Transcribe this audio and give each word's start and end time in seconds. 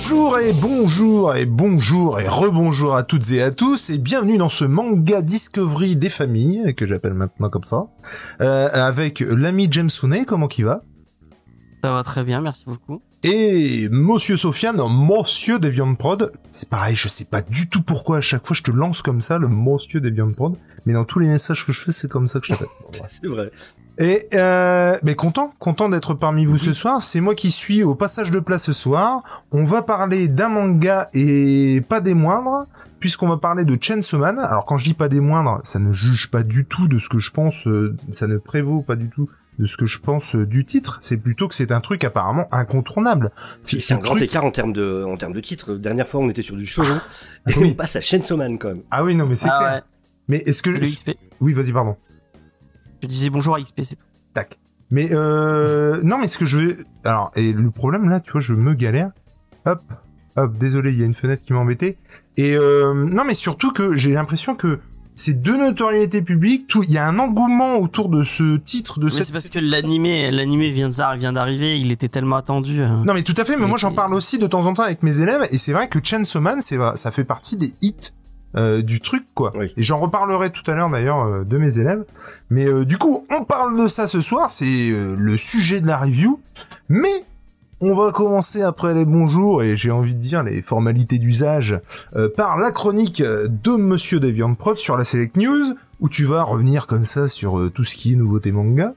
Bonjour 0.00 0.38
et 0.38 0.52
bonjour 0.52 1.34
et 1.34 1.44
bonjour 1.44 2.20
et 2.20 2.28
rebonjour 2.28 2.94
à 2.94 3.02
toutes 3.02 3.32
et 3.32 3.42
à 3.42 3.50
tous 3.50 3.90
et 3.90 3.98
bienvenue 3.98 4.38
dans 4.38 4.48
ce 4.48 4.64
manga 4.64 5.22
Discovery 5.22 5.96
des 5.96 6.08
familles 6.08 6.72
que 6.76 6.86
j'appelle 6.86 7.14
maintenant 7.14 7.50
comme 7.50 7.64
ça 7.64 7.88
euh, 8.40 8.68
avec 8.72 9.18
l'ami 9.18 9.66
James 9.72 9.90
comment 10.24 10.46
qui 10.46 10.62
va 10.62 10.84
Ça 11.82 11.90
va 11.90 12.04
très 12.04 12.22
bien, 12.22 12.40
merci 12.40 12.64
beaucoup. 12.64 13.02
Et 13.24 13.88
Monsieur 13.90 14.36
Sofiane, 14.36 14.76
Monsieur 14.76 15.58
Deviant 15.58 15.92
Prod, 15.96 16.30
c'est 16.52 16.68
pareil, 16.68 16.94
je 16.94 17.08
sais 17.08 17.24
pas 17.24 17.42
du 17.42 17.68
tout 17.68 17.82
pourquoi 17.82 18.18
à 18.18 18.20
chaque 18.20 18.46
fois 18.46 18.54
je 18.54 18.62
te 18.62 18.70
lance 18.70 19.02
comme 19.02 19.22
ça 19.22 19.38
le 19.38 19.48
Monsieur 19.48 20.00
Deviant 20.00 20.30
Prod, 20.30 20.56
mais 20.86 20.92
dans 20.92 21.04
tous 21.04 21.18
les 21.18 21.26
messages 21.26 21.66
que 21.66 21.72
je 21.72 21.80
fais 21.80 21.90
c'est 21.90 22.08
comme 22.08 22.28
ça 22.28 22.38
que 22.38 22.46
je 22.46 22.52
t'appelle. 22.52 22.68
C'est 23.08 23.26
vrai. 23.26 23.50
Et 23.98 24.28
euh, 24.34 24.96
mais 25.02 25.16
content, 25.16 25.52
content 25.58 25.88
d'être 25.88 26.14
parmi 26.14 26.44
vous 26.44 26.58
ce 26.58 26.72
soir. 26.72 27.02
C'est 27.02 27.20
moi 27.20 27.34
qui 27.34 27.50
suis 27.50 27.82
au 27.82 27.96
passage 27.96 28.30
de 28.30 28.38
place 28.38 28.62
ce 28.62 28.72
soir. 28.72 29.24
On 29.50 29.64
va 29.64 29.82
parler 29.82 30.28
d'un 30.28 30.50
manga 30.50 31.08
et 31.12 31.82
pas 31.88 32.00
des 32.00 32.14
moindres, 32.14 32.66
puisqu'on 33.00 33.26
va 33.26 33.38
parler 33.38 33.64
de 33.64 33.76
Chainsaw 33.80 34.18
Man. 34.18 34.38
Alors 34.38 34.64
quand 34.64 34.78
je 34.78 34.84
dis 34.84 34.94
pas 34.94 35.08
des 35.08 35.18
moindres, 35.18 35.60
ça 35.64 35.80
ne 35.80 35.92
juge 35.92 36.30
pas 36.30 36.44
du 36.44 36.64
tout 36.64 36.86
de 36.86 37.00
ce 37.00 37.08
que 37.08 37.18
je 37.18 37.32
pense, 37.32 37.66
euh, 37.66 37.96
ça 38.12 38.28
ne 38.28 38.36
prévaut 38.36 38.82
pas 38.82 38.94
du 38.94 39.08
tout 39.08 39.28
de 39.58 39.66
ce 39.66 39.76
que 39.76 39.86
je 39.86 39.98
pense 39.98 40.34
euh, 40.36 40.46
du 40.46 40.64
titre. 40.64 40.98
C'est 41.02 41.16
plutôt 41.16 41.48
que 41.48 41.54
c'est 41.54 41.72
un 41.72 41.80
truc 41.80 42.04
apparemment 42.04 42.46
incontournable. 42.52 43.32
C'est 43.62 43.92
un 43.92 43.98
grand 43.98 44.16
écart 44.16 44.44
en 44.44 44.50
termes 44.50 44.72
de, 44.72 45.04
en 45.04 45.16
termes 45.16 45.32
de 45.32 45.40
titre. 45.40 45.74
Dernière 45.74 46.06
fois, 46.08 46.20
on 46.20 46.28
était 46.30 46.42
sur 46.42 46.56
du 46.56 46.66
shoujo. 46.66 46.94
et 47.48 47.54
oui. 47.58 47.70
on 47.72 47.74
passe 47.74 47.96
à 47.96 48.00
Chainsaw 48.00 48.36
Man, 48.36 48.58
quand 48.58 48.68
même. 48.68 48.82
Ah 48.90 49.04
oui 49.04 49.14
non 49.14 49.26
mais 49.26 49.36
c'est 49.36 49.48
Ah 49.50 49.58
clair. 49.58 49.72
ouais, 49.74 49.80
Mais 50.28 50.36
est-ce 50.46 50.62
que 50.62 50.70
le 50.70 50.78
XP. 50.80 51.10
oui 51.40 51.52
vas-y 51.52 51.72
pardon. 51.72 51.96
Je 53.02 53.08
disais 53.08 53.30
bonjour 53.30 53.54
à 53.56 53.60
XP, 53.60 53.82
c'est 53.82 53.96
tout. 53.96 54.04
Tac. 54.34 54.58
Mais 54.90 55.10
euh, 55.12 56.00
non, 56.02 56.16
mais 56.18 56.28
ce 56.28 56.38
que 56.38 56.46
je 56.46 56.56
vais... 56.58 56.76
Alors, 57.04 57.30
et 57.36 57.52
le 57.52 57.70
problème 57.70 58.08
là, 58.08 58.20
tu 58.20 58.32
vois, 58.32 58.40
je 58.40 58.54
me 58.54 58.72
galère. 58.74 59.10
Hop, 59.66 59.82
hop, 60.36 60.56
désolé, 60.56 60.90
il 60.92 60.98
y 60.98 61.02
a 61.02 61.06
une 61.06 61.14
fenêtre 61.14 61.42
qui 61.44 61.52
m'a 61.52 61.58
embêté. 61.58 61.98
Et 62.36 62.56
euh, 62.56 62.94
non, 62.94 63.24
mais 63.24 63.34
surtout 63.34 63.72
que 63.72 63.96
j'ai 63.96 64.12
l'impression 64.12 64.54
que 64.54 64.78
c'est 65.18 65.42
de 65.42 65.52
notoriété 65.52 66.22
publique. 66.22 66.66
Tout, 66.68 66.82
il 66.84 66.90
y 66.90 66.98
a 66.98 67.06
un 67.06 67.18
engouement 67.18 67.76
autour 67.76 68.08
de 68.08 68.24
ce 68.24 68.56
titre 68.56 68.98
de 69.00 69.06
Mais 69.06 69.10
cette. 69.10 69.24
c'est 69.24 69.32
parce 69.32 69.50
que 69.50 69.58
l'animé, 69.58 70.30
l'animé 70.30 70.70
vient 70.70 70.88
d'arriver, 71.32 71.78
il 71.78 71.92
était 71.92 72.08
tellement 72.08 72.36
attendu. 72.36 72.80
euh. 72.80 72.88
Non, 73.04 73.12
mais 73.14 73.22
tout 73.22 73.34
à 73.36 73.44
fait. 73.44 73.56
Mais 73.56 73.64
Et 73.64 73.68
moi, 73.68 73.78
j'en 73.78 73.92
parle 73.92 74.14
aussi 74.14 74.38
de 74.38 74.46
temps 74.46 74.64
en 74.64 74.72
temps 74.74 74.84
avec 74.84 75.02
mes 75.02 75.20
élèves, 75.20 75.46
et 75.50 75.58
c'est 75.58 75.72
vrai 75.72 75.88
que 75.88 75.98
Chainsaw 76.02 76.40
Man, 76.40 76.60
c'est 76.60 76.78
ça 76.94 77.10
fait 77.10 77.24
partie 77.24 77.56
des 77.56 77.74
hits. 77.82 78.12
euh, 78.56 78.80
du 78.80 79.00
truc 79.02 79.24
quoi 79.34 79.52
Oui. 79.56 79.72
et 79.76 79.82
j'en 79.82 79.98
reparlerai 79.98 80.50
tout 80.50 80.68
à 80.70 80.74
l'heure 80.74 80.88
d'ailleurs 80.88 81.22
euh, 81.22 81.44
de 81.44 81.58
mes 81.58 81.78
élèves 81.80 82.06
mais 82.48 82.64
euh, 82.64 82.86
du 82.86 82.96
coup 82.96 83.26
on 83.30 83.44
parle 83.44 83.78
de 83.78 83.86
ça 83.88 84.06
ce 84.06 84.22
soir 84.22 84.48
c'est 84.48 84.88
euh, 84.90 85.14
le 85.18 85.36
sujet 85.36 85.82
de 85.82 85.86
la 85.86 85.98
review 85.98 86.40
mais 86.88 87.24
on 87.80 87.94
va 87.94 88.10
commencer 88.12 88.62
après 88.62 88.92
les 88.94 89.04
bonjours 89.04 89.62
et 89.62 89.76
j'ai 89.76 89.90
envie 89.90 90.14
de 90.14 90.20
dire 90.20 90.42
les 90.42 90.62
formalités 90.62 91.18
d'usage 91.18 91.80
euh, 92.16 92.28
par 92.28 92.58
la 92.58 92.72
chronique 92.72 93.22
de 93.22 93.76
Monsieur 93.76 94.18
Deviant 94.20 94.54
Prod 94.54 94.76
sur 94.76 94.96
la 94.96 95.04
Select 95.04 95.36
News 95.36 95.74
où 96.00 96.08
tu 96.08 96.24
vas 96.24 96.42
revenir 96.42 96.86
comme 96.86 97.04
ça 97.04 97.28
sur 97.28 97.58
euh, 97.58 97.70
tout 97.70 97.84
ce 97.84 97.96
qui 97.96 98.12
est 98.12 98.16
nouveauté 98.16 98.50
manga. 98.52 98.94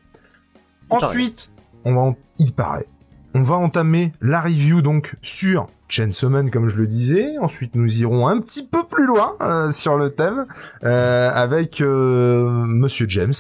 Ensuite, 0.90 1.52
on 1.86 1.94
va 1.96 2.02
en- 2.02 2.16
il 2.40 2.54
paraît, 2.54 2.88
on 3.34 3.44
va 3.44 3.56
entamer 3.56 4.14
la 4.22 4.42
review 4.42 4.82
donc 4.82 5.16
sur 5.22 5.68
Chainsaw 5.88 6.30
Man 6.30 6.50
comme 6.52 6.68
je 6.70 6.78
le 6.78 6.88
disais. 6.88 7.38
Ensuite, 7.40 7.76
nous 7.76 8.00
irons 8.00 8.28
un 8.28 8.40
petit 8.40 8.66
peu 8.66 8.84
plus 8.84 9.06
loin 9.06 9.36
euh, 9.42 9.72
sur 9.72 9.98
le 9.98 10.10
thème 10.10 10.46
euh, 10.84 11.32
avec 11.34 11.82
euh, 11.82 12.50
Monsieur 12.66 13.08
James 13.10 13.34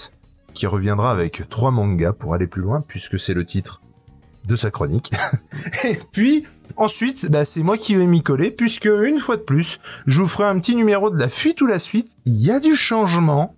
qui 0.53 0.67
reviendra 0.67 1.11
avec 1.11 1.43
trois 1.49 1.71
mangas 1.71 2.13
pour 2.13 2.33
aller 2.33 2.47
plus 2.47 2.61
loin 2.61 2.81
puisque 2.87 3.19
c'est 3.19 3.33
le 3.33 3.45
titre 3.45 3.80
de 4.45 4.55
sa 4.55 4.71
chronique. 4.71 5.11
Et 5.83 5.99
puis 6.11 6.45
ensuite, 6.77 7.29
bah, 7.29 7.45
c'est 7.45 7.63
moi 7.63 7.77
qui 7.77 7.95
vais 7.95 8.05
m'y 8.05 8.23
coller 8.23 8.51
puisque 8.51 8.85
une 8.85 9.19
fois 9.19 9.37
de 9.37 9.41
plus, 9.41 9.79
je 10.07 10.21
vous 10.21 10.27
ferai 10.27 10.45
un 10.45 10.59
petit 10.59 10.75
numéro 10.75 11.09
de 11.09 11.17
la 11.17 11.29
fuite 11.29 11.61
ou 11.61 11.67
la 11.67 11.79
suite. 11.79 12.11
Il 12.25 12.43
y 12.43 12.51
a 12.51 12.59
du 12.59 12.75
changement 12.75 13.55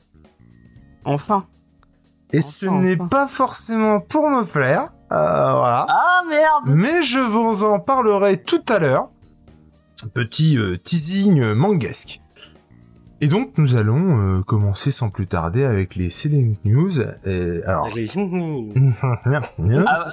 Enfin. 1.05 1.45
et 2.31 2.37
Enfin, 2.37 2.47
ce 2.49 2.65
n'est 2.65 2.97
pas 2.97 3.27
forcément 3.27 3.99
pour 3.99 4.29
me 4.29 4.43
plaire. 4.43 4.89
Euh, 5.11 5.51
voilà. 5.51 5.85
Ah 5.89 6.21
merde 6.27 6.63
Mais 6.65 7.03
je 7.03 7.19
vous 7.19 7.63
en 7.63 7.79
parlerai 7.79 8.41
tout 8.41 8.63
à 8.67 8.79
l'heure. 8.79 9.09
Petit 10.13 10.57
euh, 10.57 10.77
teasing 10.77 11.39
euh, 11.39 11.55
mangasque. 11.55 12.22
Et 13.23 13.27
donc 13.27 13.57
nous 13.57 13.77
allons 13.77 14.19
euh, 14.19 14.41
commencer 14.41 14.91
sans 14.91 15.09
plus 15.09 15.27
tarder 15.27 15.63
avec 15.63 15.95
les 15.95 16.09
Selling 16.09 16.57
News. 16.65 16.99
Et, 17.25 17.61
alors, 17.65 17.87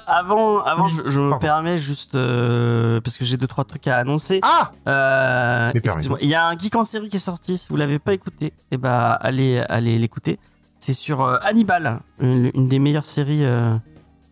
Avant, 0.06 0.62
avant, 0.62 0.86
je, 0.86 1.02
je 1.06 1.20
me 1.20 1.36
permets 1.40 1.76
juste 1.76 2.14
euh, 2.14 3.00
parce 3.00 3.18
que 3.18 3.24
j'ai 3.24 3.36
deux 3.36 3.48
trois 3.48 3.64
trucs 3.64 3.88
à 3.88 3.96
annoncer. 3.96 4.38
ah 4.44 4.70
Euh, 4.86 5.72
excuse-moi, 5.74 6.18
il 6.20 6.28
y 6.28 6.36
a 6.36 6.46
un 6.46 6.56
geek 6.56 6.76
en 6.76 6.84
série 6.84 7.08
qui 7.08 7.16
est 7.16 7.18
sorti. 7.18 7.58
Si 7.58 7.66
vous 7.68 7.76
l'avez 7.76 7.98
pas 7.98 8.12
écouté, 8.12 8.52
eh 8.70 8.76
ben 8.76 9.16
allez, 9.20 9.58
allez 9.68 9.98
l'écouter. 9.98 10.38
C'est 10.78 10.92
sur 10.92 11.24
euh, 11.24 11.36
Hannibal, 11.42 12.02
une, 12.20 12.52
une 12.54 12.68
des 12.68 12.78
meilleures 12.78 13.06
séries 13.06 13.44
euh, 13.44 13.74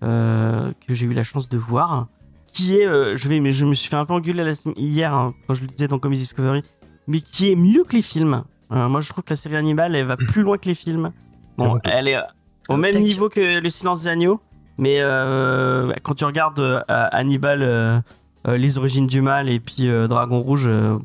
euh, 0.04 0.70
que 0.86 0.94
j'ai 0.94 1.06
eu 1.06 1.14
la 1.14 1.24
chance 1.24 1.48
de 1.48 1.58
voir. 1.58 2.06
Qui 2.46 2.76
est, 2.76 2.86
euh, 2.86 3.16
je 3.16 3.28
vais, 3.28 3.40
mais 3.40 3.50
je 3.50 3.66
me 3.66 3.74
suis 3.74 3.90
fait 3.90 3.96
un 3.96 4.04
peu 4.04 4.14
engueuler 4.14 4.52
hier 4.76 5.12
hein, 5.12 5.34
quand 5.48 5.54
je 5.54 5.62
le 5.62 5.66
disais 5.66 5.88
dans 5.88 5.98
Comics 5.98 6.20
Discovery, 6.20 6.62
mais 7.08 7.20
qui 7.20 7.50
est 7.50 7.56
mieux 7.56 7.82
que 7.82 7.96
les 7.96 8.02
films. 8.02 8.44
Euh, 8.72 8.88
moi, 8.88 9.00
je 9.00 9.08
trouve 9.08 9.24
que 9.24 9.30
la 9.30 9.36
série 9.36 9.56
Hannibal, 9.56 9.94
elle 9.94 10.06
va 10.06 10.16
plus 10.28 10.42
loin 10.42 10.58
que 10.58 10.68
les 10.68 10.74
films. 10.74 11.12
Bon, 11.56 11.78
elle 11.84 12.08
est 12.08 12.16
euh, 12.16 12.22
au 12.68 12.76
même 12.76 12.92
Tac. 12.92 13.02
niveau 13.02 13.28
que 13.28 13.60
Le 13.60 13.70
Silence 13.70 14.02
des 14.02 14.08
Agneaux, 14.08 14.40
mais 14.78 14.96
euh, 15.00 15.92
quand 16.02 16.14
tu 16.14 16.24
regardes 16.24 16.60
euh, 16.60 16.80
Hannibal. 16.88 17.62
euh, 17.62 18.00
euh, 18.46 18.56
les 18.56 18.78
origines 18.78 19.08
du 19.08 19.20
mal 19.20 19.48
et 19.48 19.58
puis 19.58 19.88
euh, 19.88 20.06
Dragon 20.06 20.40
Rouge, 20.40 20.68
euh, 20.68 20.96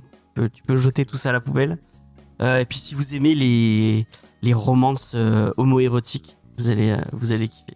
tu 0.54 0.62
peux- 0.68 0.76
jeter 0.76 1.04
tout 1.04 1.18
ça 1.18 1.30
à 1.30 1.32
la 1.32 1.40
poubelle. 1.40 1.80
Euh, 2.44 2.60
et 2.60 2.66
puis 2.66 2.78
si 2.78 2.94
vous 2.94 3.16
aimez 3.16 3.34
les, 3.34 4.06
les 4.44 4.54
romances 4.54 5.14
euh, 5.16 5.52
homo-érotiques, 5.58 6.38
vous 6.60 6.70
allez, 6.70 6.92
euh, 6.92 6.98
vous 7.12 7.32
allez 7.32 7.48
kiffer. 7.48 7.74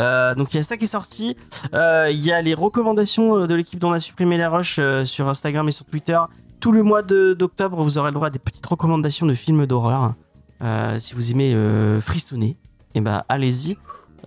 Euh, 0.00 0.34
donc 0.34 0.52
il 0.52 0.56
y 0.56 0.60
a 0.60 0.62
ça 0.64 0.76
qui 0.76 0.84
est 0.84 0.88
sorti. 0.88 1.36
Euh, 1.74 2.08
Il 2.10 2.18
y 2.20 2.32
a 2.32 2.42
les 2.42 2.54
recommandations 2.54 3.36
euh, 3.38 3.46
de 3.46 3.54
l'équipe 3.54 3.78
dont 3.78 3.90
on 3.90 3.92
a 3.92 4.00
supprimé 4.00 4.36
les 4.36 4.46
rushs 4.46 4.78
euh, 4.80 5.04
sur 5.04 5.28
Instagram 5.28 5.68
et 5.68 5.72
sur 5.72 5.86
Twitter. 5.86 6.18
Tout 6.62 6.72
le 6.72 6.82
mois 6.82 7.02
de- 7.02 7.34
d'octobre, 7.34 7.82
vous 7.82 7.98
aurez 7.98 8.10
le 8.10 8.14
droit 8.14 8.28
à 8.28 8.30
des 8.30 8.38
petites 8.38 8.64
recommandations 8.64 9.26
de 9.26 9.34
films 9.34 9.66
d'horreur. 9.66 10.14
Euh, 10.62 10.98
si 11.00 11.14
vous 11.14 11.32
aimez 11.32 11.52
euh, 11.54 12.00
frissonner, 12.00 12.56
et 12.94 13.00
ben 13.00 13.24
allez-y. 13.28 13.76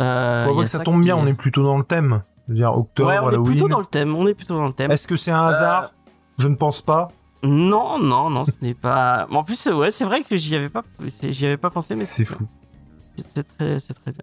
Euh, 0.01 0.45
faut 0.45 0.55
que 0.59 0.65
ça 0.65 0.79
ça 0.79 0.83
tombe 0.83 0.99
qui 0.99 1.05
bien, 1.05 1.17
est- 1.17 1.21
on 1.21 1.27
est 1.27 1.33
plutôt 1.33 1.63
dans 1.63 1.77
le 1.77 1.83
thème. 1.85 2.21
Je 2.47 2.51
veux 2.53 2.57
dire 2.59 2.77
octobre, 2.77 3.07
Ouais, 3.09 3.17
on 3.19 3.31
est 3.31 3.43
plutôt 3.43 3.67
dans 3.69 3.79
le 3.79 3.85
thème. 3.85 4.13
On 4.15 4.27
est 4.27 4.33
plutôt 4.33 4.55
dans 4.55 4.65
le 4.67 4.73
thème. 4.73 4.91
Est-ce 4.91 5.07
que 5.07 5.15
c'est 5.15 5.31
un 5.31 5.45
hasard 5.47 5.91
Je 6.37 6.47
ne 6.49 6.55
pense 6.55 6.81
pas. 6.81 7.07
Non, 7.41 7.99
non, 7.99 8.29
non, 8.29 8.43
ce 8.43 8.51
n'est 8.61 8.73
pas. 8.73 9.27
En 9.31 9.43
plus, 9.43 9.65
ouais, 9.67 9.89
c'est 9.91 10.03
vrai 10.03 10.21
que 10.23 10.35
j'y 10.35 10.55
avais 10.55 10.67
pas, 10.69 10.83
j'y 11.23 11.45
avais 11.45 11.57
pas 11.57 11.69
pensé, 11.69 11.95
mais 11.95 12.03
C'est 12.03 12.25
fou. 12.25 12.45
c'est 13.15 13.47
très, 13.57 13.79
c'est 13.79 13.93
très 13.93 14.11
bien. 14.11 14.21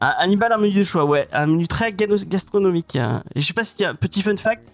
Ah, 0.00 0.16
Hannibal, 0.18 0.50
un 0.52 0.56
menu 0.58 0.74
de 0.74 0.82
choix, 0.82 1.04
ouais, 1.04 1.28
un 1.32 1.46
menu 1.46 1.68
très 1.68 1.92
gastronomique. 1.92 2.96
hein. 2.96 3.22
Et 3.36 3.40
je 3.40 3.46
sais 3.46 3.52
pas 3.52 3.62
si 3.64 3.84
un 3.84 3.94
petit 3.94 4.20
fun 4.20 4.36
fact, 4.36 4.64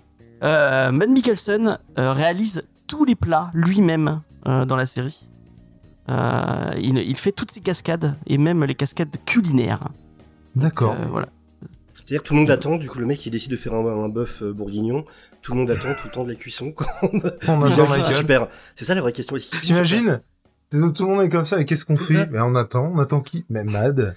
euh, 0.43 0.91
Matt 0.91 1.11
Mikkelsen 1.11 1.79
euh, 1.99 2.13
réalise 2.15 2.63
tous 2.89 3.05
les 3.05 3.15
plats 3.15 3.53
lui-même 3.55 4.23
euh, 4.49 4.65
dans 4.65 4.75
la 4.75 4.87
série. 4.87 5.29
Euh, 6.11 6.73
il, 6.77 6.99
il 6.99 7.17
fait 7.17 7.33
toutes 7.33 7.53
ses 7.53 7.61
cascades 7.61 8.17
et 8.27 8.39
même 8.39 8.65
les 8.65 8.75
cascades 8.75 9.15
culinaires. 9.25 9.87
D'accord. 10.57 10.97
Euh, 10.99 11.05
voilà. 11.09 11.29
C'est-à-dire 11.95 12.23
que 12.23 12.29
tout 12.29 12.35
le 12.35 12.41
monde 12.41 12.51
attend, 12.51 12.79
du 12.79 12.89
coup, 12.89 12.99
le 12.99 13.07
mec 13.07 13.19
qui 13.19 13.31
décide 13.31 13.51
de 13.51 13.57
faire 13.57 13.75
un, 13.75 14.05
un 14.05 14.09
bœuf 14.09 14.43
bourguignon, 14.43 15.05
tout 15.43 15.53
le 15.53 15.59
monde 15.59 15.71
attend 15.71 15.93
tout 15.93 16.07
le 16.07 16.11
temps 16.11 16.25
de 16.25 16.31
la 16.31 16.35
cuisson. 16.35 16.73
Quand 16.73 16.87
On 17.47 17.61
super. 18.17 18.49
C'est 18.75 18.87
ça 18.87 18.95
la 18.95 19.03
vraie 19.03 19.13
question 19.13 19.37
ici. 19.37 19.51
T'imagines? 19.61 20.21
Tout 20.71 21.07
le 21.07 21.07
monde 21.07 21.23
est 21.23 21.29
comme 21.29 21.45
ça, 21.45 21.61
et 21.61 21.65
qu'est-ce 21.67 21.85
qu'on 21.85 21.99
fait? 21.99 22.27
Ben 22.27 22.43
on 22.43 22.55
attend, 22.55 22.91
on 22.95 22.99
attend 22.99 23.21
qui? 23.21 23.45
Mais 23.51 23.65
Mad. 23.65 24.17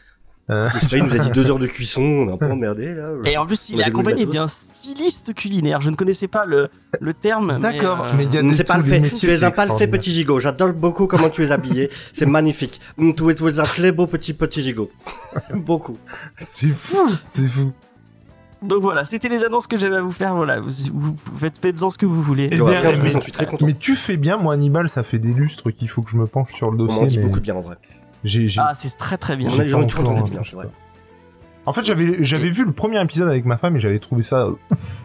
Euh, 0.52 0.70
pas, 0.70 0.80
il 0.98 1.04
nous 1.04 1.14
a 1.16 1.20
dit 1.20 1.30
deux 1.32 1.50
heures 1.50 1.60
de 1.60 1.68
cuisson, 1.68 2.02
on 2.02 2.30
est 2.30 2.34
un 2.34 2.38
peu 2.38 2.52
emmerdé 2.52 2.94
là. 2.94 3.10
Et 3.26 3.38
en 3.38 3.46
plus, 3.46 3.70
il 3.70 3.78
On 3.78 3.80
est 3.80 3.84
accompagné 3.84 4.26
d'un 4.26 4.48
styliste 4.48 5.34
culinaire. 5.34 5.80
Je 5.82 5.90
ne 5.90 5.96
connaissais 5.96 6.28
pas 6.28 6.46
le, 6.46 6.68
le 7.00 7.14
terme. 7.14 7.54
mais, 7.56 7.60
D'accord, 7.60 8.04
euh, 8.06 8.14
mais 8.18 8.26
il 8.26 8.34
y 8.34 8.38
a 8.38 8.44
Mm, 8.44 8.52
des 8.54 8.64
pas 8.64 8.78
le 8.78 8.84
les 8.84 8.90
fait. 9.10 9.16
Tu 9.16 9.28
es 9.30 9.38
c'est 9.38 9.44
un 9.46 9.52
parfait 9.52 9.62
extraordinaire. 9.64 9.92
petit 10.00 10.12
gigot. 10.12 10.40
J'adore 10.40 10.74
beaucoup 10.74 11.08
comment 11.08 11.30
tu 11.30 11.44
es 11.46 11.52
habillé. 11.52 11.90
C'est 12.14 12.26
magnifique. 12.38 12.82
Mm, 12.98 13.14
Tu 13.14 13.30
es, 13.30 13.36
tu 13.36 13.48
es 13.48 13.60
un 13.60 13.64
très 13.64 13.92
beau 13.92 14.08
petit 14.08 14.34
petit 14.34 14.62
gigot. 14.62 14.92
beaucoup. 15.54 15.98
C'est 16.38 16.68
fou, 16.68 16.98
c'est 17.26 17.48
fou. 17.48 17.72
Donc 18.62 18.82
voilà, 18.84 19.06
c'était 19.06 19.30
les 19.30 19.44
annonces 19.44 19.66
que 19.66 19.78
j'avais 19.78 19.96
à 19.96 20.02
vous 20.02 20.12
faire. 20.12 20.36
Voilà, 20.36 20.60
vous, 20.60 20.70
vous 20.94 21.16
faites, 21.38 21.60
faites-en 21.62 21.90
ce 21.90 21.98
que 21.98 22.06
vous 22.06 22.22
voulez. 22.22 22.50
Eh 22.52 22.58
bien, 22.58 22.98
mais- 23.02 23.10
j'en 23.12 23.22
suis 23.22 23.32
très 23.32 23.46
content. 23.48 23.66
Mais 23.66 23.74
tu 23.74 23.96
fais 23.96 24.18
bien, 24.18 24.38
moi 24.38 24.54
Hannibal, 24.54 24.88
ça 24.90 25.02
fait 25.02 25.18
des 25.18 25.34
lustres 25.34 25.72
qu'il 25.72 25.90
faut 25.90 26.02
que 26.04 26.12
je 26.12 26.18
me 26.18 26.28
penche 26.28 26.54
sur 26.54 26.70
le 26.70 26.78
On 26.84 26.86
m'en 26.86 26.94
dit 27.00 27.04
dossier. 27.06 27.20
mais 27.22 27.26
beaucoup 27.26 27.40
de 27.40 27.44
bien 27.44 27.56
en 27.56 27.62
vrai. 27.62 27.78
J'ai, 28.24 28.48
j'ai- 28.48 28.62
Ah, 28.64 28.74
c'est 28.74 28.98
très 28.98 29.18
très 29.18 29.36
bien. 29.38 29.50
On 29.50 29.60
a 29.60 29.64
des 29.64 29.70
gens 29.70 29.80
pas 29.82 29.86
qui 29.86 29.92
font 29.92 30.02
encore 30.04 30.14
très 30.16 30.22
un 30.24 30.28
bien, 30.30 30.40
peu 30.42 30.46
c'est 30.48 30.56
vrai. 30.56 30.70
En 31.66 31.74
fait, 31.74 31.84
j'avais 31.86 32.24
j'avais 32.24 32.50
vu 32.50 32.66
le 32.66 32.72
premier 32.72 33.00
épisode 33.02 33.28
avec 33.30 33.46
ma 33.46 33.58
femme 33.58 33.76
et 33.76 33.80
j'avais 33.80 34.00
trouvé 34.00 34.24
ça, 34.24 34.48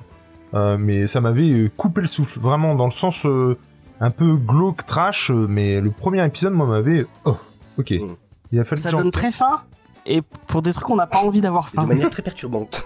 euh, 0.54 0.76
mais 0.78 1.06
ça 1.06 1.20
m'avait 1.20 1.50
euh, 1.50 1.70
coupé 1.76 2.00
le 2.00 2.06
souffle, 2.06 2.38
vraiment 2.40 2.74
dans 2.74 2.86
le 2.86 2.92
sens 2.92 3.26
euh, 3.26 3.58
un 4.00 4.10
peu 4.10 4.36
glauque, 4.36 4.86
trash. 4.86 5.30
mais 5.30 5.80
le 5.80 5.90
premier 5.90 6.24
épisode, 6.24 6.52
moi, 6.54 6.66
m'avait, 6.66 7.06
oh, 7.24 7.36
ok, 7.78 7.90
Mm. 7.90 8.14
il 8.52 8.60
a 8.60 8.64
fallu 8.64 8.80
Ça 8.80 8.90
donne 8.90 9.10
très 9.10 9.32
faim. 9.32 9.60
Et 10.08 10.22
pour 10.46 10.62
des 10.62 10.72
trucs 10.72 10.86
qu'on 10.86 10.96
n'a 10.96 11.08
pas 11.08 11.18
envie 11.18 11.40
d'avoir 11.40 11.64
Et 11.66 11.70
de 11.72 11.74
faim. 11.82 11.86
manière 11.86 12.10
très 12.10 12.22
perturbante. 12.22 12.82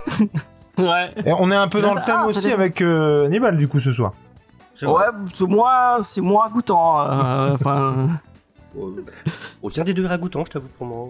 Ouais. 0.79 1.13
Et 1.27 1.33
on 1.39 1.51
est 1.51 1.57
un 1.57 1.69
peu 1.69 1.81
dans 1.83 1.93
le 1.95 2.01
Ah, 2.03 2.07
thème 2.07 2.23
aussi 2.25 2.51
avec 2.51 2.81
euh, 2.81 3.27
Hannibal 3.27 3.57
du 3.59 3.69
coup 3.69 3.79
ce 3.81 3.93
soir. 3.93 4.15
Ouais, 4.83 5.05
c'est 5.35 5.47
moins, 5.47 5.99
c'est 6.01 6.23
moins 6.23 6.49
goûtant. 6.49 7.01
Enfin, 7.53 7.95
Euh, 7.99 8.07
Aucun 9.63 9.85
des 9.85 9.95
deux 9.95 10.05
est 10.05 10.09
ragoûtant, 10.09 10.45
je 10.45 10.51
t'avoue 10.53 10.69
pour 10.79 10.87
moi. 10.87 11.09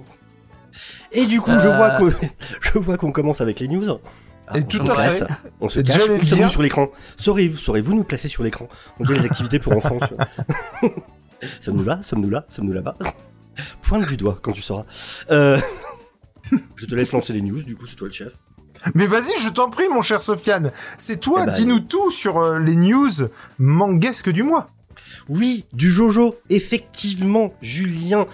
Et 1.12 1.26
du 1.26 1.40
coup, 1.40 1.50
je 1.58 1.68
Euh. 1.68 1.76
vois 1.76 1.90
qu'on 1.90 2.10
je 2.60 2.78
vois 2.78 2.96
qu'on 2.96 3.12
commence 3.12 3.40
avec 3.40 3.60
les 3.60 3.68
news. 3.68 3.98
Ah, 4.46 4.58
Et 4.58 4.62
on 4.62 4.66
tout 4.66 4.84
se 4.86 4.90
à 4.92 4.96
fait. 5.08 5.24
On 5.60 5.68
se 5.68 5.80
cache. 5.80 6.08
dire. 6.22 6.50
sur 6.50 6.62
l'écran 6.62 6.88
Saurez- 7.16 7.54
Saurez-vous 7.56 7.94
nous 7.94 8.04
placer 8.04 8.28
sur 8.28 8.42
l'écran? 8.42 8.68
On 8.98 9.04
dit 9.04 9.12
les 9.14 9.24
activités 9.24 9.58
pour 9.58 9.76
enfants. 9.76 9.98
Sommes-nous 11.60 11.84
là? 11.84 12.00
Sommes-nous 12.02 12.30
là? 12.30 12.46
Sommes-nous 12.48 12.72
là-bas? 12.72 12.96
Pointe 13.82 14.06
du 14.08 14.16
doigt 14.16 14.38
quand 14.42 14.52
tu 14.52 14.62
sauras. 14.62 14.84
Euh, 15.30 15.58
Je 16.76 16.86
te 16.86 16.94
laisse 16.94 17.12
lancer 17.12 17.32
les 17.32 17.42
news, 17.42 17.62
du 17.62 17.76
coup, 17.76 17.86
c'est 17.86 17.96
toi 17.96 18.08
le 18.08 18.12
chef. 18.14 18.32
Mais 18.94 19.06
vas-y, 19.06 19.38
je 19.40 19.48
t'en 19.50 19.68
prie, 19.70 19.88
mon 19.88 20.00
cher 20.02 20.22
Sofiane. 20.22 20.72
C'est 20.96 21.20
toi, 21.20 21.40
Eh 21.42 21.46
ben, 21.46 21.52
dis-nous 21.52 21.80
tout 21.80 22.10
sur 22.10 22.38
euh, 22.38 22.58
les 22.58 22.74
news 22.76 23.10
manguesques 23.58 24.30
du 24.30 24.42
mois. 24.42 24.68
Oui, 25.28 25.64
du 25.72 25.90
Jojo, 25.90 26.36
effectivement, 26.48 27.52
Julien. 27.62 28.26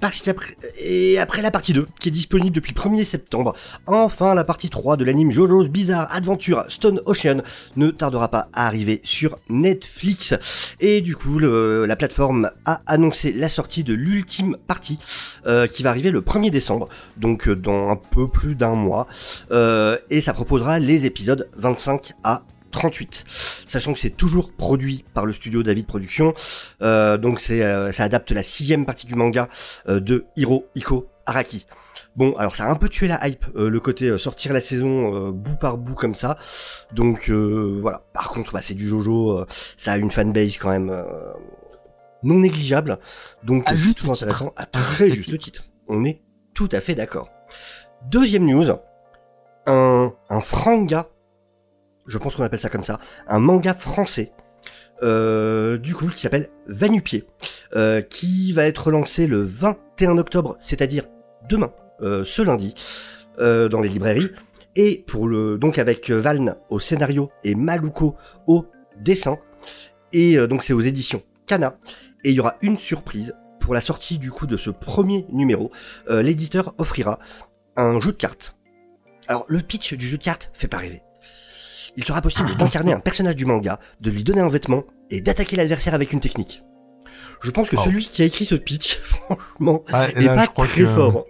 Parce 0.00 0.20
qu'après, 0.20 0.56
et 0.78 1.18
après 1.18 1.42
la 1.42 1.50
partie 1.50 1.74
2, 1.74 1.86
qui 2.00 2.08
est 2.08 2.12
disponible 2.12 2.56
depuis 2.56 2.72
le 2.74 2.80
1er 2.80 3.04
septembre, 3.04 3.54
enfin 3.86 4.34
la 4.34 4.44
partie 4.44 4.70
3 4.70 4.96
de 4.96 5.04
l'anime 5.04 5.30
Jojo's 5.30 5.68
Bizarre 5.68 6.08
Adventure 6.10 6.64
Stone 6.68 7.02
Ocean 7.04 7.42
ne 7.76 7.90
tardera 7.90 8.28
pas 8.28 8.48
à 8.54 8.66
arriver 8.66 9.02
sur 9.04 9.38
Netflix. 9.50 10.32
Et 10.80 11.02
du 11.02 11.16
coup, 11.16 11.38
la 11.38 11.96
plateforme 11.96 12.50
a 12.64 12.80
annoncé 12.86 13.30
la 13.32 13.50
sortie 13.50 13.84
de 13.84 13.92
l'ultime 13.92 14.56
partie, 14.66 14.98
euh, 15.46 15.66
qui 15.66 15.82
va 15.82 15.90
arriver 15.90 16.10
le 16.10 16.22
1er 16.22 16.50
décembre, 16.50 16.88
donc 17.18 17.46
euh, 17.46 17.54
dans 17.54 17.90
un 17.90 17.96
peu 17.96 18.26
plus 18.26 18.54
d'un 18.54 18.74
mois. 18.74 19.06
Euh, 19.50 19.98
et 20.08 20.22
ça 20.22 20.32
proposera 20.32 20.78
les 20.78 21.04
épisodes 21.04 21.50
25 21.58 22.14
à 22.24 22.42
38. 22.70 23.24
Sachant 23.66 23.92
que 23.92 23.98
c'est 23.98 24.10
toujours 24.16 24.52
produit 24.52 25.04
par 25.14 25.26
le 25.26 25.32
studio 25.32 25.62
David 25.62 25.86
Productions, 25.86 26.34
euh, 26.82 27.16
donc 27.18 27.40
c'est 27.40 27.62
euh, 27.62 27.92
ça 27.92 28.04
adapte 28.04 28.30
la 28.32 28.42
sixième 28.42 28.86
partie 28.86 29.06
du 29.06 29.14
manga 29.14 29.48
euh, 29.88 30.00
de 30.00 30.24
Hiro 30.36 30.66
Iko 30.74 31.08
Araki. 31.26 31.66
Bon, 32.16 32.34
alors 32.36 32.56
ça 32.56 32.64
a 32.64 32.70
un 32.70 32.74
peu 32.74 32.88
tué 32.88 33.06
la 33.06 33.24
hype, 33.26 33.44
euh, 33.54 33.68
le 33.70 33.78
côté 33.80 34.06
euh, 34.08 34.18
sortir 34.18 34.52
la 34.52 34.60
saison 34.60 35.14
euh, 35.28 35.30
bout 35.30 35.56
par 35.56 35.76
bout 35.78 35.94
comme 35.94 36.14
ça. 36.14 36.36
Donc 36.92 37.30
euh, 37.30 37.78
voilà. 37.80 38.02
Par 38.12 38.30
contre, 38.30 38.52
bah, 38.52 38.60
c'est 38.60 38.74
du 38.74 38.88
Jojo, 38.88 39.38
euh, 39.38 39.46
ça 39.76 39.92
a 39.92 39.96
une 39.96 40.10
fanbase 40.10 40.56
quand 40.58 40.70
même 40.70 40.90
euh, 40.90 41.04
non 42.22 42.40
négligeable. 42.40 42.98
Donc 43.44 43.62
À 43.68 43.74
juste 43.76 44.00
titre. 44.00 44.10
intéressant. 44.12 44.52
À 44.56 44.66
très 44.66 45.08
juste 45.08 45.30
juste 45.30 45.42
titre. 45.42 45.64
On 45.88 46.04
est 46.04 46.20
tout 46.54 46.68
à 46.72 46.80
fait 46.80 46.94
d'accord. 46.96 47.30
Deuxième 48.10 48.44
news, 48.46 48.66
un, 49.66 50.12
un 50.30 50.40
franga, 50.40 51.08
je 52.10 52.18
pense 52.18 52.36
qu'on 52.36 52.42
appelle 52.42 52.60
ça 52.60 52.68
comme 52.68 52.84
ça, 52.84 52.98
un 53.28 53.38
manga 53.38 53.72
français, 53.72 54.32
euh, 55.02 55.78
du 55.78 55.94
coup, 55.94 56.08
qui 56.08 56.20
s'appelle 56.20 56.50
Vanupier, 56.66 57.24
euh, 57.74 58.02
qui 58.02 58.52
va 58.52 58.66
être 58.66 58.90
lancé 58.90 59.26
le 59.26 59.42
21 59.42 60.18
octobre, 60.18 60.56
c'est-à-dire 60.60 61.04
demain, 61.48 61.72
euh, 62.02 62.24
ce 62.24 62.42
lundi, 62.42 62.74
euh, 63.38 63.68
dans 63.68 63.80
les 63.80 63.88
librairies, 63.88 64.30
et 64.76 65.04
pour 65.06 65.26
le, 65.26 65.58
donc 65.58 65.78
avec 65.78 66.10
Valne 66.10 66.56
au 66.68 66.78
scénario 66.78 67.30
et 67.44 67.54
Maluko 67.54 68.16
au 68.46 68.66
dessin, 69.00 69.38
et 70.12 70.36
donc 70.48 70.64
c'est 70.64 70.72
aux 70.72 70.80
éditions 70.80 71.22
Kana, 71.46 71.76
et 72.24 72.30
il 72.30 72.36
y 72.36 72.40
aura 72.40 72.56
une 72.62 72.78
surprise 72.78 73.34
pour 73.60 73.74
la 73.74 73.80
sortie 73.80 74.18
du 74.18 74.30
coup 74.30 74.46
de 74.46 74.56
ce 74.56 74.70
premier 74.70 75.26
numéro, 75.30 75.70
l'éditeur 76.08 76.74
offrira 76.78 77.18
un 77.76 78.00
jeu 78.00 78.12
de 78.12 78.16
cartes. 78.16 78.56
Alors 79.28 79.44
le 79.48 79.60
pitch 79.60 79.94
du 79.94 80.06
jeu 80.06 80.18
de 80.18 80.22
cartes 80.22 80.50
fait 80.52 80.68
pas 80.68 80.78
rêver. 80.78 81.02
Il 81.96 82.04
sera 82.04 82.20
possible 82.22 82.56
d'incarner 82.56 82.92
un 82.92 83.00
personnage 83.00 83.36
du 83.36 83.44
manga, 83.44 83.78
de 84.00 84.10
lui 84.10 84.22
donner 84.24 84.40
un 84.40 84.48
vêtement 84.48 84.84
et 85.10 85.20
d'attaquer 85.20 85.56
l'adversaire 85.56 85.94
avec 85.94 86.12
une 86.12 86.20
technique. 86.20 86.62
Je 87.42 87.50
pense 87.50 87.68
que 87.68 87.76
Oh. 87.76 87.82
celui 87.84 88.04
qui 88.06 88.22
a 88.22 88.26
écrit 88.26 88.44
ce 88.44 88.54
pitch, 88.54 88.98
franchement, 89.02 89.84
Ouais, 89.92 90.12
est 90.16 90.26
pas 90.26 90.46
très 90.46 90.84
fort. 90.86 91.26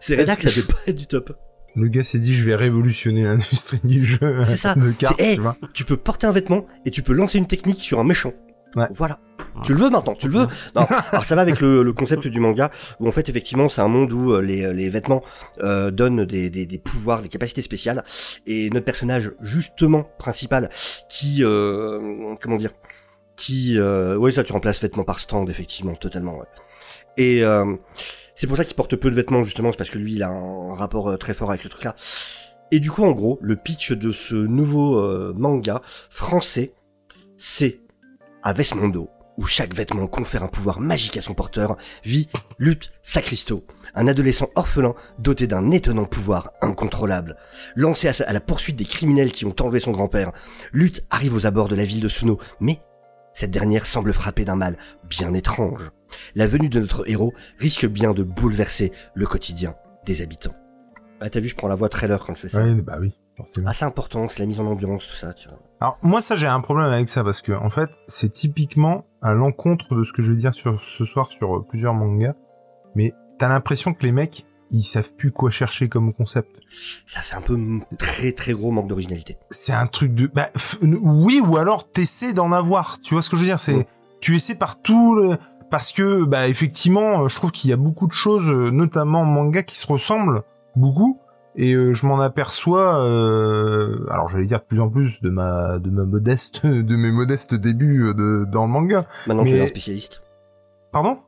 C'est 0.00 0.14
rédac, 0.16 0.38
que 0.38 0.48
ça 0.48 0.60
fait 0.62 0.66
pas 0.72 0.78
être 0.86 0.96
du 0.96 1.06
top. 1.06 1.36
Le 1.74 1.88
gars 1.88 2.04
s'est 2.04 2.18
dit, 2.18 2.34
je 2.34 2.44
vais 2.44 2.54
révolutionner 2.54 3.24
l'industrie 3.24 3.80
du 3.84 4.04
jeu 4.04 4.18
C'est 4.44 4.56
ça. 4.56 4.74
de 4.76 4.90
cartes, 4.92 5.16
C'est- 5.18 5.34
tu 5.34 5.40
vois. 5.40 5.56
Tu 5.74 5.84
peux 5.84 5.96
porter 5.96 6.26
un 6.26 6.32
vêtement 6.32 6.66
et 6.84 6.90
tu 6.90 7.02
peux 7.02 7.12
lancer 7.12 7.38
une 7.38 7.46
technique 7.46 7.80
sur 7.80 8.00
un 8.00 8.04
méchant. 8.04 8.32
Ouais. 8.74 8.86
Voilà. 8.90 9.18
Tu 9.64 9.72
le 9.72 9.78
veux 9.78 9.88
maintenant, 9.90 10.14
tu 10.14 10.28
le 10.28 10.34
veux. 10.40 10.46
Non. 10.74 10.86
Alors 11.12 11.24
ça 11.24 11.34
va 11.34 11.40
avec 11.40 11.60
le, 11.60 11.82
le 11.82 11.92
concept 11.94 12.26
du 12.26 12.40
manga 12.40 12.70
où 13.00 13.08
en 13.08 13.12
fait 13.12 13.28
effectivement 13.28 13.68
c'est 13.70 13.80
un 13.80 13.88
monde 13.88 14.12
où 14.12 14.32
euh, 14.32 14.42
les, 14.42 14.72
les 14.74 14.88
vêtements 14.90 15.22
euh, 15.62 15.90
donnent 15.90 16.26
des, 16.26 16.50
des, 16.50 16.66
des 16.66 16.78
pouvoirs, 16.78 17.22
des 17.22 17.28
capacités 17.28 17.62
spéciales 17.62 18.04
et 18.46 18.68
notre 18.68 18.84
personnage 18.84 19.32
justement 19.40 20.04
principal 20.18 20.68
qui 21.08 21.42
euh, 21.42 22.34
comment 22.40 22.56
dire 22.56 22.72
qui 23.36 23.78
euh, 23.78 24.16
ouais 24.16 24.30
ça 24.30 24.44
tu 24.44 24.52
remplaces 24.52 24.82
vêtements 24.82 25.04
par 25.04 25.20
stand 25.20 25.48
effectivement 25.48 25.94
totalement 25.94 26.36
ouais. 26.38 26.46
Et 27.16 27.42
euh, 27.42 27.76
c'est 28.34 28.46
pour 28.46 28.58
ça 28.58 28.64
qu'il 28.66 28.76
porte 28.76 28.94
peu 28.96 29.08
de 29.10 29.14
vêtements 29.14 29.42
justement 29.42 29.72
c'est 29.72 29.78
parce 29.78 29.90
que 29.90 29.98
lui 29.98 30.14
il 30.14 30.22
a 30.22 30.28
un 30.28 30.74
rapport 30.74 31.08
euh, 31.10 31.16
très 31.16 31.32
fort 31.32 31.48
avec 31.50 31.62
ce 31.62 31.68
truc 31.68 31.84
là. 31.84 31.94
Et 32.72 32.78
du 32.78 32.90
coup 32.90 33.04
en 33.04 33.12
gros 33.12 33.38
le 33.40 33.56
pitch 33.56 33.92
de 33.92 34.12
ce 34.12 34.34
nouveau 34.34 34.98
euh, 34.98 35.32
manga 35.34 35.80
français 36.10 36.74
c'est 37.38 37.80
à 38.46 38.52
Vesmondo, 38.52 39.10
où 39.38 39.44
chaque 39.44 39.74
vêtement 39.74 40.06
confère 40.06 40.44
un 40.44 40.48
pouvoir 40.48 40.78
magique 40.78 41.16
à 41.16 41.20
son 41.20 41.34
porteur, 41.34 41.76
vit 42.04 42.28
Lutte 42.60 42.92
Sacristo, 43.02 43.66
un 43.96 44.06
adolescent 44.06 44.50
orphelin 44.54 44.94
doté 45.18 45.48
d'un 45.48 45.72
étonnant 45.72 46.04
pouvoir 46.04 46.52
incontrôlable. 46.62 47.36
Lancé 47.74 48.06
à, 48.06 48.32
la 48.32 48.40
poursuite 48.40 48.76
des 48.76 48.84
criminels 48.84 49.32
qui 49.32 49.46
ont 49.46 49.56
enlevé 49.60 49.80
son 49.80 49.90
grand-père, 49.90 50.30
Lutte 50.72 51.04
arrive 51.10 51.34
aux 51.34 51.44
abords 51.44 51.66
de 51.66 51.74
la 51.74 51.84
ville 51.84 51.98
de 51.98 52.06
Suno, 52.06 52.38
mais 52.60 52.80
cette 53.34 53.50
dernière 53.50 53.84
semble 53.84 54.12
frappée 54.12 54.44
d'un 54.44 54.54
mal 54.54 54.78
bien 55.10 55.34
étrange. 55.34 55.90
La 56.36 56.46
venue 56.46 56.68
de 56.68 56.78
notre 56.78 57.10
héros 57.10 57.34
risque 57.58 57.86
bien 57.86 58.14
de 58.14 58.22
bouleverser 58.22 58.92
le 59.14 59.26
quotidien 59.26 59.74
des 60.04 60.22
habitants. 60.22 60.54
Ah 61.20 61.30
t'as 61.30 61.40
vu, 61.40 61.48
je 61.48 61.56
prends 61.56 61.66
la 61.66 61.74
voix 61.74 61.88
trailer 61.88 62.22
quand 62.22 62.36
je 62.36 62.42
fais 62.42 62.48
ça. 62.48 62.62
Ouais, 62.62 62.76
bah 62.76 62.98
oui, 63.00 63.12
forcément. 63.36 63.70
C'est 63.72 63.84
important, 63.84 64.28
c'est 64.28 64.40
la 64.40 64.46
mise 64.46 64.60
en 64.60 64.66
ambiance, 64.66 65.06
tout 65.06 65.16
ça, 65.16 65.32
tu 65.32 65.48
vois. 65.48 65.58
Alors 65.80 65.98
moi 66.02 66.22
ça 66.22 66.36
j'ai 66.36 66.46
un 66.46 66.60
problème 66.60 66.90
avec 66.90 67.08
ça 67.08 67.22
parce 67.22 67.42
que 67.42 67.52
en 67.52 67.68
fait 67.68 67.90
c'est 68.08 68.32
typiquement 68.32 69.04
à 69.20 69.34
l'encontre 69.34 69.94
de 69.94 70.04
ce 70.04 70.12
que 70.12 70.22
je 70.22 70.32
vais 70.32 70.38
dire 70.38 70.54
sur 70.54 70.80
ce 70.80 71.04
soir 71.04 71.28
sur 71.28 71.56
euh, 71.56 71.66
plusieurs 71.68 71.92
mangas, 71.92 72.34
mais 72.94 73.12
t'as 73.38 73.48
l'impression 73.48 73.92
que 73.92 74.02
les 74.04 74.12
mecs 74.12 74.46
ils 74.70 74.82
savent 74.82 75.14
plus 75.14 75.30
quoi 75.32 75.50
chercher 75.50 75.88
comme 75.88 76.12
concept. 76.12 76.56
Ça 77.06 77.20
fait 77.20 77.36
un 77.36 77.40
peu 77.42 77.56
très 77.98 78.32
très 78.32 78.52
gros 78.52 78.70
manque 78.72 78.88
d'originalité. 78.88 79.36
C'est 79.50 79.72
un 79.74 79.86
truc 79.86 80.14
de 80.14 80.26
bah 80.28 80.48
oui 80.82 81.40
ou 81.46 81.56
alors 81.58 81.90
t'essaies 81.90 82.32
d'en 82.32 82.52
avoir. 82.52 82.98
Tu 83.00 83.14
vois 83.14 83.22
ce 83.22 83.30
que 83.30 83.36
je 83.36 83.42
veux 83.42 83.48
dire? 83.48 83.60
C'est 83.60 83.74
Ouais. 83.74 83.86
tu 84.20 84.34
essaies 84.34 84.54
partout 84.56 85.14
le... 85.14 85.36
parce 85.70 85.92
que 85.92 86.24
bah 86.24 86.48
effectivement 86.48 87.22
euh, 87.24 87.28
je 87.28 87.36
trouve 87.36 87.52
qu'il 87.52 87.68
y 87.70 87.72
a 87.74 87.76
beaucoup 87.76 88.06
de 88.06 88.12
choses 88.12 88.48
euh, 88.48 88.70
notamment 88.70 89.20
en 89.20 89.24
manga 89.26 89.62
qui 89.62 89.76
se 89.76 89.86
ressemblent 89.86 90.42
beaucoup 90.74 91.20
et 91.56 91.72
euh, 91.74 91.94
je 91.94 92.06
m'en 92.06 92.20
aperçois 92.20 93.00
euh, 93.02 94.06
alors 94.10 94.28
j'allais 94.28 94.44
dire 94.46 94.58
de 94.60 94.64
plus 94.64 94.80
en 94.80 94.88
plus 94.88 95.20
de 95.22 95.30
ma 95.30 95.78
de 95.78 95.90
ma 95.90 96.04
modeste 96.04 96.66
de 96.66 96.96
mes 96.96 97.10
modestes 97.10 97.54
débuts 97.54 98.04
euh, 98.08 98.14
de 98.14 98.44
dans 98.50 98.66
le 98.66 98.70
manga. 98.72 99.06
Maintenant 99.26 99.44
tu 99.44 99.52
Mais- 99.52 99.58
es 99.58 99.62
un 99.62 99.66
spécialiste. 99.66 100.22
Pardon? 100.92 101.18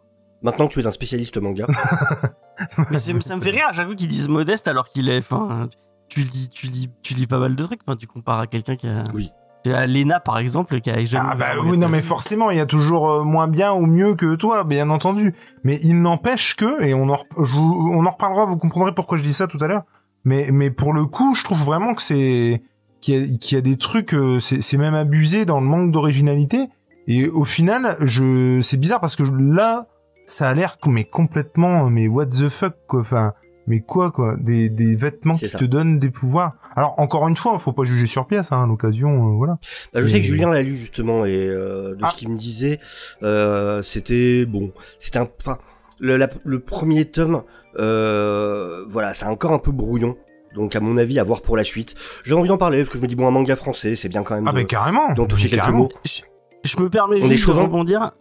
Maintenant 0.43 0.69
que 0.69 0.75
tu 0.75 0.81
es 0.81 0.87
un 0.87 0.91
spécialiste 0.93 1.37
manga. 1.39 1.67
Mais 2.91 2.99
c'est- 2.99 3.21
ça 3.23 3.37
me 3.37 3.41
fait 3.41 3.51
rire 3.51 3.67
à 3.69 3.73
chaque 3.73 3.87
fois 3.87 3.95
qu'ils 3.95 4.09
disent 4.09 4.29
modeste 4.29 4.69
alors 4.69 4.89
qu'il 4.89 5.09
est. 5.09 5.19
Enfin, 5.19 5.69
tu 6.09 6.21
lis, 6.21 6.49
tu 6.49 6.67
lis, 6.67 6.91
tu 7.03 7.15
lis 7.15 7.27
pas 7.27 7.39
mal 7.39 7.57
de 7.57 7.63
trucs. 7.63 7.81
Enfin, 7.87 7.97
tu 7.97 8.07
compares 8.07 8.41
à 8.41 8.47
quelqu'un 8.47 8.77
qui 8.77 8.87
a. 8.89 9.05
Oui. 9.15 9.31
à 9.67 9.87
Lena 9.87 10.21
par 10.21 10.39
exemple 10.39 10.81
qui 10.81 10.91
a 10.91 11.05
jamais 11.05 11.29
Ah 11.31 11.35
bah 11.35 11.47
oui, 11.63 11.77
non 11.77 11.89
mais 11.89 12.01
forcément, 12.03 12.51
il 12.51 12.57
y 12.57 12.61
a 12.61 12.67
toujours 12.67 13.11
euh, 13.11 13.23
moins 13.25 13.49
bien 13.49 13.73
ou 13.73 13.85
mieux 13.87 14.15
que 14.15 14.35
toi, 14.37 14.65
bien 14.65 14.89
entendu. 14.91 15.35
Mais 15.65 15.79
il 15.83 16.01
n'empêche 16.01 16.55
que, 16.57 16.83
et 16.83 16.95
on 16.95 17.09
en, 17.11 17.19
on 17.37 18.07
en 18.07 18.11
reparlera, 18.11 18.45
vous 18.47 18.57
comprendrez 18.57 18.95
pourquoi 18.95 19.19
je 19.19 19.25
dis 19.25 19.35
ça 19.35 19.47
tout 19.49 19.59
à 19.61 19.67
l'heure. 19.67 19.83
Mais, 20.25 20.49
mais 20.53 20.71
pour 20.71 20.93
le 20.93 21.07
coup, 21.07 21.35
je 21.35 21.45
trouve 21.45 21.63
vraiment 21.65 21.95
que 21.95 22.03
c'est 22.03 22.63
qu'il 23.01 23.15
y, 23.15 23.23
a- 23.35 23.39
qu'il 23.39 23.57
y 23.57 23.59
a 23.59 23.63
des 23.63 23.77
trucs, 23.77 24.15
euh, 24.15 24.41
c'est 24.41 24.77
même 24.79 24.95
abusé 24.95 25.45
dans 25.45 25.61
le 25.61 25.67
manque 25.67 25.93
d'originalité. 25.93 26.67
Et 27.07 27.27
au 27.29 27.45
final, 27.45 27.97
je, 28.01 28.61
c'est 28.63 28.77
bizarre 28.79 29.01
parce 29.01 29.17
que 29.17 29.23
là, 29.23 29.87
ça 30.27 30.51
a 30.51 30.55
l'air 30.55 30.77
mais 30.87 31.05
complètement, 31.05 31.89
mais 31.89 32.07
what 32.09 32.27
the 32.27 32.49
fuck 32.49 32.75
quoi. 32.87 33.01
Enfin, 33.01 33.33
mais 33.67 33.81
quoi 33.81 34.11
quoi, 34.11 34.37
des, 34.39 34.69
des 34.69 34.97
vêtements 34.97 35.37
qui 35.37 35.49
ça. 35.49 35.59
te 35.59 35.65
donnent 35.65 35.99
des 35.99 36.11
pouvoirs. 36.11 36.55
Alors 36.75 36.95
encore 36.99 37.27
une 37.29 37.37
fois, 37.37 37.59
faut 37.59 37.73
pas 37.73 37.85
juger 37.85 38.07
sur 38.07 38.27
pièce, 38.27 38.51
hein, 38.53 38.63
à 38.65 38.67
l'occasion, 38.67 39.11
euh, 39.33 39.37
voilà. 39.37 39.59
Bah, 39.95 40.01
je 40.03 40.09
sais 40.09 40.21
que 40.21 40.27
Julien 40.27 40.51
l'a 40.53 40.63
lu 40.63 40.77
justement 40.77 41.25
et 41.25 41.47
euh, 41.47 41.95
de 41.95 41.99
Ah. 42.03 42.11
ce 42.13 42.17
qu'il 42.19 42.29
me 42.31 42.37
disait, 42.37 42.79
euh, 43.23 43.83
c'était 43.83 44.45
bon, 44.47 44.73
c'était 44.99 45.19
un, 45.19 45.29
enfin, 45.41 45.59
le, 46.01 46.17
la- 46.17 46.29
le 46.45 46.61
premier 46.61 47.05
tome, 47.07 47.43
euh, 47.79 48.85
voilà, 48.89 49.15
c'est 49.15 49.27
encore 49.27 49.53
un 49.53 49.59
peu 49.59 49.73
brouillon. 49.73 50.17
Donc 50.55 50.75
à 50.75 50.81
mon 50.81 50.97
avis, 50.97 51.19
à 51.19 51.25
voir 51.25 51.43
pour 51.43 51.57
la 51.57 51.65
suite. 51.65 51.95
J'ai 52.25 52.35
envie 52.35 52.49
d'en 52.49 52.57
parler 52.59 52.79
parce 52.79 52.91
que 52.91 52.97
je 52.99 53.03
me 53.03 53.07
dis 53.09 53.17
bon, 53.17 53.27
un 53.29 53.31
manga 53.31 53.55
français, 53.57 53.95
c'est 53.95 54.09
bien 54.09 54.23
quand 54.23 54.35
même. 54.35 54.49
Ah 54.49 54.53
de- 54.53 54.57
bah 54.57 54.65
carrément. 54.65 55.13
d'en 55.13 55.27
toucher 55.27 55.45
Mais 55.45 55.51
quelques 55.51 55.63
carrément. 55.65 55.79
mots. 55.85 55.91
Je, 56.05 56.23
je 56.65 56.81
me 56.83 56.89
permets 56.89 57.17
On 57.23 57.27
est 57.27 57.35
juste 57.35 57.47
de 57.49 57.53
rebondir 57.53 58.13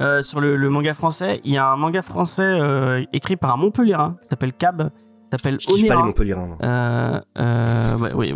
euh, 0.00 0.20
sur 0.22 0.40
le, 0.40 0.56
le 0.56 0.68
manga 0.70 0.94
français. 0.94 1.40
Il 1.44 1.52
y 1.52 1.56
a 1.56 1.66
un 1.68 1.76
manga 1.76 2.02
français 2.02 2.42
euh, 2.44 3.02
écrit 3.12 3.36
par 3.36 3.52
un 3.54 3.56
Montpellierin 3.56 4.16
qui 4.22 4.28
s'appelle 4.28 4.52
Cab, 4.52 4.90
qui 4.90 5.28
s'appelle 5.30 5.58
Je 5.60 5.66
kiffe 5.66 5.88
pas 5.88 5.96
les. 5.96 6.02
Montpellierins. 6.02 6.58
Euh, 6.62 7.20
euh, 7.38 7.96
ouais, 7.98 8.12
oui. 8.14 8.34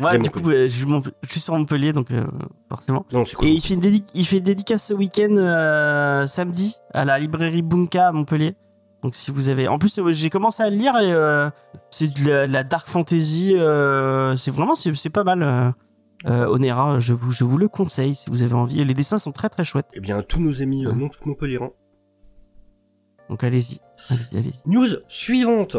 Ouais, 0.00 0.12
J'aime 0.12 0.22
du 0.22 0.30
coup, 0.30 0.40
euh, 0.50 0.62
je, 0.68 0.72
suis 0.76 0.86
Mont- 0.86 1.02
je 1.22 1.30
suis 1.30 1.40
sur 1.40 1.54
Montpellier, 1.56 1.92
donc 1.92 2.10
euh, 2.10 2.24
forcément. 2.68 3.04
Non, 3.12 3.24
cool. 3.36 3.48
Et 3.48 3.52
il 3.52 3.60
fait 3.60 3.74
une, 3.74 4.00
il 4.14 4.26
fait 4.26 4.38
une 4.38 4.44
dédicace 4.44 4.86
ce 4.86 4.94
week-end 4.94 5.34
euh, 5.36 6.26
samedi 6.26 6.76
à 6.94 7.04
la 7.04 7.18
librairie 7.18 7.62
Bunka 7.62 8.08
à 8.08 8.12
Montpellier. 8.12 8.54
Donc 9.02 9.14
si 9.14 9.30
vous 9.30 9.48
avez, 9.50 9.68
en 9.68 9.78
plus 9.78 10.00
j'ai 10.10 10.30
commencé 10.30 10.62
à 10.62 10.70
le 10.70 10.76
lire 10.76 10.96
et 10.98 11.12
euh, 11.12 11.48
c'est 11.90 12.08
de 12.08 12.28
la, 12.28 12.46
de 12.46 12.52
la 12.52 12.64
dark 12.64 12.88
fantasy. 12.88 13.52
c'est 14.36 14.50
vraiment 14.50 14.74
c'est 14.74 15.10
pas 15.10 15.24
mal. 15.24 15.74
Euh, 16.26 16.46
Onera, 16.48 16.98
je 16.98 17.12
vous 17.12 17.30
je 17.30 17.44
vous 17.44 17.58
le 17.58 17.68
conseille 17.68 18.14
si 18.14 18.30
vous 18.30 18.42
avez 18.42 18.54
envie. 18.54 18.82
Les 18.84 18.94
dessins 18.94 19.18
sont 19.18 19.32
très 19.32 19.48
très 19.50 19.62
chouettes. 19.64 19.90
Eh 19.94 20.00
bien, 20.00 20.22
tous 20.22 20.40
nos 20.40 20.62
amis 20.62 20.86
euh, 20.86 20.92
Mont- 20.92 21.10
Montpellierins. 21.24 21.70
Donc 23.28 23.44
allez-y. 23.44 23.78
News 24.66 24.88
suivante. 25.08 25.76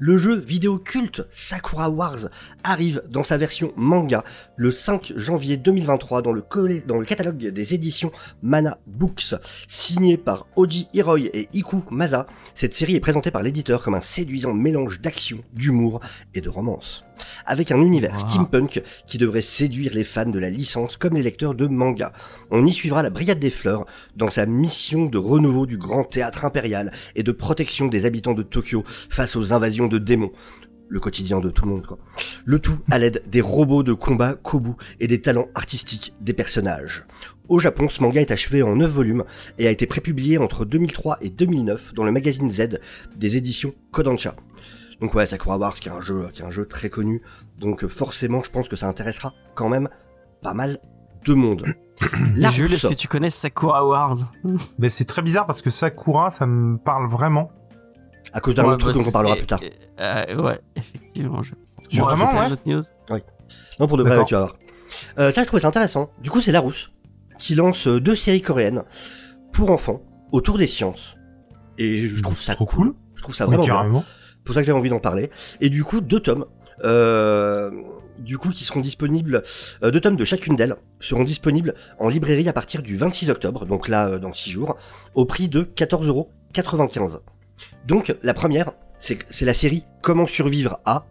Le 0.00 0.16
jeu 0.16 0.36
vidéo 0.36 0.78
culte 0.78 1.22
Sakura 1.30 1.88
Wars 1.88 2.28
arrive 2.64 3.02
dans 3.10 3.22
sa 3.22 3.36
version 3.36 3.72
manga 3.76 4.24
le 4.56 4.72
5 4.72 5.12
janvier 5.16 5.56
2023 5.56 6.20
dans 6.22 6.32
le, 6.32 6.40
collé- 6.42 6.82
dans 6.84 6.98
le 6.98 7.04
catalogue 7.04 7.36
des 7.48 7.74
éditions 7.74 8.10
Mana 8.42 8.78
Books. 8.88 9.34
Signé 9.68 10.16
par 10.16 10.46
Oji 10.56 10.88
Hiroi 10.92 11.20
et 11.32 11.48
Iku 11.52 11.82
Masa, 11.90 12.26
cette 12.56 12.74
série 12.74 12.96
est 12.96 13.00
présentée 13.00 13.30
par 13.30 13.42
l'éditeur 13.44 13.82
comme 13.82 13.94
un 13.94 14.00
séduisant 14.00 14.52
mélange 14.52 15.00
d'action, 15.00 15.38
d'humour 15.52 16.00
et 16.34 16.40
de 16.40 16.48
romance. 16.48 17.04
Avec 17.46 17.70
un 17.72 17.80
univers 17.80 18.12
Wow. 18.12 18.28
steampunk 18.28 18.82
qui 19.06 19.18
devrait 19.18 19.40
séduire 19.40 19.92
les 19.92 20.04
fans 20.04 20.26
de 20.30 20.38
la 20.38 20.50
licence 20.50 20.96
comme 20.96 21.14
les 21.14 21.22
lecteurs 21.22 21.54
de 21.54 21.66
manga. 21.66 22.12
On 22.50 22.64
y 22.64 22.72
suivra 22.72 23.02
la 23.02 23.10
Brigade 23.10 23.40
des 23.40 23.50
Fleurs 23.50 23.86
dans 24.16 24.30
sa 24.30 24.46
mission 24.46 25.06
de 25.06 25.18
renouveau 25.18 25.66
du 25.66 25.78
grand 25.78 26.04
théâtre 26.04 26.44
impérial 26.44 26.92
et 27.16 27.24
de 27.24 27.32
protection 27.32 27.88
des 27.88 28.06
habitants 28.06 28.34
de 28.34 28.44
Tokyo 28.44 28.84
face 29.10 29.34
aux 29.34 29.52
invasions 29.52 29.67
de 29.68 29.98
démons. 29.98 30.32
Le 30.90 31.00
quotidien 31.00 31.40
de 31.40 31.50
tout 31.50 31.66
le 31.66 31.70
monde, 31.72 31.86
quoi. 31.86 31.98
Le 32.46 32.58
tout 32.58 32.78
à 32.90 32.98
l'aide 32.98 33.22
des 33.26 33.42
robots 33.42 33.82
de 33.82 33.92
combat 33.92 34.32
Kobu 34.32 34.70
et 35.00 35.06
des 35.06 35.20
talents 35.20 35.48
artistiques 35.54 36.14
des 36.22 36.32
personnages. 36.32 37.04
Au 37.50 37.58
Japon, 37.58 37.90
ce 37.90 38.02
manga 38.02 38.22
est 38.22 38.30
achevé 38.30 38.62
en 38.62 38.76
9 38.76 38.90
volumes 38.90 39.24
et 39.58 39.66
a 39.66 39.70
été 39.70 39.86
prépublié 39.86 40.38
entre 40.38 40.64
2003 40.64 41.18
et 41.20 41.28
2009 41.28 41.92
dans 41.92 42.04
le 42.04 42.12
magazine 42.12 42.50
Z 42.50 42.78
des 43.16 43.36
éditions 43.36 43.74
Kodansha. 43.90 44.34
Donc 45.00 45.14
ouais, 45.14 45.26
Sakura 45.26 45.58
Wars 45.58 45.74
qui 45.74 45.88
est 45.88 45.92
un 45.92 46.00
jeu, 46.00 46.28
qui 46.32 46.40
est 46.40 46.44
un 46.44 46.50
jeu 46.50 46.66
très 46.66 46.88
connu. 46.88 47.22
Donc 47.58 47.86
forcément, 47.86 48.42
je 48.42 48.50
pense 48.50 48.68
que 48.68 48.76
ça 48.76 48.88
intéressera 48.88 49.34
quand 49.54 49.68
même 49.68 49.90
pas 50.42 50.54
mal 50.54 50.78
de 51.26 51.34
monde. 51.34 51.66
Jules, 52.52 52.72
est-ce 52.72 52.88
que 52.88 52.94
tu 52.94 53.08
connais 53.08 53.30
Sakura 53.30 53.86
Wars 53.86 54.16
Mais 54.78 54.88
c'est 54.88 55.04
très 55.04 55.22
bizarre 55.22 55.46
parce 55.46 55.62
que 55.62 55.70
Sakura, 55.70 56.30
ça 56.30 56.46
me 56.46 56.78
parle 56.78 57.08
vraiment. 57.08 57.50
À 58.32 58.40
cause 58.40 58.54
d'un 58.54 58.64
Ouais, 58.64 58.70
autre 58.74 58.90
truc 58.90 58.94
dont 59.02 59.08
on 59.08 59.12
parlera 59.12 59.36
plus 59.36 59.46
tard. 59.46 59.60
euh, 60.00 60.42
ouais, 60.42 60.60
effectivement. 60.76 61.42
Je... 61.42 61.52
Sur- 61.88 62.04
Vraiment, 62.06 62.24
ouais. 62.38 62.46
une 62.46 62.52
autre 62.52 62.62
news. 62.66 62.82
Non, 63.80 63.86
pour 63.86 63.96
de 63.96 64.02
vrai, 64.02 64.24
tu 64.24 64.34
vas 64.34 64.40
voir. 64.40 64.56
Euh, 65.18 65.30
ça, 65.32 65.42
je 65.42 65.46
trouvais 65.48 65.62
ça 65.62 65.68
intéressant. 65.68 66.10
Du 66.22 66.30
coup, 66.30 66.40
c'est 66.40 66.52
Larousse 66.52 66.90
qui 67.38 67.54
lance 67.54 67.86
euh, 67.86 68.00
deux 68.00 68.14
séries 68.14 68.42
coréennes 68.42 68.82
pour 69.52 69.70
enfants 69.70 70.02
autour 70.32 70.58
des 70.58 70.66
sciences. 70.66 71.14
Et 71.78 71.96
je, 71.96 72.16
je 72.16 72.22
trouve 72.22 72.38
ça 72.40 72.54
Trop 72.54 72.66
cool. 72.66 72.86
cool. 72.88 72.94
Je 73.14 73.22
trouve 73.22 73.34
ça 73.34 73.46
vraiment 73.46 73.64
bien. 73.64 73.74
carrément. 73.74 74.02
C'est 74.02 74.44
pour 74.44 74.54
ça 74.54 74.60
que 74.62 74.66
j'avais 74.66 74.78
envie 74.78 74.90
d'en 74.90 74.98
parler. 75.00 75.30
Et 75.60 75.68
du 75.70 75.84
coup, 75.84 76.00
deux 76.00 76.20
tomes. 76.20 76.46
Euh, 76.84 77.70
du 78.18 78.36
coup, 78.38 78.50
qui 78.50 78.64
seront 78.64 78.80
disponibles, 78.80 79.42
euh, 79.84 79.90
deux 79.92 80.00
tomes 80.00 80.16
de 80.16 80.24
chacune 80.24 80.56
d'elles 80.56 80.74
seront 81.00 81.22
disponibles 81.24 81.74
en 82.00 82.08
librairie 82.08 82.48
à 82.48 82.52
partir 82.52 82.82
du 82.82 82.96
26 82.96 83.30
octobre, 83.30 83.64
donc 83.66 83.86
là, 83.88 84.08
euh, 84.08 84.18
dans 84.18 84.32
6 84.32 84.50
jours, 84.50 84.76
au 85.14 85.24
prix 85.24 85.48
de 85.48 85.62
14,95€. 85.62 87.20
Donc, 87.86 88.14
la 88.22 88.34
première, 88.34 88.72
c'est 88.98 89.42
la 89.42 89.54
série 89.54 89.84
Comment 90.02 90.26
survivre 90.26 90.80
à, 90.84 91.06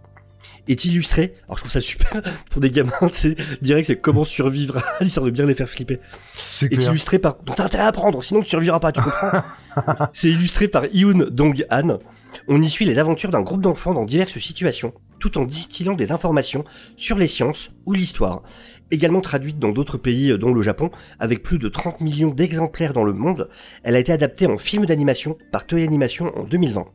est 0.67 0.85
illustrée, 0.85 1.33
alors 1.45 1.57
je 1.57 1.63
trouve 1.63 1.71
ça 1.71 1.81
super 1.81 2.21
pour 2.51 2.61
des 2.61 2.71
gamins, 2.71 2.91
c'est 3.13 3.35
direct, 3.61 3.87
c'est 3.87 3.95
Comment 3.95 4.23
survivre 4.23 4.77
à, 4.77 4.83
histoire 5.03 5.25
de 5.25 5.31
bien 5.31 5.45
les 5.45 5.53
faire 5.53 5.69
flipper 5.69 5.99
C'est 6.33 6.73
illustré 6.73 7.19
par. 7.19 7.37
Donc 7.43 7.55
t'as 7.55 7.65
intérêt 7.65 7.83
à 7.83 7.87
apprendre, 7.87 8.23
sinon 8.23 8.41
tu 8.41 8.49
survivras 8.49 8.79
pas, 8.79 8.91
tu 8.91 9.01
comprends 9.01 9.43
C'est 10.13 10.29
illustré 10.29 10.67
par 10.67 10.85
Yoon 10.93 11.27
Dong-han. 11.29 11.99
On 12.47 12.61
y 12.61 12.69
suit 12.69 12.85
les 12.85 12.99
aventures 12.99 13.31
d'un 13.31 13.41
groupe 13.41 13.61
d'enfants 13.61 13.93
dans 13.93 14.05
diverses 14.05 14.37
situations, 14.37 14.93
tout 15.19 15.37
en 15.37 15.45
distillant 15.45 15.93
des 15.93 16.11
informations 16.11 16.65
sur 16.97 17.17
les 17.17 17.27
sciences 17.27 17.71
ou 17.85 17.93
l'histoire. 17.93 18.43
Également 18.89 19.21
traduite 19.21 19.59
dans 19.59 19.71
d'autres 19.71 19.97
pays, 19.97 20.31
euh, 20.31 20.37
dont 20.37 20.53
le 20.53 20.61
Japon, 20.61 20.89
avec 21.19 21.43
plus 21.43 21.59
de 21.59 21.67
30 21.67 22.01
millions 22.01 22.31
d'exemplaires 22.31 22.93
dans 22.93 23.03
le 23.03 23.13
monde, 23.13 23.49
elle 23.83 23.95
a 23.95 23.99
été 23.99 24.11
adaptée 24.11 24.47
en 24.47 24.57
film 24.57 24.85
d'animation 24.85 25.37
par 25.51 25.65
Toei 25.65 25.83
Animation 25.83 26.31
en 26.37 26.43
2020. 26.43 26.85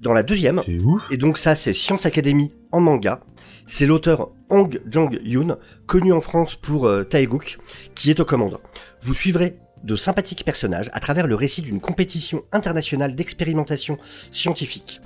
Dans 0.00 0.12
la 0.12 0.22
deuxième, 0.22 0.62
et 1.10 1.16
donc 1.16 1.38
ça, 1.38 1.56
c'est 1.56 1.72
Science 1.72 2.06
Academy 2.06 2.52
en 2.70 2.80
manga. 2.80 3.20
C'est 3.66 3.86
l'auteur 3.86 4.30
Hong 4.48 4.80
Jang-yoon, 4.88 5.56
connu 5.86 6.12
en 6.12 6.20
France 6.20 6.54
pour 6.54 6.86
euh, 6.86 7.02
Taegook, 7.02 7.58
qui 7.94 8.10
est 8.10 8.20
aux 8.20 8.24
commandes. 8.24 8.60
Vous 9.02 9.14
suivrez 9.14 9.56
de 9.84 9.96
sympathiques 9.96 10.44
personnages 10.44 10.90
à 10.92 11.00
travers 11.00 11.26
le 11.26 11.34
récit 11.34 11.62
d'une 11.62 11.80
compétition 11.80 12.44
internationale 12.52 13.14
d'expérimentation 13.14 13.98
scientifique. 14.30 15.00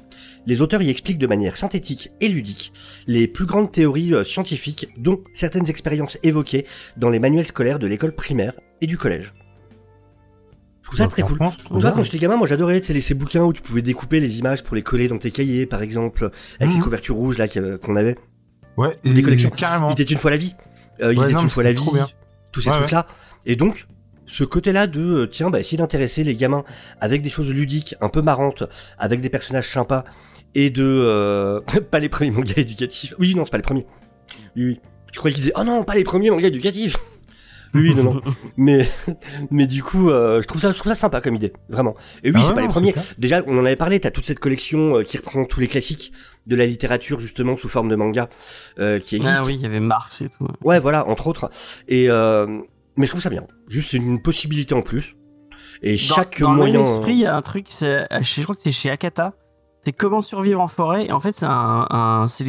Les 0.46 0.60
auteurs 0.60 0.82
y 0.82 0.90
expliquent 0.90 1.18
de 1.18 1.26
manière 1.26 1.56
synthétique 1.56 2.10
et 2.20 2.28
ludique 2.28 2.72
les 3.06 3.28
plus 3.28 3.46
grandes 3.46 3.70
théories 3.70 4.12
euh, 4.12 4.24
scientifiques, 4.24 4.88
dont 4.98 5.22
certaines 5.34 5.68
expériences 5.70 6.18
évoquées 6.22 6.66
dans 6.96 7.10
les 7.10 7.18
manuels 7.20 7.46
scolaires 7.46 7.78
de 7.78 7.86
l'école 7.86 8.12
primaire 8.14 8.54
et 8.80 8.86
du 8.86 8.98
collège. 8.98 9.32
Je 10.82 10.88
trouve 10.88 10.98
ça 10.98 11.06
très 11.06 11.22
cool. 11.22 11.38
Tu 11.38 11.78
vois, 11.78 11.92
quand 11.92 12.02
j'étais 12.02 12.18
gamin, 12.18 12.36
moi 12.36 12.46
j'adorais 12.48 12.80
tu 12.80 12.88
sais, 12.88 12.92
les- 12.92 13.00
ces 13.00 13.14
bouquins 13.14 13.44
où 13.44 13.52
tu 13.52 13.62
pouvais 13.62 13.82
découper 13.82 14.18
les 14.18 14.40
images 14.40 14.64
pour 14.64 14.74
les 14.74 14.82
coller 14.82 15.06
dans 15.06 15.18
tes 15.18 15.30
cahiers, 15.30 15.64
par 15.64 15.80
exemple, 15.80 16.30
avec 16.58 16.72
ces 16.72 16.78
Mhm. 16.78 16.82
couvertures 16.84 17.14
rouges 17.14 17.38
là 17.38 17.46
qu'on 17.78 17.94
avait. 17.94 18.16
Ouais, 18.76 18.98
des 19.04 19.20
et- 19.20 19.22
collections. 19.22 19.50
Carrément. 19.50 19.88
Il 19.90 19.92
était 20.00 20.02
une 20.12 20.18
fois 20.18 20.32
la 20.32 20.36
vie. 20.38 20.54
Euh, 21.00 21.12
il 21.12 21.18
Ouais, 21.20 21.26
était 21.26 21.34
non, 21.34 21.42
une 21.42 21.50
fois 21.50 21.62
la 21.62 21.72
vie. 21.72 21.80
Tous 22.50 22.60
ces 22.60 22.70
Ouais, 22.70 22.76
trucs-là. 22.78 23.06
Et 23.46 23.54
donc, 23.54 23.86
ce 24.26 24.42
côté-là 24.44 24.86
de, 24.88 25.00
euh, 25.00 25.26
tiens, 25.26 25.50
bah, 25.50 25.60
essayer 25.60 25.78
d'intéresser 25.78 26.24
les 26.24 26.34
gamins 26.34 26.64
avec 27.00 27.22
des 27.22 27.30
choses 27.30 27.48
ludiques, 27.50 27.94
un 28.00 28.08
peu 28.08 28.20
marrantes, 28.20 28.64
avec 28.98 29.20
des 29.20 29.28
personnages 29.30 29.68
sympas, 29.68 30.04
et 30.54 30.70
de, 30.70 30.82
euh, 30.84 31.60
pas 31.90 31.98
les 31.98 32.08
premiers 32.08 32.30
mangas 32.30 32.54
éducatifs. 32.56 33.14
Oui, 33.18 33.34
non, 33.34 33.44
c'est 33.44 33.50
pas 33.50 33.56
les 33.58 33.62
premiers. 33.62 33.86
Oui, 34.56 34.64
oui. 34.66 34.80
Je 35.12 35.18
croyais 35.18 35.34
qu'ils 35.34 35.42
disaient, 35.44 35.54
oh 35.58 35.64
non, 35.64 35.84
pas 35.84 35.94
les 35.94 36.04
premiers 36.04 36.30
mangas 36.30 36.48
éducatifs. 36.48 36.96
Oui, 37.74 37.94
non, 37.94 38.02
non. 38.12 38.20
mais, 38.58 38.86
mais 39.50 39.66
du 39.66 39.82
coup, 39.82 40.10
euh, 40.10 40.42
je 40.42 40.46
trouve 40.46 40.60
ça, 40.60 40.72
je 40.72 40.78
trouve 40.78 40.92
ça 40.92 40.94
sympa 40.94 41.22
comme 41.22 41.36
idée, 41.36 41.54
vraiment. 41.70 41.94
Et 42.22 42.30
oui, 42.30 42.38
Ah 42.42 42.44
c'est 42.46 42.54
pas 42.54 42.60
les 42.60 42.68
premiers. 42.68 42.94
Déjà, 43.16 43.42
on 43.46 43.58
en 43.58 43.64
avait 43.64 43.76
parlé, 43.76 43.98
t'as 43.98 44.10
toute 44.10 44.26
cette 44.26 44.40
collection 44.40 44.98
euh, 44.98 45.02
qui 45.04 45.16
reprend 45.16 45.46
tous 45.46 45.58
les 45.58 45.68
classiques 45.68 46.12
de 46.46 46.54
la 46.54 46.66
littérature, 46.66 47.18
justement, 47.18 47.56
sous 47.56 47.70
forme 47.70 47.88
de 47.88 47.96
manga, 47.96 48.28
euh, 48.78 48.98
qui 48.98 49.16
existe. 49.16 49.36
Ah 49.38 49.42
oui, 49.46 49.54
il 49.54 49.62
y 49.62 49.64
avait 49.64 49.80
Mars 49.80 50.20
et 50.20 50.28
tout. 50.28 50.46
Ouais, 50.62 50.80
voilà, 50.80 51.08
entre 51.08 51.28
autres. 51.28 51.50
Et 51.88 52.10
euh, 52.10 52.60
mais 52.98 53.06
je 53.06 53.10
trouve 53.12 53.22
ça 53.22 53.30
bien. 53.30 53.46
Juste 53.68 53.92
c'est 53.92 53.96
une 53.96 54.20
possibilité 54.20 54.74
en 54.74 54.82
plus. 54.82 55.16
Et 55.82 55.92
Dans, 55.92 56.14
chaque 56.14 56.40
dans 56.42 56.50
moyen. 56.50 56.74
le 56.74 56.78
même 56.80 56.86
esprit, 56.86 57.12
il 57.14 57.20
y 57.20 57.26
a 57.26 57.34
un 57.34 57.40
truc, 57.40 57.64
c'est- 57.70 58.06
je 58.20 58.42
crois 58.42 58.54
que 58.54 58.60
c'est 58.60 58.70
chez 58.70 58.90
Akata. 58.90 59.32
C'est 59.84 59.92
comment 59.92 60.20
survivre 60.22 60.60
en 60.60 60.68
forêt. 60.68 61.06
Et 61.06 61.12
en 61.12 61.20
fait, 61.20 61.32
c'est 61.32 61.46
un, 61.48 62.26
c'est 62.28 62.44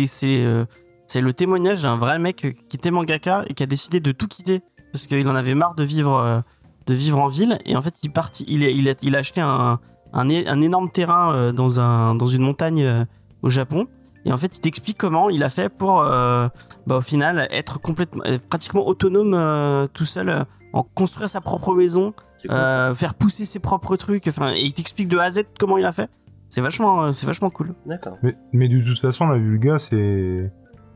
euh, 0.45 0.65
c'est 1.07 1.19
le 1.21 1.33
témoignage 1.33 1.83
d'un 1.83 1.95
vrai 1.97 2.19
mec 2.19 2.35
qui 2.69 2.77
était 2.77 2.91
mangaka 2.91 3.43
et 3.47 3.53
qui 3.53 3.63
a 3.63 3.65
décidé 3.65 3.99
de 3.99 4.11
tout 4.11 4.27
quitter 4.27 4.61
parce 4.91 5.07
qu'il 5.07 5.27
en 5.27 5.35
avait 5.35 5.55
marre 5.55 5.73
de 5.75 5.83
vivre, 5.83 6.15
euh, 6.17 6.39
de 6.85 6.93
vivre 6.93 7.19
en 7.19 7.27
ville. 7.27 7.57
Et 7.65 7.75
en 7.75 7.81
fait, 7.81 7.95
il 8.03 8.11
parti, 8.11 8.45
il, 8.47 8.63
a- 8.63 8.69
il, 8.69 8.87
a, 8.87 8.93
il 9.01 9.15
a 9.15 9.19
acheté 9.19 9.41
un, 9.41 9.79
un, 10.13 10.29
é- 10.29 10.47
un 10.47 10.61
énorme 10.61 10.89
terrain 10.91 11.33
euh, 11.33 11.51
dans 11.51 11.79
un, 11.79 12.13
dans 12.15 12.27
une 12.27 12.43
montagne 12.43 12.83
euh, 12.83 13.03
au 13.41 13.49
Japon. 13.49 13.87
Et 14.25 14.31
en 14.31 14.37
fait, 14.37 14.55
il 14.55 14.59
t'explique 14.61 14.97
comment 14.97 15.29
il 15.29 15.43
a 15.43 15.49
fait 15.49 15.67
pour, 15.69 16.01
euh, 16.01 16.47
bah, 16.87 16.97
au 16.97 17.01
final, 17.01 17.47
être 17.51 17.81
complètement, 17.81 18.23
euh, 18.27 18.37
pratiquement 18.49 18.87
autonome 18.87 19.33
euh, 19.33 19.87
tout 19.91 20.05
seul, 20.05 20.29
euh, 20.29 20.43
en 20.71 20.83
construire 20.83 21.27
sa 21.27 21.41
propre 21.41 21.73
maison, 21.73 22.13
euh, 22.51 22.93
faire 22.95 23.15
pousser 23.15 23.43
ses 23.45 23.59
propres 23.59 23.95
trucs. 23.97 24.27
Enfin, 24.27 24.53
et 24.53 24.61
il 24.61 24.73
t'explique 24.73 25.07
de 25.09 25.17
A 25.17 25.23
à 25.23 25.31
Z 25.31 25.41
comment 25.59 25.77
il 25.77 25.85
a 25.85 25.91
fait. 25.91 26.09
C'est 26.53 26.61
vachement, 26.61 27.03
euh, 27.05 27.11
c'est 27.11 27.25
vachement 27.25 27.49
cool. 27.49 27.73
D'accord. 27.85 28.17
Mais, 28.23 28.35
mais 28.53 28.67
de 28.69 28.79
toute 28.81 28.99
façon, 28.99 29.27
la 29.27 29.37
vulga, 29.37 29.79
c'est... 29.79 30.51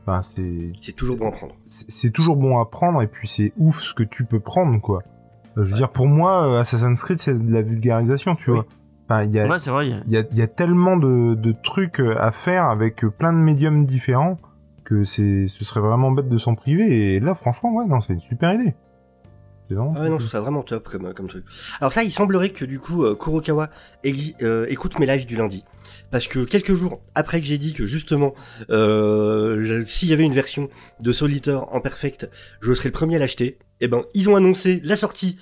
Enfin, 0.06 0.20
c'est... 0.22 0.72
C'est 0.80 0.92
toujours 0.94 1.16
bon 1.16 1.28
à 1.28 1.32
prendre. 1.32 1.54
c'est 1.66 2.10
toujours 2.10 2.36
bon 2.36 2.58
à 2.60 2.64
prendre 2.64 3.02
et 3.02 3.06
puis 3.08 3.28
c'est 3.28 3.52
ouf 3.58 3.80
ce 3.80 3.92
que 3.92 4.02
tu 4.04 4.24
peux 4.24 4.40
prendre 4.40 4.80
quoi. 4.80 5.02
Euh, 5.58 5.64
Je 5.64 5.70
veux 5.72 5.76
dire 5.76 5.90
pour 5.90 6.06
moi 6.06 6.46
euh, 6.46 6.60
Assassin's 6.60 7.02
Creed 7.04 7.18
c'est 7.18 7.38
de 7.38 7.52
la 7.52 7.60
vulgarisation 7.60 8.34
tu 8.36 8.50
Oui. 8.50 8.56
vois. 8.56 8.66
Enfin 9.06 9.24
il 9.24 9.32
y 9.32 9.38
a 9.40 9.46
Ouais, 9.48 9.58
c'est 9.58 9.70
vrai. 9.70 9.86
il 9.88 9.90
y 9.90 9.94
a- 9.96 10.00
il 10.06 10.12
y 10.12 10.16
a, 10.16 10.24
il 10.32 10.38
y 10.38 10.42
a 10.42 10.46
tellement 10.46 10.96
de, 10.96 11.34
de 11.34 11.52
trucs 11.62 12.00
à 12.00 12.30
faire 12.30 12.64
avec 12.70 13.04
plein 13.18 13.32
de 13.34 13.38
médiums 13.38 13.84
différents 13.84 14.38
que 14.84 15.04
c'est 15.04 15.46
ce 15.46 15.64
serait 15.64 15.80
vraiment 15.80 16.10
bête 16.10 16.28
de 16.30 16.38
s'en 16.38 16.54
priver 16.54 17.16
et 17.16 17.20
là 17.20 17.34
franchement 17.34 17.74
ouais 17.74 17.84
non 17.86 18.00
c'est 18.00 18.14
une 18.14 18.20
super 18.20 18.54
idée. 18.54 18.74
Vraiment 19.70 19.94
Ah 19.96 20.02
ouais, 20.02 20.08
non, 20.08 20.18
je 20.18 20.24
trouve 20.24 20.32
ça 20.32 20.40
vraiment 20.40 20.62
top 20.62 20.88
comme, 20.88 21.12
comme 21.14 21.28
truc. 21.28 21.44
Alors 21.80 21.92
ça, 21.92 22.02
il 22.02 22.12
semblerait 22.12 22.50
que 22.50 22.64
du 22.64 22.80
coup, 22.80 23.04
euh, 23.04 23.14
Kurokawa 23.14 23.70
euh, 24.42 24.66
écoute 24.68 24.98
mes 24.98 25.06
lives 25.06 25.26
du 25.26 25.36
lundi. 25.36 25.64
Parce 26.10 26.26
que 26.26 26.44
quelques 26.44 26.74
jours 26.74 27.00
après 27.14 27.40
que 27.40 27.46
j'ai 27.46 27.58
dit 27.58 27.74
que 27.74 27.84
justement, 27.84 28.34
euh, 28.70 29.82
s'il 29.84 30.08
y 30.08 30.12
avait 30.12 30.24
une 30.24 30.32
version 30.32 30.68
de 31.00 31.12
Solitaire 31.12 31.72
en 31.72 31.80
perfect, 31.80 32.30
je 32.60 32.72
serais 32.72 32.88
le 32.88 32.92
premier 32.92 33.16
à 33.16 33.18
l'acheter, 33.18 33.58
et 33.80 33.88
ben, 33.88 34.04
ils 34.14 34.28
ont 34.28 34.36
annoncé 34.36 34.80
la 34.84 34.96
sortie 34.96 35.38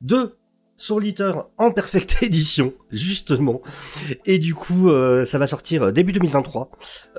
de 0.00 0.36
Solitaire 0.76 1.44
en 1.56 1.70
perfect 1.70 2.18
édition, 2.22 2.74
justement. 2.90 3.62
Et 4.24 4.38
du 4.38 4.54
coup, 4.54 4.90
euh, 4.90 5.24
ça 5.24 5.38
va 5.38 5.46
sortir 5.46 5.92
début 5.92 6.12
2023. 6.12 6.70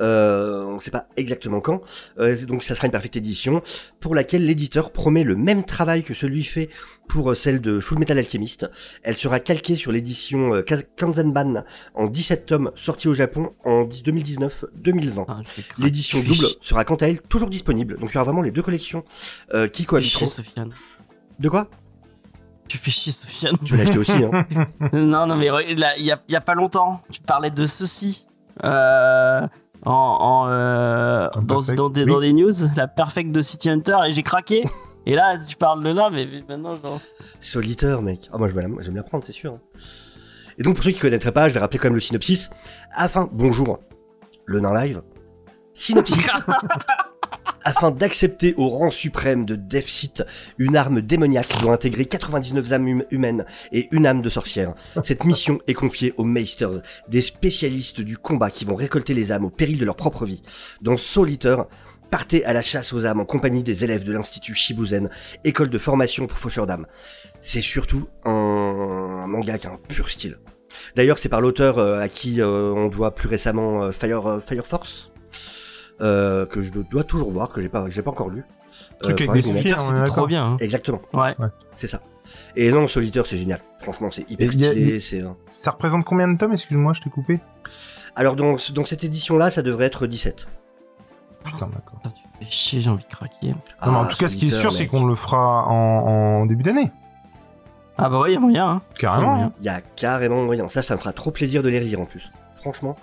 Euh, 0.01 0.63
on 0.65 0.79
sait 0.79 0.91
pas 0.91 1.07
exactement 1.17 1.59
quand. 1.59 1.81
Euh, 2.19 2.37
donc 2.45 2.63
ça 2.63 2.75
sera 2.75 2.85
une 2.87 2.91
perfect 2.91 3.15
édition 3.15 3.61
pour 3.99 4.15
laquelle 4.15 4.45
l'éditeur 4.45 4.91
promet 4.91 5.23
le 5.23 5.35
même 5.35 5.63
travail 5.65 6.03
que 6.03 6.13
celui 6.13 6.43
fait 6.43 6.69
pour 7.07 7.31
euh, 7.31 7.33
celle 7.33 7.61
de 7.61 7.79
Full 7.79 7.99
Metal 7.99 8.17
Alchemist. 8.17 8.69
Elle 9.03 9.17
sera 9.17 9.39
calquée 9.39 9.75
sur 9.75 9.91
l'édition 9.91 10.53
euh, 10.53 10.63
Kanzenban 10.95 11.63
en 11.95 12.07
17 12.07 12.45
tomes 12.45 12.71
sortie 12.75 13.07
au 13.07 13.13
Japon 13.13 13.53
en 13.63 13.85
2019-2020. 13.85 15.25
Ah. 15.27 15.41
L'édition 15.79 16.19
double 16.19 16.47
sera 16.61 16.85
quant 16.85 16.95
à 16.95 17.07
elle 17.07 17.21
toujours 17.21 17.49
disponible. 17.49 17.97
Donc 17.97 18.11
il 18.11 18.15
y 18.15 18.17
aura 18.17 18.25
vraiment 18.25 18.41
les 18.41 18.51
deux 18.51 18.61
collections 18.63 19.03
euh, 19.53 19.67
qui 19.67 19.85
Sofiane. 19.85 20.73
De 21.39 21.49
quoi? 21.49 21.69
Tu 22.67 22.77
fais 22.77 22.91
chier, 22.91 23.11
Sofiane. 23.11 23.57
Tu 23.63 23.73
veux 23.73 23.79
l'acheter 23.79 23.97
aussi, 23.99 24.11
hein 24.11 24.45
non, 24.93 25.25
non, 25.27 25.35
mais 25.35 25.47
il 25.69 25.79
y 25.79 25.83
a, 25.83 25.97
il 26.27 26.31
y 26.31 26.35
a 26.35 26.41
pas 26.41 26.53
longtemps, 26.55 27.01
tu 27.09 27.21
parlais 27.21 27.49
de 27.51 27.65
ceci. 27.67 28.27
Euh, 28.63 29.47
en, 29.85 29.91
en, 29.91 30.45
euh, 30.49 31.27
dans, 31.43 31.61
dans 31.75 31.89
des, 31.89 32.03
Oui. 32.03 32.11
dans 32.11 32.19
des 32.19 32.33
news, 32.33 32.51
la 32.75 32.87
perfect 32.87 33.31
de 33.31 33.41
City 33.41 33.69
Hunter, 33.69 33.97
et 34.07 34.11
j'ai 34.11 34.23
craqué. 34.23 34.65
et 35.05 35.15
là, 35.15 35.37
tu 35.37 35.55
parles 35.55 35.83
de 35.83 35.89
là, 35.89 36.09
mais, 36.11 36.27
mais 36.29 36.43
maintenant, 36.49 36.75
genre. 36.75 36.99
Solitaire, 37.39 38.01
mec. 38.01 38.29
Ah, 38.33 38.37
moi, 38.37 38.47
je 38.47 38.53
vais 38.53 38.63
la, 38.63 38.67
je 38.79 38.85
vais 38.85 38.91
me 38.91 38.95
la 38.97 39.03
prendre, 39.03 39.23
c'est 39.23 39.31
sûr. 39.31 39.53
hein. 39.53 39.59
Et 40.57 40.63
donc, 40.63 40.75
pour 40.75 40.83
ceux 40.83 40.91
qui 40.91 40.99
connaîtraient 40.99 41.31
pas, 41.31 41.47
je 41.47 41.53
vais 41.53 41.59
rappeler 41.59 41.77
quand 41.79 41.87
même 41.87 41.93
le 41.95 41.99
synopsis. 42.01 42.49
Afin, 42.91 43.29
bonjour, 43.31 43.79
le 44.45 44.59
nain 44.59 44.73
live. 44.83 45.03
Synopsis. 45.75 46.17
Afin 47.67 47.91
d'accepter 47.91 48.53
au 48.55 48.69
rang 48.69 48.89
suprême 48.89 49.43
de 49.43 49.57
Deathseat 49.57 50.23
une 50.57 50.77
arme 50.77 51.01
démoniaque 51.01 51.59
doit 51.59 51.73
intégrer 51.73 52.05
99 52.05 52.71
âmes 52.71 52.87
hum- 52.87 53.03
humaines 53.11 53.45
et 53.73 53.89
une 53.91 54.05
âme 54.05 54.21
de 54.21 54.29
sorcière. 54.29 54.73
Cette 55.03 55.25
mission 55.25 55.59
est 55.67 55.73
confiée 55.73 56.13
aux 56.15 56.23
Meisters, 56.23 56.81
des 57.09 57.19
spécialistes 57.19 57.99
du 57.99 58.17
combat 58.17 58.51
qui 58.51 58.63
vont 58.63 58.77
récolter 58.77 59.13
les 59.13 59.33
âmes 59.33 59.43
au 59.43 59.49
péril 59.49 59.79
de 59.79 59.83
leur 59.83 59.97
propre 59.97 60.25
vie. 60.25 60.43
Dans 60.81 60.95
Solitaire, 60.95 61.65
partez 62.09 62.45
à 62.45 62.53
la 62.53 62.61
chasse 62.61 62.93
aux 62.93 63.05
âmes 63.05 63.19
en 63.19 63.25
compagnie 63.25 63.63
des 63.63 63.83
élèves 63.83 64.05
de 64.05 64.13
l'Institut 64.13 64.55
Shibuzen, 64.55 65.09
école 65.43 65.69
de 65.69 65.77
formation 65.77 66.25
pour 66.25 66.37
faucheurs 66.37 66.67
d'âmes. 66.67 66.87
C'est 67.41 67.59
surtout 67.59 68.07
un, 68.23 69.25
manga 69.27 69.57
qui 69.57 69.67
a 69.67 69.73
un 69.73 69.79
pur 69.89 70.09
style. 70.09 70.37
D'ailleurs, 70.95 71.17
c'est 71.17 71.27
par 71.27 71.41
l'auteur 71.41 71.79
euh, 71.79 71.99
à 71.99 72.07
qui 72.07 72.39
euh, 72.39 72.71
on 72.73 72.87
doit 72.87 73.13
plus 73.13 73.27
récemment 73.27 73.83
euh, 73.83 73.91
Fire 73.91 74.39
Force, 74.65 75.11
euh, 76.01 76.45
que 76.45 76.61
je 76.61 76.71
dois 76.71 77.03
toujours 77.03 77.31
voir, 77.31 77.49
que 77.49 77.61
j'ai 77.61 77.69
pas, 77.69 77.89
j'ai 77.89 78.01
pas 78.01 78.11
encore 78.11 78.29
lu. 78.29 78.43
Truc 79.01 79.21
avec 79.21 79.43
sourcils, 79.43 79.73
on 79.73 79.77
est 79.77 79.81
C'était 79.81 79.93
trop 79.95 80.03
d'accord. 80.05 80.27
bien. 80.27 80.45
hein. 80.45 80.57
Exactement, 80.59 81.01
Ouais. 81.13 81.35
c'est 81.75 81.87
ça. 81.87 82.01
Et 82.55 82.71
non, 82.71 82.87
Solitaire, 82.87 83.25
c'est 83.25 83.37
génial. 83.37 83.61
Franchement, 83.79 84.09
c'est 84.11 84.29
hyper 84.29 84.47
il 84.53 84.99
stylé. 85.01 85.25
Ça 85.49 85.71
représente 85.71 86.03
combien 86.05 86.27
de 86.27 86.37
tomes 86.37 86.51
excuse-moi 86.53 86.93
je 86.93 87.01
t'ai 87.01 87.09
coupé. 87.09 87.39
Alors 88.15 88.35
dans, 88.35 88.55
dans 88.73 88.85
cette 88.85 89.03
édition-là, 89.03 89.49
ça 89.51 89.61
devrait 89.61 89.85
être 89.85 90.07
17. 90.07 90.45
Putain 91.43 91.67
d'accord. 91.67 91.99
Putain, 92.01 92.09
tu 92.09 92.23
fais 92.45 92.51
chier, 92.51 92.81
j'ai 92.81 92.89
envie 92.89 93.03
de 93.05 93.09
craquer. 93.09 93.49
Non, 93.49 93.55
mais 93.83 93.87
en 93.89 94.03
Ah, 94.03 94.07
tout 94.11 94.17
cas 94.17 94.27
ce 94.27 94.37
qui 94.37 94.47
est 94.47 94.49
Solitaire, 94.49 94.71
sûr 94.71 94.73
c'est 94.77 94.87
qu'on 94.87 95.05
le 95.05 95.15
fera 95.15 95.65
en, 95.67 96.41
en 96.41 96.45
début 96.45 96.63
d'année 96.63 96.91
Ah 97.97 98.09
bah 98.09 98.19
ouais, 98.19 98.33
y 98.33 98.35
a 98.35 98.39
moyen, 98.39 98.67
hein. 98.67 98.81
Carrément. 98.99 99.53
Il 99.59 99.65
y 99.65 99.69
a 99.69 99.81
carrément 99.81 100.43
moyen. 100.43 100.67
Ça, 100.67 100.81
ça 100.81 100.95
me 100.95 100.99
fera 100.99 101.13
trop 101.13 101.31
plaisir 101.31 101.63
de 101.63 101.69
les 101.69 101.79
lire 101.79 102.01
en 102.01 102.05
plus. 102.05 102.31
Franchement, 102.57 102.95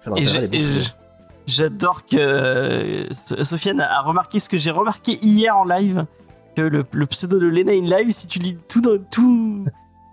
ça 0.00 0.10
Et 0.16 0.24
m'intéresse 0.24 0.48
et. 0.52 1.01
J'adore 1.46 2.06
que 2.06 2.16
euh, 2.16 3.06
So- 3.12 3.42
Sofiane 3.44 3.80
a 3.80 4.00
remarqué 4.02 4.38
ce 4.40 4.48
que 4.48 4.56
j'ai 4.56 4.70
remarqué 4.70 5.18
hier 5.22 5.56
en 5.56 5.64
live, 5.64 6.04
que 6.56 6.62
le, 6.62 6.84
le 6.92 7.06
pseudo 7.06 7.38
de 7.38 7.46
Lena 7.46 7.72
in 7.72 7.82
live, 7.98 8.10
si 8.12 8.26
tu 8.28 8.38
lis 8.38 8.56
tout, 8.68 8.80
dans- 8.80 9.02
tout, 9.10 9.64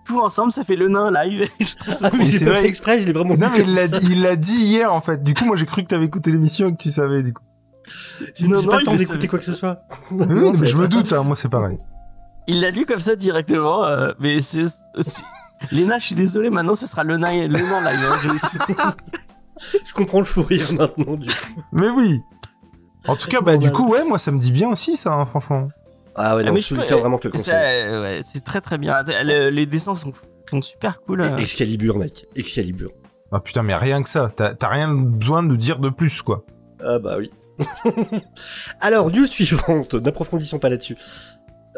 tout 0.06 0.20
ensemble, 0.22 0.52
ça 0.52 0.63
fait 0.63 0.76
le 0.76 0.88
nain 0.88 1.12
live. 1.12 1.48
Je 1.60 1.76
trouve 1.76 1.94
ça 1.94 2.10
Ah 2.12 2.15
Mais 2.18 2.32
c'est 2.32 2.46
pas 2.46 2.52
vrai. 2.52 2.62
fait 2.62 2.68
exprès, 2.70 3.00
je 3.02 3.06
l'ai 3.06 3.13
vraiment 3.13 3.36
Non 3.38 3.50
mais 3.52 3.62
il 3.63 3.74
l'a 3.76 3.86
il 3.86 4.22
l'a 4.24 4.36
dit 4.36 4.60
hier 4.65 4.92
en 4.94 5.02
fait. 5.02 5.24
Du 5.24 5.34
coup 5.36 5.46
moi 5.46 5.56
j'ai 5.56 5.65
cru 5.68 5.84
que 5.84 5.88
t'avais 5.88 6.06
écouté 6.06 6.32
l'émission 6.32 6.68
et 6.70 6.72
que 6.72 6.78
tu 6.82 6.92
savais 6.92 7.22
du 7.22 7.34
coup. 7.34 7.44
J'ai 8.36 8.48
Non, 8.48 8.63
pas 8.63 8.80
le 8.80 8.86
temps 8.86 8.96
d'écouter 8.96 9.28
quoi 9.28 9.39
que 9.39 9.46
ce 9.46 9.54
soit. 9.54 9.82
Oui, 10.12 10.26
mais 10.60 10.65
je 10.68 10.78
me 10.78 10.88
doute 10.88 11.13
hein, 11.13 11.24
moi 11.24 11.36
c'est 11.36 11.50
pareil. 11.50 11.78
Il 12.48 12.62
l'a 12.62 12.72
lu 12.72 12.86
comme 12.88 13.00
ça 13.00 13.15
directement, 13.15 13.86
euh, 13.86 14.12
mais 14.20 14.42
c'est. 14.42 14.65
c'est- 15.02 15.24
Léna, 15.72 16.00
je 16.00 16.06
suis 16.06 16.15
désolé, 16.15 16.50
maintenant 16.50 16.74
ce 16.74 16.88
sera 16.88 17.04
le 17.04 17.18
nain, 17.18 17.48
le 17.48 17.54
nain 17.54 17.92
live. 17.92 18.10
hein, 18.10 18.18
je- 18.24 19.24
Je 19.86 19.93
comprends 19.93 20.19
le 20.19 20.26
fou 20.26 20.43
rire 20.43 20.65
maintenant, 20.74 21.15
du 21.15 21.28
coup. 21.28 21.62
Mais 21.72 21.89
oui. 21.89 22.19
En 23.08 23.15
tout 23.15 23.30
cas 23.30 23.39
bah 23.41 23.56
du 23.58 23.72
coup 23.72 23.88
ouais 23.89 24.04
moi 24.04 24.17
ça 24.17 24.30
me 24.32 24.39
dit 24.39 24.52
bien 24.52 24.69
aussi 24.69 24.95
ça 24.95 25.13
hein, 25.13 25.26
franchement. 25.26 25.69
Ah 26.15 26.36
ouais, 26.36 26.41
Ah, 26.43 26.48
non, 26.48 26.54
mais 26.54 26.62
je 26.62 26.76
peux- 26.76 26.82
vraiment, 26.95 27.17
te 27.17 27.30
le 27.30 27.34
euh, 27.50 28.02
ouais, 28.02 28.19
c'est 28.24 28.43
très 28.43 28.60
très 28.62 28.78
bien. 28.78 29.02
Le- 29.24 29.50
les 29.50 29.65
dessins 29.65 29.95
sont, 29.95 30.12
sont 30.52 30.62
super 30.62 31.00
cool. 31.02 31.22
euh. 31.22 31.38
Excalibur, 31.38 31.98
mec. 31.98 32.26
Excalibur. 32.36 32.91
Ah 33.32 33.39
putain 33.39 33.63
mais 33.63 33.76
rien 33.76 34.04
que 34.04 34.10
ça. 34.10 34.30
T'as 34.36 34.67
rien 34.67 34.93
besoin 34.93 35.43
de 35.43 35.56
dire 35.56 35.80
de 35.80 35.89
plus 35.89 36.22
quoi. 36.22 36.43
Ah 36.84 37.00
bah 37.00 37.15
oui. 37.17 37.32
Alors, 38.82 39.12
news 39.12 39.26
suivante, 39.26 39.93
n'approfondissons 39.95 40.60
pas 40.60 40.69
là-dessus. 40.69 40.98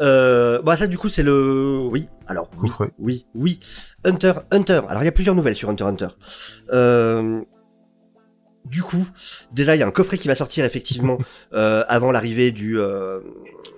Euh, 0.00 0.60
bah 0.62 0.74
ça 0.74 0.86
du 0.86 0.96
coup 0.98 1.08
c'est 1.08 1.22
le... 1.22 1.78
Oui, 1.90 2.08
alors 2.26 2.48
oui, 2.60 2.70
oui, 2.98 3.26
oui. 3.34 3.60
Hunter, 4.04 4.32
Hunter. 4.50 4.80
Alors 4.88 5.02
il 5.02 5.04
y 5.04 5.08
a 5.08 5.12
plusieurs 5.12 5.34
nouvelles 5.36 5.54
sur 5.54 5.68
Hunter, 5.68 5.84
Hunter. 5.84 6.08
Euh, 6.72 7.42
du 8.72 8.82
coup, 8.82 9.06
déjà 9.52 9.76
il 9.76 9.80
y 9.80 9.82
a 9.82 9.86
un 9.86 9.90
coffret 9.92 10.16
qui 10.18 10.28
va 10.28 10.34
sortir 10.34 10.64
effectivement 10.64 11.18
euh, 11.52 11.84
avant 11.88 12.10
l'arrivée 12.10 12.50
du... 12.50 12.80
euh, 12.80 13.20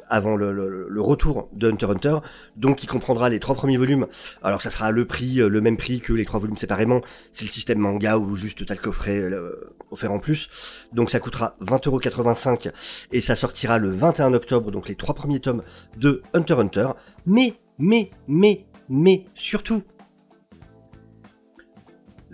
avant 0.09 0.37
le, 0.37 0.53
le- 0.53 0.87
le 0.89 1.01
retour 1.01 1.49
de 1.55 1.71
Hunter 1.71 1.87
Hunter, 1.87 2.17
donc 2.57 2.85
il 2.85 2.87
comprendra 2.87 3.31
les 3.31 3.41
trois 3.41 3.55
premiers 3.57 3.79
volumes. 3.79 4.07
Alors 4.43 4.61
ça 4.63 4.71
sera 4.71 4.91
le 4.93 5.05
prix, 5.07 5.41
euh, 5.41 5.49
le 5.49 5.61
même 5.61 5.77
prix 5.79 6.01
que 6.01 6.13
les 6.13 6.25
trois 6.27 6.39
volumes 6.39 6.59
séparément. 6.59 7.01
C'est 7.33 7.45
le 7.47 7.51
système 7.51 7.79
manga 7.79 8.19
ou 8.19 8.37
juste 8.37 8.65
t'as 8.67 8.75
le 8.75 8.81
coffret 8.81 9.19
euh, 9.19 9.75
offert 9.91 10.13
en 10.13 10.21
plus. 10.21 10.49
Donc 10.93 11.11
ça 11.11 11.19
coûtera 11.21 11.57
20,85€ 11.63 12.71
et 13.13 13.21
ça 13.21 13.35
sortira 13.35 13.79
le 13.79 13.91
21 13.91 14.35
octobre, 14.35 14.71
donc 14.71 14.89
les 14.89 14.95
trois 14.95 15.15
premiers 15.15 15.41
tomes 15.41 15.63
de 15.97 16.23
Hunter 16.35 16.55
Hunter. 16.59 16.89
Mais, 17.27 17.55
mais, 17.79 18.11
mais, 18.29 18.67
mais, 18.89 19.25
surtout, 19.35 19.83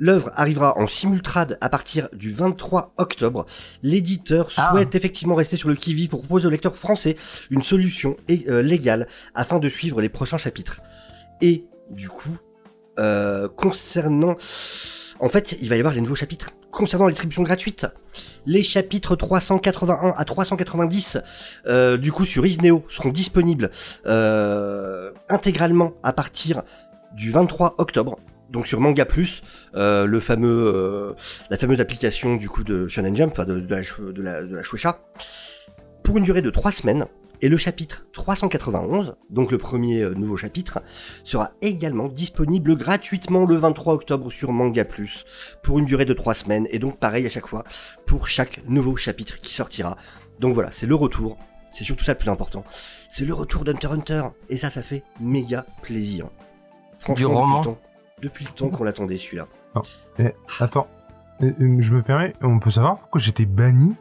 L'œuvre 0.01 0.31
arrivera 0.35 0.79
en 0.79 0.87
simultrade 0.87 1.59
à 1.61 1.69
partir 1.69 2.09
du 2.15 2.33
23 2.33 2.95
octobre. 2.97 3.45
L'éditeur 3.83 4.49
Ah. 4.57 4.71
souhaite 4.73 4.95
effectivement 4.95 5.35
rester 5.35 5.59
sur 5.59 5.69
le 5.69 5.75
qui-vive 5.75 6.09
pour 6.09 6.21
proposer 6.21 6.47
aux 6.47 6.51
lecteurs 6.51 6.75
français 6.75 7.17
une 7.51 7.63
solution 7.63 8.17
euh, 8.31 8.63
légale 8.63 9.07
afin 9.35 9.59
de 9.59 9.69
suivre 9.69 10.01
les 10.01 10.09
prochains 10.09 10.39
chapitres. 10.39 10.81
Et 11.43 11.67
du 11.91 12.09
coup, 12.09 12.39
euh, 12.99 13.47
concernant... 13.49 14.37
En 15.23 15.29
fait, 15.29 15.55
il 15.61 15.69
va 15.69 15.77
y 15.77 15.81
avoir 15.81 15.93
les 15.93 16.01
nouveaux 16.01 16.15
chapitres. 16.15 16.51
Concernant 16.71 17.05
la 17.05 17.11
distribution 17.11 17.43
gratuite, 17.43 17.87
les 18.47 18.63
chapitres 18.63 19.17
381 19.17 20.15
à 20.17 20.25
390, 20.25 21.19
euh, 21.67 21.99
du 21.99 22.11
coup 22.11 22.25
sur 22.25 22.47
Isneo, 22.47 22.87
seront 22.89 23.11
disponibles 23.11 23.71
euh, 24.07 25.11
intégralement 25.29 25.93
à 26.03 26.15
partir 26.15 26.63
du 27.13 27.33
23 27.33 27.75
octobre. 27.77 28.19
Donc 28.51 28.67
sur 28.67 28.81
Manga 28.81 29.05
Plus, 29.05 29.43
euh, 29.77 30.07
le 30.07 30.21
fameux, 30.21 30.73
euh, 30.75 31.13
la 31.51 31.57
fameuse 31.57 31.81
application 31.81 32.37
du 32.37 32.49
coup 32.49 32.65
de 32.65 32.89
Shonen 32.89 33.15
Jump, 33.15 33.33
enfin 33.33 33.45
de, 33.45 33.61
de 33.61 33.71
la, 33.71 33.81
de 33.81 34.23
la, 34.23 34.43
de 34.43 34.57
la 34.57 34.63
Shueisha, 34.63 35.01
pour 36.03 36.19
une 36.19 36.25
durée 36.25 36.43
de 36.43 36.51
3 36.51 36.73
semaines. 36.73 37.07
Et 37.43 37.49
le 37.49 37.57
chapitre 37.57 38.05
391, 38.13 39.15
donc 39.31 39.51
le 39.51 39.57
premier 39.57 40.03
euh, 40.03 40.13
nouveau 40.13 40.37
chapitre, 40.37 40.81
sera 41.25 41.53
également 41.63 42.09
disponible 42.09 42.77
gratuitement 42.77 43.47
le 43.47 43.57
23 43.57 43.95
octobre 43.95 44.31
sur 44.31 44.53
Manga 44.53 44.85
Plus 44.85 45.25
pour 45.63 45.79
une 45.79 45.87
durée 45.87 46.05
de 46.05 46.13
3 46.13 46.35
semaines 46.35 46.67
et 46.71 46.79
donc 46.79 46.99
pareil 46.99 47.25
à 47.25 47.31
chaque 47.31 47.47
fois 47.47 47.65
pour 48.05 48.29
chaque 48.29 48.61
nouveau 48.69 48.95
chapitre 48.97 49.41
qui 49.41 49.55
sortira. 49.55 49.97
Donc 50.39 50.53
voilà, 50.53 50.71
c'est 50.71 50.87
le 50.87 50.95
retour. 50.95 51.39
C'est 51.73 51.85
surtout 51.85 52.05
ça 52.05 52.13
le 52.13 52.19
plus 52.19 52.29
important. 52.29 52.65
C'est 53.09 53.25
le 53.25 53.33
retour 53.33 53.65
d'Hunter 53.65 53.89
Hunter 53.89 54.23
et 54.51 54.59
ça, 54.59 54.69
ça 54.69 54.83
fait 54.83 55.05
méga 55.21 55.65
plaisir. 55.83 56.29
Franchement, 56.99 57.15
Du 57.15 57.35
roman. 57.35 57.79
Depuis 58.23 58.45
le 58.45 58.51
temps 58.51 58.69
qu'on 58.69 58.85
l'attendait 58.85 59.19
celui-là. 59.19 59.47
Attends, 60.61 60.87
euh, 61.43 61.53
euh, 61.61 61.77
je 61.81 61.93
me 61.93 62.03
permets, 62.03 62.35
on 62.43 62.59
peut 62.59 62.71
savoir 62.71 62.99
pourquoi 62.99 63.21
j'étais 63.21 63.47
banni? 63.47 63.95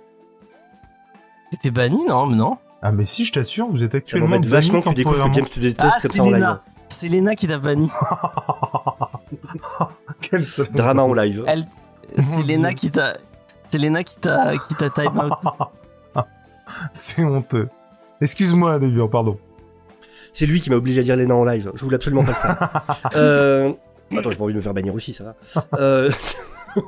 T'étais 1.51 1.71
banni, 1.71 2.05
non 2.05 2.25
mais 2.27 2.35
non. 2.35 2.57
Ah 2.81 2.91
mais 2.91 3.05
si, 3.05 3.25
je 3.25 3.33
t'assure, 3.33 3.67
vous 3.69 3.83
êtes 3.83 3.95
actuellement 3.95 4.29
banni 4.29 4.47
vachement 4.47 4.81
que 4.81 4.89
tu 4.89 4.95
découvres 4.95 5.27
que. 5.29 5.33
James 5.33 5.47
te 5.47 5.59
déteste 5.59 5.93
Ah, 5.97 6.01
comme 6.01 6.11
c'est 6.11 6.17
ça 6.17 6.23
en 6.23 6.27
live. 6.27 6.35
Léna. 6.35 6.63
C'est 6.89 7.07
Léna 7.07 7.35
qui 7.35 7.47
t'a 7.47 7.57
banni. 7.59 7.89
Quel 10.21 10.45
seul- 10.45 10.69
Drama 10.71 11.03
en 11.03 11.13
live. 11.13 11.43
Elle, 11.47 11.65
c'est 12.17 12.43
Dieu. 12.43 12.69
qui 12.75 12.91
t'a, 12.91 13.13
c'est 13.67 13.77
Léna 13.77 14.03
qui 14.03 14.17
t'a, 14.19 14.53
qui 14.57 14.75
t'a 14.75 14.89
time 14.89 15.17
out. 15.17 15.33
C'est 16.93 17.23
honteux. 17.23 17.67
Excuse-moi, 18.21 18.77
David, 18.77 19.07
pardon. 19.09 19.39
C'est 20.33 20.45
lui 20.45 20.61
qui 20.61 20.69
m'a 20.69 20.75
obligé 20.75 21.01
à 21.01 21.03
dire 21.03 21.15
Léna 21.15 21.33
en 21.35 21.43
live. 21.43 21.71
Je 21.73 21.83
voulais 21.83 21.95
absolument 21.95 22.23
pas 22.23 22.29
le 22.31 22.35
faire. 22.35 22.83
euh... 23.15 23.73
Attends, 24.17 24.31
j'ai 24.31 24.37
pas 24.37 24.43
envie 24.43 24.53
de 24.53 24.57
me 24.57 24.63
faire 24.63 24.73
bannir 24.73 24.93
aussi, 24.95 25.13
ça 25.13 25.23
va. 25.23 25.35
Euh... 25.79 26.11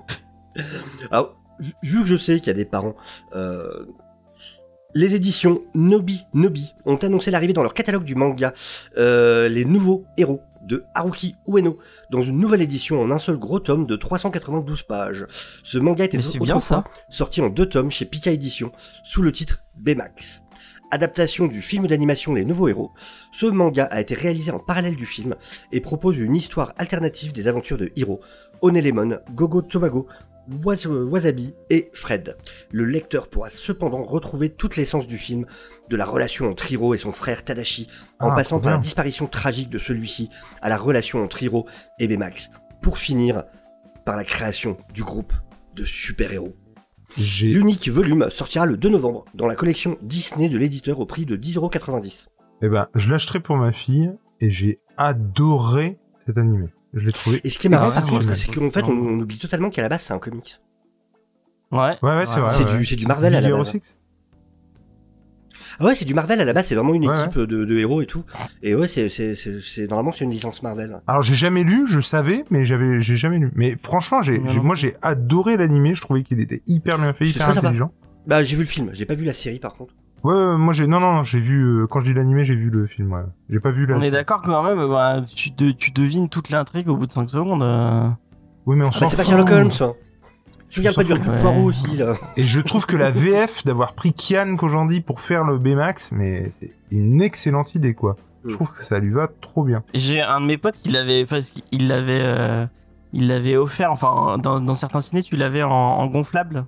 Alors, 1.12 1.36
vu- 1.84 2.02
que 2.02 2.06
je 2.08 2.16
sais 2.16 2.38
qu'il 2.40 2.48
y 2.48 2.52
a 2.52 2.54
des 2.54 2.66
parents, 2.66 2.96
euh... 3.36 3.86
les 4.94 5.16
éditions 5.16 5.62
Nobi 5.74 6.26
Nobi 6.34 6.74
ont 6.86 6.98
annoncé 6.98 7.32
l'arrivée 7.32 7.54
dans 7.54 7.64
leur 7.64 7.74
catalogue 7.74 8.04
du 8.04 8.16
manga 8.16 8.54
euh, 8.98 9.48
les 9.48 9.66
nouveaux 9.66 10.06
héros 10.18 10.42
de 10.64 10.84
Haruki 10.94 11.36
Ueno 11.48 11.78
dans 12.12 12.22
une 12.22 12.38
nouvelle 12.38 12.62
édition 12.62 13.02
en 13.02 13.10
un 13.12 13.18
seul 13.18 13.38
gros 13.38 13.60
tome 13.60 13.88
de 13.88 13.96
392 13.96 14.84
pages. 14.84 15.26
Ce 15.64 15.78
manga 15.80 16.06
était 16.06 16.20
bien 16.40 16.60
ça. 16.60 16.84
sorti 17.10 17.42
en 17.42 17.50
deux 17.50 17.68
tomes 17.68 17.90
chez 17.92 18.06
Pika 18.06 18.32
Édition, 18.32 18.72
sous 19.04 19.22
le 19.24 19.32
titre 19.32 19.64
Baymax. 19.78 20.42
Adaptation 20.92 21.48
du 21.48 21.62
film 21.62 21.88
d'animation 21.88 22.34
Les 22.34 22.46
Nouveaux 22.46 22.68
Héros, 22.68 22.92
ce 23.32 23.46
manga 23.46 23.86
a 23.86 24.02
été 24.02 24.14
réalisé 24.14 24.52
en 24.52 24.60
parallèle 24.60 24.96
du 24.96 25.06
film 25.06 25.36
et 25.72 25.80
propose 25.80 26.18
une 26.18 26.36
histoire 26.36 26.74
alternative 26.78 27.32
des 27.32 27.48
aventures 27.48 27.78
de 27.78 27.92
Hiro, 27.96 28.20
Onelemon, 28.62 29.20
Gogo 29.34 29.62
Tobago, 29.62 30.08
Was- 30.66 30.88
Wasabi 30.88 31.54
et 31.70 31.90
Fred. 31.94 32.36
Le 32.72 32.84
lecteur 32.84 33.30
pourra 33.30 33.50
cependant 33.50 34.04
retrouver 34.04 34.50
toute 34.50 34.76
l'essence 34.76 35.08
du 35.08 35.18
film, 35.18 35.46
de 35.90 35.96
la 35.96 36.04
relation 36.06 36.50
entre 36.50 36.70
Hiro 36.72 36.94
et 36.94 36.98
son 36.98 37.12
frère 37.14 37.46
Tadashi, 37.46 37.88
en 38.20 38.32
Ah, 38.32 38.36
passant 38.36 38.60
par 38.60 38.72
la 38.72 38.78
disparition 38.84 39.28
tragique 39.28 39.70
de 39.70 39.78
celui-ci, 39.78 40.30
à 40.62 40.68
la 40.70 40.78
relation 40.78 41.24
entre 41.24 41.42
Hiro 41.42 41.68
et 42.00 42.08
Baymax, 42.08 42.50
pour 42.82 42.98
finir 42.98 43.44
par 44.04 44.18
la 44.18 44.24
création 44.26 44.78
du 44.94 45.04
groupe 45.04 45.34
de 45.76 45.86
super-héros. 45.86 46.56
J'ai 47.18 47.48
L'unique 47.48 47.88
volume 47.90 48.30
sortira 48.30 48.66
le 48.66 48.78
2 48.78 48.90
novembre 48.90 49.26
dans 49.36 49.48
la 49.48 49.56
collection 49.56 49.98
Disney 50.02 50.50
de 50.50 50.58
l'éditeur 50.58 51.00
au 51.00 51.06
prix 51.06 51.26
de 51.26 51.36
10,90€. 51.36 52.28
Eh 52.62 52.70
ben, 52.70 52.88
je 52.96 53.10
l'achèterai 53.10 53.40
pour 53.40 53.58
ma 53.58 53.72
fille 53.72 54.12
et 54.40 54.50
j'ai 54.50 54.80
adoré 54.98 55.98
cet 56.26 56.38
animé. 56.38 56.68
Je 56.94 57.06
l'ai 57.06 57.12
trouvé. 57.12 57.42
Et 57.44 57.50
ce 57.50 57.58
qui 57.58 57.68
est 57.68 57.70
marrant, 57.70 57.86
par 57.92 58.04
contre, 58.04 58.24
exceptionnel. 58.30 58.72
c'est 58.72 58.82
qu'en 58.82 58.88
fait, 58.88 58.92
on, 58.92 58.96
on 58.96 59.20
oublie 59.20 59.38
totalement 59.38 59.70
qu'à 59.70 59.82
la 59.82 59.90
base, 59.90 60.04
c'est 60.04 60.14
un 60.14 60.20
comics. 60.20 60.60
Ouais. 61.72 61.98
Ouais, 62.02 62.18
ouais, 62.18 62.28
c'est 62.28 62.40
vrai. 62.40 62.54
C'est 62.54 62.66
ouais. 62.66 62.96
du- 62.98 63.08
Marvel 63.08 63.34
à 63.36 63.42
la 63.42 63.50
base. 63.50 63.72
Six 63.72 63.98
Ah 65.82 65.86
ouais, 65.86 65.96
c'est 65.96 66.06
du 66.06 66.14
Marvel 66.14 66.40
à 66.40 66.46
la 66.46 66.54
base, 66.54 66.68
c'est 66.68 66.76
vraiment 66.76 66.94
une 66.94 67.08
Ouais, 67.10 67.26
équipe 67.26 67.40
De, 67.40 67.66
de 67.66 67.78
héros 67.78 68.02
et 68.02 68.06
tout. 68.06 68.24
Et 68.64 68.76
ouais, 68.76 68.88
c'est, 68.88 69.10
c'est, 69.10 69.36
c'est, 69.36 69.60
c'est- 69.62 69.88
normalement, 69.90 70.12
c'est 70.12 70.24
une 70.26 70.32
licence 70.32 70.62
Marvel. 70.64 71.02
Alors 71.08 71.24
j'ai 71.24 71.36
jamais 71.36 71.64
lu, 71.64 71.86
je 71.88 72.00
savais, 72.00 72.46
mais 72.52 72.64
j'avais, 72.66 73.02
j'ai 73.02 73.18
jamais 73.18 73.40
lu. 73.40 73.52
Mais 73.56 73.76
franchement, 73.82 74.22
j'ai, 74.22 74.40
moi 74.40 74.76
j'ai 74.76 74.96
adoré 75.02 75.58
l'animé. 75.58 75.96
Je 75.96 76.02
trouvais 76.02 76.24
qu'il 76.24 76.40
était 76.40 76.62
hyper 76.68 76.98
bien 77.00 77.14
fait, 77.14 77.26
hyper 77.26 77.50
intelligent. 77.50 77.92
Bah, 78.28 78.44
j'ai 78.44 78.56
vu 78.56 78.62
le 78.64 78.68
film, 78.70 78.90
j'ai 78.94 79.06
pas 79.06 79.16
vu 79.16 79.26
la 79.26 79.34
série 79.34 79.60
par 79.60 79.74
contre. 79.74 79.94
Ouais, 80.24 80.36
ouais, 80.36 80.56
moi 80.58 80.72
j'ai, 80.74 80.86
non, 80.86 81.00
non, 81.00 81.24
j'ai 81.24 81.40
vu. 81.40 81.64
euh, 81.64 81.88
quand 81.88 82.00
je 82.02 82.06
dis 82.06 82.14
l'animé, 82.14 82.46
j'ai 82.46 82.56
vu 82.56 82.70
le 82.70 82.86
film. 82.86 83.12
Ouais. 83.12 83.22
J'ai 83.50 83.60
pas 83.60 83.72
vu 83.72 83.88
la. 83.88 83.98
On 83.98 84.02
est 84.04 84.12
d'accord 84.12 84.44
que 84.44 84.48
quand 84.48 84.62
même, 84.64 84.88
bah, 84.88 85.24
tu, 85.36 85.50
de- 85.50 85.72
tu 85.72 85.90
devines 85.90 86.30
toute 86.30 86.52
l'intrigue 86.52 86.90
au 86.90 86.96
bout 86.98 87.08
de 87.08 87.12
5 87.12 87.28
secondes. 87.28 87.64
euh. 87.64 88.08
Oui, 88.68 88.76
mais 88.76 88.86
on 88.86 88.90
Ah 88.90 88.92
s'en 88.92 89.06
bah, 89.06 89.08
c'est 89.10 89.18
pas. 89.18 89.24
Sherlock 89.24 89.50
Holmes, 89.50 89.72
ça. 90.72 90.82
Tu 90.82 90.88
regardes 90.88 90.96
s'en 90.96 91.02
pas 91.02 91.04
du 91.04 91.12
Hercule. 91.30 91.42
Poirot 91.42 91.64
aussi, 91.64 91.98
là. 91.98 92.16
Et 92.38 92.44
je 92.44 92.60
trouve 92.62 92.86
que 92.86 92.96
la 92.96 93.12
VF 93.12 93.64
d'avoir 93.66 93.94
pris 93.94 94.14
Kian 94.14 94.56
Kojandi 94.56 95.02
pour 95.02 95.22
faire 95.22 95.44
le 95.44 95.58
Baymax, 95.58 96.12
mais 96.12 96.50
c'est 96.60 96.72
une 96.92 97.22
excellente 97.22 97.76
idée, 97.76 97.94
quoi. 97.94 98.16
Je 98.46 98.52
Mm. 98.52 98.56
trouve 98.56 98.72
que 98.72 98.84
ça 98.84 99.00
lui 99.00 99.12
va 99.12 99.28
trop 99.42 99.64
bien. 99.64 99.84
J'ai 99.94 100.20
un 100.22 100.42
de 100.42 100.46
mes 100.48 100.58
potes 100.58 100.78
qui 100.78 100.90
l'avait, 100.90 101.26
qu'il 101.70 101.88
l'avait, 101.88 102.22
euh, 102.24 102.66
il 103.14 103.28
l'avait 103.28 103.56
offert. 103.58 103.92
Enfin, 103.92 104.38
dans, 104.40 104.60
dans 104.60 104.76
certains 104.76 105.02
ciné, 105.02 105.22
tu 105.22 105.36
l'avais 105.36 105.62
en, 105.64 105.70
en 105.72 106.08
gonflable, 106.08 106.66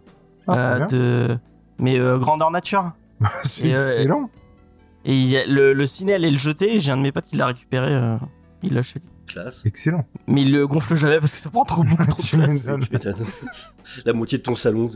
Ah, 0.48 0.54
euh, 0.58 0.86
de, 0.88 1.38
mais 1.80 1.98
euh, 2.00 2.18
grandeur 2.20 2.52
nature. 2.52 2.92
c'est 3.44 3.70
et, 3.70 3.74
euh, 3.74 3.78
excellent. 3.78 4.30
Et 5.06 5.14
il 5.16 5.26
y 5.28 5.36
a- 5.38 5.46
le, 5.48 5.74
le 5.74 5.88
ciné 5.88 6.14
allait 6.14 6.30
le 6.32 6.38
jeter. 6.38 6.76
et 6.76 6.80
J'ai 6.80 6.92
un 6.92 6.98
de 6.98 7.02
mes 7.02 7.12
potes 7.12 7.26
qui 7.26 7.38
l'a 7.38 7.48
récupéré. 7.48 7.92
euh, 7.94 8.18
il 8.62 8.74
l'a 8.74 8.82
chez 8.84 9.00
lui. 9.00 9.08
Classe. 9.28 9.62
Excellent. 9.66 10.06
Mais 10.28 10.42
il 10.42 10.52
le 10.52 10.68
gonfle 10.68 10.96
jamais 10.96 11.20
parce 11.20 11.32
que 11.32 11.38
ça 11.38 11.50
prend 11.50 11.64
trop 11.66 11.84
beaucoup 11.84 12.06
de 12.06 12.22
Tu 12.22 12.38
place. 12.38 12.70
La 14.06 14.14
moitié 14.14 14.38
de 14.38 14.44
ton 14.44 14.56
salon. 14.56 14.92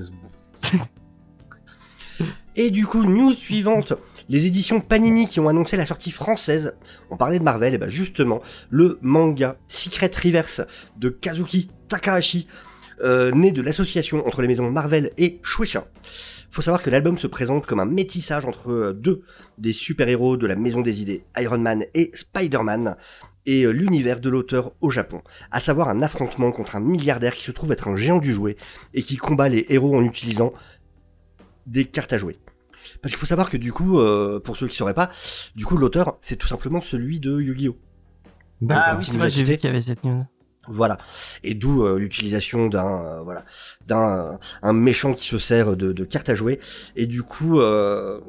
c'est- 0.62 0.78
Et 2.56 2.72
du 2.72 2.86
coup, 2.88 3.04
news 3.04 3.34
suivante. 3.34 3.94
Les 4.30 4.46
éditions 4.48 4.82
Panini 4.82 5.28
qui 5.28 5.40
ont 5.40 5.48
annoncé 5.48 5.78
la 5.78 5.86
sortie 5.86 6.12
française. 6.12 6.74
On 7.12 7.16
parlait 7.18 7.38
de 7.40 7.44
Marvel, 7.44 7.74
et 7.76 7.78
ben 7.78 7.88
justement, 7.90 8.42
le 8.70 8.98
manga 9.02 9.58
Secret 9.68 10.12
Reverse 10.22 10.62
de 10.98 11.10
Kazuki 11.10 11.70
Takahashi, 11.88 12.48
euh, 13.04 13.32
né 13.32 13.52
de 13.52 13.62
l'association 13.62 14.26
entre 14.28 14.42
les 14.42 14.48
maisons 14.48 14.70
Marvel 14.72 15.12
et 15.18 15.40
Shueisha. 15.44 15.86
Faut 16.50 16.62
savoir 16.64 16.82
que 16.82 16.90
l'album 16.90 17.18
se 17.20 17.28
présente 17.28 17.68
comme 17.68 17.80
un 17.80 17.86
métissage 17.86 18.46
entre 18.46 18.72
euh, 18.72 18.94
deux 18.94 19.22
des 19.60 19.72
super-héros 19.72 20.36
de 20.36 20.48
la 20.48 20.56
maison 20.56 20.82
des 20.82 21.02
idées, 21.02 21.24
Iron 21.38 21.60
Man 21.60 21.86
et 21.94 22.10
Spider-Man, 22.16 22.98
et 23.48 23.64
euh, 23.64 23.72
l'univers 23.72 24.20
de 24.20 24.30
l'auteur 24.30 24.74
au 24.82 24.92
Japon 24.92 25.24
à 25.50 25.60
savoir 25.60 25.90
un 25.90 26.04
affrontement 26.04 26.52
contre 26.52 26.76
un 26.76 26.80
milliardaire 26.80 27.34
qui 27.34 27.42
se 27.44 27.52
trouve 27.52 27.72
être 27.72 27.88
un 27.88 27.96
géant 27.96 28.20
du 28.20 28.32
jouet 28.32 28.58
et 28.94 29.02
qui 29.02 29.18
combat 29.18 29.50
les 29.50 29.66
héros 29.70 29.98
en 29.98 30.04
utilisant 30.04 30.54
des 31.66 31.86
cartes 31.86 32.14
à 32.14 32.20
jouer. 32.20 32.38
Parce 33.02 33.12
qu'il 33.12 33.20
faut 33.20 33.26
savoir 33.26 33.50
que 33.50 33.58
du 33.58 33.74
coup, 33.74 34.00
euh, 34.00 34.40
pour 34.40 34.56
ceux 34.56 34.68
qui 34.68 34.76
sauraient 34.76 34.94
pas, 34.94 35.10
du 35.56 35.66
coup 35.66 35.78
l'auteur 35.78 36.20
c'est 36.22 36.36
tout 36.36 36.48
simplement 36.48 36.82
celui 36.82 37.20
de 37.20 37.42
Yu-Gi-Oh! 37.42 37.76
D'accord. 38.62 38.84
Ah 38.88 38.96
oui, 38.98 39.06
c'est 39.06 39.18
vrai, 39.18 39.30
j'ai 39.30 39.44
vu 39.44 39.56
qu'il 39.56 39.66
y 39.66 39.70
avait 39.70 39.82
cette 39.82 40.04
news. 40.04 40.24
Voilà. 40.68 40.98
Et 41.44 41.54
d'où 41.54 41.86
euh, 41.86 41.98
l'utilisation 41.98 42.68
d'un 42.68 43.06
euh, 43.06 43.22
voilà 43.22 43.46
d'un 43.86 44.40
un 44.62 44.74
méchant 44.74 45.14
qui 45.14 45.26
se 45.26 45.38
sert 45.38 45.78
de, 45.78 45.94
de 45.94 46.04
cartes 46.04 46.30
à 46.30 46.36
jouer. 46.36 46.60
Et 46.96 47.06
du 47.06 47.24
coup, 47.24 47.60
euh, 47.60 48.20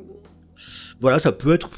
voilà, 1.01 1.19
ça 1.19 1.33
peut 1.33 1.53
être 1.53 1.71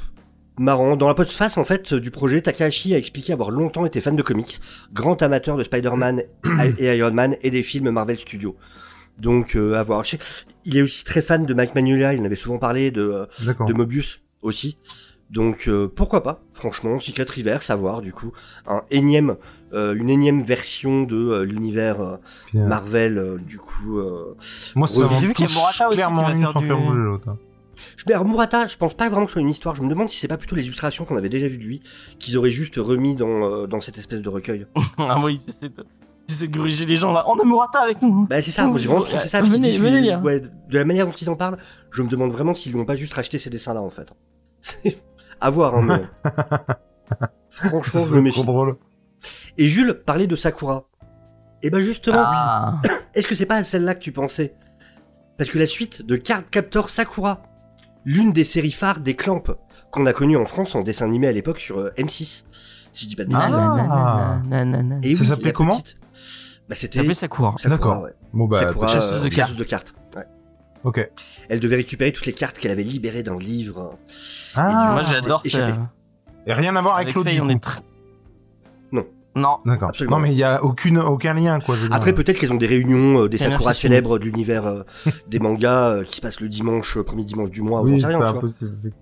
marrant. 0.60 0.96
Dans 0.96 1.08
la 1.08 1.14
postface 1.14 1.58
en 1.58 1.64
fait 1.64 1.94
du 1.94 2.10
projet, 2.10 2.40
Takahashi 2.42 2.94
a 2.94 2.98
expliqué 2.98 3.32
avoir 3.32 3.50
longtemps 3.50 3.86
été 3.86 4.00
fan 4.00 4.14
de 4.14 4.22
comics, 4.22 4.60
grand 4.92 5.20
amateur 5.22 5.56
de 5.56 5.64
Spider-Man 5.64 6.22
et 6.78 6.96
Iron 6.96 7.12
Man 7.12 7.36
et 7.42 7.50
des 7.50 7.62
films 7.62 7.90
Marvel 7.90 8.18
Studios. 8.18 8.56
Donc 9.18 9.56
euh, 9.56 9.74
à 9.74 9.82
voir. 9.82 10.04
Il 10.64 10.76
est 10.76 10.82
aussi 10.82 11.04
très 11.04 11.22
fan 11.22 11.46
de 11.46 11.54
Mike 11.54 11.74
Magnolia. 11.74 12.14
Il 12.14 12.20
en 12.20 12.24
avait 12.24 12.34
souvent 12.36 12.58
parlé 12.58 12.90
de 12.90 13.02
euh, 13.02 13.26
de 13.66 13.72
Mobius 13.72 14.20
aussi. 14.42 14.78
Donc 15.30 15.68
euh, 15.68 15.86
pourquoi 15.88 16.22
pas, 16.22 16.42
franchement, 16.52 16.98
Secret 16.98 17.26
Reverse, 17.36 17.70
à 17.70 17.76
voir 17.76 18.02
du 18.02 18.12
coup, 18.12 18.32
un 18.66 18.82
énième, 18.90 19.36
euh, 19.72 19.94
une 19.94 20.10
énième 20.10 20.42
version 20.42 21.04
de 21.04 21.16
euh, 21.16 21.44
l'univers 21.44 22.00
euh. 22.00 22.16
Marvel, 22.54 23.16
euh, 23.16 23.36
du 23.38 23.58
coup. 23.58 24.00
Euh... 24.00 24.34
Moi, 24.74 24.88
ça 24.88 25.00
J'ai 25.00 25.04
m'en 25.04 25.20
vu 25.20 25.34
qu'il 25.34 25.44
y 25.44 25.44
a 25.44 25.46
touche 25.46 25.56
Murata 25.56 25.88
aussi 25.88 25.96
qui 25.98 26.02
clairement 26.02 26.22
va 26.24 26.32
une 26.32 26.40
faire 26.40 26.52
sans 26.52 26.58
du- 26.60 26.66
alors, 28.08 28.24
Murata, 28.24 28.66
je 28.66 28.76
pense 28.76 28.94
pas 28.94 29.08
vraiment 29.08 29.24
que 29.26 29.30
ce 29.30 29.34
soit 29.34 29.42
une 29.42 29.48
histoire. 29.50 29.74
Je 29.74 29.82
me 29.82 29.88
demande 29.88 30.08
si 30.10 30.18
c'est 30.18 30.28
pas 30.28 30.36
plutôt 30.38 30.56
les 30.56 30.64
illustrations 30.64 31.04
qu'on 31.04 31.16
avait 31.16 31.28
déjà 31.28 31.48
vues 31.48 31.58
de 31.58 31.62
lui 31.64 31.82
qu'ils 32.18 32.36
auraient 32.38 32.50
juste 32.50 32.76
remis 32.76 33.14
dans 33.16 33.44
euh, 33.44 33.66
dans 33.66 33.80
cette 33.80 33.98
espèce 33.98 34.20
de 34.20 34.28
recueil. 34.28 34.66
ah 34.98 35.20
oui, 35.24 35.38
c'est 35.44 35.52
c'est- 35.52 36.46
de 36.46 36.52
gruger 36.52 36.86
les 36.86 36.94
gens 36.94 37.12
là. 37.12 37.24
On 37.28 37.36
a 37.40 37.44
Murata 37.44 37.80
avec 37.80 38.00
nous. 38.02 38.26
Bah 38.28 38.40
c'est 38.40 38.52
ça, 38.52 38.66
moi 38.68 38.78
j'ai 38.78 38.86
vraiment 38.86 39.02
Ouais, 39.02 39.08
c'est 39.20 39.28
ça. 39.28 39.40
qu'ils 39.42 39.50
venez, 39.50 39.76
venez, 39.78 40.14
ouais, 40.16 40.38
de 40.40 40.78
la 40.78 40.84
manière 40.84 41.04
dont 41.06 41.12
ils 41.12 41.28
en 41.28 41.34
parlent, 41.34 41.58
je 41.90 42.02
me 42.04 42.08
demande 42.08 42.30
vraiment 42.30 42.54
s'ils 42.54 42.72
lui 42.72 42.80
ont 42.80 42.84
pas 42.84 42.94
juste 42.94 43.12
racheté 43.14 43.36
ces 43.38 43.50
dessins-là 43.50 43.82
en 43.82 43.90
fait. 43.90 44.12
À 45.40 45.48
voir, 45.50 45.74
hein, 45.74 45.82
mais 45.82 46.30
franchement, 47.50 48.00
je 48.08 48.14
me 48.14 48.20
méfie. 48.22 48.42
trop 48.42 48.44
drôle. 48.52 48.76
Et 49.58 49.66
Jules 49.66 49.94
parlait 50.06 50.26
de 50.26 50.36
Sakura. 50.36 50.84
Et 51.62 51.70
ben 51.70 51.80
justement, 51.80 52.22
Ah. 52.24 52.80
est-ce 53.14 53.26
que 53.26 53.34
c'est 53.34 53.46
pas 53.46 53.56
à 53.56 53.64
celle-là 53.64 53.94
que 53.94 54.00
tu 54.00 54.12
pensais? 54.12 54.54
Parce 55.36 55.50
que 55.50 55.58
la 55.58 55.66
suite 55.66 56.02
de 56.02 56.16
Card 56.16 56.48
Captor 56.50 56.90
Sakura, 56.90 57.42
l'une 58.04 58.32
des 58.32 58.44
séries 58.44 58.70
phares 58.72 59.00
des 59.00 59.14
Clamp, 59.16 59.42
qu'on 59.90 60.06
a 60.06 60.12
connu 60.12 60.36
en 60.36 60.46
France 60.46 60.74
en 60.74 60.82
dessin 60.82 61.06
animé 61.06 61.26
à 61.28 61.32
l'époque 61.32 61.58
sur 61.60 61.78
euh, 61.78 61.90
M6, 61.98 62.44
si 62.92 63.04
je 63.04 63.08
dis 63.08 63.16
pas 63.16 63.24
de 63.24 63.30
Ah. 63.34 64.40
bêtises. 64.44 65.00
Et 65.02 65.14
Ça 65.14 65.20
oui, 65.22 65.26
s'appelait 65.28 65.46
la 65.46 65.52
comment 65.52 65.78
petite- 65.80 65.96
Bah 66.68 66.74
Ça 66.76 66.82
c'était 66.82 66.98
s'appelait 66.98 67.14
Sakura. 67.14 67.50
Sakura, 67.58 67.76
D'accord. 67.76 68.02
ouais. 68.02 68.10
Bon 68.32 68.46
bah, 68.46 68.60
Sakura, 68.60 68.86
chasseuse 68.88 69.22
de 69.22 69.26
euh, 69.26 69.30
cartes. 69.30 69.34
chasseuse 69.34 69.56
de 69.56 69.64
cartes. 69.64 69.94
Ouais. 70.16 70.24
Ok. 70.84 71.10
Elle 71.48 71.60
devait 71.60 71.76
récupérer 71.76 72.12
toutes 72.12 72.26
les 72.26 72.32
cartes 72.32 72.58
qu'elle 72.58 72.70
avait 72.70 72.82
libérées 72.84 73.22
dans 73.22 73.34
le 73.34 73.44
livre. 73.44 73.98
Ah, 74.54 74.90
Moi, 74.92 75.02
j'adore. 75.02 75.42
ça. 75.48 75.76
et 76.46 76.52
rien 76.54 76.74
à 76.76 76.82
voir 76.82 76.96
avec, 76.96 77.08
Avec 77.08 77.14
l'autre. 77.16 77.28
Faye, 77.28 77.36
du 77.36 77.40
on 77.42 77.46
coup. 77.46 77.50
est 77.52 77.58
très. 77.60 77.80
Non. 79.36 79.58
D'accord. 79.64 79.90
Absolument. 79.90 80.16
Non, 80.16 80.22
mais 80.22 80.32
il 80.32 80.38
y 80.38 80.42
a 80.42 80.64
aucune, 80.64 80.98
aucun 80.98 81.34
lien, 81.34 81.60
quoi. 81.60 81.76
je 81.76 81.82
veux 81.82 81.88
dire. 81.88 81.96
Après, 81.96 82.12
peut-être 82.12 82.38
qu'elles 82.38 82.52
ont 82.52 82.56
des 82.56 82.66
réunions, 82.66 83.24
euh, 83.24 83.28
des 83.28 83.38
Sakura 83.38 83.72
célèbres 83.72 84.18
de 84.18 84.24
l'univers 84.24 84.66
euh, 84.66 84.82
des 85.28 85.38
mangas 85.38 85.88
euh, 85.88 86.04
qui 86.04 86.16
se 86.16 86.20
passent 86.20 86.40
le 86.40 86.48
dimanche, 86.48 86.96
euh, 86.96 87.04
premier 87.04 87.24
dimanche 87.24 87.50
du 87.50 87.62
mois, 87.62 87.82
ou 87.82 87.86
j'en 87.86 87.94
sais 87.94 88.00
c'est 88.00 88.06
rien, 88.16 88.32
tu 88.32 88.38
vois. 88.40 88.50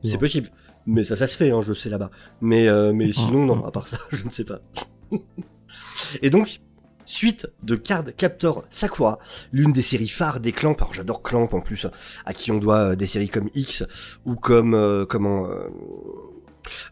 C'est 0.05 0.19
possible. 0.19 0.49
Mais 0.87 1.05
ça, 1.05 1.17
ça 1.17 1.27
se 1.27 1.37
fait, 1.37 1.51
hein, 1.51 1.61
je 1.63 1.73
sais 1.73 1.89
là-bas. 1.89 2.11
Mais, 2.41 2.69
euh, 2.69 2.93
mais 2.93 3.13
sinon, 3.13 3.47
non, 3.47 3.65
à 3.67 3.71
part 3.71 3.89
ça, 3.89 3.99
je 4.11 4.25
ne 4.25 4.31
sais 4.31 4.45
pas. 4.45 4.61
Et 6.23 6.31
donc, 6.31 6.61
suite 7.09 7.49
de 7.63 7.75
Card 7.75 8.05
Captor 8.17 8.65
Sakura, 8.69 9.19
l'une 9.53 9.73
des 9.73 9.83
séries 9.83 10.09
phares 10.09 10.41
des 10.41 10.53
Clamp. 10.53 10.77
Alors 10.79 10.93
j'adore 10.93 11.23
Clamp 11.23 11.49
en 11.53 11.61
plus, 11.61 11.87
à 12.27 12.35
qui 12.35 12.53
on 12.53 12.59
doit 12.59 12.91
euh, 12.91 12.97
des 12.97 13.07
séries 13.07 13.31
comme 13.31 13.49
X 13.55 13.85
ou 14.27 14.35
comme 14.35 14.75
euh, 14.75 15.07
comment 15.07 15.47
euh, 15.47 15.69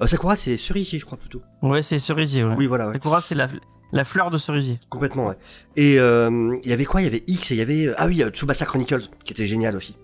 euh, 0.00 0.06
Sakura, 0.06 0.36
c'est 0.36 0.56
cerisier, 0.56 0.98
je 0.98 1.04
crois 1.04 1.18
plutôt. 1.18 1.42
Ouais, 1.62 1.82
c'est 1.82 1.98
cerisier. 1.98 2.44
Ouais. 2.44 2.54
Oui, 2.56 2.66
voilà, 2.66 2.88
ouais, 2.88 2.92
Sakura, 2.94 3.20
c'est 3.20 3.34
la, 3.34 3.48
la 3.92 4.04
fleur 4.04 4.30
de 4.30 4.38
cerisier. 4.38 4.78
complètement, 4.88 5.28
ouais. 5.28 5.36
Et 5.76 5.98
euh, 5.98 6.56
il 6.64 6.70
y 6.70 6.72
avait 6.72 6.84
quoi? 6.84 7.00
Il 7.02 7.04
y 7.04 7.08
avait 7.08 7.24
X 7.26 7.50
et 7.50 7.54
il 7.54 7.58
y 7.58 7.60
avait 7.62 7.86
euh, 7.88 7.94
ah 7.96 8.06
oui, 8.06 8.22
Tsubasa 8.30 8.64
Chronicles, 8.66 9.08
qui 9.24 9.32
était 9.32 9.46
génial 9.46 9.76
aussi, 9.76 9.96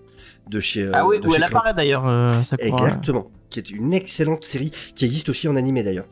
de 0.49 0.59
chez. 0.59 0.89
ah 0.93 1.05
oui, 1.05 1.19
de 1.19 1.27
où 1.27 1.31
chez 1.31 1.37
elle 1.37 1.43
apparaît 1.43 1.73
d'ailleurs, 1.73 2.03
Sakura. 2.43 2.67
Exactement, 2.85 3.31
qui 3.49 3.59
est 3.59 3.69
une 3.69 3.93
excellente 3.93 4.43
série 4.43 4.71
qui 4.95 5.05
existe 5.05 5.29
aussi 5.29 5.47
en 5.47 5.55
animé 5.55 5.83
d'ailleurs. 5.83 6.07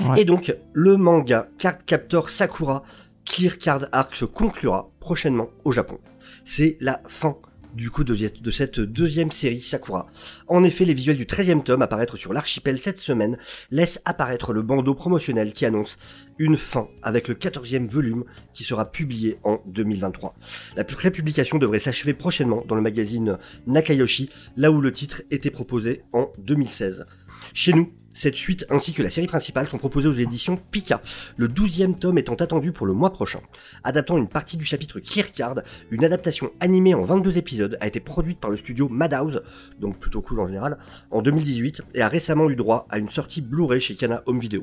Ouais. 0.00 0.20
Et 0.22 0.24
donc, 0.24 0.54
le 0.72 0.96
manga 0.96 1.48
Card 1.58 1.84
Captor 1.84 2.28
Sakura 2.30 2.82
Clear 3.24 3.58
Card 3.58 3.86
Arc 3.92 4.16
se 4.16 4.24
conclura 4.24 4.90
prochainement 5.00 5.48
au 5.64 5.72
Japon. 5.72 5.98
C'est 6.44 6.76
la 6.80 7.00
fin 7.06 7.36
du 7.78 7.90
coup 7.90 8.02
de, 8.02 8.50
cette 8.50 8.80
deuxième 8.80 9.30
série 9.30 9.60
Sakura. 9.60 10.06
En 10.48 10.64
effet, 10.64 10.84
les 10.84 10.94
visuels 10.94 11.16
du 11.16 11.26
13e 11.26 11.62
tome 11.62 11.80
apparaître 11.80 12.16
sur 12.16 12.32
l'archipel 12.32 12.80
cette 12.80 12.98
semaine 12.98 13.38
laissent 13.70 14.00
apparaître 14.04 14.52
le 14.52 14.62
bandeau 14.62 14.96
promotionnel 14.96 15.52
qui 15.52 15.64
annonce 15.64 15.96
une 16.38 16.56
fin 16.56 16.88
avec 17.02 17.28
le 17.28 17.34
14e 17.34 17.86
volume 17.86 18.24
qui 18.52 18.64
sera 18.64 18.90
publié 18.90 19.38
en 19.44 19.60
2023. 19.66 20.34
La 20.76 20.82
prépublication 20.82 21.58
devrait 21.58 21.78
s'achever 21.78 22.14
prochainement 22.14 22.64
dans 22.66 22.74
le 22.74 22.82
magazine 22.82 23.38
Nakayoshi, 23.68 24.28
là 24.56 24.72
où 24.72 24.80
le 24.80 24.92
titre 24.92 25.22
était 25.30 25.50
proposé 25.50 26.02
en 26.12 26.32
2016. 26.38 27.06
Chez 27.54 27.72
nous, 27.72 27.92
cette 28.18 28.34
suite 28.34 28.66
ainsi 28.70 28.92
que 28.92 29.02
la 29.02 29.10
série 29.10 29.26
principale 29.26 29.68
sont 29.68 29.78
proposées 29.78 30.08
aux 30.08 30.14
éditions 30.14 30.58
Pika, 30.70 31.00
le 31.36 31.48
12e 31.48 31.94
tome 31.98 32.18
étant 32.18 32.34
attendu 32.34 32.72
pour 32.72 32.86
le 32.86 32.92
mois 32.92 33.12
prochain. 33.12 33.40
Adaptant 33.84 34.18
une 34.18 34.28
partie 34.28 34.56
du 34.56 34.64
chapitre 34.64 35.00
Clear 35.00 35.30
Card, 35.32 35.60
une 35.90 36.04
adaptation 36.04 36.50
animée 36.60 36.94
en 36.94 37.02
22 37.02 37.38
épisodes 37.38 37.76
a 37.80 37.86
été 37.86 38.00
produite 38.00 38.40
par 38.40 38.50
le 38.50 38.56
studio 38.56 38.88
Madhouse, 38.88 39.42
donc 39.78 39.98
plutôt 39.98 40.20
cool 40.20 40.40
en 40.40 40.46
général, 40.48 40.78
en 41.10 41.22
2018 41.22 41.82
et 41.94 42.02
a 42.02 42.08
récemment 42.08 42.50
eu 42.50 42.56
droit 42.56 42.86
à 42.90 42.98
une 42.98 43.08
sortie 43.08 43.40
Blu-ray 43.40 43.80
chez 43.80 43.94
Kana 43.94 44.22
Home 44.26 44.40
Video. 44.40 44.62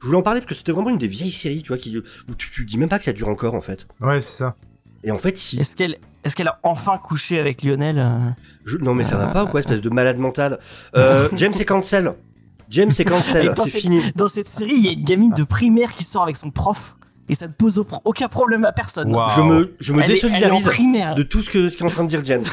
Je 0.00 0.06
voulais 0.06 0.18
en 0.18 0.22
parler 0.22 0.40
parce 0.40 0.50
que 0.50 0.54
c'était 0.54 0.72
vraiment 0.72 0.90
une 0.90 0.98
des 0.98 1.08
vieilles 1.08 1.32
séries, 1.32 1.62
tu 1.62 1.68
vois, 1.68 1.78
qui, 1.78 1.96
où 1.98 2.34
tu, 2.36 2.50
tu 2.50 2.64
dis 2.64 2.78
même 2.78 2.88
pas 2.88 2.98
que 2.98 3.04
ça 3.04 3.12
dure 3.12 3.28
encore 3.28 3.54
en 3.54 3.60
fait. 3.60 3.86
Ouais, 4.00 4.20
c'est 4.20 4.38
ça. 4.38 4.54
Et 5.04 5.10
en 5.10 5.18
fait, 5.18 5.36
si. 5.36 5.58
Est-ce 5.58 5.74
qu'elle 5.74 5.96
est-ce 6.24 6.36
qu'elle 6.36 6.46
a 6.46 6.60
enfin 6.62 6.96
couché 6.98 7.40
avec 7.40 7.64
Lionel 7.64 7.98
euh? 7.98 8.12
Je- 8.64 8.76
Non 8.78 8.94
mais 8.94 9.02
ça 9.02 9.16
va 9.16 9.26
pas 9.26 9.42
ou 9.42 9.48
quoi, 9.48 9.58
espèce 9.58 9.80
de 9.80 9.90
malade 9.90 10.18
mental? 10.18 10.60
Euh, 10.94 11.28
James 11.36 11.52
est 11.58 11.64
cancel. 11.64 12.12
James 12.72 12.90
est 12.98 13.04
cancel, 13.04 13.52
c'est 13.64 13.70
fini. 13.80 14.00
Dans 14.16 14.28
cette 14.28 14.48
série, 14.48 14.74
il 14.74 14.84
y 14.84 14.88
a 14.88 14.92
une 14.92 15.04
gamine 15.04 15.32
de 15.32 15.44
primaire 15.44 15.94
qui 15.94 16.04
sort 16.04 16.22
avec 16.24 16.36
son 16.36 16.50
prof 16.50 16.96
et 17.28 17.34
ça 17.34 17.46
ne 17.46 17.52
pose 17.52 17.78
au- 17.78 17.86
aucun 18.04 18.28
problème 18.28 18.64
à 18.64 18.72
personne. 18.72 19.14
Je 19.36 19.40
me, 19.40 19.74
je 19.80 19.92
me 19.92 20.02
Elle 20.02 20.10
est 20.10 20.14
désolidarise 20.14 21.14
de 21.16 21.22
tout 21.22 21.42
ce 21.42 21.50
que 21.50 21.68
ce 21.68 21.76
qu'est 21.76 21.84
en 21.84 21.90
train 21.90 22.04
de 22.04 22.08
dire 22.08 22.24
James. 22.24 22.44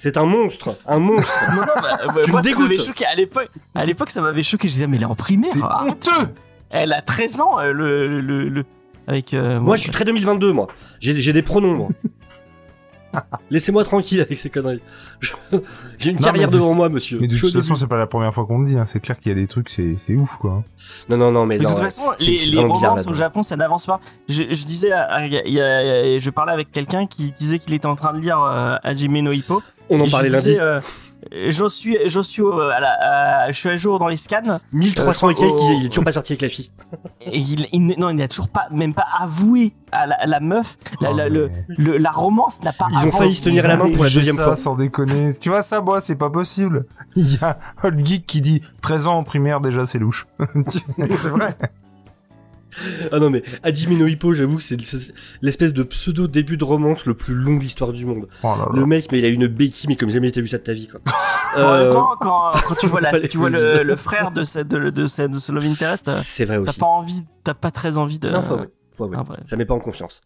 C'est 0.00 0.16
un 0.16 0.26
monstre, 0.26 0.76
un 0.86 0.98
monstre. 1.00 1.32
Non, 1.56 1.60
non, 1.62 1.66
bah, 1.82 1.98
bah, 2.14 2.20
Tu 2.24 2.30
moi, 2.30 2.40
me 2.40 2.44
dégoûtes. 2.44 2.80
choqué. 2.80 3.04
À 3.06 3.14
l'époque, 3.16 3.48
à 3.74 3.84
l'époque, 3.84 4.10
ça 4.10 4.20
m'avait 4.20 4.44
choqué. 4.44 4.68
Je 4.68 4.74
disais, 4.74 4.86
mais 4.86 4.96
elle 4.96 5.02
est 5.02 5.06
en 5.06 5.16
primaire. 5.16 5.50
C'est 5.52 5.58
Ah, 5.62 5.84
honteux 5.88 6.28
Elle 6.70 6.92
a 6.92 7.02
13 7.02 7.40
ans, 7.40 7.58
euh, 7.58 7.72
le, 7.72 8.20
le, 8.20 8.48
le- 8.48 8.64
avec. 9.08 9.34
euh, 9.34 9.58
Moi, 9.58 9.74
je 9.76 9.82
suis 9.82 9.90
très 9.90 10.04
2022, 10.04 10.52
moi. 10.52 10.68
J'ai 11.00 11.20
j'ai 11.20 11.32
des 11.32 11.42
pronoms, 11.42 11.74
moi. 11.74 11.88
Laissez-moi 13.50 13.84
tranquille 13.84 14.20
avec 14.20 14.38
ces 14.38 14.50
conneries. 14.50 14.80
J'ai 15.98 16.10
une 16.10 16.16
Non, 16.16 16.22
carrière 16.22 16.50
devant 16.50 16.74
moi, 16.74 16.88
monsieur. 16.88 17.18
Mais 17.20 17.26
de 17.28 17.36
toute 17.36 17.52
façon, 17.52 17.74
c'est 17.74 17.86
pas 17.86 17.96
la 17.98 18.06
première 18.06 18.32
fois 18.34 18.44
qu'on 18.46 18.58
le 18.60 18.66
dit. 18.68 18.78
Hein. 18.78 18.84
C'est 18.86 19.00
clair 19.00 19.18
qu'il 19.18 19.30
y 19.30 19.32
a 19.32 19.34
des 19.34 19.46
trucs, 19.46 19.70
c'est 19.70 19.96
c'est 20.04 20.14
ouf, 20.14 20.36
quoi. 20.36 20.62
Non, 21.08 21.16
non, 21.16 21.32
non, 21.32 21.46
mais 21.46 21.58
Mais 21.58 21.64
de 21.64 21.70
toute 21.70 21.78
façon, 21.78 22.04
les, 22.20 22.36
les 22.46 22.58
romances 22.64 23.06
au. 23.06 23.12
Japon, 23.12 23.42
ça 23.42 23.56
n'avance 23.56 23.86
pas. 23.86 24.00
Je, 24.28 24.44
je 24.50 24.64
disais, 24.64 24.92
à- 24.92 25.26
il 25.26 25.32
y 25.32 25.38
a- 25.38 25.46
il 25.46 25.52
y 25.54 25.60
a- 25.60 26.18
je 26.18 26.30
parlais 26.30 26.52
avec 26.52 26.70
quelqu'un 26.70 27.06
qui 27.06 27.32
disait 27.32 27.58
qu'il 27.58 27.74
était 27.74 27.86
en 27.86 27.96
train 27.96 28.12
de 28.12 28.18
lire 28.18 28.40
euh, 28.42 28.76
Hajime 28.82 29.18
no 29.20 29.32
Hippo. 29.32 29.62
On 29.90 30.00
en 30.00 30.06
parlait 30.08 30.28
disais, 30.28 30.56
lundi. 30.56 30.60
euh, 30.60 30.80
je 31.32 31.68
suis, 31.68 31.96
je 32.06 32.20
suis, 32.20 32.42
euh, 32.42 32.70
à 32.70 32.80
la- 32.80 32.96
à- 33.44 33.52
je 33.52 33.58
suis 33.58 33.68
à 33.68 33.76
jour 33.76 33.98
dans 33.98 34.08
les 34.08 34.16
scans. 34.16 34.60
1300 34.72 35.30
et 35.30 35.32
euh, 35.32 35.36
quelques, 35.36 35.52
au- 35.52 35.70
il 35.72 35.86
est 35.86 35.88
toujours 35.88 36.04
pas 36.04 36.12
sorti 36.12 36.32
avec 36.32 36.42
la 36.42 36.48
fille. 36.48 36.70
Et 37.20 37.38
il, 37.38 37.66
il- 37.72 37.94
non, 37.98 38.10
il 38.10 38.16
n'a 38.16 38.28
toujours 38.28 38.48
pas, 38.48 38.68
même 38.70 38.94
pas 38.94 39.06
avoué 39.18 39.74
à 39.92 40.06
la, 40.06 40.14
à 40.16 40.26
la 40.26 40.40
meuf. 40.40 40.76
La, 41.00 41.10
Oh, 41.12 41.16
la, 41.16 41.28
le- 41.28 41.48
mais- 41.68 41.74
le- 41.76 41.96
la 41.98 42.10
romance 42.10 42.62
n'a 42.62 42.72
pas. 42.72 42.86
Ils 42.90 43.06
ont 43.06 43.12
failli 43.12 43.34
se 43.34 43.44
tenir 43.44 43.66
la 43.66 43.76
main 43.76 43.90
pour 43.92 44.04
la 44.04 44.10
deuxième 44.10 44.36
ça, 44.36 44.44
fois. 44.44 44.56
sans 44.56 44.76
déconner. 44.76 45.32
Tu 45.38 45.48
vois 45.48 45.62
ça, 45.62 45.80
moi, 45.80 46.00
c'est 46.00 46.16
pas 46.16 46.30
possible. 46.30 46.86
Il 47.16 47.34
y 47.34 47.38
a 47.42 47.58
Old 47.82 48.04
Geek 48.06 48.26
qui 48.26 48.40
dit 48.40 48.62
13 48.82 49.06
ans 49.06 49.18
en 49.18 49.24
primaire, 49.24 49.60
déjà, 49.60 49.86
c'est 49.86 49.98
louche. 49.98 50.26
c'est 50.68 51.28
vrai. 51.30 51.56
Ah 53.12 53.18
non, 53.18 53.30
mais 53.30 53.42
Hajime 53.62 53.98
no 53.98 54.06
Hippo, 54.06 54.32
j'avoue 54.32 54.56
que 54.58 54.62
c'est 54.62 54.76
l'espèce 55.42 55.72
de 55.72 55.82
pseudo 55.82 56.26
début 56.28 56.56
de 56.56 56.64
romance 56.64 57.06
le 57.06 57.14
plus 57.14 57.34
long 57.34 57.56
de 57.56 57.60
l'histoire 57.62 57.92
du 57.92 58.04
monde. 58.06 58.28
Oh 58.42 58.48
là 58.48 58.56
là. 58.58 58.68
Le 58.72 58.86
mec, 58.86 59.10
mais 59.12 59.18
il 59.18 59.24
a 59.24 59.28
une 59.28 59.46
béquille, 59.46 59.88
mais 59.88 59.96
comme 59.96 60.10
jamais 60.10 60.30
t'as 60.32 60.40
vu 60.40 60.48
ça 60.48 60.58
de 60.58 60.62
ta 60.64 60.72
vie, 60.72 60.88
quoi. 60.88 61.00
En 61.56 61.58
même 61.60 61.86
Euh, 61.86 61.92
temps, 61.92 62.10
quand, 62.20 62.52
quand 62.66 62.74
tu 62.74 62.86
vois, 62.86 63.00
la, 63.00 63.18
tu 63.28 63.38
vois 63.38 63.48
le 63.50 63.96
frère 63.96 64.30
de, 64.30 64.42
cette, 64.44 64.68
de, 64.68 64.90
de, 64.90 65.06
ce- 65.06 65.22
de 65.28 65.38
ce 65.38 65.50
Love 65.52 65.64
Interest, 65.64 66.08
euh, 66.08 66.20
c'est 66.22 66.44
vrai 66.44 66.60
t'as 66.64 66.72
pas 66.72 66.86
envie, 66.86 67.22
t'as 67.44 67.54
pas 67.54 67.70
très 67.70 67.96
envie 67.96 68.18
de. 68.18 68.28
Non, 68.30 68.42
faut 68.42 68.54
avouer, 68.54 68.66
faut 68.94 69.04
avouer. 69.04 69.36
Ah. 69.40 69.42
Ça 69.46 69.56
met 69.56 69.64
pas 69.64 69.74
en 69.74 69.80
confiance. 69.80 70.20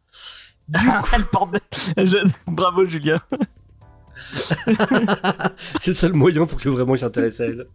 Elle 1.14 1.24
porte. 1.26 1.56
Je- 1.96 2.28
Bravo 2.50 2.84
Julien. 2.84 3.20
C'est 4.32 5.88
le 5.88 5.94
seul 5.94 6.12
moyen 6.12 6.46
pour 6.46 6.60
que 6.60 6.68
vraiment 6.68 6.94
il 6.94 6.98
s'intéresse 6.98 7.40
à 7.40 7.44
elle. 7.44 7.66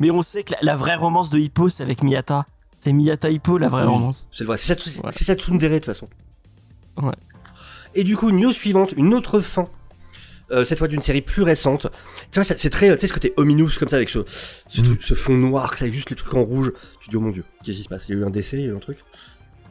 Mais 0.00 0.10
on 0.10 0.22
sait 0.22 0.42
que 0.42 0.52
la, 0.52 0.58
la 0.62 0.76
vraie 0.76 0.94
romance 0.96 1.30
de 1.30 1.38
Hippo, 1.38 1.68
c'est 1.68 1.82
avec 1.82 2.02
Miyata. 2.02 2.46
C'est 2.84 2.92
Miyata 2.92 3.30
Hippo, 3.30 3.56
la 3.56 3.68
vraie 3.68 3.84
Oui. 3.84 3.88
romance. 3.88 4.28
C'est 4.30 4.44
vrai, 4.44 4.58
c'est 4.58 4.78
ça, 4.78 5.00
Ouais. 5.02 5.10
c'est 5.12 5.24
ça 5.24 5.34
Tsundere 5.34 5.70
de 5.70 5.76
toute 5.78 5.86
façon. 5.86 6.06
Ouais. 7.00 7.14
Et 7.94 8.04
du 8.04 8.14
coup, 8.14 8.30
news 8.30 8.52
suivante, 8.52 8.92
une 8.98 9.14
autre 9.14 9.40
fin. 9.40 9.68
Euh, 10.50 10.66
cette 10.66 10.76
fois 10.78 10.88
d'une 10.88 11.00
série 11.00 11.22
plus 11.22 11.42
récente. 11.42 11.86
Tu 12.30 12.38
vois, 12.38 12.44
c'est 12.44 12.68
très, 12.68 12.92
tu 12.92 13.00
sais, 13.00 13.06
ce 13.06 13.14
côté 13.14 13.32
ominous 13.38 13.70
comme 13.78 13.88
ça 13.88 13.96
avec 13.96 14.10
ce, 14.10 14.18
ce, 14.68 14.82
Mm. 14.82 14.84
truc- 14.84 15.02
ce 15.02 15.14
fond 15.14 15.32
noir, 15.34 15.72
ça 15.78 15.84
avec 15.86 15.94
juste 15.94 16.10
les 16.10 16.16
trucs 16.16 16.34
en 16.34 16.42
rouge. 16.44 16.70
Tu 17.00 17.06
te 17.06 17.10
dis, 17.12 17.16
oh 17.16 17.20
mon 17.20 17.30
dieu, 17.30 17.44
qu'est-ce 17.64 17.78
qui 17.78 17.84
se 17.84 17.88
passe? 17.88 18.06
Il 18.10 18.16
y 18.16 18.18
a 18.18 18.20
eu 18.20 18.24
un 18.26 18.30
décès, 18.30 18.58
il 18.58 18.64
y 18.64 18.66
a 18.66 18.72
eu 18.72 18.76
un 18.76 18.80
truc. 18.80 18.98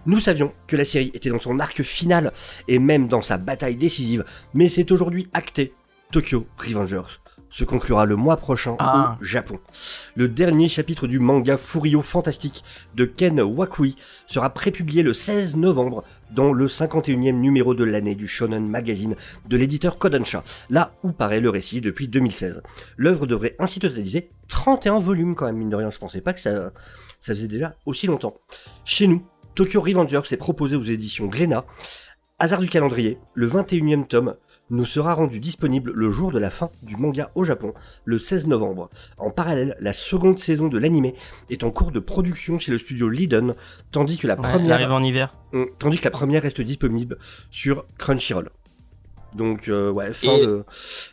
Nous 0.08 0.19
savions 0.19 0.52
que 0.65 0.76
la 0.76 0.84
série 0.84 1.12
était 1.13 1.30
dans 1.30 1.39
son 1.39 1.60
arc 1.60 1.84
final 1.84 2.34
et 2.67 2.80
même 2.80 3.08
dans 3.08 3.21
sa 3.21 3.38
bataille 3.38 3.76
décisive, 3.76 4.26
mais 4.56 4.67
c'est 4.67 4.91
aujourd'hui 4.91 5.28
acté. 5.34 5.73
Tokyo 6.12 6.47
Revengers 6.58 7.19
se 7.53 7.63
conclura 7.63 8.05
le 8.05 8.15
mois 8.17 8.35
prochain 8.35 8.75
Ah. 8.79 9.15
au 9.21 9.23
Japon. 9.23 9.59
Le 10.15 10.27
dernier 10.27 10.67
chapitre 10.67 11.07
du 11.07 11.19
manga 11.19 11.55
Furio 11.57 12.01
Fantastique 12.01 12.63
de 12.95 13.05
Ken 13.05 13.39
Wakui 13.39 13.95
sera 14.27 14.49
prépublié 14.49 15.03
le 15.03 15.13
16 15.13 15.55
novembre 15.55 16.03
dans 16.31 16.51
le 16.51 16.67
51e 16.67 17.39
numéro 17.39 17.75
de 17.75 17.83
l'année 17.83 18.15
du 18.15 18.27
Shonen 18.27 18.67
Magazine 18.67 19.15
de 19.47 19.55
l'éditeur 19.55 19.99
Kodansha, 19.99 20.43
là 20.71 20.95
où 21.03 21.11
paraît 21.11 21.39
le 21.39 21.51
récit 21.51 21.79
depuis 21.79 22.07
2016. 22.07 22.63
L'œuvre 22.97 23.27
devrait 23.27 23.55
ainsi 23.59 23.79
totaliser 23.79 24.31
31 24.47 24.99
volumes 24.99 25.35
quand 25.35 25.45
même, 25.45 25.57
mine 25.57 25.69
de 25.69 25.75
rien, 25.75 25.91
je 25.91 25.99
pensais 25.99 26.21
pas 26.21 26.33
que 26.33 26.39
ça, 26.39 26.71
ça 27.19 27.33
faisait 27.35 27.47
déjà 27.47 27.75
aussi 27.85 28.07
longtemps. 28.07 28.33
Chez 28.83 29.05
nous, 29.05 29.23
Tokyo 29.53 29.79
Revengers 29.79 30.21
est 30.31 30.37
proposé 30.37 30.75
aux 30.75 30.83
éditions 30.83 31.27
Glénat. 31.27 31.65
Hasard 32.39 32.61
du 32.61 32.67
calendrier, 32.67 33.19
le 33.35 33.47
21e 33.47 34.07
tome 34.07 34.35
nous 34.73 34.86
sera 34.86 35.13
rendu 35.13 35.39
disponible 35.39 35.91
le 35.93 36.09
jour 36.09 36.31
de 36.31 36.39
la 36.39 36.49
fin 36.49 36.69
du 36.81 36.95
manga 36.97 37.29
au 37.36 37.43
Japon, 37.43 37.73
le 38.05 38.17
16 38.17 38.47
novembre. 38.47 38.89
En 39.17 39.29
parallèle, 39.29 39.77
la 39.79 39.93
seconde 39.93 40.39
saison 40.39 40.67
de 40.67 40.77
l'anime 40.77 41.12
est 41.49 41.63
en 41.63 41.71
cours 41.71 41.91
de 41.91 41.99
production 41.99 42.57
chez 42.59 42.71
le 42.71 42.77
studio 42.79 43.07
Liden, 43.07 43.53
tandis 43.91 44.17
que 44.17 44.27
la 44.27 44.36
Ouais, 44.36 44.41
première 44.49 44.73
arrive 44.75 44.91
en 44.91 45.01
hiver. 45.03 45.36
Hum, 45.53 45.67
Tandis 45.79 45.99
que 45.99 46.03
la 46.05 46.12
première 46.12 46.41
reste 46.41 46.59
disponible 46.62 47.17
sur 47.51 47.86
Crunchyroll. 47.97 48.49
Donc 49.36 49.67
euh, 49.67 49.91
ouais, 49.91 50.13
fin 50.13 50.33
Et- 50.33 50.45
de... 50.45 50.63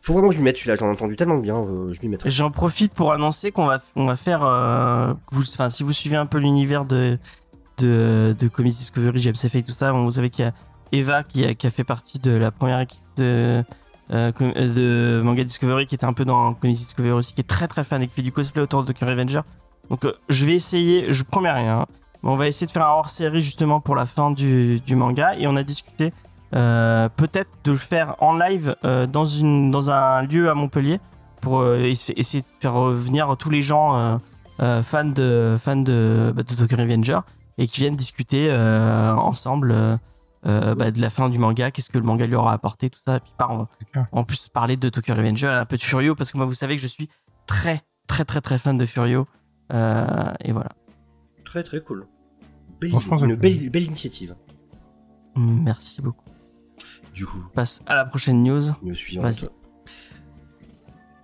Faut 0.02 0.12
vraiment 0.12 0.28
que 0.28 0.34
je 0.34 0.38
m'y 0.40 0.44
mette 0.44 0.56
celui-là, 0.58 0.76
j'en 0.76 0.86
ai 0.88 0.90
entendu 0.90 1.16
tellement 1.16 1.38
bien, 1.38 1.56
euh, 1.56 1.92
je 1.92 2.00
m'y 2.02 2.08
mettrai. 2.08 2.28
J'en 2.30 2.50
profite 2.50 2.92
pour 2.92 3.12
annoncer 3.12 3.50
qu'on 3.50 3.66
va, 3.66 3.78
on 3.96 4.04
va 4.06 4.16
faire. 4.16 4.44
euh, 4.44 5.14
vous, 5.32 5.42
enfin, 5.42 5.70
si 5.70 5.82
vous 5.82 5.92
suivez 5.92 6.16
un 6.16 6.26
peu 6.26 6.38
l'univers 6.38 6.84
de, 6.84 7.18
de, 7.78 8.34
de 8.38 8.48
Comics 8.48 8.74
Discovery, 8.76 9.20
GMCF 9.20 9.54
et 9.54 9.62
tout 9.62 9.72
ça, 9.72 9.92
vous 9.92 10.10
savez 10.10 10.28
qu'il 10.30 10.44
y 10.44 10.48
a 10.48 10.52
Eva 10.92 11.22
qui 11.22 11.44
a, 11.46 11.54
qui 11.54 11.66
a 11.66 11.70
fait 11.70 11.84
partie 11.84 12.18
de 12.18 12.32
la 12.32 12.50
première 12.50 12.80
équipe 12.80 13.00
de, 13.20 13.62
euh, 14.12 14.32
com- 14.32 14.52
de 14.52 15.20
Manga 15.24 15.44
Discovery, 15.44 15.86
qui 15.86 15.94
était 15.94 16.06
un 16.06 16.12
peu 16.12 16.24
dans 16.24 16.54
Comics 16.54 16.76
Discovery 16.76 17.12
aussi, 17.12 17.34
qui 17.34 17.40
est 17.42 17.44
très 17.56 17.68
très 17.68 17.84
fan 17.84 18.02
et 18.02 18.06
qui 18.08 18.14
fait 18.14 18.22
du 18.22 18.32
cosplay 18.32 18.62
autour 18.62 18.82
de 18.82 18.92
Tokyo 18.92 19.06
Revenger. 19.06 19.42
Donc 19.90 20.04
euh, 20.04 20.12
je 20.28 20.44
vais 20.44 20.54
essayer, 20.54 21.12
je 21.12 21.22
promets 21.24 21.52
rien, 21.52 21.80
hein, 21.80 21.86
mais 22.22 22.30
on 22.30 22.36
va 22.36 22.46
essayer 22.48 22.66
de 22.66 22.72
faire 22.72 22.86
un 22.86 22.92
hors 22.92 23.10
série 23.10 23.40
justement 23.40 23.80
pour 23.80 23.94
la 23.96 24.06
fin 24.06 24.30
du, 24.30 24.80
manga 24.90 25.34
et 25.38 25.46
on 25.46 25.56
a 25.56 25.62
discuté 25.62 26.12
euh, 26.54 27.08
peut-être 27.16 27.50
de 27.64 27.70
le 27.72 27.76
faire 27.78 28.16
en 28.20 28.36
live 28.36 28.74
euh, 28.84 29.06
dans, 29.06 29.26
une, 29.26 29.70
dans 29.70 29.90
un 29.90 30.22
lieu 30.22 30.50
à 30.50 30.54
Montpellier 30.54 30.98
pour 31.40 31.60
euh, 31.60 31.78
essa- 31.84 32.12
essayer 32.16 32.42
de 32.42 32.48
faire 32.60 32.74
revenir 32.74 33.36
tous 33.38 33.50
les 33.50 33.62
gens 33.62 33.96
euh, 33.96 34.16
euh, 34.60 34.82
fans 34.82 35.04
de, 35.04 35.56
fans 35.62 35.76
de, 35.76 36.32
bah, 36.34 36.42
Tokyo 36.42 36.76
Revenger 36.76 37.20
et 37.58 37.66
qui 37.66 37.80
viennent 37.80 37.96
discuter 37.96 38.48
euh, 38.50 39.14
ensemble 39.14 39.74
euh, 40.46 40.74
bah, 40.74 40.90
de 40.90 41.00
la 41.00 41.10
fin 41.10 41.28
du 41.28 41.38
manga, 41.38 41.70
qu'est-ce 41.70 41.90
que 41.90 41.98
le 41.98 42.04
manga 42.04 42.26
lui 42.26 42.34
aura 42.34 42.52
apporté, 42.52 42.88
tout 42.90 43.00
ça. 43.00 43.16
Et 43.16 43.20
puis 43.20 43.32
par, 43.36 43.68
en, 44.12 44.24
plus 44.24 44.48
parler 44.48 44.76
de 44.76 44.88
Tokyo 44.88 45.14
Revenger, 45.14 45.48
un 45.48 45.64
peu 45.66 45.76
de 45.76 45.82
Furio, 45.82 46.14
parce 46.14 46.32
que 46.32 46.36
moi 46.38 46.46
vous 46.46 46.54
savez 46.54 46.76
que 46.76 46.82
je 46.82 46.86
suis 46.88 47.08
très 47.46 47.80
très 48.06 48.24
très 48.24 48.40
très 48.40 48.58
fan 48.58 48.78
de 48.78 48.86
Furio. 48.86 49.26
Euh, 49.72 50.32
et 50.44 50.52
voilà. 50.52 50.70
Très 51.44 51.62
très 51.62 51.80
cool. 51.80 52.06
Belle, 52.80 52.92
c'est 52.92 53.24
une 53.24 53.34
belle, 53.36 53.68
belle 53.70 53.84
initiative. 53.84 54.34
Merci 55.36 56.00
beaucoup. 56.00 56.24
Du 57.14 57.26
coup, 57.26 57.42
On 57.44 57.54
passe 57.54 57.82
à 57.86 57.94
la 57.94 58.04
prochaine 58.04 58.42
news. 58.42 58.62
news 58.82 58.94
suivante. 58.94 59.24
Vas-y. 59.26 59.48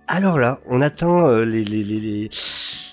Alors 0.07 0.37
là, 0.39 0.59
on 0.67 0.81
atteint 0.81 1.25
euh, 1.27 1.43
les, 1.45 1.63
les, 1.65 1.83
les, 1.83 1.99
les, 1.99 2.29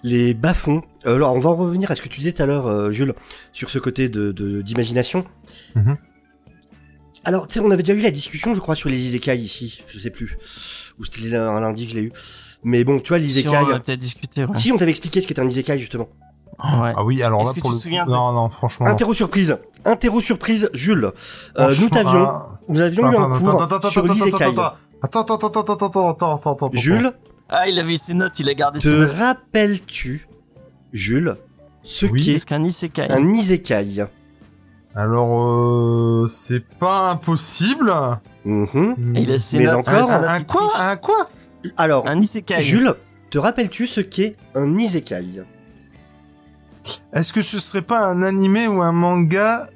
les 0.02 0.34
bas-fonds. 0.34 0.82
Alors, 1.04 1.32
on 1.34 1.38
va 1.40 1.50
en 1.50 1.56
revenir 1.56 1.90
à 1.90 1.94
ce 1.94 2.02
que 2.02 2.08
tu 2.08 2.18
disais 2.18 2.32
tout 2.32 2.42
à 2.42 2.46
l'heure, 2.46 2.66
euh, 2.66 2.90
Jules, 2.90 3.14
sur 3.52 3.70
ce 3.70 3.78
côté 3.78 4.08
de 4.08 4.32
de- 4.32 4.62
d'imagination. 4.62 5.24
Mhm. 5.76 5.96
Alors, 7.24 7.46
tu 7.48 7.54
sais, 7.54 7.60
on 7.60 7.70
avait 7.70 7.82
déjà 7.82 7.98
eu 7.98 8.02
la 8.02 8.10
discussion, 8.10 8.54
je 8.54 8.60
crois, 8.60 8.74
sur 8.74 8.88
les 8.88 8.98
isekai 8.98 9.37
ici. 9.37 9.82
Je 9.88 9.98
sais 9.98 10.10
plus. 10.10 10.37
Ou 10.98 11.04
c'était 11.04 11.34
un 11.37 11.60
lundi 11.60 11.87
que 11.87 11.92
je 11.92 11.96
l'ai 11.96 12.02
eu. 12.04 12.12
Mais 12.62 12.84
bon, 12.84 12.98
tu 12.98 13.08
vois, 13.08 13.18
Si 13.18 13.24
l'isekai... 13.24 13.48
on 13.56 13.64
va 13.64 13.80
peut-être 13.80 13.98
discuter. 13.98 14.44
ouais. 14.44 14.56
Si, 14.56 14.72
on 14.72 14.76
t'avait 14.76 14.90
expliqué 14.90 15.20
ce 15.20 15.26
qu'était 15.26 15.40
un 15.40 15.48
isekai, 15.48 15.78
justement. 15.78 16.08
Ouais. 16.62 16.92
Ah 16.96 17.02
oui, 17.04 17.22
alors 17.22 17.40
Est-ce 17.42 17.50
là 17.50 17.54
que 17.54 17.60
pour 17.60 17.70
tu 17.70 17.74
le 17.74 17.78
te 17.78 17.82
souviens 17.82 18.04
coup, 18.04 18.10
de- 18.12 18.16
non 18.16 18.32
non 18.32 18.48
franchement. 18.48 18.87
Interro 18.87 19.12
surprise. 19.12 19.56
Interro 19.84 20.20
surprise, 20.20 20.70
Jules. 20.72 21.10
Euh, 21.58 21.74
nous 21.80 21.88
t'avions, 21.88 22.26
ah, 22.28 22.58
nous 22.68 22.80
avions 22.80 23.10
eu 23.10 23.16
un 23.16 23.38
cours 23.38 23.60
attends, 23.62 23.76
attends, 23.76 23.90
sur 23.90 24.04
attends, 24.04 24.14
l'isekai. 24.14 24.44
attends, 24.44 24.72
Attends, 25.02 25.20
attends, 25.22 25.34
attends, 25.34 25.48
attends, 25.48 25.72
attends, 25.74 26.10
attends, 26.10 26.37
attends, 26.37 26.52
attends. 26.52 26.70
Jules, 26.72 27.12
Ah, 27.48 27.68
il 27.68 27.78
avait 27.80 27.96
ses 27.96 28.14
notes, 28.14 28.38
il 28.38 28.48
a 28.48 28.54
gardé 28.54 28.78
ses 28.80 28.88
te 28.88 28.94
notes. 28.94 29.12
rappelles-tu, 29.18 30.28
Jules, 30.92 31.37
ce 31.82 32.06
Oui. 32.06 32.24
qu'est 32.24 32.32
Qu'est-ce 32.32 32.46
qu'un 32.46 32.62
isekai 32.64 33.10
un 33.10 33.34
isekai? 33.34 34.04
Alors, 34.96 35.42
euh, 35.42 36.28
c'est 36.28 36.64
pas 36.78 37.11
impossible. 37.11 37.92
Mhm. 38.44 39.14
Il 39.16 39.33
a 39.33 39.38
ses 39.38 39.59
Mais 39.59 39.64
notes. 39.64 39.88
encore, 39.88 40.11
un, 40.11 40.22
un 40.28 40.40
quoi? 40.42 40.70
Un 40.80 40.96
quoi? 40.96 41.28
Alors, 41.76 42.07
Un 42.07 42.20
isekai. 42.20 42.61
Jules, 42.61 42.94
te 43.30 43.38
rappelles-tu 43.38 43.87
ce 43.87 44.00
qu'est 44.00 44.37
un 44.54 44.76
isekai? 44.78 45.42
Est-ce 47.12 47.33
que 47.33 47.42
ce 47.42 47.59
serait 47.59 47.83
pas 47.83 48.00
un 48.07 48.22
animé 48.22 48.68
ou 48.68 48.83
un 48.83 48.92
manga 48.92 49.68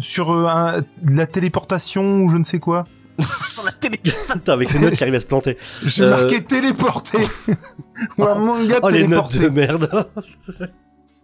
sur 0.00 0.30
euh, 0.30 0.46
un- 0.46 0.80
de 0.80 1.16
la 1.16 1.26
téléportation 1.26 2.22
ou 2.22 2.28
je 2.30 2.36
ne 2.38 2.44
sais 2.44 2.60
quoi? 2.60 2.86
Sur 3.48 3.64
la 3.64 3.72
télé. 3.72 3.98
Putain, 3.98 4.52
avec 4.52 4.68
ces 4.68 4.78
notes 4.78 4.94
qui 4.94 5.02
arrivent 5.02 5.14
à 5.14 5.20
se 5.20 5.24
planter. 5.26 5.56
J'ai 5.84 6.02
Euh, 6.04 6.10
marqué 6.10 6.44
téléporté 6.44 7.18
ou 8.18 8.24
un 8.24 8.34
manga 8.34 8.78
Oh, 8.82 8.90
les 8.90 9.06
notes 9.08 9.30
téléporté. 9.30 9.38
de 9.38 9.48
merde. 9.48 10.06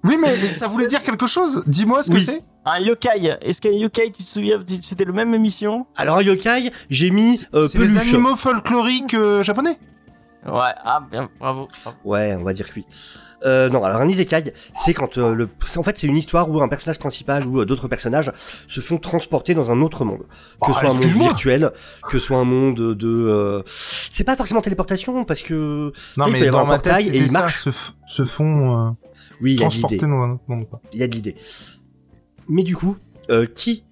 Oui, 0.05 0.17
mais 0.21 0.37
ça 0.47 0.67
voulait 0.69 0.87
dire 0.87 1.03
quelque 1.03 1.27
chose. 1.27 1.63
Dis-moi 1.67 2.03
ce 2.03 2.11
que 2.11 2.17
Oui. 2.17 2.23
c'est. 2.23 2.43
Un 2.65 2.79
yokai. 2.81 3.37
Est-ce 3.43 3.61
qu'un 3.61 3.71
yokai, 3.71 4.13
tu 4.13 4.23
te 4.23 4.29
souviens, 4.29 4.59
c'était 4.83 5.05
le 5.05 5.13
même 5.13 5.35
émission? 5.35 5.87
Alors, 5.97 6.19
un 6.19 6.23
yokai, 6.23 6.71
j'ai 6.91 7.11
mis 7.11 7.45
euh, 7.55 7.63
c'est 7.63 7.79
des 7.79 7.87
peluche. 7.87 8.03
animaux 8.15 8.37
folkloriques 8.37 9.15
euh, 9.15 9.43
japonais. 9.43 9.79
Ouais, 10.47 10.73
ah, 10.85 11.03
bien, 11.11 11.29
bravo. 11.41 11.69
bravo. 11.85 11.97
Ouais, 12.05 12.35
on 12.39 12.43
va 12.45 12.53
dire 12.53 12.69
que 12.69 12.75
oui. 12.77 12.87
Euh, 13.45 13.69
non, 13.69 13.83
alors 13.83 14.01
un 14.01 14.09
isekai, 14.09 14.53
c'est 14.73 14.95
quand 14.95 15.19
euh, 15.19 15.35
le, 15.35 15.49
en 15.77 15.83
fait 15.83 15.99
c'est 15.99 16.07
une 16.07 16.17
histoire 16.17 16.49
où 16.49 16.63
un 16.63 16.69
personnage 16.69 17.01
principal 17.01 17.45
ou 17.45 17.61
euh, 17.61 17.65
d'autres 17.65 17.89
personnages 17.89 18.31
se 18.69 18.81
font 18.81 18.99
transporter 18.99 19.53
dans 19.55 19.69
un 19.73 19.83
autre 19.83 20.05
monde, 20.05 20.21
que 20.61 20.71
Oh, 20.71 20.73
ce 20.73 20.79
soit 20.79 20.91
un 20.91 20.95
monde 20.95 21.03
virtuel, 21.03 21.73
que 22.05 22.21
ce 22.21 22.25
soit 22.25 22.37
un 22.39 22.45
monde 22.45 22.95
de, 22.97 23.09
euh, 23.09 23.63
c'est 24.13 24.23
pas 24.23 24.37
forcément 24.37 24.61
téléportation 24.61 25.25
parce 25.25 25.43
que 25.43 25.93
Non, 26.17 26.29
mais 26.29 26.51
dans 26.51 26.65
ma 26.67 26.79
tête, 26.79 26.93
portail 26.93 27.03
et 27.03 27.07
c'était 27.07 27.19
il 27.19 27.29
ça, 27.29 27.41
marche. 27.41 27.63
se, 27.65 27.71
f- 27.71 27.93
se 28.07 28.25
font 28.25 28.87
euh, 28.87 28.91
oui, 29.43 29.55
il 29.55 29.61
y 29.61 29.65
a 29.65 29.67
de 29.67 29.71
transporter 29.71 29.97
l'idée, 29.97 30.07
dans 30.07 30.23
un 30.23 30.31
autre 30.33 30.45
monde. 30.49 30.69
quoi. 30.69 30.81
il 30.93 30.99
y 30.99 31.03
a 31.03 31.09
de 31.09 31.13
l'idée. 31.15 31.37
Mais 32.49 32.63
du 32.63 32.77
coup, 32.77 32.97
euh, 33.31 33.47
qui 33.47 33.85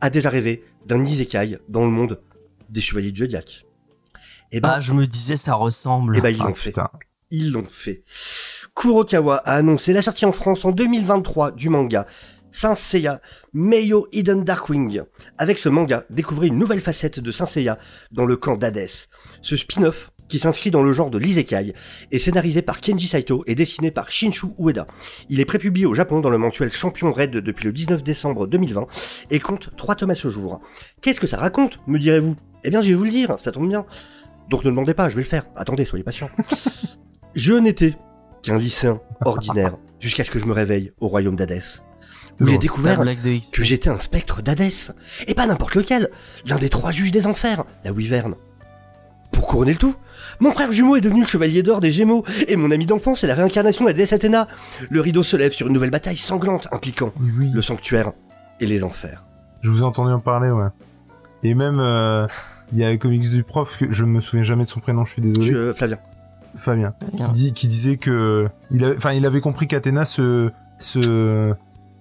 a 0.00 0.10
déjà 0.10 0.28
rêvé 0.30 0.62
d'un 0.86 1.04
isekai 1.04 1.58
dans 1.68 1.84
le 1.84 1.90
monde 1.90 2.20
des 2.68 2.80
chevaliers 2.80 3.12
du 3.12 3.20
zodiaque 3.20 3.66
Eh 4.52 4.60
ben, 4.60 4.74
Ah, 4.74 4.80
je 4.80 4.92
me 4.92 5.06
disais, 5.06 5.36
ça 5.36 5.54
ressemble. 5.54 6.16
eh 6.16 6.20
ben 6.20 6.30
ils 6.30 6.40
Ah, 6.42 6.48
l'ont 6.48 6.54
fait. 6.54 6.74
Ils 7.30 7.50
l'ont 7.52 7.64
fait. 7.64 8.04
Kurokawa 8.74 9.36
a 9.38 9.54
annoncé 9.54 9.92
la 9.92 10.02
sortie 10.02 10.24
en 10.26 10.32
France 10.32 10.64
en 10.64 10.70
2023 10.70 11.52
du 11.52 11.68
manga 11.68 12.06
Saint 12.50 12.74
Seiya 12.74 13.20
Meiyo 13.52 14.06
Hidden 14.12 14.44
Darkwing. 14.44 15.02
Avec 15.38 15.58
ce 15.58 15.68
manga, 15.68 16.04
découvrez 16.10 16.46
une 16.48 16.58
nouvelle 16.58 16.80
facette 16.80 17.18
de 17.20 17.30
Saint 17.30 17.46
Seiya 17.46 17.78
dans 18.12 18.24
le 18.26 18.36
camp 18.36 18.56
d'Hadès. 18.56 19.08
Ce 19.42 19.56
spin-off, 19.56 20.10
qui 20.28 20.38
s'inscrit 20.38 20.70
dans 20.70 20.82
le 20.82 20.92
genre 20.92 21.10
de 21.10 21.18
l'isekai, 21.18 21.74
est 22.10 22.18
scénarisé 22.18 22.62
par 22.62 22.80
Kenji 22.80 23.08
Saito 23.08 23.44
et 23.46 23.54
dessiné 23.54 23.90
par 23.90 24.10
Shinshu 24.10 24.48
Ueda. 24.58 24.86
Il 25.28 25.40
est 25.40 25.44
prépublié 25.44 25.86
au 25.86 25.94
Japon 25.94 26.20
dans 26.20 26.30
le 26.30 26.38
mensuel 26.38 26.70
Champion 26.70 27.12
Red 27.12 27.32
depuis 27.32 27.66
le 27.66 27.72
19 27.72 28.02
décembre 28.02 28.46
2020 28.46 28.86
et 29.30 29.38
compte 29.38 29.70
3 29.76 29.96
tomes 29.96 30.10
à 30.10 30.14
ce 30.14 30.28
jour. 30.28 30.60
Qu'est-ce 31.00 31.20
que 31.20 31.26
ça 31.26 31.38
raconte, 31.38 31.80
me 31.86 31.98
direz-vous? 31.98 32.36
Eh 32.64 32.70
bien, 32.70 32.80
je 32.80 32.88
vais 32.88 32.94
vous 32.94 33.04
le 33.04 33.10
dire, 33.10 33.36
ça 33.38 33.52
tombe 33.52 33.68
bien. 33.68 33.86
Donc 34.48 34.64
ne 34.64 34.70
demandez 34.70 34.94
pas, 34.94 35.08
je 35.08 35.16
vais 35.16 35.22
le 35.22 35.28
faire. 35.28 35.46
Attendez, 35.56 35.84
soyez 35.84 36.04
patient. 36.04 36.30
je 37.34 37.54
n'étais 37.54 37.94
qu'un 38.42 38.56
lycéen 38.56 39.00
ordinaire 39.24 39.76
jusqu'à 40.00 40.24
ce 40.24 40.30
que 40.30 40.38
je 40.38 40.44
me 40.44 40.52
réveille 40.52 40.92
au 41.00 41.08
royaume 41.08 41.36
d'Hadès. 41.36 41.82
Où 42.40 42.46
j'ai 42.46 42.58
découvert 42.58 43.02
que 43.52 43.62
j'étais 43.62 43.88
un 43.88 43.98
spectre 43.98 44.42
d'Hadès. 44.42 44.92
Et 45.26 45.34
pas 45.34 45.46
n'importe 45.46 45.74
lequel, 45.74 46.10
l'un 46.46 46.58
des 46.58 46.68
trois 46.68 46.90
juges 46.90 47.10
des 47.10 47.26
enfers, 47.26 47.64
la 47.84 47.92
Wyvern. 47.92 48.34
Pour 49.32 49.46
couronner 49.46 49.72
le 49.72 49.78
tout, 49.78 49.96
mon 50.40 50.50
frère 50.50 50.72
jumeau 50.72 50.96
est 50.96 51.00
devenu 51.00 51.20
le 51.22 51.26
chevalier 51.26 51.62
d'or 51.62 51.80
des 51.80 51.90
Gémeaux, 51.90 52.24
et 52.48 52.56
mon 52.56 52.70
ami 52.70 52.86
d'enfance 52.86 53.24
est 53.24 53.26
la 53.26 53.34
réincarnation 53.34 53.84
de 53.84 53.90
la 53.90 53.94
déesse 53.94 54.12
Athéna. 54.12 54.48
Le 54.90 55.00
rideau 55.00 55.22
se 55.22 55.36
lève 55.36 55.52
sur 55.52 55.66
une 55.66 55.72
nouvelle 55.72 55.90
bataille 55.90 56.16
sanglante 56.16 56.68
impliquant 56.72 57.12
Oui, 57.20 57.30
oui. 57.38 57.50
le 57.54 57.62
sanctuaire 57.62 58.12
et 58.60 58.66
les 58.66 58.82
enfers. 58.84 59.24
Je 59.62 59.70
vous 59.70 59.80
ai 59.80 59.84
entendu 59.84 60.12
en 60.12 60.20
parler, 60.20 60.50
ouais. 60.50 60.68
Et 61.42 61.54
même, 61.54 61.78
euh, 61.80 62.26
il 62.72 62.78
y 62.78 62.84
a 62.84 62.90
le 62.90 62.96
comics 62.98 63.28
du 63.30 63.42
prof, 63.42 63.76
que 63.78 63.92
je 63.92 64.04
ne 64.04 64.10
me 64.10 64.20
souviens 64.20 64.44
jamais 64.44 64.64
de 64.64 64.68
son 64.70 64.80
prénom, 64.80 65.04
je 65.04 65.12
suis 65.12 65.22
désolé. 65.22 65.46
Tu, 65.46 65.56
euh, 65.56 65.74
Flavien. 65.74 65.98
Fabien. 66.56 66.94
Qui, 67.10 67.16
Bien. 67.16 67.28
dit, 67.28 67.52
qui 67.52 67.68
disait 67.68 67.96
que. 67.98 68.48
Il 68.70 68.96
il 69.14 69.26
avait 69.26 69.40
compris 69.40 69.66
qu'Athéna 69.66 70.04
se. 70.06 70.50
se. 70.78 71.54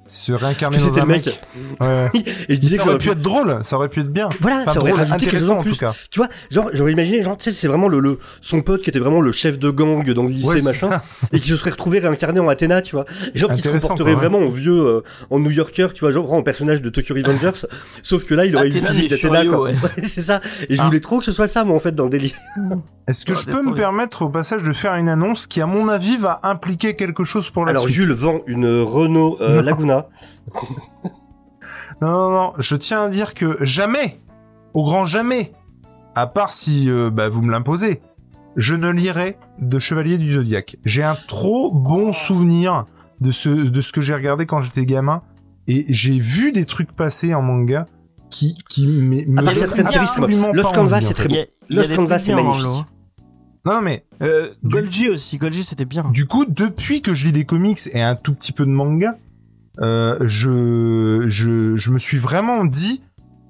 Se 0.08 0.32
réincarnait 0.34 0.78
Que 0.78 0.82
dans 0.84 0.88
c'était 0.90 1.02
un 1.02 1.06
le 1.06 1.12
mec. 1.14 1.26
mec. 1.26 1.40
Ouais. 1.82 2.10
Et 2.50 2.56
je 2.56 2.60
disais 2.60 2.78
ça 2.78 2.84
que 2.84 2.90
aurait 2.90 2.98
pu 3.00 3.10
être 3.10 3.22
drôle, 3.22 3.58
ça 3.64 3.76
aurait 3.78 3.90
pu 3.90 4.02
être 4.02 4.12
bien. 4.12 4.30
Voilà, 4.40 4.62
Enfin, 4.62 4.74
ça 4.74 4.80
aurait 4.80 4.92
drôle, 4.92 5.00
rajouté 5.04 5.26
quelque 5.26 5.38
chose 5.40 5.50
intéressant 5.50 5.58
en 5.68 5.72
en 5.72 5.74
tout 5.74 5.80
cas. 5.80 5.96
Tu 6.12 6.20
vois, 6.20 6.30
genre, 6.52 6.70
j'aurais 6.74 6.92
imaginé, 6.92 7.24
genre, 7.24 7.38
tu 7.38 7.44
sais, 7.46 7.52
c'est 7.52 7.68
vraiment 7.68 7.88
le, 7.88 8.00
le, 8.00 8.20
son 8.42 8.62
pote 8.62 8.82
qui 8.84 8.90
était 8.92 9.00
vraiment 9.00 9.22
le 9.22 9.32
chef 9.32 9.58
de 9.58 9.70
gang 9.72 10.08
dans 10.14 10.24
le 10.24 10.30
lycée, 10.30 10.46
Ouais, 10.48 10.62
machin, 10.62 10.90
ça. 10.90 11.04
et 11.32 11.40
qui 11.40 11.50
se 11.50 11.58
serait 11.58 11.72
retrouvé 11.72 12.00
réincarné 12.00 12.40
en 12.40 12.48
Athéna, 12.50 12.82
tu 12.82 12.96
vois. 12.96 13.06
Et 13.34 13.40
genre, 13.40 13.52
qui 13.52 13.62
se 13.62 13.70
comporterait 13.70 13.98
quoi, 13.98 14.06
ouais. 14.22 14.30
vraiment 14.30 14.40
en 14.46 14.50
vieux, 14.50 14.74
euh, 14.80 15.02
en 15.32 15.40
New 15.40 15.52
Yorker, 15.52 15.88
tu 15.94 16.02
vois, 16.02 16.12
genre, 16.12 16.32
en 16.32 16.44
personnage 16.44 16.82
de 16.82 16.90
Tokyo 16.90 17.16
Revengers. 17.16 17.66
sauf 18.04 18.26
que 18.26 18.36
là, 18.36 18.46
il 18.46 18.56
aurait 18.56 18.68
Athéna, 18.68 18.88
une 18.90 18.96
physique 18.96 19.10
d'Athéna, 19.10 19.46
quoi. 19.46 19.62
ouais. 19.64 19.76
C'est 20.08 20.22
ça. 20.22 20.40
Et 20.70 20.76
je 20.76 20.82
Ah. 20.82 20.86
voulais 20.86 21.00
trop 21.00 21.18
que 21.20 21.26
ce 21.26 21.32
soit 21.32 21.48
ça, 21.48 21.64
moi, 21.64 21.76
en 21.76 21.80
fait, 21.80 21.94
dans 21.96 22.04
le 22.04 22.10
délire. 22.12 22.36
Est-ce 23.08 23.24
que 23.26 23.34
Ah, 23.34 23.40
je 23.40 23.52
peux 23.52 23.62
me 23.62 23.74
permettre 23.76 24.24
au 24.24 24.30
passage 24.30 24.64
de 24.64 24.74
faire 24.74 24.96
une 24.96 25.10
annonce 25.10 25.46
qui, 25.48 25.62
à 25.62 25.68
mon 25.68 25.88
avis, 25.90 26.18
va 26.18 26.40
impliquer 26.44 26.96
quelque 26.96 27.24
chose 27.24 27.50
pour 27.52 27.64
la 27.66 27.72
Alors, 27.72 27.88
Jules 27.88 28.14
vend 28.14 28.42
une 28.48 28.82
Renault 28.82 29.38
euh, 29.42 29.62
Non. 29.96 30.06
Non, 32.02 32.12
non, 32.12 32.30
non, 32.32 32.54
je 32.60 32.76
tiens 32.76 33.04
à 33.04 33.10
dire 33.10 33.34
que 33.34 33.58
jamais, 33.62 34.20
au 34.74 34.84
grand 34.84 35.06
jamais, 35.06 35.54
à 36.14 36.28
part 36.28 36.52
si 36.52 36.90
euh, 36.90 37.10
bah, 37.10 37.30
vous 37.30 37.42
me 37.42 37.52
l'imposez, 37.52 38.02
je 38.56 38.76
ne 38.76 38.90
lirai 38.90 39.38
de 39.60 39.80
Chevalier 39.80 40.18
du 40.18 40.34
Zodiaque. 40.34 40.78
J'ai 40.86 41.04
un 41.04 41.16
trop 41.28 41.72
bon 41.72 42.14
souvenir 42.14 42.86
de 43.22 43.32
ce, 43.32 43.50
de 43.50 43.82
ce 43.82 43.92
que 43.92 44.02
j'ai 44.02 44.14
regardé 44.14 44.46
quand 44.46 44.62
j'étais 44.62 44.86
gamin, 44.86 45.22
et 45.68 45.86
j'ai 45.90 46.20
vu 46.20 46.52
des 46.52 46.66
trucs 46.66 46.92
passer 46.92 47.34
en 47.34 47.42
manga 47.42 47.88
qui, 48.30 48.58
qui 48.70 48.86
séries, 49.54 50.06
c'est 50.08 50.20
absolument 50.22 50.52
Lost 50.52 50.76
Canvas, 50.76 51.02
c'est 51.02 51.14
très 51.14 51.28
a 51.30 51.48
Lost 51.70 51.96
Canvas, 51.96 52.20
c'est 52.20 52.26
bien 52.26 52.36
magnifique. 52.36 52.66
hein. 52.68 52.86
Non, 53.66 53.82
mais 53.82 54.06
Euh, 54.22 54.50
Du- 54.64 54.70
Golgi 54.76 55.10
aussi, 55.10 55.38
Golgi 55.38 55.64
c'était 55.64 55.86
bien. 55.86 56.04
Du 56.12 56.28
coup, 56.28 56.46
depuis 56.46 57.02
que 57.02 57.14
je 57.14 57.26
lis 57.26 57.32
des 57.32 57.46
comics 57.46 57.80
et 57.94 58.02
un 58.02 58.16
tout 58.16 58.34
petit 58.34 58.52
peu 58.52 58.64
de 58.66 58.70
manga, 58.72 59.18
euh, 59.82 60.18
je, 60.22 61.26
je, 61.28 61.76
je 61.76 61.92
me 61.92 62.00
suis 62.00 62.18
vraiment 62.18 62.66
dit, 62.66 63.02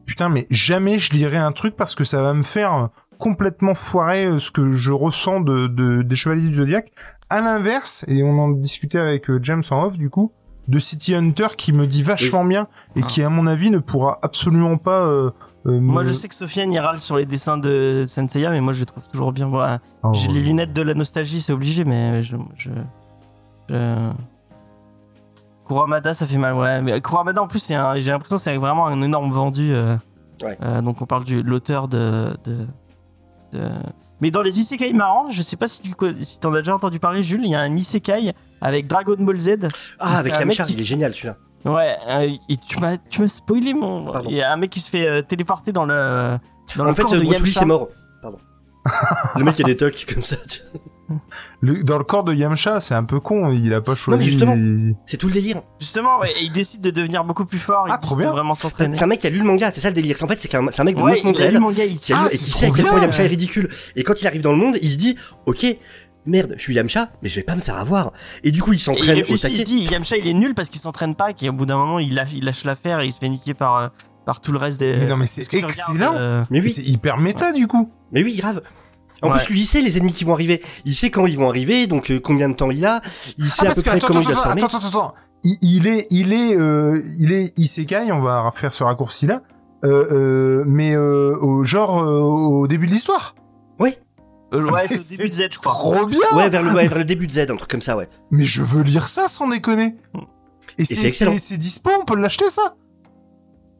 putain, 0.06 0.30
mais 0.30 0.48
jamais 0.50 1.00
je 1.00 1.14
lirai 1.14 1.38
un 1.38 1.52
truc 1.52 1.76
parce 1.76 1.96
que 1.96 2.04
ça 2.04 2.22
va 2.22 2.34
me 2.34 2.44
faire 2.44 2.90
complètement 3.18 3.76
foirer 3.76 4.26
euh, 4.26 4.40
ce 4.40 4.52
que 4.52 4.74
je 4.74 4.92
ressens 4.92 5.40
de, 5.42 5.68
de 5.68 6.02
des 6.02 6.16
Chevaliers 6.16 6.50
du 6.50 6.56
Zodiaque. 6.56 6.92
À 7.30 7.42
l'inverse, 7.42 8.06
et 8.08 8.22
on 8.24 8.38
en 8.40 8.50
discutait 8.50 9.00
avec 9.00 9.30
euh, 9.30 9.40
James 9.42 9.64
en 9.72 9.84
off, 9.86 9.98
du 9.98 10.10
coup, 10.10 10.32
de 10.68 10.80
City 10.80 11.16
Hunter 11.16 11.48
qui 11.58 11.74
me 11.74 11.88
dit 11.88 12.04
vachement 12.04 12.44
bien 12.44 12.68
et 12.96 13.02
Ah. 13.04 13.08
qui, 13.08 13.22
à 13.24 13.30
mon 13.30 13.48
avis, 13.48 13.70
ne 13.72 13.80
pourra 13.80 14.20
absolument 14.22 14.78
pas. 14.78 15.02
euh, 15.02 15.32
euh, 15.68 15.80
Moi 15.80 16.04
me- 16.04 16.08
je 16.08 16.14
sais 16.14 16.28
que 16.28 16.34
Sofiane 16.36 16.72
y 16.74 16.80
râle 16.80 17.00
sur 17.00 17.18
les 17.18 17.26
dessins 17.26 17.58
de 17.58 18.04
Senseiya, 18.08 18.50
mais 18.52 18.62
moi 18.62 18.74
je 18.74 18.84
trouve 18.84 19.04
toujours 19.12 19.32
bien. 19.32 19.48
Voilà. 19.48 19.80
Oh, 20.04 20.12
J'ai 20.14 20.28
les 20.32 20.42
lunettes 20.42 20.74
de 20.74 20.82
la 20.82 20.94
nostalgie, 20.94 21.40
c'est 21.42 21.54
obligé, 21.54 21.84
mais 21.86 22.22
je. 22.22 22.36
je, 22.58 22.70
je- 23.70 24.12
Kuramada, 25.66 26.14
ça 26.14 26.28
fait 26.28 26.38
mal, 26.38 26.54
ouais. 26.54 26.82
Mais 26.82 27.02
Kuramada, 27.02 27.42
en 27.42 27.48
plus, 27.48 27.72
un- 27.72 27.96
j'ai 27.96 28.12
l'impression 28.12 28.36
que 28.38 28.42
c'est 28.42 28.56
vraiment 28.58 28.86
un 28.88 29.02
énorme 29.02 29.32
vendu. 29.32 29.74
euh, 29.74 29.96
Ouais. 30.44 30.58
euh, 30.64 30.82
donc, 30.82 31.02
on 31.02 31.06
parle 31.06 31.24
de 31.24 31.40
l'auteur 31.42 31.88
de, 31.88 32.36
de, 32.44 32.58
de- 33.54 33.70
Mais 34.22 34.32
dans 34.32 34.42
les 34.42 34.60
isekai 34.60 34.92
marrants, 34.94 35.30
je 35.30 35.42
sais 35.42 35.56
pas 35.58 35.68
si 35.68 35.82
tu 35.82 35.94
si 36.24 36.40
t'en 36.40 36.54
as 36.54 36.58
déjà 36.60 36.76
entendu 36.76 37.00
parler, 37.00 37.22
Jules, 37.24 37.42
il 37.46 37.52
y 37.52 37.56
a 37.56 37.62
un 37.62 37.76
isekai 37.76 38.34
avec 38.62 38.88
Dragon 38.88 39.16
Ball 39.20 39.40
Z. 39.40 39.68
Ah, 40.00 40.18
avec 40.20 40.32
mec 40.34 40.40
Yamcha, 40.58 40.66
qui 40.66 40.74
il 40.74 40.82
est 40.82 40.86
génial 40.86 41.14
celui-là. 41.14 41.38
Ouais, 41.66 41.98
euh, 42.08 42.30
et 42.50 42.58
tu 42.58 42.80
m'as, 42.80 42.98
tu 42.98 43.22
m'as 43.22 43.28
spoilé 43.28 43.74
mon. 43.74 44.12
Pardon. 44.12 44.30
Il 44.30 44.36
y 44.36 44.42
a 44.42 44.52
un 44.54 44.56
mec 44.56 44.70
qui 44.70 44.80
se 44.80 44.90
fait 44.92 45.24
téléporter 45.24 45.72
dans 45.72 45.86
le, 45.86 46.38
dans 46.76 46.84
En 46.84 46.88
le 46.90 46.94
fait, 46.94 47.02
corps 47.02 47.12
de 47.14 47.20
Bruce 47.22 47.54
c'est 47.54 47.66
mort. 47.66 47.88
Pardon. 48.22 48.38
le 49.38 49.44
mec, 49.44 49.58
il 49.58 49.64
a 49.64 49.68
des 49.70 49.78
tocs 49.78 50.06
comme 50.14 50.22
ça. 50.24 50.36
Le- 51.62 51.84
dans 51.84 51.98
le 51.98 52.04
corps 52.04 52.24
de 52.24 52.34
Yamcha, 52.34 52.80
c'est 52.82 52.96
un 52.96 53.04
peu 53.04 53.20
con, 53.20 53.52
il 53.52 53.74
a 53.74 53.82
pas 53.82 53.96
choisi. 53.96 54.20
mais 54.20 54.26
justement. 54.26 54.56
C'est 55.06 55.18
tout 55.18 55.28
le 55.28 55.34
délire. 55.34 55.62
Justement, 55.80 56.20
ouais, 56.20 56.32
et 56.32 56.44
il 56.44 56.52
décide 56.52 56.82
de 56.82 56.90
devenir 56.90 57.24
beaucoup 57.24 57.46
plus 57.46 57.60
fort. 57.60 57.86
Ah, 57.90 58.00
il 58.02 58.06
trop 58.06 58.16
bien. 58.16 58.32
vraiment 58.32 58.56
s'entraîner. 58.56 58.96
C'est 58.98 59.04
un 59.04 59.08
mec 59.08 59.20
qui 59.20 59.28
a 59.28 59.30
lu 59.30 59.40
le 59.40 59.44
manga, 59.46 59.72
c'est 59.72 59.82
ça 59.82 59.90
le 59.90 59.94
délire. 59.94 60.18
En 60.22 60.28
fait, 60.28 60.40
c'est 60.42 60.54
un 60.56 60.62
mec 60.84 60.96
de 60.96 61.02
Ouais, 61.02 61.12
notre 61.12 61.26
monde 61.26 61.36
il 61.36 61.42
a 61.42 61.46
lu 61.46 61.48
réel, 61.50 61.54
le 61.54 61.60
manga, 61.60 61.86
il 61.86 62.00
qui 62.00 62.14
Ah, 62.14 62.26
et 62.26 62.30
c'est 62.36 62.44
qui 62.46 62.52
sait 62.52 62.68
à 62.68 62.72
quel 62.76 62.86
point 62.86 63.00
Yamcha 63.02 63.24
est 63.24 63.28
ridicule. 63.28 63.70
Et 63.96 64.04
quand 64.04 64.20
il 64.22 64.28
arrive 64.28 64.42
dans 64.42 64.52
le 64.52 64.58
monde, 64.58 64.78
il 64.82 64.90
se 64.90 64.96
dit, 64.98 65.16
ok, 65.46 65.66
merde, 66.26 66.54
je 66.58 66.62
suis 66.62 66.74
Yamcha, 66.74 67.10
mais 67.22 67.30
je 67.30 67.36
vais 67.36 67.44
pas 67.44 67.56
me 67.56 67.62
faire 67.62 67.76
avoir. 67.78 68.12
Et 68.44 68.52
du 68.52 68.62
coup, 68.64 68.72
il 68.74 68.76
Et 68.76 68.78
il 68.78 68.82
s'entraîne 68.82 69.18
il 69.18 69.24
taquet. 69.40 69.58
se 69.58 69.64
dit 69.64 69.86
Yamcha 69.92 70.18
il 70.18 70.28
est 70.28 70.34
nul 70.34 70.56
parce 70.56 70.70
qu'il 70.70 70.82
s'entraîne 70.82 71.14
pas, 71.16 71.34
qu'au 71.34 71.52
bout 71.52 71.66
d'un 71.68 71.78
moment 71.78 72.00
il 72.00 72.16
lâche, 72.16 72.34
il 72.34 72.44
lâche 72.46 72.64
l'affaire 72.66 73.00
et 73.02 73.06
il 73.06 73.12
se 73.12 73.20
fait 73.20 73.30
niquer 73.30 73.54
par, 73.54 73.78
euh, 73.78 73.88
par 74.26 74.42
tout 74.42 74.52
le 74.52 74.58
reste 74.58 74.80
des. 74.80 74.98
Mais 74.98 75.06
non, 75.08 75.18
mais 75.18 75.28
c'est 75.28 75.44
regardes, 75.52 75.70
excellent. 75.70 76.14
euh, 76.16 76.44
Mais 76.50 76.62
oui, 76.62 76.70
C'est 76.70 76.82
hyper 76.84 77.18
méta 77.18 77.52
du 77.52 77.68
coup. 77.68 77.92
mais 78.12 78.24
oui, 78.24 78.36
grave. 78.38 78.62
En 79.22 79.32
Ouais. 79.32 79.38
plus, 79.44 79.54
lui, 79.54 79.60
il 79.62 79.66
sait 79.66 79.82
les 79.82 79.98
ennemis 79.98 80.14
qui 80.14 80.24
vont 80.26 80.34
arriver. 80.34 80.62
Il 80.86 80.96
sait 80.96 81.10
quand 81.10 81.26
ils 81.26 81.38
vont 81.38 81.50
arriver, 81.50 81.88
donc 81.88 82.12
euh, 82.12 82.20
combien 82.20 82.50
de 82.50 82.56
temps 82.56 82.70
il 82.72 82.86
a. 82.86 83.02
Il 83.38 83.46
sait 83.46 83.58
Ah 83.60 83.62
à 83.62 83.66
parce 83.66 83.76
peu 83.78 83.82
que 83.84 83.88
près 83.90 83.98
attends, 83.98 84.08
comment 84.08 84.20
attends, 84.20 84.30
il 84.30 84.34
va 84.36 84.42
se 84.42 84.48
attends, 84.48 84.50
former. 84.60 84.64
attends, 84.64 84.78
attends, 84.88 84.88
attends. 85.08 85.14
Il, 85.44 85.58
il 85.62 85.88
est, 85.88 86.08
il 86.10 86.34
est, 86.34 86.56
euh, 86.58 87.02
il 87.20 87.32
est 87.32 87.58
isekai. 87.58 88.12
On 88.12 88.22
va 88.22 88.42
refaire 88.50 88.74
ce 88.74 88.84
raccourci 88.84 89.26
là. 89.28 89.42
Euh, 89.84 90.08
euh, 90.12 90.64
mais 90.66 90.96
euh, 90.96 91.38
au 91.40 91.64
genre 91.64 92.02
euh, 92.02 92.20
au 92.20 92.68
début 92.68 92.88
de 92.88 92.92
l'histoire. 92.92 93.36
euh, 94.54 94.70
ouais, 94.72 94.88
c'est 94.88 95.16
au 95.16 95.18
début 95.18 95.30
de 95.30 95.34
Z, 95.34 95.48
je 95.52 95.60
crois. 95.60 95.74
Trop 95.74 96.06
bien. 96.06 96.20
Ouais, 96.34 96.50
vers 96.50 96.62
le, 96.64 96.72
ouais, 96.74 96.88
vers 96.88 96.98
le 97.00 97.04
début 97.04 97.28
de 97.28 97.32
Z, 97.34 97.40
un 97.50 97.56
truc 97.58 97.70
comme 97.70 97.82
ça, 97.82 97.98
ouais. 97.98 98.08
Mais 98.32 98.44
je 98.44 98.62
veux 98.62 98.84
lire 98.84 99.08
ça 99.08 99.28
sans 99.28 99.48
déconner. 99.50 99.96
Et 100.78 100.86
c'est 100.86 100.96
c'est 100.96 101.04
excellent. 101.08 101.32
c'est- 101.34 101.40
c'est 101.40 101.58
dispo, 101.58 101.90
on 102.00 102.06
peut 102.06 102.16
l'acheter 102.16 102.50
ça. 102.50 102.76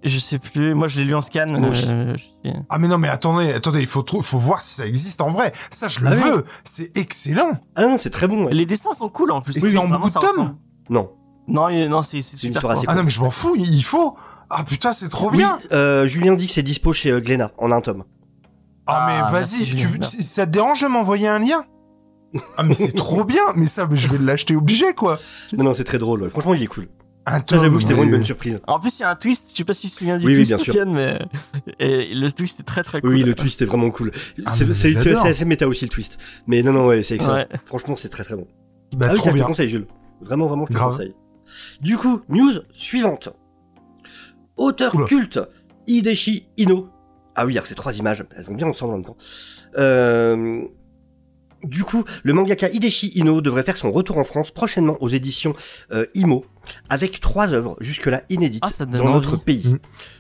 Je 0.06 0.20
sais 0.20 0.38
plus, 0.40 0.76
moi 0.76 0.88
je 0.88 1.00
l'ai 1.00 1.06
lu 1.06 1.16
en 1.16 1.22
scan. 1.22 1.48
Aussi. 1.70 1.86
euh, 1.88 2.16
je 2.16 2.50
Ah 2.70 2.78
mais 2.78 2.88
non 2.88 2.98
mais 3.00 3.10
attendez, 3.10 3.52
attendez, 3.54 3.82
il 3.82 3.88
faut 3.88 4.06
faut 4.22 4.38
voir 4.38 4.62
si 4.62 4.76
ça 4.76 4.86
existe 4.86 5.20
en 5.22 5.32
vrai. 5.32 5.52
Ça 5.72 5.88
je 5.88 6.00
le 6.02 6.08
Ah 6.08 6.12
oui. 6.16 6.22
veux. 6.30 6.46
C'est 6.64 6.96
excellent. 6.98 7.52
Ah 7.76 7.86
non, 7.88 7.98
c'est 7.98 8.12
très 8.12 8.28
bon, 8.28 8.46
ouais. 8.46 8.54
Les 8.54 8.66
dessins 8.68 8.94
sont 8.94 9.10
cool 9.10 9.32
en 9.32 9.42
plus. 9.42 9.58
Et 9.58 9.62
c'est 9.62 9.78
en 9.78 9.88
beaucoup 9.88 10.08
de 10.10 10.14
tomes. 10.14 10.56
Non. 10.90 11.12
Non, 11.48 11.70
non, 11.90 12.02
c'est 12.04 12.22
c'est 12.22 12.38
C'est 12.38 12.48
une 12.48 12.54
super. 12.54 12.70
assez 12.72 12.86
Ah 12.88 12.96
non 12.96 13.04
mais 13.04 13.10
je 13.10 13.20
m'en 13.22 13.32
fous, 13.32 13.56
il 13.58 13.84
faut. 13.84 14.16
Ah 14.50 14.64
putain 14.64 14.94
c'est 14.94 15.10
trop 15.10 15.32
Oui, 15.32 15.38
bien. 15.38 15.58
euh, 15.72 16.06
Julien 16.08 16.36
dit 16.36 16.46
que 16.48 16.54
c'est 16.54 16.62
dispo 16.64 16.94
chez 16.94 17.10
euh, 17.12 17.20
Glénat, 17.20 17.52
en 17.58 17.72
un 17.72 17.82
tome. 17.82 18.04
Ah, 18.88 19.06
mais 19.08 19.20
Ah, 19.24 19.32
vas-y, 19.32 19.66
Julien. 19.66 20.04
si 20.04 20.22
ça 20.22 20.46
te 20.46 20.52
dérange 20.52 20.82
de 20.82 20.88
m'envoyer 20.88 21.28
un 21.28 21.40
lien? 21.40 21.66
Ah 22.58 22.64
mais 22.64 22.74
c'est 22.76 22.92
trop 22.96 23.24
bien, 23.24 23.42
mais 23.56 23.66
ça 23.66 23.88
je 23.92 24.08
vais 24.08 24.20
l'acheter 24.20 24.56
obligé 24.56 24.94
quoi. 24.94 25.20
Non, 25.58 25.64
non, 25.66 25.74
c'est 25.74 25.84
très 25.84 25.98
drôle. 25.98 26.22
ouais. 26.24 26.30
Franchement, 26.30 26.54
il 26.54 26.62
est 26.62 26.68
cool. 26.68 26.88
Un 27.28 27.40
tome, 27.42 27.60
j'avoue 27.62 27.78
que 27.78 27.82
c'était 27.82 27.94
vraiment 27.94 28.10
une 28.12 28.18
bonne 28.18 28.26
surprise. 28.26 28.60
En 28.68 28.80
plus, 28.80 29.00
il 29.00 29.02
y 29.02 29.06
a 29.06 29.10
un 29.10 29.16
twist. 29.16 29.50
Je 29.52 29.56
sais 29.58 29.64
pas 29.64 29.74
si 29.74 29.88
tu 29.88 29.94
te 29.94 29.98
souviens 29.98 30.18
du 30.20 30.26
Oui, 30.26 30.32
oui, 30.34 30.38
twist, 30.38 30.50
bien 30.56 30.58
sûr. 30.64 30.66
Sofiane, 30.74 30.94
mais 30.94 31.20
et 31.80 32.14
le 32.14 32.32
twist 32.32 32.60
est 32.60 32.64
très 32.64 32.84
très 32.84 33.02
cool. 33.02 33.10
Oui, 33.16 33.24
le 33.24 33.34
twist 33.34 33.62
est 33.62 33.66
vraiment 33.66 33.90
cool. 33.90 34.12
Ah, 34.46 34.52
c'est 34.52 34.66
mais 34.68 34.74
c'est- 34.74 34.94
c'est- 34.94 35.02
j'adore. 35.02 35.24
c'est 35.24 35.30
assez 35.30 35.46
méta 35.46 35.68
aussi 35.68 35.86
le 35.86 35.90
twist. 35.90 36.18
Mais 36.48 36.62
non, 36.62 36.72
non, 36.74 36.88
ouais, 36.88 37.02
c'est 37.04 37.16
excellent. 37.16 37.34
Ouais. 37.36 37.48
Franchement, 37.66 37.96
c'est 37.96 38.10
très 38.10 38.24
très 38.24 38.36
bon. 38.36 38.48
Bah, 38.96 39.08
ah 39.10 39.14
oui, 39.16 39.22
ça 39.22 39.32
je 39.32 39.38
te 39.38 39.44
conseille, 39.44 39.70
Jules. 39.70 39.88
Vraiment, 40.22 40.46
vraiment, 40.46 40.66
je 40.66 40.72
te 40.72 40.78
Grave. 40.78 40.92
conseille. 40.92 41.16
Du 41.82 41.98
coup, 41.98 42.22
news 42.30 42.52
suivante. 42.74 43.30
Auteur 44.58 44.96
Oula. 44.96 45.06
culte, 45.08 45.40
Hideshi 45.88 46.48
Ino. 46.58 46.90
Ah 47.36 47.46
oui, 47.46 47.54
alors 47.54 47.68
ces 47.68 47.76
trois 47.76 47.98
images, 47.98 48.24
elles 48.38 48.44
vont 48.46 48.54
bien 48.54 48.68
ensemble 48.68 48.94
en 48.94 48.98
même 48.98 49.06
temps. 49.06 49.18
Euh... 49.78 50.64
Du 51.66 51.84
coup, 51.84 52.04
le 52.24 52.34
mangaka 52.34 52.70
Hideshi 52.70 53.12
Ino 53.16 53.42
devrait 53.42 53.64
faire 53.64 53.78
son 53.78 53.92
retour 53.92 54.18
en 54.18 54.24
France 54.24 54.52
prochainement 54.52 54.98
aux 55.02 55.10
éditions 55.10 55.54
euh, 55.92 56.06
Imo, 56.14 56.46
avec 56.90 57.20
trois 57.20 57.52
œuvres 57.54 57.76
jusque-là 57.82 58.24
inédites 58.30 58.64
Ah, 58.66 58.86
dans 58.86 59.12
notre 59.14 59.34
envie. 59.36 59.44
pays. 59.44 59.68
Mm. 59.74 59.80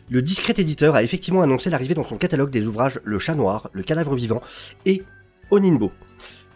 Le 0.09 0.21
discret 0.21 0.53
éditeur 0.57 0.95
a 0.95 1.03
effectivement 1.03 1.41
annoncé 1.41 1.69
l'arrivée 1.69 1.93
dans 1.95 2.05
son 2.05 2.17
catalogue 2.17 2.49
des 2.51 2.65
ouvrages 2.65 2.99
Le 3.03 3.17
Chat 3.19 3.35
Noir, 3.35 3.69
Le 3.73 3.83
Cadavre 3.83 4.15
Vivant 4.15 4.41
et 4.85 5.03
Oninbo. 5.51 5.91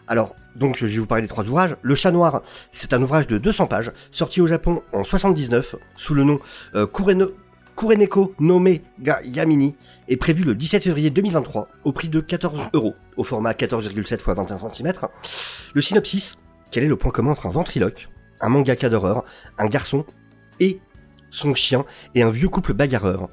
Alors, 0.08 0.36
donc 0.56 0.78
je 0.78 0.86
vais 0.88 0.98
vous 0.98 1.06
parler 1.06 1.22
des 1.22 1.28
trois 1.28 1.44
ouvrages. 1.46 1.76
Le 1.82 1.96
Chat 1.96 2.12
Noir, 2.12 2.42
c'est 2.72 2.94
un 2.94 3.02
ouvrage 3.02 3.28
de 3.28 3.38
200 3.38 3.68
pages, 3.68 3.92
sorti 4.12 4.42
au 4.42 4.48
Japon 4.48 4.82
en 4.94 5.04
79, 5.04 5.76
sous 5.96 6.14
le 6.16 6.24
nom 6.24 6.40
euh, 6.76 6.86
Kureno- 6.88 7.32
Kureneko 7.80 8.36
Nome 8.42 8.82
ga 9.00 9.22
Yamini, 9.24 9.74
et 10.10 10.18
prévu 10.18 10.44
le 10.44 10.54
17 10.54 10.84
février 10.84 11.12
2023, 11.12 11.70
au 11.86 11.94
prix 11.94 12.10
de 12.10 12.20
14 12.20 12.72
euros, 12.74 12.94
au 13.16 13.24
format 13.24 13.54
14,7 13.54 14.16
x 14.16 14.26
21 14.28 14.58
cm. 14.58 14.92
Le 15.74 15.80
synopsis, 15.80 16.38
quel 16.72 16.84
est 16.84 16.90
le 16.90 16.98
point 16.98 17.12
commun 17.12 17.32
entre 17.32 17.48
un 17.48 17.52
ventriloque, 17.52 18.10
un 18.42 18.50
mangaka 18.50 18.90
d'horreur, 18.90 19.24
un 19.58 19.68
garçon 19.68 20.06
et 20.60 20.82
son 21.30 21.54
chien 21.54 21.86
et 22.16 22.22
un 22.22 22.32
vieux 22.32 22.50
couple 22.50 22.74
bagarreur? 22.74 23.30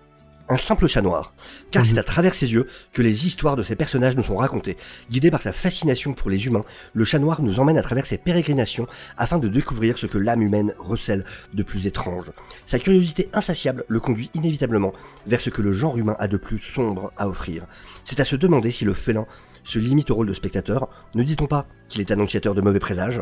Un 0.49 0.57
simple 0.57 0.87
chat 0.87 1.03
noir, 1.03 1.35
car 1.71 1.83
Mhm. 1.83 1.91
c'est 1.91 1.99
à 1.99 2.03
travers 2.03 2.35
ses 2.35 2.53
yeux 2.53 2.67
que 2.93 3.03
les 3.03 3.27
histoires 3.27 3.57
de 3.57 3.63
ces 3.63 3.77
personnages 3.77 4.17
nous 4.17 4.23
sont 4.23 4.37
racontées. 4.37 4.77
Guidé 5.11 5.31
par 5.31 5.43
sa 5.43 5.53
fascination 5.53 6.13
pour 6.15 6.31
les 6.31 6.47
humains, 6.47 6.63
le 6.95 7.05
chat 7.05 7.19
noir 7.19 7.43
nous 7.43 7.59
emmène 7.59 7.79
à 7.79 7.83
travers 7.83 8.07
ses 8.07 8.19
pérégrinations 8.19 8.87
afin 9.17 9.39
de 9.39 9.49
découvrir 9.49 9.99
ce 9.99 10.07
que 10.07 10.19
l'âme 10.19 10.43
humaine 10.43 10.75
recèle 10.79 11.25
de 11.55 11.63
plus 11.63 11.87
étrange. 11.87 12.31
Sa 12.67 12.79
curiosité 12.79 13.29
insatiable 13.33 13.85
le 13.89 13.99
conduit 14.01 14.31
inévitablement 14.35 14.93
vers 15.27 15.41
ce 15.41 15.51
que 15.51 15.63
le 15.63 15.73
genre 15.73 15.97
humain 15.97 16.17
a 16.19 16.29
de 16.29 16.37
plus 16.37 16.59
sombre 16.59 17.13
à 17.17 17.29
offrir. 17.29 17.67
C'est 18.05 18.21
à 18.21 18.25
se 18.25 18.37
demander 18.37 18.71
si 18.71 18.85
le 18.85 18.95
félin 18.95 19.27
se 19.65 19.79
limite 19.81 20.11
au 20.11 20.15
rôle 20.15 20.29
de 20.29 20.33
spectateur. 20.33 20.89
Ne 21.17 21.25
dit-on 21.25 21.47
pas 21.47 21.67
qu'il 21.89 22.01
est 22.01 22.11
annonciateur 22.13 22.55
de 22.55 22.61
mauvais 22.61 22.79
présages? 22.79 23.21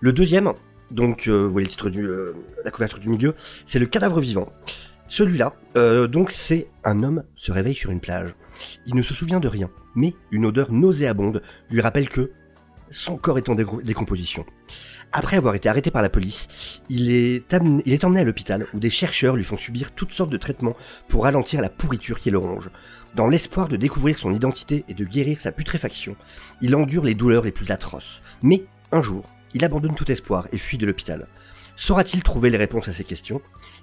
Le 0.00 0.12
deuxième, 0.12 0.54
donc 0.90 1.28
euh, 1.28 1.44
vous 1.44 1.52
voyez 1.52 1.66
le 1.66 1.70
titre 1.70 1.90
du, 1.90 2.06
euh, 2.06 2.32
la 2.64 2.70
couverture 2.70 2.98
du 2.98 3.10
milieu, 3.10 3.34
c'est 3.66 3.78
le 3.78 3.84
cadavre 3.86 4.20
vivant. 4.20 4.48
Celui-là, 5.10 5.54
euh, 5.76 6.06
donc 6.06 6.30
c'est 6.30 6.68
un 6.84 7.02
homme 7.02 7.24
se 7.34 7.50
réveille 7.50 7.74
sur 7.74 7.90
une 7.90 7.98
plage. 7.98 8.32
Il 8.86 8.94
ne 8.94 9.02
se 9.02 9.12
souvient 9.12 9.40
de 9.40 9.48
rien, 9.48 9.68
mais 9.96 10.14
une 10.30 10.46
odeur 10.46 10.70
nauséabonde 10.70 11.42
lui 11.68 11.80
rappelle 11.80 12.08
que 12.08 12.30
son 12.90 13.16
corps 13.16 13.36
est 13.36 13.48
en 13.48 13.56
décomposition. 13.56 14.46
Après 15.10 15.36
avoir 15.36 15.56
été 15.56 15.68
arrêté 15.68 15.90
par 15.90 16.02
la 16.02 16.10
police, 16.10 16.80
il 16.88 17.10
est, 17.10 17.52
amené- 17.52 17.82
il 17.86 17.92
est 17.92 18.04
emmené 18.04 18.20
à 18.20 18.24
l'hôpital 18.24 18.66
où 18.72 18.78
des 18.78 18.88
chercheurs 18.88 19.34
lui 19.34 19.42
font 19.42 19.56
subir 19.56 19.90
toutes 19.96 20.12
sortes 20.12 20.30
de 20.30 20.36
traitements 20.36 20.76
pour 21.08 21.24
ralentir 21.24 21.60
la 21.60 21.70
pourriture 21.70 22.20
qui 22.20 22.30
le 22.30 22.38
ronge. 22.38 22.70
Dans 23.16 23.26
l'espoir 23.26 23.66
de 23.66 23.76
découvrir 23.76 24.16
son 24.16 24.32
identité 24.32 24.84
et 24.86 24.94
de 24.94 25.04
guérir 25.04 25.40
sa 25.40 25.50
putréfaction, 25.50 26.14
il 26.60 26.76
endure 26.76 27.02
les 27.02 27.16
douleurs 27.16 27.42
les 27.42 27.50
plus 27.50 27.72
atroces. 27.72 28.22
Mais 28.44 28.62
un 28.92 29.02
jour, 29.02 29.24
il 29.54 29.64
abandonne 29.64 29.96
tout 29.96 30.08
espoir 30.12 30.46
et 30.52 30.58
fuit 30.58 30.78
de 30.78 30.86
l'hôpital. 30.86 31.26
Saura-t-il 31.74 32.22
trouver 32.22 32.50
les 32.50 32.58
réponses 32.58 32.88
à 32.88 32.92
ces 32.92 33.04
questions? 33.04 33.40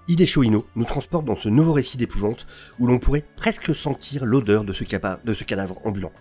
Hidesho 0.08 0.44
Ino 0.44 0.66
nous 0.76 0.86
transporte 0.86 1.26
dans 1.26 1.36
ce 1.36 1.50
nouveau 1.50 1.74
récit 1.74 1.98
d'épouvante 1.98 2.46
où 2.80 2.88
l'on 2.88 3.00
pourrait 3.00 3.26
presque 3.36 3.76
sentir 3.76 4.26
l'odeur 4.26 4.64
de, 4.64 4.74
ce 4.74 4.84
capa- 4.84 5.20
de 5.26 5.34
ce 5.34 5.44
cadavre 5.44 5.78
ambulant. 5.86 6.12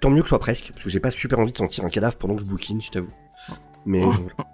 Tant 0.00 0.10
mieux 0.10 0.22
que 0.22 0.26
ce 0.28 0.30
soit 0.30 0.38
presque, 0.38 0.70
parce 0.72 0.84
que 0.84 0.90
j'ai 0.90 1.00
pas 1.00 1.10
super 1.10 1.38
envie 1.38 1.52
de 1.52 1.58
sentir 1.58 1.84
un 1.84 1.88
cadavre 1.90 2.16
pendant 2.16 2.34
que 2.34 2.40
je 2.40 2.46
bouquine, 2.46 2.80
je 2.80 2.90
t'avoue. 2.90 3.12
Mais 3.84 4.02
Oh. 4.04 4.10
voilà. 4.10 4.34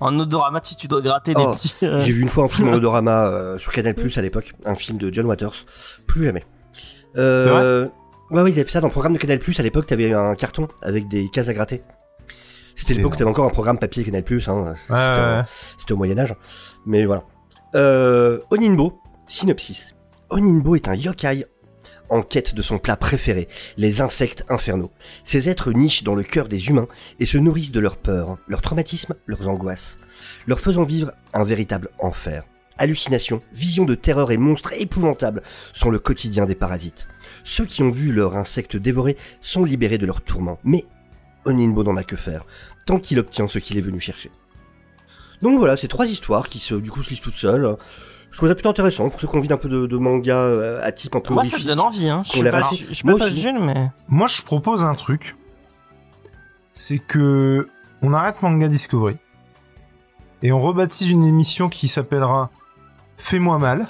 En 0.00 0.18
odorama, 0.18 0.58
si 0.64 0.76
tu 0.76 0.88
dois 0.88 1.00
gratter 1.00 1.32
des 1.32 1.42
Oh, 1.46 1.52
petits. 1.52 1.74
euh, 1.84 2.00
j'ai 2.00 2.10
vu 2.10 2.22
une 2.22 2.28
fois 2.28 2.42
un 2.44 2.48
film 2.48 2.68
en 2.70 2.72
odorama 2.72 3.26
euh, 3.28 3.58
sur 3.58 3.70
Canal 3.70 3.94
Plus 3.94 4.18
à 4.18 4.22
l'époque, 4.22 4.52
un 4.64 4.74
film 4.74 4.98
de 4.98 5.14
John 5.14 5.26
Waters. 5.26 5.64
Plus 6.08 6.24
jamais. 6.24 6.44
Euh, 7.16 7.86
ouais, 8.32 8.42
ouais, 8.42 8.50
ils 8.50 8.54
avaient 8.54 8.64
fait 8.64 8.70
ça 8.72 8.80
dans 8.80 8.88
le 8.88 8.92
programme 8.92 9.12
de 9.12 9.18
Canal 9.18 9.38
Plus 9.38 9.60
à 9.60 9.62
l'époque. 9.62 9.86
T'avais 9.86 10.12
un 10.12 10.34
carton 10.34 10.66
avec 10.82 11.06
des 11.08 11.28
cases 11.28 11.48
à 11.48 11.54
gratter. 11.54 11.82
C'était 12.74 12.94
l'époque 12.94 13.12
où 13.12 13.16
t'avais 13.16 13.30
encore 13.30 13.44
un 13.46 13.50
programme 13.50 13.78
papier 13.78 14.02
Canal 14.02 14.24
Plus. 14.24 14.48
Hein. 14.48 14.74
C'était 14.76 14.92
ouais, 14.92 15.38
ouais. 15.38 15.92
au 15.92 15.96
Moyen 15.96 16.18
Âge. 16.18 16.34
Mais 16.84 17.04
voilà. 17.04 17.22
Euh, 17.74 18.38
Oninbo, 18.50 19.00
synopsis. 19.26 19.94
Oninbo 20.28 20.76
est 20.76 20.88
un 20.88 20.94
yokai 20.94 21.46
en 22.10 22.20
quête 22.20 22.54
de 22.54 22.60
son 22.60 22.78
plat 22.78 22.96
préféré, 22.96 23.48
les 23.78 24.02
insectes 24.02 24.44
infernaux. 24.50 24.90
Ces 25.24 25.48
êtres 25.48 25.72
nichent 25.72 26.02
dans 26.02 26.14
le 26.14 26.22
cœur 26.22 26.48
des 26.48 26.68
humains 26.68 26.88
et 27.18 27.24
se 27.24 27.38
nourrissent 27.38 27.72
de 27.72 27.80
leurs 27.80 27.96
peurs, 27.96 28.36
leurs 28.46 28.60
traumatismes, 28.60 29.14
leurs 29.24 29.48
angoisses, 29.48 29.96
leur 30.46 30.60
faisant 30.60 30.84
vivre 30.84 31.12
un 31.32 31.44
véritable 31.44 31.88
enfer. 31.98 32.44
Hallucinations, 32.76 33.40
visions 33.54 33.86
de 33.86 33.94
terreur 33.94 34.30
et 34.30 34.36
monstres 34.36 34.74
épouvantables 34.78 35.42
sont 35.72 35.88
le 35.88 35.98
quotidien 35.98 36.44
des 36.44 36.54
parasites. 36.54 37.08
Ceux 37.44 37.64
qui 37.64 37.82
ont 37.82 37.90
vu 37.90 38.12
leur 38.12 38.36
insecte 38.36 38.76
dévoré 38.76 39.16
sont 39.40 39.64
libérés 39.64 39.98
de 39.98 40.06
leurs 40.06 40.22
tourments, 40.22 40.58
mais 40.64 40.84
Oninbo 41.46 41.82
n'en 41.82 41.96
a 41.96 42.04
que 42.04 42.16
faire, 42.16 42.44
tant 42.84 42.98
qu'il 42.98 43.18
obtient 43.18 43.48
ce 43.48 43.58
qu'il 43.58 43.78
est 43.78 43.82
venu 43.82 44.00
chercher. 44.00 44.30
Donc 45.42 45.58
voilà, 45.58 45.76
c'est 45.76 45.88
trois 45.88 46.06
histoires 46.06 46.48
qui 46.48 46.58
se, 46.58 46.74
du 46.74 46.90
coup, 46.90 47.02
se 47.02 47.10
lisent 47.10 47.20
toutes 47.20 47.34
seules. 47.34 47.76
Je 48.30 48.36
trouve 48.38 48.48
ça 48.48 48.54
plutôt 48.54 48.70
intéressant 48.70 49.10
pour 49.10 49.20
ceux 49.20 49.26
qui 49.26 49.34
ont 49.34 49.38
envie 49.38 49.48
d'un 49.48 49.58
peu 49.58 49.68
de, 49.68 49.86
de 49.86 49.96
manga 49.98 50.36
euh, 50.36 50.80
à 50.82 50.90
type 50.90 51.14
un 51.14 51.20
peu 51.20 51.34
Moi, 51.34 51.44
ça 51.44 51.58
me 51.58 51.64
donne 51.64 51.80
envie. 51.80 52.08
Hein. 52.08 52.22
Je 52.24 52.30
suis 52.30 52.42
l'a 52.42 52.50
pas, 52.50 52.70
je 52.72 52.86
je 52.90 53.02
pas. 53.02 53.30
Jules, 53.30 53.58
mais. 53.60 53.90
Moi, 54.08 54.28
je 54.28 54.40
propose 54.42 54.82
un 54.82 54.94
truc. 54.94 55.36
C'est 56.72 56.98
que 56.98 57.68
on 58.00 58.14
arrête 58.14 58.40
Manga 58.40 58.68
Discovery. 58.68 59.16
et 60.42 60.50
on 60.50 60.60
rebaptise 60.60 61.10
une 61.10 61.24
émission 61.24 61.68
qui 61.68 61.88
s'appellera 61.88 62.50
Fais-moi 63.18 63.58
mal. 63.58 63.82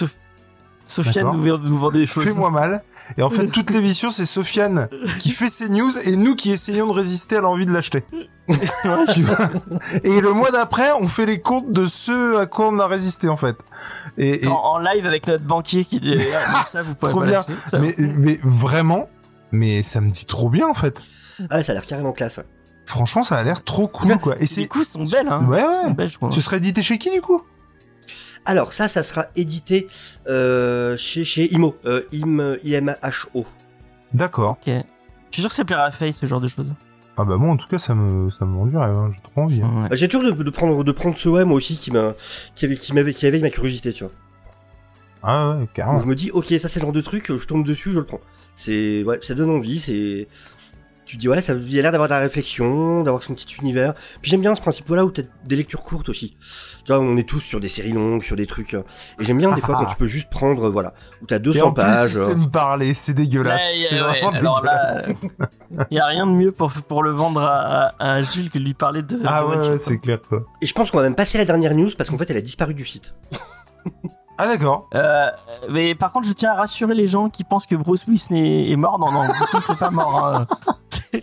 Sofiane 0.83 1.31
D'accord. 1.31 1.59
nous 1.59 1.77
vendre 1.77 1.93
des 1.93 2.05
choses. 2.05 2.25
Fais-moi 2.25 2.51
mal. 2.51 2.83
Et 3.17 3.21
en 3.21 3.29
fait, 3.29 3.47
toute 3.47 3.69
l'émission, 3.71 4.09
c'est 4.09 4.25
Sofiane 4.25 4.87
qui 5.19 5.31
fait 5.31 5.49
ses 5.49 5.69
news 5.69 5.91
et 6.05 6.15
nous 6.15 6.35
qui 6.35 6.51
essayons 6.51 6.87
de 6.87 6.91
résister 6.93 7.35
à 7.37 7.41
l'envie 7.41 7.65
de 7.65 7.71
l'acheter. 7.71 8.03
Et 10.03 10.21
le 10.21 10.33
mois 10.33 10.51
d'après, 10.51 10.91
on 10.99 11.07
fait 11.07 11.25
les 11.25 11.39
comptes 11.41 11.71
de 11.71 11.85
ceux 11.85 12.39
à 12.39 12.45
quoi 12.45 12.67
on 12.69 12.79
a 12.79 12.87
résisté, 12.87 13.29
en 13.29 13.37
fait. 13.37 13.55
Et, 14.17 14.45
et- 14.45 14.47
En, 14.47 14.53
en 14.55 14.79
live 14.79 15.05
avec 15.05 15.27
notre 15.27 15.43
banquier 15.43 15.85
qui 15.85 15.99
dit 15.99 16.17
Ah, 16.55 16.63
ça 16.65 16.81
vous 16.81 16.95
pouvez 16.95 17.11
Trop 17.11 17.21
pas 17.21 17.27
bien. 17.27 17.45
Ça, 17.67 17.79
mais, 17.79 17.95
mais 17.97 18.39
vraiment, 18.43 19.09
mais 19.51 19.83
ça 19.83 20.01
me 20.01 20.09
dit 20.11 20.25
trop 20.25 20.49
bien, 20.49 20.67
en 20.67 20.73
fait. 20.73 21.01
Ah, 21.49 21.63
ça 21.63 21.71
a 21.71 21.75
l'air 21.75 21.85
carrément 21.85 22.11
classe. 22.13 22.37
ouais. 22.37 22.45
Franchement, 22.85 23.23
ça 23.23 23.37
a 23.37 23.43
l'air 23.43 23.63
trop 23.63 23.87
cool, 23.87 24.17
quoi. 24.19 24.35
Et 24.39 24.43
Et 24.43 24.45
c'est, 24.45 24.61
du 24.61 24.67
coup, 24.67 24.79
ils 24.81 24.85
sont 24.85 25.05
belles, 25.05 25.27
hein. 25.29 25.43
Ouais, 25.47 25.63
ouais. 25.65 25.73
sont 25.73 25.91
belles, 25.91 26.09
je 26.11 26.17
crois. 26.17 26.31
ce 26.31 26.41
serait 26.41 26.57
édité 26.57 26.81
chez 26.83 26.97
qui, 26.97 27.11
du 27.11 27.21
coup? 27.21 27.41
Alors, 28.45 28.73
ça, 28.73 28.87
ça 28.87 29.03
sera 29.03 29.27
édité 29.35 29.87
euh, 30.27 30.97
chez, 30.97 31.23
chez 31.23 31.53
IMO. 31.53 31.75
Euh, 31.85 32.01
IM, 32.11 32.57
IMHO. 32.63 33.45
D'accord. 34.13 34.57
Ok. 34.61 34.67
Je 34.67 34.81
suis 35.31 35.41
sûr 35.41 35.49
que 35.49 35.55
ça 35.55 35.65
plairait 35.65 35.83
à 35.83 35.91
Faye, 35.91 36.13
ce 36.13 36.25
genre 36.25 36.41
de 36.41 36.47
choses. 36.47 36.73
Ah 37.17 37.23
bah 37.25 37.37
moi, 37.37 37.51
en 37.51 37.57
tout 37.57 37.67
cas, 37.67 37.77
ça 37.79 37.93
me, 37.95 38.29
ça 38.31 38.43
me 38.45 38.55
rend 38.57 38.65
du 38.65 38.75
rêve, 38.75 38.89
hein. 38.89 39.11
J'ai 39.13 39.21
trop 39.21 39.41
envie. 39.41 39.61
hein. 39.61 39.87
Ouais. 39.89 39.95
J'ai 39.95 40.07
toujours 40.07 40.35
de, 40.35 40.43
de 40.43 40.49
prendre, 40.49 40.83
de 40.83 40.91
prendre 40.91 41.17
ce 41.17 41.29
ouais, 41.29 41.45
moi 41.45 41.55
aussi, 41.57 41.77
qui 41.77 41.91
m'a, 41.91 42.13
qui 42.55 42.65
avait, 42.65 42.75
qui 42.75 42.93
m'avait, 42.93 43.13
qui 43.13 43.25
éveille 43.27 43.41
ma 43.41 43.49
curiosité, 43.51 43.93
tu 43.93 44.03
vois. 44.03 44.13
Ah 45.21 45.51
ouais, 45.55 45.63
Où 45.63 45.67
carrément. 45.73 45.99
je 45.99 46.05
me 46.05 46.15
dis, 46.15 46.31
ok, 46.31 46.47
ça 46.59 46.67
c'est 46.69 46.75
le 46.79 46.81
genre 46.81 46.91
de 46.91 47.01
truc, 47.01 47.31
je 47.35 47.47
tombe 47.47 47.65
dessus, 47.65 47.91
je 47.93 47.99
le 47.99 48.05
prends. 48.05 48.19
C'est, 48.55 49.03
ouais, 49.03 49.19
ça 49.21 49.35
donne 49.35 49.51
envie, 49.51 49.79
c'est, 49.79 50.27
tu 51.05 51.15
te 51.15 51.21
dis, 51.21 51.29
ouais, 51.29 51.41
ça 51.41 51.53
il 51.53 51.79
a 51.79 51.81
l'air 51.81 51.91
d'avoir 51.91 52.09
de 52.09 52.13
la 52.13 52.19
réflexion, 52.19 53.03
d'avoir 53.03 53.23
son 53.23 53.33
petit 53.33 53.55
univers. 53.61 53.93
Puis 54.21 54.29
j'aime 54.31 54.41
bien 54.41 54.53
ce 54.55 54.61
principe-là 54.61 55.05
où 55.05 55.11
t'as 55.11 55.23
des 55.45 55.55
lectures 55.55 55.83
courtes 55.83 56.09
aussi. 56.09 56.35
Tu 56.85 56.91
vois, 56.93 57.01
on 57.01 57.15
est 57.17 57.27
tous 57.27 57.39
sur 57.39 57.59
des 57.61 57.69
séries 57.69 57.93
longues, 57.93 58.23
sur 58.23 58.35
des 58.35 58.45
trucs. 58.45 58.73
euh, 58.73 58.83
Et 59.19 59.23
j'aime 59.23 59.37
bien 59.37 59.51
des 59.53 59.61
fois 59.61 59.75
quand 59.75 59.85
tu 59.85 59.95
peux 59.95 60.05
juste 60.05 60.29
prendre, 60.29 60.69
voilà, 60.69 60.93
où 61.21 61.25
t'as 61.25 61.37
Et 61.37 61.39
200 61.39 61.67
en 61.67 61.71
plus, 61.71 61.81
pages. 61.83 62.17
euh, 62.17 62.25
sait 62.25 62.35
me 62.35 62.47
parler, 62.49 62.93
c'est 62.93 63.13
dégueulasse. 63.13 63.61
Ouais, 63.61 63.85
c'est 63.89 63.95
ouais, 64.01 64.19
vraiment 64.21 64.29
alors 64.31 64.63
là, 64.63 65.01
dégueulasse. 65.01 65.13
il 65.91 65.95
y 65.97 65.99
a 65.99 66.05
rien 66.07 66.25
de 66.27 66.31
mieux 66.33 66.51
pour, 66.51 66.71
pour 66.71 67.03
le 67.03 67.11
vendre 67.11 67.41
à, 67.41 67.91
à, 67.99 68.11
à 68.15 68.21
Jules 68.21 68.49
que 68.51 68.59
de 68.59 68.63
lui 68.65 68.73
parler 68.73 69.01
de. 69.01 69.17
Ah 69.25 69.43
de 69.43 69.47
ouais, 69.69 69.77
c'est 69.77 69.97
clair, 69.97 70.19
quoi. 70.27 70.43
Et 70.61 70.65
je 70.65 70.73
pense 70.73 70.91
qu'on 70.91 70.97
va 70.97 71.03
même 71.03 71.15
passer 71.15 71.37
la 71.37 71.45
dernière 71.45 71.73
news 71.73 71.89
parce 71.97 72.09
qu'en 72.09 72.17
fait 72.17 72.29
elle 72.29 72.37
a 72.37 72.41
disparu 72.41 72.73
du 72.73 72.85
site. 72.85 73.13
Ah 74.37 74.47
d'accord. 74.47 74.89
Euh, 74.95 75.27
mais 75.69 75.93
par 75.95 76.11
contre, 76.11 76.27
je 76.27 76.33
tiens 76.33 76.51
à 76.51 76.55
rassurer 76.55 76.95
les 76.95 77.05
gens 77.07 77.29
qui 77.29 77.43
pensent 77.43 77.67
que 77.67 77.75
Bruce 77.75 78.05
Willis 78.07 78.27
est 78.71 78.75
mort. 78.75 78.97
Non, 78.99 79.11
non, 79.11 79.25
Bruce 79.27 79.53
Willis 79.53 79.65
n'est 79.69 79.75
pas 79.75 79.91
mort. 79.91 80.25
hein. 80.25 80.47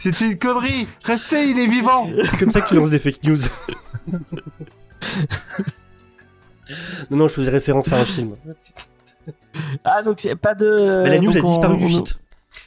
C'est- 0.00 0.12
C'était 0.12 0.32
une 0.32 0.38
connerie. 0.38 0.86
Restez, 1.04 1.50
il 1.50 1.58
est 1.58 1.66
vivant. 1.66 2.08
C'est 2.24 2.38
comme 2.38 2.50
ça 2.50 2.60
qu'ils 2.62 2.78
lancent 2.78 2.90
des 2.90 2.98
fake 2.98 3.22
news. 3.24 3.38
non, 7.10 7.16
non, 7.18 7.28
je 7.28 7.34
faisais 7.34 7.50
référence 7.50 7.92
à 7.92 8.00
un 8.00 8.04
film. 8.04 8.36
Ah, 9.84 10.02
donc 10.02 10.20
c'est 10.20 10.36
pas 10.36 10.54
de. 10.54 11.02
Mais 11.04 11.10
la 11.10 11.18
news 11.20 11.32
donc 11.32 11.44
a 11.44 11.46
disparu 11.46 11.74
on- 11.74 11.76
du 11.76 11.84
on- 11.84 12.04
site. 12.04 12.18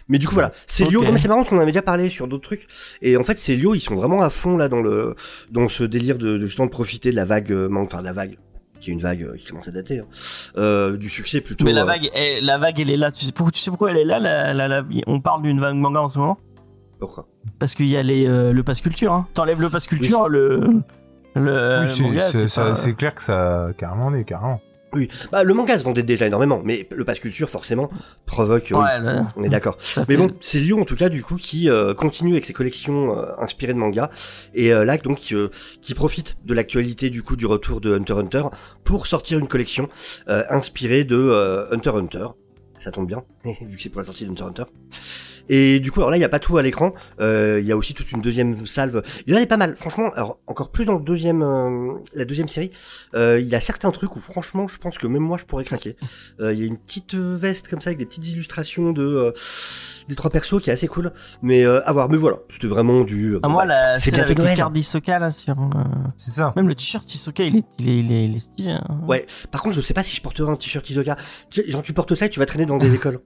Mais 0.09 0.17
du 0.17 0.27
coup 0.27 0.33
voilà, 0.33 0.51
Célio, 0.67 0.99
Ok. 0.99 1.05
non 1.05 1.13
mais 1.13 1.17
c'est 1.17 1.29
marrant 1.29 1.39
parce 1.41 1.49
qu'on 1.49 1.57
en 1.57 1.61
avait 1.61 1.71
déjà 1.71 1.81
parlé 1.81 2.09
sur 2.09 2.27
d'autres 2.27 2.43
trucs. 2.43 2.67
Et 3.01 3.15
en 3.15 3.23
fait 3.23 3.39
Célio, 3.39 3.73
ils 3.73 3.79
sont 3.79 3.95
vraiment 3.95 4.21
à 4.21 4.29
fond 4.29 4.57
là 4.57 4.67
dans 4.67 4.81
le 4.81 5.15
dans 5.49 5.69
ce 5.69 5.83
délire 5.85 6.17
de, 6.17 6.37
de 6.37 6.45
justement 6.45 6.65
de 6.65 6.71
profiter 6.71 7.09
de 7.11 7.15
la 7.15 7.23
vague, 7.25 7.51
euh, 7.53 7.69
enfin 7.77 7.99
de 7.99 8.03
la 8.03 8.11
vague, 8.13 8.37
qui 8.81 8.89
est 8.89 8.93
une 8.93 8.99
vague 8.99 9.23
euh, 9.23 9.37
qui 9.37 9.45
commence 9.47 9.69
à 9.69 9.71
dater, 9.71 9.99
hein. 9.99 10.05
euh, 10.57 10.97
du 10.97 11.09
succès 11.09 11.39
plutôt. 11.39 11.63
Mais 11.63 11.71
la 11.71 11.83
euh, 11.83 11.85
vague, 11.85 12.09
elle, 12.13 12.43
la 12.45 12.57
vague, 12.57 12.79
elle 12.81 12.89
est 12.89 12.97
là. 12.97 13.11
Tu 13.11 13.23
sais, 13.25 13.31
pourquoi, 13.31 13.51
tu 13.53 13.59
sais 13.61 13.69
pourquoi 13.71 13.91
elle 13.91 13.97
est 13.97 14.03
là 14.03 14.19
la, 14.19 14.53
la- 14.53 14.67
la- 14.67 14.83
On 15.07 15.21
parle 15.21 15.41
d'une 15.41 15.59
vague 15.61 15.75
manga 15.75 16.01
en 16.01 16.09
ce 16.09 16.19
moment? 16.19 16.37
Pourquoi 16.99 17.27
Parce 17.59 17.75
qu'il 17.75 17.87
y 17.87 17.97
a 17.97 18.03
les, 18.03 18.27
euh, 18.27 18.51
le 18.53 18.63
pass 18.63 18.81
culture. 18.81 19.13
Hein. 19.13 19.27
T'enlèves 19.33 19.61
le 19.61 19.69
pass 19.69 19.87
culture, 19.87 20.29
le. 20.29 20.61
Le 21.35 21.81
Oui, 21.85 21.89
c'est- 21.89 22.01
manga, 22.03 22.21
c'est 22.31 22.41
c'est 22.43 22.47
ça- 22.49 22.63
pas- 22.63 22.75
c'est 22.75 22.93
clair 22.93 23.15
que 23.15 23.23
ça 23.23 23.69
carrément 23.77 24.13
est 24.13 24.23
carrément. 24.23 24.61
Bah 25.31 25.43
le 25.43 25.55
manga 25.55 25.79
se 25.79 25.83
vendait 25.83 26.03
déjà 26.03 26.27
énormément, 26.27 26.61
mais 26.63 26.87
le 26.95 27.03
pass 27.03 27.17
culture 27.17 27.49
forcément 27.49 27.89
provoque. 28.27 28.67
oui, 28.69 28.77
Ouais, 28.77 28.99
le- 28.99 29.21
on 29.35 29.43
est 29.43 29.49
d'accord. 29.49 29.75
ça 29.79 30.01
Mais 30.07 30.13
fait- 30.15 30.17
bon, 30.17 30.27
c'est 30.39 30.59
Lyon 30.59 30.81
en 30.81 30.85
tout 30.85 30.95
cas 30.95 31.09
du 31.09 31.23
coup 31.23 31.37
qui 31.37 31.67
euh, 31.67 31.95
continue 31.95 32.33
avec 32.33 32.45
ses 32.45 32.53
collections 32.53 33.17
euh, 33.17 33.31
inspirées 33.39 33.73
de 33.73 33.79
manga 33.79 34.11
et 34.53 34.71
euh, 34.71 34.85
là 34.85 34.99
donc 34.99 35.29
euh, 35.31 35.49
qui 35.81 35.95
profite 35.95 36.37
de 36.45 36.53
l'actualité 36.53 37.09
du 37.09 37.23
coup 37.23 37.35
du 37.35 37.47
retour 37.47 37.81
de 37.81 37.95
Hunter 37.95 38.13
x 38.13 38.21
Hunter 38.21 38.43
pour 38.83 39.07
sortir 39.07 39.39
une 39.39 39.47
collection 39.47 39.89
euh, 40.29 40.43
inspirée 40.51 41.03
de 41.05 41.17
euh, 41.17 41.65
Hunter 41.73 41.89
x 41.89 41.97
Hunter. 41.97 42.27
Ça 42.77 42.91
tombe 42.91 43.07
bien 43.07 43.23
vu 43.61 43.77
que 43.77 43.81
c'est 43.81 43.89
pour 43.89 44.01
la 44.01 44.05
sortie 44.05 44.25
de 44.27 44.29
Hunter 44.29 44.43
x 44.43 44.49
Hunter. 44.61 44.63
Et 45.49 45.79
du 45.79 45.91
coup, 45.91 45.99
alors 45.99 46.09
là, 46.11 46.17
il 46.17 46.19
n'y 46.21 46.25
a 46.25 46.29
pas 46.29 46.39
tout 46.39 46.57
à 46.57 46.61
l'écran. 46.61 46.93
Euh, 47.19 47.59
Il 47.61 47.67
y 47.67 47.71
a 47.71 47.77
aussi 47.77 47.93
toute 47.93 48.11
une 48.11 48.21
deuxième 48.21 48.65
salve. 48.65 49.01
Il 49.27 49.33
y 49.33 49.37
en 49.37 49.41
a 49.41 49.45
pas 49.45 49.57
mal. 49.57 49.75
Franchement, 49.75 50.11
alors 50.15 50.39
encore 50.47 50.71
plus 50.71 50.85
dans 50.85 50.93
le 50.97 51.03
deuxième, 51.03 51.41
euh, 51.41 51.93
la 52.13 52.25
deuxième 52.25 52.47
série. 52.47 52.71
euh, 53.15 53.39
il 53.39 53.47
y 53.47 53.55
a 53.55 53.59
certains 53.59 53.91
trucs 53.91 54.15
où 54.15 54.19
franchement, 54.19 54.67
je 54.67 54.77
pense 54.77 54.97
que 54.97 55.07
même 55.07 55.21
moi, 55.23 55.37
je 55.37 55.45
pourrais 55.45 55.63
craquer. 55.65 55.95
Euh, 56.39 56.53
Il 56.53 56.59
y 56.59 56.63
a 56.63 56.65
une 56.65 56.77
petite 56.77 57.15
veste 57.15 57.67
comme 57.67 57.81
ça 57.81 57.89
avec 57.89 57.99
des 57.99 58.05
petites 58.05 58.27
illustrations 58.27 58.91
de 58.93 59.03
euh, 59.03 59.31
des 60.07 60.15
trois 60.15 60.29
persos 60.31 60.61
qui 60.61 60.69
est 60.69 60.73
assez 60.73 60.87
cool. 60.87 61.11
Mais 61.41 61.65
euh, 61.65 61.81
à 61.87 61.91
voir. 61.93 62.09
Mais 62.09 62.17
voilà, 62.17 62.37
c'était 62.49 62.67
vraiment 62.67 63.01
du. 63.03 63.33
euh, 63.35 63.39
Ah, 63.43 63.47
moi, 63.49 63.63
bah, 63.63 63.67
la 63.93 63.99
c'est 63.99 64.09
celle 64.11 64.19
bientôt 64.25 64.41
avec 64.41 64.51
les 64.51 64.57
cartes 64.57 64.73
d'Isoka 64.73 65.19
là 65.19 65.31
sur. 65.31 65.53
euh, 65.59 65.65
C'est 66.17 66.31
ça. 66.31 66.51
Même 66.55 66.67
le 66.67 66.75
t-shirt 66.75 67.13
Isoka, 67.13 67.43
il 67.43 67.57
est, 67.57 67.65
il 67.79 67.89
est, 67.89 67.99
il 67.99 68.11
est, 68.11 68.25
il 68.25 68.35
est 68.35 68.39
stylé. 68.39 68.71
hein. 68.71 68.83
Ouais. 69.07 69.25
Par 69.51 69.61
contre, 69.61 69.75
je 69.75 69.81
sais 69.81 69.93
pas 69.93 70.03
si 70.03 70.15
je 70.15 70.21
porterai 70.21 70.51
un 70.51 70.55
t-shirt 70.55 70.89
Isoka. 70.89 71.17
Tu 71.49 71.61
sais, 71.61 71.69
genre, 71.69 71.81
tu 71.81 71.93
portes 71.93 72.15
ça 72.15 72.25
et 72.25 72.29
tu 72.29 72.39
vas 72.39 72.45
traîner 72.45 72.65
dans 72.65 72.77
des 72.77 72.93
écoles. 72.95 73.19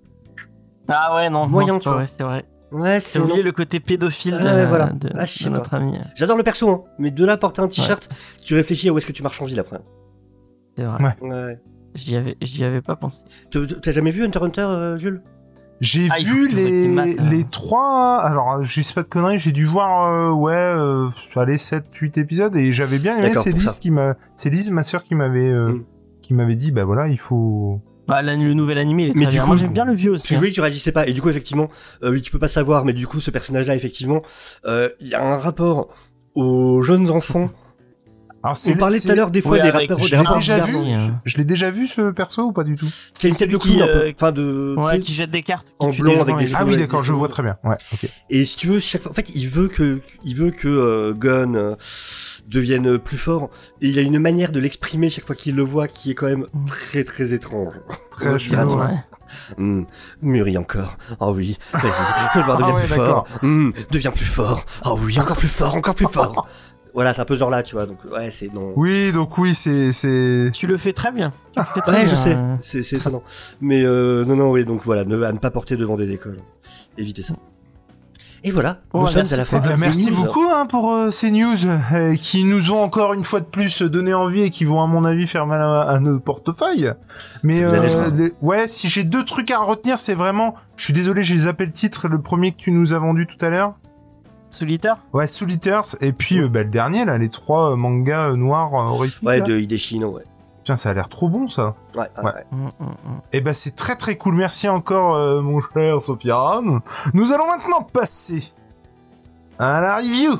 Ah 0.88 1.15
ouais, 1.15 1.29
non, 1.29 1.47
Moyen, 1.47 1.73
non, 1.73 1.79
tu 1.79 1.83
c'est 1.83 1.85
pas 1.85 1.89
vois. 1.91 1.97
vrai, 1.99 2.07
c'est 2.07 2.23
vrai. 2.23 2.45
Ouais, 2.71 2.93
J'ai 2.95 2.99
c'est 2.99 3.19
oublié 3.19 3.43
le 3.43 3.51
côté 3.53 3.79
pédophile 3.79 4.38
Ah 4.39 4.43
de, 4.43 4.49
ouais, 4.59 4.65
voilà. 4.65 4.89
de, 4.89 5.09
Ah, 5.17 5.49
notre 5.49 5.73
ami. 5.73 5.93
J'adore 6.15 6.35
le 6.38 6.43
perso, 6.43 6.69
hein. 6.69 6.83
Mais 6.99 7.11
de 7.11 7.25
là 7.25 7.38
porter 7.38 7.61
un 7.61 7.67
t-shirt, 7.69 8.09
tu 8.43 8.55
réfléchis 8.55 8.89
à 8.89 8.93
où 8.93 8.97
est-ce 8.97 9.05
que 9.05 9.11
tu 9.13 9.23
marches 9.23 9.41
en 9.41 9.45
ville 9.45 9.59
après. 9.59 9.79
C'est 10.77 10.83
vrai. 10.83 11.01
Ouais. 11.21 11.29
Ouais. 11.29 11.59
J'y 11.95 12.15
avais, 12.15 12.35
j'y 12.41 12.63
avais 12.63 12.81
pas 12.81 12.95
pensé. 12.95 13.23
T'as- 13.51 13.61
T'as 13.81 13.91
jamais 13.91 14.11
vu 14.11 14.23
Hunter 14.23 14.39
x 14.39 14.45
Hunter, 14.45 14.61
euh, 14.61 14.97
Jules? 14.97 15.21
J'ai 15.79 16.09
Ah, 16.11 16.17
vu 16.19 16.47
les, 16.47 16.88
hein. 16.88 17.05
les 17.29 17.43
trois. 17.45 18.17
Alors, 18.21 18.63
je 18.63 18.81
sais 18.81 18.93
pas 18.93 19.03
de 19.03 19.07
conneries, 19.07 19.39
j'ai 19.39 19.51
dû 19.51 19.65
voir, 19.65 20.11
euh, 20.11 20.31
ouais, 20.31 20.53
euh, 20.53 21.09
allez, 21.35 21.57
7, 21.57 21.85
8 21.93 22.17
épisodes 22.17 22.55
et 22.55 22.73
j'avais 22.73 22.97
bien 22.99 23.17
aimé. 23.17 23.31
C'est 23.33 23.51
Lise 23.51 23.79
qui 23.79 23.91
m'a, 23.91 24.15
c'est 24.35 24.49
Lise, 24.49 24.71
ma 24.71 24.83
sœur, 24.83 25.03
qui 25.03 25.15
m'avait, 25.15 25.49
euh, 25.49 25.69
Mm. 25.73 25.85
qui 26.21 26.33
m'avait 26.33 26.55
dit, 26.55 26.71
bah 26.71 26.83
voilà, 26.83 27.07
il 27.07 27.19
faut. 27.19 27.79
Bah, 28.07 28.21
la- 28.21 28.35
le 28.35 28.53
nouvel 28.53 28.77
animé, 28.77 29.03
il 29.03 29.09
est 29.09 29.15
Mais 29.15 29.23
très 29.23 29.31
du 29.31 29.37
bien. 29.37 29.45
coup, 29.45 29.55
j'aime 29.55 29.73
bien 29.73 29.85
le 29.85 29.93
vieux 29.93 30.11
Tu 30.11 30.15
aussi. 30.15 30.33
hein. 30.33 30.37
voulais 30.37 30.49
que 30.49 30.55
tu 30.55 30.61
réagissais 30.61 30.91
pas. 30.91 31.07
Et 31.07 31.13
du 31.13 31.21
coup, 31.21 31.29
effectivement, 31.29 31.69
euh, 32.03 32.11
oui, 32.11 32.21
tu 32.21 32.31
peux 32.31 32.39
pas 32.39 32.47
savoir, 32.47 32.85
mais 32.85 32.93
du 32.93 33.05
coup, 33.07 33.19
ce 33.19 33.31
personnage-là, 33.31 33.75
effectivement, 33.75 34.21
euh, 34.65 34.89
il 35.01 35.07
y 35.07 35.15
a 35.15 35.21
un 35.23 35.37
rapport 35.37 35.89
aux 36.35 36.81
jeunes 36.83 37.09
enfants. 37.11 37.49
Alors, 38.43 38.55
c'est 38.55 38.75
On 38.75 38.77
parlait 38.77 38.99
c'est- 38.99 39.07
tout 39.07 39.11
à 39.11 39.15
l'heure 39.15 39.31
des 39.31 39.41
fois 39.41 39.57
Oui, 39.57 39.61
des 39.63 39.69
rappeurs, 39.71 39.97
je 39.97 40.03
des 40.05 40.09
l'ai 40.11 40.17
rapports 40.17 40.37
déjà 40.37 40.59
vu. 40.59 40.75
hein. 40.91 41.19
Je 41.25 41.37
l'ai 41.37 41.43
déjà 41.43 41.71
vu 41.71 41.87
ce 41.87 42.11
perso 42.11 42.43
ou 42.43 42.51
pas 42.53 42.63
du 42.63 42.75
tout? 42.75 42.85
C'est 43.11 43.27
une 43.29 43.35
tête 43.35 43.49
de 43.49 43.57
qui, 43.57 43.75
clown 43.77 43.81
un 43.81 43.87
peu. 43.87 44.05
euh, 44.05 44.11
Enfin, 44.15 44.31
de. 44.31 44.75
tu 44.77 44.81
Ouais, 44.85 44.91
sais, 44.93 44.99
qui 44.99 45.11
jette 45.13 45.31
des 45.31 45.41
cartes. 45.41 45.75
en 45.79 45.89
blanc 45.89 46.13
des 46.13 46.19
avec 46.19 46.35
gens 46.35 46.37
des. 46.41 46.53
Ah 46.55 46.63
oui, 46.65 46.77
d'accord, 46.77 47.03
je 47.03 47.11
vois 47.11 47.27
très 47.29 47.41
bien. 47.43 47.57
Ouais, 47.63 47.75
ok. 47.91 48.07
Et 48.29 48.45
si 48.45 48.55
tu 48.55 48.67
veux, 48.67 48.79
chaque 48.79 49.01
fois, 49.01 49.11
en 49.11 49.15
fait, 49.15 49.29
il 49.33 49.49
veut 49.49 49.67
que, 49.67 49.99
il 50.23 50.35
veut 50.35 50.51
que 50.51 50.67
euh, 50.69 51.13
Gunn 51.13 51.75
euh, 52.47 52.51
devienne 52.51 52.97
plus 52.97 53.17
fort. 53.17 53.49
Et 53.81 53.89
il 53.89 53.99
a 53.99 54.01
une 54.01 54.19
manière 54.19 54.51
de 54.51 54.59
l'exprimer 54.59 55.09
chaque 55.09 55.25
fois 55.25 55.35
qu'il 55.35 55.55
le 55.55 55.63
voit 55.63 55.87
qui 55.87 56.11
est 56.11 56.15
quand 56.15 56.27
même 56.27 56.45
Mm. 56.53 56.65
très 56.65 57.03
très 57.03 57.33
étrange. 57.33 57.73
Très 58.11 58.39
chelou, 58.39 58.79
Ouais. 59.57 59.85
mûris 60.21 60.57
encore. 60.57 60.97
Oh 61.19 61.33
oui, 61.35 61.57
vas-y, 61.73 61.83
Ah 62.35 62.55
deviens 62.57 62.73
ouais, 62.73 62.83
plus 62.85 62.95
fort. 62.95 63.27
Hum, 63.43 63.73
deviens 63.91 64.11
plus 64.11 64.25
fort. 64.25 64.65
Oh 64.85 64.97
oui, 65.01 65.19
encore 65.19 65.37
plus 65.37 65.47
fort, 65.47 65.75
encore 65.75 65.95
plus 65.95 66.07
fort. 66.07 66.47
voilà, 66.93 67.13
c'est 67.13 67.21
un 67.21 67.25
peu 67.25 67.35
ce 67.35 67.39
genre 67.39 67.49
là, 67.49 67.61
tu 67.63 67.75
vois. 67.75 67.85
Donc 67.85 67.99
ouais, 68.11 68.29
c'est 68.31 68.51
non. 68.53 68.73
Oui, 68.75 69.11
donc 69.11 69.37
oui, 69.37 69.53
c'est, 69.53 69.91
c'est. 69.91 70.49
Tu 70.53 70.65
le 70.67 70.77
fais 70.77 70.93
très 70.93 71.11
bien. 71.11 71.31
Tu 71.53 71.59
le 71.59 71.65
fais 71.65 71.81
très 71.81 71.91
Ouais, 71.91 72.07
je 72.07 72.13
bien, 72.13 72.23
sais, 72.23 72.37
c'est 72.61 72.81
c'est 72.83 72.95
étonnant. 72.97 73.23
Mais 73.61 73.83
euh, 73.83 74.23
non, 74.25 74.35
non, 74.35 74.51
oui, 74.51 74.63
donc 74.65 74.81
voilà, 74.85 75.03
ne, 75.03 75.21
à 75.23 75.31
ne 75.33 75.37
pas 75.39 75.51
porter 75.51 75.75
devant 75.77 75.97
des 75.97 76.11
écoles. 76.11 76.37
Évitez 76.97 77.21
ça. 77.23 77.33
Et 78.43 78.51
voilà, 78.51 78.79
Bon, 78.93 78.99
nous 78.99 79.05
bah, 79.05 79.11
sommes 79.11 79.21
merci 79.21 79.33
à 79.33 79.38
la 79.38 79.45
fin. 79.45 79.59
De 79.59 79.67
merci 79.79 80.11
news. 80.11 80.15
beaucoup 80.23 80.45
hein, 80.53 80.65
pour 80.67 80.91
euh, 80.93 81.11
ces 81.11 81.31
news 81.31 81.55
euh, 81.93 82.15
qui 82.15 82.43
nous 82.43 82.71
ont 82.71 82.81
encore 82.81 83.13
une 83.13 83.23
fois 83.23 83.39
de 83.39 83.45
plus 83.45 83.81
donné 83.81 84.13
envie 84.13 84.41
et 84.41 84.49
qui 84.51 84.63
vont 84.63 84.81
à 84.81 84.88
mon 84.88 85.03
avis 85.05 85.27
faire 85.27 85.45
mal 85.47 85.61
à, 85.61 85.81
à 85.81 85.99
nos 85.99 86.19
portefeuilles. 86.19 86.93
Mais 87.43 87.61
euh, 87.63 88.09
les- 88.15 88.33
ouais, 88.41 88.67
si 88.67 88.88
j'ai 88.89 89.03
deux 89.03 89.25
trucs 89.25 89.51
à 89.51 89.59
retenir, 89.59 89.99
c'est 89.99 90.13
vraiment. 90.13 90.55
Je 90.75 90.83
suis 90.85 90.93
désolé, 90.93 91.23
j'ai 91.23 91.38
zappé 91.39 91.65
le 91.65 91.71
titre, 91.71 92.07
le 92.07 92.21
premier 92.21 92.51
que 92.51 92.57
tu 92.57 92.71
nous 92.71 92.93
as 92.93 92.99
vendu 92.99 93.25
tout 93.27 93.43
à 93.43 93.49
l'heure. 93.49 93.73
Solitaire 94.49 94.97
Ouais, 95.11 95.25
Eaters 95.25 95.95
et 95.99 96.13
puis 96.13 96.39
euh, 96.39 96.47
bah, 96.47 96.63
le 96.63 96.69
dernier 96.69 97.03
là, 97.03 97.17
les 97.17 97.27
trois 97.29 97.73
euh, 97.73 97.75
mangas 97.75 98.29
euh, 98.29 98.35
noirs 98.38 98.73
euh, 98.73 98.91
horrifiques. 98.93 99.27
Ouais, 99.27 99.41
de 99.41 99.57
Hideshino, 99.59 100.07
ouais. 100.09 100.23
Tiens, 100.68 100.76
ça 100.76 100.89
a 100.89 100.93
l'air 100.93 101.07
trop 101.07 101.30
bon 101.30 101.47
ça. 101.47 101.76
Ouais, 101.95 102.09
ouais. 102.22 102.32
Mm, 102.51 102.65
mm, 102.65 102.86
mm. 102.88 103.22
Eh 103.32 103.39
ben 103.39 103.53
c'est 103.53 103.74
très 103.74 103.95
très 103.95 104.18
cool. 104.18 104.36
Merci 104.36 104.68
encore 104.68 105.15
euh, 105.15 105.41
mon 105.41 105.61
cher 105.61 106.01
Sofiane. 106.01 106.82
Nous 107.13 107.32
allons 107.32 107.47
maintenant 107.47 107.84
passer 107.84 108.51
à 109.59 109.80
la 109.80 109.95
review. 109.95 110.34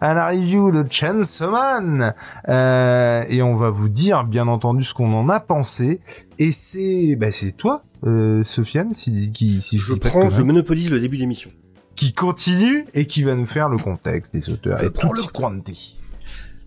À 0.00 0.14
la 0.14 0.28
review 0.28 0.70
de 0.70 0.86
Chainsaw 0.88 1.50
Man. 1.50 2.14
Euh, 2.48 3.24
et 3.28 3.42
on 3.42 3.56
va 3.56 3.70
vous 3.70 3.88
dire 3.88 4.22
bien 4.22 4.46
entendu 4.46 4.84
ce 4.84 4.94
qu'on 4.94 5.12
en 5.14 5.28
a 5.28 5.40
pensé. 5.40 5.98
Et 6.38 6.52
c'est 6.52 7.16
bah, 7.16 7.32
c'est 7.32 7.50
toi, 7.50 7.82
euh, 8.06 8.44
Sofiane, 8.44 8.94
si, 8.94 9.32
qui, 9.32 9.60
si 9.62 9.78
je, 9.78 9.94
prends, 9.94 10.28
je 10.28 10.42
monopolise 10.42 10.92
le 10.92 11.00
début 11.00 11.16
de 11.16 11.22
l'émission. 11.22 11.50
qui 11.96 12.14
continue 12.14 12.86
et 12.94 13.08
qui 13.08 13.24
va 13.24 13.34
nous 13.34 13.46
faire 13.46 13.68
le 13.68 13.78
contexte 13.78 14.32
des 14.32 14.48
auteurs 14.48 14.78
Je 14.78 14.86
et 14.86 14.92
tout 14.92 15.12
le 15.12 15.32
quanti. 15.32 15.98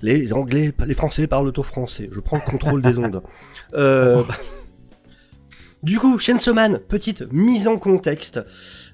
Les 0.05 0.33
Anglais, 0.33 0.71
les 0.85 0.93
Français 0.93 1.25
parlent 1.25 1.51
au 1.57 1.63
français. 1.63 2.09
Je 2.11 2.19
prends 2.19 2.37
le 2.37 2.43
contrôle 2.43 2.83
des 2.83 2.99
ondes. 2.99 3.23
Euh, 3.73 4.23
du 5.81 5.99
coup, 5.99 6.19
Chainsaw 6.19 6.53
Man, 6.53 6.79
petite 6.87 7.25
mise 7.33 7.67
en 7.67 7.77
contexte. 7.77 8.39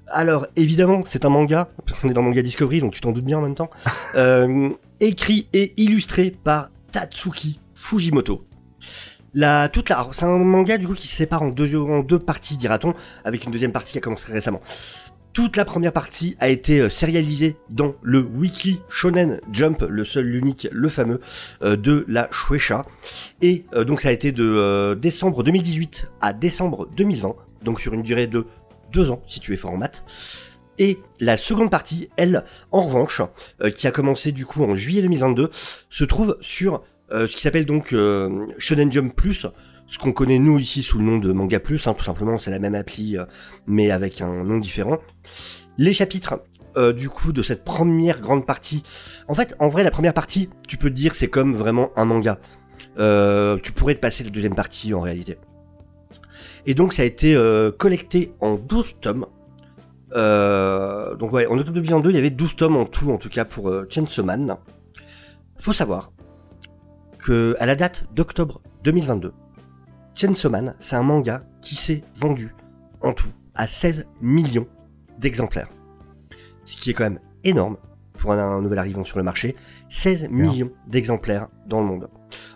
Alors, 0.07 0.47
évidemment, 0.55 1.03
c'est 1.05 1.25
un 1.25 1.29
manga. 1.29 1.69
On 2.03 2.09
est 2.09 2.13
dans 2.13 2.21
Manga 2.21 2.41
Discovery, 2.41 2.79
donc 2.79 2.93
tu 2.93 3.01
t'en 3.01 3.11
doutes 3.11 3.25
bien 3.25 3.37
en 3.37 3.41
même 3.41 3.55
temps. 3.55 3.69
Euh, 4.15 4.69
écrit 4.99 5.47
et 5.53 5.73
illustré 5.81 6.31
par 6.31 6.69
Tatsuki 6.91 7.59
Fujimoto. 7.75 8.45
La, 9.33 9.69
toute 9.69 9.89
la, 9.89 10.07
c'est 10.13 10.25
un 10.25 10.37
manga 10.37 10.77
du 10.77 10.87
coup 10.87 10.95
qui 10.95 11.07
se 11.07 11.15
sépare 11.15 11.43
en 11.43 11.49
deux, 11.49 11.77
en 11.77 12.01
deux 12.01 12.19
parties, 12.19 12.57
dira-t-on, 12.57 12.93
avec 13.23 13.45
une 13.45 13.51
deuxième 13.51 13.71
partie 13.71 13.91
qui 13.91 13.97
a 13.97 14.01
commencé 14.01 14.31
récemment. 14.31 14.61
Toute 15.33 15.55
la 15.55 15.63
première 15.63 15.93
partie 15.93 16.35
a 16.41 16.49
été 16.49 16.81
euh, 16.81 16.89
sérialisée 16.89 17.55
dans 17.69 17.95
le 18.01 18.19
Weekly 18.19 18.81
Shonen 18.89 19.39
Jump, 19.53 19.81
le 19.87 20.03
seul, 20.03 20.25
l'unique, 20.25 20.67
le 20.73 20.89
fameux, 20.89 21.21
euh, 21.61 21.77
de 21.77 22.03
la 22.09 22.27
Shueisha. 22.31 22.85
Et 23.41 23.63
euh, 23.73 23.85
donc 23.85 24.01
ça 24.01 24.09
a 24.09 24.11
été 24.11 24.33
de 24.33 24.93
décembre 24.99 25.43
2018 25.43 26.09
à 26.19 26.33
décembre 26.33 26.89
2020, 26.97 27.35
donc 27.63 27.79
sur 27.79 27.93
une 27.93 28.03
durée 28.03 28.27
de 28.27 28.45
deux 28.91 29.09
ans, 29.09 29.21
si 29.25 29.39
tu 29.39 29.53
es 29.53 29.57
fort 29.57 29.71
en 29.71 29.77
maths. 29.77 30.03
Et 30.77 30.99
la 31.21 31.37
seconde 31.37 31.71
partie, 31.71 32.09
elle, 32.17 32.43
en 32.71 32.83
revanche, 32.83 33.21
qui 33.75 33.87
a 33.87 33.91
commencé 33.91 34.31
du 34.31 34.45
coup 34.45 34.63
en 34.63 34.75
juillet 34.75 35.01
2022, 35.01 35.51
se 35.89 36.03
trouve 36.03 36.37
sur 36.41 36.83
ce 37.09 37.27
qui 37.27 37.41
s'appelle 37.41 37.65
donc 37.65 37.95
Shonen 38.57 38.91
Jump 38.91 39.15
Plus, 39.15 39.45
ce 39.91 39.97
qu'on 39.97 40.13
connaît 40.13 40.39
nous 40.39 40.57
ici 40.57 40.83
sous 40.83 40.97
le 40.99 41.03
nom 41.03 41.17
de 41.17 41.33
Manga 41.33 41.59
Plus, 41.59 41.85
hein, 41.85 41.93
tout 41.93 42.05
simplement, 42.05 42.37
c'est 42.37 42.49
la 42.49 42.59
même 42.59 42.75
appli, 42.75 43.17
euh, 43.17 43.25
mais 43.67 43.91
avec 43.91 44.21
un 44.21 44.45
nom 44.45 44.57
différent. 44.57 44.99
Les 45.77 45.91
chapitres, 45.91 46.41
euh, 46.77 46.93
du 46.93 47.09
coup, 47.09 47.33
de 47.33 47.41
cette 47.41 47.65
première 47.65 48.21
grande 48.21 48.45
partie, 48.45 48.83
en 49.27 49.33
fait, 49.33 49.53
en 49.59 49.67
vrai, 49.67 49.83
la 49.83 49.91
première 49.91 50.13
partie, 50.13 50.49
tu 50.65 50.77
peux 50.77 50.89
te 50.89 50.95
dire, 50.95 51.13
c'est 51.13 51.27
comme 51.27 51.55
vraiment 51.55 51.91
un 51.97 52.05
manga. 52.05 52.39
Euh, 52.99 53.57
tu 53.61 53.73
pourrais 53.73 53.95
te 53.95 53.99
passer 53.99 54.23
la 54.23 54.29
deuxième 54.29 54.55
partie 54.55 54.93
en 54.93 55.01
réalité. 55.01 55.37
Et 56.65 56.73
donc, 56.73 56.93
ça 56.93 57.01
a 57.01 57.05
été 57.05 57.37
collecté 57.77 58.33
en 58.39 58.55
12 58.55 58.95
tomes. 59.01 59.25
Donc 60.13 61.33
ouais, 61.33 61.47
en 61.47 61.57
octobre 61.57 61.73
2022, 61.73 62.11
il 62.11 62.15
y 62.15 62.19
avait 62.19 62.29
12 62.29 62.55
tomes 62.55 62.77
en 62.77 62.85
tout, 62.85 63.11
en 63.11 63.17
tout 63.17 63.29
cas 63.29 63.43
pour 63.43 63.69
Chainsaw 63.89 64.23
Man. 64.23 64.55
Faut 65.57 65.73
savoir 65.73 66.13
que 67.19 67.57
à 67.59 67.65
la 67.65 67.75
date 67.75 68.05
d'octobre 68.13 68.61
2022, 68.83 69.33
Chainsaw 70.21 70.49
Man, 70.51 70.75
c'est 70.79 70.95
un 70.95 71.01
manga 71.01 71.41
qui 71.63 71.73
s'est 71.73 72.03
vendu 72.15 72.53
en 73.01 73.11
tout 73.11 73.29
à 73.55 73.65
16 73.65 74.05
millions 74.21 74.67
d'exemplaires. 75.17 75.67
Ce 76.63 76.77
qui 76.77 76.91
est 76.91 76.93
quand 76.93 77.05
même 77.05 77.19
énorme 77.43 77.77
pour 78.19 78.31
un, 78.33 78.37
un 78.37 78.61
nouvel 78.61 78.77
arrivant 78.77 79.03
sur 79.03 79.17
le 79.17 79.23
marché. 79.23 79.55
16 79.89 80.27
millions 80.29 80.69
d'exemplaires 80.85 81.47
dans 81.65 81.79
le 81.79 81.87
monde. 81.87 82.07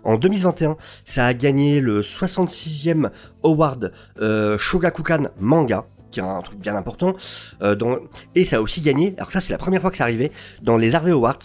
En 0.04 0.18
2021, 0.20 0.78
ça 1.06 1.26
a 1.26 1.34
gagné 1.34 1.80
le 1.80 2.02
66e 2.02 3.10
award 3.44 3.92
euh, 4.22 4.60
Shogakukan 4.60 5.30
Manga, 5.40 5.88
qui 6.12 6.20
est 6.20 6.24
un 6.24 6.42
truc 6.44 6.60
bien 6.60 6.76
important. 6.76 7.16
euh, 7.64 7.74
dans- 7.74 7.98
et 8.36 8.46
ça 8.46 8.58
a 8.58 8.62
aussi 8.62 8.82
gagné, 8.82 9.16
alors 9.18 9.32
ça 9.32 9.40
c'est 9.42 9.52
la 9.54 9.58
première 9.58 9.82
fois 9.82 9.90
que 9.90 9.98
ça 9.98 10.04
arrivait, 10.04 10.32
dans 10.62 10.78
les 10.78 10.94
Harvey 10.94 11.12
Awards, 11.12 11.40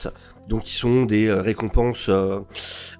donc 0.50 0.64
qui 0.64 0.74
sont 0.74 1.06
des 1.06 1.28
euh, 1.28 1.40
récompenses 1.40 2.10
euh, 2.10 2.40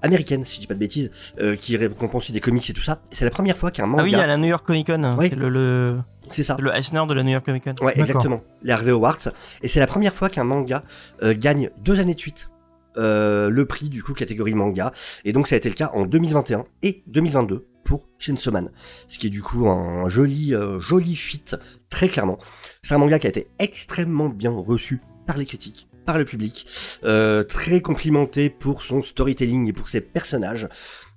américaines, 0.01 0.47
si 0.47 0.55
je 0.57 0.61
dis 0.61 0.67
pas 0.67 0.75
de 0.75 0.79
bêtises, 0.79 1.11
euh, 1.41 1.57
qui 1.57 1.77
récompensent 1.77 2.25
aussi 2.25 2.33
des 2.33 2.41
comics 2.41 2.71
et 2.71 2.73
tout 2.73 2.81
ça. 2.81 3.03
Et 3.13 3.17
c'est 3.17 3.27
la 3.27 3.31
première 3.31 3.59
fois 3.59 3.71
qu'un 3.71 3.87
manga... 3.87 4.03
Ah 4.03 4.07
oui, 4.07 4.15
à 4.15 4.27
la 4.27 4.39
New 4.39 4.47
York 4.47 4.65
Comic 4.65 4.87
Con. 4.87 5.17
Oui. 5.19 5.27
C'est 5.29 5.37
le, 5.37 5.49
le, 5.51 5.99
c'est 6.31 6.45
ça. 6.45 6.57
le 6.59 6.71
Eisner 6.73 7.03
de 7.07 7.13
la 7.13 7.23
New 7.23 7.31
York 7.31 7.45
Comic 7.45 7.65
Con. 7.65 7.75
Ouais, 7.85 7.99
exactement. 7.99 8.43
Les 8.63 8.73
Harvey 8.73 8.93
Awards. 8.93 9.29
Et 9.63 9.69
c'est 9.69 9.81
la 9.81 9.87
première 9.87 10.15
fois 10.15 10.31
qu'un 10.31 10.45
manga 10.45 10.85
euh, 11.23 11.35
gagne 11.37 11.71
deux 11.83 12.01
années 12.01 12.15
de 12.15 12.21
suite 12.21 12.51
euh, 12.97 13.51
le 13.51 13.67
prix 13.67 13.89
du 13.89 14.03
coup 14.03 14.15
catégorie 14.15 14.55
manga. 14.55 14.93
Et 15.25 15.33
donc 15.33 15.49
ça 15.49 15.55
a 15.55 15.59
été 15.59 15.69
le 15.69 15.75
cas 15.75 15.91
en 15.95 16.07
2021 16.07 16.65
et 16.83 17.03
2022 17.07 17.67
pour 17.85 18.09
Chainsaw 18.19 18.53
Man. 18.53 18.71
Ce 19.09 19.19
qui 19.19 19.29
est 19.29 19.31
du 19.31 19.43
coup 19.43 19.69
un 19.69 20.09
joli, 20.09 20.55
euh, 20.55 20.81
joli 20.81 21.15
fit, 21.17 21.45
très 21.89 22.09
clairement. 22.09 22.39
C'est 22.83 22.95
un 22.95 22.99
manga 22.99 23.19
qui 23.19 23.27
a 23.27 23.31
été 23.31 23.49
extrêmement 23.59 24.29
bien 24.29 24.51
reçu 24.51 25.01
par 25.27 25.37
les 25.37 25.47
critiques, 25.47 25.89
par 26.11 26.19
le 26.19 26.25
public, 26.25 26.67
euh, 27.05 27.45
très 27.45 27.81
complimenté 27.81 28.51
pour 28.51 28.83
son 28.83 29.01
storytelling 29.01 29.69
et 29.69 29.73
pour 29.73 29.87
ses 29.87 30.01
personnages, 30.01 30.69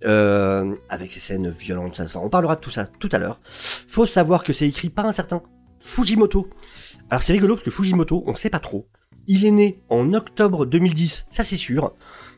euh, 0.06 0.76
avec 0.88 1.12
ses 1.12 1.20
scènes 1.20 1.50
violentes. 1.50 2.00
Enfin, 2.00 2.20
on 2.22 2.30
parlera 2.30 2.58
de 2.58 2.62
tout 2.62 2.70
ça 2.70 2.86
tout 2.86 3.10
à 3.12 3.18
l'heure. 3.18 3.40
Faut 3.44 4.06
savoir 4.06 4.44
que 4.44 4.54
c'est 4.54 4.68
écrit 4.68 4.92
par 4.92 5.08
un 5.08 5.12
certain 5.12 5.42
Fujimoto. 5.80 6.48
Alors 7.10 7.24
c'est 7.24 7.34
rigolo 7.34 7.56
parce 7.56 7.66
que 7.66 7.72
Fujimoto, 7.72 8.24
on 8.28 8.36
sait 8.36 8.52
pas 8.52 8.60
trop. 8.60 8.88
Il 9.26 9.46
est 9.46 9.52
né 9.52 9.82
en 9.90 10.14
octobre 10.14 10.68
2010, 10.68 11.26
ça 11.32 11.44
c'est 11.44 11.58
sûr, 11.58 11.96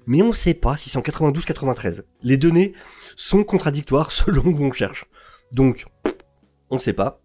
mais 0.07 0.21
on 0.21 0.31
sait 0.31 0.53
pas 0.53 0.77
si 0.77 0.89
c'est 0.89 0.97
en 0.97 1.01
92-93. 1.01 2.03
Les 2.21 2.37
données 2.37 2.71
sont 3.17 3.43
contradictoires 3.43 4.11
selon 4.13 4.45
où 4.45 4.63
on 4.63 4.71
cherche. 4.71 5.07
Donc, 5.51 5.87
on 6.69 6.75
ne 6.75 6.79
sait 6.81 6.93
pas. 6.93 7.19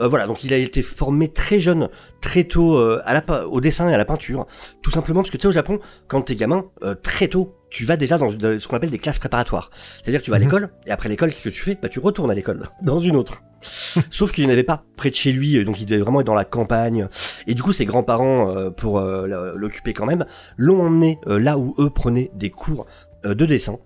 Euh, 0.00 0.08
voilà, 0.08 0.26
donc 0.26 0.44
il 0.44 0.52
a 0.52 0.56
été 0.56 0.82
formé 0.82 1.28
très 1.28 1.58
jeune, 1.58 1.88
très 2.20 2.44
tôt 2.44 2.76
euh, 2.76 3.00
à 3.04 3.14
la, 3.14 3.22
pe- 3.22 3.44
au 3.50 3.60
dessin 3.60 3.88
et 3.88 3.94
à 3.94 3.98
la 3.98 4.04
peinture, 4.04 4.46
tout 4.82 4.90
simplement 4.90 5.20
parce 5.20 5.30
que 5.30 5.36
tu 5.36 5.42
sais 5.42 5.48
au 5.48 5.52
Japon, 5.52 5.78
quand 6.08 6.22
t'es 6.22 6.34
gamin, 6.36 6.64
euh, 6.82 6.94
très 6.94 7.28
tôt, 7.28 7.54
tu 7.70 7.84
vas 7.84 7.96
déjà 7.96 8.18
dans 8.18 8.30
ce 8.30 8.66
qu'on 8.68 8.76
appelle 8.76 8.90
des 8.90 8.98
classes 8.98 9.18
préparatoires. 9.18 9.70
C'est-à-dire 10.02 10.20
que 10.20 10.24
tu 10.24 10.30
vas 10.30 10.36
à 10.36 10.40
Mhm. 10.40 10.44
l'école, 10.46 10.68
et 10.86 10.90
après 10.90 11.08
l'école, 11.08 11.30
qu'est-ce 11.30 11.42
que 11.42 11.48
tu 11.48 11.62
fais? 11.62 11.78
Bah 11.80 11.88
tu 11.88 11.98
retournes 12.00 12.30
à 12.30 12.34
l'école, 12.34 12.68
dans 12.82 12.98
une 12.98 13.16
autre. 13.16 13.42
Sauf 14.10 14.30
qu'il 14.32 14.44
n'y 14.44 14.50
en 14.50 14.52
avait 14.52 14.62
pas 14.62 14.84
près 14.96 15.10
de 15.10 15.14
chez 15.14 15.32
lui, 15.32 15.62
donc 15.64 15.80
il 15.80 15.86
devait 15.86 16.00
vraiment 16.00 16.20
être 16.20 16.26
dans 16.26 16.34
la 16.34 16.44
campagne. 16.44 17.08
Et 17.46 17.54
du 17.54 17.62
coup, 17.62 17.72
ses 17.72 17.86
grands-parents, 17.86 18.54
euh, 18.56 18.70
pour 18.70 19.00
l'occuper 19.00 19.92
quand 19.92 20.06
même, 20.06 20.26
l'ont 20.56 20.82
emmené 20.82 21.18
là 21.26 21.56
où 21.58 21.74
eux 21.78 21.90
prenaient 21.90 22.30
des 22.34 22.50
cours 22.50 22.86
de 23.24 23.46
dessin. 23.46 23.78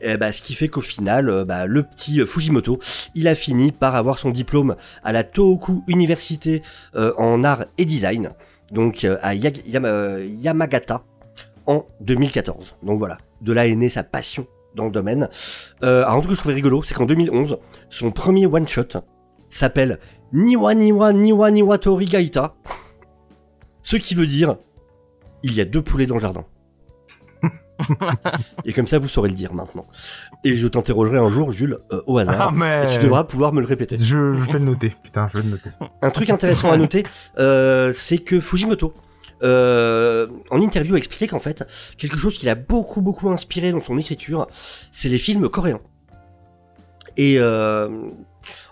Et 0.00 0.16
bah, 0.16 0.32
ce 0.32 0.42
qui 0.42 0.54
fait 0.54 0.68
qu'au 0.68 0.80
final, 0.80 1.28
euh, 1.28 1.44
bah, 1.44 1.66
le 1.66 1.82
petit 1.82 2.20
euh, 2.20 2.26
Fujimoto, 2.26 2.78
il 3.14 3.28
a 3.28 3.34
fini 3.34 3.72
par 3.72 3.94
avoir 3.94 4.18
son 4.18 4.30
diplôme 4.30 4.76
à 5.02 5.12
la 5.12 5.24
Tohoku 5.24 5.82
Université 5.88 6.62
euh, 6.94 7.12
en 7.16 7.44
art 7.44 7.64
et 7.78 7.84
design, 7.84 8.32
donc 8.72 9.06
à 9.22 9.34
Yamagata, 9.34 11.02
en 11.66 11.84
2014. 12.00 12.76
Donc 12.82 12.98
voilà, 12.98 13.18
de 13.40 13.52
là 13.52 13.66
est 13.66 13.74
née 13.74 13.88
sa 13.88 14.02
passion 14.02 14.46
dans 14.74 14.84
le 14.84 14.90
domaine. 14.90 15.28
Alors, 15.80 16.10
un 16.10 16.18
truc 16.18 16.30
que 16.30 16.34
je 16.34 16.40
trouvais 16.40 16.54
rigolo, 16.54 16.82
c'est 16.82 16.94
qu'en 16.94 17.06
2011, 17.06 17.58
son 17.88 18.10
premier 18.10 18.46
one-shot 18.46 19.00
s'appelle 19.48 19.98
Niwa 20.32 20.74
Niwa 20.74 21.12
Niwa 21.12 21.50
Niwa 21.50 21.78
Tori 21.78 22.04
Gaita, 22.06 22.54
ce 23.82 23.96
qui 23.96 24.14
veut 24.14 24.26
dire 24.26 24.56
il 25.42 25.54
y 25.54 25.60
a 25.60 25.64
deux 25.64 25.82
poulets 25.82 26.06
dans 26.06 26.16
le 26.16 26.20
jardin. 26.20 26.44
Et 28.64 28.72
comme 28.72 28.86
ça, 28.86 28.98
vous 28.98 29.08
saurez 29.08 29.28
le 29.28 29.34
dire 29.34 29.52
maintenant. 29.52 29.86
Et 30.44 30.54
je 30.54 30.66
t'interrogerai 30.66 31.18
un 31.18 31.30
jour, 31.30 31.52
Jules, 31.52 31.78
euh, 31.92 32.02
au 32.06 32.18
hasard. 32.18 32.48
Ah, 32.48 32.50
mais. 32.54 32.84
Et 32.94 32.98
tu 32.98 33.04
devras 33.04 33.24
pouvoir 33.24 33.52
me 33.52 33.60
le 33.60 33.66
répéter. 33.66 33.96
Je, 33.96 34.34
je 34.34 34.52
vais 34.52 34.58
le 34.58 34.64
noter. 34.64 34.94
Putain, 35.02 35.28
je 35.32 35.38
vais 35.38 35.44
le 35.44 35.50
noter. 35.50 35.70
Un 36.02 36.10
truc 36.10 36.30
intéressant 36.30 36.70
à 36.70 36.76
noter, 36.76 37.02
euh, 37.38 37.92
c'est 37.94 38.18
que 38.18 38.40
Fujimoto, 38.40 38.94
euh, 39.42 40.26
en 40.50 40.60
interview, 40.62 40.94
a 40.94 40.98
expliqué 40.98 41.26
qu'en 41.26 41.40
fait, 41.40 41.64
quelque 41.98 42.18
chose 42.18 42.38
qui 42.38 42.46
l'a 42.46 42.54
beaucoup 42.54 43.02
beaucoup 43.02 43.28
inspiré 43.28 43.72
dans 43.72 43.80
son 43.80 43.98
écriture, 43.98 44.46
c'est 44.92 45.08
les 45.08 45.18
films 45.18 45.48
coréens. 45.48 45.80
Et 47.16 47.36
euh, 47.38 47.88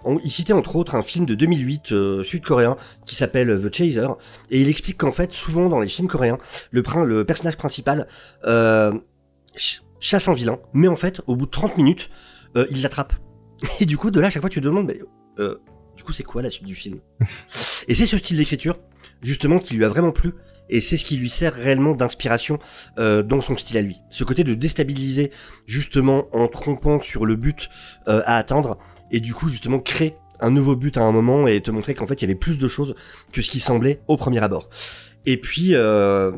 on- 0.04 0.18
il 0.20 0.30
citait 0.30 0.52
entre 0.52 0.76
autres 0.76 0.94
un 0.94 1.02
film 1.02 1.26
de 1.26 1.34
2008 1.34 1.92
euh, 1.92 2.22
sud-coréen 2.22 2.76
qui 3.06 3.14
s'appelle 3.14 3.60
The 3.62 3.74
Chaser, 3.74 4.08
et 4.50 4.60
il 4.60 4.68
explique 4.68 4.98
qu'en 4.98 5.12
fait, 5.12 5.32
souvent 5.32 5.68
dans 5.68 5.80
les 5.80 5.88
films 5.88 6.08
coréens, 6.08 6.38
le, 6.70 7.24
personnage 7.24 7.56
principal 7.56 8.06
euh, 8.44 8.92
ch- 9.56 9.82
chasse 10.00 10.28
un 10.28 10.34
vilain, 10.34 10.58
mais 10.72 10.88
en 10.88 10.96
fait, 10.96 11.20
au 11.26 11.36
bout 11.36 11.46
de 11.46 11.50
30 11.50 11.76
minutes, 11.76 12.10
euh, 12.56 12.66
il 12.70 12.82
l'attrape. 12.82 13.14
Et 13.80 13.86
du 13.86 13.96
coup, 13.96 14.10
de 14.10 14.20
là, 14.20 14.26
à 14.26 14.30
chaque 14.30 14.42
fois, 14.42 14.50
tu 14.50 14.60
te 14.60 14.64
demandes, 14.64 14.86
mais, 14.86 15.00
euh, 15.38 15.56
du 15.96 16.02
coup, 16.02 16.12
c'est 16.12 16.22
quoi 16.24 16.42
la 16.42 16.50
suite 16.50 16.66
du 16.66 16.74
film? 16.74 16.98
Et 17.88 17.94
c'est 17.94 18.06
ce 18.06 18.18
style 18.18 18.36
d'écriture, 18.36 18.78
justement, 19.22 19.58
qui 19.58 19.74
lui 19.74 19.84
a 19.84 19.88
vraiment 19.88 20.12
plu. 20.12 20.34
Et 20.70 20.80
c'est 20.80 20.96
ce 20.96 21.04
qui 21.04 21.18
lui 21.18 21.28
sert 21.28 21.52
réellement 21.52 21.94
d'inspiration 21.94 22.58
euh, 22.98 23.22
dans 23.22 23.42
son 23.42 23.54
style 23.56 23.76
à 23.76 23.82
lui. 23.82 23.98
Ce 24.08 24.24
côté 24.24 24.44
de 24.44 24.54
déstabiliser, 24.54 25.30
justement, 25.66 26.26
en 26.34 26.48
trompant 26.48 27.00
sur 27.02 27.26
le 27.26 27.36
but 27.36 27.68
euh, 28.08 28.22
à 28.24 28.38
atteindre, 28.38 28.78
et 29.14 29.20
du 29.20 29.32
coup, 29.32 29.48
justement, 29.48 29.78
créer 29.78 30.16
un 30.40 30.50
nouveau 30.50 30.74
but 30.74 30.96
à 30.98 31.02
un 31.02 31.12
moment 31.12 31.46
et 31.46 31.60
te 31.60 31.70
montrer 31.70 31.94
qu'en 31.94 32.08
fait, 32.08 32.14
il 32.14 32.22
y 32.22 32.24
avait 32.24 32.34
plus 32.34 32.58
de 32.58 32.66
choses 32.66 32.96
que 33.30 33.42
ce 33.42 33.48
qui 33.48 33.60
semblait 33.60 34.00
au 34.08 34.16
premier 34.16 34.42
abord. 34.42 34.68
Et 35.24 35.36
puis, 35.36 35.70
euh, 35.74 36.32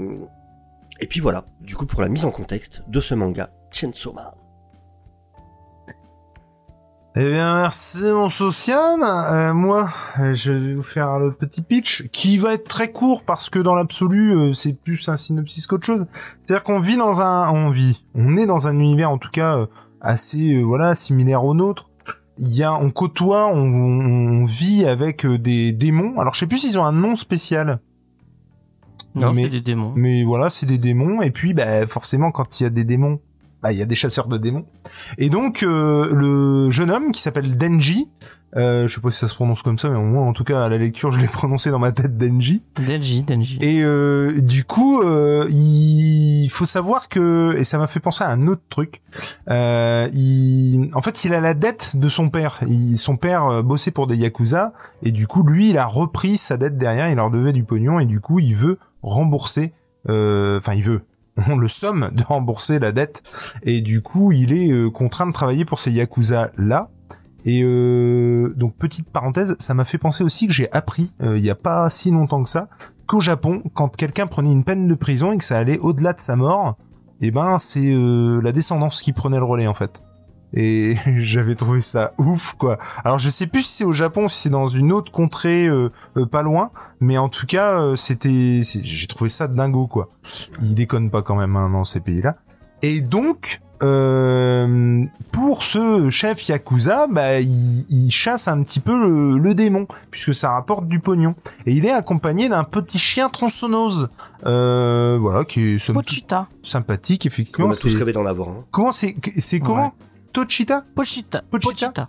et 1.01 1.07
puis 1.07 1.21
voilà, 1.21 1.47
du 1.63 1.75
coup, 1.75 1.87
pour 1.87 2.03
la 2.03 2.09
mise 2.09 2.27
en 2.27 2.31
contexte 2.31 2.83
de 2.87 3.01
ce 3.01 3.15
manga, 3.15 3.49
Chainsaw 3.71 4.13
Man. 4.13 4.27
Eh 7.19 7.31
bien, 7.31 7.57
merci 7.57 8.13
mon 8.13 8.29
Sociane. 8.29 9.03
Euh, 9.03 9.55
moi, 9.55 9.89
euh, 10.21 10.35
je 10.35 10.53
vais 10.53 10.75
vous 10.75 10.83
faire 10.83 11.19
le 11.19 11.31
petit 11.31 11.63
pitch 11.63 12.09
qui 12.13 12.37
va 12.37 12.53
être 12.53 12.69
très 12.69 12.93
court 12.93 13.23
parce 13.25 13.49
que 13.49 13.59
dans 13.59 13.75
l'absolu, 13.75 14.37
euh, 14.37 14.53
c'est 14.53 14.75
plus 14.75 15.09
un 15.09 15.17
synopsis 15.17 15.67
qu'autre 15.67 15.87
chose. 15.87 16.05
C'est-à-dire 16.43 16.63
qu'on 16.63 16.79
vit 16.79 16.99
dans 16.99 17.23
un, 17.23 17.49
on 17.49 17.71
vit, 17.71 18.05
on 18.15 18.37
est 18.37 18.45
dans 18.45 18.69
un 18.69 18.79
univers 18.79 19.11
en 19.11 19.17
tout 19.17 19.31
cas 19.31 19.67
assez, 20.03 20.63
voilà, 20.63 20.95
similaire 20.95 21.43
au 21.43 21.55
nôtre. 21.55 21.89
Il 22.39 22.55
y 22.55 22.63
a, 22.63 22.75
on 22.75 22.91
côtoie, 22.91 23.47
on, 23.47 23.59
on 23.61 24.45
vit 24.45 24.85
avec 24.85 25.25
euh, 25.25 25.39
des 25.39 25.73
démons. 25.73 26.19
Alors, 26.21 26.35
je 26.35 26.41
sais 26.41 26.47
plus 26.47 26.59
s'ils 26.59 26.79
ont 26.79 26.85
un 26.85 26.93
nom 26.93 27.17
spécial. 27.17 27.81
Non, 29.15 29.33
mais- 29.33 29.45
c'est 29.45 29.49
des 29.49 29.61
démons. 29.63 29.93
Mais 29.97 30.23
voilà, 30.25 30.51
c'est 30.51 30.67
des 30.67 30.79
démons. 30.79 31.23
Et 31.23 31.31
puis, 31.31 31.55
bah, 31.55 31.87
forcément, 31.87 32.31
quand 32.31 32.61
il 32.61 32.65
y 32.65 32.67
a 32.67 32.71
des 32.71 32.85
démons, 32.85 33.21
bah, 33.63 33.73
il 33.73 33.79
y 33.79 33.83
a 33.83 33.87
des 33.87 33.95
chasseurs 33.97 34.29
de 34.29 34.37
démons. 34.37 34.67
Et 35.17 35.31
donc, 35.31 35.63
euh, 35.63 36.13
le 36.13 36.71
jeune 36.71 36.91
homme 36.91 37.11
qui 37.13 37.23
s'appelle 37.23 37.57
Denji, 37.57 38.11
euh, 38.57 38.87
je 38.89 38.95
sais 38.95 39.01
pas 39.01 39.11
si 39.11 39.19
ça 39.19 39.29
se 39.29 39.35
prononce 39.35 39.63
comme 39.63 39.79
ça, 39.79 39.89
mais 39.91 39.97
au 39.97 40.03
moins, 40.03 40.27
en 40.27 40.33
tout 40.33 40.45
cas, 40.45 40.65
à 40.65 40.69
la 40.69 40.79
lecture, 40.79 41.11
je 41.13 41.21
l'ai 41.21 41.27
prononcé 41.33 41.71
dans 41.71 41.79
ma 41.79 41.93
tête 41.93 42.17
Denji. 42.17 42.63
Denji, 42.87 43.23
Denji. 43.23 43.59
Et 43.61 43.83
euh, 43.83 44.41
du 44.41 44.65
coup, 44.65 45.03
euh, 45.03 45.47
il 45.51 46.49
faut 46.51 46.65
savoir 46.65 47.09
que, 47.09 47.55
et 47.59 47.65
ça 47.65 47.79
m'a 47.79 47.87
fait 47.87 48.01
penser 48.01 48.25
à 48.25 48.29
un 48.29 48.47
autre 48.47 48.63
truc. 48.71 49.03
Euh, 49.51 50.09
il, 50.15 50.91
en 50.95 51.03
fait, 51.03 51.25
il 51.25 51.35
a 51.35 51.41
la 51.41 51.55
dette 51.55 51.97
de 51.97 52.09
son 52.09 52.31
père. 52.31 52.61
Il, 52.67 52.97
son 52.99 53.17
père 53.17 53.47
euh, 53.47 53.63
bossait 53.63 53.91
pour 53.91 54.07
des 54.07 54.17
yakuza, 54.17 54.73
et 55.03 55.11
du 55.11 55.27
coup, 55.27 55.43
lui, 55.43 55.71
il 55.71 55.79
a 55.79 55.87
repris 55.87 56.37
sa 56.37 56.57
dette 56.57 56.79
derrière. 56.79 57.09
Il 57.11 57.17
leur 57.17 57.31
devait 57.31 57.53
du 57.53 57.65
pognon, 57.65 57.99
et 58.01 58.07
du 58.07 58.21
coup, 58.21 58.39
il 58.39 58.55
veut 58.55 58.79
rembourser. 59.03 59.73
euh, 60.09 60.59
Enfin, 60.59 60.75
il 60.75 60.83
veut. 60.83 61.03
On 61.51 61.57
le 61.57 61.69
somme 61.69 62.09
de 62.13 62.23
rembourser 62.23 62.79
la 62.79 62.93
dette, 62.93 63.23
et 63.63 63.83
du 63.83 64.01
coup, 64.01 64.33
il 64.33 64.53
est 64.55 64.71
euh, 64.71 64.89
contraint 64.89 65.27
de 65.27 65.33
travailler 65.33 65.67
pour 65.67 65.81
ces 65.81 65.91
yakuza 65.93 66.51
là. 66.57 66.89
Et 67.47 67.63
euh, 67.63 68.53
donc 68.57 68.75
petite 68.77 69.09
parenthèse, 69.09 69.55
ça 69.61 69.73
m'a 69.73 69.85
fait 69.85 69.99
penser 69.99 70.25
aussi 70.25 70.49
que 70.49 70.53
j'ai 70.53 70.71
appris 70.73 71.15
euh, 71.23 71.39
il 71.39 71.45
y 71.45 71.51
a 71.51 71.55
pas 71.55 71.89
si 71.89 72.11
longtemps 72.11 72.43
que 72.43 72.51
ça 72.51 72.69
qu'au 73.07 73.21
Japon, 73.21 73.63
quand 73.73 73.97
quelqu'un 73.97 74.27
prenait 74.27 74.51
une 74.51 74.65
peine 74.65 74.89
de 74.89 74.95
prison 74.97 75.31
et 75.31 75.39
que 75.39 75.45
ça 75.45 75.57
allait 75.57 75.79
au-delà 75.79 76.13
de 76.13 76.21
sa 76.21 76.35
mort, 76.35 76.77
eh 77.21 77.31
ben 77.31 77.59
c'est 77.59 77.93
euh, 77.93 78.41
la 78.43 78.51
descendance 78.51 79.01
qui 79.01 79.13
prenait 79.13 79.39
le 79.39 79.45
relais 79.45 79.69
en 79.69 79.75
fait. 79.75 80.03
Et 80.53 80.97
j'avais 81.19 81.55
trouvé 81.55 81.81
ça 81.81 82.13
ouf 82.19 82.55
quoi. 82.59 82.79
Alors 83.05 83.19
je 83.19 83.29
sais 83.29 83.47
plus 83.47 83.63
si 83.63 83.79
c'est 83.79 83.85
au 83.85 83.93
Japon, 83.93 84.29
si 84.29 84.43
c'est 84.43 84.51
dans 84.51 84.69
une 84.69 84.93
autre 84.93 85.13
contrée 85.13 85.67
euh, 85.67 85.91
euh, 86.17 86.27
pas 86.27 86.43
loin, 86.43 86.71
mais 87.01 87.19
en 87.19 87.29
tout 87.29 87.47
cas 87.47 87.81
euh, 87.81 87.97
c'était, 87.97 88.63
j'ai 88.63 89.07
trouvé 89.07 89.31
ça 89.31 89.49
dingo 89.49 89.87
quoi. 89.87 90.09
Ils 90.63 90.75
déconnent 90.75 91.11
pas 91.11 91.23
quand 91.23 91.37
même 91.37 91.57
hein, 91.57 91.71
dans 91.71 91.85
ces 91.85 92.01
pays-là. 92.01 92.37
Et 92.89 93.01
donc 93.01 93.61
euh, 93.83 95.05
pour 95.33 95.63
ce 95.63 96.09
chef 96.11 96.49
yakuza, 96.49 97.07
bah 97.09 97.41
il, 97.41 97.85
il 97.89 98.11
chasse 98.11 98.49
un 98.49 98.63
petit 98.63 98.81
peu 98.81 98.97
le, 98.99 99.39
le 99.39 99.55
démon 99.55 99.87
puisque 100.11 100.35
ça 100.35 100.51
rapporte 100.53 100.87
du 100.89 101.01
pognon. 101.01 101.35
Et 101.67 101.73
il 101.73 101.85
est 101.85 101.91
accompagné 101.91 102.49
d'un 102.49 102.65
petit 102.65 102.99
chien 102.99 103.29
tronçonneuse, 103.29 104.09
euh, 104.47 105.19
voilà, 105.21 105.45
qui 105.45 105.75
est 105.75 105.93
Pochita. 105.93 106.47
sympathique 106.63 107.27
effectivement. 107.27 107.69
On 107.69 107.73
a 107.73 107.77
tous 107.77 107.91
C'est- 107.91 107.99
rêvé 107.99 108.13
d'en 108.13 108.25
avoir 108.27 108.49
un. 108.49 108.65
Comment 108.71 108.93
c'est, 108.93 109.17
c'est 109.39 109.61
comment 109.61 109.93
Tochita 110.33 110.85
Pochita. 110.95 111.43
Pochita. 111.51 111.71
Pochita. 111.71 112.09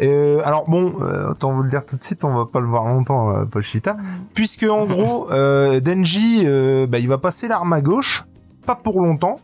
euh, 0.00 0.40
alors 0.44 0.68
bon, 0.68 0.94
euh, 1.00 1.30
autant 1.30 1.52
vous 1.52 1.62
le 1.62 1.70
dire 1.70 1.84
tout 1.86 1.96
de 1.96 2.02
suite, 2.02 2.22
on 2.24 2.34
va 2.34 2.44
pas 2.46 2.60
le 2.60 2.66
voir 2.66 2.84
longtemps, 2.84 3.30
euh, 3.34 3.44
Pochita, 3.44 3.96
puisque 4.34 4.64
en 4.64 4.84
gros, 4.84 5.30
euh, 5.32 5.80
Denji, 5.80 6.42
euh, 6.44 6.86
bah, 6.86 6.98
il 6.98 7.08
va 7.08 7.18
passer 7.18 7.48
l'arme 7.48 7.72
à 7.72 7.80
gauche, 7.80 8.24
pas 8.66 8.74
pour 8.76 9.00
longtemps, 9.00 9.40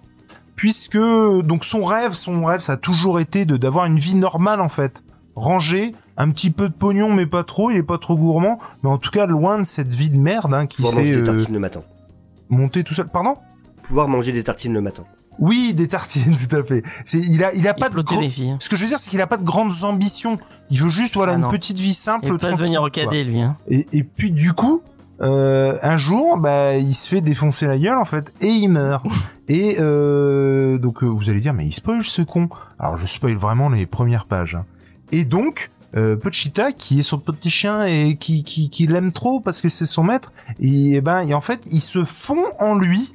puisque 0.57 0.99
donc 0.99 1.65
son 1.65 1.85
rêve, 1.85 2.13
son 2.13 2.45
rêve, 2.45 2.61
ça 2.61 2.75
a 2.75 2.77
toujours 2.77 3.21
été 3.21 3.45
de 3.45 3.57
d'avoir 3.57 3.87
une 3.87 3.99
vie 3.99 4.15
normale 4.15 4.61
en 4.61 4.69
fait, 4.69 5.03
rangée, 5.37 5.95
un 6.17 6.31
petit 6.31 6.51
peu 6.51 6.69
de 6.69 6.75
pognon 6.75 7.13
mais 7.13 7.27
pas 7.27 7.45
trop, 7.45 7.71
il 7.71 7.77
est 7.77 7.83
pas 7.83 7.99
trop 7.99 8.17
gourmand, 8.17 8.59
mais 8.83 8.91
en 8.91 8.99
tout 8.99 9.11
cas 9.11 9.27
loin 9.27 9.59
de 9.59 9.65
cette 9.65 9.93
vie 9.95 10.11
de 10.11 10.17
merde 10.19 10.55
hein, 10.55 10.67
qui 10.67 10.83
Pouvoir 10.83 10.95
manger 10.97 11.07
s'est 11.07 11.15
des 11.23 11.29
euh, 11.29 11.33
tartines 11.35 11.55
le 11.55 11.61
matin. 11.61 11.81
montée 12.49 12.85
tout 12.85 12.95
seul. 12.95 13.07
Pardon? 13.09 13.37
Pouvoir 13.83 14.09
manger 14.09 14.33
des 14.33 14.43
tartines 14.45 14.73
le 14.73 14.81
matin. 14.81 15.05
Oui, 15.41 15.75
des 15.75 15.89
tartines, 15.89 16.37
tout 16.49 16.57
à 16.57 16.63
fait. 16.63 16.85
C'est, 17.05 17.19
il 17.19 17.43
a, 17.43 17.53
il 17.55 17.67
a 17.67 17.75
Il 17.77 17.81
pas 17.81 17.89
de 17.89 18.01
gros- 18.01 18.21
les 18.21 18.31
filles. 18.31 18.57
Ce 18.61 18.69
que 18.69 18.77
je 18.77 18.83
veux 18.85 18.89
dire, 18.89 19.01
c'est 19.01 19.11
qu'il 19.11 19.21
a 19.21 19.27
pas 19.27 19.37
de 19.37 19.43
grandes 19.43 19.83
ambitions. 19.83 20.39
Il 20.71 20.81
veut 20.81 20.91
juste, 20.91 21.15
voilà, 21.17 21.33
Ah 21.33 21.37
une 21.39 21.49
petite 21.49 21.79
vie 21.81 21.93
simple. 21.93 22.27
Il 22.27 22.31
peut 22.31 22.39
pas 22.39 22.53
devenir 22.53 22.83
au 22.83 22.89
cadet, 22.89 23.25
lui. 23.25 23.41
Hein. 23.41 23.57
Et, 23.69 23.85
et 23.93 24.05
puis 24.05 24.31
du 24.31 24.53
coup, 24.53 24.81
euh, 25.25 25.79
un 25.83 25.97
jour, 25.97 26.37
bah, 26.37 26.77
il 26.77 26.95
se 26.95 27.09
fait 27.09 27.21
défoncer 27.21 27.67
la 27.67 27.79
gueule 27.79 27.97
en 27.97 28.05
fait, 28.05 28.33
et 28.41 28.49
il 28.49 28.69
meurt. 28.69 29.05
et 29.49 29.77
euh, 29.81 30.79
donc 30.79 31.03
euh, 31.03 31.07
vous 31.07 31.31
allez 31.31 31.41
dire, 31.41 31.55
mais 31.55 31.67
il 31.67 31.73
spoil 31.73 32.05
ce 32.05 32.23
con. 32.23 32.49
Alors 32.79 32.97
je 32.99 33.07
spoil 33.07 33.37
vraiment 33.37 33.69
les 33.69 33.87
premières 33.87 34.27
pages. 34.27 34.55
hein. 34.55 34.65
Et 35.13 35.25
donc. 35.25 35.71
Euh, 35.97 36.17
Pochita, 36.17 36.73
qui 36.73 36.99
est 36.99 37.03
son 37.05 37.19
petit 37.19 37.51
chien 37.51 37.85
et 37.87 38.17
qui, 38.17 38.43
qui, 38.43 38.69
qui 38.69 38.89
l'aime 38.89 39.13
trop 39.13 39.39
parce 39.39 39.61
que 39.63 39.69
c'est 39.69 39.87
son 39.87 40.03
maître, 40.03 40.33
et, 40.59 40.95
eh 40.95 41.01
ben, 41.01 41.21
et 41.21 41.35
en 41.35 41.41
fait, 41.41 41.61
il 41.71 41.81
se 41.81 42.05
fond 42.05 42.47
en 42.59 42.75
lui, 42.75 43.15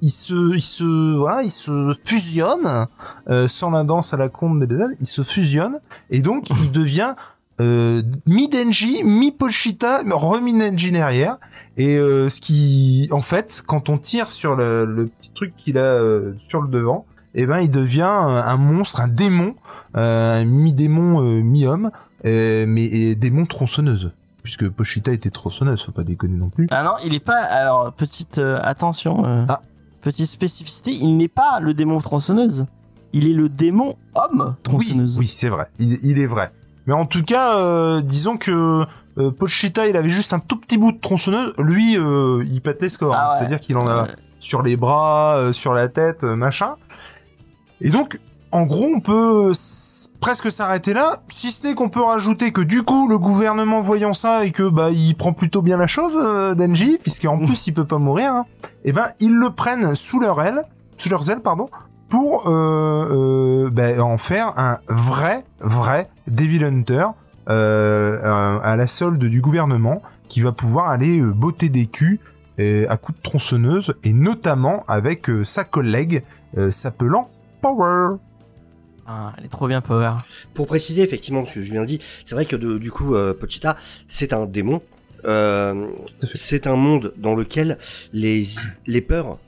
il 0.00 0.10
se, 0.10 0.54
il 0.54 0.62
se, 0.62 1.16
voilà, 1.16 1.42
il 1.42 1.50
se 1.50 1.94
fusionne, 2.06 2.86
euh, 3.28 3.46
sans 3.46 3.70
la 3.72 3.84
danse 3.84 4.14
à 4.14 4.16
la 4.16 4.30
combe 4.30 4.58
des 4.58 4.66
BZ, 4.74 4.96
il 5.00 5.06
se 5.06 5.20
fusionne, 5.20 5.80
et 6.08 6.22
donc 6.22 6.48
il 6.48 6.72
devient 6.72 7.14
euh, 7.60 8.02
mi-Denji, 8.26 9.04
mi-Pochita, 9.04 10.02
remi-Denji 10.10 10.92
derrière. 10.92 11.38
Et 11.76 11.96
euh, 11.96 12.28
ce 12.28 12.40
qui, 12.40 13.08
en 13.12 13.22
fait, 13.22 13.62
quand 13.66 13.88
on 13.88 13.98
tire 13.98 14.30
sur 14.30 14.56
le, 14.56 14.84
le 14.84 15.06
petit 15.06 15.30
truc 15.30 15.54
qu'il 15.56 15.78
a 15.78 15.82
euh, 15.82 16.34
sur 16.48 16.62
le 16.62 16.68
devant, 16.68 17.06
eh 17.34 17.46
ben, 17.46 17.60
il 17.60 17.70
devient 17.70 18.02
un, 18.02 18.56
monstre, 18.56 19.00
un 19.00 19.08
démon, 19.08 19.54
un 19.94 20.44
mi-démon, 20.44 21.20
mi-homme, 21.42 21.90
mais 22.24 22.84
et 22.84 23.14
démon 23.16 23.44
tronçonneuse. 23.46 24.12
Puisque 24.44 24.68
Pochita 24.68 25.10
était 25.12 25.30
tronçonneuse, 25.30 25.82
faut 25.82 25.90
pas 25.92 26.04
déconner 26.04 26.36
non 26.36 26.50
plus. 26.50 26.66
Ah 26.70 26.84
non, 26.84 26.92
il 27.04 27.14
est 27.14 27.20
pas. 27.24 27.40
Alors, 27.40 27.92
petite 27.92 28.38
attention. 28.38 29.24
Ah. 29.48 29.62
Petite 30.00 30.26
spécificité, 30.26 30.92
il 30.92 31.16
n'est 31.16 31.28
pas 31.28 31.58
le 31.60 31.72
démon 31.74 31.98
tronçonneuse. 31.98 32.66
Il 33.14 33.28
est 33.28 33.32
le 33.32 33.48
démon 33.48 33.96
homme 34.14 34.54
Oui, 34.54 34.62
tronçonneuse. 34.62 35.18
oui, 35.18 35.26
c'est 35.26 35.48
vrai. 35.48 35.68
Il, 35.78 35.98
il 36.02 36.18
est 36.18 36.26
vrai. 36.26 36.52
Mais 36.86 36.94
en 36.94 37.06
tout 37.06 37.22
cas, 37.22 37.58
euh, 37.58 38.00
disons 38.02 38.36
que 38.36 38.84
euh, 39.18 39.30
Pochita, 39.30 39.86
il 39.86 39.96
avait 39.96 40.10
juste 40.10 40.32
un 40.32 40.40
tout 40.40 40.56
petit 40.56 40.78
bout 40.78 40.92
de 40.92 41.00
tronçonneuse. 41.00 41.52
Lui, 41.58 41.96
euh, 41.96 42.44
il 42.50 42.60
pète 42.60 42.82
les 42.82 42.88
scores. 42.88 43.14
Ah 43.14 43.24
hein. 43.24 43.28
ouais. 43.28 43.38
C'est-à-dire 43.38 43.60
qu'il 43.60 43.76
en 43.76 43.88
a 43.88 44.08
sur 44.44 44.62
les 44.62 44.76
bras, 44.76 45.36
euh, 45.36 45.52
sur 45.52 45.72
la 45.72 45.88
tête, 45.88 46.22
euh, 46.22 46.36
machin. 46.36 46.76
Et 47.80 47.90
donc, 47.90 48.20
en 48.52 48.64
gros, 48.64 48.88
on 48.94 49.00
peut 49.00 49.50
presque 50.20 50.52
s'arrêter 50.52 50.92
là, 50.92 51.22
si 51.28 51.50
ce 51.50 51.66
n'est 51.66 51.74
qu'on 51.74 51.88
peut 51.88 52.02
rajouter 52.02 52.52
que 52.52 52.60
du 52.60 52.82
coup, 52.82 53.08
le 53.08 53.18
gouvernement 53.18 53.80
voyant 53.80 54.14
ça 54.14 54.44
et 54.44 54.52
que 54.52 54.68
bah 54.68 54.90
il 54.90 55.16
prend 55.16 55.32
plutôt 55.32 55.60
bien 55.60 55.76
la 55.76 55.88
chose, 55.88 56.16
euh, 56.16 56.54
Denji, 56.54 56.98
puisqu'en 57.02 57.36
plus 57.38 57.66
il 57.66 57.74
peut 57.74 57.84
pas 57.86 57.98
mourir, 57.98 58.32
hein, 58.32 58.46
et 58.84 58.92
ben 58.92 59.08
ils 59.18 59.34
le 59.34 59.50
prennent 59.50 59.96
sous 59.96 60.20
leur 60.20 60.40
aile, 60.40 60.64
sous 60.98 61.08
leurs 61.08 61.28
ailes, 61.30 61.40
pardon, 61.40 61.68
pour 62.14 62.48
euh, 62.48 63.64
euh, 63.66 63.70
ben, 63.70 63.98
en 64.00 64.18
faire 64.18 64.56
un 64.56 64.78
vrai, 64.86 65.44
vrai 65.58 66.08
Devil 66.28 66.62
Hunter 66.64 67.06
euh, 67.48 68.58
à 68.62 68.76
la 68.76 68.86
solde 68.86 69.18
du 69.24 69.40
gouvernement 69.40 70.00
qui 70.28 70.40
va 70.40 70.52
pouvoir 70.52 70.90
aller 70.90 71.18
euh, 71.18 71.32
botter 71.32 71.70
des 71.70 71.86
culs 71.86 72.20
euh, 72.60 72.86
à 72.88 72.98
coups 72.98 73.18
de 73.18 73.22
tronçonneuse 73.24 73.94
et 74.04 74.12
notamment 74.12 74.84
avec 74.86 75.28
euh, 75.28 75.44
sa 75.44 75.64
collègue 75.64 76.22
euh, 76.56 76.70
s'appelant 76.70 77.30
Power. 77.60 78.10
ah, 79.08 79.32
elle 79.36 79.46
est 79.46 79.48
trop 79.48 79.66
bien, 79.66 79.80
Power. 79.80 80.12
Pour 80.54 80.68
préciser 80.68 81.02
effectivement 81.02 81.44
ce 81.46 81.54
que 81.54 81.64
je 81.64 81.72
viens 81.72 81.80
de 81.80 81.86
dire, 81.86 81.98
c'est 82.24 82.36
vrai 82.36 82.44
que 82.46 82.54
de- 82.54 82.78
du 82.78 82.92
coup 82.92 83.16
euh, 83.16 83.34
Pochita, 83.34 83.76
c'est 84.06 84.32
un 84.32 84.46
démon. 84.46 84.82
Euh, 85.24 85.88
c'est 86.32 86.68
un 86.68 86.76
monde 86.76 87.12
dans 87.16 87.34
lequel 87.34 87.76
les 88.12 88.46
les 88.86 89.00
peurs 89.00 89.38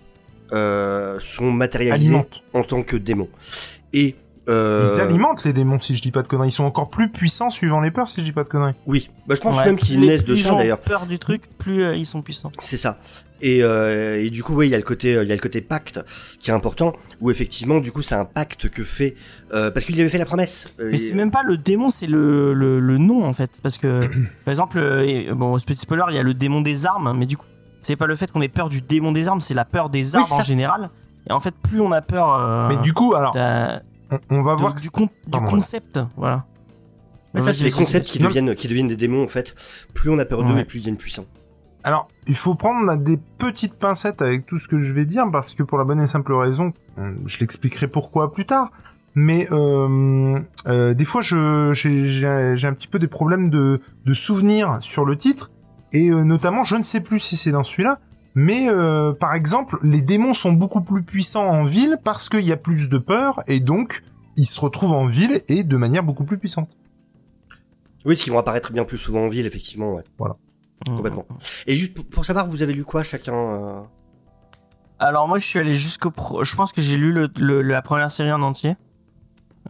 euh, 0.53 1.19
sont 1.21 1.51
matérialisées 1.51 2.07
Alimente. 2.11 2.43
en 2.55 2.63
tant 2.63 2.83
que 2.83 2.97
démons. 2.97 3.29
Et 3.93 4.17
euh, 4.49 4.87
Ils 4.89 5.01
alimentent 5.01 5.45
les 5.45 5.53
démons 5.53 5.79
si 5.81 5.97
je 5.97 6.03
dis 6.03 6.11
pas 6.13 6.23
de 6.23 6.29
conneries. 6.29 6.49
Ils 6.49 6.53
sont 6.53 6.65
encore 6.65 6.89
plus 6.91 7.09
puissants 7.11 7.51
suivant 7.51 7.81
les 7.81 7.91
peurs 7.91 8.07
si 8.09 8.21
je 8.21 8.27
dis 8.27 8.33
pas 8.33 8.45
de 8.45 8.49
conneries. 8.49 8.75
Oui, 8.87 9.11
bah, 9.27 9.35
je 9.35 9.41
pense 9.41 9.57
Ouais, 9.59 9.65
même 9.65 9.77
qu'ils 9.77 9.99
plus- 9.99 10.07
naissent 10.07 10.25
de 10.25 10.35
plus 10.35 10.43
ça 10.43 10.55
d'ailleurs. 10.55 10.79
peur 10.81 11.07
du 11.07 11.19
truc, 11.19 11.43
plus 11.59 11.83
euh, 11.83 11.97
ils 11.97 12.07
sont 12.07 12.23
puissants. 12.23 12.53
C'est 12.61 12.77
ça. 12.77 12.99
Et, 13.43 13.63
euh, 13.63 14.23
et 14.25 14.31
du 14.31 14.43
coup, 14.43 14.55
oui, 14.55 14.67
il 14.69 14.71
y 14.71 14.75
a 14.75 14.79
le 14.79 14.83
côté, 14.85 15.11
il 15.11 15.29
y 15.29 15.33
a 15.33 15.35
le 15.35 15.41
côté 15.41 15.61
pacte 15.61 16.01
qui 16.39 16.51
est 16.51 16.55
important, 16.55 16.95
où 17.21 17.31
effectivement, 17.31 17.81
du 17.81 17.93
coup, 17.93 18.01
c'est 18.01 18.15
un 18.15 18.25
pacte 18.25 18.71
que 18.71 18.83
fait, 18.83 19.15
euh, 19.53 19.71
parce 19.71 19.85
qu'il 19.85 20.01
avait 20.01 20.09
fait 20.09 20.17
la 20.17 20.25
promesse. 20.25 20.73
Euh, 20.81 20.89
Mais 20.91 20.95
et- 20.95 20.97
c'est 20.97 21.15
même 21.15 21.31
pas 21.31 21.43
le 21.43 21.59
démon, 21.59 21.91
c'est 21.91 22.07
le, 22.07 22.55
le, 22.55 22.81
le 22.81 22.97
nom 22.99 23.25
en 23.27 23.35
fait. 23.35 23.59
Parce 23.63 23.77
que, 23.77 24.07
par 24.47 24.53
exemple, 24.53 24.79
euh, 24.79 25.05
et, 25.07 25.29
bon, 25.35 25.59
ce 25.59 25.67
petit 25.67 25.81
spoiler, 25.81 26.05
il 26.11 26.15
y 26.15 26.19
a 26.19 26.23
le 26.23 26.33
démon 26.33 26.63
des 26.63 26.87
armes, 26.87 27.15
mais 27.19 27.27
du 27.27 27.37
coup, 27.37 27.47
c'est 27.87 27.97
pas 27.97 28.07
le 28.07 28.17
fait 28.17 28.31
qu'on 28.33 28.43
ait 28.43 28.49
peur 28.49 28.69
du 28.69 28.81
démon 28.83 29.13
des 29.13 29.29
armes, 29.29 29.41
c'est 29.41 29.55
la 29.55 29.65
peur 29.65 29.89
des 29.91 30.17
armes 30.17 30.31
en 30.31 30.41
général. 30.43 30.91
Et 31.29 31.33
en 31.33 31.41
fait, 31.41 31.55
plus 31.55 31.81
on 31.81 31.93
a 31.93 32.01
peur 32.03 32.35
euh, 32.39 32.69
Mais 32.69 32.77
du 32.79 32.93
coup, 32.93 33.15
alors, 33.15 33.35
on, 34.11 34.19
on 34.31 34.43
va 34.43 34.55
de- 34.57 34.61
voir 34.61 34.75
que 34.75 34.81
du, 34.81 34.91
con- 34.91 35.09
du 35.25 35.31
Pardon, 35.31 35.47
concept, 35.51 35.99
voilà. 36.17 36.45
Mais 37.35 37.41
ça, 37.41 37.47
Vas-y, 37.47 37.55
c'est 37.57 37.65
les 37.65 37.71
concepts 37.73 38.07
qui 38.07 38.19
deviennent, 38.19 38.55
qui 38.55 38.69
deviennent 38.69 38.87
des 38.89 38.97
démons 38.97 39.25
en 39.25 39.29
fait. 39.29 39.55
Plus 39.95 40.11
on 40.11 40.19
a 40.19 40.25
peur 40.25 40.43
d'eux, 40.45 40.55
Ouais. 40.55 40.61
et 40.63 40.65
plus 40.65 40.79
ils 40.79 40.83
deviennent 40.83 40.97
puissants. 40.97 41.27
Alors, 41.85 42.09
il 42.27 42.35
faut 42.37 42.55
prendre 42.55 42.97
des 42.97 43.17
petites 43.39 43.75
pincettes 43.75 44.21
avec 44.23 44.47
tout 44.47 44.59
ce 44.59 44.67
que 44.69 44.81
je 44.81 44.93
vais 44.93 45.05
dire, 45.05 45.25
parce 45.31 45.53
que 45.55 45.63
pour 45.63 45.79
la 45.79 45.85
bonne 45.85 46.01
et 46.01 46.07
simple 46.07 46.33
raison, 46.33 46.73
je 47.27 47.39
l'expliquerai 47.39 47.87
pourquoi 47.89 48.33
plus 48.33 48.47
tard, 48.47 48.71
mais 49.15 49.47
euh, 49.53 50.39
euh, 50.67 50.95
des 50.95 51.05
fois, 51.05 51.23
je- 51.23 51.73
j'ai 51.75 52.09
j'ai- 52.09 52.55
j'ai 52.57 52.67
un 52.69 52.73
petit 52.73 52.89
peu 52.89 52.99
des 52.99 53.07
problèmes 53.09 53.51
de, 53.51 53.81
de 54.05 54.15
souvenirs 54.15 54.79
sur 54.81 55.05
le 55.05 55.17
titre, 55.17 55.51
et 55.99 56.09
euh, 56.09 56.23
notamment, 56.25 56.65
je 56.65 56.77
ne 56.77 56.83
sais 56.83 57.01
plus 57.01 57.21
si 57.21 57.37
c'est 57.37 57.53
dans 57.53 57.65
celui-là, 57.65 57.99
mais 58.35 58.69
euh, 58.69 59.13
par 59.13 59.35
exemple, 59.35 59.79
les 59.83 60.01
démons 60.03 60.35
sont 60.35 60.53
beaucoup 60.53 60.81
plus 60.81 61.03
puissants 61.03 61.47
en 61.47 61.65
ville 61.65 61.99
parce 62.05 62.29
qu'il 62.29 62.45
y 62.45 62.53
a 62.53 62.57
plus 62.57 62.89
de 62.89 62.99
peur, 62.99 63.43
et 63.47 63.61
donc, 63.61 64.03
ils 64.37 64.47
se 64.47 64.61
retrouvent 64.61 64.93
en 64.93 65.07
ville 65.07 65.43
et 65.49 65.65
de 65.65 65.77
manière 65.77 66.03
beaucoup 66.03 66.25
plus 66.25 66.39
puissante. 66.39 66.69
Oui, 68.05 68.15
parce 68.15 68.21
qu'ils 68.23 68.33
vont 68.33 68.39
apparaître 68.39 68.73
bien 68.73 68.85
plus 68.85 68.99
souvent 68.99 69.25
en 69.25 69.29
ville, 69.29 69.47
effectivement. 69.47 69.95
Ouais. 69.95 70.05
Complètement. 70.85 71.27
Et 71.67 71.75
juste 71.75 71.95
pour- 71.95 72.05
pour 72.05 72.25
savoir, 72.25 72.47
vous 72.47 72.63
avez 72.63 72.75
lu 72.75 72.85
quoi 72.85 73.03
chacun 73.03 73.35
euh? 73.35 73.81
Alors 74.99 75.27
moi 75.29 75.39
je 75.39 75.45
suis 75.47 75.59
allé 75.59 75.75
jusqu'au 75.75 76.11
pro... 76.11 76.45
Je 76.45 76.55
pense 76.57 76.73
que 76.73 76.81
j'ai 76.81 76.97
lu 76.97 77.13
le, 77.13 77.29
le- 77.39 77.63
la 77.63 77.83
première 77.83 78.11
série 78.11 78.33
en 78.33 78.43
entier. 78.43 78.75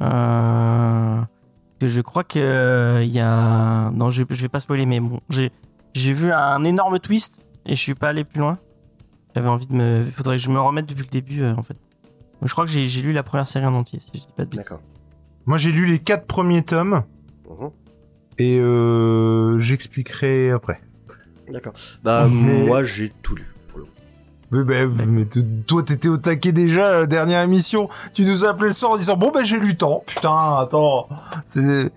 Euh... 0.00 1.20
Je 1.80 2.00
crois 2.00 2.24
que 2.24 2.38
euh, 2.38 3.02
il 3.02 3.10
y 3.10 3.20
a... 3.20 3.90
Non 3.92 4.10
je, 4.10 4.24
je 4.28 4.42
vais 4.42 4.48
pas 4.48 4.60
spoiler 4.60 4.86
mais 4.86 5.00
bon 5.00 5.20
j'ai 5.30 5.50
j'ai 5.98 6.12
vu 6.12 6.32
un 6.32 6.64
énorme 6.64 6.98
twist 6.98 7.44
et 7.66 7.74
je 7.74 7.80
suis 7.80 7.94
pas 7.94 8.08
allé 8.10 8.24
plus 8.24 8.40
loin. 8.40 8.58
J'avais 9.34 9.48
envie 9.48 9.66
de 9.66 9.72
me... 9.74 10.02
Il 10.06 10.12
faudrait 10.12 10.36
que 10.36 10.42
je 10.42 10.50
me 10.50 10.60
remette 10.60 10.86
depuis 10.86 11.02
le 11.04 11.10
début 11.10 11.42
euh, 11.42 11.54
en 11.56 11.62
fait. 11.62 11.76
Je 12.42 12.52
crois 12.52 12.64
que 12.64 12.70
j'ai 12.70 12.86
lu 13.02 13.12
la 13.12 13.22
première 13.22 13.48
série 13.48 13.66
en 13.66 13.74
entier 13.74 13.98
si 14.00 14.10
je 14.14 14.20
dis 14.20 14.28
pas 14.36 14.44
de 14.44 14.50
bêtises. 14.50 14.64
D'accord. 14.64 14.80
Moi, 15.46 15.58
j'ai 15.58 15.72
lu 15.72 15.86
les 15.86 15.98
quatre 15.98 16.26
premiers 16.26 16.62
tomes 16.62 17.02
Mhm. 17.48 17.70
et 18.38 18.58
euh, 18.58 19.58
j'expliquerai 19.60 20.50
après. 20.50 20.80
D'accord. 21.50 21.74
Bah 22.02 22.26
Mais- 22.30 22.66
moi 22.66 22.82
j'ai 22.82 23.10
tout 23.22 23.36
lu. 23.36 23.46
pour 23.68 23.78
le. 23.78 23.86
Oui, 24.50 24.64
bah, 24.64 25.04
mais 25.06 25.24
toi, 25.66 25.82
t'étais 25.84 26.08
au 26.08 26.16
taquet 26.16 26.50
déjà, 26.52 26.90
la 27.00 27.06
dernière 27.06 27.42
émission. 27.42 27.88
Tu 28.14 28.24
nous 28.24 28.44
as 28.44 28.48
appelé 28.50 28.66
le 28.66 28.72
soir 28.72 28.92
en 28.92 28.96
disant, 28.96 29.16
bon, 29.16 29.30
bah, 29.32 29.44
j'ai 29.44 29.58
lu 29.60 29.76
tant. 29.76 30.02
Putain, 30.06 30.58
attends. 30.58 31.08
C'est... 31.44 31.90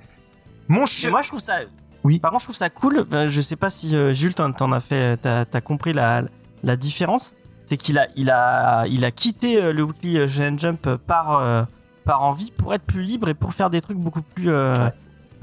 Mon 0.67 0.81
Mais 0.81 0.85
chien. 0.87 1.09
moi 1.09 1.21
je 1.23 1.29
trouve 1.29 1.39
ça. 1.39 1.55
Oui. 2.03 2.19
Par 2.19 2.31
contre 2.31 2.41
je 2.41 2.45
trouve 2.47 2.55
ça 2.55 2.69
cool. 2.69 3.05
Enfin, 3.07 3.27
je 3.27 3.41
sais 3.41 3.55
pas 3.55 3.69
si 3.69 3.95
euh, 3.95 4.13
Jules 4.13 4.33
t'en 4.33 4.71
as 4.71 4.79
fait, 4.79 5.17
t'as 5.17 5.45
as 5.51 5.61
compris 5.61 5.93
la, 5.93 6.23
la 6.63 6.75
différence. 6.75 7.35
C'est 7.65 7.77
qu'il 7.77 7.97
a 7.97 8.07
il 8.15 8.29
a 8.29 8.85
il 8.87 9.05
a 9.05 9.11
quitté 9.11 9.61
euh, 9.61 9.73
le 9.73 9.83
Weekly 9.83 10.17
euh, 10.17 10.27
Shonen 10.27 10.57
Jump 10.57 10.87
euh, 10.87 10.97
par 10.97 11.39
euh, 11.39 11.63
par 12.05 12.23
envie 12.23 12.51
pour 12.51 12.73
être 12.73 12.83
plus 12.83 13.03
libre 13.03 13.29
et 13.29 13.33
pour 13.33 13.53
faire 13.53 13.69
des 13.69 13.81
trucs 13.81 13.97
beaucoup 13.97 14.21
plus. 14.21 14.49
euh, 14.49 14.85
Ouais. 14.85 14.91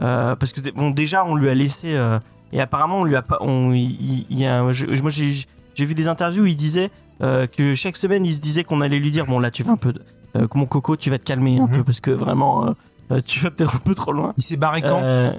euh, 0.03 0.35
parce 0.37 0.53
que 0.53 0.61
bon 0.73 0.91
déjà 0.91 1.25
on 1.25 1.37
lui 1.37 1.49
a 1.49 1.55
laissé 1.55 1.97
euh, 1.97 2.19
et 2.53 2.61
apparemment 2.61 2.99
on 2.99 3.05
lui 3.05 3.17
a 3.17 3.23
pas 3.23 3.39
on 3.41 3.73
il, 3.73 4.27
a 4.45 4.71
je- 4.73 4.87
moi 5.03 5.11
j'ai 5.11 5.85
vu 5.85 5.95
des 5.95 6.09
interviews 6.09 6.43
où 6.43 6.47
il 6.47 6.57
disait 6.57 6.91
euh, 7.23 7.47
que 7.47 7.75
chaque 7.75 7.97
semaine 7.97 8.27
il 8.27 8.33
se 8.33 8.41
disait 8.41 8.63
qu'on 8.65 8.81
allait 8.83 8.99
lui 8.99 9.11
dire 9.11 9.25
bon 9.27 9.39
là 9.39 9.51
tu 9.51 9.63
vas 9.63 9.73
un 9.73 9.77
peu 9.77 9.95
euh, 10.37 10.47
mon 10.55 10.67
coco 10.67 10.97
tu 10.97 11.09
vas 11.11 11.19
te 11.19 11.25
calmer 11.25 11.59
un 11.61 11.63
Mhm. 11.67 11.71
peu 11.71 11.85
parce 11.85 12.01
que 12.01 12.11
vraiment 12.11 12.67
euh, 12.67 12.71
euh, 13.13 13.21
tu 13.25 13.39
vas 13.41 13.51
peut-être 13.51 13.77
un 13.77 13.79
peu 13.79 13.95
trop 13.95 14.13
loin 14.13 14.35
Il 14.37 14.43
s'est 14.43 14.57
barré 14.59 14.83
quand? 14.83 15.01
Euh, 15.03 15.33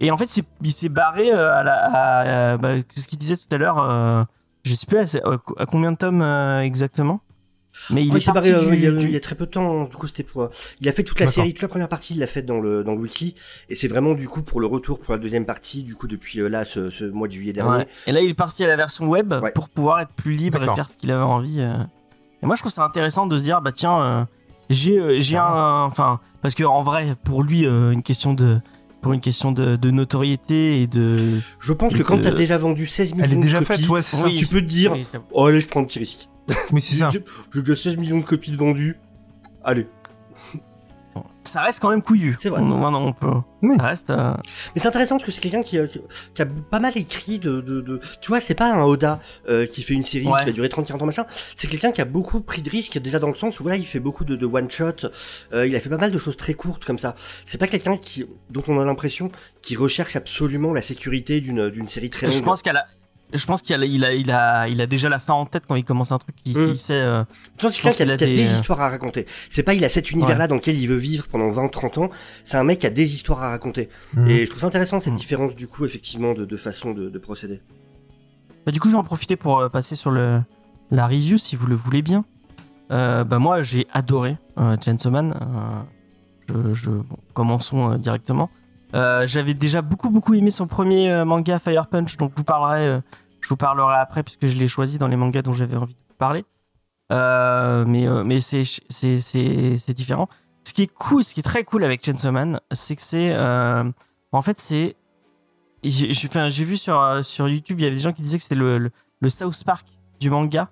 et 0.00 0.10
en 0.10 0.16
fait, 0.16 0.40
il 0.62 0.72
s'est 0.72 0.88
barré 0.88 1.32
euh, 1.32 1.52
à 1.54 1.62
la, 1.62 1.74
à, 1.74 2.52
à- 2.52 2.56
bah, 2.56 2.74
ce 2.94 3.08
qu'il 3.08 3.18
disait 3.18 3.36
tout 3.36 3.52
à 3.54 3.58
l'heure. 3.58 3.78
euh, 3.78 4.24
je 4.64 4.74
sais 4.74 4.86
plus 4.86 4.98
à, 4.98 5.02
à 5.58 5.66
combien 5.66 5.92
de 5.92 5.96
tomes 5.96 6.20
euh, 6.22 6.60
exactement? 6.62 7.20
Mais 7.90 8.04
il 8.04 8.10
Oh, 8.12 8.16
est 8.16 8.18
il 8.18 8.22
s'est 8.24 8.32
parti 8.32 8.50
barré, 8.52 8.64
euh, 8.64 8.70
du, 8.70 8.76
il, 8.76 8.82
y 8.82 8.86
a, 8.88 8.90
du- 8.90 9.04
il 9.06 9.12
y 9.12 9.16
a 9.16 9.20
très 9.20 9.36
peu 9.36 9.46
de 9.46 9.50
temps. 9.52 9.84
Du 9.84 9.96
coup, 9.96 10.08
c'était 10.08 10.24
pour. 10.24 10.42
euh, 10.42 10.48
Il 10.80 10.88
a 10.88 10.92
fait 10.92 11.04
toute 11.04 11.20
la 11.20 11.28
série, 11.28 11.52
toute 11.54 11.62
la 11.62 11.68
première 11.68 11.88
partie, 11.88 12.14
il 12.14 12.18
l'a 12.20 12.26
faite 12.26 12.44
dans 12.44 12.58
le 12.60 12.82
dans 12.82 12.92
le 12.94 12.98
weekly, 13.00 13.34
et 13.68 13.76
c'est 13.76 13.86
vraiment 13.88 14.14
du 14.14 14.28
coup 14.28 14.42
pour 14.42 14.60
le 14.60 14.66
retour 14.66 14.98
pour 14.98 15.12
la 15.14 15.18
deuxième 15.18 15.46
partie. 15.46 15.84
Du 15.84 15.94
coup, 15.94 16.08
depuis 16.08 16.40
euh, 16.40 16.48
là, 16.48 16.64
ce, 16.64 16.90
ce 16.90 17.04
mois 17.04 17.28
de 17.28 17.32
juillet 17.32 17.52
dernier. 17.52 17.76
Ouais. 17.78 17.88
Et 18.08 18.12
là, 18.12 18.20
il 18.20 18.28
est 18.30 18.34
parti 18.34 18.64
à 18.64 18.66
la 18.66 18.74
version 18.76 19.06
web 19.06 19.32
Ouais. 19.32 19.52
pour 19.52 19.68
pouvoir 19.68 20.00
être 20.00 20.10
plus 20.10 20.32
libre 20.32 20.60
et 20.62 20.66
faire 20.74 20.88
ce 20.90 20.96
qu'il 20.96 21.12
avait 21.12 21.22
envie. 21.22 21.60
euh. 21.60 21.72
Et 22.42 22.46
moi, 22.46 22.56
je 22.56 22.62
trouve 22.62 22.72
ça 22.72 22.84
intéressant 22.84 23.26
de 23.28 23.38
se 23.38 23.44
dire, 23.44 23.60
bah 23.62 23.72
tiens, 23.72 24.00
euh, 24.00 24.24
j'ai 24.70 24.98
euh, 24.98 25.16
j'ai 25.20 25.38
un, 25.38 25.82
enfin, 25.82 26.18
parce 26.42 26.54
que 26.56 26.64
en 26.64 26.82
vrai, 26.82 27.14
pour 27.24 27.42
lui, 27.44 27.64
euh, 27.64 27.92
une 27.92 28.02
question 28.02 28.34
de, 28.34 28.58
pour 29.00 29.12
une 29.12 29.20
question 29.20 29.52
de, 29.52 29.76
de 29.76 29.90
notoriété 29.90 30.82
et 30.82 30.86
de, 30.86 31.40
Je 31.60 31.72
pense 31.72 31.94
que 31.94 32.02
quand 32.02 32.18
que- 32.18 32.22
t'as 32.24 32.32
déjà 32.34 32.58
vendu 32.58 32.86
16 32.86 33.12
millions 33.14 33.24
Elle 33.24 33.32
est 33.34 33.36
déjà 33.36 33.60
de 33.60 33.64
copies, 33.64 33.80
faite, 33.82 33.90
ouais, 33.90 34.02
c'est 34.02 34.16
ça. 34.16 34.28
Tu 34.28 34.46
peux 34.46 34.60
te 34.60 34.66
dire, 34.66 34.94
oh 35.32 35.46
allez, 35.46 35.60
je 35.60 35.68
prends 35.68 35.80
un 35.80 35.84
petit 35.84 35.98
risque. 36.00 36.28
Mais 36.72 36.80
c'est 36.80 36.96
ça. 36.96 37.10
J'ai 37.12 37.22
j'ai 37.54 37.60
déjà 37.62 37.74
16 37.80 37.96
millions 37.98 38.18
de 38.18 38.24
copies 38.24 38.50
de 38.50 38.56
vendues. 38.56 38.96
Allez. 39.62 39.86
Ça 41.48 41.62
reste 41.62 41.80
quand 41.80 41.90
même 41.90 42.02
couillu. 42.02 42.36
C'est 42.40 42.48
vrai. 42.48 42.60
On, 42.62 42.70
on- 42.94 43.12
peut, 43.12 43.26
Oui. 43.62 43.76
ça 43.78 43.86
reste. 43.86 44.10
euh, 44.10 44.32
Mais 44.74 44.80
c'est 44.80 44.88
intéressant 44.88 45.16
parce 45.16 45.24
que 45.26 45.32
c'est 45.32 45.40
quelqu'un 45.40 45.62
qui, 45.62 45.78
euh, 45.78 45.86
qui- 46.34 46.42
a 46.42 46.46
pas 46.46 46.78
mal 46.80 46.92
écrit 46.96 47.38
de, 47.38 47.60
de, 47.60 47.80
de- 47.80 48.00
tu 48.20 48.28
vois, 48.28 48.40
c'est 48.40 48.54
pas 48.54 48.72
un 48.72 48.82
Oda 48.82 49.20
euh, 49.48 49.66
qui 49.66 49.82
fait 49.82 49.94
une 49.94 50.04
série 50.04 50.26
Ouais. 50.26 50.38
qui 50.40 50.46
va 50.46 50.52
durer 50.52 50.68
30-40 50.68 51.02
ans 51.02 51.06
machin. 51.06 51.26
C'est 51.56 51.68
quelqu'un 51.68 51.90
qui 51.92 52.00
a 52.00 52.04
beaucoup 52.04 52.40
pris 52.40 52.62
de 52.62 52.70
risques 52.70 52.98
déjà 52.98 53.18
dans 53.18 53.28
le 53.28 53.34
sens 53.34 53.58
où 53.58 53.62
voilà, 53.64 53.76
il 53.78 53.86
fait 53.86 54.00
beaucoup 54.00 54.24
de, 54.24 54.36
de 54.36 54.46
one 54.46 54.70
shot. 54.70 55.08
Euh, 55.52 55.66
il 55.66 55.74
a 55.74 55.80
fait 55.80 55.88
pas 55.90 55.96
mal 55.98 56.12
de 56.12 56.18
choses 56.18 56.36
très 56.36 56.54
courtes 56.54 56.84
comme 56.84 56.98
ça. 56.98 57.14
C'est 57.44 57.58
pas 57.58 57.66
quelqu'un 57.66 57.96
qui, 57.96 58.24
dont 58.50 58.62
on 58.68 58.78
a 58.80 58.84
l'impression, 58.84 59.30
qui 59.62 59.76
recherche 59.76 60.16
absolument 60.16 60.72
la 60.72 60.82
sécurité 60.82 61.40
d'une 61.40 61.68
d'une 61.70 61.86
série 61.88 62.10
très 62.10 62.26
longue. 62.28 62.36
Je 62.36 62.42
pense 62.42 62.62
qu'elle 62.62 62.76
a. 62.76 62.86
Je 63.34 63.44
pense 63.44 63.60
qu'il 63.60 63.74
a, 63.80 63.84
il 63.84 64.04
a, 64.04 64.14
il 64.14 64.30
a, 64.30 64.68
il 64.68 64.80
a 64.80 64.86
déjà 64.86 65.08
la 65.10 65.18
fin 65.18 65.34
en 65.34 65.44
tête 65.44 65.64
quand 65.68 65.74
il 65.74 65.84
commence 65.84 66.12
un 66.12 66.18
truc. 66.18 66.34
Il, 66.46 66.56
Mm. 66.56 66.66
il 66.70 66.76
sait. 66.76 67.00
euh, 67.02 67.24
je 67.60 67.68
c'est 67.68 67.82
pense 67.82 67.96
qu'il 67.96 68.10
a 68.10 68.16
des, 68.16 68.26
des, 68.34 68.46
euh, 68.46 68.52
histoires 68.54 68.80
à 68.80 68.88
raconter. 68.88 69.26
C'est 69.50 69.62
pas 69.62 69.74
il 69.74 69.84
a 69.84 69.88
cet 69.90 70.10
univers-là 70.10 70.46
dans 70.46 70.54
lequel 70.54 70.78
il 70.80 70.88
veut 70.88 70.96
vivre 70.96 71.26
pendant 71.28 71.50
20-30 71.50 71.98
ans. 72.00 72.10
C'est 72.44 72.56
un 72.56 72.64
mec 72.64 72.78
qui 72.78 72.86
a 72.86 72.90
des 72.90 73.14
histoires 73.14 73.42
à 73.42 73.50
raconter. 73.50 73.90
Mhm. 74.14 74.28
Et 74.28 74.44
je 74.46 74.50
trouve 74.50 74.60
ça 74.62 74.66
intéressant 74.68 75.00
cette 75.00 75.12
Mm. 75.12 75.16
différence 75.16 75.54
du 75.56 75.66
coup 75.68 75.84
effectivement 75.84 76.32
de, 76.32 76.44
de 76.46 76.56
façon 76.56 76.92
de, 76.92 77.10
de 77.10 77.18
procéder. 77.18 77.60
Bah, 78.64 78.72
du 78.72 78.80
coup, 78.80 78.88
je 78.88 78.94
vais 78.94 78.98
en 78.98 79.04
profiter 79.04 79.36
pour 79.36 79.60
euh, 79.60 79.68
passer 79.68 79.94
sur 79.94 80.10
le, 80.10 80.40
la 80.90 81.06
review 81.06 81.36
si 81.38 81.54
vous 81.54 81.66
le 81.66 81.74
voulez 81.74 82.00
bien. 82.02 82.24
Euh, 82.92 83.24
bah, 83.24 83.38
moi, 83.38 83.62
j'ai 83.62 83.86
adoré 83.92 84.36
Chainsaw 84.56 85.10
Man. 85.10 85.34
Euh, 86.50 86.62
je, 86.72 86.74
je- 86.74 86.90
bon, 86.90 87.16
commençons 87.34 87.96
directement. 87.96 88.48
Euh, 88.94 89.26
J'avais 89.26 89.54
déjà 89.54 89.82
beaucoup, 89.82 90.10
beaucoup 90.10 90.34
aimé 90.34 90.50
son 90.50 90.66
premier 90.66 91.10
euh, 91.10 91.24
manga 91.24 91.58
Fire 91.58 91.86
Punch, 91.86 92.16
donc 92.16 92.32
je 92.32 92.36
vous 92.38 92.44
parlerai, 92.44 92.86
euh, 92.86 93.00
je 93.40 93.48
vous 93.48 93.56
parlerai 93.56 93.96
après 93.96 94.22
puisque 94.22 94.46
je 94.46 94.56
l'ai 94.56 94.68
choisi 94.68 94.98
dans 94.98 95.08
les 95.08 95.16
mangas 95.16 95.42
dont 95.42 95.52
j'avais 95.52 95.76
envie 95.76 95.94
de 95.94 96.00
vous 96.08 96.14
parler. 96.16 96.44
Mais 97.10 98.06
mais 98.24 98.40
c'est 98.40 99.94
différent. 99.94 100.28
Ce 100.64 100.74
qui 100.74 100.82
est 100.82 100.92
cool, 100.94 101.24
ce 101.24 101.34
qui 101.34 101.40
est 101.40 101.44
très 101.44 101.64
cool 101.64 101.84
avec 101.84 102.04
Chainsaw 102.04 102.30
Man, 102.32 102.60
c'est 102.72 102.96
que 102.96 103.02
c'est 103.02 103.36
en 103.36 104.42
fait 104.42 104.58
c'est 104.58 104.96
j'ai 105.84 106.64
vu 106.64 106.76
sur 106.76 107.24
sur 107.24 107.48
YouTube, 107.48 107.80
il 107.80 107.84
y 107.84 107.86
avait 107.86 107.96
des 107.96 108.02
gens 108.02 108.12
qui 108.12 108.22
disaient 108.22 108.38
que 108.38 108.42
c'était 108.42 108.54
le, 108.54 108.78
le 108.78 108.90
le 109.20 109.30
South 109.30 109.64
Park 109.64 109.86
du 110.20 110.30
manga. 110.30 110.70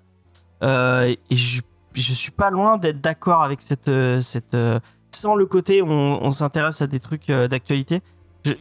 Et 0.61 1.17
je 1.31 1.61
je 1.93 2.13
suis 2.13 2.31
pas 2.31 2.51
loin 2.51 2.77
d'être 2.77 3.01
d'accord 3.01 3.43
avec 3.43 3.61
cette 3.61 3.91
cette 4.21 4.55
sans 5.17 5.35
le 5.35 5.45
côté 5.45 5.81
on, 5.81 6.23
on 6.23 6.31
s'intéresse 6.31 6.81
à 6.81 6.87
des 6.87 6.99
trucs 6.99 7.29
euh, 7.29 7.47
d'actualité. 7.47 8.01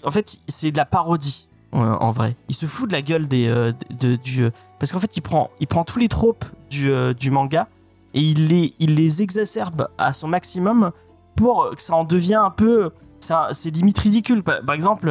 En 0.03 0.11
fait, 0.11 0.41
c'est 0.49 0.73
de 0.73 0.77
la 0.77 0.85
parodie 0.85 1.49
euh, 1.75 1.79
en 1.79 2.11
vrai. 2.11 2.35
Il 2.49 2.55
se 2.55 2.67
fout 2.67 2.89
de 2.89 2.95
la 2.95 3.03
gueule 3.03 3.29
des 3.29 3.47
euh, 3.49 3.73
de, 4.01 4.17
du 4.17 4.49
parce 4.79 4.93
qu'en 4.93 4.99
fait 4.99 5.17
il 5.17 5.21
prend 5.21 5.51
il 5.61 5.67
prend 5.67 5.85
tous 5.85 5.99
les 5.99 6.09
tropes 6.09 6.45
du 6.71 7.31
manga 7.31 7.69
et 8.15 8.21
il 8.21 8.49
les 8.49 8.75
il 8.79 8.97
les 8.97 9.23
exacerbe 9.23 9.89
à 9.99 10.13
son 10.13 10.29
maximum 10.29 10.91
pour 11.37 11.71
que 11.77 11.83
ça 11.83 11.95
en 11.95 12.05
devient 12.05 12.41
un 12.43 12.51
peu 12.51 12.91
ça 13.21 13.49
c'est 13.53 13.71
limite 13.71 13.99
ridicule. 13.99 14.43
Par, 14.43 14.75
exemple, 14.75 15.11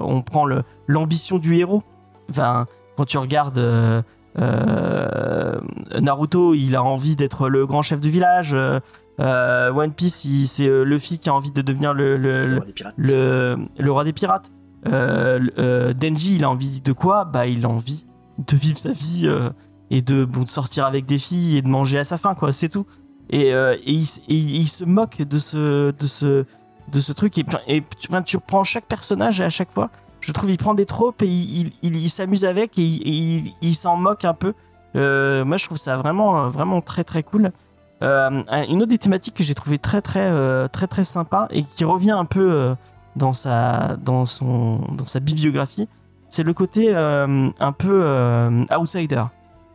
on 0.00 0.22
prend 0.22 0.46
l'ambition 0.86 1.38
du 1.38 1.56
héros. 1.56 1.82
Enfin, 2.30 2.66
quand 2.96 3.04
tu 3.04 3.18
regardes 3.18 3.60
Naruto, 6.00 6.54
il 6.54 6.76
a 6.76 6.82
envie 6.82 7.16
d'être 7.16 7.48
le 7.48 7.66
grand 7.66 7.82
chef 7.82 8.00
du 8.00 8.10
village. 8.10 8.56
Euh, 9.20 9.72
One 9.72 9.92
Piece, 9.92 10.26
c'est 10.46 10.68
euh, 10.68 10.82
Luffy 10.82 11.18
qui 11.18 11.28
a 11.28 11.34
envie 11.34 11.50
de 11.52 11.62
devenir 11.62 11.94
le, 11.94 12.16
le, 12.16 12.56
roi 12.56 12.64
des 12.66 12.72
pirates. 12.72 12.94
le, 12.96 13.56
le 13.78 13.92
roi 13.92 14.04
des 14.04 14.12
pirates. 14.12 14.52
Euh, 14.86 15.92
Denji, 15.94 16.36
il 16.36 16.44
a 16.44 16.50
envie 16.50 16.80
de 16.80 16.92
quoi? 16.92 17.24
Bah, 17.24 17.46
il 17.46 17.64
a 17.64 17.68
envie 17.68 18.04
de 18.38 18.56
vivre 18.56 18.78
sa 18.78 18.92
vie 18.92 19.28
et 19.90 20.02
de, 20.02 20.24
bon, 20.24 20.42
de 20.42 20.48
sortir 20.48 20.84
avec 20.86 21.06
des 21.06 21.18
filles 21.18 21.58
et 21.58 21.62
de 21.62 21.68
manger 21.68 21.98
à 21.98 22.04
sa 22.04 22.18
faim, 22.18 22.34
quoi. 22.34 22.52
C'est 22.52 22.68
tout. 22.68 22.86
Et, 23.30 23.48
et, 23.48 23.78
il, 23.86 24.02
s- 24.02 24.20
et 24.28 24.34
il 24.34 24.68
se 24.68 24.84
moque 24.84 25.18
de 25.22 25.38
ce, 25.38 25.90
de 25.92 26.06
ce, 26.06 26.44
de 26.92 27.00
ce 27.00 27.12
truc. 27.12 27.38
Et, 27.38 27.44
et 27.68 27.82
tu, 27.98 28.08
enfin, 28.10 28.22
tu 28.22 28.36
reprends 28.36 28.64
chaque 28.64 28.86
personnage 28.86 29.40
à 29.40 29.48
chaque 29.50 29.72
fois, 29.72 29.90
je 30.20 30.32
trouve, 30.32 30.50
il 30.50 30.56
prend 30.58 30.74
des 30.74 30.86
tropes 30.86 31.22
et 31.22 31.26
il, 31.28 31.70
il, 31.82 32.10
s'amuse 32.10 32.44
avec 32.44 32.78
et 32.78 32.82
il, 33.62 33.74
s'en 33.74 33.96
moque 33.96 34.24
un 34.24 34.34
peu. 34.34 34.54
Euh, 34.96 35.44
moi, 35.44 35.56
je 35.56 35.66
trouve 35.66 35.78
ça 35.78 35.96
vraiment, 35.96 36.48
vraiment 36.48 36.80
très, 36.80 37.04
très 37.04 37.22
cool. 37.22 37.50
Euh, 38.02 38.42
une 38.68 38.78
autre 38.82 38.90
des 38.90 38.98
thématiques 38.98 39.34
que 39.34 39.44
j'ai 39.44 39.54
trouvé 39.54 39.78
très, 39.78 40.02
très, 40.02 40.28
euh, 40.30 40.68
très, 40.68 40.86
très 40.86 41.04
sympa 41.04 41.46
et 41.50 41.62
qui 41.62 41.84
revient 41.84 42.10
un 42.10 42.24
peu 42.24 42.52
euh, 42.52 42.74
dans 43.16 43.32
sa, 43.32 43.96
dans 43.96 44.26
son, 44.26 44.78
dans 44.96 45.06
sa 45.06 45.20
bibliographie, 45.20 45.88
c'est 46.28 46.42
le 46.42 46.52
côté 46.52 46.94
un 46.94 47.72
peu 47.78 48.64
outsider. 48.76 49.22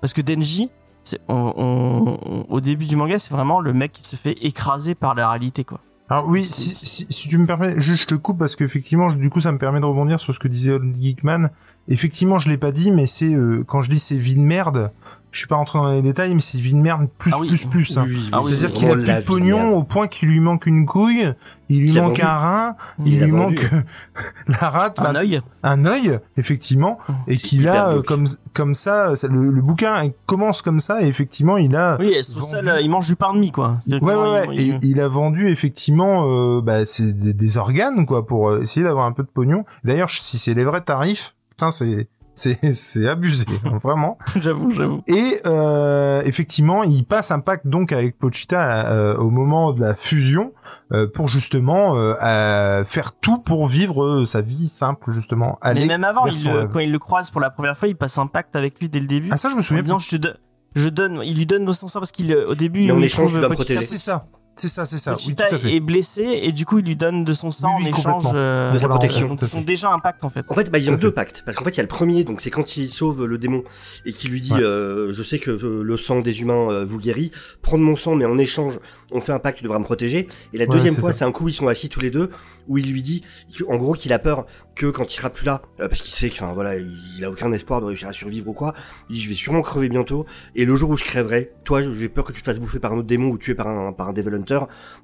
Parce 0.02 0.14
que 0.14 0.22
Denji, 0.22 0.70
c'est- 1.02 1.20
on- 1.30 1.54
on- 1.58 2.18
on- 2.26 2.46
au 2.50 2.60
début 2.60 2.86
du 2.86 2.96
manga, 2.96 3.18
c'est 3.20 3.32
vraiment 3.34 3.62
le 3.62 3.74
mec 3.74 3.92
qui 3.94 4.04
se 4.04 4.16
fait 4.16 4.38
écraser 4.46 4.94
par 4.96 5.16
la 5.16 5.30
réalité, 5.30 5.64
quoi. 5.64 5.80
Alors 6.10 6.28
oui, 6.28 6.44
si, 6.44 6.74
si, 6.74 7.06
si 7.08 7.28
tu 7.30 7.38
me 7.38 7.46
permets, 7.46 7.80
juste 7.80 8.04
je 8.04 8.08
te 8.08 8.16
coupe 8.16 8.40
parce 8.40 8.56
qu'effectivement, 8.56 9.12
du 9.14 9.30
coup, 9.30 9.42
ça 9.42 9.52
me 9.52 9.58
permet 9.60 9.80
de 9.80 9.86
rebondir 9.86 10.20
sur 10.20 10.34
ce 10.34 10.40
que 10.40 10.48
disait 10.48 10.72
Old 10.72 10.96
Geekman. 11.00 11.50
Effectivement, 11.90 12.38
je 12.38 12.50
l'ai 12.50 12.58
pas 12.58 12.72
dit, 12.72 12.92
mais 12.92 13.08
c'est 13.08 13.34
euh, 13.34 13.64
quand 13.68 13.82
je 13.82 13.90
dis 13.90 14.00
c'est 14.00 14.16
vie 14.16 14.36
de 14.36 14.42
merde, 14.42 14.92
je 15.32 15.38
suis 15.40 15.48
pas 15.48 15.56
rentré 15.58 15.78
dans 15.80 15.92
les 15.92 16.02
détails, 16.02 16.34
mais 16.36 16.42
c'est 16.42 16.58
vie 16.60 16.74
de 16.74 16.80
merde 16.80 17.08
plus 17.18 17.32
Ah 17.34 17.40
oui. 17.40 17.48
plus 17.50 17.66
plus. 17.66 17.98
hein. 17.98 18.06
Oui, 18.08 18.16
oui, 18.16 18.30
Ah 18.32 18.40
oui, 18.42 18.52
C'est-à-dire 18.52 18.70
c'est 18.70 18.74
qu'il 18.74 18.90
a 18.90 18.94
plus 18.96 19.04
de 19.14 19.22
pognon 19.22 19.76
au 19.76 19.84
point 19.84 20.08
qu'il 20.08 20.30
lui 20.30 20.40
manque 20.40 20.66
une 20.68 20.86
couille, 20.86 21.34
il 21.68 21.82
lui 21.82 22.00
manque 22.00 22.20
un 22.20 22.38
rein, 22.38 22.76
Il 23.06 23.20
lui 23.24 23.32
manque 23.32 23.70
la 24.48 24.70
rate, 24.70 25.00
Un 25.00 25.16
œil. 25.16 25.42
un 25.64 25.86
œil, 25.86 26.20
effectivement, 26.38 26.98
et 27.28 27.36
C'est 27.36 27.42
qu'il 27.42 27.68
a 27.68 27.90
euh, 27.90 28.02
comme 28.04 28.26
comme 28.54 28.74
ça, 28.76 29.16
ça- 29.16 29.28
le, 29.28 29.50
le 29.52 29.62
bouquin 29.62 30.12
commence 30.28 30.62
comme 30.62 30.80
ça, 30.80 31.02
et 31.04 31.08
effectivement, 31.08 31.58
il 31.58 31.76
a 31.76 31.98
Oui, 32.00 32.08
et 32.16 32.24
sous 32.24 32.40
vendu. 32.40 32.52
sol, 32.52 32.68
euh, 32.68 32.82
il 32.82 32.90
mange 32.90 33.08
du 33.08 33.16
pain 33.16 33.34
de 33.34 33.40
mie, 33.40 33.52
quoi. 33.52 33.80
Ouais, 33.88 34.00
ouais, 34.00 34.46
il- 34.46 34.50
ouais. 34.50 34.56
il- 34.56 34.74
Et 34.74 34.80
il 34.84 35.02
a 35.02 35.08
vendu 35.08 35.48
effectivement, 35.50 36.26
euh, 36.28 36.62
bah, 36.62 36.86
c'est 36.86 37.14
des, 37.14 37.34
des 37.34 37.58
organes 37.58 38.06
quoi 38.06 38.26
pour 38.26 38.50
euh, 38.50 38.62
essayer 38.62 38.84
d'avoir 38.84 39.06
un 39.06 39.12
peu 39.12 39.24
de 39.24 39.30
pognon. 39.30 39.64
D'ailleurs, 39.84 40.10
si 40.10 40.38
c'est 40.40 40.54
les 40.54 40.64
vrais 40.64 40.82
tarifs, 40.82 41.36
putain, 41.60 41.72
c'est 41.72 42.08
C'est 42.36 42.58
c'est 42.74 43.06
abusé, 43.10 43.44
vraiment. 43.84 44.18
j'avoue, 44.38 44.72
j'avoue. 44.72 45.02
Et 45.08 45.42
euh, 45.46 46.22
effectivement, 46.24 46.84
il 46.84 47.04
passe 47.04 47.32
un 47.32 47.42
pacte 47.42 47.68
donc 47.68 47.92
avec 47.92 48.18
Pochita 48.18 48.88
euh, 48.88 49.18
au 49.18 49.30
moment 49.30 49.74
de 49.74 49.82
la 49.82 49.94
fusion 49.94 50.54
euh, 50.94 51.06
pour 51.06 51.28
justement 51.28 51.98
euh, 51.98 52.14
euh, 52.24 52.86
faire 52.86 53.12
tout 53.12 53.40
pour 53.40 53.68
vivre 53.68 54.06
euh, 54.06 54.26
sa 54.26 54.40
vie 54.40 54.70
simple 54.70 55.12
justement. 55.12 55.58
Aller 55.62 55.82
Mais 55.82 55.88
même 55.88 56.06
avant, 56.06 56.28
il 56.28 56.38
son 56.38 56.54
le- 56.54 56.68
quand 56.68 56.80
il 56.80 56.94
le 56.94 57.00
croise 57.00 57.30
pour 57.30 57.42
la 57.42 57.50
première 57.50 57.76
fois, 57.78 57.90
il 57.90 57.98
passe 57.98 58.18
un 58.18 58.28
pacte 58.28 58.56
avec 58.56 58.80
lui 58.80 58.88
dès 58.88 59.02
le 59.02 59.08
début. 59.08 59.28
Ah 59.34 59.36
ça, 59.38 59.50
je 59.50 59.56
me 59.56 59.60
en 59.60 59.64
souviens. 59.64 59.84
disant, 59.84 59.98
plus. 59.98 60.06
je 60.06 60.16
te 60.16 60.22
donne, 60.22 60.38
je 60.76 60.88
donne, 60.88 61.22
il 61.26 61.36
lui 61.36 61.46
donne 61.46 61.66
nos 61.66 61.74
sang 61.74 61.88
parce 61.94 62.14
qu'il, 62.14 62.32
euh, 62.32 62.48
au 62.48 62.56
début, 62.56 62.86
Mais 62.86 62.92
en 62.94 63.00
il 63.00 63.04
échange, 63.04 63.32
trouve 63.34 63.48
Pochita- 63.50 63.82
c'est 63.82 63.98
ça. 63.98 64.28
C'est 64.60 64.68
ça, 64.68 64.86
c'est 64.86 64.98
ça. 64.98 65.16
Oui, 65.18 65.34
tout 65.36 65.44
à 65.44 65.58
fait. 65.58 65.76
est 65.76 65.80
blessé 65.80 66.42
et 66.44 66.52
du 66.52 66.66
coup, 66.66 66.80
il 66.80 66.86
lui 66.86 66.96
donne 66.96 67.24
de 67.24 67.34
son 67.34 67.50
sang 67.52 67.76
Oui, 67.78 67.86
oui, 67.86 67.94
en 67.94 67.98
échange 67.98 68.24
euh, 68.34 68.72
De 68.74 68.78
sa 68.78 68.88
protection. 68.90 69.28
Donc 69.30 69.40
ils 69.42 69.48
sont 69.48 69.62
déjà 69.62 69.92
un 69.92 70.00
pacte 70.00 70.24
en 70.24 70.30
fait. 70.30 70.46
En 70.50 70.54
fait, 70.56 70.70
bah, 70.70 70.78
ils 70.80 70.90
ont 70.90 70.96
deux 70.96 71.08
fait. 71.10 71.14
pactes. 71.14 71.44
Parce 71.46 71.56
qu'en 71.58 71.64
fait, 71.64 71.72
il 71.72 71.78
y 71.78 71.80
a 71.80 71.84
le 71.84 71.88
premier, 71.88 72.24
donc 72.24 72.42
c'est 72.42 72.50
quand 72.52 72.76
il 72.78 72.90
sauve 72.90 73.26
le 73.26 73.38
démon 73.38 73.64
et 74.06 74.12
qui 74.14 74.28
lui 74.28 74.42
dit 74.42 74.54
Ouais. 74.54 74.62
euh, 74.62 75.12
Je 75.12 75.24
sais 75.24 75.40
que 75.40 75.52
euh, 75.52 75.82
le 75.84 75.98
sang 75.98 76.20
des 76.20 76.42
humains 76.42 76.70
euh, 76.72 76.86
vous 76.86 77.00
guérit, 77.00 77.32
prendre 77.62 77.84
mon 77.84 77.96
sang, 77.96 78.16
mais 78.16 78.26
en 78.26 78.38
échange, 78.38 78.80
on 79.12 79.22
fait 79.22 79.32
un 79.32 79.40
pacte, 79.40 79.58
tu 79.60 79.64
devras 79.64 79.80
me 79.80 79.84
protéger. 79.86 80.28
Et 80.54 80.58
la 80.58 80.66
Ouais, 80.66 80.72
deuxième 80.76 80.96
fois, 80.96 81.14
c'est 81.14 81.26
un 81.26 81.32
coup, 81.32 81.48
ils 81.48 81.54
sont 81.54 81.68
assis 81.68 81.90
tous 81.90 82.02
les 82.02 82.10
deux, 82.12 82.30
où 82.70 82.78
il 82.78 82.90
lui 82.90 83.02
dit, 83.04 83.24
que- 83.58 83.66
en 83.66 83.76
gros, 83.76 83.94
qu'il 83.94 84.14
a 84.14 84.20
peur 84.20 84.46
que 84.76 84.86
quand 84.86 85.12
il 85.12 85.16
sera 85.18 85.30
plus 85.30 85.46
là, 85.46 85.62
euh, 85.82 85.90
parce 85.90 86.02
qu'il 86.02 86.14
sait 86.14 86.30
que, 86.30 86.36
enfin, 86.36 86.54
voilà, 86.54 86.78
il 86.78 87.26
a 87.26 87.30
aucun 87.30 87.52
espoir 87.52 87.82
de 87.82 87.86
réussir 87.88 88.08
à 88.08 88.14
survivre 88.14 88.48
ou 88.48 88.54
quoi, 88.54 88.74
il 89.10 89.16
dit 89.16 89.22
Je 89.22 89.28
vais 89.30 89.36
sûrement 89.36 89.62
crever 89.62 89.90
bientôt, 89.90 90.26
et 90.56 90.64
le 90.64 90.76
jour 90.76 90.90
où 90.92 90.96
je 90.96 91.04
crèverai, 91.04 91.52
toi, 91.66 91.82
j'ai 91.82 92.08
peur 92.08 92.24
que 92.24 92.32
tu 92.32 92.42
te 92.42 92.46
fasses 92.46 92.60
bouffer 92.60 92.80
par 92.80 92.94
un 92.94 92.98
autre 92.98 93.08
démon 93.08 93.28
ou 93.30 93.38
tuer 93.38 93.56
par 93.56 93.68
un, 93.68 93.92
par 93.92 94.08
un 94.08 94.14
Devil 94.14 94.34
Hunter. 94.36 94.60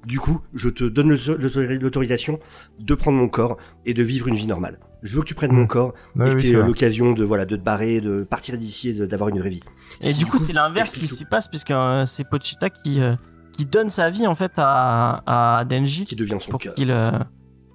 Du 0.06 0.18
coup, 0.18 0.40
je 0.54 0.68
te 0.70 0.84
donne 0.84 1.10
l'auto- 1.10 1.36
l'autori- 1.36 1.78
l'autorisation 1.78 2.38
de 2.78 2.94
prendre 2.94 3.18
mon 3.18 3.28
corps 3.28 3.58
et 3.84 3.92
de 3.92 4.02
vivre 4.02 4.28
une 4.28 4.36
vie 4.36 4.46
normale. 4.46 4.78
Je 5.02 5.14
veux 5.14 5.20
que 5.20 5.26
tu 5.26 5.34
prennes 5.34 5.52
Mm. 5.52 5.56
mon 5.56 5.66
corps 5.66 5.92
Ouais, 6.16 6.26
et 6.28 6.30
que 6.30 6.36
oui, 6.36 6.48
c'est 6.48 6.54
euh, 6.56 6.64
l'occasion 6.64 7.12
de 7.12 7.22
voilà 7.24 7.44
de 7.44 7.54
te 7.56 7.60
barrer, 7.62 8.00
de 8.00 8.22
partir 8.24 8.56
d'ici 8.56 8.88
et 8.88 9.06
d'avoir 9.06 9.28
une 9.28 9.38
vraie 9.38 9.50
vie. 9.50 9.60
Et 10.00 10.12
du 10.14 10.24
coup, 10.26 10.38
c'est 10.38 10.52
l'inverse 10.54 10.96
qui 10.96 11.06
s'y 11.06 11.24
passe 11.26 11.48
puisque 11.48 11.70
euh, 11.70 12.04
c'est 12.06 12.24
Pochita 12.28 12.70
qui 12.70 13.00
euh, 13.00 13.14
qui 13.52 13.66
donne 13.66 13.88
sa 13.90 14.10
vie 14.10 14.26
en 14.26 14.34
fait 14.34 14.52
à 14.56 15.22
à 15.58 15.64
Denji 15.64 16.04
qui 16.04 16.16
devient 16.16 16.38
son 16.40 16.50
pour 16.50 16.60
cœur. 16.60 16.74
qu'il 16.74 16.90
euh, 16.90 17.10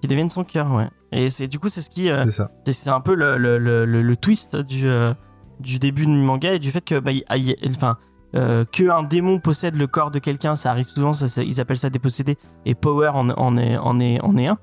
qu'il 0.02 0.10
devienne 0.10 0.30
son 0.30 0.44
cœur, 0.44 0.70
ouais. 0.74 0.90
Et 1.14 1.30
c'est 1.30 1.48
du 1.48 1.60
coup 1.60 1.70
c'est 1.70 1.82
ce 1.82 1.90
qui 1.90 2.10
euh, 2.10 2.24
C'est 2.26 2.32
ça. 2.32 2.52
c'est 2.66 2.74
c'est 2.74 2.90
un 2.90 3.00
peu 3.02 3.16
le, 3.16 3.38
le, 3.38 3.58
le, 3.58 3.86
le- 3.86 4.16
twist 4.16 4.56
du, 4.58 4.88
euh, 4.88 5.14
du 5.60 5.78
début 5.80 6.06
du 6.06 6.12
manga 6.12 6.54
et 6.54 6.60
du 6.60 6.72
fait 6.72 6.82
que 6.82 7.00
bah, 7.00 7.12
il- 7.12 7.24
il- 7.36 7.56
enfin 7.76 7.98
euh, 8.36 8.64
que 8.72 8.90
un 8.90 9.04
démon 9.04 9.40
possède 9.40 9.76
le 9.76 9.88
corps 9.88 10.10
de 10.12 10.20
quelqu'un, 10.20 10.56
ça 10.56 10.72
arrive 10.72 10.88
souvent, 10.88 11.12
ça, 11.14 11.28
ça- 11.28 11.44
ils 11.44 11.60
appellent 11.62 11.78
ça 11.78 11.90
dépossédé 11.90 12.38
et 12.66 12.76
Power 12.76 13.10
en, 13.10 13.30
en 13.30 13.58
est 13.58 13.78
en 13.78 14.00
est 14.00 14.22
en 14.22 14.38
est 14.38 14.48
un. 14.48 14.58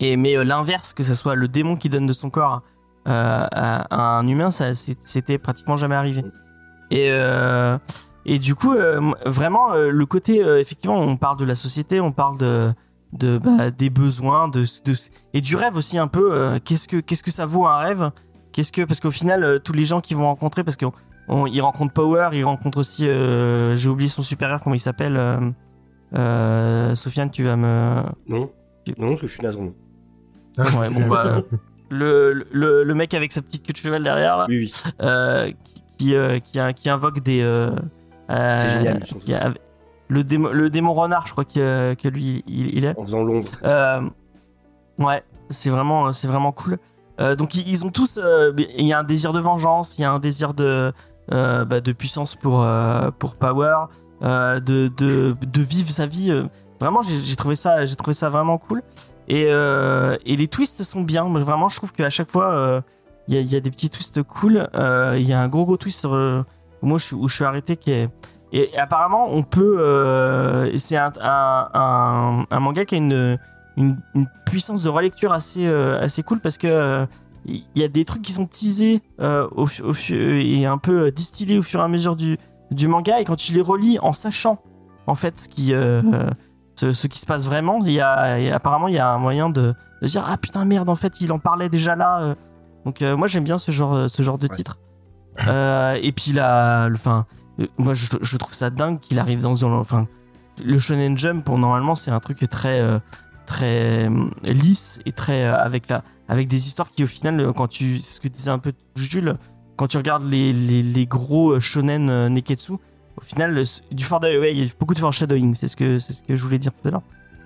Et 0.00 0.16
mais 0.16 0.36
euh, 0.36 0.44
l'inverse, 0.44 0.92
que 0.92 1.02
ce 1.02 1.14
soit 1.14 1.34
le 1.34 1.48
démon 1.48 1.76
qui 1.76 1.88
donne 1.88 2.06
de 2.06 2.12
son 2.12 2.30
corps 2.30 2.62
à, 3.04 3.44
à 3.90 4.18
un 4.18 4.26
humain, 4.28 4.50
ça 4.52 4.74
c'était 4.74 5.38
pratiquement 5.38 5.76
jamais 5.76 5.96
arrivé. 5.96 6.24
Et 6.90 7.10
et 8.24 8.38
du 8.38 8.54
coup, 8.54 8.74
vraiment, 9.26 9.72
le 9.74 10.06
côté, 10.06 10.38
effectivement, 10.60 10.98
on 11.00 11.16
parle 11.16 11.36
de 11.38 11.44
la 11.44 11.56
société, 11.56 12.00
on 12.00 12.12
parle 12.12 12.38
de, 12.38 12.72
de 13.12 13.38
bah, 13.38 13.70
des 13.70 13.90
besoins, 13.90 14.48
de, 14.48 14.62
de 14.84 14.94
et 15.34 15.40
du 15.40 15.56
rêve 15.56 15.76
aussi 15.76 15.98
un 15.98 16.08
peu. 16.08 16.32
euh, 16.32 16.58
qu'est-ce 16.64 16.88
que 16.88 16.98
qu'est-ce 16.98 17.22
que 17.22 17.30
ça 17.30 17.46
vaut 17.46 17.66
un 17.66 17.78
rêve? 17.78 18.10
Qu'est-ce 18.52 18.72
que 18.72 18.82
parce 18.82 19.00
qu'au 19.00 19.10
final, 19.10 19.44
euh, 19.44 19.58
tous 19.58 19.72
les 19.72 19.84
gens 19.84 20.00
qui 20.00 20.14
vont 20.14 20.24
rencontrer, 20.24 20.64
parce 20.64 20.76
qu'on 20.76 20.92
on- 21.28 21.46
ils 21.46 21.60
rencontrent 21.60 21.92
Power, 21.94 22.30
ils 22.32 22.44
rencontrent 22.44 22.78
aussi, 22.78 23.06
euh, 23.08 23.74
j'ai 23.76 23.88
oublié 23.88 24.08
son 24.10 24.22
supérieur, 24.22 24.60
comment 24.62 24.74
il 24.74 24.80
s'appelle 24.80 25.16
euh, 25.16 25.38
euh, 26.14 26.94
Sofiane, 26.94 27.30
tu 27.30 27.42
vas 27.44 27.56
me. 27.56 28.02
Non, 28.28 28.50
non, 28.98 29.08
parce 29.10 29.20
que 29.22 29.26
je 29.26 29.32
suis 29.32 29.42
naze. 29.42 29.56
Ouais, 29.56 30.90
bon 30.90 31.06
bah. 31.08 31.42
Le, 31.90 32.46
le, 32.50 32.84
le 32.84 32.94
mec 32.94 33.12
avec 33.12 33.32
sa 33.32 33.42
petite 33.42 33.66
queue 33.66 33.72
de 33.74 33.76
cheval 33.76 34.02
derrière 34.02 34.38
là, 34.38 34.46
Oui, 34.48 34.56
oui. 34.58 34.72
euh, 35.02 35.50
qui, 35.64 35.82
qui, 35.98 36.14
euh, 36.14 36.38
qui, 36.38 36.58
a- 36.58 36.72
qui 36.72 36.88
invoque 36.88 37.20
des. 37.20 37.42
euh, 37.42 37.70
euh, 38.30 38.64
C'est 38.66 38.78
génial, 38.78 39.02
qui 39.02 39.34
le, 40.12 40.22
démon, 40.24 40.50
le 40.50 40.70
démon 40.70 40.92
renard, 40.94 41.26
je 41.26 41.32
crois 41.32 41.44
que, 41.44 41.94
que 41.94 42.08
lui, 42.08 42.44
il, 42.46 42.76
il 42.78 42.84
est. 42.84 42.98
En 42.98 43.04
faisant 43.04 43.22
l'ombre. 43.24 43.48
Euh, 43.64 44.00
ouais, 44.98 45.22
c'est 45.50 45.70
vraiment, 45.70 46.12
c'est 46.12 46.26
vraiment 46.28 46.52
cool. 46.52 46.78
Euh, 47.20 47.34
donc 47.36 47.54
ils, 47.54 47.68
ils 47.68 47.84
ont 47.84 47.90
tous, 47.90 48.18
euh, 48.18 48.52
il 48.78 48.86
y 48.86 48.92
a 48.92 48.98
un 48.98 49.04
désir 49.04 49.32
de 49.32 49.40
vengeance, 49.40 49.98
il 49.98 50.02
y 50.02 50.04
a 50.04 50.12
un 50.12 50.18
désir 50.18 50.54
de, 50.54 50.92
euh, 51.32 51.64
bah, 51.64 51.80
de 51.80 51.92
puissance 51.92 52.34
pour 52.36 52.62
euh, 52.62 53.10
pour 53.18 53.34
Power, 53.36 53.76
euh, 54.22 54.60
de, 54.60 54.88
de 54.96 55.36
de 55.40 55.60
vivre 55.60 55.90
sa 55.90 56.06
vie. 56.06 56.30
euh. 56.30 56.44
Vraiment, 56.80 57.02
j'ai 57.02 57.36
trouvé 57.36 57.54
ça, 57.54 57.84
j'ai 57.84 57.94
trouvé 57.96 58.14
ça 58.14 58.28
vraiment 58.28 58.58
cool. 58.58 58.82
Et 59.28 59.46
euh, 59.50 60.16
et 60.26 60.36
les 60.36 60.48
twists 60.48 60.82
sont 60.82 61.02
bien. 61.02 61.28
mais 61.28 61.40
Vraiment, 61.40 61.68
je 61.68 61.76
trouve 61.76 61.92
qu'à 61.92 62.10
chaque 62.10 62.30
fois, 62.30 62.50
euh, 62.52 62.80
il 63.28 63.34
y, 63.34 63.38
a, 63.38 63.40
il 63.40 63.52
y 63.52 63.56
a 63.56 63.60
des 63.60 63.70
petits 63.70 63.88
twists 63.88 64.20
cool. 64.24 64.68
Euh, 64.74 65.16
Il 65.16 65.28
y 65.28 65.32
a 65.32 65.40
un 65.40 65.48
gros 65.48 65.64
gros 65.64 65.76
twist 65.76 66.00
sur, 66.00 66.14
euh, 66.14 66.42
moi 66.82 66.98
où 67.12 67.28
je 67.28 67.34
suis 67.34 67.44
arrêté 67.44 67.76
qui 67.76 67.92
est 67.92 68.08
et 68.52 68.70
apparemment, 68.78 69.28
on 69.30 69.42
peut. 69.42 69.76
euh, 69.78 70.70
c'est 70.78 70.96
un, 70.96 71.10
un, 71.20 71.68
un, 71.74 72.46
un 72.50 72.60
manga 72.60 72.84
qui 72.84 72.94
a 72.94 72.98
une, 72.98 73.38
une, 73.76 73.98
une 74.14 74.26
puissance 74.46 74.82
de 74.82 74.88
relecture 74.90 75.32
assez, 75.32 75.66
euh, 75.66 75.98
assez 76.00 76.22
cool 76.22 76.40
parce 76.40 76.58
que 76.58 76.66
euh, 76.68 77.06
il 77.46 77.64
y 77.74 77.82
a 77.82 77.88
des 77.88 78.04
trucs 78.04 78.22
qui 78.22 78.32
sont 78.32 78.46
teasés 78.46 79.00
au, 79.20 79.66
au 79.66 79.92
et 80.10 80.66
un 80.66 80.78
peu 80.78 81.10
distillés 81.10 81.58
au 81.58 81.62
fur 81.62 81.80
et 81.80 81.82
à 81.84 81.88
mesure 81.88 82.14
du, 82.14 82.36
du 82.70 82.86
manga. 82.88 83.20
Et 83.20 83.24
quand 83.24 83.36
tu 83.36 83.52
les 83.54 83.62
relis 83.62 83.98
en 84.00 84.12
sachant 84.12 84.62
en 85.08 85.14
fait 85.16 85.40
ce 85.40 85.48
qui, 85.48 85.72
ce, 86.76 86.92
ce 86.92 87.06
qui 87.08 87.18
se 87.18 87.26
passe 87.26 87.46
vraiment, 87.46 87.80
il 87.82 87.90
y 87.92 88.00
a, 88.00 88.38
et 88.38 88.52
apparemment 88.52 88.86
il 88.88 88.94
y 88.94 88.98
a 88.98 89.12
un 89.12 89.18
moyen 89.18 89.50
de, 89.50 89.74
de 90.02 90.06
dire 90.06 90.24
ah 90.28 90.36
putain 90.36 90.64
merde 90.64 90.88
en 90.88 90.94
fait 90.94 91.20
il 91.20 91.32
en 91.32 91.38
parlait 91.40 91.68
déjà 91.68 91.96
là. 91.96 92.34
Donc 92.84 93.00
moi 93.00 93.26
j'aime 93.26 93.44
bien 93.44 93.58
ce 93.58 93.70
genre, 93.72 94.08
ce 94.08 94.22
genre 94.22 94.38
de 94.38 94.46
Ouais. 94.48 94.54
titre. 94.56 94.78
Et 96.00 96.12
puis 96.12 96.32
là, 96.32 96.88
enfin, 96.92 97.26
moi 97.78 97.94
je, 97.94 98.36
trouve 98.36 98.54
ça 98.54 98.70
dingue 98.70 98.98
qu'il 99.00 99.18
arrive 99.18 99.40
dans, 99.40 99.54
dans- 99.54 99.78
enfin 99.78 100.06
le 100.64 100.78
shonen 100.78 101.16
jump 101.16 101.48
normalement 101.48 101.94
c'est 101.94 102.10
un 102.10 102.20
truc 102.20 102.38
très 102.50 102.80
euh, 102.80 102.98
très 103.46 104.08
euh, 104.08 104.28
lisse 104.44 105.00
et 105.06 105.12
très 105.12 105.44
euh, 105.44 105.56
avec 105.56 105.88
la 105.88 106.02
avec 106.28 106.48
des 106.48 106.66
histoires 106.66 106.90
qui 106.90 107.04
au 107.04 107.06
final 107.06 107.40
euh, 107.40 107.52
quand 107.52 107.68
tu 107.68 107.98
ce 107.98 108.20
que 108.20 108.28
disait 108.28 108.50
un 108.50 108.58
peu 108.58 108.72
Jules 108.94 109.36
quand 109.76 109.88
tu 109.88 109.96
regardes 109.96 110.24
les, 110.28 110.52
les, 110.52 110.82
les 110.82 111.06
gros 111.06 111.52
euh, 111.52 111.60
shonen 111.60 112.08
euh, 112.10 112.28
neketsu 112.28 112.72
au 112.72 113.20
final 113.20 113.62
du 113.90 114.04
fort 114.04 114.20
ouais, 114.22 114.52
il 114.52 114.64
y 114.64 114.66
a 114.68 114.72
beaucoup 114.78 114.94
de 114.94 114.98
foreshadowing 115.00 115.54
c'est 115.54 115.68
ce 115.68 115.76
que 115.76 115.98
c'est 115.98 116.12
ce 116.12 116.22
que 116.22 116.34
je 116.36 116.42
voulais 116.42 116.58
dire 116.58 116.72
tout 116.72 116.88
à 116.88 116.90
l'heure. 116.90 117.02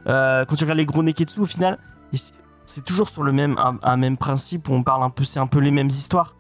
Euh, 0.09 0.45
quand 0.45 0.55
tu 0.55 0.65
regardes 0.65 0.79
les 0.79 0.87
gros 0.87 1.03
neketsu 1.03 1.41
au 1.41 1.47
final 1.47 1.79
c'est- 2.13 2.35
toujours 2.85 3.09
sur 3.09 3.23
le 3.23 3.33
même 3.33 3.57
un 3.83 3.97
même 3.97 4.17
principe 4.17 4.69
où 4.69 4.73
on 4.75 4.83
parle 4.83 5.03
un 5.05 5.11
peu 5.11 5.25
c'est 5.25 5.39
un 5.41 5.47
peu 5.47 5.59
les 5.61 5.71
mêmes 5.71 5.89
histoires 5.89 6.36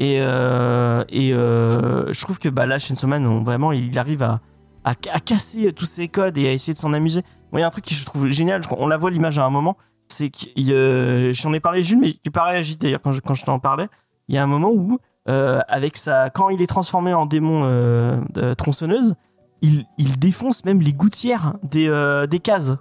et 0.00 0.16
euh, 0.20 1.04
et 1.10 1.32
euh, 1.32 2.12
je 2.12 2.20
trouve 2.20 2.38
que 2.40 2.48
bah 2.48 2.66
là 2.66 2.78
Chainsaw 2.80 3.06
Man 3.06 3.24
on- 3.26 3.44
vraiment 3.44 3.70
il 3.70 3.96
arrive 3.98 4.22
à, 4.24 4.40
à 4.84 4.94
à 5.12 5.20
casser 5.20 5.72
tous 5.72 5.84
ces 5.84 6.08
codes 6.08 6.36
et 6.38 6.48
à 6.48 6.52
essayer 6.52 6.72
de 6.74 6.78
s'en 6.78 6.92
amuser. 6.92 7.22
Moi 7.52 7.60
il 7.60 7.62
y 7.62 7.64
a 7.64 7.68
un 7.68 7.70
truc 7.70 7.84
que 7.84 7.94
je 7.94 8.04
trouve 8.04 8.26
génial 8.28 8.62
on 8.76 8.88
la 8.88 8.96
voit 8.96 9.10
l'image 9.10 9.38
à 9.38 9.44
un 9.44 9.50
moment 9.50 9.76
c'est 10.08 10.30
que 10.30 10.46
euh, 10.72 11.32
j'en 11.32 11.52
ai 11.52 11.60
parlé 11.60 11.84
Jules 11.84 12.00
mais 12.00 12.12
tu 12.24 12.30
pas 12.32 12.42
réagi 12.44 12.76
d'ailleurs 12.76 13.00
quand 13.02 13.12
je, 13.12 13.20
quand 13.20 13.34
je 13.34 13.44
t'en 13.44 13.60
parlais. 13.60 13.86
Il 14.28 14.34
y 14.34 14.38
a 14.38 14.42
un 14.42 14.46
moment 14.48 14.70
où 14.72 14.98
euh, 15.28 15.60
avec 15.68 15.96
sa 15.96 16.30
quand 16.30 16.48
il 16.48 16.62
est 16.62 16.66
transformé 16.66 17.12
en 17.14 17.26
démon 17.26 17.66
de 17.66 18.54
tronçonneuse 18.54 19.14
il, 19.62 19.84
il 19.98 20.18
défonce 20.18 20.64
même 20.64 20.80
les 20.80 20.92
gouttières 20.94 21.54
des, 21.62 21.88
des 22.30 22.38
cases 22.38 22.72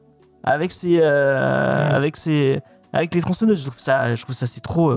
avec 0.44 0.72
ses 0.72 1.02
avec 1.02 2.16
ses 2.16 2.62
avec 2.94 3.14
les 3.14 3.22
tronçonneuses. 3.22 3.60
Je 3.60 3.66
trouve 3.70 3.80
ça 3.80 4.16
je 4.16 4.24
trouve 4.24 4.34
ça 4.36 4.48
c'est 4.48 4.62
trop 4.62 4.94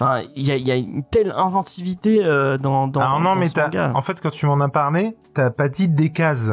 enfin, 0.00 0.22
il 0.34 0.46
y 0.46 0.50
a, 0.52 0.56
y 0.56 0.70
a 0.70 0.76
une 0.76 1.02
telle 1.04 1.32
inventivité 1.36 2.24
euh, 2.24 2.58
dans 2.58 2.86
dans 2.88 3.00
Alors 3.00 3.20
non, 3.20 3.32
dans 3.34 3.40
mais 3.40 3.46
ce 3.46 3.54
t'as, 3.54 3.64
manga. 3.64 3.92
en 3.94 4.02
fait, 4.02 4.20
quand 4.20 4.30
tu 4.30 4.46
m'en 4.46 4.60
as 4.60 4.68
parlé, 4.68 5.16
t'as 5.34 5.50
pas 5.50 5.68
dit 5.68 5.88
des 5.88 6.10
cases. 6.10 6.52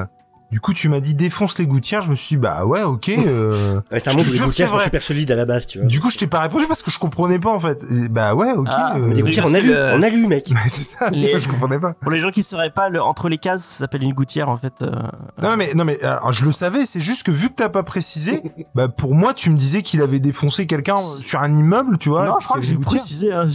Du 0.53 0.59
coup, 0.59 0.71
tu 0.73 0.87
m'as 0.87 0.99
dit 0.99 1.15
défonce 1.15 1.57
les 1.57 1.65
gouttières. 1.65 2.03
Je 2.03 2.11
me 2.11 2.15
suis 2.15 2.35
dit, 2.35 2.37
bah 2.37 2.63
ouais, 2.63 2.83
ok. 2.83 3.09
euh, 3.09 3.81
Ouais, 3.91 3.99
c'est 3.99 4.09
un 4.09 4.11
Je 4.11 4.17
te 4.19 4.23
les 4.29 4.37
jure 4.37 4.47
que 4.47 4.53
c'est 4.53 4.65
vrai. 4.65 4.83
super 4.83 5.01
solides 5.01 5.31
à 5.31 5.35
la 5.35 5.45
base, 5.45 5.65
tu 5.65 5.79
vois. 5.79 5.87
Du 5.87 5.99
coup, 5.99 6.11
je 6.11 6.17
t'ai 6.19 6.27
pas 6.27 6.39
répondu 6.41 6.65
parce 6.67 6.83
que 6.83 6.91
je 6.91 6.99
comprenais 6.99 7.39
pas 7.39 7.49
en 7.49 7.59
fait. 7.59 7.83
Et 7.91 8.07
bah 8.07 8.35
ouais, 8.35 8.51
ok. 8.51 8.67
Ah, 8.69 8.93
euh, 8.95 8.99
Mais 8.99 9.15
des 9.15 9.23
Oui, 9.23 9.29
gouttières 9.29 9.45
en 9.47 9.51
que 9.51 9.55
alu, 9.55 9.67
le- 9.69 9.93
en 9.93 10.03
alu, 10.03 10.27
mec. 10.27 10.49
bah, 10.53 10.59
c'est 10.67 10.83
ça, 10.83 11.09
tu 11.09 11.17
Les- 11.17 11.31
vois, 11.31 11.39
je 11.39 11.47
comprenais 11.47 11.79
pas. 11.79 11.93
pour 11.93 12.11
les 12.11 12.19
gens 12.19 12.29
qui 12.29 12.41
ne 12.41 12.45
sauraient 12.45 12.69
pas 12.69 12.89
le- 12.89 13.01
entre 13.01 13.29
les 13.29 13.39
cases 13.39 13.63
ça 13.63 13.79
s'appelle 13.79 14.03
une 14.03 14.13
gouttière 14.13 14.47
en 14.49 14.57
fait 14.57 14.73
euh, 14.83 14.91
Non 15.41 15.57
mais 15.57 15.73
non 15.73 15.85
mais 15.85 15.99
alors, 16.03 16.31
je 16.33 16.45
le 16.45 16.51
savais, 16.51 16.85
c'est 16.85 17.01
juste 17.01 17.23
que 17.23 17.31
vu 17.31 17.49
que 17.49 17.55
t'as 17.55 17.69
pas 17.69 17.81
précisé, 17.83 18.41
bah 18.75 18.87
pour 18.89 19.15
moi 19.15 19.33
tu 19.33 19.49
me 19.49 19.57
disais 19.57 19.81
qu'il 19.81 20.01
avait 20.03 20.19
défoncé 20.19 20.67
quelqu'un 20.67 20.95
euh, 20.97 21.01
sur 21.01 21.39
un 21.41 21.55
immeuble, 21.55 21.97
tu 21.97 22.09
vois. 22.09 22.25
non 22.27 22.35
je 22.39 22.45
crois 22.47 22.59
que 22.59 22.65
j'ai 22.65 22.77
précisé 22.77 23.33
hein, 23.33 23.45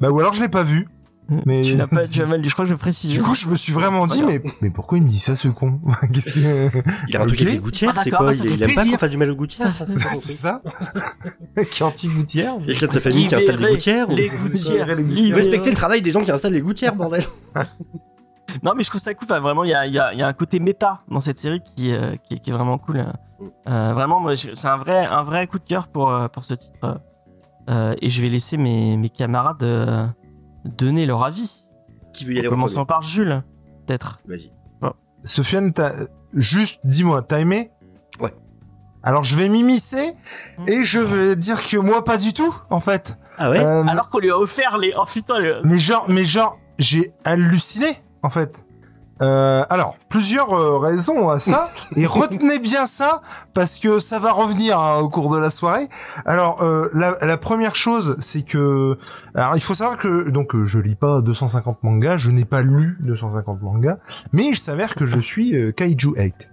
Bah 0.00 0.10
ou 0.10 0.18
alors 0.18 0.34
je 0.34 0.42
l'ai 0.42 0.48
pas 0.48 0.64
vu. 0.64 0.88
Mais 1.46 1.62
tu 1.62 1.76
l'as 1.76 1.86
pas 1.86 2.06
tu 2.08 2.22
as 2.22 2.26
mal 2.26 2.42
dit 2.42 2.48
je 2.48 2.54
crois 2.54 2.64
que 2.64 2.70
je 2.70 2.74
précise 2.74 3.12
du 3.12 3.22
coup 3.22 3.34
je 3.34 3.46
me 3.48 3.54
suis 3.54 3.72
vraiment 3.72 4.06
dit 4.06 4.22
mais 4.22 4.42
mais 4.60 4.70
pourquoi 4.70 4.98
il 4.98 5.04
me 5.04 5.08
dit 5.08 5.18
ça 5.18 5.36
ce 5.36 5.48
con 5.48 5.80
Qu'est-ce 6.12 6.32
que 6.32 6.70
Il 7.08 7.16
a 7.16 7.22
un 7.22 7.26
truc 7.26 7.40
avec 7.42 7.54
les 7.54 7.58
gouttières, 7.60 7.92
Ah, 7.96 8.00
c'est 8.04 8.10
quoi 8.10 8.26
bah, 8.26 8.32
ça 8.32 8.44
Il, 8.44 8.62
aime 8.62 8.74
pas 8.74 8.84
qu'on 8.84 8.98
fasse 8.98 9.10
du 9.10 9.16
mal 9.16 9.30
aux 9.30 9.36
gouttières 9.36 9.72
c'est 9.74 10.16
ça 10.32 10.62
Qui 11.70 11.82
est 11.82 11.86
anti-gouttière 11.86 12.54
Il 12.66 12.74
y 12.80 12.84
a 12.84 12.90
sa 12.90 13.00
famille 13.00 13.28
qui 13.28 13.34
installe 13.34 13.56
des 13.58 13.68
gouttières 13.68 14.08
ou... 14.08 14.14
les 14.14 14.28
gouttières 14.28 14.86
Les 14.86 14.94
gouttières. 15.02 15.14
libérer- 15.14 15.34
Respectez 15.34 15.70
le 15.70 15.76
travail 15.76 16.02
des 16.02 16.10
gens 16.12 16.22
qui 16.24 16.30
installent 16.30 16.52
les 16.52 16.60
gouttières, 16.62 16.94
bordel 16.94 17.22
Non, 18.64 18.72
mais 18.76 18.82
je 18.82 18.88
trouve 18.90 19.00
ça 19.00 19.14
cool. 19.14 19.26
Enfin, 19.30 19.38
vraiment, 19.40 19.62
il 19.64 19.70
y 19.70 19.74
a, 19.74 19.86
il 19.86 19.92
y 19.94 19.98
a- 19.98 20.12
y 20.12 20.22
a 20.22 20.26
un 20.26 20.32
côté 20.32 20.58
méta 20.58 21.02
dans 21.08 21.20
cette 21.20 21.38
série 21.38 21.60
qui, 21.76 21.92
euh, 21.92 22.16
qui, 22.26 22.34
est- 22.34 22.38
qui 22.38 22.50
est 22.50 22.52
vraiment 22.52 22.78
cool. 22.78 22.96
Euh, 22.98 23.04
euh, 23.68 23.92
vraiment, 23.94 24.20
c'est 24.34 24.66
un 24.66 24.76
vrai, 24.76 25.06
un 25.06 25.22
vrai 25.22 25.46
coup 25.46 25.58
de 25.60 25.64
cœur 25.64 25.86
pour, 25.86 26.10
euh, 26.10 26.26
pour 26.28 26.42
ce 26.44 26.54
titre. 26.54 27.00
Euh, 27.68 27.94
et 28.02 28.08
je 28.10 28.20
vais 28.20 28.28
laisser 28.28 28.56
mes, 28.56 28.96
mes 28.96 29.08
camarades 29.08 29.62
euh, 29.62 30.04
donner 30.64 31.06
leur 31.06 31.24
avis. 31.24 31.64
Qui 32.12 32.24
veut 32.24 32.34
y 32.34 32.38
aller 32.38 32.48
En 32.48 32.50
en 32.50 32.54
commençant 32.54 32.74
premier 32.84 32.86
par 32.86 33.02
Jules, 33.02 33.42
peut-être. 33.86 34.20
Vas-y. 34.26 34.52
Sofiane, 35.24 35.72
t'as... 35.74 35.92
juste 36.32 36.80
dis-moi, 36.84 37.22
t'as 37.22 37.40
aimé 37.40 37.70
Ouais. 38.20 38.34
Alors 39.02 39.22
je 39.24 39.36
vais 39.36 39.48
m'immiscer 39.50 40.14
et 40.66 40.84
je 40.84 40.98
vais 40.98 41.36
dire 41.36 41.62
que 41.62 41.76
moi 41.76 42.04
pas 42.04 42.16
du 42.16 42.32
tout 42.32 42.54
en 42.70 42.80
fait. 42.80 43.16
Ah 43.38 43.50
ouais 43.50 43.58
Euh, 43.60 43.84
Alors 43.86 44.08
qu'on 44.08 44.18
lui 44.18 44.30
a 44.30 44.38
offert 44.38 44.78
les. 44.78 44.92
Oh 44.96 45.04
putain, 45.06 45.38
le- 45.38 45.60
mais 45.64 45.78
genre, 45.78 46.06
mais 46.08 46.24
genre, 46.24 46.58
j'ai 46.78 47.12
halluciné 47.24 47.86
en 48.22 48.30
fait. 48.30 48.62
Euh, 49.20 49.64
alors, 49.68 49.96
plusieurs 50.08 50.52
euh, 50.54 50.78
raisons 50.78 51.28
à 51.28 51.40
ça, 51.40 51.70
et 51.96 52.06
retenez 52.06 52.58
bien 52.58 52.86
ça, 52.86 53.22
parce 53.54 53.78
que 53.78 53.98
ça 53.98 54.18
va 54.18 54.32
revenir 54.32 54.80
hein, 54.80 54.98
au 54.98 55.08
cours 55.08 55.30
de 55.30 55.38
la 55.38 55.50
soirée. 55.50 55.88
Alors, 56.24 56.62
euh, 56.62 56.88
la, 56.94 57.16
la 57.20 57.36
première 57.36 57.76
chose, 57.76 58.16
c'est 58.18 58.42
que... 58.42 58.96
Alors, 59.34 59.56
il 59.56 59.60
faut 59.60 59.74
savoir 59.74 59.98
que, 59.98 60.30
donc, 60.30 60.56
je 60.64 60.78
lis 60.78 60.94
pas 60.94 61.20
250 61.20 61.82
mangas, 61.82 62.16
je 62.16 62.30
n'ai 62.30 62.44
pas 62.44 62.62
lu 62.62 62.96
250 63.00 63.62
mangas, 63.62 63.98
mais 64.32 64.46
il 64.46 64.56
s'avère 64.56 64.94
que 64.94 65.06
je 65.06 65.18
suis 65.18 65.54
euh, 65.54 65.72
Kaiju 65.72 66.14
8. 66.16 66.50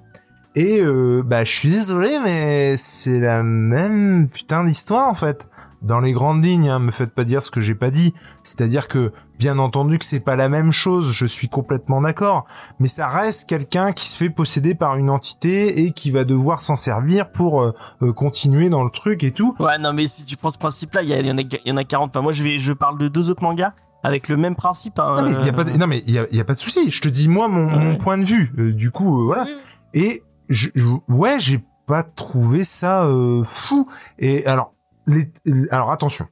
Et, 0.55 0.81
euh, 0.81 1.21
bah, 1.23 1.43
je 1.43 1.51
suis 1.51 1.69
désolé, 1.69 2.17
mais 2.23 2.77
c'est 2.77 3.19
la 3.19 3.43
même 3.43 4.27
putain 4.27 4.63
d'histoire, 4.63 5.07
en 5.07 5.13
fait. 5.13 5.47
Dans 5.83 5.99
les 5.99 6.11
grandes 6.11 6.43
lignes, 6.43 6.69
hein, 6.69 6.79
me 6.79 6.89
faites 6.89 7.11
pas 7.11 7.23
dire 7.23 7.43
ce 7.43 7.51
que 7.51 7.61
j'ai 7.61 7.75
pas 7.75 7.91
dit. 7.91 8.15
C'est-à-dire 8.41 8.87
que, 8.87 9.11
bien 9.37 9.59
entendu 9.59 9.99
que 9.99 10.05
c'est 10.05 10.19
pas 10.19 10.35
la 10.35 10.49
même 10.49 10.71
chose, 10.71 11.11
je 11.11 11.25
suis 11.25 11.47
complètement 11.49 12.01
d'accord, 12.01 12.45
mais 12.79 12.87
ça 12.87 13.07
reste 13.07 13.47
quelqu'un 13.47 13.91
qui 13.93 14.07
se 14.07 14.17
fait 14.17 14.29
posséder 14.29 14.75
par 14.75 14.95
une 14.95 15.09
entité 15.09 15.81
et 15.83 15.91
qui 15.91 16.11
va 16.11 16.23
devoir 16.23 16.61
s'en 16.61 16.75
servir 16.75 17.31
pour 17.31 17.61
euh, 17.61 17.73
euh, 18.01 18.13
continuer 18.13 18.69
dans 18.69 18.83
le 18.83 18.89
truc 18.89 19.23
et 19.23 19.31
tout. 19.31 19.55
Ouais, 19.59 19.77
non, 19.77 19.93
mais 19.93 20.07
si 20.07 20.25
tu 20.25 20.37
prends 20.37 20.49
ce 20.49 20.57
principe-là, 20.57 21.03
il 21.03 21.09
y, 21.09 21.13
y 21.27 21.31
en 21.31 21.37
a, 21.37 21.41
il 21.41 21.59
y 21.65 21.71
en 21.71 21.77
a 21.77 21.83
40. 21.83 22.09
Enfin, 22.09 22.21
moi, 22.21 22.31
je, 22.31 22.43
vais, 22.43 22.57
je 22.57 22.73
parle 22.73 22.97
de 22.97 23.07
deux 23.07 23.29
autres 23.29 23.43
mangas 23.43 23.73
avec 24.03 24.29
le 24.29 24.37
même 24.37 24.55
principe. 24.55 24.99
hein, 24.99 25.21
Non 25.21 25.29
mais 25.29 25.35
il 25.41 25.45
y 25.45 25.49
a 25.49 25.53
pas 25.53 25.63
de, 25.63 25.71
euh, 25.71 25.77
non 25.77 25.87
mais 25.87 26.03
il 26.07 26.13
y 26.13 26.19
a, 26.19 26.41
a 26.41 26.43
pas 26.43 26.53
de 26.53 26.59
souci. 26.59 26.91
Je 26.91 27.01
te 27.01 27.07
dis 27.09 27.27
moi 27.27 27.47
mon, 27.47 27.67
Ouais. 27.67 27.77
mon 27.83 27.95
point 27.97 28.17
de 28.17 28.23
vue. 28.25 28.53
Euh, 28.57 28.71
du 28.71 28.91
coup 28.91 29.21
euh, 29.21 29.25
voilà. 29.25 29.45
Et 29.93 30.23
je, 30.49 30.69
je- 30.75 30.85
ouais 31.09 31.39
j'ai 31.39 31.63
pas 31.87 32.03
trouvé 32.03 32.63
ça 32.63 33.05
euh, 33.05 33.43
fou. 33.43 33.87
Et 34.19 34.45
alors 34.45 34.73
les, 35.07 35.29
alors 35.71 35.91
attention. 35.91 36.27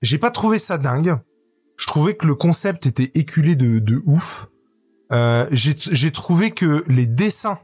J'ai 0.00 0.18
pas 0.18 0.30
trouvé 0.30 0.58
ça 0.58 0.78
dingue. 0.78 1.18
Je 1.76 1.86
trouvais 1.86 2.16
que 2.16 2.26
le 2.26 2.34
concept 2.34 2.86
était 2.86 3.10
éculé 3.14 3.56
de, 3.56 3.78
de 3.78 4.02
ouf. 4.06 4.48
Euh, 5.10 5.46
j'ai 5.50 5.74
j'ai 5.76 6.10
trouvé 6.10 6.52
que 6.52 6.84
les 6.86 7.06
dessins, 7.06 7.58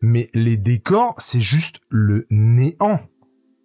mais 0.00 0.28
les 0.34 0.56
décors, 0.56 1.14
c'est 1.18 1.40
juste 1.40 1.80
le 1.88 2.26
néant. 2.30 3.00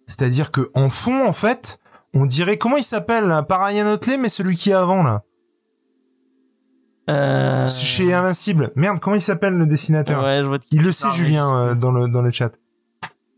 C'est-à-dire 0.06 0.50
que 0.50 0.70
en 0.74 0.88
fond, 0.90 1.26
en 1.26 1.32
fait, 1.32 1.78
on 2.14 2.24
dirait 2.24 2.56
comment 2.56 2.76
il 2.76 2.84
s'appelle 2.84 3.24
là 3.24 3.42
Pas 3.42 3.64
Ryan 3.64 3.92
Otley, 3.92 4.16
mais 4.16 4.28
celui 4.28 4.56
qui 4.56 4.70
est 4.70 4.74
avant 4.74 5.02
là, 5.02 5.24
euh, 7.10 7.66
chez 7.66 8.12
Invincible. 8.12 8.70
Merde, 8.76 9.00
comment 9.00 9.16
il 9.16 9.22
s'appelle 9.22 9.54
le 9.54 9.66
dessinateur? 9.66 10.22
Ouais, 10.22 10.40
je 10.42 10.46
vois 10.46 10.58
Il 10.70 10.82
le 10.82 10.92
sait, 10.92 11.10
Julien, 11.12 11.54
euh, 11.54 11.74
dans 11.74 11.90
le 11.90 12.08
dans 12.08 12.22
le 12.22 12.30
chat. 12.30 12.52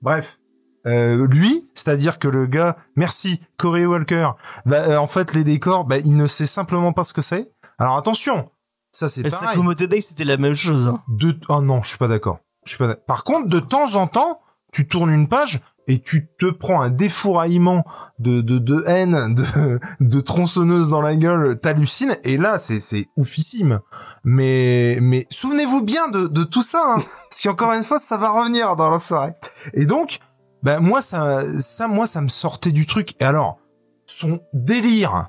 Bref. 0.02 0.39
Euh, 0.86 1.26
lui, 1.26 1.68
c'est-à-dire 1.74 2.18
que 2.18 2.28
le 2.28 2.46
gars, 2.46 2.76
merci 2.96 3.40
Corey 3.58 3.84
Walker, 3.86 4.30
bah, 4.66 4.76
euh, 4.88 4.96
en 4.96 5.06
fait 5.06 5.34
les 5.34 5.44
décors, 5.44 5.84
bah, 5.84 5.98
il 5.98 6.16
ne 6.16 6.26
sait 6.26 6.46
simplement 6.46 6.92
pas 6.92 7.02
ce 7.04 7.12
que 7.12 7.22
c'est. 7.22 7.52
Alors 7.78 7.96
attention, 7.98 8.50
ça 8.90 9.08
c'est 9.08 9.22
pareil. 9.22 9.48
Sakamoto 9.48 9.86
Day, 9.86 10.00
c'était 10.00 10.24
la 10.24 10.36
même 10.38 10.54
chose. 10.54 10.88
hein. 10.88 11.02
De... 11.08 11.36
Oh 11.48 11.60
non, 11.60 11.82
je 11.82 11.88
suis 11.90 11.98
pas 11.98 12.08
d'accord. 12.08 12.38
Je 12.64 12.70
suis 12.70 12.78
pas 12.78 12.94
Par 12.94 13.24
contre, 13.24 13.48
de 13.48 13.60
temps 13.60 13.94
en 13.94 14.06
temps, 14.06 14.40
tu 14.72 14.86
tournes 14.88 15.10
une 15.10 15.28
page 15.28 15.60
et 15.88 15.98
tu 16.00 16.28
te 16.38 16.46
prends 16.46 16.80
un 16.82 16.90
défouraillement 16.90 17.84
de, 18.18 18.40
de, 18.42 18.58
de 18.58 18.84
haine, 18.86 19.34
de, 19.34 19.80
de 20.00 20.20
tronçonneuse 20.20 20.88
dans 20.88 21.00
la 21.00 21.16
gueule, 21.16 21.58
t'hallucines, 21.58 22.16
et 22.22 22.36
là, 22.36 22.58
c'est, 22.58 22.80
c'est 22.80 23.08
oufissime. 23.16 23.80
Mais, 24.24 24.98
mais 25.00 25.26
souvenez-vous 25.30 25.82
bien 25.82 26.08
de, 26.08 26.26
de 26.28 26.44
tout 26.44 26.62
ça, 26.62 26.82
hein, 26.96 27.02
parce 27.30 27.42
qu'encore 27.42 27.72
une 27.72 27.84
fois, 27.84 27.98
ça 27.98 28.16
va 28.18 28.30
revenir 28.30 28.76
dans 28.76 28.90
la 28.90 28.98
soirée. 28.98 29.32
Et 29.74 29.84
donc, 29.86 30.20
ben, 30.62 30.80
moi, 30.80 31.00
ça, 31.00 31.42
ça, 31.60 31.88
moi, 31.88 32.06
ça 32.06 32.20
me 32.20 32.28
sortait 32.28 32.72
du 32.72 32.86
truc. 32.86 33.14
Et 33.20 33.24
alors, 33.24 33.58
son 34.06 34.40
délire, 34.52 35.28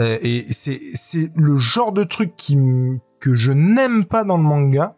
euh, 0.00 0.18
et 0.22 0.46
c'est, 0.50 0.80
c'est 0.94 1.30
le 1.36 1.58
genre 1.58 1.92
de 1.92 2.04
truc 2.04 2.34
qui, 2.36 2.58
que 3.20 3.34
je 3.34 3.52
n'aime 3.52 4.04
pas 4.04 4.24
dans 4.24 4.36
le 4.36 4.42
manga, 4.42 4.96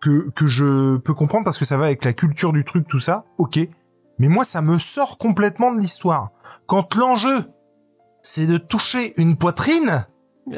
que, 0.00 0.30
que 0.30 0.46
je 0.46 0.98
peux 0.98 1.14
comprendre 1.14 1.44
parce 1.44 1.58
que 1.58 1.64
ça 1.64 1.76
va 1.76 1.86
avec 1.86 2.04
la 2.04 2.12
culture 2.12 2.52
du 2.52 2.64
truc, 2.64 2.86
tout 2.86 3.00
ça, 3.00 3.24
ok. 3.38 3.58
Mais 4.18 4.28
moi, 4.28 4.44
ça 4.44 4.62
me 4.62 4.78
sort 4.78 5.18
complètement 5.18 5.72
de 5.72 5.80
l'histoire. 5.80 6.30
Quand 6.66 6.94
l'enjeu, 6.94 7.44
c'est 8.22 8.46
de 8.46 8.56
toucher 8.58 9.20
une 9.20 9.36
poitrine, 9.36 10.06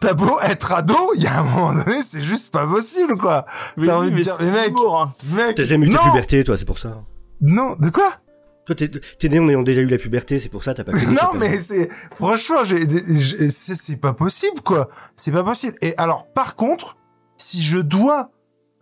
t'as 0.00 0.14
beau 0.14 0.40
être 0.40 0.72
ado, 0.72 1.12
il 1.14 1.22
y 1.22 1.26
a 1.26 1.40
un 1.40 1.42
moment 1.44 1.74
donné, 1.74 2.02
c'est 2.02 2.20
juste 2.20 2.52
pas 2.52 2.66
possible, 2.66 3.16
quoi. 3.16 3.46
Mais 3.76 3.86
T'as 3.86 3.98
envie 3.98 4.10
de 4.10 4.16
dire, 4.16 4.34
c'est 4.34 4.44
mais 4.44 4.50
mec, 4.50 4.74
hein. 4.76 5.08
Mec, 5.36 5.56
T'as 5.56 5.64
jamais 5.64 5.86
eu 5.86 5.90
ta 5.90 5.98
puberté, 6.00 6.42
toi, 6.44 6.58
c'est 6.58 6.64
pour 6.64 6.78
ça. 6.78 7.02
Non, 7.40 7.76
de 7.76 7.88
quoi 7.90 8.20
Toi, 8.66 8.74
t'es 8.74 8.88
t'es 8.90 9.28
né 9.28 9.38
en 9.38 9.48
ayant 9.48 9.62
déjà 9.62 9.80
eu 9.80 9.86
la 9.86 9.98
puberté, 9.98 10.38
c'est 10.38 10.48
pour 10.48 10.62
ça, 10.64 10.74
t'as 10.74 10.84
pas 10.84 10.92
connu. 10.92 11.04
Non, 11.22 11.34
mais 11.38 11.58
c'est 11.58 11.88
franchement, 12.14 12.64
j'ai, 12.64 12.86
j'ai- 13.20 13.50
c'est 13.50 13.74
c'est 13.74 13.96
pas 13.96 14.12
possible 14.12 14.60
quoi. 14.62 14.88
C'est 15.16 15.32
pas 15.32 15.44
possible. 15.44 15.76
Et 15.82 15.94
alors, 15.96 16.26
par 16.32 16.56
contre, 16.56 16.96
si 17.36 17.62
je 17.62 17.78
dois 17.78 18.30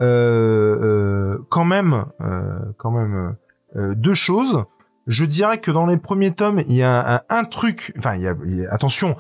euh, 0.00 0.76
euh, 0.82 1.38
quand 1.48 1.64
même, 1.64 2.06
euh, 2.20 2.58
quand 2.76 2.90
même 2.90 3.36
euh, 3.76 3.94
deux 3.94 4.14
choses, 4.14 4.64
je 5.06 5.24
dirais 5.24 5.58
que 5.60 5.70
dans 5.70 5.86
les 5.86 5.96
premiers 5.96 6.32
tomes, 6.32 6.60
il 6.68 6.74
y 6.74 6.82
a 6.82 7.16
un, 7.16 7.20
un 7.28 7.44
truc. 7.44 7.92
Enfin, 7.98 8.14
il 8.16 8.22
y 8.22 8.28
a, 8.28 8.34
il 8.44 8.56
y 8.60 8.66
a- 8.66 8.72
attention. 8.72 9.16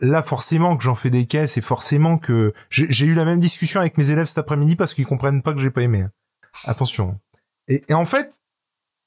Là, 0.00 0.22
forcément 0.22 0.76
que 0.76 0.84
j'en 0.84 0.94
fais 0.94 1.10
des 1.10 1.26
caisses 1.26 1.56
et 1.56 1.60
forcément 1.60 2.16
que 2.16 2.52
j'ai 2.70 2.86
j'ai 2.90 3.06
eu 3.06 3.14
la 3.14 3.24
même 3.24 3.40
discussion 3.40 3.80
avec 3.80 3.98
mes 3.98 4.10
élèves 4.10 4.26
cet 4.26 4.38
après-midi 4.38 4.76
parce 4.76 4.94
qu'ils 4.94 5.06
comprennent 5.06 5.42
pas 5.42 5.52
que 5.54 5.58
j'ai 5.58 5.70
pas 5.70 5.82
aimé. 5.82 6.06
Attention. 6.64 7.18
Et, 7.66 7.82
et 7.88 7.94
en 7.94 8.04
fait, 8.04 8.36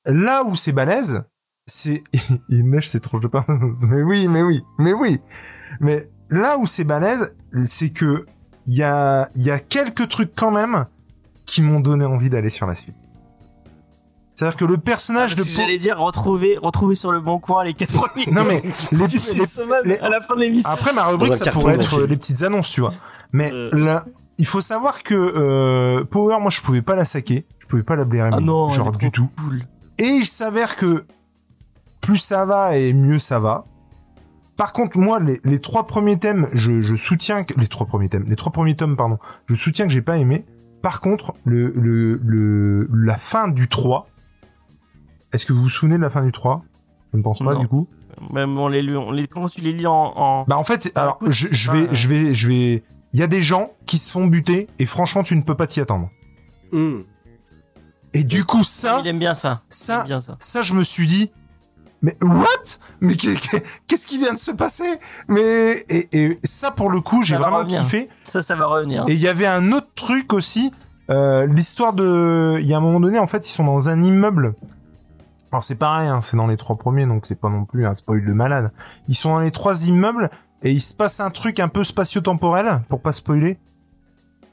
là 0.07 0.43
où 0.43 0.55
c'est 0.55 0.71
balèze, 0.71 1.23
c'est 1.65 2.03
il 2.49 2.69
neige 2.69 2.89
c'est 2.89 2.99
trop 2.99 3.19
je 3.21 3.27
pas 3.27 3.45
mais 3.87 4.01
oui 4.03 4.27
mais 4.27 4.41
oui 4.43 4.63
mais 4.77 4.93
oui 4.93 5.19
mais 5.79 6.09
là 6.29 6.57
où 6.57 6.65
c'est 6.67 6.83
balèze 6.83 7.35
c'est 7.65 7.89
que 7.91 8.25
il 8.67 8.75
y 8.75 8.83
a 8.83 9.29
il 9.35 9.43
y 9.43 9.51
a 9.51 9.59
quelques 9.59 10.07
trucs 10.09 10.35
quand 10.35 10.51
même 10.51 10.85
qui 11.45 11.61
m'ont 11.61 11.79
donné 11.79 12.05
envie 12.05 12.29
d'aller 12.29 12.49
sur 12.49 12.65
la 12.67 12.75
suite 12.75 12.95
c'est 14.35 14.45
à 14.45 14.49
dire 14.49 14.57
que 14.57 14.65
le 14.65 14.77
personnage 14.77 15.35
Parce 15.35 15.47
de 15.47 15.53
Po- 15.55 15.61
J'allais 15.61 15.77
dire 15.77 15.97
retrouver, 15.97 16.57
retrouver 16.61 16.95
sur 16.95 17.11
le 17.13 17.21
bon 17.21 17.39
coin 17.39 17.63
les 17.63 17.73
quatre 17.73 17.93
premiers. 17.93 18.25
non 18.31 18.43
mais 18.43 18.61
les, 18.91 18.97
les- 19.07 19.93
les- 19.93 19.97
à 19.99 20.09
la 20.09 20.19
fin 20.21 20.35
de 20.35 20.41
l'émission. 20.41 20.69
après 20.69 20.91
ma 20.93 21.05
rubrique 21.05 21.33
ça 21.35 21.51
pourrait 21.51 21.75
être 21.75 22.01
les 22.01 22.17
petites 22.17 22.41
annonces 22.43 22.69
tu 22.69 22.81
vois 22.81 22.93
mais 23.31 23.51
Euh. 23.53 23.69
là 23.73 24.05
il 24.37 24.45
faut 24.45 24.59
savoir 24.61 25.01
que 25.03 25.15
euh, 25.15 26.03
Power 26.03 26.37
moi 26.41 26.51
je 26.51 26.61
pouvais 26.61 26.81
pas 26.81 26.95
la 26.95 27.05
saquer 27.05 27.45
je 27.59 27.65
pouvais 27.67 27.83
pas 27.83 27.95
la 27.95 28.03
blairer 28.05 28.29
Ah 28.33 28.39
non, 28.41 28.69
genre 28.71 28.91
du 28.91 29.09
tout 29.09 29.29
cool. 29.39 29.61
Et 29.97 30.07
il 30.07 30.25
s'avère 30.25 30.75
que 30.75 31.05
plus 32.01 32.17
ça 32.17 32.45
va 32.45 32.77
et 32.77 32.93
mieux 32.93 33.19
ça 33.19 33.39
va. 33.39 33.65
Par 34.57 34.71
contre, 34.73 34.97
moi, 34.97 35.19
les, 35.19 35.41
les 35.43 35.59
trois 35.59 35.85
premiers 35.85 36.17
thèmes, 36.17 36.47
je, 36.53 36.81
je 36.81 36.95
soutiens 36.95 37.43
que 37.43 37.59
les 37.59 37.67
trois 37.67 37.85
premiers 37.87 38.07
thèmes, 38.09 38.25
les 38.27 38.35
trois 38.35 38.51
premiers 38.51 38.75
tomes, 38.75 38.95
pardon, 38.95 39.17
je 39.47 39.55
soutiens 39.55 39.85
que 39.85 39.91
j'ai 39.91 40.01
pas 40.01 40.17
aimé. 40.17 40.45
Par 40.81 41.01
contre, 41.01 41.33
le, 41.43 41.71
le, 41.75 42.19
le, 42.23 42.87
la 42.93 43.17
fin 43.17 43.47
du 43.47 43.67
3, 43.67 44.07
est-ce 45.33 45.45
que 45.45 45.51
vous 45.53 45.63
vous 45.63 45.69
souvenez 45.69 45.97
de 45.97 46.01
la 46.03 46.09
fin 46.11 46.23
du 46.23 46.31
3 46.31 46.63
Je 47.11 47.17
ne 47.17 47.23
pense 47.23 47.39
pas, 47.39 47.53
Non. 47.55 47.59
du 47.59 47.67
coup. 47.67 47.87
Même 48.31 48.57
on 48.57 48.67
les 48.69 48.81
lit, 48.81 48.95
on 48.95 49.11
les, 49.11 49.27
comment 49.27 49.49
tu 49.49 49.61
les 49.61 49.73
lis 49.73 49.87
en, 49.87 49.93
en... 50.15 50.45
Bah, 50.47 50.57
en 50.57 50.63
fait, 50.63 50.91
alors, 50.95 51.17
écoute, 51.21 51.31
je, 51.33 51.71
vais, 51.71 51.85
pas- 51.87 51.93
je 51.93 52.07
vais, 52.07 52.33
je 52.35 52.47
vais, 52.47 52.83
il 53.13 53.19
y 53.19 53.23
a 53.23 53.27
des 53.27 53.41
gens 53.41 53.71
qui 53.87 53.97
se 53.97 54.09
font 54.11 54.27
buter 54.27 54.67
et 54.79 54.85
franchement, 54.85 55.23
tu 55.23 55.35
ne 55.35 55.41
peux 55.41 55.55
pas 55.55 55.67
t'y 55.67 55.81
attendre. 55.81 56.09
Hum. 56.71 57.03
Et 58.15 58.23
du 58.23 58.45
coup, 58.45 58.63
ça, 58.63 58.99
Il 59.03 59.07
aime 59.07 59.19
bien 59.19 59.33
ça. 59.35 59.61
Il 59.69 59.73
ça, 59.75 59.99
aime 60.01 60.05
bien 60.07 60.21
ça. 60.21 60.37
ça 60.39 60.61
je 60.63 60.73
me 60.73 60.83
suis 60.83 61.05
dit 61.07 61.31
mais 62.01 62.17
what? 62.21 62.45
Mais 63.01 63.15
qu'est- 63.15 63.39
qu'est- 63.49 63.63
qu'est-ce 63.87 64.05
qui 64.05 64.17
vient 64.17 64.33
de 64.33 64.37
se 64.39 64.51
passer? 64.51 64.99
Mais 65.27 65.85
et, 65.89 66.07
et 66.11 66.39
ça 66.43 66.71
pour 66.71 66.89
le 66.91 67.01
coup 67.01 67.23
j'ai 67.23 67.35
vraiment 67.35 67.57
revenir. 67.59 67.83
kiffé 67.83 68.09
Ça, 68.23 68.41
ça 68.41 68.55
va 68.55 68.67
revenir. 68.67 69.05
et 69.07 69.13
il 69.13 69.19
y 69.19 69.27
avait 69.27 69.47
un 69.47 69.71
autre 69.71 69.87
truc 69.95 70.31
aussi 70.33 70.71
euh, 71.09 71.45
l'histoire 71.47 71.93
de 71.93 72.57
il 72.61 72.67
y 72.67 72.73
a 72.73 72.77
un 72.77 72.81
moment 72.81 72.99
donné 72.99 73.17
en 73.19 73.27
fait 73.27 73.47
ils 73.47 73.51
sont 73.51 73.63
dans 73.63 73.89
un 73.89 74.01
immeuble 74.01 74.55
alors 75.51 75.63
c'est 75.63 75.75
pareil 75.75 76.07
hein, 76.07 76.19
c'est 76.21 76.35
dans 76.37 76.47
les 76.47 76.57
trois 76.57 76.75
premiers 76.77 77.05
donc 77.05 77.25
c'est 77.27 77.39
pas 77.39 77.49
non 77.49 77.63
plus 77.65 77.85
un 77.87 77.93
spoil 77.93 78.25
de 78.25 78.33
malade 78.33 78.71
ils 79.07 79.15
sont 79.15 79.29
dans 79.29 79.39
les 79.39 79.51
trois 79.51 79.87
immeubles 79.87 80.29
et 80.63 80.71
il 80.71 80.81
se 80.81 80.93
passe 80.95 81.19
un 81.19 81.29
truc 81.29 81.59
un 81.59 81.67
peu 81.69 81.83
spatio-temporel 81.83 82.81
pour 82.89 83.01
pas 83.01 83.13
spoiler 83.13 83.57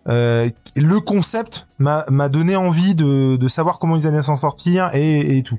euh, 0.09 0.51
le 0.77 1.01
concept 1.01 1.67
m'a 1.79 2.05
m'a 2.09 2.29
donné 2.29 2.57
envie 2.57 2.95
de, 2.95 3.37
de 3.37 3.49
savoir 3.49 3.79
comment 3.79 3.97
ils 3.97 4.07
allaient 4.07 4.23
s'en 4.23 4.37
sortir 4.37 4.91
et, 4.95 5.39
et 5.39 5.43
tout 5.43 5.59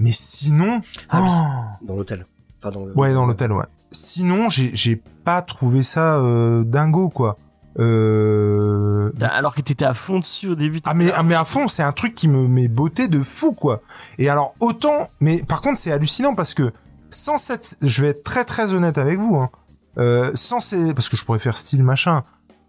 mais 0.00 0.12
sinon 0.12 0.80
Ah 1.10 1.20
oui. 1.22 1.28
oh. 1.30 1.86
Dans 1.86 1.96
l'hôtel. 1.96 2.26
Enfin, 2.58 2.72
dans 2.72 2.86
le... 2.86 2.96
Ouais, 2.98 3.12
dans 3.12 3.26
l'hôtel, 3.26 3.52
ouais. 3.52 3.66
Sinon, 3.92 4.48
j'ai 4.48 4.70
j'ai 4.74 4.96
pas 4.96 5.42
trouvé 5.42 5.82
ça 5.82 6.16
euh, 6.16 6.64
dingo, 6.64 7.10
quoi. 7.10 7.36
Euh... 7.78 9.12
Alors 9.20 9.54
que 9.54 9.60
t'étais 9.60 9.84
à 9.84 9.94
fond 9.94 10.18
dessus 10.18 10.48
au 10.48 10.54
début. 10.54 10.80
Ah 10.86 10.94
mais, 10.94 11.12
ah 11.12 11.22
mais 11.22 11.34
à 11.34 11.44
fond, 11.44 11.68
c'est 11.68 11.82
un 11.82 11.92
truc 11.92 12.14
qui 12.14 12.28
me 12.28 12.48
met 12.48 12.66
beauté 12.68 13.08
de 13.08 13.22
fou, 13.22 13.52
quoi. 13.52 13.82
Et 14.18 14.28
alors, 14.28 14.54
autant... 14.60 15.08
Mais 15.20 15.42
par 15.42 15.60
contre, 15.60 15.78
c'est 15.78 15.92
hallucinant 15.92 16.34
parce 16.34 16.54
que 16.54 16.72
sans 17.10 17.36
cette, 17.38 17.76
je 17.82 18.02
vais 18.02 18.08
être 18.08 18.24
très 18.24 18.44
très 18.44 18.72
honnête 18.72 18.98
avec 18.98 19.18
vous, 19.18 19.36
hein. 19.36 19.50
Euh, 19.98 20.30
sans 20.34 20.60
ces, 20.60 20.94
parce 20.94 21.08
que 21.08 21.16
je 21.16 21.24
pourrais 21.24 21.40
faire 21.40 21.58
style 21.58 21.82
machin, 21.82 22.22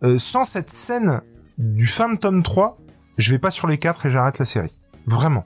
euh, 0.03 0.19
sans 0.19 0.43
cette 0.43 0.69
scène 0.69 1.21
du 1.57 1.87
fin 1.87 2.09
de 2.09 2.17
tome 2.17 2.43
3, 2.43 2.77
je 3.17 3.31
vais 3.31 3.39
pas 3.39 3.51
sur 3.51 3.67
les 3.67 3.77
4 3.77 4.05
et 4.05 4.11
j'arrête 4.11 4.39
la 4.39 4.45
série. 4.45 4.75
Vraiment. 5.05 5.45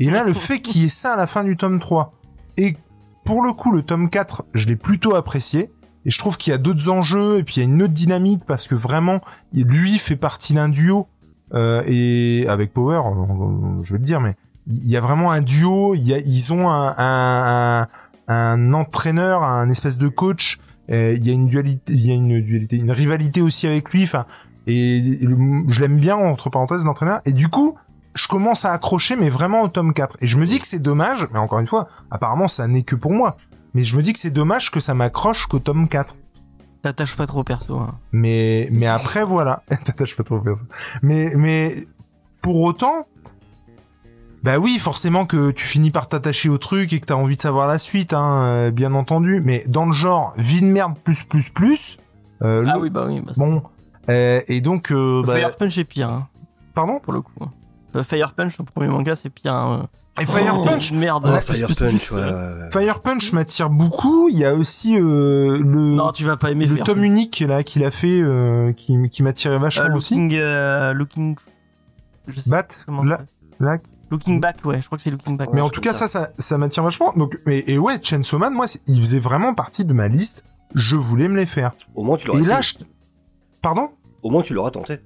Et 0.00 0.10
là, 0.10 0.24
le 0.24 0.34
fait 0.34 0.60
qu'il 0.60 0.82
y 0.82 0.84
ait 0.86 0.88
ça 0.88 1.14
à 1.14 1.16
la 1.16 1.26
fin 1.26 1.44
du 1.44 1.56
tome 1.56 1.78
3, 1.78 2.12
et 2.56 2.76
pour 3.24 3.42
le 3.42 3.52
coup, 3.52 3.72
le 3.72 3.82
tome 3.82 4.10
4, 4.10 4.44
je 4.54 4.66
l'ai 4.66 4.76
plutôt 4.76 5.14
apprécié, 5.14 5.70
et 6.04 6.10
je 6.10 6.18
trouve 6.18 6.36
qu'il 6.36 6.50
y 6.50 6.54
a 6.54 6.58
d'autres 6.58 6.88
enjeux, 6.88 7.38
et 7.38 7.44
puis 7.44 7.56
il 7.56 7.58
y 7.60 7.62
a 7.62 7.64
une 7.64 7.82
autre 7.82 7.92
dynamique, 7.92 8.42
parce 8.46 8.66
que 8.66 8.74
vraiment, 8.74 9.20
lui 9.52 9.98
fait 9.98 10.16
partie 10.16 10.54
d'un 10.54 10.68
duo, 10.68 11.06
euh, 11.54 11.82
et 11.86 12.46
avec 12.48 12.72
Power, 12.72 13.02
je 13.84 13.92
veux 13.92 13.98
le 13.98 14.04
dire, 14.04 14.20
mais 14.20 14.34
il 14.66 14.88
y 14.88 14.96
a 14.96 15.00
vraiment 15.00 15.30
un 15.30 15.40
duo, 15.40 15.94
ils 15.94 16.52
ont 16.52 16.70
un, 16.70 17.86
entraîneur, 18.28 19.42
un 19.42 19.68
espèce 19.68 19.98
de 19.98 20.08
coach, 20.08 20.58
il 20.92 21.26
y 21.26 21.30
a 21.30 21.32
une 21.32 21.46
dualité, 21.46 21.92
il 21.92 22.06
y 22.06 22.10
a 22.10 22.14
une 22.14 22.40
dualité, 22.40 22.76
une 22.76 22.90
rivalité 22.90 23.40
aussi 23.40 23.66
avec 23.66 23.90
lui. 23.92 24.04
Enfin, 24.04 24.26
et, 24.66 24.98
et 24.98 25.18
le- 25.26 25.64
je 25.68 25.80
l'aime 25.80 25.96
bien 25.98 26.16
entre 26.16 26.50
parenthèses 26.50 26.84
l'entraîneur. 26.84 27.20
Et 27.24 27.32
du 27.32 27.48
coup, 27.48 27.76
je 28.14 28.28
commence 28.28 28.64
à 28.64 28.72
accrocher, 28.72 29.16
mais 29.16 29.30
vraiment 29.30 29.62
au 29.62 29.68
tome 29.68 29.94
4. 29.94 30.18
Et 30.20 30.26
je 30.26 30.36
me 30.38 30.46
dis 30.46 30.60
que 30.60 30.66
c'est 30.66 30.78
dommage, 30.82 31.26
mais 31.32 31.38
encore 31.38 31.58
une 31.60 31.66
fois, 31.66 31.88
apparemment 32.10 32.46
ça 32.48 32.66
n'est 32.68 32.82
que 32.82 32.94
pour 32.94 33.12
moi. 33.12 33.36
Mais 33.74 33.82
je 33.84 33.96
me 33.96 34.02
dis 34.02 34.12
que 34.12 34.18
c'est 34.18 34.30
dommage 34.30 34.70
que 34.70 34.80
ça 34.80 34.92
m'accroche 34.94 35.46
qu'au 35.46 35.58
tome 35.60 35.88
4. 35.88 36.14
T'attaches 36.82 37.16
pas 37.16 37.26
trop 37.26 37.40
au 37.40 37.44
perso. 37.44 37.78
hein. 37.78 37.98
Mais 38.12 38.68
mais 38.72 38.86
après 38.86 39.24
voilà, 39.24 39.62
t'attaches 39.84 40.16
pas 40.16 40.24
trop 40.24 40.36
au 40.36 40.40
perso. 40.40 40.64
Mais 41.02 41.32
mais 41.36 41.86
pour 42.42 42.60
autant, 42.60 43.06
bah 44.42 44.58
oui, 44.58 44.78
forcément 44.78 45.24
que 45.26 45.50
tu 45.52 45.64
finis 45.66 45.90
par 45.90 46.08
t'attacher 46.08 46.48
au 46.48 46.58
truc 46.58 46.92
et 46.92 47.00
que 47.00 47.06
t'as 47.06 47.14
envie 47.14 47.36
de 47.36 47.40
savoir 47.40 47.68
la 47.68 47.78
suite, 47.78 48.12
hein, 48.12 48.42
euh, 48.44 48.70
bien 48.70 48.92
entendu. 48.94 49.40
Mais 49.44 49.64
dans 49.68 49.86
le 49.86 49.92
genre 49.92 50.34
vie 50.36 50.60
de 50.62 50.66
merde 50.66 50.94
plus 51.04 51.22
plus 51.24 51.48
plus. 51.50 51.98
euh, 52.42 52.64
Ah 52.66 52.74
le- 52.74 52.80
oui, 52.80 52.90
bah 52.90 53.04
oui. 53.08 53.20
Bah, 53.24 53.32
Bon. 53.36 53.62
euh, 54.08 54.40
et 54.48 54.60
donc 54.60 54.90
euh, 54.90 55.22
bah, 55.24 55.36
Fire 55.36 55.56
Punch 55.56 55.78
est 55.78 55.84
pire, 55.84 56.08
hein, 56.10 56.28
pardon? 56.74 56.98
pour 57.00 57.12
le 57.12 57.20
coup. 57.22 57.32
Euh, 57.94 58.02
Fire 58.02 58.32
Punch, 58.32 58.58
le 58.58 58.64
premier 58.64 58.88
manga, 58.88 59.14
c'est 59.16 59.30
pire. 59.30 59.54
hein. 59.54 59.86
Et 60.20 60.26
Fire 60.26 60.56
Oh, 60.58 60.62
Punch. 60.62 60.92
Merde. 60.92 61.24
Oh, 61.26 61.38
plus, 61.46 61.54
Fire 61.56 61.66
plus, 61.68 61.76
Punch, 61.76 61.88
plus, 61.90 62.12
ouais, 62.12 62.20
euh. 62.22 62.56
ouais, 62.56 62.62
ouais. 62.64 62.70
Fire 62.86 63.00
Punch 63.00 63.32
m'attire 63.32 63.70
beaucoup. 63.70 64.28
Il 64.28 64.36
y 64.38 64.44
a 64.44 64.54
aussi 64.54 64.96
euh, 64.98 65.56
le 65.58 65.94
Non, 65.94 66.10
tu 66.12 66.24
vas 66.24 66.36
pas 66.36 66.50
aimer 66.50 66.66
le 66.66 66.74
Fire 66.76 66.84
tome 66.84 66.96
Punch. 66.96 67.06
unique 67.06 67.40
là 67.40 67.62
qu'il 67.62 67.84
a 67.84 67.90
fait, 67.90 68.20
euh, 68.20 68.72
qui 68.72 68.96
qui 69.10 69.22
m'attirait 69.22 69.54
Euh, 69.54 69.58
vachement 69.58 69.94
aussi. 69.94 70.14
looking, 70.14 70.34
euh, 70.34 70.92
looking. 70.92 71.36
Je 72.28 72.40
sais 72.40 72.50
Bat, 72.50 72.62
pas 72.64 72.74
comment 72.86 73.06
ça. 73.06 73.20
Looking 74.12 74.40
Back, 74.40 74.58
ouais, 74.64 74.80
je 74.80 74.86
crois 74.86 74.96
que 74.96 75.02
c'est 75.02 75.10
Looking 75.10 75.36
Back. 75.36 75.48
Mais 75.52 75.60
en 75.60 75.70
tout 75.70 75.80
cas, 75.80 75.92
ça, 75.92 76.06
ça, 76.06 76.30
ça 76.38 76.58
m'attire 76.58 76.84
vachement. 76.84 77.12
Donc, 77.16 77.38
mais, 77.46 77.64
et 77.66 77.78
ouais, 77.78 77.98
Chainsaw 78.00 78.38
Man, 78.38 78.52
moi, 78.54 78.66
il 78.86 79.00
faisait 79.00 79.18
vraiment 79.18 79.54
partie 79.54 79.84
de 79.84 79.92
ma 79.92 80.06
liste. 80.08 80.44
Je 80.74 80.96
voulais 80.96 81.28
me 81.28 81.36
les 81.36 81.46
faire. 81.46 81.72
Au 81.94 82.04
moins 82.04 82.16
tu 82.16 82.28
l'auras 82.28 82.38
Et 82.40 82.44
là, 82.44 82.60
je... 82.60 82.74
pardon? 83.60 83.90
Au 84.22 84.30
moins 84.30 84.42
tu 84.42 84.54
l'auras 84.54 84.70
tenté. 84.70 85.00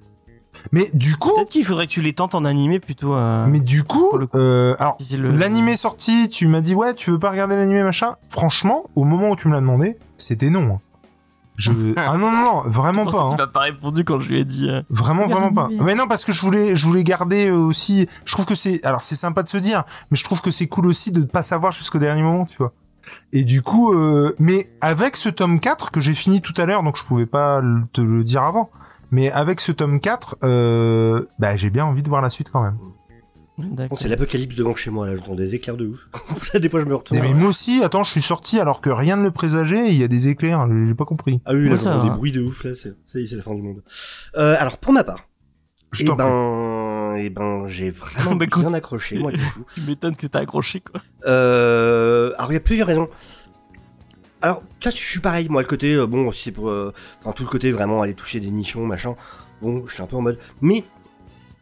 Mais 0.71 0.89
du 0.93 1.17
coup, 1.17 1.31
Peut-être 1.35 1.49
qu'il 1.49 1.63
faudrait 1.65 1.85
que 1.87 1.91
tu 1.91 2.01
les 2.01 2.13
tentes 2.13 2.33
en 2.33 2.43
animé 2.45 2.79
plutôt. 2.79 3.13
euh, 3.13 3.45
mais 3.47 3.59
du 3.59 3.83
coup, 3.83 4.09
euh, 4.35 4.75
alors, 4.79 4.95
si 4.99 5.09
c'est 5.11 5.17
le- 5.17 5.31
l'animé 5.31 5.75
sorti, 5.75 6.29
tu 6.29 6.47
m'as 6.47 6.61
dit 6.61 6.73
ouais, 6.73 6.93
tu 6.95 7.11
veux 7.11 7.19
pas 7.19 7.29
regarder 7.29 7.55
l'animé 7.55 7.83
machin. 7.83 8.15
Franchement, 8.29 8.85
au 8.95 9.03
moment 9.03 9.29
où 9.29 9.35
tu 9.35 9.47
me 9.49 9.53
l'as 9.53 9.59
demandé, 9.59 9.97
c'était 10.17 10.49
non. 10.49 10.63
hein. 10.75 10.77
Je... 11.57 11.71
ah 11.97 12.17
non 12.17 12.31
non 12.31 12.41
non, 12.43 12.61
vraiment 12.67 13.05
pas. 13.05 13.21
hein. 13.21 13.35
m'a 13.37 13.47
pas 13.47 13.59
répondu 13.61 14.03
quand 14.05 14.19
je 14.19 14.29
lui 14.29 14.39
ai 14.39 14.45
dit. 14.45 14.69
euh, 14.69 14.81
Vraiment, 14.89 15.27
vraiment 15.27 15.51
pas. 15.53 15.67
Mais 15.81 15.95
non, 15.95 16.07
parce 16.07 16.23
que 16.23 16.31
je 16.31 16.41
voulais, 16.41 16.75
je 16.75 16.85
voulais 16.87 17.03
garder 17.03 17.47
euh, 17.49 17.55
aussi. 17.57 18.07
Je 18.25 18.31
trouve 18.33 18.45
que 18.45 18.55
c'est, 18.55 18.83
alors 18.85 19.01
c'est 19.01 19.15
sympa 19.15 19.43
de 19.43 19.47
se 19.47 19.57
dire, 19.57 19.83
mais 20.11 20.17
je 20.17 20.23
trouve 20.23 20.41
que 20.41 20.51
c'est 20.51 20.67
cool 20.67 20.85
aussi 20.87 21.11
de 21.11 21.23
pas 21.23 21.43
savoir 21.43 21.73
jusqu'au 21.73 21.99
dernier 21.99 22.21
moment, 22.23 22.45
tu 22.45 22.57
vois. 22.57 22.73
Et 23.33 23.43
du 23.43 23.61
coup, 23.61 23.93
euh, 23.93 24.35
mais 24.39 24.69
avec 24.81 25.15
ce 25.15 25.29
tome 25.29 25.59
4 25.59 25.91
que 25.91 25.99
j'ai 26.01 26.13
fini 26.13 26.41
tout 26.41 26.53
à 26.57 26.65
l'heure, 26.65 26.83
donc 26.83 26.97
je 26.97 27.03
pouvais 27.03 27.25
pas 27.25 27.61
te 27.93 28.01
le 28.01 28.23
dire 28.23 28.43
avant. 28.43 28.69
Mais 29.11 29.31
avec 29.31 29.61
ce 29.61 29.71
tome 29.71 30.01
4, 30.01 30.35
euh, 30.43 31.25
bah 31.39 31.55
j'ai 31.55 31.69
bien 31.69 31.85
envie 31.85 32.03
de 32.03 32.09
voir 32.09 32.21
la 32.21 32.29
suite 32.29 32.49
quand 32.51 32.61
même. 32.61 32.77
C'est 33.97 34.07
l'apocalypse 34.07 34.55
devant 34.55 34.75
chez 34.75 34.91
moi 34.91 35.07
là, 35.07 35.15
j'entends 35.15 35.35
des 35.35 35.55
éclairs 35.55 35.77
de 35.77 35.87
ouf. 35.87 36.07
Pour 36.27 36.43
ça 36.45 36.59
des 36.59 36.69
fois 36.69 36.79
je 36.79 36.85
me 36.85 36.95
retourne. 36.95 37.19
Et 37.19 37.21
mais 37.21 37.33
moi 37.33 37.49
aussi, 37.49 37.83
attends, 37.83 38.03
je 38.03 38.11
suis 38.11 38.21
sorti 38.21 38.59
alors 38.59 38.81
que 38.81 38.89
rien 38.89 39.17
ne 39.17 39.23
le 39.23 39.31
présageait. 39.31 39.87
et 39.87 39.91
Il 39.91 39.97
y 39.97 40.03
a 40.03 40.07
des 40.07 40.29
éclairs, 40.29 40.67
j'ai 40.87 40.93
pas 40.93 41.05
compris. 41.05 41.41
Ah 41.45 41.53
oui, 41.53 41.67
là 41.67 41.75
j'entends 41.75 42.03
des 42.03 42.09
bruits 42.11 42.31
de 42.31 42.41
ouf 42.41 42.63
là, 42.63 42.75
c'est 42.75 42.93
ça 43.05 43.19
y 43.19 43.23
est, 43.23 43.27
c'est 43.27 43.35
la 43.35 43.41
fin 43.41 43.55
du 43.55 43.61
monde. 43.63 43.81
Euh, 44.37 44.55
alors 44.59 44.77
pour 44.77 44.93
ma 44.93 45.03
part, 45.03 45.27
Je 45.91 46.03
eh 46.03 46.15
ben, 46.15 47.15
eh 47.17 47.29
ben, 47.31 47.67
j'ai 47.67 47.89
vraiment 47.89 48.35
Bah, 48.35 48.45
écoute. 48.45 48.63
bien 48.65 48.73
accroché 48.73 49.17
moi 49.17 49.31
du 49.31 49.39
coup. 49.39 49.63
Tu 49.75 49.81
m'étonnes 49.81 50.15
que 50.15 50.27
t'as 50.27 50.39
accroché, 50.41 50.81
quoi. 50.81 51.01
Euh, 51.25 52.33
alors 52.37 52.51
il 52.51 52.55
y 52.55 52.57
a 52.57 52.61
plusieurs 52.61 52.87
raisons. 52.87 53.09
Alors, 54.43 54.61
tu 54.79 54.87
vois, 54.87 54.95
je 54.95 55.01
suis 55.03 55.19
pareil, 55.19 55.47
moi, 55.49 55.63
le 55.63 55.67
côté, 55.67 55.95
euh, 55.95 56.05
bon, 56.05 56.31
si 56.31 56.43
c'est 56.43 56.51
pour, 56.51 56.69
euh, 56.69 56.93
enfin, 57.21 57.31
tout 57.31 57.41
le 57.41 57.49
côté 57.49 57.71
vraiment 57.71 58.03
aller 58.03 58.13
toucher 58.13 58.39
des 58.39 58.51
nichons, 58.51 58.85
machin, 58.85 59.15
bon, 59.63 59.83
je 59.87 59.93
suis 59.95 60.03
un 60.03 60.05
peu 60.05 60.15
en 60.15 60.21
mode, 60.21 60.37
mais 60.61 60.83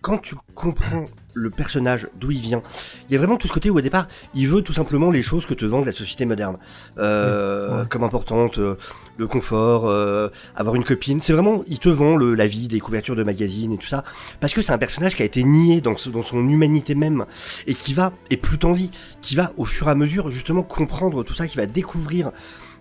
quand 0.01 0.17
tu 0.17 0.35
comprends 0.55 1.05
le 1.35 1.49
personnage, 1.49 2.07
d'où 2.19 2.31
il 2.31 2.39
vient, 2.39 2.61
il 3.07 3.13
y 3.13 3.15
a 3.15 3.19
vraiment 3.19 3.35
tout 3.37 3.47
ce 3.47 3.53
côté 3.53 3.69
où 3.69 3.77
au 3.77 3.81
départ, 3.81 4.07
il 4.33 4.47
veut 4.47 4.61
tout 4.61 4.73
simplement 4.73 5.11
les 5.11 5.21
choses 5.21 5.45
que 5.45 5.53
te 5.53 5.65
vend 5.65 5.83
la 5.83 5.91
société 5.91 6.25
moderne, 6.25 6.57
euh, 6.97 7.81
Ouais. 7.81 7.87
comme 7.89 8.03
importante, 8.03 8.57
euh, 8.57 8.75
le 9.17 9.27
confort, 9.27 9.87
euh, 9.87 10.29
avoir 10.55 10.75
une 10.75 10.83
copine, 10.85 11.19
c'est 11.21 11.33
vraiment, 11.33 11.63
il 11.67 11.79
te 11.79 11.89
vend 11.89 12.15
le, 12.15 12.33
la 12.35 12.47
vie, 12.47 12.67
des 12.67 12.79
couvertures 12.79 13.15
de 13.17 13.23
magazines 13.23 13.73
et 13.73 13.77
tout 13.77 13.87
ça, 13.87 14.03
parce 14.39 14.53
que 14.53 14.61
c'est 14.61 14.71
un 14.71 14.77
personnage 14.77 15.13
qui 15.15 15.21
a 15.21 15.25
été 15.25 15.43
nié 15.43 15.81
dans, 15.81 15.95
dans 16.11 16.23
son 16.23 16.39
humanité 16.47 16.95
même, 16.95 17.25
et 17.67 17.73
qui 17.75 17.93
va, 17.93 18.13
et 18.29 18.37
plus 18.37 18.57
t'en 18.57 18.73
lis, 18.73 18.89
qui 19.21 19.35
va 19.35 19.51
au 19.57 19.65
fur 19.65 19.87
et 19.89 19.91
à 19.91 19.95
mesure 19.95 20.31
justement 20.31 20.63
comprendre 20.63 21.23
tout 21.23 21.33
ça, 21.35 21.47
qui 21.47 21.57
va 21.57 21.65
découvrir 21.65 22.31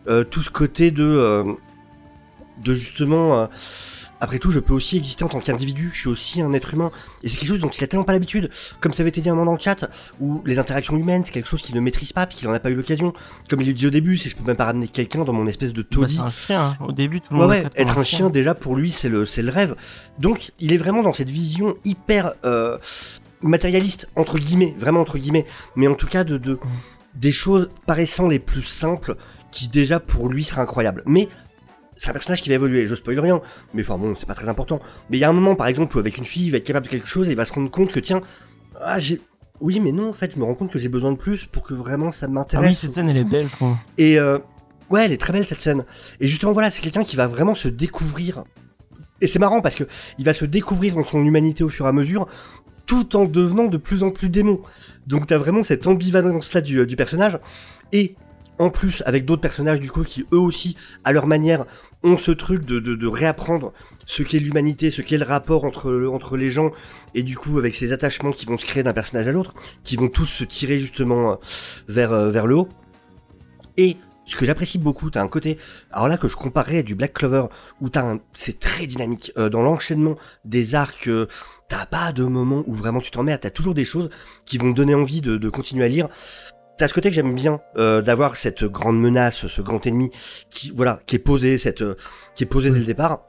euh, 0.07 0.23
tout 0.23 0.43
ce 0.43 0.51
côté 0.51 0.91
de, 0.93 1.03
euh, 1.05 1.45
de 2.63 2.73
justement, 2.75 3.39
euh, 3.39 3.47
après 4.21 4.39
tout, 4.39 4.51
je 4.51 4.61
peux 4.61 4.73
aussi 4.73 4.97
exister 4.97 5.25
en 5.25 5.29
tant 5.29 5.41
qu'individu, 5.41 5.91
je 5.93 5.99
suis 5.99 6.09
aussi 6.09 6.41
un 6.41 6.53
être 6.53 6.73
humain, 6.75 6.91
et 7.23 7.29
c'est 7.29 7.37
quelque 7.37 7.49
chose 7.49 7.59
dont 7.61 7.69
il 7.69 7.85
a 7.85 7.87
tellement 7.87 8.05
pas 8.05 8.13
l'habitude, 8.13 8.51
comme 8.81 8.93
ça 8.93 9.03
avait 9.03 9.11
été 9.11 9.21
dit 9.21 9.29
un 9.29 9.35
moment 9.35 9.47
dans 9.47 9.55
le 9.55 9.61
chat, 9.61 9.91
où 10.21 10.43
les 10.47 10.59
interactions 10.59 10.97
humaines, 10.97 11.25
c'est 11.25 11.33
quelque 11.33 11.49
chose 11.49 11.61
qu'il 11.63 11.75
ne 11.75 11.81
maîtrise 11.81 12.13
pas, 12.13 12.27
parce 12.27 12.39
qu'il 12.39 12.49
en 12.49 12.53
a 12.53 12.61
pas 12.61 12.71
eu 12.71 12.75
l'occasion, 12.75 13.13
comme 13.51 13.61
il 13.61 13.67
le 13.67 13.75
dit 13.75 13.87
au 13.87 13.91
début, 13.91 14.17
c'est 14.17 14.29
je 14.31 14.37
peux 14.37 14.45
même 14.45 14.57
pas 14.57 14.65
ramener 14.67 14.89
quelqu'un 14.89 15.25
dans 15.25 15.33
mon 15.33 15.47
espèce 15.47 15.73
de 15.73 15.83
Bah, 15.83 15.89
taudis, 15.91 16.15
c'est 16.15 16.21
un 16.21 16.31
chien. 16.31 16.63
hein. 16.81 16.85
Au 16.87 16.93
début, 16.93 17.21
tout 17.21 17.35
le 17.35 17.41
Ouais, 17.41 17.43
monde. 17.47 17.51
ouais, 17.67 17.81
être 17.81 17.99
un 17.99 18.05
chien 18.05 18.31
déjà 18.31 18.55
pour 18.55 18.77
lui 18.77 18.91
c'est 18.91 19.09
le 19.09 19.25
rêve. 19.51 19.75
Donc 20.19 20.53
il 20.61 20.73
est 20.73 20.77
vraiment 20.79 21.03
dans 21.03 21.13
cette 21.13 21.31
vision 21.31 21.77
hyper 21.85 22.35
euh, 22.45 22.79
matérialiste 23.43 24.09
entre 24.17 24.39
guillemets, 24.39 24.75
vraiment 24.79 25.01
entre 25.01 25.19
guillemets, 25.19 25.47
mais 25.77 25.87
en 25.87 25.95
tout 25.95 26.07
cas 26.07 26.25
de, 26.25 26.39
de 26.39 26.59
des 27.15 27.33
choses 27.33 27.69
paraissant 27.87 28.27
les 28.27 28.39
plus 28.39 28.63
simples 28.63 29.17
qui 29.53 29.69
déjà 29.69 30.01
pour 30.01 30.29
lui 30.29 30.43
sera 30.45 30.63
incroyable. 30.63 31.03
Mais 31.07 31.29
c'est 32.05 32.11
un 32.11 32.13
personnage 32.13 32.43
qui 32.43 32.49
va 32.51 32.55
évoluer, 32.57 32.87
je 32.87 32.95
spoil 32.95 33.19
rien, 33.19 33.41
mais 33.73 33.83
enfin 33.83 33.99
bon, 33.99 34.15
c'est 34.15 34.27
pas 34.27 34.35
très 34.35 34.49
important. 34.49 34.81
Mais 35.11 35.17
il 35.17 35.21
y 35.21 35.25
a 35.25 35.29
un 35.29 35.33
moment 35.33 35.57
par 35.57 35.67
exemple 35.67 35.97
où 35.97 36.01
avec 36.01 36.19
une 36.19 36.25
fille, 36.25 36.47
il 36.47 36.51
va 36.51 36.59
être 36.59 36.67
capable 36.67 36.87
de 36.87 36.91
quelque 36.91 37.09
chose 37.09 37.29
et 37.29 37.33
il 37.33 37.37
va 37.37 37.45
se 37.45 37.53
rendre 37.53 37.71
compte 37.71 37.91
que 37.93 38.01
tiens, 38.01 38.21
ah 38.81 38.99
j'ai 38.99 39.21
oui 39.61 39.79
mais 39.81 39.93
non 39.93 40.11
en 40.11 40.13
fait 40.13 40.33
je 40.35 40.39
me 40.39 40.45
rends 40.45 40.55
compte 40.57 40.71
que 40.73 40.79
j'ai 40.81 40.89
besoin 40.89 41.13
de 41.13 41.17
plus 41.17 41.47
pour 41.47 41.63
que 41.63 41.75
vraiment 41.75 42.11
ça 42.11 42.27
Ah 42.29 42.33
m'intéresse. 42.33 42.69
oui, 42.69 42.75
cette 42.75 42.91
scène, 42.91 43.09
elle 43.09 43.17
est 43.17 43.25
belle, 43.25 43.49
je 43.49 43.53
trouve. 43.57 43.77
Et 43.99 44.19
euh, 44.19 44.39
ouais, 44.91 45.05
elle 45.05 45.13
est 45.13 45.21
très 45.21 45.33
belle 45.33 45.47
cette 45.47 45.61
scène. 45.61 45.85
Et 46.21 46.27
justement, 46.27 46.53
voilà, 46.53 46.71
c'est 46.71 46.83
quelqu'un 46.83 47.05
qui 47.05 47.17
va 47.17 47.27
vraiment 47.27 47.55
se 47.55 47.69
découvrir. 47.69 48.45
Et 49.21 49.27
c'est 49.27 49.39
marrant 49.39 49.61
parce 49.63 49.77
que 49.77 49.85
il 50.19 50.25
va 50.25 50.35
se 50.35 50.45
découvrir 50.45 50.97
dans 50.97 51.05
son 51.05 51.25
humanité 51.25 51.65
au 51.65 51.69
fur 51.69 51.87
et 51.87 51.89
à 51.89 51.93
mesure, 51.93 52.27
tout 52.85 53.17
en 53.17 53.25
devenant 53.25 53.65
de 53.67 53.77
plus 53.79 54.03
en 54.03 54.11
plus 54.11 54.29
démon. 54.29 54.61
Donc 55.07 55.27
t'as 55.29 55.39
vraiment 55.39 55.63
cette 55.63 55.87
ambivalence 55.87 56.53
là 56.53 56.61
du, 56.61 56.79
euh, 56.81 56.87
du 56.87 56.97
personnage. 56.97 57.39
Et 57.93 58.17
en 58.59 58.71
plus, 58.71 59.03
avec 59.07 59.25
d'autres 59.25 59.41
personnages 59.41 59.81
du 59.81 59.91
coup 59.91 60.03
qui 60.05 60.27
eux 60.33 60.39
aussi, 60.39 60.77
à 61.05 61.13
leur 61.13 61.27
manière, 61.27 61.65
ont 62.05 62.19
ce 62.19 62.31
truc 62.31 62.65
de, 62.65 63.07
réapprendre 63.07 63.73
ce 64.07 64.23
qu'est 64.23 64.39
l'humanité, 64.39 64.91
ce 64.91 65.03
qu'est 65.03 65.17
le 65.17 65.25
rapport 65.25 65.65
entre, 65.65 66.37
les 66.37 66.51
gens, 66.51 66.71
et 67.15 67.23
du 67.23 67.37
coup 67.37 67.59
avec 67.59 67.75
ces 67.75 67.93
attachements 67.93 68.31
qui 68.31 68.47
vont 68.47 68.59
se 68.59 68.67
créer 68.67 68.83
d'un 68.83 68.93
personnage 68.93 69.27
à 69.27 69.33
l'autre, 69.33 69.55
qui 69.83 69.97
vont 69.97 70.09
tous 70.09 70.27
se 70.27 70.45
tirer 70.45 70.79
justement 70.79 71.33
euh, 71.33 71.35
vers, 71.89 72.13
euh, 72.13 72.31
vers 72.31 72.47
le 72.47 72.57
haut. 72.57 72.69
Et 73.79 73.97
ce 74.27 74.37
que 74.37 74.45
j'apprécie 74.45 74.79
beaucoup, 74.79 75.11
t'as 75.11 75.23
un 75.23 75.29
côté, 75.29 75.59
alors 75.91 76.09
là 76.09 76.19
que 76.19 76.29
je 76.29 76.37
comparais 76.37 76.79
à 76.79 76.83
du 76.83 76.95
Black 76.95 77.15
Clover, 77.15 77.47
où 77.81 77.89
t'as 77.89 78.05
un, 78.05 78.21
c'est 78.35 78.61
très 78.61 78.87
dynamique, 78.87 79.33
euh, 79.39 79.49
dans 79.49 79.63
l'enchaînement 79.63 80.17
des 80.45 80.75
arcs, 80.75 81.09
t'as 81.69 81.87
pas 81.87 82.13
de 82.13 82.25
moment 82.25 82.65
où 82.67 82.75
vraiment 82.75 83.01
tu 83.01 83.11
t'emmerdes, 83.11 83.41
t'as 83.41 83.51
toujours 83.51 83.75
des 83.75 83.85
choses 83.85 84.11
qui 84.45 84.59
vont 84.59 84.73
te 84.73 84.77
donner 84.77 84.95
envie 84.95 85.23
de 85.23 85.49
continuer 85.49 85.85
à 85.87 85.89
lire. 85.89 86.09
T'as 86.77 86.89
ce 86.89 86.95
côté 86.95 87.09
que 87.09 87.15
j'aime 87.15 87.35
bien, 87.35 87.61
euh, 87.77 88.03
d'avoir 88.03 88.37
cette 88.37 88.65
grande 88.65 89.01
menace, 89.01 89.47
ce 89.47 89.63
grand 89.63 89.87
ennemi, 89.87 90.11
qui, 90.51 90.73
voilà, 90.75 91.01
qui 91.07 91.17
est 91.17 91.21
posé, 91.21 91.57
cette, 91.57 91.83
euh, 91.83 91.95
qui 92.35 92.43
est 92.45 92.47
posé 92.49 92.71
dès 92.71 92.81
le 92.81 92.85
départ. 92.85 93.21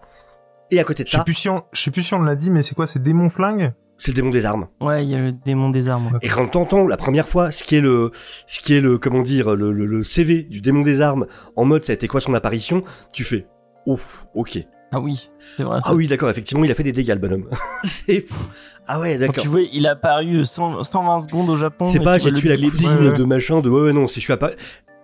Et 0.72 0.80
à 0.80 0.84
côté 0.84 1.04
de 1.04 1.08
Je 1.08 1.12
sais 1.12 1.18
ça, 1.18 1.24
plus 1.24 1.36
si 1.36 1.48
on, 1.50 1.64
je 1.72 1.84
sais 1.84 1.92
plus 1.92 2.02
si 2.02 2.14
on 2.16 2.22
l'a 2.22 2.36
dit, 2.36 2.50
mais 2.50 2.64
c'est 2.64 2.74
quoi, 2.74 2.88
c'est 2.88 3.02
démon 3.04 3.30
flingue? 3.30 3.74
C'est 3.98 4.12
le 4.12 4.16
démon 4.16 4.32
des 4.32 4.46
armes. 4.46 4.68
Ouais, 4.82 5.06
il 5.06 5.10
y 5.12 5.16
a 5.16 5.20
le 5.20 5.32
démon 5.32 5.70
des 5.70 5.88
armes. 5.90 6.08
ouais. 6.08 6.20
Et 6.22 6.28
quand 6.28 6.48
t'entends 6.48 6.86
la 6.88 6.98
première 6.98 7.28
fois 7.30 7.50
ce 7.52 7.64
qui 7.64 7.76
est 7.78 7.82
le, 7.82 8.12
ce 8.48 8.60
qui 8.60 8.74
est 8.76 8.82
le, 8.82 8.98
comment 8.98 9.22
dire, 9.22 9.56
le, 9.56 9.72
le, 9.72 9.86
le 9.86 10.04
CV 10.04 10.42
du 10.44 10.60
démon 10.60 10.82
des 10.82 11.00
armes 11.00 11.28
en 11.56 11.64
mode 11.66 11.86
ça 11.86 11.92
a 11.92 11.96
été 11.96 12.08
quoi 12.08 12.20
son 12.20 12.34
apparition, 12.34 12.84
tu 13.14 13.24
fais, 13.24 13.48
ouf, 13.86 14.26
ok. 14.34 14.60
Ah 14.92 15.00
oui, 15.00 15.30
c'est 15.58 15.64
vrai. 15.64 15.82
ça. 15.82 15.88
Ah 15.90 15.96
oui, 15.96 16.08
d'accord, 16.08 16.30
effectivement, 16.30 16.64
il 16.64 16.72
a 16.72 16.76
fait 16.76 16.84
des 16.84 16.94
dégâts, 16.94 17.10
le 17.10 17.16
bonhomme. 17.16 17.50
c'est 17.84 18.22
fou. 18.22 18.44
Ah 18.88 19.00
ouais, 19.00 19.18
d'accord. 19.18 19.42
tu 19.42 19.48
vois, 19.50 19.62
il 19.62 19.88
a 19.88 19.92
apparu 19.92 20.46
100 20.46 20.84
120 20.84 21.20
secondes 21.22 21.50
au 21.50 21.56
Japon. 21.56 21.86
C'est 21.92 22.00
pas 22.00 22.18
j'ai 22.20 22.32
tué 22.32 22.50
la 22.50 22.70
cousine 22.70 23.14
de 23.14 23.24
machin, 23.24 23.60
de 23.62 23.70
ouais, 23.70 23.82
ouais, 23.82 23.94
non, 23.94 24.08
c'est 24.08 24.16
je 24.22 24.26
suis 24.26 24.34
apparu. 24.34 24.54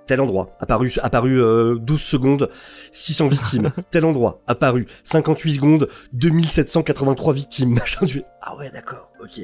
tel 0.06 0.22
endroit, 0.22 0.56
apparu, 0.60 0.94
apparu 1.02 1.41
euh, 1.41 1.76
12 1.80 1.99
secondes, 2.02 2.49
600 2.91 3.28
victimes, 3.28 3.72
tel 3.91 4.06
endroit, 4.06 4.41
apparu 4.48 4.86
58 5.03 5.56
secondes, 5.56 5.90
2783 6.14 7.34
victimes, 7.34 7.74
machin, 7.80 8.06
tu 8.06 8.24
ah 8.41 8.56
ouais, 8.58 8.70
d'accord, 8.72 9.10
ok. 9.22 9.40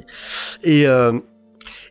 Et 0.64 0.88
euh, 0.88 1.20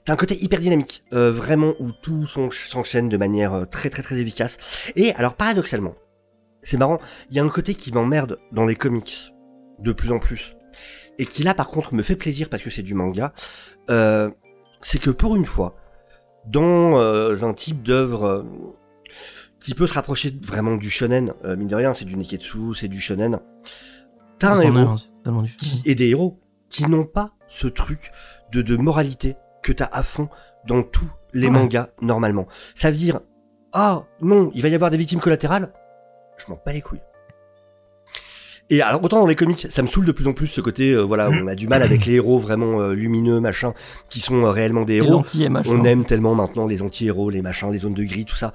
t'as 0.04 0.12
un 0.12 0.16
côté 0.16 0.42
hyper 0.42 0.60
dynamique, 0.60 1.02
euh, 1.12 1.30
vraiment, 1.32 1.74
où 1.80 1.90
tout 2.02 2.26
s'en- 2.26 2.50
s'enchaîne 2.50 3.08
de 3.08 3.16
manière 3.16 3.52
euh, 3.54 3.64
très 3.64 3.90
très 3.90 4.02
très 4.02 4.18
efficace. 4.20 4.56
Et 4.94 5.14
alors, 5.14 5.34
paradoxalement, 5.34 5.94
c'est 6.66 6.76
marrant, 6.76 6.98
il 7.30 7.36
y 7.36 7.40
a 7.40 7.44
un 7.44 7.48
côté 7.48 7.74
qui 7.74 7.92
m'emmerde 7.92 8.38
dans 8.52 8.66
les 8.66 8.76
comics, 8.76 9.32
de 9.78 9.92
plus 9.92 10.10
en 10.12 10.18
plus, 10.18 10.56
et 11.18 11.24
qui 11.24 11.42
là, 11.42 11.54
par 11.54 11.68
contre, 11.68 11.94
me 11.94 12.02
fait 12.02 12.16
plaisir 12.16 12.48
parce 12.48 12.62
que 12.62 12.70
c'est 12.70 12.82
du 12.82 12.94
manga, 12.94 13.32
euh, 13.90 14.30
c'est 14.82 14.98
que 14.98 15.10
pour 15.10 15.36
une 15.36 15.44
fois, 15.46 15.76
dans 16.46 16.98
euh, 16.98 17.36
un 17.42 17.54
type 17.54 17.82
d'œuvre 17.82 18.24
euh, 18.24 18.42
qui 19.60 19.74
peut 19.74 19.86
se 19.86 19.94
rapprocher 19.94 20.36
vraiment 20.42 20.76
du 20.76 20.90
shonen, 20.90 21.32
mine 21.56 21.68
de 21.68 21.74
rien, 21.74 21.92
c'est 21.92 22.04
du 22.04 22.16
neketsu, 22.16 22.74
c'est 22.74 22.88
du 22.88 23.00
shonen. 23.00 23.40
T'as 24.38 24.54
un 24.54 24.60
héros 24.60 24.76
un, 25.24 25.44
qui- 25.58 25.82
et 25.86 25.94
des 25.94 26.08
héros 26.08 26.38
qui 26.68 26.86
n'ont 26.86 27.04
pas 27.06 27.32
ce 27.46 27.66
truc 27.68 28.10
de, 28.52 28.60
de 28.62 28.76
moralité 28.76 29.36
que 29.62 29.72
t'as 29.72 29.88
à 29.92 30.02
fond 30.02 30.28
dans 30.66 30.82
tous 30.82 31.08
les 31.32 31.46
Ouais. 31.46 31.52
mangas 31.52 31.88
normalement. 32.02 32.46
Ça 32.74 32.90
veut 32.90 32.96
dire 32.96 33.20
ah 33.72 34.04
non, 34.20 34.50
il 34.54 34.62
va 34.62 34.68
y 34.68 34.74
avoir 34.74 34.90
des 34.90 34.96
victimes 34.96 35.20
collatérales. 35.20 35.72
Je 36.38 36.44
m'en 36.48 36.60
bats 36.64 36.72
les 36.72 36.82
couilles. 36.82 37.00
Et 38.68 38.82
alors 38.82 39.02
autant 39.04 39.20
dans 39.20 39.26
les 39.26 39.36
comics, 39.36 39.66
ça 39.70 39.82
me 39.82 39.86
saoule 39.86 40.06
de 40.06 40.12
plus 40.12 40.26
en 40.26 40.32
plus 40.32 40.48
ce 40.48 40.60
côté 40.60 40.90
euh, 40.90 41.02
voilà 41.02 41.30
on 41.30 41.46
a 41.46 41.54
du 41.54 41.68
mal 41.68 41.82
avec 41.84 42.04
les 42.04 42.14
héros 42.14 42.38
vraiment 42.38 42.80
euh, 42.80 42.94
lumineux 42.94 43.38
machin 43.38 43.74
qui 44.08 44.18
sont 44.18 44.44
euh, 44.44 44.50
réellement 44.50 44.84
des 44.84 44.96
héros. 44.96 45.24
On 45.68 45.84
aime 45.84 46.04
tellement 46.04 46.34
maintenant 46.34 46.66
les 46.66 46.82
anti-héros, 46.82 47.30
les 47.30 47.42
machins, 47.42 47.70
les 47.70 47.78
zones 47.78 47.94
de 47.94 48.02
gris, 48.02 48.24
tout 48.24 48.34
ça. 48.34 48.52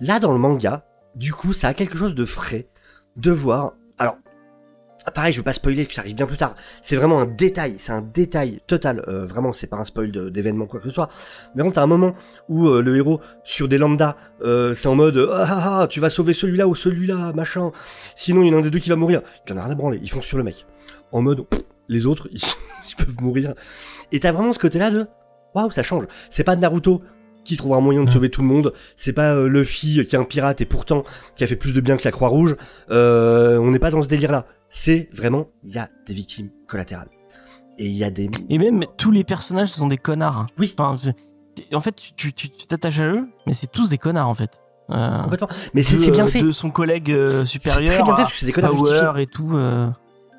Là, 0.00 0.20
dans 0.20 0.32
le 0.32 0.38
manga, 0.38 0.84
du 1.14 1.32
coup, 1.32 1.54
ça 1.54 1.68
a 1.68 1.74
quelque 1.74 1.96
chose 1.96 2.14
de 2.14 2.24
frais 2.26 2.68
de 3.16 3.30
voir. 3.30 3.72
Alors, 5.06 5.14
pareil, 5.14 5.32
je 5.32 5.38
veux 5.38 5.44
pas 5.44 5.52
spoiler, 5.52 5.86
que 5.86 5.94
ça 5.94 6.00
arrive 6.00 6.16
bien 6.16 6.26
plus 6.26 6.36
tard. 6.36 6.56
C'est 6.82 6.96
vraiment 6.96 7.20
un 7.20 7.26
détail, 7.26 7.76
c'est 7.78 7.92
un 7.92 8.02
détail 8.02 8.60
total. 8.66 9.04
Euh, 9.06 9.24
vraiment, 9.24 9.52
c'est 9.52 9.68
pas 9.68 9.76
un 9.76 9.84
spoil 9.84 10.10
d'événement 10.32 10.66
quoi 10.66 10.80
que 10.80 10.88
ce 10.88 10.92
soit. 10.92 11.08
Mais 11.54 11.62
quand 11.62 11.70
t'as 11.70 11.82
un 11.84 11.86
moment 11.86 12.16
où 12.48 12.66
euh, 12.66 12.82
le 12.82 12.96
héros, 12.96 13.20
sur 13.44 13.68
des 13.68 13.78
lambdas, 13.78 14.16
euh, 14.42 14.74
c'est 14.74 14.88
en 14.88 14.96
mode 14.96 15.16
ah, 15.32 15.46
ah, 15.48 15.78
ah, 15.82 15.86
tu 15.86 16.00
vas 16.00 16.10
sauver 16.10 16.32
celui-là 16.32 16.66
ou 16.66 16.74
celui-là, 16.74 17.32
machin. 17.34 17.70
Sinon, 18.16 18.42
il 18.42 18.48
y 18.48 18.50
en 18.50 18.54
a 18.54 18.58
un 18.58 18.62
des 18.62 18.70
deux 18.70 18.80
qui 18.80 18.90
va 18.90 18.96
mourir. 18.96 19.22
Il 19.46 19.52
en 19.52 19.58
a 19.58 19.62
rien 19.62 19.72
à 19.72 19.74
branler, 19.76 20.00
ils 20.02 20.10
foncent 20.10 20.26
sur 20.26 20.38
le 20.38 20.44
mec. 20.44 20.66
En 21.12 21.22
mode 21.22 21.46
pff, 21.48 21.62
les 21.88 22.06
autres, 22.06 22.26
ils, 22.32 22.40
ils 22.40 22.96
peuvent 22.96 23.20
mourir. 23.20 23.54
Et 24.10 24.18
t'as 24.18 24.32
vraiment 24.32 24.52
ce 24.52 24.58
côté-là 24.58 24.90
de 24.90 25.06
waouh, 25.54 25.70
ça 25.70 25.84
change. 25.84 26.06
C'est 26.30 26.42
pas 26.42 26.56
Naruto 26.56 27.00
qui 27.44 27.56
trouve 27.56 27.74
un 27.74 27.80
moyen 27.80 28.02
de 28.02 28.08
Mm. 28.08 28.12
sauver 28.12 28.28
tout 28.28 28.40
le 28.40 28.48
monde. 28.48 28.72
C'est 28.96 29.12
pas 29.12 29.34
euh, 29.34 29.48
Luffy 29.48 30.04
qui 30.04 30.16
est 30.16 30.18
un 30.18 30.24
pirate 30.24 30.60
et 30.60 30.66
pourtant 30.66 31.04
qui 31.36 31.44
a 31.44 31.46
fait 31.46 31.54
plus 31.54 31.72
de 31.72 31.80
bien 31.80 31.96
que 31.96 32.02
la 32.04 32.10
Croix-Rouge. 32.10 32.56
Euh, 32.90 33.58
on 33.58 33.70
n'est 33.70 33.78
pas 33.78 33.90
dans 33.92 34.02
ce 34.02 34.08
délire-là. 34.08 34.46
C'est 34.68 35.08
vraiment, 35.12 35.46
il 35.64 35.74
y 35.74 35.78
a 35.78 35.88
des 36.06 36.12
victimes 36.14 36.50
collatérales. 36.66 37.08
Et 37.78 37.86
il 37.86 37.94
y 37.96 38.04
a 38.04 38.10
des... 38.10 38.30
Et 38.48 38.58
même 38.58 38.84
tous 38.96 39.10
les 39.10 39.22
personnages 39.24 39.68
sont 39.68 39.86
des 39.88 39.98
connards. 39.98 40.38
hein. 40.38 40.46
Oui. 40.58 40.74
Enfin, 40.78 40.96
en 41.74 41.80
fait, 41.80 41.94
tu 42.16 42.32
t'attaches 42.32 43.00
à 43.00 43.06
eux, 43.06 43.28
mais 43.46 43.54
c'est 43.54 43.70
tous 43.70 43.88
des 43.90 43.98
connards 43.98 44.28
en 44.28 44.34
fait. 44.34 44.60
Euh, 44.90 45.22
Complètement. 45.24 45.48
Mais 45.74 45.82
c'est 45.82 46.10
bien 46.10 46.26
fait. 46.28 46.40
De 46.42 46.52
son 46.52 46.70
collègue 46.70 47.10
euh, 47.10 47.44
supérieur 47.44 47.94
très 47.94 48.02
bien 48.04 48.14
fait 48.16 48.22
parce 48.22 48.32
que 48.34 48.38
c'est 48.40 48.46
des 48.46 48.52
connards 48.52 48.72
justifiés. 48.76 49.00
Power 49.06 49.22
et 49.22 49.26
tout. 49.26 49.50
euh, 49.56 49.88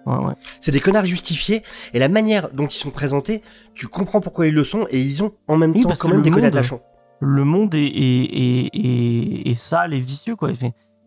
Ouais, 0.05 0.15
ouais. 0.25 0.33
C'est 0.61 0.71
des 0.71 0.79
connards 0.79 1.03
justifiés. 1.05 1.63
Et 1.93 1.99
la 1.99 2.07
manière 2.07 2.49
dont 2.53 2.65
ils 2.67 2.71
sont 2.77 2.91
présentés, 2.91 3.41
tu 3.75 3.87
comprends 3.89 4.21
pourquoi 4.21 4.47
ils 4.47 4.53
le 4.53 4.63
sont. 4.63 4.87
Et 4.89 5.01
ils 5.01 5.21
ont 5.21 5.33
en 5.49 5.57
même 5.57 5.71
Oui, 5.73 5.81
temps 5.81 5.89
parce 5.89 5.99
quand 5.99 6.07
que 6.07 6.13
même 6.13 6.21
des 6.23 6.29
monde- 6.29 6.45
attachants. 6.45 6.79
Le 7.19 7.43
monde 7.43 7.75
est, 7.75 7.79
est, 7.83 8.23
est, 8.23 8.69
est, 8.73 9.49
est 9.51 9.55
sale 9.55 9.93
et 9.93 9.99
vicieux 9.99 10.35
quoi. 10.37 10.51
Et, 10.51 10.55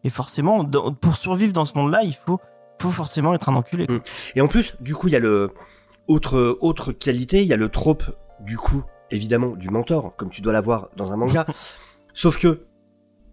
et 0.04 0.10
forcément, 0.10 0.64
dans- 0.64 0.92
pour 0.92 1.16
survivre 1.16 1.52
dans 1.54 1.64
ce 1.64 1.78
monde-là, 1.78 2.00
il 2.02 2.14
faut, 2.14 2.40
faut 2.80 2.90
forcément 2.90 3.34
être 3.34 3.48
un 3.48 3.54
enculé. 3.54 3.86
Mm. 3.88 4.00
Et 4.36 4.40
en 4.40 4.48
plus, 4.48 4.74
du 4.80 4.94
coup, 4.94 5.08
il 5.08 5.12
y 5.12 5.16
a 5.16 5.20
le 5.20 5.52
autre 6.08 6.58
autre 6.60 6.92
qualité, 6.92 7.42
il 7.42 7.46
y 7.46 7.52
a 7.52 7.56
le 7.56 7.68
trope 7.68 8.04
du 8.40 8.56
coup, 8.56 8.82
évidemment, 9.10 9.54
du 9.56 9.68
mentor, 9.68 10.14
comme 10.16 10.30
tu 10.30 10.40
dois 10.40 10.52
l'avoir 10.52 10.88
dans 10.96 11.12
un 11.12 11.16
manga. 11.16 11.46
Sauf 12.14 12.38
que, 12.38 12.66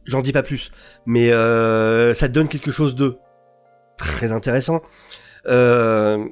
j'en 0.05 0.21
dis 0.21 0.31
pas 0.31 0.43
plus, 0.43 0.71
mais 1.05 1.31
euh, 1.31 2.13
ça 2.13 2.27
te 2.27 2.33
donne 2.33 2.47
quelque 2.47 2.71
chose 2.71 2.95
de 2.95 3.17
très 3.97 4.31
intéressant. 4.31 4.81
Euh, 5.47 6.27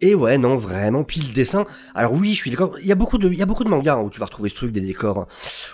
et 0.00 0.14
ouais, 0.14 0.38
non, 0.38 0.56
vraiment, 0.56 1.04
puis 1.04 1.20
le 1.20 1.32
dessin. 1.32 1.64
Alors 1.94 2.12
oui, 2.12 2.30
je 2.30 2.36
suis 2.36 2.50
d'accord. 2.50 2.78
Il 2.80 2.86
y 2.86 2.92
a 2.92 2.96
beaucoup 2.96 3.18
de, 3.18 3.30
il 3.30 3.38
y 3.38 3.42
a 3.42 3.46
beaucoup 3.46 3.64
de 3.64 3.68
mangas 3.68 3.94
hein, 3.94 4.02
où 4.02 4.10
tu 4.10 4.20
vas 4.20 4.26
retrouver 4.26 4.48
ce 4.48 4.56
truc 4.56 4.72
des 4.72 4.80
décors, 4.80 5.18
hein, 5.18 5.26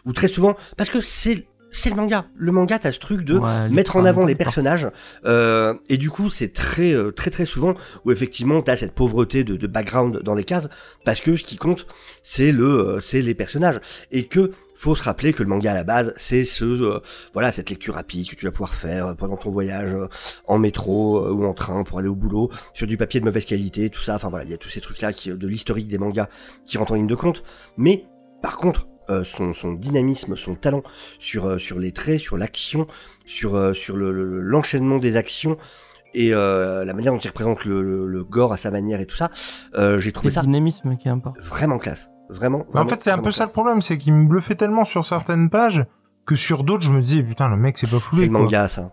où 0.05 0.13
très 0.13 0.29
souvent, 0.29 0.57
parce 0.77 0.91
que 0.91 1.01
c'est 1.01 1.47
c'est 1.71 1.91
le 1.91 1.97
manga. 1.97 2.27
Le 2.35 2.53
manga, 2.53 2.79
t'as 2.79 2.93
ce 2.93 2.99
truc 2.99 3.25
de 3.25 3.39
Ouais, 3.39 3.69
mettre 3.69 3.97
en 3.97 4.05
avant 4.05 4.25
les 4.27 4.35
personnages 4.35 4.89
euh, 5.25 5.75
et 5.89 5.97
du 5.97 6.11
coup 6.11 6.31
c'est 6.31 6.53
très 6.53 6.93
euh, 6.93 7.11
très 7.13 7.31
très 7.31 7.47
souvent 7.47 7.75
où 8.05 8.13
effectivement 8.13 8.61
t'as 8.63 8.77
cette 8.77 8.93
pauvreté 8.95 9.45
de, 9.45 9.57
de 9.57 9.67
background 9.67 10.21
dans 10.23 10.35
les 10.35 10.45
cases 10.45 10.69
parce 11.05 11.21
que 11.21 11.37
ce 11.37 11.45
qui 11.45 11.57
compte 11.57 11.87
c'est 12.23 12.53
le 12.53 12.67
euh, 12.97 13.01
c'est 13.01 13.23
les 13.23 13.35
personnages. 13.35 13.81
Et 14.11 14.27
que 14.27 14.51
faut 14.75 14.95
se 14.95 15.03
rappeler 15.03 15.33
que 15.35 15.43
le 15.43 15.49
manga 15.49 15.73
à 15.73 15.75
la 15.75 15.85
base 15.85 16.13
c'est 16.17 16.45
ce 16.45 16.65
euh, 16.65 17.01
voilà 17.35 17.53
cette 17.53 17.71
lecture 17.71 17.95
rapide 17.95 18.29
que 18.29 18.35
tu 18.35 18.47
vas 18.47 18.51
pouvoir 18.53 18.75
faire 18.75 19.09
euh, 19.09 19.15
pendant 19.15 19.37
ton 19.37 19.51
voyage 19.51 19.91
euh, 19.95 20.09
en 20.47 20.59
métro 20.59 21.19
euh, 21.19 21.33
ou 21.33 21.45
en 21.45 21.55
train 21.55 21.85
pour 21.85 21.99
aller 21.99 22.09
au 22.09 22.15
boulot 22.15 22.51
sur 22.75 22.87
du 22.87 22.97
papier 22.97 23.21
de 23.21 23.25
mauvaise 23.27 23.45
qualité 23.45 23.91
tout 23.91 24.01
ça. 24.03 24.17
Enfin 24.17 24.29
voilà 24.29 24.45
il 24.45 24.51
y 24.51 24.55
a 24.55 24.59
tous 24.59 24.71
ces 24.71 24.81
trucs 24.81 25.01
là 25.01 25.13
qui 25.13 25.31
de 25.31 25.47
l'historique 25.47 25.89
des 25.89 25.99
mangas 25.99 26.29
qui 26.67 26.79
rentrent 26.79 26.93
en 26.93 26.97
ligne 26.97 27.07
de 27.07 27.15
compte. 27.15 27.43
Mais 27.77 28.07
par 28.43 28.57
contre 28.57 28.87
son, 29.25 29.53
son 29.55 29.73
dynamisme, 29.73 30.37
son 30.37 30.55
talent 30.55 30.83
sur, 31.19 31.47
euh, 31.47 31.59
sur 31.59 31.79
les 31.79 31.93
traits, 31.93 32.19
sur 32.21 32.37
l'action, 32.37 32.87
sur, 33.27 33.55
euh, 33.57 33.73
sur 33.73 33.97
le- 33.97 34.13
le- 34.13 34.41
l'enchaînement 34.41 34.99
des 34.99 35.17
actions 35.17 35.57
et 36.15 36.35
euh, 36.35 36.85
la 36.85 36.93
manière 36.93 37.13
dont 37.13 37.19
il 37.19 37.29
représente 37.29 37.65
le, 37.65 37.83
le, 37.83 38.07
le 38.07 38.25
gore 38.25 38.53
à 38.53 38.57
sa 38.57 38.71
manière 38.71 39.01
et 39.01 39.07
tout 39.07 39.17
ça, 39.17 39.31
euh, 39.77 39.99
j'ai 39.99 40.09
C'est 40.09 40.13
trouvé 40.13 40.29
le 40.31 40.35
ça 40.35 40.41
dynamisme 40.43 40.97
qui 40.97 41.09
est 41.09 41.11
important. 41.13 41.41
vraiment 41.43 41.79
classe. 41.79 42.09
Vraiment. 42.29 42.65
En 42.75 42.87
fait, 42.87 43.03
c'est 43.03 43.11
un 43.11 43.19
peu 43.19 43.33
ça 43.33 43.47
le 43.47 43.51
problème, 43.53 43.83
c'est 43.83 43.99
qu'il 43.99 44.13
me 44.15 44.29
bluffait 44.29 44.55
tellement 44.55 44.85
sur 44.85 45.05
certaines 45.05 45.51
pages 45.51 45.85
que 46.27 46.37
sur 46.37 46.63
d'autres, 46.63 46.83
je 46.85 46.91
me 46.93 47.01
disais, 47.01 47.23
putain, 47.25 47.49
le 47.49 47.57
mec, 47.57 47.77
c'est 47.79 47.91
pas 47.91 47.99
foulé. 47.99 48.23
C'est 48.23 48.27
le 48.27 48.33
manga, 48.33 48.69
ça. 48.69 48.93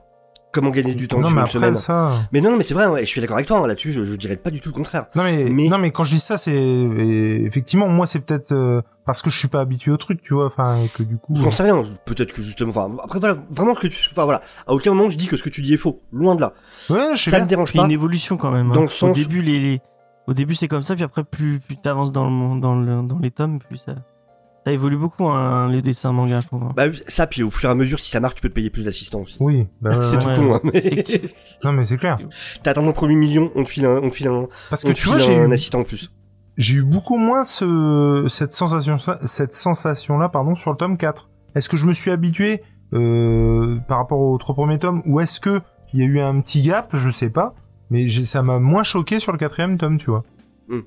Comment 0.53 0.71
gagner 0.71 0.93
du 0.95 1.07
temps 1.07 1.19
Non, 1.19 1.27
sur 1.27 1.35
mais 1.35 1.41
une 1.41 1.45
après, 1.45 1.53
semaine. 1.59 1.75
ça. 1.75 2.11
Mais 2.31 2.41
non, 2.41 2.51
non, 2.51 2.57
mais 2.57 2.63
c'est 2.63 2.73
vrai, 2.73 2.87
ouais, 2.87 3.01
je 3.01 3.05
suis 3.09 3.19
d'accord 3.21 3.35
avec 3.35 3.47
toi 3.47 3.57
hein, 3.59 3.67
là-dessus, 3.67 3.91
je, 3.91 4.03
je 4.03 4.15
dirais 4.15 4.37
pas 4.37 4.49
du 4.49 4.61
tout 4.61 4.69
le 4.69 4.73
contraire. 4.73 5.05
Non 5.15 5.23
mais, 5.23 5.43
Mais- 5.43 5.67
non 5.67 5.77
mais 5.77 5.91
quand 5.91 6.03
je 6.05 6.11
dis 6.15 6.19
ça 6.19 6.37
c'est 6.37 6.55
effectivement 7.45 7.87
moi 7.89 8.07
c'est 8.07 8.19
peut-être 8.19 8.53
euh, 8.53 8.81
parce 9.05 9.21
que 9.21 9.29
je 9.29 9.37
suis 9.37 9.47
pas 9.49 9.59
habitué 9.59 9.91
au 9.91 9.97
truc 9.97 10.21
tu 10.21 10.33
vois 10.33 10.47
enfin 10.47 10.81
et 10.83 10.87
que 10.89 11.03
du 11.03 11.17
coup 11.17 11.33
J'en 11.35 11.51
sais 11.51 11.63
rien, 11.63 11.83
peut-être 12.05 12.31
que 12.33 12.41
justement, 12.41 12.69
enfin, 12.71 12.89
après 13.03 13.19
voilà, 13.19 13.37
vraiment 13.51 13.75
ce 13.75 13.81
que 13.81 13.87
tu, 13.87 14.07
enfin 14.11 14.23
voilà, 14.23 14.41
à 14.65 14.73
aucun 14.73 14.93
moment 14.93 15.09
je 15.09 15.17
dis 15.17 15.27
que 15.27 15.37
ce 15.37 15.43
que 15.43 15.49
tu 15.49 15.61
dis 15.61 15.73
est 15.73 15.77
faux, 15.77 16.01
loin 16.11 16.35
de 16.35 16.41
là. 16.41 16.53
euh, 16.91 16.93
ouais 16.95 17.15
je 17.15 17.23
sais 17.23 17.31
Ça 17.31 17.39
me 17.41 17.45
dérange 17.45 17.73
pas. 17.73 17.83
une 17.83 17.91
évolution 17.91 18.37
quand 18.37 18.51
même. 18.51 18.71
hein. 18.71 18.85
Au 19.01 19.11
début, 19.11 19.41
les, 19.41 19.59
les- 19.59 19.81
au 20.27 20.33
début 20.33 20.55
c'est 20.55 20.67
comme 20.67 20.81
ça, 20.83 20.95
puis 20.95 21.03
après 21.03 21.23
plus, 21.23 21.59
plus 21.59 21.75
t'avances 21.77 22.11
dans, 22.11 22.29
le, 22.29 22.59
dans, 22.61 22.75
le, 22.75 23.07
dans 23.07 23.19
les 23.19 23.31
tomes, 23.31 23.59
plus 23.59 23.77
ça, 23.77 23.95
ça 24.67 24.73
évolue 24.73 24.97
beaucoup 24.97 25.27
hein, 25.29 25.69
les 25.71 25.81
dessins 25.81 26.11
manga, 26.11 26.41
je 26.41 26.47
trouve. 26.47 26.63
hein. 26.63 26.73
Bah 26.75 26.85
ça, 27.07 27.25
puis 27.27 27.41
au 27.43 27.49
fur 27.49 27.69
et 27.69 27.71
à 27.71 27.75
mesure, 27.75 27.99
si 27.99 28.11
ça 28.11 28.19
marche, 28.19 28.35
tu 28.35 28.41
peux 28.41 28.49
te 28.49 28.53
payer 28.53 28.69
plus 28.69 28.83
d'assistants 28.83 29.21
aussi. 29.21 29.37
oui 29.39 29.67
bah, 29.81 29.91
c'est 30.01 30.17
ouais. 30.17 30.21
tout 30.21 30.27
ouais, 30.27 30.35
con, 30.35 30.47
ouais. 30.47 30.55
hein, 30.55 30.61
mais 30.73 31.03
non 31.63 31.71
mais 31.71 31.85
c'est 31.85 31.97
clair 31.97 32.17
t'as 32.63 32.71
atteint 32.71 32.81
ton 32.83 32.91
premier 32.93 33.15
million, 33.15 33.51
on 33.55 33.63
te 33.63 33.69
file 33.69 33.85
un, 33.85 33.97
on 34.03 34.09
te 34.09 34.15
file 34.15 34.27
un, 34.27 34.47
parce 34.69 34.83
que 34.83 34.91
tu 34.91 35.07
vois 35.07 35.19
j'ai 35.19 35.35
un 35.37 35.49
eu 35.49 35.53
assistant 35.53 35.79
en 35.79 35.83
plus. 35.83 36.11
j'ai 36.57 36.75
eu 36.75 36.83
beaucoup 36.83 37.17
moins 37.17 37.45
ce 37.45 38.25
cette 38.29 38.53
sensation 38.53 38.97
cette 39.25 39.53
sensation 39.53 40.17
là 40.17 40.29
pardon 40.29 40.55
sur 40.55 40.71
le 40.71 40.77
tome 40.77 40.97
4 40.97 41.29
est-ce 41.55 41.69
que 41.69 41.77
je 41.77 41.85
me 41.85 41.93
suis 41.93 42.11
habitué 42.11 42.61
euh, 42.93 43.77
par 43.87 43.97
rapport 43.99 44.19
aux 44.19 44.37
trois 44.37 44.55
premiers 44.55 44.79
tomes 44.79 45.01
ou 45.05 45.19
est-ce 45.19 45.39
que 45.39 45.61
il 45.93 45.99
y 46.01 46.03
a 46.03 46.05
eu 46.05 46.19
un 46.19 46.39
petit 46.41 46.61
gap? 46.63 46.89
Je 46.93 47.09
sais 47.09 47.29
pas 47.29 47.53
mais 47.89 48.07
j'ai- 48.07 48.25
ça 48.25 48.41
m'a 48.43 48.59
moins 48.59 48.83
choqué 48.83 49.19
sur 49.19 49.31
le 49.31 49.37
quatrième 49.37 49.77
tome 49.77 49.97
tu 49.97 50.09
vois 50.09 50.23
Hmm. 50.69 50.81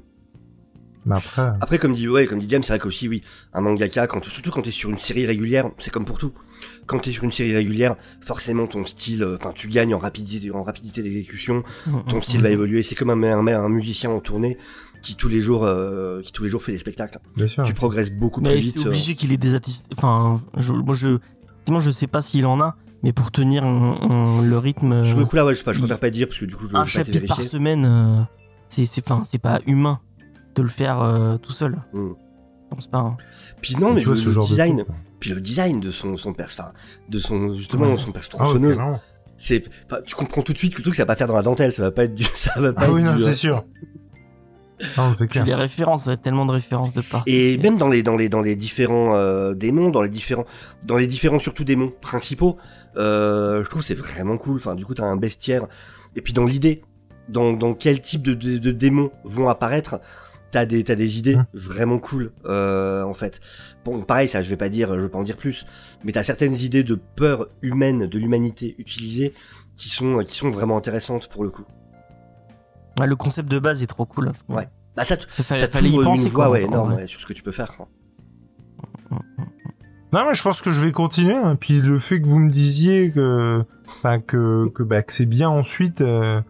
Mais 1.06 1.16
après 1.16 1.52
Après, 1.60 1.78
comme 1.78 1.94
dit, 1.94 2.08
ouais, 2.08 2.26
comme 2.26 2.38
dit 2.40 2.46
Diam, 2.46 2.62
c'est 2.62 2.72
vrai 2.72 2.78
qu'aussi, 2.80 3.08
oui, 3.08 3.22
un 3.54 3.60
mangaka, 3.60 4.06
quand, 4.06 4.24
surtout 4.24 4.50
quand 4.50 4.62
t'es 4.62 4.70
sur 4.70 4.90
une 4.90 4.98
série 4.98 5.26
régulière, 5.26 5.70
c'est 5.78 5.90
comme 5.90 6.04
pour 6.04 6.18
tout. 6.18 6.32
Quand 6.86 6.98
t'es 6.98 7.10
sur 7.12 7.24
une 7.24 7.32
série 7.32 7.54
régulière, 7.54 7.96
forcément 8.20 8.66
ton 8.66 8.84
style, 8.84 9.22
euh, 9.22 9.36
enfin, 9.40 9.52
tu 9.54 9.68
gagnes 9.68 9.94
en 9.94 9.98
rapidité, 9.98 10.50
en 10.50 10.62
rapidité 10.62 11.02
d'exécution, 11.02 11.62
ton 12.08 12.20
style 12.22 12.42
va 12.42 12.50
évoluer. 12.50 12.82
C'est 12.82 12.94
comme 12.94 13.10
un, 13.10 13.22
un, 13.22 13.46
un 13.46 13.68
musicien 13.68 14.10
en 14.10 14.20
tournée 14.20 14.58
qui 15.00 15.14
tous 15.16 15.28
les 15.28 15.40
jours, 15.40 15.64
euh, 15.64 16.20
qui 16.20 16.32
tous 16.32 16.42
les 16.44 16.50
jours 16.50 16.62
fait 16.62 16.72
des 16.72 16.78
spectacles. 16.78 17.18
bien 17.34 17.46
sûr 17.46 17.64
Tu 17.64 17.72
progresses 17.72 18.10
beaucoup 18.10 18.42
plus 18.42 18.50
Mais 18.50 18.56
vite. 18.58 18.72
c'est 18.72 18.80
euh, 18.80 18.88
obligé 18.88 19.14
qu'il 19.14 19.32
ait 19.32 19.38
des 19.38 19.54
artistes. 19.54 19.86
Enfin, 19.96 20.40
je, 20.58 20.74
moi 20.74 20.94
je, 20.94 21.16
effectivement, 21.54 21.80
je 21.80 21.90
sais 21.90 22.06
pas 22.08 22.20
s'il 22.20 22.44
en 22.44 22.60
a, 22.60 22.76
mais 23.02 23.14
pour 23.14 23.30
tenir 23.30 23.64
un- 23.64 23.98
un- 24.10 24.42
le 24.42 24.58
rythme, 24.58 25.06
Sur 25.06 25.16
le 25.16 25.22
euh, 25.22 25.26
coup 25.26 25.36
là, 25.36 25.46
ouais, 25.46 25.54
je 25.54 25.58
sais 25.60 25.64
pas, 25.64 25.72
je 25.72 25.78
préfère 25.78 25.98
pas 25.98 26.10
te 26.10 26.14
dire 26.14 26.28
parce 26.28 26.38
que 26.40 26.44
du 26.44 26.54
coup, 26.54 26.66
je 26.66 26.76
un 26.76 26.80
pas 26.80 26.84
te 26.84 26.90
chapitre 26.90 27.26
par 27.26 27.40
semaine, 27.40 27.86
euh, 27.86 28.20
c'est, 28.68 28.84
c'est, 28.84 29.10
enfin, 29.10 29.22
c'est 29.24 29.38
pas 29.40 29.60
humain 29.66 30.00
de 30.54 30.62
le 30.62 30.68
faire 30.68 31.00
euh, 31.02 31.36
tout 31.38 31.52
seul. 31.52 31.76
Mm. 31.92 32.08
Je 32.70 32.74
pense 32.76 32.86
pas. 32.86 32.98
hein. 32.98 33.16
Puis 33.62 33.76
non, 33.76 33.92
mais 33.94 34.00
tu 34.00 34.06
vois 34.06 34.14
le, 34.14 34.20
ce 34.20 34.26
le 34.26 34.32
genre 34.32 34.44
de 34.44 34.50
design, 34.50 34.84
quoi. 34.84 34.94
puis 35.18 35.30
le 35.30 35.40
design 35.40 35.80
de 35.80 35.90
son, 35.90 36.16
son 36.16 36.32
perso, 36.32 36.62
enfin, 36.62 36.72
de 37.08 37.18
son, 37.18 37.52
justement, 37.54 37.86
Ouais. 37.86 37.98
son 37.98 38.12
perso 38.12 38.28
Ah 38.34 38.42
ouais, 38.42 38.48
tronçonneuse, 38.50 38.76
carrément. 38.76 39.00
c'est, 39.38 39.68
enfin, 39.86 40.00
tu 40.06 40.14
comprends 40.14 40.42
tout 40.42 40.52
de 40.52 40.58
suite 40.58 40.72
que 40.72 40.78
le 40.78 40.84
truc, 40.84 40.94
ça 40.94 41.02
va 41.02 41.06
pas 41.06 41.16
faire 41.16 41.26
dans 41.26 41.34
la 41.34 41.42
dentelle, 41.42 41.72
ça 41.72 41.82
va 41.82 41.90
pas 41.90 42.04
être 42.04 42.14
du, 42.14 42.24
ça 42.34 42.52
va 42.60 42.72
pas 42.72 42.82
Ah 42.82 42.86
être 42.86 42.94
oui, 42.94 43.02
non, 43.02 43.16
c'est 43.18 43.28
euh, 43.30 43.32
sûr. 43.32 43.64
Non, 44.96 45.14
c'est 45.18 45.26
clair. 45.26 45.44
les 45.44 45.54
références, 45.54 46.06
il 46.06 46.10
y 46.10 46.12
a 46.12 46.16
tellement 46.16 46.46
de 46.46 46.52
références 46.52 46.94
de 46.94 47.02
partout. 47.02 47.28
Et 47.28 47.58
même 47.58 47.76
dans 47.76 47.88
les 47.88 48.02
dans 48.02 48.16
les 48.16 48.30
dans 48.30 48.40
les 48.40 48.56
différents 48.56 49.14
euh, 49.14 49.52
démons, 49.52 49.90
dans 49.90 50.00
les 50.00 50.08
différents 50.08 50.46
dans 50.84 50.96
les 50.96 51.06
différents 51.06 51.38
surtout 51.38 51.64
démons 51.64 51.92
principaux, 52.00 52.56
euh, 52.96 53.62
je 53.62 53.68
trouve 53.68 53.82
que 53.82 53.86
c'est 53.88 53.94
vraiment 53.94 54.38
cool. 54.38 54.56
Enfin, 54.56 54.74
du 54.74 54.86
coup, 54.86 54.94
t'as 54.94 55.04
un 55.04 55.16
bestiaire. 55.16 55.66
Et 56.16 56.22
puis 56.22 56.32
dans 56.32 56.46
l'idée, 56.46 56.82
dans 57.28 57.52
dans 57.52 57.74
quel 57.74 58.00
type 58.00 58.22
de, 58.22 58.32
de, 58.32 58.56
de 58.56 58.70
démons 58.70 59.10
vont 59.24 59.50
apparaître, 59.50 60.00
t'as 60.50 60.66
des 60.66 60.82
t'as 60.84 60.94
des 60.94 61.18
idées 61.18 61.36
Hum. 61.36 61.46
vraiment 61.54 61.98
cool. 61.98 62.32
Euh, 62.46 63.02
en 63.04 63.14
fait, 63.14 63.40
bon, 63.84 64.00
pareil, 64.02 64.28
ça, 64.28 64.42
je 64.42 64.48
vais 64.50 64.56
pas 64.56 64.68
dire, 64.68 64.94
je 64.94 65.00
vais 65.00 65.08
pas 65.08 65.18
en 65.18 65.22
dire 65.22 65.36
plus, 65.36 65.66
mais 66.04 66.12
t'as 66.12 66.22
certaines 66.24 66.56
idées 66.56 66.82
de 66.84 66.94
peur 67.16 67.48
humaine 67.62 68.06
de 68.06 68.18
l'humanité 68.18 68.74
utilisées 68.78 69.32
qui 69.76 69.88
sont 69.88 70.18
qui 70.24 70.36
sont 70.36 70.50
vraiment 70.50 70.76
intéressantes 70.76 71.28
pour 71.28 71.44
le 71.44 71.50
coup. 71.50 71.64
Ouais, 72.98 73.06
le 73.06 73.16
concept 73.16 73.50
de 73.50 73.58
base 73.58 73.82
est 73.82 73.86
trop 73.86 74.04
cool. 74.06 74.32
trouve. 74.32 74.56
Ouais. 74.56 74.68
Bah 74.96 75.04
ça, 75.04 75.16
ça 75.38 75.68
fallait 75.68 75.88
y 75.88 75.92
t'ouvre 75.92 76.04
penser 76.04 76.30
quoi. 76.30 76.50
ouais, 76.50 76.64
énorme, 76.64 76.94
ouais, 76.94 77.06
sur 77.06 77.20
ce 77.20 77.26
que 77.26 77.32
tu 77.32 77.42
peux 77.42 77.52
faire. 77.52 77.76
quoi. 77.76 77.88
Non, 80.12 80.24
mais 80.26 80.34
je 80.34 80.42
pense 80.42 80.60
que 80.60 80.72
je 80.72 80.80
vais 80.84 80.90
continuer. 80.92 81.34
hein. 81.36 81.56
Puis 81.56 81.80
le 81.80 81.98
fait 82.00 82.20
que 82.20 82.26
vous 82.26 82.40
me 82.40 82.50
disiez 82.50 83.12
que, 83.12 83.64
enfin, 83.86 84.18
que, 84.20 84.68
que, 84.74 84.82
bah, 84.82 85.02
que 85.02 85.12
c'est 85.12 85.26
bien 85.26 85.48
ensuite. 85.48 86.00
euh, 86.00 86.40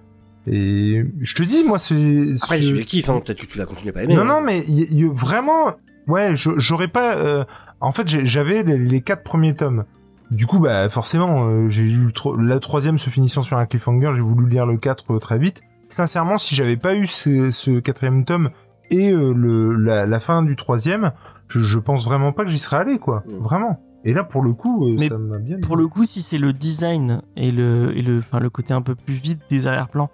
et 0.52 1.04
je 1.20 1.34
te 1.34 1.42
dis, 1.42 1.62
moi, 1.64 1.78
c'est. 1.78 1.94
Après, 2.42 2.56
ce- 2.56 2.62
c'est 2.62 2.68
subjectif, 2.68 3.08
hein. 3.08 3.20
peut-être 3.24 3.40
que 3.40 3.46
tu 3.46 3.58
vas 3.58 3.66
continuer 3.66 3.90
à 3.90 3.92
pas 3.92 4.02
aimer. 4.02 4.14
Non, 4.14 4.22
hein. 4.22 4.24
non, 4.24 4.40
mais 4.42 4.60
y- 4.66 4.92
y- 4.94 5.04
vraiment, 5.04 5.72
ouais, 6.08 6.32
j'aurais 6.34 6.88
pas. 6.88 7.14
euh, 7.16 7.44
en 7.80 7.92
fait, 7.92 8.06
j'avais 8.08 8.62
les, 8.62 8.78
les 8.78 9.00
quatre 9.00 9.22
premiers 9.22 9.54
tomes. 9.54 9.84
Du 10.30 10.46
coup, 10.46 10.58
bah 10.60 10.88
forcément, 10.88 11.46
euh, 11.48 11.68
j'ai 11.70 11.82
lu 11.82 12.04
le 12.06 12.12
tro- 12.12 12.36
la 12.36 12.60
troisième 12.60 12.98
se 12.98 13.10
finissant 13.10 13.42
sur 13.42 13.56
un 13.58 13.66
cliffhanger, 13.66 14.12
j'ai 14.14 14.20
voulu 14.22 14.48
lire 14.48 14.64
le 14.66 14.76
4 14.76 15.14
euh, 15.14 15.18
très 15.18 15.38
vite. 15.38 15.60
Sincèrement, 15.88 16.38
si 16.38 16.54
j'avais 16.54 16.76
pas 16.76 16.94
eu 16.94 17.08
ce, 17.08 17.50
ce 17.50 17.80
quatrième 17.80 18.24
tome 18.24 18.50
et 18.90 19.10
euh, 19.10 19.32
le, 19.34 19.74
la, 19.74 20.06
la 20.06 20.20
fin 20.20 20.42
du 20.44 20.54
troisième, 20.54 21.10
je, 21.48 21.58
je 21.60 21.78
pense 21.78 22.04
vraiment 22.04 22.32
pas 22.32 22.44
que 22.44 22.50
j'y 22.50 22.60
serais 22.60 22.76
allé, 22.76 22.98
quoi. 22.98 23.24
Mm. 23.26 23.42
Vraiment. 23.42 23.80
Et 24.04 24.12
là, 24.12 24.22
pour 24.22 24.42
le 24.42 24.52
coup, 24.52 24.86
euh, 24.86 24.94
Mais 24.98 25.08
ça 25.08 25.18
m'a 25.18 25.38
bien. 25.38 25.58
Pour 25.60 25.76
le 25.76 25.88
coup, 25.88 26.04
si 26.04 26.22
c'est 26.22 26.38
le 26.38 26.52
design 26.52 27.22
et 27.36 27.50
le, 27.50 27.92
et 27.96 28.02
le, 28.02 28.18
enfin, 28.18 28.38
le 28.38 28.50
côté 28.50 28.72
un 28.72 28.82
peu 28.82 28.94
plus 28.94 29.14
vide 29.14 29.40
des 29.50 29.66
arrière-plans 29.66 30.10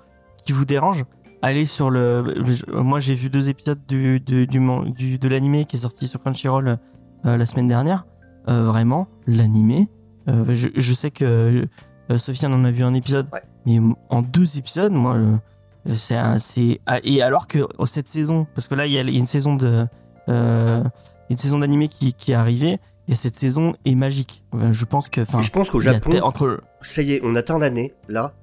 qui 0.47 0.53
vous 0.53 0.65
dérange, 0.65 1.05
allez 1.43 1.67
sur 1.67 1.91
le. 1.91 2.35
Moi, 2.73 3.01
j'ai 3.01 3.15
vu 3.15 3.29
deux 3.29 3.51
épisodes 3.51 3.81
du, 3.87 4.21
du, 4.21 4.47
du, 4.47 5.19
de 5.19 5.29
l'animé 5.29 5.67
qui 5.67 5.77
est 5.77 5.81
sorti 5.81 6.07
sur 6.07 6.21
Crunchyroll 6.23 6.79
euh, 7.27 7.37
la 7.37 7.45
semaine 7.47 7.67
dernière. 7.67 8.07
Euh, 8.49 8.65
vraiment, 8.65 9.09
l'animé. 9.27 9.89
euh, 10.29 10.45
je, 10.55 10.69
je 10.75 10.95
sais 10.95 11.11
que 11.11 11.67
Sophie 12.17 12.47
en 12.47 12.65
a 12.65 12.71
vu 12.71 12.85
un 12.85 12.95
épisode, 12.95 13.27
Ouais. 13.33 13.43
mais 13.67 13.79
en 14.09 14.23
deux 14.23 14.57
épisodes, 14.57 14.93
moi, 14.93 15.17
c'est 15.95 16.17
c'est 16.39 16.81
ah, 16.87 17.01
et 17.03 17.21
alors 17.23 17.47
que 17.49 17.67
oh, 17.79 17.87
cette 17.87 18.09
saison, 18.09 18.47
parce 18.55 18.69
que 18.69 18.75
là, 18.77 18.87
il 18.87 18.93
y 18.93 18.99
a 18.99 19.03
une 19.03 19.27
saison 19.27 19.57
de 19.57 19.87
une 20.29 21.37
saison 21.37 21.59
d'animé 21.59 21.89
qui, 21.89 22.13
qui 22.15 22.33
est 22.33 22.37
arrivée. 22.37 22.79
Et 23.09 23.15
cette 23.15 23.35
saison 23.37 23.75
est 23.85 23.95
magique. 23.95 24.43
Euh, 24.55 24.73
Je 24.73 24.85
pense 24.85 25.09
que, 25.09 25.21
enfin, 25.21 25.39
Et 25.39 25.43
je 25.43 25.51
pense 25.53 25.71
qu'au 25.71 25.79
Japon, 25.81 26.11
te- 26.11 26.17
entre 26.17 26.61
ça 26.83 27.03
y 27.03 27.13
est, 27.13 27.21
on 27.23 27.37
atteint 27.37 27.59
l'année, 27.59 27.95
là, 28.09 28.35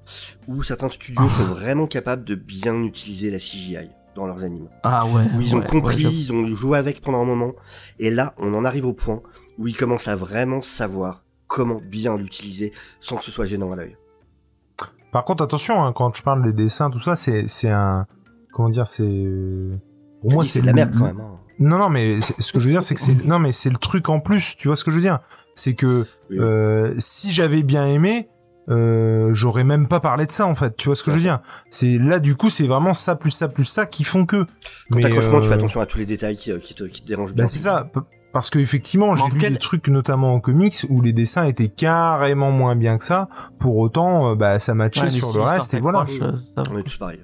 où 0.48 0.62
certains 0.62 0.88
studios 0.90 1.28
sont 1.28 1.44
vraiment 1.44 1.86
capables 1.86 2.24
de 2.24 2.34
bien 2.34 2.74
utiliser 2.82 3.30
la 3.30 3.38
CGI 3.38 3.90
dans 4.16 4.26
leurs 4.26 4.42
animes. 4.42 4.68
ah 4.82 5.06
ouais, 5.06 5.24
Où 5.36 5.40
ils 5.40 5.54
ont 5.54 5.58
ouais, 5.60 5.66
compris, 5.66 6.06
ouais, 6.06 6.14
ils 6.14 6.32
ont 6.32 6.46
joué 6.46 6.78
avec 6.78 7.00
pendant 7.02 7.20
un 7.20 7.24
moment, 7.26 7.52
et 7.98 8.10
là, 8.10 8.34
on 8.38 8.54
en 8.54 8.64
arrive 8.64 8.86
au 8.86 8.92
point 8.94 9.20
où 9.58 9.66
ils 9.68 9.76
commencent 9.76 10.08
à 10.08 10.16
vraiment 10.16 10.62
savoir 10.62 11.24
comment 11.46 11.80
bien 11.84 12.16
l'utiliser 12.16 12.72
sans 13.00 13.16
que 13.16 13.24
ce 13.24 13.30
soit 13.30 13.44
gênant 13.44 13.70
à 13.72 13.76
l'œil. 13.76 13.96
Par 15.12 15.24
contre, 15.24 15.44
attention, 15.44 15.82
hein, 15.84 15.92
quand 15.92 16.16
je 16.16 16.22
parle 16.22 16.42
des 16.42 16.52
dessins, 16.52 16.90
tout 16.90 17.00
ça, 17.00 17.16
c'est 17.16 17.48
c'est 17.48 17.70
un. 17.70 18.06
Comment 18.52 18.68
dire, 18.70 18.86
c'est. 18.88 19.02
euh, 19.04 19.76
Pour 20.22 20.32
moi, 20.32 20.44
c'est 20.44 20.60
de 20.60 20.66
la 20.66 20.72
merde 20.72 20.94
quand 20.96 21.04
même. 21.04 21.20
hein. 21.20 21.38
Non, 21.58 21.78
non, 21.78 21.88
mais 21.88 22.20
c'est- 22.20 22.40
ce 22.40 22.52
que 22.52 22.58
je 22.60 22.64
veux 22.66 22.72
dire, 22.72 22.82
c'est 22.82 22.94
que 22.94 23.00
c'est 23.00 23.24
non, 23.24 23.38
mais 23.38 23.52
c'est 23.52 23.70
le 23.70 23.76
truc 23.78 24.08
en 24.08 24.20
plus. 24.20 24.54
Tu 24.58 24.68
vois 24.68 24.76
ce 24.76 24.84
que 24.84 24.90
je 24.90 24.96
veux 24.96 25.02
dire? 25.02 25.20
C'est 25.54 25.74
que 25.74 26.06
Oui. 26.30 26.38
euh, 26.40 26.94
si 26.98 27.30
j'avais 27.32 27.62
bien 27.62 27.86
aimé, 27.86 28.28
euh, 28.68 29.30
j'aurais 29.34 29.62
même 29.62 29.86
pas 29.86 30.00
parlé 30.00 30.26
de 30.26 30.32
ça 30.32 30.46
en 30.46 30.54
fait. 30.54 30.74
Tu 30.76 30.88
vois 30.88 30.96
ce 30.96 31.02
que 31.04 31.10
je 31.12 31.16
veux 31.16 31.22
dire? 31.22 31.40
C'est 31.70 31.96
là 31.98 32.18
du 32.18 32.34
coup, 32.34 32.50
c'est 32.50 32.66
vraiment 32.66 32.94
ça 32.94 33.14
plus 33.14 33.30
ça 33.30 33.48
plus 33.48 33.64
ça 33.66 33.86
qui 33.86 34.02
font 34.04 34.26
que. 34.26 34.44
Quand 34.90 34.96
Mais, 34.96 35.02
t'accroches 35.02 35.26
tu 35.26 35.30
fais 35.30 35.36
euh, 35.36 35.52
attention 35.52 35.80
à 35.80 35.86
tous 35.86 35.98
les 35.98 36.06
détails 36.06 36.36
qui, 36.36 36.56
qui, 36.58 36.74
te, 36.74 36.84
qui 36.84 37.02
te 37.02 37.06
dérangent 37.06 37.34
bien. 37.34 37.44
Bah 37.44 37.48
c'est 37.48 37.58
ça, 37.60 37.88
parce 38.32 38.50
que 38.50 38.58
effectivement, 38.58 39.14
j'ai 39.14 39.28
vu 39.28 39.38
des 39.38 39.50
le- 39.50 39.58
trucs 39.58 39.86
notamment 39.86 40.34
en 40.34 40.40
comics 40.40 40.74
où 40.88 41.00
les 41.02 41.12
dessins 41.12 41.44
étaient 41.44 41.68
carrément 41.68 42.50
moins 42.50 42.74
bien 42.74 42.98
que 42.98 43.04
ça. 43.04 43.28
Pour 43.60 43.76
autant, 43.76 44.30
euh, 44.30 44.34
bah 44.34 44.58
ça 44.58 44.74
matchait 44.74 45.02
Ouais, 45.02 45.10
sur 45.10 45.28
si 45.28 45.36
le 45.36 45.42
reste 45.44 45.74
et 45.74 45.80
voilà. 45.80 46.00
euh, 46.22 46.32
ça. 46.56 46.62
On 46.72 46.76
est 46.78 46.82
tous 46.82 46.96
pareils. 46.96 47.20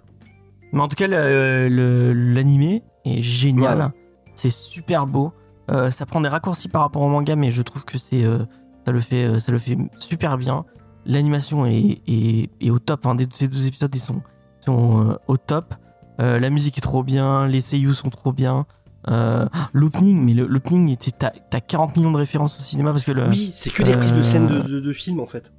Mais 0.72 0.80
en 0.80 0.86
tout 0.86 0.94
cas, 0.94 1.08
l'animé 1.08 2.84
est 3.04 3.22
génial. 3.22 3.92
C'est 4.40 4.50
super 4.50 5.06
beau. 5.06 5.32
Euh, 5.70 5.90
ça 5.90 6.06
prend 6.06 6.20
des 6.22 6.28
raccourcis 6.28 6.68
par 6.68 6.80
rapport 6.82 7.02
au 7.02 7.08
manga, 7.08 7.36
mais 7.36 7.50
je 7.50 7.60
trouve 7.62 7.84
que 7.84 7.98
c'est 7.98 8.24
euh, 8.24 8.38
ça 8.86 8.92
le 8.92 9.00
fait 9.00 9.24
euh, 9.24 9.38
ça 9.38 9.52
le 9.52 9.58
fait 9.58 9.76
super 9.98 10.38
bien. 10.38 10.64
L'animation 11.04 11.66
est, 11.66 12.00
est, 12.08 12.48
est 12.60 12.70
au 12.70 12.78
top. 12.78 13.04
Hein. 13.06 13.14
Des- 13.16 13.28
Ces 13.32 13.48
12 13.48 13.66
épisodes, 13.66 13.94
ils 13.94 13.98
sont, 14.00 14.22
sont 14.60 15.10
euh, 15.10 15.14
au 15.28 15.36
top. 15.36 15.74
Euh, 16.20 16.38
la 16.38 16.48
musique 16.50 16.78
est 16.78 16.80
trop 16.82 17.02
bien, 17.02 17.46
les 17.46 17.60
seiyuu 17.60 17.92
sont 17.94 18.08
trop 18.08 18.32
bien. 18.32 18.64
Euh, 19.10 19.46
l'opening, 19.74 20.18
mais 20.24 20.32
l'opening, 20.34 20.88
était- 20.90 21.10
t'as 21.10 21.30
t'as 21.50 21.60
40 21.60 21.96
millions 21.96 22.12
de 22.12 22.16
références 22.18 22.58
au 22.58 22.62
cinéma 22.62 22.90
parce 22.92 23.04
que 23.04 23.12
le. 23.12 23.28
Oui, 23.28 23.52
c'est 23.56 23.70
que 23.70 23.82
des 23.82 23.94
prises 23.96 24.12
de 24.12 24.22
scènes 24.22 24.46
de, 24.48 24.60
de, 24.60 24.80
de 24.80 24.92
films 24.92 25.20
en 25.20 25.26
fait. 25.26 25.52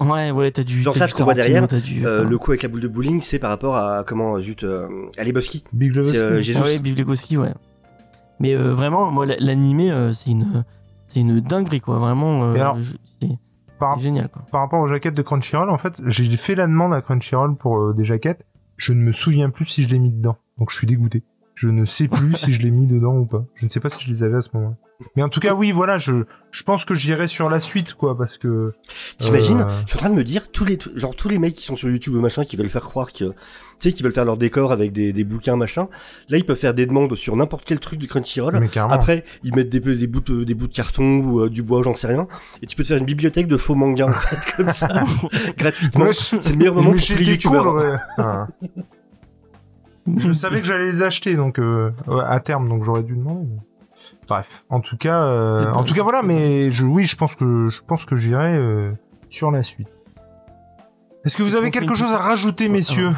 Ouais, 0.00 0.30
ouais, 0.32 0.50
t'as 0.52 0.62
du. 0.64 0.82
Genre 0.82 0.94
t'as 0.94 1.00
ça, 1.00 1.06
ce 1.08 1.14
qu'on 1.14 1.24
voit 1.24 1.34
derrière, 1.34 1.66
t'as 1.68 1.80
du- 1.80 2.06
Euh, 2.06 2.24
le 2.24 2.38
coup 2.38 2.50
avec 2.52 2.62
la 2.62 2.68
boule 2.68 2.80
de 2.80 2.88
bowling, 2.88 3.20
c'est 3.22 3.38
par 3.38 3.50
rapport 3.50 3.76
à 3.76 4.02
comment 4.04 4.38
zut, 4.40 4.64
euh, 4.64 4.88
à 5.18 5.24
Lebowski. 5.24 5.64
Big 5.72 5.90
Lebowski. 5.92 6.16
C'est 6.16 6.22
euh, 6.22 6.40
Jésus. 6.40 6.60
Ouais, 6.60 6.78
Big 6.78 6.98
Lebowski, 6.98 7.36
ouais. 7.36 7.52
Mais 8.40 8.54
euh, 8.54 8.72
vraiment, 8.74 9.10
moi, 9.10 9.26
la- 9.26 9.36
l'animé, 9.38 9.90
euh, 9.90 10.12
c'est 10.12 10.30
une, 10.30 10.64
c'est 11.06 11.20
une 11.20 11.40
dinguerie, 11.40 11.80
quoi. 11.80 11.98
Vraiment, 11.98 12.44
euh, 12.44 12.54
Et 12.54 12.60
alors, 12.60 12.80
je- 12.80 12.92
c'est 13.20 13.28
par- 13.78 13.96
c'est 13.96 14.02
génial, 14.04 14.28
quoi. 14.28 14.42
par 14.50 14.60
rapport 14.60 14.80
aux 14.80 14.88
jaquettes 14.88 15.14
de 15.14 15.22
Crunchyroll, 15.22 15.70
en 15.70 15.78
fait, 15.78 15.94
j'ai 16.06 16.36
fait 16.36 16.54
la 16.54 16.66
demande 16.66 16.94
à 16.94 17.00
Crunchyroll 17.00 17.56
pour 17.56 17.78
euh, 17.78 17.94
des 17.94 18.04
jaquettes. 18.04 18.44
Je 18.76 18.92
ne 18.92 19.00
me 19.00 19.12
souviens 19.12 19.50
plus 19.50 19.66
si 19.66 19.84
je 19.84 19.88
l'ai 19.90 19.98
mis 19.98 20.12
dedans. 20.12 20.36
Donc 20.58 20.70
je 20.70 20.76
suis 20.76 20.86
dégoûté. 20.86 21.22
Je 21.54 21.68
ne 21.68 21.84
sais 21.84 22.08
plus 22.08 22.34
si 22.36 22.52
je 22.54 22.60
l'ai 22.60 22.70
mis 22.70 22.86
dedans 22.88 23.16
ou 23.16 23.26
pas. 23.26 23.44
Je 23.54 23.64
ne 23.64 23.70
sais 23.70 23.78
pas 23.80 23.88
si 23.90 24.02
je 24.04 24.10
les 24.10 24.22
avais 24.24 24.36
à 24.38 24.40
ce 24.40 24.48
moment-là. 24.54 24.76
Mais 25.16 25.22
en 25.22 25.28
tout 25.28 25.40
cas, 25.40 25.54
oui, 25.54 25.72
voilà, 25.72 25.98
je, 25.98 26.24
je 26.52 26.62
pense 26.62 26.84
que 26.84 26.94
j'irai 26.94 27.26
sur 27.28 27.50
la 27.50 27.58
suite, 27.60 27.94
quoi, 27.94 28.16
parce 28.16 28.38
que... 28.38 28.72
T'imagines 29.18 29.60
Euh, 29.62 29.68
Je 29.82 29.88
suis 29.90 29.96
en 29.96 30.00
train 30.00 30.10
de 30.10 30.14
me 30.14 30.22
dire 30.24 30.50
tous 30.52 30.64
les 30.64 30.78
genre 30.94 31.14
tous 31.16 31.28
les 31.28 31.38
mecs 31.38 31.54
qui 31.54 31.64
sont 31.64 31.74
sur 31.76 31.88
YouTube 31.90 32.14
ou 32.14 32.20
machin 32.20 32.44
qui 32.44 32.56
veulent 32.56 32.68
faire 32.68 32.84
croire 32.84 33.12
que 33.12 33.32
tu 33.84 33.90
sais 33.90 33.96
qui 33.96 34.02
veulent 34.02 34.12
faire 34.12 34.24
leur 34.24 34.36
décor 34.36 34.72
avec 34.72 34.92
des, 34.92 35.12
des 35.12 35.24
bouquins 35.24 35.56
machin. 35.56 35.88
Là 36.28 36.38
ils 36.38 36.44
peuvent 36.46 36.56
faire 36.58 36.74
des 36.74 36.86
demandes 36.86 37.14
sur 37.16 37.36
n'importe 37.36 37.64
quel 37.66 37.78
truc 37.80 37.98
du 37.98 38.06
Crunchyroll. 38.08 38.58
Mais. 38.58 38.68
Après 38.78 39.24
ils 39.42 39.54
mettent 39.54 39.68
des, 39.68 39.80
des 39.80 40.06
bouts 40.06 40.20
de, 40.20 40.44
des 40.44 40.54
bouts 40.54 40.68
de 40.68 40.74
carton 40.74 41.18
ou 41.20 41.40
euh, 41.40 41.50
du 41.50 41.62
bois 41.62 41.82
j'en 41.82 41.94
sais 41.94 42.06
rien 42.06 42.26
et 42.62 42.66
tu 42.66 42.76
peux 42.76 42.82
te 42.82 42.88
faire 42.88 42.96
une 42.98 43.04
bibliothèque 43.04 43.46
de 43.48 43.56
faux 43.56 43.74
mangas 43.74 44.06
en 44.08 44.12
fait 44.12 44.52
comme 44.56 44.70
ça 44.70 44.88
gratuitement. 45.58 46.06
C'est 46.12 46.50
le 46.50 46.56
meilleur 46.56 46.74
moment 46.74 46.92
mais 46.92 46.96
pour 46.96 47.16
les 47.18 47.30
youtubeurs. 47.32 47.62
j'aurais- 47.64 47.98
Ah. 48.18 48.46
Je 50.16 50.32
savais 50.34 50.60
que 50.60 50.66
j'allais 50.66 50.86
les 50.86 51.02
acheter, 51.02 51.36
donc 51.36 51.58
euh, 51.58 51.90
ouais, 52.06 52.22
à 52.26 52.40
terme, 52.40 52.68
donc 52.68 52.84
j'aurais 52.84 53.02
dû 53.02 53.14
demander. 53.16 53.46
mais- 53.48 53.60
Bref, 54.28 54.64
en 54.70 54.80
tout 54.80 54.96
cas, 54.96 55.22
euh, 55.22 55.72
en 55.72 55.82
tout 55.82 55.94
cas, 55.94 56.02
voilà. 56.02 56.22
Mais 56.22 56.70
je, 56.72 56.84
oui, 56.84 57.06
je 57.06 57.16
pense 57.16 57.34
que 57.34 57.68
je 57.70 57.78
pense 57.86 58.04
que 58.04 58.16
j'irai 58.16 58.54
euh, 58.54 58.92
sur 59.30 59.50
la 59.50 59.62
suite. 59.62 59.88
Est-ce 61.24 61.36
que 61.38 61.42
vous 61.42 61.56
avez 61.56 61.70
quelque 61.70 61.94
chose 61.94 62.12
à 62.12 62.18
rajouter, 62.18 62.68
messieurs? 62.68 63.10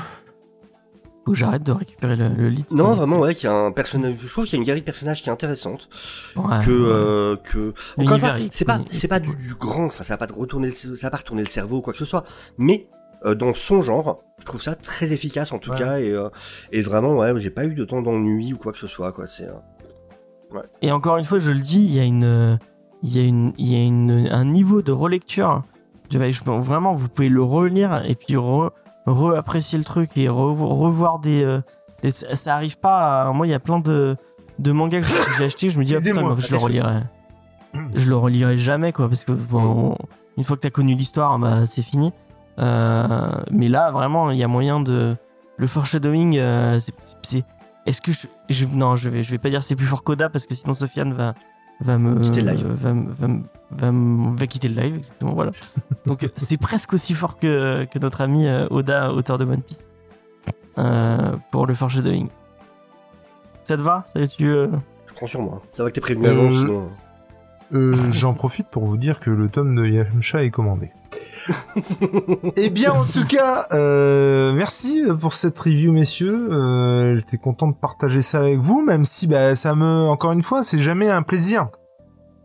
Que 1.32 1.38
j'arrête 1.38 1.62
de 1.62 1.72
récupérer 1.72 2.16
le, 2.16 2.28
le 2.28 2.48
lit. 2.48 2.64
Non 2.72 2.94
vraiment 2.94 3.18
ouais 3.18 3.34
qu'il 3.34 3.48
y 3.48 3.52
a 3.52 3.56
un 3.56 3.72
personnage 3.72 4.14
je 4.22 4.26
trouve 4.28 4.44
qu'il 4.44 4.54
y 4.54 4.56
a 4.56 4.60
une 4.60 4.66
galerie 4.66 4.80
de 4.80 4.86
personnages 4.86 5.22
qui 5.22 5.28
est 5.28 5.32
intéressante 5.32 5.88
Ouais, 6.36 6.64
que 6.64 6.70
euh, 6.70 7.36
que 7.36 7.74
encore 7.98 8.18
c'est 8.52 8.64
pas 8.64 8.80
c'est 8.90 9.08
pas 9.08 9.20
du, 9.20 9.34
du 9.36 9.54
grand 9.54 9.86
enfin 9.86 10.04
ça 10.04 10.16
va 10.16 10.26
pas 10.26 10.32
retourner 10.34 10.68
le- 10.68 10.74
ça 10.96 11.06
va 11.06 11.10
pas 11.10 11.16
retourner 11.18 11.42
le 11.42 11.48
cerveau 11.48 11.78
ou 11.78 11.80
quoi 11.82 11.92
que 11.92 11.98
ce 11.98 12.04
soit 12.04 12.24
mais 12.58 12.86
euh, 13.24 13.34
dans 13.34 13.54
son 13.54 13.82
genre 13.82 14.22
je 14.38 14.44
trouve 14.44 14.62
ça 14.62 14.74
très 14.74 15.12
efficace 15.12 15.52
en 15.52 15.58
tout 15.58 15.70
Ouais. 15.70 15.78
cas 15.78 15.98
et 15.98 16.10
euh, 16.10 16.28
et 16.72 16.82
vraiment 16.82 17.16
ouais 17.16 17.32
j'ai 17.38 17.50
pas 17.50 17.64
eu 17.64 17.74
de 17.74 17.84
temps 17.84 18.02
d'ennui 18.02 18.52
ou 18.52 18.58
quoi 18.58 18.72
que 18.72 18.78
ce 18.78 18.86
soit 18.86 19.12
quoi 19.12 19.26
c'est 19.26 19.48
Et 20.80 20.92
encore 20.92 21.16
une 21.16 21.24
fois, 21.24 21.38
je 21.38 21.50
le 21.50 21.58
dis, 21.60 21.80
il 21.84 21.92
y 21.94 21.98
a 22.00 22.04
une, 22.04 22.58
il 23.02 23.16
y 23.16 23.20
a 23.20 23.24
une, 23.26 23.52
il 23.58 23.66
y 23.66 23.74
a 23.74 23.84
une, 23.84 24.28
un 24.30 24.44
niveau 24.44 24.80
de 24.80 24.92
relecture. 24.92 25.64
Je 26.10 26.18
vraiment, 26.18 26.92
vous 26.92 27.08
pouvez 27.08 27.28
le 27.28 27.42
relire 27.42 28.02
et 28.08 28.14
puis 28.14 28.36
re, 28.36 28.70
apprécier 29.36 29.78
le 29.78 29.84
truc 29.84 30.16
et 30.16 30.26
re- 30.26 30.56
revoir 30.64 31.18
des, 31.18 31.44
euh, 31.44 31.60
des- 32.02 32.10
ça, 32.10 32.54
arrive 32.54 32.78
pas. 32.78 33.22
À, 33.28 33.32
moi, 33.32 33.46
il 33.46 33.50
y 33.50 33.54
a 33.54 33.58
plein 33.60 33.78
de, 33.80 34.16
de 34.58 34.72
mangas 34.72 35.00
que 35.00 35.06
j'ai 35.38 35.44
acheté. 35.44 35.68
Je 35.68 35.78
me 35.78 35.84
dis, 35.84 35.94
ah, 35.94 36.00
putain, 36.14 36.22
mais 36.36 36.42
je 36.42 36.52
le 36.52 36.58
relirai. 36.58 37.00
Je 37.94 38.08
le 38.08 38.16
relirai 38.16 38.56
jamais, 38.56 38.92
quoi, 38.92 39.08
parce 39.08 39.24
que 39.24 39.32
bon, 39.32 39.96
une 40.38 40.44
fois 40.44 40.56
que 40.56 40.62
t'as 40.62 40.70
connu 40.70 40.94
l'histoire, 40.94 41.38
bah, 41.38 41.66
c'est 41.66 41.82
fini. 41.82 42.12
Euh, 42.58 43.28
mais 43.50 43.68
là, 43.68 43.90
vraiment, 43.90 44.30
il 44.30 44.38
y 44.38 44.42
a 44.44 44.48
moyen 44.48 44.80
de. 44.80 45.14
Le 45.58 45.66
foreshadowing, 45.66 46.36
euh, 46.38 46.78
c'est-. 47.22 47.44
Est-ce 47.86 48.02
que 48.02 48.12
je, 48.12 48.26
je- 48.48 48.66
Non, 48.66 48.96
je 48.96 49.08
vais, 49.08 49.22
je 49.22 49.30
vais 49.30 49.38
pas 49.38 49.48
dire 49.50 49.62
c'est 49.62 49.76
plus 49.76 49.86
fort 49.86 50.02
qu'Oda 50.02 50.28
parce 50.28 50.44
que 50.46 50.54
sinon 50.54 50.74
Sofiane 50.74 51.12
va, 51.12 51.34
va 51.80 51.98
me. 51.98 52.18
Quitter 52.20 52.42
le 52.42 52.52
live. 52.52 52.66
Va, 52.66 52.92
va, 52.92 53.28
va, 53.70 54.46
quitter 54.46 54.68
le 54.68 54.80
live, 54.80 54.96
exactement, 54.96 55.34
voilà. 55.34 55.52
Donc 56.06 56.28
c'est 56.36 56.60
presque 56.60 56.92
aussi 56.92 57.14
fort 57.14 57.38
que, 57.38 57.84
que 57.84 57.98
notre 57.98 58.20
ami 58.20 58.46
euh, 58.46 58.66
Oda, 58.70 59.12
auteur 59.12 59.38
de 59.38 59.44
One 59.44 59.62
Piece, 59.62 59.88
euh, 60.78 61.36
pour 61.50 61.66
le 61.66 61.74
foreshadowing. 61.74 62.28
Ça 63.64 63.76
te 63.76 63.82
va? 63.82 64.04
Ça, 64.14 64.26
tu, 64.28 64.46
euh, 64.48 64.68
Je 65.06 65.14
prends 65.14 65.26
sur 65.26 65.40
moi. 65.40 65.62
Ça 65.74 65.82
va 65.82 65.90
que 65.90 65.94
t'es 65.96 66.00
prévenu 66.00 66.26
Euh, 66.26 66.30
avant, 66.30 66.52
sinon. 66.52 66.88
Euh, 67.74 67.92
J'en 68.12 68.34
profite 68.34 68.68
pour 68.68 68.84
vous 68.84 68.96
dire 68.96 69.18
que 69.18 69.30
le 69.30 69.48
tome 69.48 69.74
de 69.74 69.86
Yamcha 69.86 70.44
est 70.44 70.50
commandé. 70.50 70.90
eh 72.56 72.70
bien, 72.70 72.92
en 72.92 73.04
tout 73.04 73.24
cas, 73.24 73.66
euh, 73.72 74.52
merci 74.52 75.04
pour 75.20 75.34
cette 75.34 75.58
review, 75.58 75.92
messieurs. 75.92 76.48
Euh, 76.52 77.16
J'étais 77.16 77.38
content 77.38 77.68
de 77.68 77.74
partager 77.74 78.22
ça 78.22 78.40
avec 78.40 78.58
vous, 78.58 78.82
même 78.82 79.04
si, 79.04 79.26
bah, 79.26 79.54
ça 79.54 79.74
me, 79.74 79.84
encore 80.08 80.32
une 80.32 80.42
fois, 80.42 80.64
c'est 80.64 80.78
jamais 80.80 81.08
un 81.08 81.22
plaisir 81.22 81.68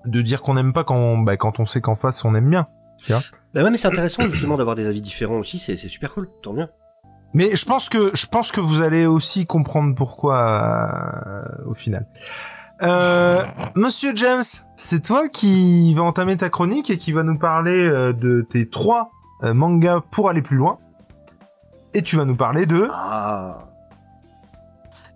de 0.05 0.21
dire 0.21 0.41
qu'on 0.41 0.55
n'aime 0.55 0.73
pas 0.73 0.83
quand, 0.83 1.17
bah, 1.17 1.37
quand 1.37 1.59
on 1.59 1.65
sait 1.65 1.81
qu'en 1.81 1.95
face 1.95 2.23
on 2.25 2.35
aime 2.35 2.49
bien. 2.49 2.65
Bah 3.09 3.63
ouais, 3.63 3.69
mais 3.71 3.77
c'est 3.77 3.87
intéressant 3.87 4.29
justement 4.29 4.57
d'avoir 4.57 4.75
des 4.75 4.85
avis 4.85 5.01
différents 5.01 5.37
aussi, 5.37 5.59
c'est 5.59 5.75
c'est 5.75 5.89
super 5.89 6.13
cool, 6.13 6.29
tant 6.43 6.53
mieux. 6.53 6.67
Mais 7.33 7.55
je 7.55 7.65
pense 7.65 7.89
que 7.89 8.11
je 8.13 8.25
pense 8.27 8.51
que 8.51 8.61
vous 8.61 8.81
allez 8.81 9.05
aussi 9.05 9.45
comprendre 9.45 9.95
pourquoi 9.95 10.37
euh, 11.25 11.43
au 11.65 11.73
final. 11.73 12.05
Euh, 12.81 13.43
Monsieur 13.75 14.15
James, 14.15 14.43
c'est 14.75 15.03
toi 15.03 15.29
qui 15.29 15.93
va 15.93 16.03
entamer 16.03 16.37
ta 16.37 16.49
chronique 16.49 16.89
et 16.89 16.97
qui 16.97 17.11
va 17.11 17.23
nous 17.23 17.37
parler 17.37 17.77
euh, 17.77 18.11
de 18.11 18.45
tes 18.49 18.67
trois 18.69 19.11
euh, 19.43 19.53
mangas 19.53 20.01
pour 20.11 20.29
aller 20.29 20.41
plus 20.41 20.57
loin. 20.57 20.77
Et 21.93 22.01
tu 22.01 22.15
vas 22.15 22.25
nous 22.25 22.35
parler 22.35 22.65
de 22.65 22.87
Ah. 22.91 23.70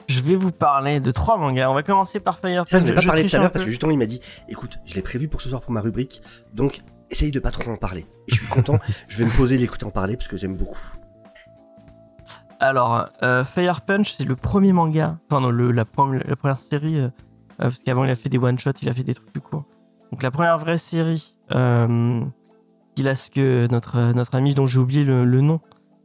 Je 0.08 0.22
vais 0.22 0.36
vous 0.36 0.52
parler 0.52 1.00
de 1.00 1.12
trois 1.12 1.38
mangas. 1.38 1.70
On 1.70 1.74
va 1.74 1.84
commencer 1.84 2.20
par 2.20 2.40
Fire 2.40 2.66
Ça, 2.68 2.80
je 2.80 2.86
n'ai 2.86 2.94
pas 2.94 3.02
parlé 3.02 3.26
tout 3.26 3.36
à 3.36 3.40
l'heure 3.40 3.52
parce 3.52 3.66
que 3.66 3.72
justement, 3.72 3.92
il 3.92 3.98
m'a 3.98 4.06
dit, 4.06 4.20
écoute, 4.50 4.80
je 4.86 4.96
l'ai 4.96 5.02
prévu 5.02 5.28
pour 5.28 5.42
ce 5.42 5.50
soir 5.50 5.62
pour 5.62 5.72
ma 5.72 5.82
rubrique, 5.82 6.22
donc 6.54 6.82
essaye 7.10 7.32
de 7.32 7.40
pas 7.40 7.52
trop 7.52 7.70
en 7.72 7.78
parler. 7.78 8.06
Et 8.28 8.32
je 8.32 8.36
suis 8.36 8.48
content, 8.48 8.80
je 9.08 9.18
vais 9.18 9.26
me 9.26 9.38
poser 9.38 9.58
l'écouter 9.58 9.86
en 9.86 9.92
parler 9.92 10.16
parce 10.18 10.28
que 10.28 10.38
j'aime 10.38 10.56
beaucoup. 10.56 10.80
Alors, 12.60 13.10
euh, 13.22 13.44
Fire 13.44 13.82
Punch, 13.82 14.14
c'est 14.14 14.24
le 14.24 14.36
premier 14.36 14.74
manga, 14.74 15.18
enfin 15.30 15.42
non, 15.42 15.50
le, 15.50 15.72
la, 15.72 15.86
première 15.86 16.58
série, 16.58 17.00
euh, 17.00 17.04
euh, 17.08 17.10
parce 17.58 17.84
qu'avant 17.84 18.06
il 18.06 18.10
a 18.10 18.16
fait 18.16 18.30
des 18.30 18.38
one-shots, 18.38 18.72
il 18.82 18.90
a 18.90 18.94
fait 18.94 19.04
des 19.04 19.14
trucs 19.14 19.32
plus 19.32 19.42
courts. 19.42 19.66
Donc 20.12 20.24
la 20.24 20.32
première 20.32 20.58
vraie 20.58 20.78
série, 20.78 21.36
euh, 21.52 22.22
qu'il 22.96 23.08
a 23.08 23.16
ce 23.16 23.30
que 23.30 23.68
notre, 23.70 24.14
notre 24.14 24.36
ami 24.36 24.54
dont 24.54 24.68
j'ai 24.68 24.80
oublié 24.80 25.04
le, 25.04 25.26
le 25.26 25.42
nom, 25.42 25.60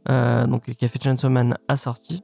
donc 0.07 0.63
qui 0.63 0.83
a 0.85 0.87
fait 0.87 1.01
Chainsaw 1.01 1.29
Man, 1.29 1.57
a 1.67 1.77
sorti. 1.77 2.23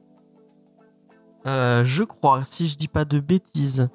Euh, 1.46 1.84
je 1.84 2.04
crois, 2.04 2.44
si 2.44 2.66
je 2.66 2.76
dis 2.76 2.88
pas 2.88 3.04
de 3.04 3.20
bêtises, 3.20 3.88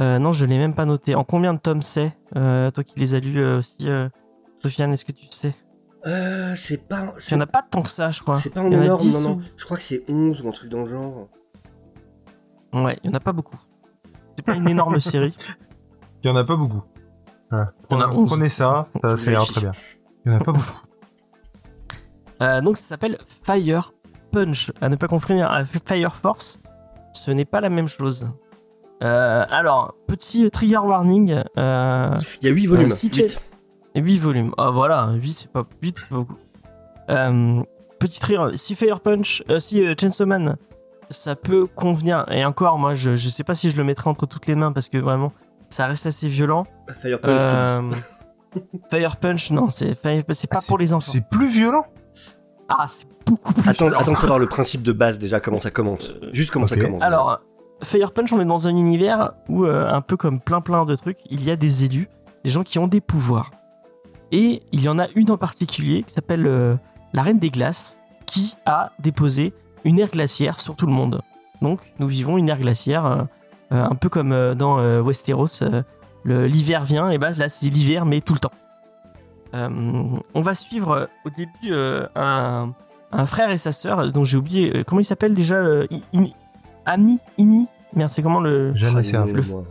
euh, 0.00 0.18
non, 0.18 0.32
je 0.32 0.44
l'ai 0.44 0.58
même 0.58 0.74
pas 0.74 0.84
noté. 0.84 1.14
En 1.14 1.24
combien 1.24 1.54
de 1.54 1.58
tomes 1.58 1.82
c'est 1.82 2.16
Euh, 2.36 2.70
Toi 2.70 2.84
qui 2.84 2.98
les 2.98 3.14
as 3.14 3.20
lus 3.20 3.40
euh, 3.40 3.58
aussi, 3.58 3.76
euh, 3.88 4.08
Sofiane, 4.62 4.92
est-ce 4.92 5.04
que 5.04 5.12
tu 5.12 5.26
sais? 5.30 5.54
Euh, 6.06 6.54
c'est 6.56 6.78
pas. 6.88 7.14
Il 7.28 7.32
y 7.34 7.36
en 7.36 7.40
a 7.40 7.46
pas 7.46 7.62
tant 7.62 7.82
que 7.82 7.90
ça, 7.90 8.10
je 8.10 8.20
crois. 8.20 8.40
C'est 8.40 8.50
pas 8.50 8.60
en 8.60 8.66
Il 8.68 8.72
y 8.72 8.76
en 8.76 8.80
a 8.80 8.84
énorme, 8.84 9.00
10 9.00 9.24
non, 9.24 9.32
ou- 9.32 9.36
non. 9.36 9.42
Je 9.56 9.64
crois 9.64 9.76
que 9.76 9.82
c'est 9.82 10.02
11 10.08 10.42
ou 10.42 10.48
un 10.48 10.52
truc 10.52 10.68
dans 10.70 10.82
le 10.84 10.90
genre. 10.90 11.28
Ouais, 12.72 12.98
il 13.02 13.08
y 13.08 13.10
en 13.12 13.14
a 13.16 13.20
pas 13.20 13.32
beaucoup. 13.32 13.56
C'est 14.36 14.44
pas 14.44 14.54
une 14.54 14.68
énorme 14.68 14.98
série. 15.00 15.36
Il 16.22 16.28
y 16.28 16.30
en 16.30 16.36
a 16.36 16.44
pas 16.44 16.56
beaucoup. 16.56 16.82
En 17.52 17.56
a 17.58 17.66
Prenez- 17.88 18.04
11. 18.16 18.30
Prenez 18.30 18.48
ça, 18.48 18.88
ça, 19.02 19.16
ça 19.16 19.30
ira 19.30 19.44
très 19.44 19.60
bien. 19.60 19.72
Il 20.24 20.32
y 20.32 20.34
en 20.34 20.38
a 20.38 20.44
pas 20.44 20.52
beaucoup. 20.52 20.80
Euh, 22.40 22.60
donc 22.60 22.76
ça 22.78 22.84
s'appelle 22.84 23.18
Fire 23.44 23.92
Punch, 24.32 24.72
à 24.80 24.88
ne 24.88 24.96
pas 24.96 25.06
confondre 25.06 25.44
avec 25.44 25.68
Fire 25.86 26.16
Force. 26.16 26.60
Ce 27.12 27.30
n'est 27.30 27.44
pas 27.44 27.60
la 27.60 27.70
même 27.70 27.88
chose. 27.88 28.30
Euh, 29.02 29.44
alors, 29.50 29.94
petit 30.06 30.50
trigger 30.50 30.78
warning. 30.78 31.42
Euh, 31.58 32.16
Il 32.40 32.48
y 32.48 32.50
a 32.50 32.54
8 32.54 32.66
volumes. 32.66 32.90
si 32.90 33.08
Huit. 33.08 33.38
tu- 33.94 34.00
8 34.00 34.18
volumes. 34.18 34.52
Ah 34.58 34.70
voilà, 34.70 35.10
8 35.14 35.32
c'est 35.32 35.50
pas, 35.52 35.64
8, 35.82 35.96
beaucoup. 36.10 36.36
Euh, 37.10 37.60
petit 37.98 38.20
trigger, 38.20 38.56
si 38.56 38.74
Fire 38.74 39.00
Punch, 39.00 39.42
euh, 39.50 39.58
si 39.60 39.84
euh, 39.84 39.94
Chainsaw 40.00 40.24
Man, 40.26 40.56
ça 41.10 41.34
peut 41.36 41.66
convenir. 41.66 42.24
Et 42.30 42.44
encore, 42.44 42.78
moi 42.78 42.94
je, 42.94 43.16
je 43.16 43.28
sais 43.28 43.44
pas 43.44 43.54
si 43.54 43.68
je 43.70 43.76
le 43.76 43.84
mettrai 43.84 44.08
entre 44.08 44.26
toutes 44.26 44.46
les 44.46 44.54
mains 44.54 44.72
parce 44.72 44.88
que 44.88 44.98
vraiment, 44.98 45.32
ça 45.68 45.86
reste 45.86 46.06
assez 46.06 46.28
violent. 46.28 46.64
Fire 47.00 47.20
Punch, 47.20 47.30
Euh, 47.34 47.90
Fire 48.90 49.16
Punch, 49.16 49.50
non, 49.50 49.68
c'est 49.68 50.00
pas 50.00 50.10
Ah, 50.52 50.58
pour 50.68 50.78
les 50.78 50.94
enfants. 50.94 51.10
C'est 51.12 51.28
plus 51.28 51.48
violent? 51.48 51.84
Ah, 52.68 52.86
c'est 52.88 53.08
beaucoup 53.26 53.52
plus 53.54 53.68
Attends, 53.68 53.88
attends 53.88 54.12
de 54.12 54.16
savoir 54.18 54.38
le 54.38 54.46
principe 54.46 54.82
de 54.82 54.92
base 54.92 55.18
déjà, 55.18 55.40
comment 55.40 55.60
ça 55.60 55.70
commence. 55.70 56.12
Juste 56.32 56.50
comment 56.50 56.66
ça 56.66 56.76
commence. 56.76 57.02
Alors, 57.02 57.40
Fire 57.82 58.12
Punch, 58.12 58.32
on 58.32 58.40
est 58.40 58.44
dans 58.44 58.66
un 58.68 58.76
univers 58.76 59.32
où, 59.48 59.64
euh, 59.64 59.88
un 59.88 60.00
peu 60.00 60.16
comme 60.16 60.40
plein 60.40 60.60
plein 60.60 60.84
de 60.84 60.94
trucs, 60.94 61.18
il 61.30 61.42
y 61.44 61.50
a 61.50 61.56
des 61.56 61.84
élus, 61.84 62.08
des 62.44 62.50
gens 62.50 62.62
qui 62.62 62.78
ont 62.78 62.86
des 62.88 63.00
pouvoirs. 63.00 63.50
Et 64.30 64.62
il 64.72 64.82
y 64.82 64.88
en 64.88 64.98
a 64.98 65.06
une 65.14 65.30
en 65.30 65.36
particulier 65.36 66.04
qui 66.04 66.14
s'appelle 66.14 66.46
euh, 66.46 66.74
la 67.12 67.22
Reine 67.22 67.38
des 67.38 67.50
Glaces, 67.50 67.98
qui 68.26 68.54
a 68.66 68.92
déposé 68.98 69.52
une 69.84 69.98
ère 69.98 70.10
glaciaire 70.10 70.60
sur 70.60 70.76
tout 70.76 70.86
le 70.86 70.92
monde. 70.92 71.20
Donc, 71.60 71.92
nous 71.98 72.06
vivons 72.06 72.38
une 72.38 72.48
ère 72.48 72.58
glaciaire, 72.60 73.04
euh, 73.04 73.24
un 73.70 73.94
peu 73.94 74.08
comme 74.08 74.32
euh, 74.32 74.54
dans 74.54 74.78
euh, 74.78 75.02
Westeros. 75.02 75.62
euh, 75.62 75.82
l'hiver 76.24 76.84
vient, 76.84 77.10
et 77.10 77.18
bah 77.18 77.30
là, 77.36 77.48
c'est 77.48 77.68
l'hiver, 77.68 78.06
mais 78.06 78.20
tout 78.20 78.34
le 78.34 78.38
temps. 78.38 78.52
Euh, 79.54 79.68
on 80.34 80.40
va 80.40 80.54
suivre 80.54 81.08
au 81.26 81.30
début 81.30 81.72
euh, 81.72 82.06
un, 82.14 82.72
un 83.12 83.26
frère 83.26 83.50
et 83.50 83.58
sa 83.58 83.72
sœur, 83.72 84.10
dont 84.10 84.24
j'ai 84.24 84.36
oublié, 84.38 84.76
euh, 84.76 84.84
comment 84.84 85.00
il 85.00 85.04
s'appelle 85.04 85.34
déjà 85.34 85.56
euh, 85.56 85.86
Imi- 86.12 86.34
Ami 86.86 87.18
Imi? 87.38 87.66
Merde, 87.94 88.10
c'est 88.10 88.22
comment 88.22 88.40
le. 88.40 88.74
Jeanne 88.74 88.94
et 88.96 89.00
Ah, 89.00 89.02
Serge. 89.04 89.30
le- 89.32 89.42
moi. 89.42 89.64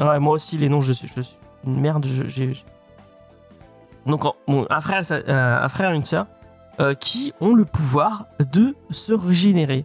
Ouais, 0.00 0.18
moi 0.18 0.32
aussi, 0.34 0.58
les 0.58 0.68
noms, 0.68 0.80
je 0.80 0.92
suis, 0.92 1.08
je 1.14 1.20
suis 1.20 1.36
une 1.66 1.80
merde. 1.80 2.06
je- 2.06 2.26
j'ai- 2.28 2.52
Donc, 4.06 4.24
bon, 4.46 4.66
un 4.70 4.80
frère, 4.80 5.02
euh, 5.10 5.64
un 5.64 5.68
frère 5.68 5.92
et 5.92 5.96
une 5.96 6.04
sœur 6.04 6.26
euh, 6.80 6.94
qui 6.94 7.32
ont 7.40 7.54
le 7.54 7.64
pouvoir 7.64 8.26
de 8.52 8.74
se 8.90 9.12
régénérer. 9.12 9.84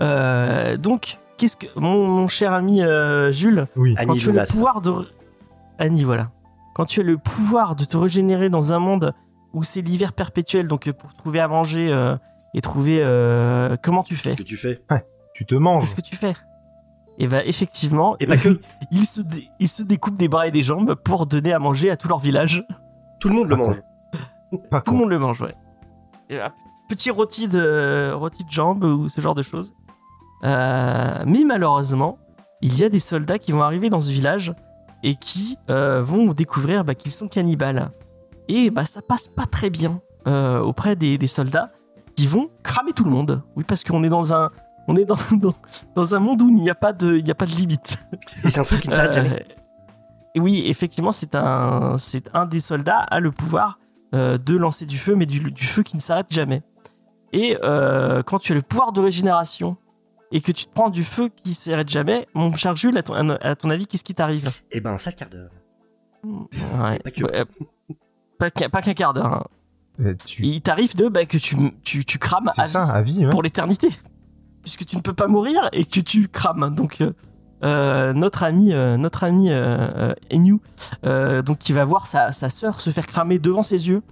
Euh, 0.00 0.76
donc, 0.76 1.18
qu'est-ce 1.36 1.56
que 1.56 1.66
mon, 1.76 2.06
mon 2.06 2.26
cher 2.28 2.52
ami 2.52 2.82
euh, 2.82 3.32
Jules, 3.32 3.66
Oui. 3.76 3.94
quand 3.96 4.02
Annie 4.12 4.18
tu 4.18 4.30
as 4.30 4.42
le 4.42 4.46
pouvoir 4.46 4.80
de 4.80 4.92
Annie, 5.78 6.04
voilà. 6.04 6.30
Quand 6.74 6.84
tu 6.86 7.00
as 7.00 7.04
le 7.04 7.16
pouvoir 7.18 7.74
de 7.76 7.84
te 7.84 7.96
régénérer 7.96 8.50
dans 8.50 8.72
un 8.72 8.78
monde 8.78 9.14
où 9.52 9.62
c'est 9.62 9.80
l'hiver 9.80 10.12
perpétuel, 10.12 10.68
donc 10.68 10.88
euh, 10.88 10.92
pour 10.92 11.14
trouver 11.14 11.40
à 11.40 11.48
manger 11.48 11.90
euh, 11.90 12.16
et 12.54 12.60
trouver 12.60 12.98
euh, 13.02 13.76
comment 13.82 14.02
tu 14.02 14.16
fais 14.16 14.30
Qu'est-ce 14.30 14.36
que 14.38 14.42
tu 14.42 14.56
fais 14.56 14.82
Tu 15.34 15.46
te 15.46 15.54
manges. 15.54 15.82
Qu'est-ce 15.84 15.96
que 15.96 16.00
tu 16.00 16.16
fais? 16.16 16.34
Et 17.20 17.26
bah 17.26 17.44
effectivement, 17.44 18.16
Et 18.20 18.26
pas 18.26 18.36
que. 18.36 18.60
ils 18.92 19.04
se, 19.06 19.20
dé- 19.20 19.48
ils 19.58 19.68
se 19.68 19.82
découpent 19.82 20.16
des 20.16 20.28
bras 20.28 20.46
et 20.46 20.50
des 20.52 20.62
jambes 20.62 20.94
pour 20.94 21.26
donner 21.26 21.52
à 21.52 21.58
manger 21.58 21.90
à 21.90 21.96
tout 21.96 22.06
leur 22.08 22.18
village. 22.18 22.64
Tout 23.20 23.28
le 23.28 23.34
monde 23.34 23.48
le 23.48 23.56
con. 23.56 23.66
mange. 23.68 23.80
Pas 24.70 24.80
Tout 24.80 24.92
le 24.92 24.98
monde 24.98 25.10
le 25.10 25.18
mange, 25.18 25.40
ouais. 25.42 25.54
Et 26.30 26.38
petit 26.88 27.10
rôti 27.10 27.48
de, 27.48 28.12
rôti 28.12 28.44
de 28.44 28.50
jambes 28.50 28.84
ou 28.84 29.08
ce 29.08 29.20
genre 29.20 29.34
de 29.34 29.42
choses. 29.42 29.72
Euh, 30.44 31.22
mais 31.26 31.42
malheureusement, 31.44 32.18
il 32.62 32.78
y 32.78 32.84
a 32.84 32.88
des 32.88 33.00
soldats 33.00 33.38
qui 33.38 33.52
vont 33.52 33.62
arriver 33.62 33.90
dans 33.90 34.00
ce 34.00 34.10
village 34.12 34.54
et 35.02 35.16
qui 35.16 35.58
euh, 35.70 36.02
vont 36.02 36.32
découvrir 36.32 36.84
bah, 36.84 36.94
qu'ils 36.94 37.12
sont 37.12 37.28
cannibales. 37.28 37.90
Et 38.48 38.70
bah, 38.70 38.84
ça 38.84 39.02
passe 39.02 39.28
pas 39.28 39.46
très 39.46 39.70
bien 39.70 40.00
euh, 40.26 40.60
auprès 40.60 40.96
des, 40.96 41.18
des 41.18 41.26
soldats 41.26 41.70
qui 42.16 42.26
vont 42.26 42.50
cramer 42.62 42.92
tout 42.92 43.04
le 43.04 43.10
monde. 43.10 43.42
Oui, 43.56 43.64
parce 43.64 43.84
qu'on 43.84 44.02
est 44.02 44.08
dans 44.08 44.34
un, 44.34 44.50
on 44.88 44.96
est 44.96 45.04
dans, 45.04 45.16
dans, 45.32 45.54
dans 45.94 46.14
un 46.14 46.18
monde 46.18 46.42
où 46.42 46.48
il 46.48 46.54
n'y 46.56 46.70
a 46.70 46.74
pas 46.74 46.92
de, 46.92 47.16
il 47.16 47.30
a 47.30 47.34
pas 47.34 47.46
de 47.46 47.52
limite. 47.52 47.98
Et 48.44 48.50
c'est 48.50 48.58
un 48.58 48.64
truc 48.64 48.80
qui 48.80 48.88
ne 48.88 48.94
s'arrête 48.94 49.12
jamais. 49.12 49.46
Et 50.34 50.40
oui, 50.40 50.64
effectivement, 50.66 51.12
c'est 51.12 51.34
un, 51.34 51.96
c'est 51.98 52.28
un 52.34 52.46
des 52.46 52.60
soldats 52.60 53.00
a 53.00 53.20
le 53.20 53.32
pouvoir 53.32 53.78
euh, 54.14 54.38
de 54.38 54.56
lancer 54.56 54.86
du 54.86 54.98
feu, 54.98 55.14
mais 55.14 55.26
du, 55.26 55.40
du 55.52 55.64
feu 55.64 55.82
qui 55.82 55.96
ne 55.96 56.00
s'arrête 56.00 56.32
jamais. 56.32 56.62
Et 57.32 57.58
euh, 57.62 58.22
quand 58.22 58.38
tu 58.38 58.52
as 58.52 58.54
le 58.54 58.62
pouvoir 58.62 58.92
de 58.92 59.00
régénération 59.00 59.76
et 60.32 60.40
que 60.40 60.52
tu 60.52 60.64
te 60.66 60.72
prends 60.72 60.90
du 60.90 61.04
feu 61.04 61.28
qui 61.28 61.54
s'arrête 61.54 61.88
jamais, 61.88 62.26
mon 62.34 62.54
cher 62.54 62.74
Jules, 62.76 62.96
à 62.96 63.02
ton, 63.02 63.14
à 63.14 63.54
ton 63.54 63.70
avis, 63.70 63.86
qu'est-ce 63.86 64.04
qui 64.04 64.14
t'arrive 64.14 64.50
Eh 64.70 64.80
ben, 64.80 64.92
un 64.92 64.98
sale 64.98 65.14
quart 65.14 65.28
d'heure. 65.28 65.50
Ouais. 66.24 66.98
Pas 68.38 68.50
qu'un 68.50 68.94
quart 68.94 69.12
d'heure. 69.14 69.26
hein. 69.26 69.44
Tu- 70.26 70.44
Il 70.46 70.60
t'arrive 70.62 70.94
de 70.96 71.08
bah, 71.08 71.24
que 71.26 71.38
tu, 71.38 71.56
tu, 71.82 72.04
tu 72.04 72.18
crames 72.18 72.48
à 72.48 72.52
ça, 72.52 72.84
vie 72.84 72.90
à 72.92 73.02
vie. 73.02 73.24
ouais. 73.24 73.30
pour 73.30 73.42
l'éternité. 73.42 73.88
Puisque 74.62 74.86
tu 74.86 74.96
ne 74.96 75.02
peux 75.02 75.12
pas 75.14 75.26
mourir 75.26 75.68
et 75.72 75.84
que 75.84 76.00
tu 76.00 76.28
crames. 76.28 76.72
Donc, 76.74 77.00
euh, 77.00 77.12
euh, 77.64 78.12
notre 78.12 78.44
ami, 78.44 78.72
euh, 78.72 78.96
notre 78.96 79.24
ami 79.24 79.50
euh, 79.50 79.76
euh, 79.96 80.14
Enu, 80.32 80.58
euh, 81.04 81.42
donc 81.42 81.58
qui 81.58 81.72
va 81.72 81.84
voir 81.84 82.06
sa, 82.06 82.30
sa 82.30 82.48
sœur 82.50 82.80
se 82.80 82.90
faire 82.90 83.06
cramer 83.06 83.38
devant 83.40 83.62
ses 83.62 83.88
yeux, 83.88 84.02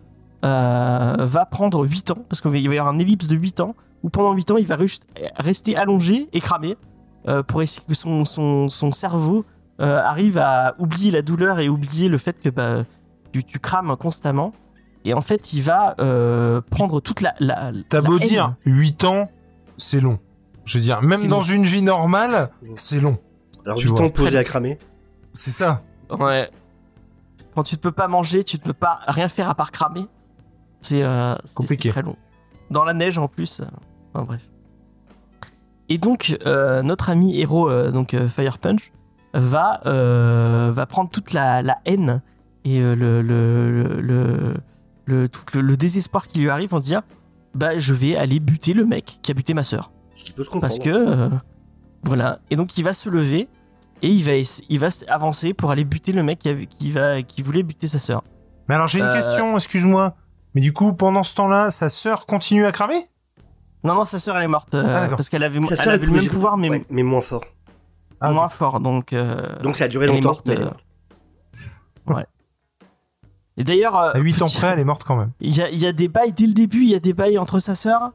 va 0.42 1.46
prendre 1.50 1.84
8 1.84 2.10
ans, 2.12 2.24
parce 2.28 2.40
qu'il 2.40 2.50
va 2.50 2.58
y 2.58 2.66
avoir 2.78 2.88
un 2.92 2.98
ellipse 2.98 3.26
de 3.26 3.36
8 3.36 3.60
ans, 3.60 3.74
où 4.02 4.10
pendant 4.10 4.32
8 4.32 4.50
ans, 4.52 4.56
il 4.56 4.66
va 4.66 4.76
juste 4.78 5.04
rester 5.36 5.76
allongé 5.76 6.28
et 6.32 6.40
cramé, 6.40 6.76
pour 7.48 7.62
essayer 7.62 7.84
que 7.86 7.94
son, 7.94 8.24
son, 8.24 8.68
son 8.68 8.92
cerveau 8.92 9.44
arrive 9.78 10.38
à 10.38 10.74
oublier 10.78 11.10
la 11.10 11.22
douleur 11.22 11.58
et 11.60 11.68
oublier 11.68 12.08
le 12.08 12.18
fait 12.18 12.40
que 12.40 12.48
bah, 12.48 12.84
tu, 13.40 13.44
tu 13.44 13.58
crames 13.58 13.96
constamment. 13.96 14.52
Et 15.04 15.14
en 15.14 15.20
fait, 15.20 15.52
il 15.52 15.62
va 15.62 15.94
euh, 16.00 16.60
prendre 16.70 17.00
toute 17.00 17.20
la. 17.20 17.34
la 17.38 17.70
T'as 17.88 18.00
beau 18.00 18.18
haine. 18.18 18.28
dire 18.28 18.54
8 18.64 19.04
ans, 19.04 19.30
c'est 19.78 20.00
long. 20.00 20.18
Je 20.64 20.78
veux 20.78 20.82
dire, 20.84 21.00
même 21.02 21.28
dans 21.28 21.38
long. 21.40 21.42
une 21.44 21.62
vie 21.64 21.82
normale, 21.82 22.50
c'est 22.74 23.00
long. 23.00 23.18
Alors, 23.64 23.78
Tu 23.78 23.84
8 23.86 23.90
vois. 23.90 24.06
ans 24.06 24.08
posé 24.10 24.36
à 24.38 24.44
cramer. 24.44 24.78
C'est 25.32 25.50
ça. 25.50 25.82
Ouais. 26.10 26.50
Quand 27.54 27.62
tu 27.62 27.74
ne 27.76 27.80
peux 27.80 27.92
pas 27.92 28.08
manger, 28.08 28.42
tu 28.42 28.56
ne 28.56 28.62
peux 28.62 28.72
pas 28.72 29.00
rien 29.06 29.28
faire 29.28 29.48
à 29.50 29.54
part 29.54 29.70
cramer. 29.70 30.06
C'est 30.80 31.02
euh, 31.02 31.34
c'est- 31.44 31.54
Compliqué. 31.54 31.88
c'est 31.88 31.92
très 31.92 32.02
long. 32.02 32.16
Dans 32.70 32.84
la 32.84 32.94
neige 32.94 33.16
en 33.18 33.28
plus. 33.28 33.60
Enfin 34.12 34.24
bref. 34.24 34.48
et 35.88 35.98
donc 35.98 36.36
euh, 36.46 36.82
notre 36.82 37.10
ami 37.10 37.38
héros, 37.38 37.70
euh, 37.70 37.90
donc 37.92 38.14
euh, 38.14 38.28
Fire 38.28 38.58
Punch, 38.58 38.92
va 39.34 39.80
euh, 39.86 40.70
va 40.74 40.86
prendre 40.86 41.10
toute 41.10 41.32
la, 41.32 41.62
la 41.62 41.78
haine 41.84 42.22
et 42.66 42.80
euh, 42.80 42.94
le 42.96 43.22
le 43.22 43.70
le, 43.70 44.00
le, 44.02 44.54
le- 45.06 45.28
tout 45.28 45.42
le, 45.54 45.60
le 45.62 45.76
désespoir 45.76 46.26
qui 46.26 46.40
lui 46.40 46.50
arrive 46.50 46.74
en 46.74 46.80
se 46.80 46.84
dire 46.86 47.02
bah 47.54 47.78
je 47.78 47.94
vais 47.94 48.16
aller 48.16 48.40
buter 48.40 48.74
le 48.74 48.84
mec 48.84 49.18
qui 49.22 49.30
a 49.30 49.34
buté 49.34 49.54
ma 49.54 49.62
sœur 49.64 49.92
Ce 50.16 50.24
qui 50.24 50.32
peut 50.32 50.42
se 50.44 50.50
comprendre. 50.50 50.62
parce 50.62 50.78
que 50.78 50.90
euh, 50.90 51.28
voilà 52.02 52.40
et 52.50 52.56
donc 52.56 52.76
il 52.76 52.82
va 52.84 52.92
se 52.92 53.08
lever 53.08 53.48
et 54.02 54.08
il 54.08 54.22
va 54.24 54.32
il 54.68 54.78
va 54.78 54.88
avancer 55.08 55.54
pour 55.54 55.70
aller 55.70 55.84
buter 55.84 56.12
le 56.12 56.22
mec 56.22 56.38
qui, 56.40 56.48
avait- 56.48 56.66
qui 56.66 56.90
va 56.90 57.22
qui 57.22 57.40
voulait 57.42 57.62
buter 57.62 57.86
sa 57.88 57.98
sœur. 57.98 58.22
Mais 58.68 58.74
alors 58.74 58.88
j'ai 58.88 58.98
une 58.98 59.04
Euh, 59.04 59.14
question, 59.14 59.56
excuse-moi. 59.56 60.14
Mais 60.54 60.60
du 60.60 60.72
coup, 60.72 60.92
pendant 60.92 61.22
ce 61.22 61.34
temps-là, 61.36 61.70
sa 61.70 61.88
sœur 61.88 62.26
continue 62.26 62.66
à 62.66 62.72
cramer? 62.72 63.08
Non 63.84 63.94
non 63.94 64.04
sa 64.04 64.18
sœur 64.18 64.36
elle 64.36 64.42
est 64.44 64.48
morte 64.48 64.74
euh, 64.74 64.82
Ah, 64.86 65.08
parce 65.08 65.28
qu'elle 65.30 65.44
avait 65.44 65.58
elle 65.60 66.00
le 66.00 66.10
même 66.10 66.28
pouvoir 66.28 66.56
mais 66.56 66.68
Ouais, 66.70 66.84
mais 66.90 67.02
moins 67.04 67.20
fort. 67.22 67.44
Ah, 68.20 68.32
moins 68.32 68.48
fort 68.48 68.80
donc 68.80 69.12
euh, 69.12 69.58
Donc 69.62 69.76
ça 69.76 69.84
a 69.84 69.88
duré 69.88 70.06
elle 70.06 70.10
est 70.10 70.14
longtemps. 70.16 70.28
morte, 70.30 70.46
mais- 70.48 70.58
euh, 70.58 70.70
Et 73.56 73.64
d'ailleurs, 73.64 73.96
euh, 73.96 74.12
À 74.14 74.18
8 74.18 74.42
ans 74.42 74.46
près, 74.54 74.66
elle 74.68 74.78
est 74.80 74.84
morte 74.84 75.04
quand 75.04 75.16
même. 75.16 75.30
il 75.40 75.56
y 75.56 75.62
a, 75.62 75.70
il 75.70 75.78
y 75.78 75.86
a 75.86 75.92
des 75.92 76.08
bails 76.08 76.32
dès 76.32 76.46
le 76.46 76.52
début, 76.52 76.82
il 76.82 76.90
y 76.90 76.94
a 76.94 77.00
des 77.00 77.12
bails 77.14 77.38
entre 77.38 77.58
sa 77.60 77.74
sœur. 77.74 78.12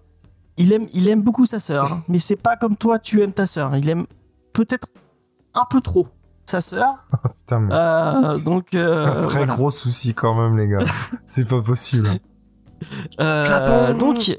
Il 0.58 0.74
aime, 0.74 0.88
il 0.94 1.08
aime 1.10 1.22
beaucoup 1.22 1.46
sa 1.46 1.60
sœur, 1.60 1.92
hein. 1.94 2.04
mais 2.08 2.20
c'est 2.20 2.36
pas 2.36 2.56
comme 2.58 2.76
toi, 2.76 3.00
tu 3.00 3.22
aimes 3.22 3.32
ta 3.34 3.48
sœur. 3.48 3.76
Il 3.78 3.90
aime 3.90 4.06
peut-être 4.54 4.88
un 5.54 5.64
peu 5.70 5.82
trop 5.82 6.08
sa 6.46 6.62
sœur. 6.62 7.06
Putain, 7.24 7.60
mais... 7.62 7.74
Euh, 7.74 8.38
donc 8.38 8.76
euh, 8.76 9.24
Après, 9.24 9.38
voilà. 9.40 9.56
gros 9.56 9.72
souci 9.72 10.14
quand 10.14 10.36
même, 10.36 10.58
les 10.58 10.68
gars. 10.68 10.86
c'est 11.26 11.48
pas 11.48 11.62
possible. 11.62 12.10
Euh, 13.20 13.94
donc 13.94 14.38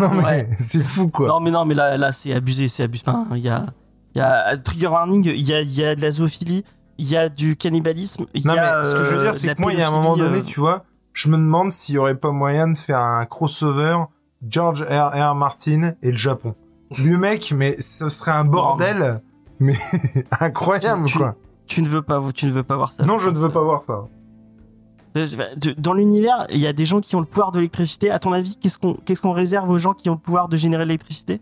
Non, 0.00 0.10
mais 0.14 0.24
Ouais. 0.24 0.48
c'est 0.58 0.82
fou, 0.84 1.08
quoi. 1.08 1.28
non 1.28 1.40
mais 1.40 1.50
non 1.50 1.64
mais 1.64 1.74
là, 1.74 1.96
là 1.96 2.12
c'est 2.12 2.32
abusé, 2.34 2.68
c'est 2.68 2.82
abusé. 2.82 3.04
Enfin, 3.06 3.26
il 3.36 3.38
y 3.42 3.48
a, 3.48 3.66
il 4.14 4.18
y 4.18 4.20
a 4.20 4.56
trigger 4.58 4.88
warning, 4.88 5.24
il 5.24 5.40
y 5.42 5.54
a, 5.54 5.60
il 5.62 5.72
y 5.74 5.82
a 5.84 5.94
de 5.94 6.02
la 6.02 6.10
zoophilie, 6.10 6.64
il 6.98 7.08
y 7.08 7.16
a 7.16 7.28
du 7.28 7.56
cannibalisme. 7.56 8.26
Non, 8.44 8.54
a, 8.54 8.78
mais 8.80 8.84
ce 8.84 8.94
que 8.94 9.04
je 9.04 9.10
veux 9.10 9.18
euh, 9.18 9.22
dire, 9.22 9.32
de 9.32 9.36
c'est 9.36 9.54
que 9.54 9.60
moi, 9.62 9.72
il 9.72 9.78
y 9.78 9.82
a 9.82 9.88
un 9.88 9.92
moment 9.92 10.16
donné, 10.16 10.38
euh, 10.38 10.42
tu 10.42 10.60
vois, 10.60 10.84
je 11.12 11.28
me 11.28 11.36
demande 11.36 11.72
s'il 11.72 11.94
y 11.94 11.98
aurait 11.98 12.16
pas 12.16 12.30
moyen 12.30 12.68
de 12.68 12.76
faire 12.78 12.98
un 13.00 13.24
crossover 13.26 13.96
George 14.46 14.82
R. 14.82 15.10
R. 15.14 15.34
Martin 15.34 15.92
et 16.02 16.10
le 16.10 16.16
Japon. 16.16 16.54
Le 16.96 17.16
mec, 17.18 17.52
mais 17.56 17.80
ce 17.80 18.08
serait 18.08 18.30
un 18.32 18.44
bordel, 18.44 19.20
mais 19.60 19.76
incroyable, 20.40 21.04
Tu- 21.06 21.12
tu- 21.12 21.18
quoi. 21.18 21.34
Tu 21.66 21.82
ne 21.82 21.88
veux 21.88 22.02
pas, 22.02 22.22
tu 22.34 22.46
ne 22.46 22.50
veux 22.52 22.62
pas 22.62 22.76
voir 22.76 22.92
ça. 22.92 23.04
Non, 23.04 23.18
je 23.18 23.28
ne 23.28 23.36
veux 23.36 23.50
pas 23.50 23.62
voir 23.62 23.82
ça. 23.82 24.06
Dans 25.78 25.92
l'univers, 25.92 26.46
il 26.50 26.58
y 26.58 26.66
a 26.66 26.72
des 26.72 26.84
gens 26.84 27.00
qui 27.00 27.16
ont 27.16 27.20
le 27.20 27.26
pouvoir 27.26 27.50
de 27.50 27.58
l'électricité. 27.58 28.10
À 28.10 28.18
ton 28.18 28.32
avis, 28.32 28.56
qu'est-ce 28.56 28.78
qu'on 28.78 28.94
qu'est-ce 28.94 29.20
qu'on 29.20 29.32
réserve 29.32 29.68
aux 29.68 29.78
gens 29.78 29.92
qui 29.92 30.08
ont 30.08 30.14
le 30.14 30.18
pouvoir 30.18 30.48
de 30.48 30.56
générer 30.56 30.84
l'électricité? 30.84 31.40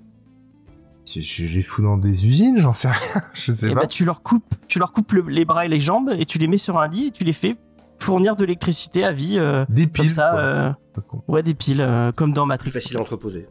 Je, 1.08 1.20
je 1.20 1.54
les 1.54 1.62
fous 1.62 1.82
dans 1.82 1.96
des 1.96 2.26
usines, 2.26 2.58
j'en 2.60 2.72
sais 2.72 2.88
rien. 2.88 3.22
Je 3.34 3.52
sais 3.52 3.68
Eh 3.70 3.74
pas. 3.74 3.82
ben, 3.82 3.86
tu 3.86 4.04
leur 4.04 4.22
coupes, 4.22 4.54
tu 4.68 4.78
leur 4.80 4.92
coupes 4.92 5.12
le- 5.12 5.22
les 5.28 5.44
bras 5.44 5.64
et 5.64 5.68
les 5.68 5.78
jambes 5.80 6.10
et 6.18 6.26
tu 6.26 6.38
les 6.38 6.48
mets 6.48 6.58
sur 6.58 6.78
un 6.78 6.88
lit 6.88 7.06
et 7.06 7.10
tu 7.12 7.22
les 7.24 7.32
fais 7.32 7.56
fournir 7.98 8.34
de 8.36 8.44
l'électricité 8.44 9.04
à 9.04 9.12
vie 9.12 9.38
euh, 9.38 9.64
des 9.68 9.84
comme 9.84 9.92
piles, 9.92 10.10
ça. 10.10 10.30
quoi. 10.32 10.40
euh, 10.40 10.72
Pas 10.94 11.00
con. 11.02 11.22
ouais, 11.28 11.42
des 11.42 11.54
piles 11.54 11.80
euh, 11.80 12.10
comme 12.12 12.32
dans 12.32 12.44
Matrix. 12.44 12.72
facile 12.72 12.96
à 12.96 13.00
entreposer. 13.00 13.48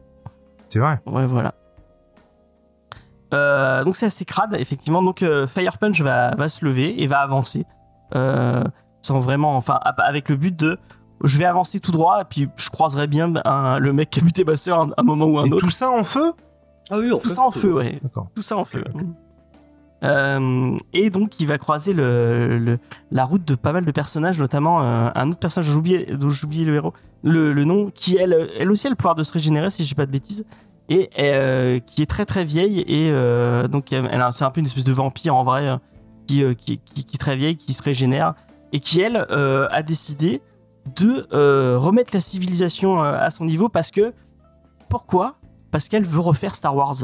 C'est 0.69 0.79
vrai. 0.79 0.99
Ouais, 1.05 1.25
voilà. 1.25 1.55
Euh, 3.33 3.83
donc 3.83 3.95
c'est 3.95 4.05
assez 4.05 4.25
crade, 4.25 4.55
effectivement. 4.59 5.01
Donc 5.01 5.23
euh, 5.23 5.47
Fire 5.47 5.77
Punch 5.77 6.01
va, 6.01 6.35
va 6.35 6.49
se 6.49 6.63
lever 6.65 7.01
et 7.01 7.07
va 7.07 7.19
avancer. 7.19 7.65
Euh, 8.15 8.63
sans 9.01 9.19
vraiment, 9.19 9.55
enfin, 9.57 9.79
avec 9.97 10.29
le 10.29 10.35
but 10.35 10.55
de 10.55 10.77
je 11.23 11.37
vais 11.37 11.45
avancer 11.45 11.79
tout 11.79 11.91
droit 11.91 12.21
et 12.21 12.25
puis 12.25 12.49
je 12.57 12.69
croiserai 12.69 13.07
bien 13.07 13.33
un- 13.45 13.79
le 13.79 13.93
mec 13.93 14.09
qui 14.09 14.19
a 14.19 14.23
buté 14.23 14.43
ma 14.43 14.57
soeur 14.57 14.81
un, 14.81 14.89
un 14.97 15.03
moment 15.03 15.25
ou 15.25 15.39
un 15.39 15.45
Et 15.45 15.51
autre. 15.53 15.63
tout 15.63 15.71
ça 15.71 15.89
en 15.89 16.03
feu? 16.03 16.33
Ah 16.89 16.97
oui, 16.99 17.09
Tout 17.21 17.29
ça 17.29 17.41
en 17.43 17.51
feu, 17.51 17.73
ouais. 17.73 17.99
Tout 18.35 18.41
ça 18.41 18.57
en 18.57 18.65
feu. 18.65 18.83
Euh, 20.03 20.77
et 20.93 21.09
donc 21.09 21.39
il 21.39 21.47
va 21.47 21.57
croiser 21.57 21.93
le, 21.93 22.59
le- 22.59 22.77
la 23.11 23.25
route 23.25 23.43
de 23.45 23.55
pas 23.55 23.71
mal 23.71 23.85
de 23.85 23.91
personnages, 23.91 24.39
notamment 24.39 24.81
euh, 24.83 25.09
un 25.15 25.29
autre 25.29 25.39
personnage 25.39 25.69
dont 25.69 26.29
oublié 26.43 26.63
le 26.65 26.75
héros, 26.75 26.93
le, 27.23 27.53
le 27.53 27.63
nom, 27.63 27.89
qui 27.91 28.17
elle, 28.17 28.49
elle 28.59 28.69
aussi 28.71 28.85
a 28.87 28.89
le 28.89 28.95
pouvoir 28.97 29.15
de 29.15 29.23
se 29.23 29.31
régénérer 29.31 29.69
si 29.69 29.83
je 29.83 29.87
dis 29.87 29.95
pas 29.95 30.05
de 30.05 30.11
bêtises, 30.11 30.45
et 30.89 31.09
euh, 31.17 31.79
qui 31.79 32.01
est 32.03 32.05
très 32.05 32.25
très 32.25 32.43
vieille 32.45 32.81
et 32.81 33.09
euh, 33.09 33.67
donc 33.67 33.85
c'est 33.89 34.43
un 34.43 34.51
peu 34.51 34.59
une 34.59 34.67
espèce 34.67 34.83
de 34.83 34.91
vampire 34.93 35.33
en 35.35 35.43
vrai 35.43 35.79
qui, 36.27 36.43
qui, 36.55 36.77
qui, 36.77 37.03
qui 37.05 37.15
est 37.15 37.19
très 37.19 37.35
vieille, 37.35 37.55
qui 37.55 37.73
se 37.73 37.81
régénère 37.81 38.35
et 38.73 38.79
qui 38.81 38.99
elle 39.01 39.15
a 39.17 39.81
décidé 39.81 40.41
de 40.97 41.25
remettre 41.77 42.11
la 42.13 42.21
civilisation 42.21 43.01
à 43.01 43.29
son 43.31 43.45
niveau 43.45 43.69
parce 43.69 43.89
que 43.89 44.13
pourquoi 44.89 45.37
Parce 45.75 45.89
qu'elle 45.89 46.05
veut 46.05 46.21
refaire 46.21 46.55
Star 46.55 46.73
Wars. 46.73 46.95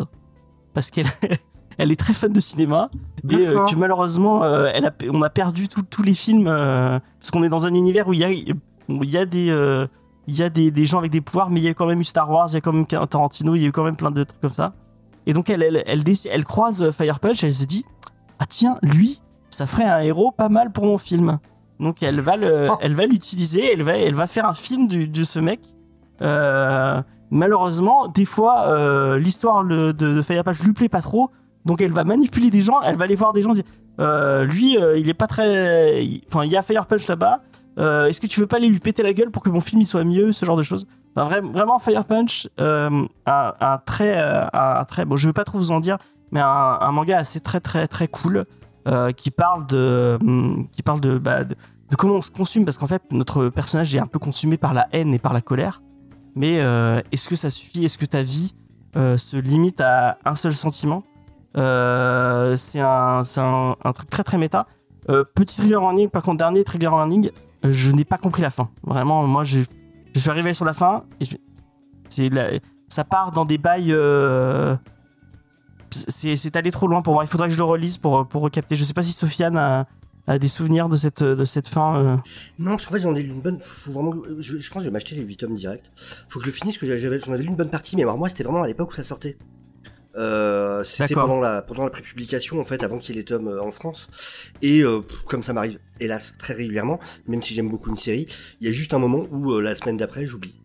Parce 0.74 0.92
qu'elle 0.92 1.08
elle 1.78 1.92
est 1.92 2.00
très 2.00 2.14
fan 2.14 2.32
de 2.32 2.40
cinéma 2.40 2.90
et 3.30 3.36
euh, 3.36 3.66
que 3.66 3.76
malheureusement 3.76 4.44
euh, 4.44 4.70
elle 4.74 4.86
a, 4.86 4.94
on 5.12 5.22
a 5.24 5.30
perdu 5.30 5.68
tous 5.68 6.04
les 6.04 6.14
films 6.14 6.48
euh, 6.48 7.00
parce 7.20 7.32
qu'on 7.32 7.44
est 7.44 7.50
dans 7.50 7.66
un 7.66 7.74
univers 7.74 8.08
où 8.08 8.14
il 8.14 8.20
y 8.20 8.24
a, 8.24 8.30
où 8.88 9.04
il 9.04 9.10
y 9.10 9.18
a 9.18 9.26
des 9.26 9.48
il 10.28 10.38
y 10.38 10.44
a 10.44 10.50
des, 10.50 10.70
des 10.72 10.86
gens 10.86 11.00
avec 11.00 11.12
des 11.12 11.20
pouvoirs 11.22 11.50
mais 11.50 11.60
il 11.60 11.64
y 11.64 11.68
a 11.68 11.74
quand 11.74 11.86
même 11.88 12.00
eu 12.00 12.04
Star 12.06 12.30
Wars 12.30 12.48
il 12.50 12.54
y 12.54 12.58
a 12.58 12.62
quand 12.62 12.72
même 12.74 12.86
Tarantino 12.86 13.56
il 13.56 13.62
y 13.62 13.66
a 13.66 13.68
eu 13.68 13.72
quand 13.74 13.84
même 13.84 13.96
plein 13.98 14.12
de 14.12 14.24
trucs 14.24 14.40
comme 14.42 14.54
ça 14.54 14.74
et 15.26 15.34
donc 15.34 15.50
elle 15.50 15.64
elle, 15.64 15.84
elle, 16.32 16.44
croise 16.46 16.92
Fire 16.92 17.20
Punch 17.20 17.44
elle 17.44 17.54
se 17.54 17.66
dit 17.66 17.84
ah 18.40 18.46
tiens 18.48 18.78
lui 18.84 19.22
ça 19.50 19.66
ferait 19.66 19.86
un 19.86 20.00
héros 20.02 20.32
pas 20.32 20.50
mal 20.50 20.72
pour 20.72 20.86
mon 20.86 20.98
film 20.98 21.40
donc 21.80 22.04
elle 22.04 22.22
va 22.22 22.38
le 22.38 22.70
Oh. 22.72 22.78
elle 22.82 22.94
va 22.94 23.06
l'utiliser 23.06 23.74
elle 23.74 23.84
va 23.84 23.98
elle 23.98 24.16
va 24.16 24.28
faire 24.28 24.46
un 24.48 24.54
film 24.54 24.88
du- 24.88 25.08
de 25.08 25.24
ce 25.24 25.40
mec 25.40 25.60
euh, 26.22 27.02
malheureusement 27.32 28.08
des 28.08 28.26
fois 28.26 28.68
euh, 28.68 29.18
l'histoire 29.18 29.64
de, 29.64 29.92
de 29.92 30.22
Fire 30.22 30.44
Punch 30.44 30.62
lui 30.62 30.74
plaît 30.74 30.90
pas 30.90 31.02
trop. 31.02 31.32
Donc 31.66 31.82
elle 31.82 31.92
va 31.92 32.04
manipuler 32.04 32.50
des 32.50 32.62
gens, 32.62 32.82
elle 32.82 32.98
va 32.98 33.06
aller 33.06 33.16
voir 33.16 33.34
des 33.34 33.42
gens 33.42 33.54
dire 33.54 33.64
euh, 34.00 34.46
lui 34.46 34.78
euh, 34.78 34.98
il 34.98 35.10
est 35.10 35.16
pas 35.16 35.28
très 35.28 36.04
enfin 36.28 36.44
il 36.44 36.52
y 36.52 36.58
a 36.58 36.62
Fire 36.62 36.86
Punch 36.86 37.08
là-bas. 37.08 37.42
Est-ce 37.78 38.22
que 38.22 38.28
tu 38.28 38.40
veux 38.40 38.48
pas 38.48 38.58
aller 38.58 38.68
lui 38.68 38.80
péter 38.80 39.02
la 39.02 39.14
gueule 39.14 39.32
pour 39.32 39.42
que 39.42 39.50
mon 39.50 39.62
film 39.62 39.82
il 39.82 39.88
soit 39.88 40.04
mieux 40.04 40.34
ce 40.34 40.46
genre 40.46 40.58
de 40.58 40.62
choses? 40.62 40.86
Vraiment 41.16 41.80
Fire 41.80 42.06
Punch 42.06 42.48
euh, 42.60 43.06
un, 43.26 43.54
un 43.60 43.78
très 43.80 44.18
un 44.54 44.86
très 44.86 45.06
bon 45.06 45.16
je 45.16 45.28
veux 45.28 45.34
pas 45.34 45.46
trop 45.46 45.58
vous 45.58 45.72
en 45.72 45.80
dire 45.80 45.98
mais 46.32 46.42
un, 46.42 46.92
manga 46.92 47.18
assez 47.18 47.40
très 47.40 47.60
très 47.60 47.88
très 47.88 48.08
cool 48.08 48.46
qui 49.18 49.32
parle 49.32 49.66
de 49.68 50.18
hum, 50.22 50.68
qui 50.72 50.84
parle 50.84 51.02
de, 51.02 51.18
bah, 51.18 51.44
de 51.44 51.56
de 51.92 51.96
comment 51.96 52.16
on 52.16 52.22
se 52.22 52.32
consume 52.32 52.66
parce 52.66 52.78
qu'en 52.78 52.88
fait 52.88 53.04
notre 53.12 53.50
personnage 53.50 53.94
est 53.96 54.00
un 54.00 54.08
peu 54.08 54.20
consumé 54.20 54.58
par 54.58 54.74
la 54.74 54.88
haine 54.94 55.14
et 55.14 55.20
par 55.20 55.34
la 55.34 55.42
colère 55.42 55.82
mais 56.36 56.60
euh, 56.60 57.02
est-ce 57.12 57.28
que 57.30 57.36
ça 57.36 57.50
suffit? 57.50 57.86
Est-ce 57.86 57.98
que 57.98 58.06
ta 58.06 58.24
vie 58.24 58.54
euh, 58.96 59.18
se 59.18 59.38
limite 59.38 59.82
à 59.82 60.18
un 60.26 60.36
seul 60.36 60.54
sentiment? 60.54 61.04
Euh, 61.58 62.56
c'est 62.56 62.80
un, 62.80 63.22
un, 63.38 63.76
un 63.84 63.94
truc 63.94 64.10
très 64.10 64.24
très 64.24 64.38
méta. 64.38 64.68
Petit 65.36 65.58
trigger 65.58 65.76
warning, 65.76 66.10
par 66.10 66.24
contre, 66.24 66.38
dernier 66.38 66.64
trigger 66.64 66.88
warning, 66.88 67.32
je 67.64 67.92
n'ai 67.92 68.06
pas 68.06 68.18
compris 68.18 68.42
la 68.42 68.52
fin. 68.52 68.70
Vraiment, 68.84 69.28
moi, 69.28 69.44
je, 69.44 69.62
je 70.14 70.20
suis 70.20 70.30
arrivé 70.30 70.54
sur 70.54 70.64
la 70.64 70.74
fin 70.74 71.04
et 71.20 72.32
ça 72.88 73.04
part 73.04 73.32
dans 73.32 73.46
des 73.46 73.58
bails. 73.58 73.92
euh, 73.92 74.76
c'est 75.90 76.56
allé 76.56 76.72
trop 76.72 76.88
loin 76.88 77.02
pour 77.02 77.14
moi. 77.14 77.24
Il 77.26 77.28
faudrait 77.28 77.50
que 77.50 77.54
je 77.54 77.58
le 77.60 77.66
relise 77.66 77.98
pour, 77.98 78.26
pour 78.26 78.42
recapter. 78.44 78.78
Je 78.78 78.86
sais 78.86 78.94
pas 78.94 79.02
si 79.02 79.12
Sofiane 79.12 79.58
a, 79.58 79.86
a 80.28 80.38
des 80.40 80.48
souvenirs 80.48 80.90
de 80.90 80.96
cette, 80.96 81.24
de 81.24 81.46
cette 81.46 81.68
fin. 81.68 81.98
euh. 82.04 82.18
Non, 82.60 82.72
parce 82.72 82.86
qu'en 82.86 82.94
fait, 82.94 83.00
j'en 83.02 83.16
ai 83.16 83.24
lu 83.24 83.30
une 83.32 83.42
bonne. 83.42 83.60
Faut 83.60 83.92
vraiment. 83.92 84.14
Je, 84.40 84.58
je 84.58 84.70
pense 84.70 84.80
que 84.80 84.80
je 84.80 84.86
vais 84.86 84.92
m'acheter 84.92 85.16
les 85.16 85.22
8 85.24 85.38
tomes 85.38 85.56
direct. 85.56 85.92
Faut 86.30 86.40
que 86.40 86.46
je 86.46 86.50
le 86.52 86.56
finisse, 86.56 86.78
parce 86.78 86.90
que 86.90 86.98
j'avais, 86.98 87.20
j'en 87.20 87.34
avais 87.34 87.44
lu 87.44 87.50
une 87.50 87.56
bonne 87.56 87.70
partie, 87.70 87.96
mais 87.96 88.04
alors 88.04 88.18
moi, 88.18 88.30
c'était 88.30 88.44
vraiment 88.44 88.64
à 88.64 88.68
l'époque 88.68 88.92
où 88.92 88.96
ça 88.96 89.04
sortait. 89.04 89.38
Euh, 90.18 90.84
c'était 90.84 91.14
pendant 91.14 91.40
la, 91.40 91.62
pendant 91.62 91.84
la 91.86 91.90
prépublication, 91.90 92.60
en 92.60 92.66
fait, 92.66 92.84
avant 92.84 92.98
qu'il 92.98 93.16
y 93.16 93.18
ait 93.18 93.22
les 93.22 93.26
tomes 93.26 93.48
euh, 93.48 93.62
en 93.64 93.72
France. 93.72 94.10
Et 94.62 94.82
euh, 94.82 95.00
comme 95.28 95.42
ça 95.42 95.54
m'arrive, 95.54 95.80
hélas, 96.02 96.34
très 96.38 96.54
régulièrement, 96.54 97.00
même 97.28 97.42
si 97.42 97.54
j'aime 97.54 97.70
beaucoup 97.70 97.90
une 97.90 97.96
série, 97.96 98.28
il 98.60 98.68
y 98.68 98.70
a 98.70 98.74
juste 98.74 98.94
un 98.94 99.00
moment 99.00 99.26
où 99.32 99.60
la 99.60 99.74
semaine 99.74 99.96
d'après, 99.98 100.26
j'oublie. 100.26 100.56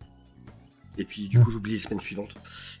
Et 0.97 1.05
puis, 1.05 1.27
du 1.29 1.39
coup, 1.39 1.49
j'oublie 1.51 1.73
les 1.73 1.79
semaines 1.79 2.01
suivantes. 2.01 2.33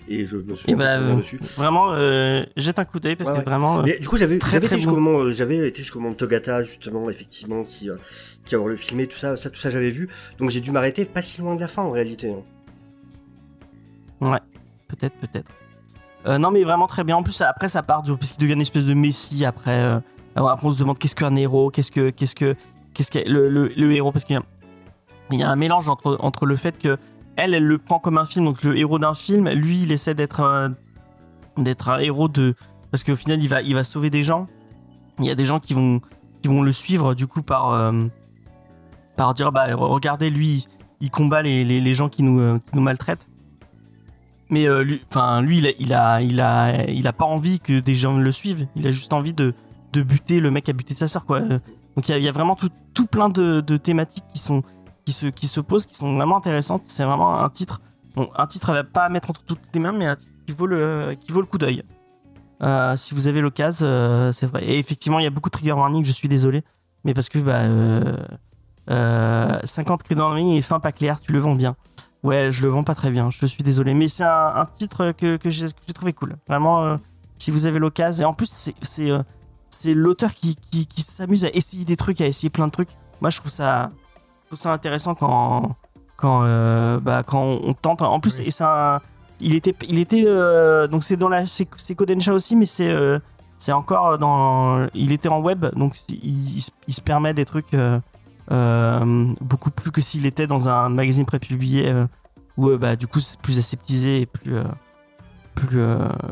Et 0.09 0.23
je 0.25 0.37
me 0.37 0.55
suis 0.55 0.73
bah, 0.75 0.97
euh, 0.99 1.15
dessus. 1.17 1.39
vraiment, 1.57 1.91
euh, 1.91 2.43
jette 2.55 2.79
un 2.79 2.85
coup 2.85 2.99
d'œil 2.99 3.15
parce 3.17 3.29
Ouais, 3.29 3.35
que 3.35 3.39
ouais. 3.39 3.45
vraiment. 3.45 3.79
euh, 3.79 3.83
Mais 3.85 3.99
du 3.99 4.07
coup, 4.07 4.15
j'avais 4.17 4.37
Très, 4.37 4.57
très 4.59 4.67
été 4.67 4.77
jusqu'au 4.77 4.95
bon. 4.95 5.01
moment, 5.01 5.31
j'avais 5.31 5.67
été 5.67 5.81
jusqu'au 5.81 5.99
moment 5.99 6.11
de 6.13 6.17
Togata 6.17 6.63
justement, 6.63 7.09
effectivement, 7.09 7.63
qui 7.65 7.89
euh, 7.89 7.95
qui 8.45 8.55
a 8.55 8.59
le 8.65 8.75
filmé 8.77 9.07
tout 9.07 9.17
ça, 9.17 9.35
ça 9.37 9.49
tout 9.49 9.59
ça 9.59 9.69
j'avais 9.69 9.91
vu. 9.91 10.07
Donc 10.39 10.49
j'ai 10.49 10.61
dû 10.61 10.71
m'arrêter 10.71 11.03
pas 11.05 11.21
si 11.21 11.41
loin 11.41 11.55
de 11.55 11.61
la 11.61 11.67
fin 11.67 11.81
en 11.83 11.91
réalité. 11.91 12.31
hein. 14.21 14.39
Peut-être, 14.87 15.15
peut-être. 15.17 15.51
Euh, 16.25 16.37
non, 16.37 16.51
mais 16.51 16.63
vraiment 16.63 16.87
très 16.87 17.03
bien. 17.03 17.15
En 17.17 17.23
plus, 17.23 17.41
après, 17.41 17.67
ça 17.67 17.83
part 17.83 18.03
du, 18.03 18.15
parce 18.15 18.31
qu'il 18.31 18.41
devient 18.41 18.53
une 18.53 18.61
espèce 18.61 18.85
de 18.85 18.93
messie. 18.93 19.45
Après, 19.45 19.81
euh, 19.83 19.99
alors 20.35 20.49
après 20.49 20.67
on 20.67 20.71
se 20.71 20.79
demande 20.79 20.97
qu'est-ce 20.97 21.15
qu'un 21.15 21.35
héros, 21.35 21.69
qu'est-ce 21.71 21.91
que, 21.91 22.09
qu'est-ce 22.09 22.35
que, 22.35 22.55
qu'est-ce 22.93 23.11
que 23.11 23.19
le, 23.29 23.49
le, 23.49 23.67
le 23.75 23.91
héros, 23.93 24.11
parce 24.11 24.23
qu'il 24.25 24.35
y 24.35 24.39
a, 24.39 24.43
il 25.31 25.39
y 25.39 25.43
a 25.43 25.49
un 25.49 25.55
mélange 25.57 25.89
entre, 25.89 26.17
entre 26.21 26.45
le 26.45 26.55
fait 26.55 26.77
que 26.79 26.97
elle, 27.37 27.53
elle 27.53 27.63
le 27.63 27.77
prend 27.77 27.99
comme 27.99 28.17
un 28.17 28.25
film, 28.25 28.45
donc 28.45 28.63
le 28.63 28.75
héros 28.77 28.99
d'un 28.99 29.13
film, 29.13 29.47
lui, 29.49 29.83
il 29.83 29.91
essaie 29.91 30.15
d'être, 30.15 30.41
un- 30.41 30.73
héros 31.99 32.27
de, 32.27 32.55
parce 32.91 33.03
qu'au 33.03 33.15
final, 33.15 33.41
il 33.41 33.47
va, 33.47 33.61
il 33.61 33.75
va 33.75 33.83
sauver 33.83 34.09
des 34.09 34.23
gens. 34.23 34.47
Il 35.19 35.25
y 35.25 35.29
a 35.29 35.35
des 35.35 35.45
gens 35.45 35.59
qui 35.59 35.73
vont, 35.73 36.01
qui 36.41 36.47
vont 36.47 36.63
le 36.63 36.71
suivre 36.71 37.13
du 37.13 37.27
coup 37.27 37.43
par, 37.43 37.73
euh, 37.73 38.05
par 39.15 39.33
dire, 39.35 39.51
bah, 39.51 39.67
regardez, 39.75 40.29
lui, 40.31 40.65
il 40.99 41.11
combat 41.11 41.43
les, 41.43 41.63
les, 41.63 41.95
gens 41.95 42.09
qui 42.09 42.23
nous, 42.23 42.39
euh, 42.39 42.57
qui 42.57 42.75
nous 42.75 42.81
maltraitent. 42.81 43.29
mais 44.49 44.67
euh, 44.67 44.83
lui, 44.83 45.01
enfin 45.09 45.41
lui, 45.41 45.57
il 45.57 45.93
a, 45.93 46.21
il 46.21 46.41
a, 46.41 46.85
il 46.87 47.07
a, 47.07 47.13
pas 47.13 47.25
envie 47.25 47.59
que 47.59 47.79
des 47.79 47.95
gens 47.95 48.17
le 48.17 48.31
suivent. 48.31 48.67
Il 48.75 48.87
a 48.87 48.91
juste 48.91 49.13
envie 49.13 49.33
de, 49.33 49.53
de 49.93 50.01
buter 50.01 50.39
le 50.39 50.49
mec 50.49 50.69
à 50.69 50.73
buter 50.73 50.95
sa 50.95 51.07
sœur, 51.07 51.25
quoi. 51.25 51.41
Donc 51.41 52.09
il 52.09 52.17
y 52.17 52.27
a, 52.27 52.31
vraiment 52.31 52.55
tout, 52.55 52.69
tout 52.95 53.05
plein 53.05 53.29
de 53.29 53.77
thématiques 53.77 54.25
qui 54.33 54.39
sont, 54.39 54.63
qui 55.07 55.13
se, 55.13 55.27
qui 55.27 55.47
se 55.47 55.61
posent, 55.61 55.85
qui 55.85 55.95
sont 55.95 56.17
vraiment 56.17 56.35
intéressantes. 56.35 56.81
C'est 56.83 57.05
vraiment 57.05 57.39
un 57.39 57.49
titre, 57.49 57.79
bon, 58.13 58.29
un 58.35 58.45
titre 58.45 58.71
à 58.71 58.83
pas 58.83 59.07
mettre 59.07 59.29
entre 59.29 59.41
toutes 59.41 59.61
les 59.73 59.79
mains, 59.79 59.93
mais 59.93 60.05
un 60.05 60.17
titre 60.17 60.33
qui 60.45 60.51
vaut 60.51 60.67
le, 60.67 61.15
qui 61.17 61.31
vaut 61.31 61.39
le 61.39 61.47
coup 61.47 61.57
d'œil. 61.57 61.81
Euh, 62.61 62.97
si 62.97 63.13
vous 63.13 63.29
avez 63.29 63.39
l'occasion, 63.39 63.87
euh, 63.87 64.33
c'est 64.33 64.47
vrai. 64.47 64.65
Et 64.65 64.77
effectivement, 64.77 65.19
il 65.19 65.23
y 65.23 65.25
a 65.25 65.29
beaucoup 65.29 65.47
de 65.47 65.53
trigger 65.53 65.71
warning. 65.71 66.03
Je 66.03 66.11
suis 66.11 66.27
désolé, 66.27 66.61
mais 67.05 67.13
parce 67.13 67.29
que 67.29 67.39
bah, 67.39 67.61
euh, 67.61 68.17
euh, 68.89 69.57
50 69.63 70.03
trigger 70.03 70.19
warning 70.19 70.49
et 70.57 70.61
fin 70.61 70.81
pas 70.81 70.91
clair, 70.91 71.21
tu 71.21 71.31
le 71.31 71.39
vends 71.39 71.55
bien. 71.55 71.77
Ouais, 72.23 72.51
je 72.51 72.63
le 72.63 72.67
vends 72.67 72.83
pas 72.83 72.95
très 72.95 73.09
bien. 73.09 73.29
Je 73.29 73.45
suis 73.45 73.63
désolé, 73.63 73.93
mais 73.93 74.09
c'est 74.09 74.25
un, 74.25 74.67
titre 74.77 75.13
que, 75.13 75.37
que 75.37 75.49
j'ai 75.49 75.71
trouvé 75.93 76.11
cool. 76.11 76.35
Vraiment, 76.49 76.83
euh, 76.83 76.97
si 77.37 77.49
vous 77.49 77.65
avez 77.65 77.79
l'occasion. 77.79 78.23
Et 78.23 78.25
en 78.25 78.33
plus, 78.33 78.73
c'est 78.81 79.93
l'auteur 79.93 80.33
qui, 80.33 80.57
qui, 80.57 81.01
s'amuse 81.01 81.45
à 81.45 81.49
essayer 81.53 81.85
des 81.85 81.95
trucs, 81.95 82.19
à 82.19 82.27
essayer 82.27 82.49
plein 82.49 82.67
de 82.67 82.73
trucs. 82.73 82.89
Moi, 83.21 83.29
je 83.29 83.39
trouve 83.39 83.51
ça, 83.51 83.91
trouve 84.47 84.59
ça 84.59 84.73
intéressant 84.73 85.15
quand 85.15 85.75
quand 86.15 86.43
euh, 86.45 86.99
bah, 86.99 87.23
quand 87.25 87.43
on 87.63 87.73
tente. 87.73 88.01
En 88.01 88.19
plus, 88.19 88.39
Oui. 88.39 88.45
et 88.47 88.51
c'est 88.51 88.63
un- 88.63 88.99
il 89.39 89.53
était 89.55 89.75
il 89.87 89.99
était 89.99 90.23
euh, 90.25 90.87
donc 90.87 91.03
c'est 91.03 91.17
dans 91.17 91.29
la 91.29 91.45
c'est 91.45 91.95
Kodansha 91.95 92.33
aussi, 92.33 92.55
mais 92.55 92.65
c'est 92.65 92.89
euh, 92.89 93.19
c'est 93.59 93.71
encore 93.71 94.17
dans 94.17 94.87
il 94.93 95.11
était 95.11 95.29
en 95.29 95.39
web, 95.41 95.65
donc 95.75 95.93
il, 96.09 96.55
il 96.57 96.61
se- 96.61 96.71
il 96.87 96.93
se 96.93 97.01
permet 97.01 97.33
des 97.33 97.45
trucs. 97.45 97.73
euh, 97.73 97.99
euh, 98.49 99.25
beaucoup 99.41 99.69
plus 99.71 99.91
que 99.91 99.99
s'il 99.99 100.25
était 100.25 100.47
dans 100.47 100.69
un 100.69 100.87
magazine 100.87 101.25
prépublié 101.25 101.89
euh, 101.89 102.07
où 102.55 102.69
bah, 102.77 102.95
du 102.95 103.05
coup 103.05 103.19
c'est 103.19 103.37
plus 103.41 103.59
aseptisé 103.59 104.21
et 104.21 104.25
plus, 104.25 104.55
plus 105.53 105.81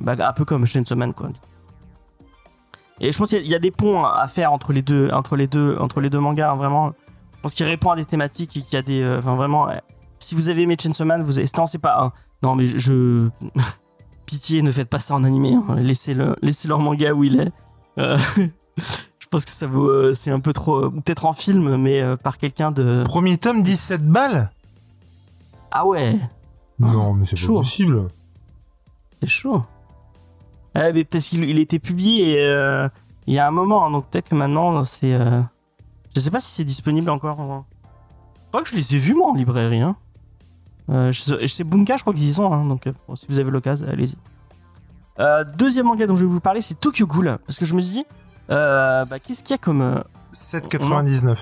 bah, 0.02 0.16
un 0.18 0.32
peu 0.32 0.46
comme 0.46 0.66
Chainsaw 0.66 0.96
quoi. 1.12 1.28
Et 3.02 3.12
je 3.12 3.18
pense 3.18 3.30
qu'il 3.30 3.40
y 3.40 3.42
a- 3.42 3.44
il 3.44 3.52
y 3.52 3.56
a 3.56 3.60
des 3.60 3.72
ponts 3.72 4.06
à 4.06 4.26
faire 4.30 4.54
entre 4.54 4.72
les 4.72 4.82
deux 4.82 5.10
entre 5.12 5.36
les 5.36 5.48
deux 5.48 5.76
entre 5.78 6.00
les 6.00 6.10
deux 6.10 6.22
mangas 6.22 6.52
hein, 6.52 6.56
vraiment. 6.56 6.94
Je 7.46 7.48
pense 7.52 7.54
qu'il 7.54 7.68
répond 7.68 7.92
à 7.92 7.96
des 7.96 8.06
thématiques 8.06 8.58
et 8.58 8.62
qu'il 8.62 8.74
y 8.74 8.78
a 8.78 8.82
des 8.82 9.04
euh, 9.04 9.20
enfin 9.20 9.36
vraiment 9.36 9.70
euh, 9.70 9.76
si 10.18 10.34
vous 10.34 10.50
avez 10.50 10.64
aimé 10.64 10.76
Chainsaw 10.82 11.06
Man 11.06 11.22
vous 11.22 11.38
avez 11.38 11.48
non 11.56 11.68
c'est 11.68 11.78
pas 11.78 12.02
un 12.04 12.12
non 12.42 12.56
mais 12.56 12.66
je, 12.66 12.76
je- 12.80 13.30
pitié 14.26 14.64
ne 14.64 14.72
faites 14.72 14.90
pas 14.90 14.98
ça 14.98 15.14
en 15.14 15.24
animé 15.24 15.54
hein. 15.54 15.76
laissez 15.78 16.16
le 16.16 16.36
laissez 16.42 16.68
le 16.68 16.74
en 16.74 16.80
manga 16.80 17.14
où 17.14 17.24
il 17.24 17.40
est. 17.40 17.52
Euh, 18.00 18.18
je 19.20 19.28
pense 19.30 19.46
que 19.46 19.52
ça 19.52 19.68
vaut 19.68 19.88
euh, 19.88 20.16
c'est 20.16 20.32
un 20.32 20.40
peu 20.40 20.54
trop 20.54 20.86
euh, 20.86 20.88
ou 20.88 21.02
peut-être 21.02 21.28
en 21.28 21.34
film 21.34 21.76
mais 21.78 22.02
euh, 22.02 22.18
par 22.18 22.40
quelqu'un 22.40 22.72
de 22.72 23.04
Premier 23.04 23.38
tome, 23.38 23.62
17 23.62 24.04
balles? 24.08 24.50
Ah 25.70 25.86
ouais 25.86 26.18
Non, 26.80 27.14
mais 27.14 27.28
c'est 27.30 27.36
chaud. 27.36 27.58
pas 27.58 27.60
possible. 27.62 28.08
C'est 29.22 29.30
chaud. 29.30 29.62
Ouais, 30.74 30.92
mais 30.94 31.04
peut-être 31.04 31.24
qu'il 31.26 31.44
il 31.44 31.60
était 31.60 31.78
publié 31.78 32.40
euh, 32.40 32.90
il 33.28 33.36
y 33.36 33.38
a 33.38 33.48
un 33.48 33.52
moment, 33.52 33.86
hein, 33.86 33.92
donc 33.92 34.08
peut-être 34.10 34.30
que 34.30 34.36
maintenant 34.36 34.84
c'est. 34.84 35.14
euh, 35.14 35.42
Je 36.16 36.20
sais 36.22 36.32
pas 36.32 36.40
si 36.40 36.50
c'est 36.52 36.64
disponible 36.64 37.10
encore. 37.10 37.40
hein. 37.40 37.66
Je 38.36 38.48
crois 38.50 38.62
que 38.64 38.70
je 38.70 38.76
les 38.76 38.96
ai 38.96 38.98
vus 38.98 39.14
moi 39.16 39.32
en 39.32 39.36
librairie. 39.36 39.82
Hein. 39.82 39.96
Euh, 40.90 41.12
je 41.12 41.20
sais, 41.22 41.38
je 41.42 41.48
sais 41.48 41.64
Bunka, 41.64 41.98
je 41.98 42.02
crois 42.04 42.14
qu'ils 42.14 42.30
y 42.30 42.34
sont, 42.34 42.52
hein, 42.54 42.66
donc 42.66 42.88
euh, 42.88 42.94
bon, 43.08 43.16
si 43.16 43.26
vous 43.28 43.40
avez 43.40 43.50
l'occasion, 43.52 43.88
allez-y. 43.90 44.16
Euh, 45.20 45.44
deuxième 45.44 45.88
manga 45.88 46.06
dont 46.08 46.16
je 46.16 46.22
vais 46.26 46.32
vous 46.32 46.40
parler, 46.40 46.62
c'est 46.62 46.80
Tokyo 46.80 47.08
Ghoul, 47.08 47.38
parce 47.48 47.58
que 47.58 47.66
je 47.66 47.74
me 47.74 47.82
dis, 47.82 48.06
euh, 48.52 49.00
bah, 49.00 49.16
qu'est-ce 49.18 49.44
qu'il 49.44 49.52
y 49.52 49.56
a 49.56 49.58
comme. 49.58 49.82
euh, 49.82 50.02
7,99. 50.32 51.38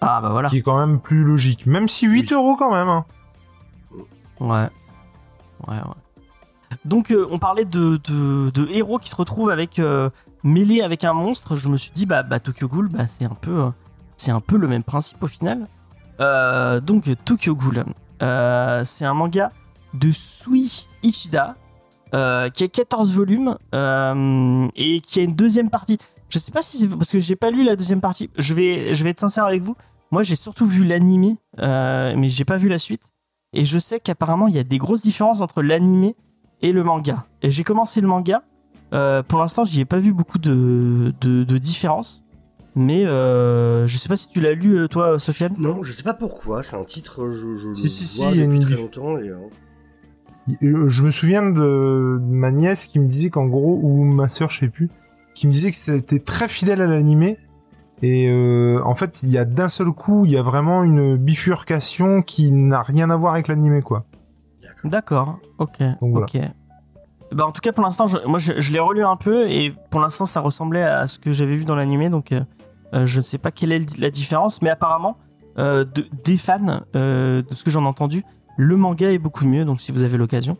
Ah 0.00 0.20
bah 0.20 0.30
voilà. 0.30 0.48
Qui 0.48 0.58
est 0.58 0.62
quand 0.62 0.78
même 0.78 1.00
plus 1.00 1.24
logique. 1.24 1.66
Même 1.66 1.88
si 1.88 2.06
8 2.06 2.20
Oui. 2.30 2.32
euros 2.34 2.56
quand 2.56 2.70
même. 2.72 2.88
hein. 2.88 3.04
Ouais. 4.40 4.68
Ouais, 5.66 5.74
ouais. 5.76 6.76
Donc, 6.84 7.10
euh, 7.10 7.26
on 7.30 7.38
parlait 7.38 7.64
de, 7.64 7.96
de, 8.08 8.50
de 8.50 8.68
héros 8.70 8.98
qui 8.98 9.08
se 9.08 9.16
retrouvent 9.16 9.50
avec 9.50 9.78
euh, 9.78 10.08
mêlés 10.48 10.82
avec 10.82 11.04
un 11.04 11.12
monstre. 11.12 11.56
Je 11.56 11.68
me 11.68 11.76
suis 11.76 11.90
dit, 11.92 12.06
bah, 12.06 12.22
bah 12.22 12.40
Tokyo 12.40 12.68
Ghoul, 12.68 12.88
bah, 12.88 13.06
c'est 13.06 13.24
un 13.24 13.36
peu, 13.40 13.60
euh, 13.60 14.32
un 14.32 14.40
peu 14.40 14.56
le 14.56 14.68
même 14.68 14.82
principe 14.82 15.22
au 15.22 15.26
final. 15.26 15.66
Euh, 16.20 16.80
donc, 16.80 17.04
Tokyo 17.24 17.54
Ghoul, 17.54 17.84
euh, 18.22 18.84
c'est 18.84 19.04
un 19.04 19.14
manga 19.14 19.52
de 19.94 20.10
Sui 20.12 20.88
Ichida 21.02 21.56
qui 22.10 22.64
a 22.64 22.68
14 22.72 23.14
volumes 23.14 23.56
et 23.72 25.00
qui 25.02 25.20
a 25.20 25.22
une 25.22 25.34
deuxième 25.34 25.70
partie. 25.70 25.98
Je 26.30 26.38
sais 26.38 26.52
pas 26.52 26.62
si 26.62 26.78
c'est 26.78 26.88
parce 26.88 27.10
que 27.10 27.18
j'ai 27.18 27.36
pas 27.36 27.50
lu 27.50 27.64
la 27.64 27.76
deuxième 27.76 28.00
partie. 28.00 28.30
Je 28.38 28.54
vais, 28.54 28.94
je 28.94 29.04
vais 29.04 29.10
être 29.10 29.20
sincère 29.20 29.44
avec 29.44 29.62
vous. 29.62 29.76
Moi, 30.10 30.22
j'ai 30.22 30.36
surtout 30.36 30.64
vu 30.64 30.84
l'animé, 30.84 31.36
mais 31.58 32.28
j'ai 32.28 32.46
pas 32.46 32.56
vu 32.56 32.68
la 32.68 32.78
suite. 32.78 33.12
Et 33.52 33.64
je 33.64 33.78
sais 33.78 34.00
qu'apparemment, 34.00 34.48
il 34.48 34.54
y 34.54 34.58
a 34.58 34.64
des 34.64 34.78
grosses 34.78 35.02
différences 35.02 35.42
entre 35.42 35.62
l'animé 35.62 36.16
et 36.62 36.72
le 36.72 36.82
manga. 36.82 37.26
Et 37.42 37.50
j'ai 37.50 37.64
commencé 37.64 38.00
le 38.00 38.08
manga. 38.08 38.42
Euh, 38.92 39.22
pour 39.22 39.38
l'instant, 39.38 39.64
j'y 39.64 39.80
ai 39.80 39.84
pas 39.84 39.98
vu 39.98 40.12
beaucoup 40.12 40.38
de, 40.38 41.12
de, 41.20 41.44
de 41.44 41.58
différences. 41.58 42.24
Mais 42.74 43.04
euh, 43.06 43.86
je 43.86 43.96
sais 43.98 44.08
pas 44.08 44.16
si 44.16 44.28
tu 44.28 44.40
l'as 44.40 44.52
lu, 44.52 44.76
euh, 44.76 44.88
toi, 44.88 45.18
Sofiane. 45.18 45.54
Non, 45.58 45.82
je 45.82 45.92
sais 45.92 46.02
pas 46.04 46.14
pourquoi, 46.14 46.62
c'est 46.62 46.76
un 46.76 46.84
titre, 46.84 47.28
je, 47.30 47.56
je 47.56 47.72
Si, 47.72 47.82
le 47.84 47.88
si, 47.88 48.18
vois 48.18 48.30
si, 48.30 48.36
il 48.36 48.40
y 48.40 48.42
a 48.42 48.46
depuis 48.46 48.56
une 48.58 48.64
très 48.64 48.76
longtemps. 48.76 49.18
Et, 49.18 49.28
euh, 49.28 49.36
Euh, 50.62 50.88
Je 50.88 51.02
me 51.02 51.10
souviens 51.10 51.42
de, 51.42 52.18
de 52.20 52.32
ma 52.32 52.50
nièce 52.50 52.86
qui 52.86 52.98
me 53.00 53.06
disait 53.08 53.30
qu'en 53.30 53.46
gros, 53.46 53.80
ou 53.82 54.04
ma 54.04 54.28
sœur, 54.28 54.48
je 54.50 54.60
sais 54.60 54.68
plus, 54.68 54.88
qui 55.34 55.46
me 55.46 55.52
disait 55.52 55.70
que 55.70 55.76
c'était 55.76 56.20
très 56.20 56.48
fidèle 56.48 56.80
à 56.80 56.86
l'animé. 56.86 57.38
Et 58.00 58.28
euh, 58.30 58.80
en 58.84 58.94
fait, 58.94 59.20
il 59.24 59.30
y 59.30 59.38
a 59.38 59.44
d'un 59.44 59.66
seul 59.68 59.88
coup, 59.90 60.24
il 60.24 60.30
y 60.30 60.36
a 60.36 60.42
vraiment 60.42 60.84
une 60.84 61.16
bifurcation 61.16 62.22
qui 62.22 62.52
n'a 62.52 62.80
rien 62.82 63.10
à 63.10 63.16
voir 63.16 63.32
avec 63.34 63.48
l'animé, 63.48 63.82
quoi. 63.82 64.04
D'accord, 64.84 65.40
ok. 65.58 65.80
Donc 66.00 66.12
voilà. 66.12 66.26
ok. 66.26 66.38
Bah, 67.32 67.46
en 67.46 67.52
tout 67.52 67.60
cas, 67.60 67.72
pour 67.72 67.84
l'instant, 67.84 68.06
je, 68.06 68.16
moi, 68.26 68.38
je, 68.38 68.72
l'ai 68.72 68.78
relu 68.78 69.04
un 69.04 69.16
peu 69.16 69.48
et 69.50 69.74
pour 69.90 70.00
l'instant, 70.00 70.24
ça 70.24 70.40
ressemblait 70.40 70.82
à 70.82 71.06
ce 71.06 71.18
que 71.18 71.32
j'avais 71.32 71.56
vu 71.56 71.64
dans 71.64 71.76
l'animé. 71.76 72.08
Donc, 72.08 72.32
euh, 72.32 72.40
euh, 72.94 73.04
je 73.06 73.18
ne 73.18 73.22
sais 73.22 73.38
pas 73.38 73.50
quelle 73.50 73.72
est 73.72 73.98
la 73.98 74.10
différence, 74.10 74.62
mais 74.62 74.70
apparemment, 74.70 75.18
euh, 75.58 75.84
de- 75.84 76.06
des 76.24 76.38
fans, 76.38 76.80
de 76.94 77.44
ce 77.50 77.64
que 77.64 77.70
j'en 77.70 77.84
ai 77.84 77.86
entendu, 77.88 78.24
le 78.56 78.76
manga 78.76 79.10
est 79.12 79.18
beaucoup 79.18 79.46
mieux. 79.46 79.64
Donc, 79.64 79.80
si 79.80 79.92
vous 79.92 80.04
avez 80.04 80.16
l'occasion. 80.16 80.56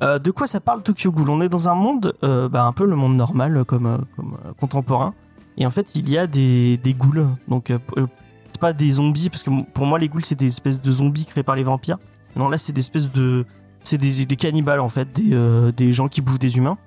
De 0.00 0.32
quoi 0.32 0.48
ça 0.48 0.58
parle 0.58 0.82
Tokyo 0.82 1.12
Ghoul? 1.12 1.30
On 1.30 1.40
est 1.42 1.48
dans 1.48 1.68
un 1.68 1.76
monde, 1.76 2.12
bah, 2.22 2.64
un 2.64 2.72
peu 2.72 2.86
le 2.86 2.96
monde 2.96 3.14
normal, 3.16 3.64
comme, 3.64 4.04
contemporain. 4.58 5.14
Et 5.56 5.64
en 5.64 5.70
fait, 5.70 5.94
il 5.94 6.08
y 6.10 6.18
a 6.18 6.26
des, 6.26 6.76
des 6.78 6.92
ghouls. 6.92 7.24
Donc, 7.46 7.72
pas 8.58 8.72
des 8.72 8.92
zombies, 8.92 9.28
parce 9.28 9.42
que 9.44 9.50
pour 9.72 9.86
moi, 9.86 9.98
les 10.00 10.08
ghouls, 10.08 10.24
c'est 10.24 10.38
des 10.38 10.46
espèces 10.46 10.80
de 10.80 10.90
zombies 10.90 11.26
créés 11.26 11.44
par 11.44 11.54
les 11.54 11.62
vampires. 11.62 11.98
Non, 12.34 12.48
là, 12.48 12.58
c'est 12.58 12.72
des 12.72 12.80
espèces 12.80 13.12
de. 13.12 13.44
C'est 13.82 13.98
des, 13.98 14.36
cannibales, 14.36 14.80
en 14.80 14.88
fait, 14.88 15.12
des, 15.12 15.34
euh, 15.34 15.72
des 15.72 15.92
gens 15.92 16.08
qui 16.08 16.20
bouffent 16.20 16.38
des 16.38 16.56
humains. 16.56 16.78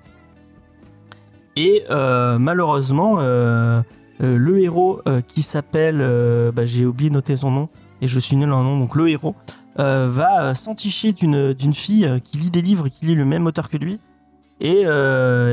Et 1.56 1.84
euh, 1.90 2.38
malheureusement, 2.38 3.16
euh, 3.18 3.82
le 4.20 4.60
héros 4.60 5.00
qui 5.26 5.42
s'appelle. 5.42 5.98
bah, 6.54 6.66
J'ai 6.66 6.86
oublié 6.86 7.10
de 7.10 7.14
noter 7.14 7.36
son 7.36 7.50
nom, 7.50 7.68
et 8.00 8.08
je 8.08 8.18
suis 8.18 8.36
nul 8.36 8.52
en 8.52 8.62
nom, 8.62 8.78
donc 8.78 8.94
le 8.94 9.08
héros 9.08 9.34
va 9.76 10.54
s'enticher 10.54 11.12
d'une 11.12 11.74
fille 11.74 12.10
qui 12.24 12.38
lit 12.38 12.50
des 12.50 12.62
livres 12.62 12.88
qui 12.88 13.06
lit 13.06 13.14
le 13.14 13.26
même 13.26 13.46
auteur 13.46 13.68
que 13.68 13.76
lui. 13.76 14.00
Et 14.60 14.84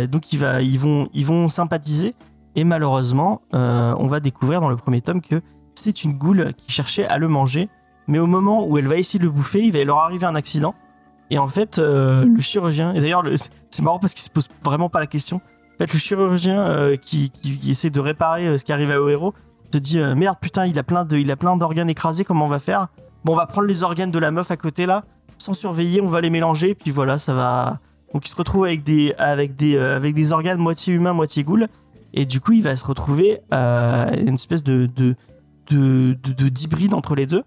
donc, 0.07 0.31
ils, 0.31 0.39
vont, 0.79 1.09
ils 1.13 1.25
vont 1.25 1.49
sympathiser. 1.49 2.15
Et 2.55 2.63
malheureusement, 2.63 3.41
on 3.51 4.07
va 4.07 4.19
découvrir 4.19 4.61
dans 4.61 4.69
le 4.69 4.77
premier 4.77 5.01
tome 5.01 5.21
que 5.21 5.41
c'est 5.75 6.03
une 6.03 6.13
goule 6.13 6.53
qui 6.57 6.71
cherchait 6.71 7.05
à 7.05 7.17
le 7.17 7.27
manger. 7.27 7.69
Mais 8.07 8.19
au 8.19 8.27
moment 8.27 8.65
où 8.65 8.77
elle 8.77 8.87
va 8.87 8.97
essayer 8.97 9.19
de 9.19 9.25
le 9.25 9.31
bouffer, 9.31 9.63
il 9.63 9.71
va 9.71 9.83
leur 9.83 9.99
arriver 9.99 10.25
un 10.25 10.35
accident. 10.35 10.75
Et 11.33 11.39
en 11.39 11.47
fait, 11.47 11.79
euh, 11.79 12.25
le 12.25 12.41
chirurgien, 12.41 12.93
et 12.93 13.01
d'ailleurs, 13.01 13.23
le- 13.23 13.35
c'est 13.37 13.81
marrant 13.81 13.97
parce 13.97 14.13
qu'il 14.13 14.21
se 14.21 14.29
pose 14.29 14.49
vraiment 14.63 14.87
pas 14.89 14.99
la 14.99 15.07
question. 15.07 15.37
En 15.37 15.77
fait, 15.79 15.91
le 15.91 15.97
chirurgien 15.97 16.59
euh, 16.59 16.95
qui, 16.95 17.31
qui- 17.31 17.71
essaie 17.71 17.89
de 17.89 17.99
réparer 17.99 18.45
euh, 18.47 18.57
ce 18.59 18.63
qui 18.63 18.71
arrive 18.71 18.91
au 18.91 19.09
héros 19.09 19.33
te 19.71 19.79
dit 19.79 19.97
Merde, 19.99 20.37
putain, 20.39 20.67
il 20.67 20.77
a 20.77 20.83
plein 20.83 21.05
de, 21.05 21.17
il 21.17 21.31
a 21.31 21.35
plein 21.35 21.57
d'organes 21.57 21.89
écrasés, 21.89 22.23
comment 22.23 22.45
on 22.45 22.49
va 22.49 22.59
faire? 22.59 22.89
Bon, 23.25 23.33
on 23.33 23.35
va 23.35 23.47
prendre 23.47 23.65
les 23.67 23.81
organes 23.81 24.11
de 24.11 24.19
la 24.19 24.29
meuf 24.29 24.51
à 24.51 24.57
côté 24.57 24.85
là, 24.85 25.03
sans 25.39 25.53
surveiller, 25.55 26.01
on 26.01 26.07
va 26.07 26.21
les 26.21 26.29
mélanger, 26.29 26.75
puis 26.75 26.91
voilà, 26.91 27.17
ça 27.17 27.33
va. 27.33 27.79
Donc 28.13 28.27
il 28.27 28.29
se 28.29 28.35
retrouve 28.35 28.65
avec 28.65 28.83
des, 28.83 29.15
avec 29.17 29.55
des, 29.55 29.75
avec 29.79 30.13
des 30.13 30.31
organes 30.33 30.59
moitié 30.59 30.93
humains, 30.93 31.13
moitié 31.13 31.43
goule. 31.43 31.67
Et 32.13 32.25
du 32.27 32.39
coup, 32.39 32.51
il 32.51 32.61
va 32.61 32.75
se 32.75 32.85
retrouver 32.85 33.39
une 33.51 34.35
espèce 34.35 34.61
de, 34.63 34.85
de, 34.85 35.15
de, 35.71 36.13
de- 36.21 36.33
de- 36.33 36.49
d'hybride 36.49 36.93
entre 36.93 37.15
les 37.15 37.25
deux. 37.25 37.43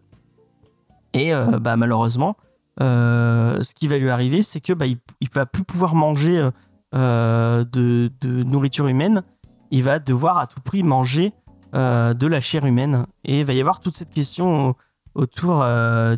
Et 1.14 1.30
bah, 1.60 1.76
malheureusement, 1.76 2.36
euh, 2.80 3.62
ce 3.62 3.74
qui 3.74 3.88
va 3.88 3.98
lui 3.98 4.10
arriver, 4.10 4.42
c'est 4.42 4.60
que 4.60 4.72
bah, 4.72 4.86
il, 4.86 5.28
va 5.34 5.46
plus 5.46 5.64
pouvoir 5.64 5.94
manger 5.94 6.48
euh, 6.94 7.64
de, 7.64 8.10
nourriture 8.22 8.86
humaine. 8.86 9.22
Il 9.70 9.82
va 9.82 9.98
devoir 9.98 10.38
à 10.38 10.46
tout 10.46 10.60
prix 10.60 10.82
manger 10.82 11.32
euh, 11.74 12.14
de 12.14 12.26
la 12.26 12.40
chair 12.40 12.64
humaine. 12.66 13.06
Et 13.24 13.40
il 13.40 13.44
va 13.44 13.52
y 13.52 13.60
avoir 13.60 13.80
toute 13.80 13.96
cette 13.96 14.10
question 14.10 14.70
au- 14.70 14.76
autour 15.14 15.64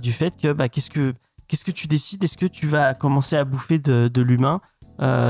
du 0.03 0.13
fait 0.13 0.37
que 0.37 0.53
bah, 0.53 0.69
qu'est-ce 0.69 0.91
que 0.91 1.15
qu'est-ce 1.47 1.65
que 1.65 1.71
tu 1.71 1.87
décides? 1.87 2.23
Est-ce 2.25 2.37
que 2.37 2.47
tu 2.47 2.67
vas 2.67 2.95
commencer 2.95 3.37
à 3.37 3.45
bouffer 3.45 3.79
de, 3.79 4.21
l'humain, 4.21 4.61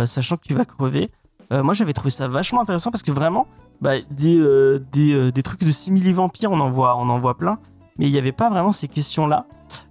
sachant 0.06 0.38
que 0.38 0.44
tu 0.48 0.54
vas 0.54 0.64
crever? 0.64 1.10
Moi, 1.50 1.74
j'avais 1.74 1.92
trouvé 1.92 2.10
ça 2.10 2.28
vachement 2.28 2.62
intéressant 2.62 2.90
parce 2.90 3.02
que 3.02 3.12
vraiment, 3.12 3.46
bah, 3.82 4.00
des, 4.10 4.42
des, 4.90 5.30
des 5.30 5.42
trucs 5.42 5.60
de 5.60 5.70
simili 5.70 6.12
vampires, 6.12 6.50
on 6.50 6.60
en 6.60 6.70
voit, 6.70 6.96
on 6.96 7.10
en 7.10 7.18
voit 7.18 7.36
plein. 7.36 7.58
Mais 7.98 8.06
il 8.06 8.12
n'y 8.12 8.18
avait 8.18 8.32
pas 8.32 8.48
vraiment 8.48 8.72
ces 8.72 8.88
questions-là. 8.88 9.46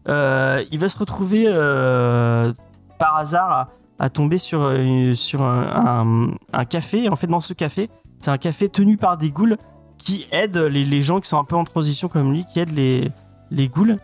Euh, 0.08 0.64
il 0.72 0.80
va 0.80 0.90
se 0.90 0.98
retrouver 0.98 1.46
euh, 1.48 2.52
par 2.98 3.18
hasard 3.18 3.68
à, 4.00 4.10
tomber 4.10 4.38
sur, 4.38 4.62
euh, 4.62 5.14
sur 5.14 5.44
un, 5.44 6.36
café. 6.70 7.10
En 7.10 7.16
fait, 7.16 7.28
dans 7.28 7.42
ce 7.42 7.54
café, 7.54 7.90
c'est 8.20 8.32
un 8.32 8.38
café 8.38 8.70
tenu 8.70 8.98
par 8.98 9.18
des 9.18 9.32
ghouls 9.32 9.58
qui 9.98 10.28
aident 10.32 10.58
les, 10.58 10.86
les 10.86 11.02
gens 11.02 11.20
qui 11.20 11.28
sont 11.28 11.40
un 11.40 11.44
peu 11.44 11.56
en 11.56 11.64
transition 11.64 12.08
comme 12.08 12.32
lui, 12.32 12.46
qui 12.46 12.60
aident 12.60 12.76
les, 12.76 13.12
les 13.52 13.68
ghouls. 13.68 13.98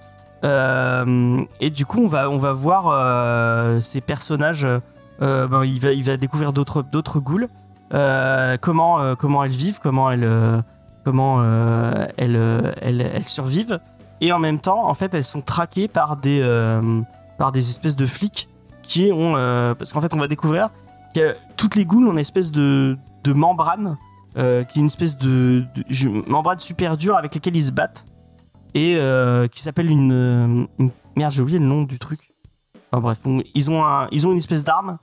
Et 0.44 1.70
du 1.70 1.86
coup, 1.86 2.00
on 2.02 2.08
va, 2.08 2.30
on 2.30 2.38
va 2.38 2.54
voir 2.54 3.82
ces 3.82 4.02
personnages. 4.02 4.68
ben, 5.20 5.64
il, 5.64 5.80
va, 5.80 5.94
il 5.94 6.04
va 6.04 6.18
découvrir 6.18 6.52
d'autres 6.52 6.82
d'autres 6.84 7.20
ghouls. 7.20 7.48
comment, 8.60 9.16
comment 9.16 9.44
elles 9.44 9.52
vivent, 9.52 9.80
comment 9.82 10.12
elles, 10.12 10.30
comment, 11.06 11.42
elles, 12.18 12.74
elles 12.82 13.28
survivent. 13.28 13.80
Et 14.22 14.32
en 14.32 14.40
même 14.40 14.60
temps, 14.60 14.88
en 14.88 14.94
fait, 14.94 15.14
elles 15.14 15.24
sont 15.24 15.42
traquées 15.42 15.88
par 15.88 16.18
des, 16.18 16.40
euh, 16.42 17.02
par 17.38 17.52
des 17.52 17.70
espèces 17.70 17.96
de 17.96 18.06
flics 18.06 18.48
qui 18.82 19.12
ont. 19.12 19.36
euh, 19.36 19.76
parce 19.76 19.94
qu'en 19.94 20.02
fait, 20.02 20.14
on 20.14 20.18
va 20.18 20.28
découvrir 20.28 20.70
que 21.14 21.36
toutes 21.58 21.76
les 21.76 21.86
ghouls 21.86 22.08
ont 22.08 22.14
une 22.14 22.20
espèce 22.20 22.52
de, 22.52 22.98
de 23.24 23.34
membrane, 23.34 23.98
euh, 24.38 24.64
qui 24.64 24.80
est 24.80 24.82
une 24.82 24.88
espèce 24.88 25.18
de, 25.18 25.66
membrane 26.28 26.60
super 26.60 26.98
dure 26.98 27.18
avec 27.18 27.36
laquelle 27.36 27.56
ils 27.56 27.66
se 27.66 27.72
battent. 27.72 28.06
Et 28.76 28.98
qui 29.52 29.62
s'appelle 29.62 29.92
une, 29.92 30.68
Merde, 31.16 31.32
j'ai 31.32 31.42
oublié 31.42 31.60
le 31.60 31.66
nom 31.66 31.84
du 31.84 32.00
truc. 32.00 32.34
Enfin 32.92 33.02
bref, 33.02 33.20
ils 33.54 33.70
ont, 33.70 33.84
ils 34.12 34.26
ont 34.26 34.32
une 34.32 34.38
espèce 34.38 34.64
d'arme 34.64 34.98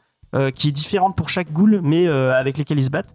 qui 0.57 0.69
est 0.69 0.73
différente 0.73 1.15
pour 1.15 1.29
chaque 1.29 1.53
ghoul, 1.53 1.81
mais 1.85 2.09
avec 2.09 2.59
lesquels 2.59 2.79
ils 2.81 2.85
se 2.87 2.91
battent. 2.91 3.15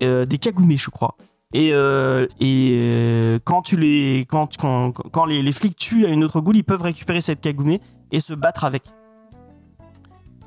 Des 0.00 0.38
kagoumés, 0.38 0.76
je 0.76 0.90
crois. 0.90 1.16
Et, 1.54 1.70
euh, 1.72 2.26
euh, 2.42 3.38
quand 3.42 3.62
tu 3.62 3.78
les 3.78 4.26
quand 4.28 4.54
quand, 4.58 4.92
quand 4.92 5.24
les, 5.24 5.52
flics 5.52 5.76
tuent 5.76 6.06
une 6.06 6.22
autre 6.22 6.40
ghoul, 6.42 6.56
ils 6.56 6.64
peuvent 6.64 6.82
récupérer 6.82 7.22
cette 7.22 7.40
kagoumé 7.40 7.80
et 8.12 8.20
se 8.20 8.34
battre 8.34 8.64
avec. 8.64 8.82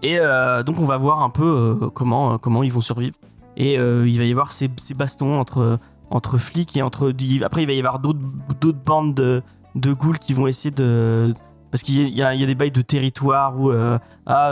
Et 0.03 0.19
euh, 0.19 0.61
donc 0.61 0.79
on 0.79 0.85
va 0.85 0.97
voir 0.97 1.23
un 1.23 1.31
peu 1.31 1.89
comment 1.95 2.37
comment 2.37 2.61
ils 2.61 2.71
vont 2.71 2.81
survivre. 2.81 3.15
Et 3.57 3.73
il 3.73 4.17
va 4.17 4.23
y 4.23 4.31
avoir 4.31 4.51
ces, 4.51 4.69
ces 4.77 4.93
bastons 4.93 5.39
entre 5.39 5.79
entre 6.11 6.37
flics 6.37 6.77
et 6.77 6.83
entre 6.83 7.13
après 7.43 7.63
il 7.63 7.67
va 7.67 7.73
y 7.73 7.79
avoir 7.79 7.99
d'autres 7.99 8.79
bandes 8.85 9.15
de 9.15 9.41
de 9.75 9.93
ghouls 9.93 10.19
qui 10.19 10.33
vont 10.33 10.47
essayer 10.47 10.71
de 10.71 11.33
parce 11.71 11.83
qu'il 11.83 11.95
y, 11.95 12.11
y 12.11 12.23
a, 12.23 12.35
des 12.35 12.55
bails 12.55 12.71
de 12.71 12.81
territoire 12.81 13.59
où 13.59 13.71
ah 14.25 14.51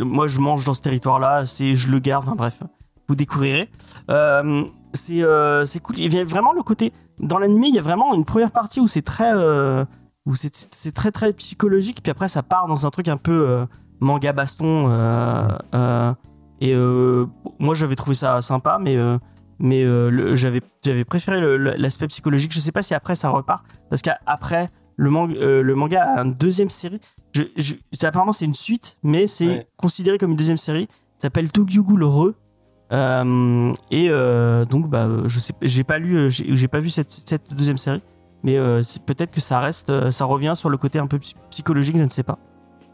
moi 0.00 0.28
je 0.28 0.38
mange 0.38 0.64
dans 0.64 0.74
ce 0.74 0.82
territoire 0.82 1.18
là 1.18 1.46
c'est 1.46 1.74
je 1.74 1.90
le 1.90 1.98
garde 1.98 2.34
bref 2.36 2.62
vous 3.08 3.14
découvrirez 3.14 3.68
c'est 4.92 5.22
euh, 5.22 5.64
cool. 5.82 5.98
Il 5.98 6.12
y 6.14 6.18
a 6.18 6.24
vraiment 6.24 6.52
le 6.52 6.62
côté 6.62 6.92
dans 7.18 7.38
l'animé 7.38 7.68
il 7.68 7.74
y 7.74 7.78
a 7.78 7.82
vraiment 7.82 8.14
une 8.14 8.24
première 8.24 8.50
partie 8.50 8.80
où 8.80 8.88
c'est 8.88 9.02
très 9.02 9.32
euh, 9.34 9.84
où 10.26 10.34
c'est 10.34 10.92
très 10.92 11.10
très 11.12 11.32
psychologique 11.32 12.02
puis 12.02 12.10
après 12.10 12.28
ça 12.28 12.42
part 12.42 12.66
dans 12.66 12.86
un 12.86 12.90
truc 12.90 13.08
un 13.08 13.16
peu 13.16 13.48
euh, 13.48 13.66
manga 14.00 14.32
baston 14.32 14.88
euh, 14.90 16.12
et 16.60 16.74
moi 17.58 17.74
j'avais 17.74 17.96
trouvé 17.96 18.14
ça 18.14 18.42
sympa 18.42 18.78
mais 18.80 18.96
mais 19.58 19.84
j'avais 20.36 20.60
j'avais 20.84 21.04
préféré 21.04 21.58
l'aspect 21.78 22.06
psychologique. 22.08 22.52
Je 22.52 22.60
sais 22.60 22.72
pas 22.72 22.82
si 22.82 22.94
après 22.94 23.14
ça 23.14 23.28
repart 23.30 23.64
parce 23.88 24.02
qu'après 24.02 24.70
le, 24.96 25.62
le 25.62 25.74
manga 25.74 26.02
a 26.02 26.22
une 26.24 26.34
deuxième 26.34 26.68
série. 26.70 27.00
Je, 27.32 27.44
je- 27.56 27.74
c'est- 27.92 28.06
apparemment 28.06 28.32
c'est 28.32 28.44
une 28.44 28.54
suite 28.54 28.98
mais 29.02 29.26
c'est 29.26 29.46
Ouais. 29.46 29.68
considéré 29.76 30.18
comme 30.18 30.32
une 30.32 30.36
deuxième 30.36 30.56
série. 30.56 30.88
Ça 31.18 31.26
s'appelle 31.26 31.50
Tokyo 31.52 31.82
Ghoul 31.82 32.02
Re 32.04 32.32
Euh, 32.92 33.72
et 33.92 34.08
euh, 34.10 34.64
donc 34.64 34.88
bah 34.88 35.06
je 35.26 35.38
sais 35.38 35.52
j'ai 35.62 35.84
pas 35.84 35.98
lu 35.98 36.28
j'ai 36.28 36.66
pas 36.66 36.80
vu 36.80 36.90
cette, 36.90 37.08
cette 37.10 37.54
deuxième 37.54 37.78
série 37.78 38.02
mais 38.42 38.56
euh, 38.58 38.82
peut-être 39.06 39.30
que 39.30 39.40
ça 39.40 39.60
reste 39.60 40.10
ça 40.10 40.24
revient 40.24 40.54
sur 40.56 40.70
le 40.70 40.76
côté 40.76 40.98
un 40.98 41.06
peu 41.06 41.20
psy- 41.20 41.36
psychologique 41.50 41.96
je 41.96 42.02
ne 42.02 42.08
sais 42.08 42.24
pas 42.24 42.38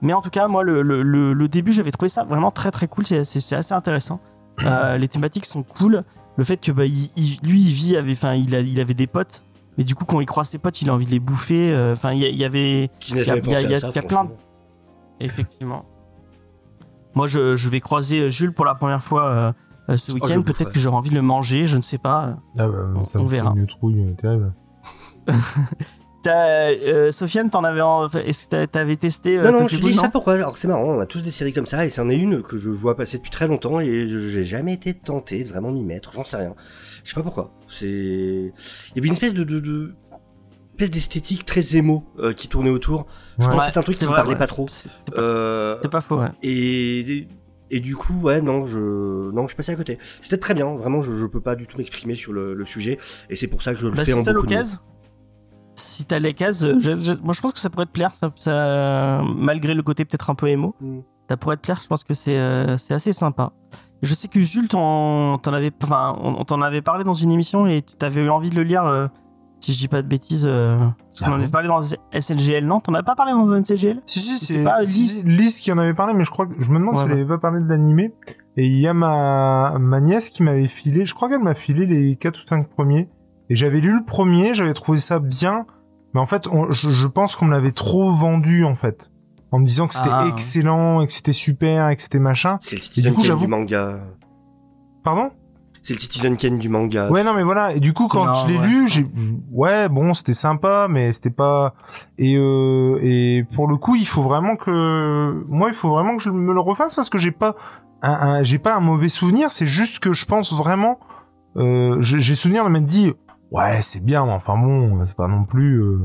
mais 0.02 0.12
en 0.12 0.20
tout 0.20 0.28
cas 0.28 0.48
moi 0.48 0.64
le, 0.64 0.82
le, 0.82 1.48
début 1.48 1.72
j'avais 1.72 1.92
trouvé 1.92 2.10
ça 2.10 2.24
vraiment 2.24 2.50
très 2.50 2.70
très 2.70 2.88
cool 2.88 3.06
c'est 3.06 3.20
assez 3.20 3.72
intéressant 3.72 4.20
les 4.98 5.08
thématiques 5.08 5.46
sont 5.46 5.62
cool 5.62 6.02
le 6.36 6.44
fait 6.44 6.58
que 6.58 6.72
bah, 6.72 6.84
il- 6.84 7.08
il- 7.16 7.38
lui 7.42 7.62
il 7.62 7.72
vit 7.72 7.96
avait 7.96 8.12
enfin 8.12 8.34
il, 8.34 8.54
a- 8.54 8.60
il 8.60 8.78
avait 8.80 8.92
des 8.92 9.06
potes 9.06 9.44
mais 9.78 9.84
du 9.84 9.94
coup 9.94 10.04
quand 10.04 10.20
il 10.20 10.26
croise 10.26 10.50
ses 10.50 10.58
potes 10.58 10.82
il 10.82 10.90
a 10.90 10.92
envie 10.92 11.06
de 11.06 11.10
les 11.10 11.20
bouffer 11.20 11.74
enfin 11.92 12.12
il 12.12 12.18
y, 12.18 12.44
avait 12.44 12.90
Il 13.08 13.16
y 13.16 13.24
y 13.24 13.30
a- 13.54 13.78
y 13.88 14.02
plein 14.02 14.24
de-. 14.24 14.30
Effectivement. 15.20 15.86
Moi, 17.14 17.26
je, 17.26 17.56
je 17.56 17.68
vais 17.70 17.80
croiser 17.80 18.30
Jules 18.30 18.52
pour 18.52 18.66
la 18.66 18.74
première 18.74 19.02
fois 19.02 19.54
euh, 19.88 19.96
ce 19.96 20.12
Oh, 20.12 20.14
week-end. 20.14 20.42
Peut-être 20.42 20.72
que 20.72 20.78
j'aurai 20.78 20.96
envie 20.96 21.10
de 21.10 21.14
le 21.14 21.22
manger, 21.22 21.66
je 21.66 21.76
ne 21.76 21.82
sais 21.82 21.98
pas. 21.98 22.38
Ah 22.58 22.66
bah, 22.68 22.88
On- 22.96 23.04
ça 23.04 23.18
on 23.18 23.24
me 23.24 23.28
fait 23.28 23.36
verra. 23.36 23.52
une 23.56 23.66
trouille 23.66 24.02
euh, 24.02 24.12
terrible. 24.14 24.54
T'as, 26.22 26.72
euh, 26.72 27.12
Sofiane, 27.12 27.50
t'en 27.50 27.62
avais, 27.62 27.80
en- 27.82 28.08
est-ce 28.08 28.46
que 28.46 28.50
t'a- 28.50 28.66
t'avais 28.66 28.96
testé 28.96 29.38
euh, 29.38 29.50
Non, 29.52 29.60
non, 29.60 29.68
je 29.68 29.76
dis 29.76 29.92
ça 29.94 30.08
pourquoi 30.08 30.34
Alors 30.34 30.56
c'est 30.56 30.66
marrant, 30.66 30.82
on 30.96 30.98
a 31.00 31.06
tous 31.06 31.20
des 31.20 31.30
séries 31.30 31.52
comme 31.52 31.66
ça, 31.66 31.86
et 31.86 31.90
c'en 31.90 32.10
est 32.10 32.16
une 32.16 32.42
que 32.42 32.58
je 32.58 32.68
vois 32.68 32.96
passer 32.96 33.18
depuis 33.18 33.30
très 33.30 33.46
longtemps, 33.46 33.78
et 33.78 34.08
je 34.08 34.18
j'ai 34.18 34.42
jamais 34.44 34.74
été 34.74 34.92
tenté 34.92 35.44
de 35.44 35.48
vraiment 35.48 35.70
m'y 35.70 35.84
mettre, 35.84 36.12
j'en 36.12 36.24
sais 36.24 36.36
rien. 36.38 36.54
Je 37.04 37.10
sais 37.10 37.14
pas 37.14 37.22
pourquoi. 37.22 37.52
C'est... 37.68 37.86
Il 37.86 38.52
y 38.96 38.98
avait 38.98 39.06
une 39.06 39.14
espèce 39.14 39.34
de... 39.34 39.44
de, 39.44 39.60
de... 39.60 39.94
espèce 40.72 40.90
d'esthétique 40.90 41.44
très 41.44 41.76
émo 41.76 42.04
euh, 42.18 42.32
qui 42.32 42.48
tournait 42.48 42.70
autour. 42.70 43.06
Je 43.38 43.44
Ouais. 43.44 43.50
pense 43.52 43.60
Ouais, 43.60 43.66
que 43.68 43.72
c'est 43.74 43.78
un 43.78 43.82
truc 43.84 43.96
qui 43.98 44.04
vrai, 44.06 44.16
parlait 44.16 44.32
ouais. 44.32 44.36
pas 44.38 44.48
trop. 44.48 44.66
C'est 44.68 44.90
pas, 45.14 45.20
Euh, 45.22 45.78
c'est 45.80 45.90
pas 45.92 46.00
faux, 46.00 46.18
ouais. 46.18 46.32
et, 46.42 47.28
et 47.70 47.80
du 47.80 47.96
coup, 47.96 48.14
ouais, 48.22 48.40
non, 48.40 48.64
je, 48.66 48.78
non, 49.32 49.46
je 49.48 49.56
passé 49.56 49.72
à 49.72 49.76
côté. 49.76 49.98
C'était 50.20 50.38
très 50.38 50.54
bien, 50.54 50.66
vraiment, 50.76 51.02
je, 51.02 51.14
je 51.14 51.26
peux 51.26 51.40
pas 51.40 51.54
du 51.56 51.66
tout 51.66 51.78
m'exprimer 51.78 52.14
sur 52.14 52.32
le, 52.32 52.54
le 52.54 52.64
sujet, 52.64 52.98
et 53.30 53.36
c'est 53.36 53.48
pour 53.48 53.62
ça 53.62 53.74
que 53.74 53.80
je 53.80 53.86
le 53.88 53.94
Bah, 53.94 54.04
fais 54.04 54.12
en 54.14 54.18
si 54.18 54.24
t'as 54.24 54.32
beaucoup 54.32 54.46
de 54.46 54.52
mots. 54.52 54.58
l'occasion, 54.58 54.80
si 55.74 56.04
t'as 56.06 56.18
l'occasion, 56.18 56.78
je- 56.78 56.96
je- 56.96 57.12
moi 57.22 57.34
je 57.34 57.40
pense 57.40 57.52
que 57.52 57.58
ça 57.60 57.68
pourrait 57.70 57.86
te 57.86 57.90
plaire, 57.92 58.14
ça, 58.14 58.32
ça- 58.36 59.22
malgré 59.36 59.74
le 59.74 59.82
côté 59.82 60.04
peut-être 60.04 60.30
un 60.30 60.34
peu 60.34 60.48
émo. 60.48 60.74
Mm. 60.80 61.00
Ça 61.28 61.36
pourrait 61.36 61.56
te 61.56 61.62
plaire, 61.62 61.80
je 61.82 61.88
pense 61.88 62.04
que 62.04 62.14
c'est 62.14 62.38
euh, 62.38 62.78
c'est 62.78 62.94
assez 62.94 63.12
sympa. 63.12 63.52
Je 64.02 64.14
sais 64.14 64.28
que 64.28 64.38
Jules, 64.40 64.68
t'en 64.68 65.38
t'en 65.38 65.52
avait, 65.52 65.72
enfin, 65.82 66.16
on, 66.22 66.36
on 66.38 66.44
t'en 66.44 66.62
avait 66.62 66.82
parlé 66.82 67.02
dans 67.02 67.14
une 67.14 67.32
émission 67.32 67.66
et 67.66 67.82
t'avais 67.82 68.24
eu 68.24 68.30
envie 68.30 68.48
de 68.50 68.54
le 68.54 68.62
lire, 68.62 68.84
euh, 68.84 69.08
si 69.60 69.72
je 69.72 69.78
dis 69.78 69.88
pas 69.88 70.02
de 70.02 70.08
bêtises. 70.08 70.46
Euh, 70.48 70.78
parce 70.78 71.20
qu'on 71.22 71.32
Ah 71.32 71.34
en 71.36 71.40
avait 71.40 71.48
parlé 71.48 71.68
dans 71.68 71.80
SNGL, 72.12 72.64
non 72.66 72.80
T'en 72.80 72.94
as 72.94 73.02
pas 73.02 73.14
parlé 73.16 73.32
dans 73.32 73.52
un 73.52 73.62
SNGL 73.64 74.00
Si, 74.06 74.20
si, 74.20 74.44
C'est 74.44 74.62
pas 74.64 74.78
si, 74.86 75.00
Lys 75.00 75.18
si, 75.20 75.22
Lys 75.24 75.60
qui 75.60 75.72
en 75.72 75.78
avait 75.78 75.94
parlé, 75.94 76.12
mais 76.14 76.24
je 76.24 76.30
crois 76.30 76.46
que 76.46 76.52
je 76.58 76.68
me 76.70 76.78
demande 76.78 76.94
Ouais, 76.96 77.02
s'il 77.02 77.10
ouais. 77.12 77.18
avait 77.20 77.26
pas 77.28 77.38
parlé 77.38 77.60
de 77.60 77.68
l'animé. 77.68 78.12
Et 78.56 78.66
il 78.66 78.78
y 78.78 78.86
a 78.86 78.94
ma, 78.94 79.76
ma 79.78 80.00
nièce 80.00 80.30
qui 80.30 80.42
m'avait 80.42 80.66
filé, 80.68 81.04
je 81.06 81.14
crois 81.14 81.28
qu'elle 81.28 81.42
m'a 81.42 81.54
filé 81.54 81.84
les 81.86 82.16
4 82.16 82.36
ou 82.44 82.46
5 82.48 82.68
premiers. 82.68 83.08
Et 83.50 83.56
j'avais 83.56 83.80
lu 83.80 83.96
le 83.98 84.04
premier, 84.04 84.54
j'avais 84.54 84.74
trouvé 84.74 84.98
ça 84.98 85.20
bien. 85.20 85.66
Mais 86.14 86.20
en 86.20 86.26
fait, 86.26 86.46
on- 86.46 86.72
je, 86.72 86.90
je 86.90 87.06
pense 87.06 87.36
qu'on 87.36 87.44
me 87.46 87.52
l'avait 87.52 87.72
trop 87.72 88.12
vendu, 88.12 88.64
en 88.64 88.74
fait. 88.74 89.10
En 89.52 89.58
me 89.60 89.66
disant 89.66 89.86
que 89.88 89.94
c'était 89.94 90.08
Ah. 90.10 90.26
excellent, 90.28 91.00
et 91.00 91.06
que 91.06 91.12
c'était 91.12 91.32
super, 91.32 91.88
et 91.90 91.96
que 91.96 92.02
c'était 92.02 92.18
machin. 92.18 92.58
C'est 92.60 92.76
le 92.76 92.82
Et 92.98 93.10
du 93.10 93.12
coup, 93.14 93.22
du 93.22 93.46
manga. 93.46 94.00
Pardon? 95.04 95.30
C'est 95.86 95.94
le 95.94 96.00
Citizen 96.00 96.36
Kane 96.36 96.58
du 96.58 96.68
manga. 96.68 97.08
Ouais, 97.10 97.22
non, 97.22 97.32
mais 97.32 97.44
voilà. 97.44 97.72
Et 97.72 97.78
du 97.80 97.92
coup, 97.92 98.08
quand 98.08 98.26
Non, 98.26 98.32
je 98.32 98.48
l'ai 98.48 98.58
ouais. 98.58 98.66
lu, 98.66 98.88
j'ai, 98.88 99.06
ouais, 99.52 99.88
bon, 99.88 100.14
c'était 100.14 100.34
sympa, 100.34 100.88
mais 100.90 101.12
c'était 101.12 101.30
pas, 101.30 101.74
et 102.18 102.36
euh, 102.36 102.98
et 103.02 103.44
pour 103.54 103.68
le 103.68 103.76
coup, 103.76 103.94
il 103.94 104.06
faut 104.08 104.22
vraiment 104.22 104.56
que, 104.56 105.44
moi, 105.46 105.68
il 105.68 105.74
faut 105.74 105.90
vraiment 105.90 106.16
que 106.16 106.22
je 106.24 106.30
me 106.30 106.52
le 106.52 106.58
refasse 106.60 106.96
parce 106.96 107.08
que 107.08 107.18
j'ai 107.18 107.30
pas 107.30 107.54
un, 108.02 108.10
un- 108.12 108.42
j'ai 108.42 108.58
pas 108.58 108.74
un 108.74 108.80
mauvais 108.80 109.08
souvenir. 109.08 109.52
C'est 109.52 109.66
juste 109.66 110.00
que 110.00 110.12
je 110.12 110.24
pense 110.26 110.52
vraiment, 110.52 110.98
euh, 111.56 112.02
j'ai 112.02 112.18
j'ai 112.18 112.34
souvenir 112.34 112.64
de 112.64 112.68
m'être 112.70 112.84
dit, 112.86 113.12
ouais, 113.52 113.80
c'est 113.82 114.04
bien, 114.04 114.26
mais 114.26 114.32
enfin 114.32 114.58
bon, 114.58 115.04
c'est 115.06 115.14
pas 115.16 115.28
non 115.28 115.44
plus. 115.44 115.80
euh, 115.80 116.00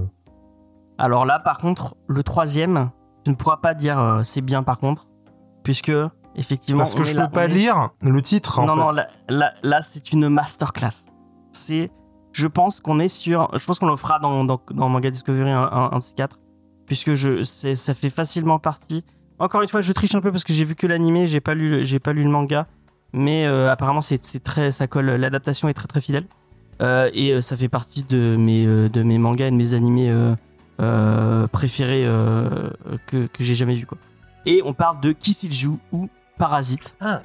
Alors 0.99 1.25
là, 1.25 1.39
par 1.39 1.57
contre, 1.57 1.95
le 2.07 2.21
troisième, 2.21 2.91
tu 3.25 3.31
ne 3.31 3.35
pourras 3.35 3.57
pas 3.57 3.73
dire 3.73 3.99
euh, 3.99 4.21
c'est 4.23 4.41
bien 4.41 4.61
par 4.61 4.77
contre, 4.77 5.07
puisque 5.63 5.91
effectivement. 6.35 6.79
parce 6.79 6.95
que 6.95 7.03
je 7.03 7.11
est 7.11 7.13
peux 7.13 7.19
là- 7.19 7.27
pas 7.27 7.45
est- 7.45 7.49
lire 7.49 7.89
le 8.01 8.21
titre. 8.21 8.59
en 8.59 8.65
Non, 8.65 8.73
fait. 8.75 8.79
non, 8.79 8.91
là, 8.91 9.07
là, 9.29 9.53
là, 9.63 9.81
c'est 9.81 10.11
une 10.13 10.27
masterclass. 10.29 11.11
C'est, 11.51 11.91
je 12.33 12.47
pense 12.47 12.79
qu'on 12.79 12.99
est 12.99 13.07
sur, 13.07 13.49
je 13.57 13.65
pense 13.65 13.79
qu'on 13.79 13.87
le 13.89 13.95
fera 13.95 14.19
dans, 14.19 14.43
dans, 14.45 14.61
dans 14.71 14.89
Manga 14.89 15.09
Discovery 15.11 15.49
un, 15.51 15.91
de 15.95 15.99
ces 15.99 16.13
quatre, 16.13 16.39
puisque 16.85 17.13
je, 17.15 17.43
ça 17.43 17.93
fait 17.93 18.09
facilement 18.09 18.59
partie. 18.59 19.03
Encore 19.39 19.61
une 19.61 19.67
fois, 19.69 19.81
je 19.81 19.91
triche 19.91 20.15
un 20.15 20.21
peu 20.21 20.31
parce 20.31 20.43
que 20.43 20.53
j'ai 20.53 20.63
vu 20.63 20.75
que 20.75 20.87
l'animé, 20.87 21.27
j'ai 21.27 21.41
pas 21.41 21.53
lu, 21.55 21.69
le- 21.69 21.83
j'ai 21.83 21.99
pas 21.99 22.13
lu 22.13 22.23
le 22.23 22.29
manga, 22.29 22.67
mais 23.13 23.45
euh, 23.45 23.71
apparemment 23.71 24.01
c'est, 24.01 24.19
très, 24.43 24.71
ça 24.71 24.87
colle, 24.87 25.07
l'adaptation 25.09 25.67
est 25.67 25.73
très 25.73 25.87
très 25.87 26.01
fidèle, 26.01 26.25
Euh, 26.81 27.11
et 27.13 27.31
euh, 27.33 27.41
ça 27.41 27.55
fait 27.57 27.69
partie 27.69 28.01
de 28.03 28.35
mes, 28.37 28.65
euh, 28.65 28.89
de 28.89 29.03
mes 29.03 29.19
mangas 29.19 29.47
et 29.47 29.51
de 29.51 29.55
mes 29.55 29.73
animés 29.75 30.11
préférés 31.51 32.05
que, 33.07 33.27
que 33.27 33.43
j'ai 33.43 33.53
jamais 33.55 33.75
vu 33.75 33.85
quoi. 33.85 33.97
Et 34.45 34.61
on 34.65 34.73
parle 34.73 34.99
de 35.01 35.11
Kisilju 35.11 35.77
ou 35.91 36.09
Parasite. 36.41 36.95
Ah, 36.99 37.21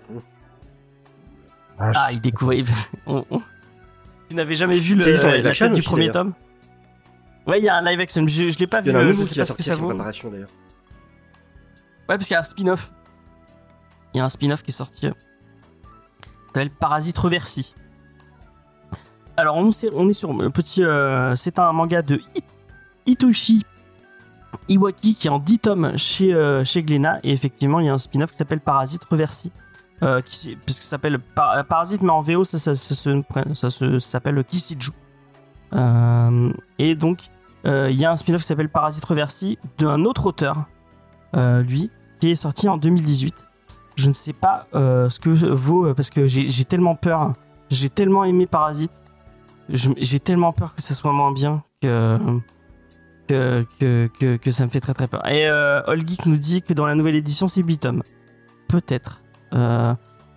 Ah, 1.78 2.12
il 2.12 2.20
on- 3.30 3.40
Tu 4.28 4.36
n'avais 4.36 4.54
jamais 4.54 4.78
vu 4.78 4.94
le, 4.94 5.04
la 5.10 5.52
tête 5.54 5.72
du 5.72 5.80
aussi, 5.80 5.82
premier 5.82 6.10
tome 6.10 6.34
Ouais, 7.46 7.58
il 7.60 7.64
y 7.64 7.68
a 7.70 7.76
un 7.76 7.82
live 7.82 7.98
action. 8.00 8.26
Je, 8.28 8.50
je 8.50 8.58
l'ai 8.58 8.66
pas 8.66 8.82
vu. 8.82 8.90
un 8.90 8.96
euh, 8.96 9.12
Je 9.14 9.24
sais 9.24 9.34
pas 9.36 9.46
ce 9.46 9.54
que 9.54 9.62
ça 9.62 9.74
vaut. 9.74 9.90
Ouais, 9.90 9.96
parce 12.08 12.26
qu'il 12.26 12.32
y 12.34 12.36
a 12.36 12.40
un 12.40 12.44
spin-off. 12.44 12.92
Il 14.12 14.18
y 14.18 14.20
a 14.20 14.24
un 14.24 14.28
spin-off 14.28 14.62
qui 14.62 14.70
est 14.70 14.74
sorti. 14.74 15.06
euh, 15.06 15.12
s'appelle 16.48 16.70
Parasite 16.70 17.16
Reversi. 17.16 17.74
Alors, 19.38 19.56
on, 19.56 19.70
on 19.94 20.08
est 20.10 20.14
sur 20.14 20.32
le 20.34 20.50
petit. 20.50 20.84
euh, 20.84 21.34
c'est 21.36 21.58
un 21.58 21.72
manga 21.72 22.02
de 22.02 22.16
Hit- 22.34 22.44
Hitoshi 23.06 23.62
Iwaki 24.68 25.14
qui 25.14 25.26
est 25.26 25.30
en 25.30 25.38
10 25.38 25.58
tomes 25.58 25.96
chez, 25.96 26.34
euh, 26.34 26.64
chez 26.64 26.82
Glénat. 26.82 27.20
Et 27.22 27.32
effectivement, 27.32 27.80
il 27.80 27.86
y 27.86 27.88
a 27.88 27.94
un 27.94 27.98
spin-off 27.98 28.30
qui 28.30 28.36
s'appelle 28.36 28.60
Parasite 28.60 29.04
Reversi. 29.04 29.52
Euh, 30.02 30.20
qui, 30.20 30.58
s'appelle 30.66 31.18
Par- 31.18 31.64
Parasite, 31.64 32.02
mais 32.02 32.10
en 32.10 32.20
VO, 32.20 32.44
ça, 32.44 32.58
ça, 32.58 32.76
ça, 32.76 33.70
s'appelle 33.98 34.44
Kisiju. 34.44 34.90
Euh, 35.72 36.52
et 36.78 36.94
donc, 36.94 37.20
euh, 37.64 37.90
il 37.90 37.98
y 37.98 38.04
a 38.04 38.10
un 38.10 38.16
spin-off 38.16 38.42
qui 38.42 38.46
s'appelle 38.46 38.68
Parasite 38.68 39.04
Reversi 39.04 39.58
d'un 39.78 40.04
autre 40.04 40.26
auteur, 40.26 40.66
euh, 41.34 41.62
lui, 41.62 41.90
qui 42.20 42.30
est 42.30 42.34
sorti 42.34 42.68
en 42.68 42.76
2018. 42.76 43.34
Je 43.96 44.08
ne 44.08 44.12
sais 44.12 44.34
pas 44.34 44.66
euh, 44.74 45.08
ce 45.08 45.18
que 45.18 45.30
vaut, 45.30 45.86
euh, 45.86 45.94
parce 45.94 46.10
que 46.10 46.26
j'ai 46.26 46.64
tellement 46.66 46.94
peur, 46.94 47.32
j'ai 47.70 47.88
tellement 47.88 48.24
aimé 48.24 48.46
Parasite, 48.46 48.92
j'ai 49.70 50.20
tellement 50.20 50.52
peur 50.52 50.74
que 50.74 50.82
ça 50.82 50.92
soit 50.94 51.12
moins 51.12 51.32
bien 51.32 51.62
que, 51.82 52.18
que, 53.26 53.66
que, 53.80 54.08
que, 54.18 54.36
que 54.36 54.50
ça 54.50 54.64
me 54.64 54.70
fait 54.70 54.80
très 54.80 54.94
très 54.94 55.08
peur. 55.08 55.26
Et 55.30 55.48
euh, 55.48 55.82
All 55.86 56.06
Geek 56.06 56.26
nous 56.26 56.36
dit 56.36 56.62
que 56.62 56.72
dans 56.72 56.86
la 56.86 56.94
nouvelle 56.94 57.16
édition, 57.16 57.48
c'est 57.48 57.62
8 57.62 57.78
tomes. 57.78 58.02
Peut-être. 58.68 59.22
Euh, 59.54 59.94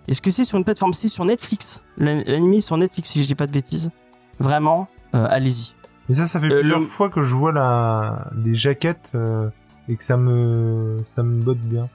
Est-ce 0.08 0.22
que 0.22 0.30
c'est 0.30 0.44
sur 0.44 0.58
une 0.58 0.64
plateforme 0.64 0.92
C'est 0.94 1.08
sur 1.08 1.24
Netflix? 1.24 1.84
L'an- 1.98 2.22
L'anime 2.26 2.52
est 2.54 2.60
sur 2.60 2.76
Netflix, 2.76 3.10
si 3.10 3.22
je 3.22 3.26
dis 3.28 3.34
pas 3.34 3.46
de 3.46 3.52
bêtises. 3.52 3.90
Vraiment, 4.38 4.88
euh, 5.14 5.26
allez-y. 5.30 5.74
Mais 6.08 6.14
ça, 6.16 6.26
ça 6.26 6.40
fait 6.40 6.50
Euh, 6.52 6.60
plusieurs 6.60 6.80
le- 6.80 6.86
fois 6.86 7.08
que 7.10 7.22
je 7.24 7.34
vois 7.34 7.52
la... 7.52 8.30
les 8.44 8.54
jaquettes 8.54 9.12
et 9.88 9.96
que 9.96 10.04
ça 10.04 10.16
me, 10.16 10.96
ça 11.16 11.22
me 11.22 11.40
botte 11.42 11.58
bien. 11.58 11.88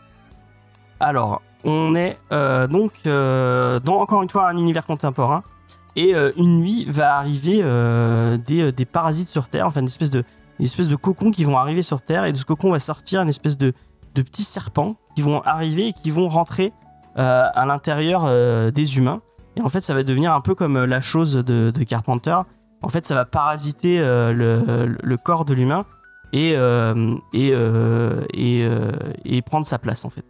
Alors, 1.00 1.42
on 1.64 1.96
est 1.96 2.18
donc 2.32 2.92
dans 3.06 4.00
encore 4.00 4.24
une 4.24 4.30
fois 4.30 4.50
un 4.50 4.58
univers 4.58 4.86
contemporain. 4.86 5.44
Et 5.98 6.14
une 6.38 6.60
nuit 6.60 6.86
va 6.90 7.16
arriver 7.18 7.64
des, 8.46 8.72
des 8.72 8.86
parasites 8.86 9.30
sur 9.30 9.48
Terre, 9.48 9.66
enfin 9.68 9.80
une 9.82 9.88
espèce 9.88 10.12
de, 10.12 10.24
une 10.60 10.66
espèce 10.66 10.88
de 10.88 10.96
cocon 10.96 11.32
qui 11.32 11.44
vont 11.44 11.58
arriver 11.58 11.82
sur 11.82 12.02
Terre. 12.02 12.26
Et 12.26 12.32
de 12.32 12.38
ce 12.38 12.46
cocon 12.46 12.72
va 12.72 12.80
sortir 12.80 13.22
une 13.22 13.30
espèce 13.30 13.58
de, 13.58 13.74
de 14.14 14.22
petits 14.22 14.44
serpents 14.44 14.96
qui 15.16 15.22
vont 15.22 15.42
arriver 15.42 15.88
et 15.90 15.94
qui 15.94 16.12
vont 16.12 16.28
rentrer 16.28 16.74
euh, 17.18 17.48
à 17.54 17.66
l'intérieur 17.66 18.24
euh, 18.26 18.72
des 18.72 18.98
humains. 18.98 19.20
Et 19.56 19.62
en 19.62 19.70
fait, 19.70 19.82
ça 19.82 19.94
va 19.94 20.04
devenir 20.04 20.34
un 20.34 20.42
peu 20.42 20.56
comme 20.56 20.78
euh, 20.78 20.86
la 20.86 21.02
chose 21.02 21.34
de, 21.34 21.72
de 21.72 21.84
Carpenter. 21.84 22.38
En 22.82 22.90
fait, 22.90 23.06
ça 23.06 23.16
va 23.16 23.26
parasiter 23.26 24.00
le, 24.00 24.98
le 25.02 25.18
corps 25.18 25.44
de 25.44 25.56
l'humain 25.56 25.86
et, 26.34 26.52
et, 27.34 27.54
et, 28.34 28.70
et 29.26 29.42
prendre 29.42 29.66
sa 29.66 29.80
place 29.80 30.06
en 30.06 30.12
fait. 30.12 30.26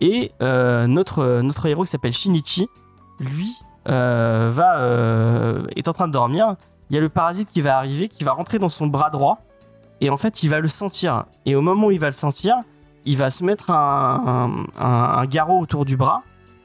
Et 0.00 0.32
notre, 0.40 1.42
notre 1.42 1.66
héros 1.66 1.84
qui 1.84 1.90
s'appelle 1.90 2.12
Shinichi, 2.12 2.66
lui, 3.20 3.54
va, 3.84 5.60
est 5.76 5.86
en 5.86 5.92
train 5.92 6.08
de 6.08 6.12
dormir. 6.12 6.56
Il 6.90 6.96
y 6.96 6.98
a 6.98 7.00
le 7.00 7.08
parasite 7.08 7.50
qui 7.50 7.60
va 7.60 7.76
arriver, 7.76 8.08
qui 8.08 8.24
va 8.24 8.32
rentrer 8.32 8.58
dans 8.58 8.70
son 8.70 8.88
bras 8.88 9.10
droit. 9.10 9.42
Et 10.00 10.10
en 10.10 10.16
fait, 10.16 10.42
il 10.42 10.50
va 10.50 10.60
le 10.60 10.68
sentir. 10.68 11.24
Et 11.46 11.54
au 11.54 11.62
moment 11.62 11.88
où 11.88 11.90
il 11.90 11.98
va 11.98 12.08
le 12.08 12.14
sentir, 12.14 12.56
il 13.04 13.16
va 13.16 13.30
se 13.30 13.44
mettre 13.44 13.70
un, 13.70 15.24
garrot 15.26 15.60
autour 15.60 15.84
du 15.84 15.96
bras. 15.96 16.22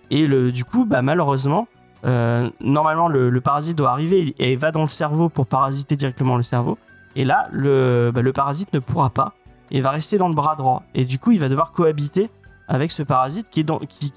Et 0.10 0.28
le, 0.28 0.52
du 0.52 0.66
coup, 0.66 0.86
bah, 0.86 1.02
malheureusement, 1.02 1.68
euh, 2.06 2.50
normalement, 2.60 3.08
le, 3.08 3.40
parasite 3.42 3.78
doit 3.78 3.92
arriver 3.92 4.36
et 4.40 4.56
va 4.56 4.72
dans 4.72 4.82
le 4.82 4.90
cerveau 4.90 5.30
pour 5.30 5.48
parasiter 5.48 5.96
directement 5.96 6.36
le 6.36 6.44
cerveau. 6.44 6.78
Et 7.16 7.26
là, 7.26 7.48
le, 7.52 8.12
bah, 8.14 8.22
le 8.22 8.34
parasite 8.34 8.74
ne 8.74 8.80
pourra 8.80 9.10
pas 9.10 9.34
et 9.70 9.80
va 9.80 9.92
rester 9.92 10.18
dans 10.18 10.28
le 10.28 10.36
bras 10.36 10.56
droit. 10.56 10.84
Et 10.94 11.06
du 11.06 11.20
coup, 11.20 11.32
il 11.32 11.40
va 11.40 11.48
devoir 11.48 11.72
cohabiter 11.72 12.30
avec 12.68 12.92
ce 12.92 13.04
parasite 13.04 13.50
qui 13.50 13.64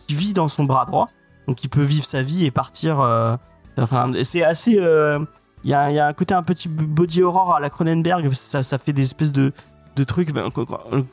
vit 0.08 0.32
dans 0.32 0.48
son 0.48 0.64
bras 0.64 0.86
droit. 0.86 1.08
Donc, 1.46 1.62
il 1.62 1.68
peut 1.68 1.82
vivre 1.82 2.04
sa 2.04 2.22
vie 2.22 2.44
et 2.44 2.50
partir. 2.50 3.00
euh, 3.00 3.36
enfin, 3.78 4.10
c'est 4.22 4.42
assez. 4.42 4.78
euh, 4.78 5.20
Il 5.64 5.70
y, 5.70 5.74
a, 5.74 6.06
un 6.06 6.12
côté 6.12 6.34
un 6.34 6.42
petit 6.42 6.68
body 6.68 7.22
horror 7.22 7.54
à 7.54 7.60
la 7.60 7.70
Cronenberg. 7.70 8.30
Ça, 8.34 8.78
fait 8.78 8.92
des 8.92 9.02
espèces 9.02 9.32
de, 9.32 9.50
de 9.96 10.04
trucs. 10.04 10.30
Ben, 10.32 10.50
Quand, 10.50 10.66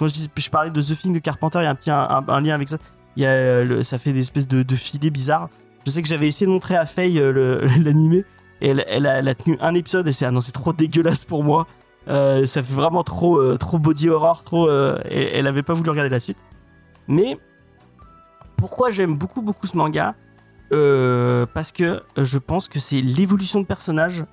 je, 0.07 0.49
parlais 0.49 0.72
de 0.72 0.82
The 0.82 0.98
Thing 0.98 1.14
de 1.14 1.19
Carpenter, 1.19 1.60
il 1.60 1.64
y 1.64 1.68
a 1.68 1.69
un 1.69 1.76
petit 1.76 1.90
un, 1.90 2.41
lien 2.41 2.53
avec 2.53 2.68
ça. 2.68 2.78
Y 3.15 3.26
a, 3.26 3.30
euh, 3.30 3.84
ça 3.84 3.98
fait 3.98 4.11
des 4.11 4.19
espèces 4.19 4.49
de, 4.49 4.76
filets 4.76 5.10
bizarres. 5.10 5.48
Je 5.86 5.91
sais 5.91 6.02
que 6.02 6.07
j'avais 6.07 6.28
essayé 6.28 6.48
de 6.48 6.52
montrer 6.52 6.76
à 6.76 6.86
Faye 6.86 7.18
euh, 7.18 7.65
l'animé. 7.82 8.26
Et 8.60 8.69
elle, 8.69 8.86
elle, 8.88 9.28
a, 9.28 9.36
tenu 9.36 9.57
un 9.61 9.73
épisode 9.73 10.07
et 10.07 10.11
c'est 10.11 10.26
ah 10.26 10.32
trop 10.53 10.73
dégueulasse 10.73 11.23
pour 11.23 11.45
moi. 11.45 11.65
Euh, 12.10 12.45
ça 12.45 12.61
fait 12.61 12.73
vraiment 12.73 13.03
trop, 13.03 13.57
trop 13.57 13.80
body 13.80 14.10
horror, 14.10 14.44
trop. 14.44 14.69
elle 14.69 15.48
avait 15.48 15.64
pas 15.64 15.73
voulu 15.73 15.90
regarder 15.90 16.10
la 16.10 16.19
suite. 16.19 16.38
Mais 17.07 17.40
pourquoi 18.57 18.91
j'aime 18.91 19.15
beaucoup 19.15 19.41
beaucoup 19.41 19.65
ce 19.65 19.78
manga? 19.78 20.14
Parce 20.69 21.72
que 21.72 22.03
je 22.18 22.38
pense 22.38 22.68
que 22.68 22.80
c'est 22.80 23.02
l'évolution 23.02 23.61
de 23.61 23.65
personnage 23.65 24.26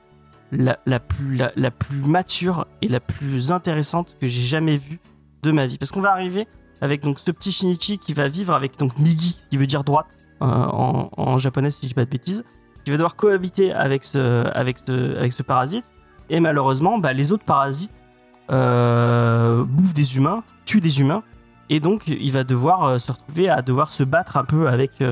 la, 0.52 0.78
la 0.86 1.00
plus, 1.00 1.36
la, 1.36 1.52
la 1.56 1.70
plus 1.70 2.02
mature 2.02 2.66
et 2.82 2.88
la 2.88 3.00
plus 3.00 3.52
intéressante 3.52 4.16
que 4.20 4.26
j'ai 4.26 4.42
jamais 4.42 4.76
vue 4.76 5.00
de 5.42 5.52
ma 5.52 5.66
vie. 5.66 5.78
Parce 5.78 5.92
qu'on 5.92 6.00
va 6.00 6.12
arriver 6.12 6.46
avec 6.80 7.02
donc 7.02 7.18
ce 7.18 7.30
petit 7.30 7.52
Shinichi 7.52 7.98
qui 7.98 8.12
va 8.12 8.28
vivre 8.28 8.54
avec 8.54 8.78
donc 8.78 8.98
Migi, 8.98 9.36
qui 9.50 9.56
veut 9.56 9.66
dire 9.66 9.84
droite 9.84 10.18
euh, 10.42 10.46
en, 10.46 11.10
en 11.16 11.38
japonais 11.38 11.70
si 11.70 11.82
je 11.82 11.88
dis 11.88 11.94
pas 11.94 12.04
de 12.04 12.10
bêtises, 12.10 12.44
qui 12.84 12.90
va 12.90 12.96
devoir 12.96 13.16
cohabiter 13.16 13.72
avec 13.72 14.04
ce, 14.04 14.46
avec 14.54 14.78
ce, 14.78 15.16
avec 15.18 15.32
ce 15.32 15.42
parasite. 15.42 15.92
Et 16.30 16.40
malheureusement, 16.40 16.98
bah, 16.98 17.12
les 17.12 17.32
autres 17.32 17.44
parasites 17.44 18.04
euh, 18.50 19.64
bouffent 19.64 19.94
des 19.94 20.16
humains, 20.16 20.42
tuent 20.64 20.80
des 20.80 21.00
humains, 21.00 21.22
et 21.68 21.80
donc 21.80 22.06
il 22.06 22.32
va 22.32 22.44
devoir 22.44 22.84
euh, 22.84 22.98
se 22.98 23.12
retrouver 23.12 23.48
à 23.48 23.62
devoir 23.62 23.90
se 23.90 24.02
battre 24.04 24.36
un 24.36 24.44
peu 24.44 24.68
avec, 24.68 25.02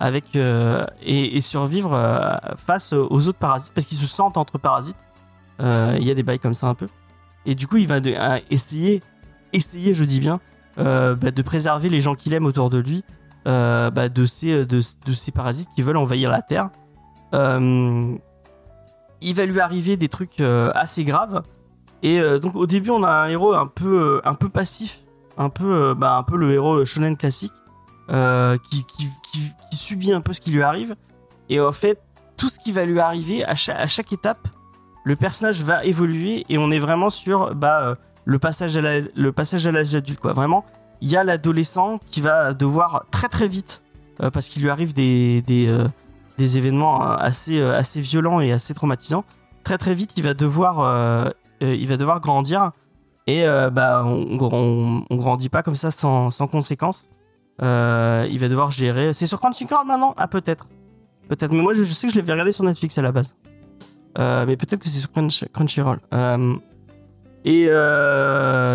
avec 0.00 0.36
euh, 0.36 0.86
et, 1.02 1.40
survivre 1.40 1.92
euh, 1.92 2.36
face 2.56 2.92
aux 2.92 3.28
autres 3.28 3.38
parasites 3.38 3.72
parce 3.74 3.86
qu'ils 3.86 3.98
se 3.98 4.06
sentent 4.06 4.36
entre 4.36 4.58
parasites. 4.58 4.96
Euh, 5.60 5.96
Il 5.98 6.06
y 6.06 6.10
a 6.10 6.14
des 6.14 6.22
bails 6.22 6.38
comme 6.38 6.54
ça 6.54 6.68
un 6.68 6.74
peu. 6.74 6.88
Et 7.46 7.54
du 7.54 7.66
coup, 7.66 7.78
il 7.78 7.88
va 7.88 7.98
essayer, 8.50 9.02
essayer, 9.52 9.94
je 9.94 10.04
dis 10.04 10.20
bien, 10.20 10.40
bah, 10.76 11.14
de 11.14 11.42
préserver 11.42 11.88
les 11.88 12.00
gens 12.00 12.14
qu'il 12.14 12.32
aime 12.34 12.46
autour 12.46 12.70
de 12.70 12.78
lui 12.78 13.04
bah, 13.44 14.08
de, 14.08 14.26
ces, 14.26 14.66
ces 15.14 15.32
parasites 15.32 15.70
qui 15.74 15.82
veulent 15.82 15.96
envahir 15.96 16.30
la 16.30 16.42
Terre. 16.42 16.70
Il 17.32 18.18
va 19.34 19.46
lui 19.46 19.60
arriver 19.60 19.96
des 19.96 20.08
trucs 20.08 20.40
assez 20.40 21.04
graves. 21.04 21.42
Et 22.02 22.20
donc 22.38 22.54
au 22.54 22.66
début, 22.66 22.90
on 22.90 23.02
a 23.02 23.10
un 23.10 23.28
héros 23.28 23.54
un 23.54 23.66
peu, 23.66 24.20
un 24.24 24.34
peu 24.34 24.50
passif, 24.50 25.04
un 25.38 25.48
peu, 25.48 25.94
bah, 25.94 26.16
un 26.16 26.22
peu 26.22 26.36
le 26.36 26.52
héros 26.52 26.84
shonen 26.84 27.16
classique, 27.16 27.54
qui, 28.08 28.84
qui, 28.84 29.08
subit 29.70 30.12
un 30.12 30.20
peu 30.20 30.32
ce 30.32 30.40
qui 30.40 30.50
lui 30.50 30.62
arrive. 30.62 30.96
Et 31.48 31.60
en 31.60 31.72
fait, 31.72 32.00
tout 32.36 32.48
ce 32.48 32.58
qui 32.60 32.72
va 32.72 32.84
lui 32.84 33.00
arriver 33.00 33.44
à 33.44 33.54
chaque, 33.54 34.12
étape, 34.12 34.48
le 35.04 35.16
personnage 35.16 35.62
va 35.62 35.84
évoluer 35.84 36.46
et 36.48 36.58
on 36.58 36.70
est 36.70 36.78
vraiment 36.78 37.10
sur 37.10 37.54
bah, 37.54 37.82
euh, 37.82 37.94
le 38.24 38.38
passage 38.38 38.76
à 38.76 39.72
l'âge 39.72 39.94
adulte. 39.94 40.20
Quoi. 40.20 40.32
Vraiment, 40.32 40.64
il 41.00 41.08
y 41.08 41.16
a 41.16 41.24
l'adolescent 41.24 41.98
qui 42.10 42.20
va 42.20 42.54
devoir 42.54 43.04
très 43.10 43.28
très 43.28 43.48
vite, 43.48 43.84
euh, 44.22 44.30
parce 44.30 44.48
qu'il 44.48 44.62
lui 44.62 44.70
arrive 44.70 44.94
des, 44.94 45.42
des, 45.42 45.68
euh, 45.68 45.88
événements 46.38 47.02
euh, 47.02 47.16
assez, 47.16 47.60
euh, 47.60 47.76
assez 47.76 48.00
violents 48.00 48.40
et 48.40 48.52
assez 48.52 48.74
traumatisants. 48.74 49.24
Très 49.64 49.78
très 49.78 49.94
vite, 49.94 50.12
il 50.16 50.22
va 50.22 50.34
devoir, 50.34 50.80
euh, 50.80 51.30
euh, 51.62 51.74
il 51.74 51.88
va 51.88 51.96
devoir 51.96 52.20
grandir. 52.20 52.72
Et 53.26 53.46
euh, 53.46 53.70
bah, 53.70 54.04
on, 54.06 54.38
on, 54.40 55.04
on 55.08 55.16
grandit 55.16 55.48
pas 55.48 55.62
comme 55.62 55.76
ça 55.76 55.90
sans, 55.90 56.30
sans 56.30 56.46
conséquence. 56.46 57.10
Euh, 57.62 58.26
il 58.30 58.38
va 58.38 58.48
devoir 58.48 58.70
gérer. 58.70 59.12
C'est 59.14 59.26
sur 59.26 59.40
Crunchyroll 59.40 59.86
maintenant? 59.86 60.14
Ah, 60.16 60.28
peut-être. 60.28 60.68
Peut-être. 61.28 61.52
Mais 61.52 61.60
moi, 61.62 61.74
je, 61.74 61.84
sais 61.84 62.06
que 62.06 62.12
je 62.12 62.18
l'avais 62.18 62.32
regardé 62.32 62.52
sur 62.52 62.64
Netflix 62.64 62.96
à 62.98 63.02
la 63.02 63.12
base. 63.12 63.34
Euh, 64.18 64.44
mais 64.46 64.56
peut-être 64.56 64.80
que 64.80 64.88
c'est 64.88 64.98
sur 65.00 65.10
Crunch- 65.10 65.44
Crunchyroll. 65.52 65.98
Euh, 66.14 66.54
et 67.44 67.66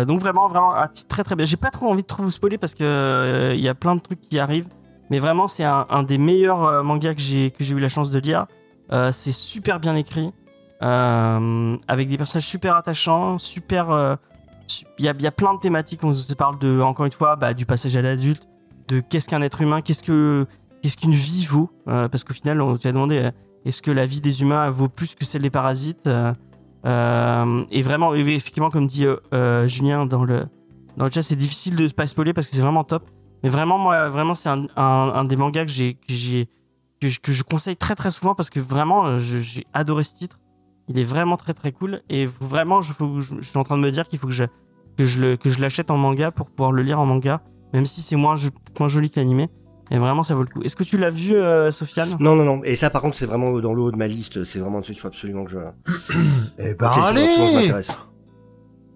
donc, 0.06 0.20
vraiment, 0.20 0.48
vraiment, 0.48 0.72
titre 0.92 1.08
très 1.08 1.22
très 1.24 1.36
bien. 1.36 1.44
J'ai 1.44 1.56
pas 1.56 1.70
trop 1.70 1.88
envie 1.90 2.02
de 2.02 2.06
trop 2.06 2.22
vous 2.22 2.30
spoiler 2.30 2.58
parce 2.58 2.74
que 2.74 3.52
il 3.54 3.60
y 3.60 3.68
a 3.68 3.74
plein 3.74 3.94
de 3.96 4.00
trucs 4.00 4.20
qui 4.20 4.38
arrivent. 4.38 4.68
Mais 5.10 5.18
vraiment, 5.18 5.48
c'est 5.48 5.64
un, 5.64 6.02
des 6.02 6.18
meilleurs 6.18 6.82
mangas 6.82 7.14
que 7.14 7.20
j'ai 7.20 7.52
eu 7.60 7.78
la 7.78 7.88
chance 7.88 8.10
de 8.10 8.18
lire. 8.18 8.46
C'est 9.12 9.32
super 9.32 9.80
bien 9.80 9.94
écrit. 9.96 10.32
avec 10.80 12.08
des 12.08 12.16
personnages 12.16 12.46
super 12.46 12.74
attachants, 12.76 13.38
super. 13.38 14.18
su- 14.66 14.86
Il 14.98 15.04
y, 15.04 15.22
y 15.22 15.26
a 15.26 15.30
plein 15.32 15.54
de 15.54 15.60
thématiques. 15.60 16.02
On 16.04 16.12
se 16.12 16.34
parle 16.34 16.58
de, 16.58 16.80
encore 16.80 17.06
une 17.06 17.12
fois, 17.12 17.36
bah, 17.36 17.54
du 17.54 17.66
passage 17.66 17.96
à 17.96 18.02
l'adulte, 18.02 18.48
de 18.88 19.00
qu'est-ce 19.00 19.28
qu'un 19.28 19.42
être 19.42 19.62
humain, 19.62 19.80
qu'est-ce 19.80 20.02
que 20.02 20.46
qu'est-ce 20.82 20.98
qu'une 20.98 21.12
vie 21.12 21.46
vaut, 21.46 21.70
euh, 21.88 22.08
parce 22.08 22.24
qu'au 22.24 22.34
final, 22.34 22.60
on 22.60 22.76
te 22.76 22.86
demandé 22.88 23.18
euh, 23.18 23.30
est-ce 23.64 23.80
que 23.80 23.90
la 23.90 24.04
vie 24.04 24.20
des 24.20 24.42
humains 24.42 24.68
vaut 24.70 24.88
plus 24.88 25.14
que 25.14 25.24
celle 25.24 25.42
des 25.42 25.50
parasites 25.50 26.06
euh, 26.06 27.64
Et 27.70 27.82
vraiment, 27.82 28.14
effectivement, 28.14 28.70
comme 28.70 28.86
dit 28.86 29.06
Julien 29.66 30.06
dans 30.06 30.24
le 30.24 30.44
dans 30.96 31.06
le 31.06 31.10
chat, 31.10 31.22
c'est 31.22 31.36
difficile 31.36 31.74
de 31.74 31.88
pas 31.88 32.06
spoiler 32.06 32.34
parce 32.34 32.46
que 32.46 32.54
c'est 32.54 32.62
vraiment 32.62 32.84
top. 32.84 33.10
Mais 33.42 33.48
vraiment, 33.48 33.78
moi, 33.78 34.08
vraiment, 34.08 34.34
c'est 34.34 34.48
un, 34.48 34.68
un, 34.76 35.24
des 35.24 35.36
mangas 35.36 35.64
que 35.64 35.70
j'ai 35.70 35.94
que 35.94 37.08
que 37.20 37.32
je, 37.32 37.42
conseille 37.42 37.76
très 37.76 37.94
très 37.94 38.10
souvent 38.10 38.34
parce 38.34 38.50
que 38.50 38.60
vraiment, 38.60 39.18
j'ai 39.18 39.66
adoré 39.72 40.04
ce 40.04 40.14
titre. 40.14 40.38
Il 40.88 40.98
est 40.98 41.04
vraiment 41.04 41.38
très 41.38 41.54
très 41.54 41.72
cool 41.72 42.02
et 42.10 42.26
vraiment, 42.26 42.82
je, 42.82 42.92
je 43.20 43.40
suis 43.40 43.58
en 43.58 43.64
train 43.64 43.78
de 43.78 43.82
me 43.82 43.90
dire 43.90 44.06
qu'il 44.06 44.18
faut 44.18 44.28
que 44.28 44.34
je 44.34 44.44
que 44.96 45.04
je 45.04 45.20
le 45.20 45.36
que 45.36 45.50
je 45.50 45.60
l'achète 45.60 45.90
en 45.90 45.96
manga 45.96 46.30
pour 46.30 46.50
pouvoir 46.50 46.72
le 46.72 46.82
lire 46.82 47.00
en 47.00 47.06
manga, 47.06 47.40
même 47.74 47.84
si 47.84 48.00
c'est 48.00 48.16
moins 48.16 48.36
jo- 48.36 48.48
moins 48.78 48.88
joli 48.88 49.10
que 49.10 49.20
l'animé. 49.20 49.48
Et 49.90 49.98
vraiment, 49.98 50.22
ça 50.22 50.34
vaut 50.34 50.40
le 50.42 50.48
coup. 50.48 50.62
Est-ce 50.62 50.76
que 50.76 50.82
tu 50.84 50.96
l'as 50.96 51.10
vu, 51.10 51.34
euh, 51.34 51.70
Sofiane? 51.70 52.16
Non, 52.18 52.34
non, 52.36 52.44
non. 52.44 52.64
Et 52.64 52.74
ça, 52.74 52.88
par 52.88 53.02
contre, 53.02 53.16
c'est 53.18 53.26
vraiment 53.26 53.52
dans 53.60 53.74
le 53.74 53.82
haut 53.82 53.90
de 53.92 53.96
ma 53.98 54.06
liste. 54.06 54.42
C'est 54.44 54.58
vraiment 54.58 54.78
un 54.78 54.80
truc 54.80 54.94
qu'il 54.94 55.02
faut 55.02 55.08
absolument 55.08 55.44
que 55.44 55.50
je. 55.50 55.58
Eh 56.58 56.72
ben 56.74 56.88
allez. 56.90 57.70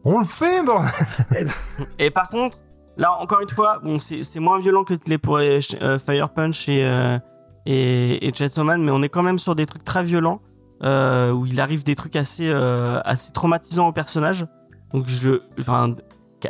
On 0.04 0.20
le 0.20 0.24
fait, 0.24 0.62
bordel 0.64 1.50
Et 1.98 2.10
par 2.10 2.30
contre, 2.30 2.56
là 2.96 3.12
encore 3.20 3.40
une 3.40 3.50
fois, 3.50 3.80
bon, 3.82 3.98
c'est 3.98 4.40
moins 4.40 4.58
violent 4.58 4.84
que 4.84 4.94
les 5.06 5.18
pour 5.18 5.36
euh, 5.38 5.60
Fire 5.98 6.30
Punch 6.30 6.68
et 6.68 6.84
euh, 6.84 7.18
et, 7.66 8.26
et 8.26 8.32
Chainsaw 8.32 8.64
Man, 8.64 8.82
mais 8.82 8.90
on 8.92 9.02
est 9.02 9.08
quand 9.10 9.22
même 9.22 9.38
sur 9.38 9.54
des 9.54 9.66
trucs 9.66 9.84
très 9.84 10.02
violents 10.02 10.40
euh, 10.84 11.32
où 11.32 11.44
il 11.44 11.60
arrive 11.60 11.84
des 11.84 11.94
trucs 11.96 12.16
assez 12.16 12.48
euh, 12.48 13.00
assez 13.04 13.32
traumatisants 13.32 13.88
au 13.88 13.92
personnage. 13.92 14.46
Donc 14.94 15.04
je, 15.06 15.42
enfin, 15.60 15.94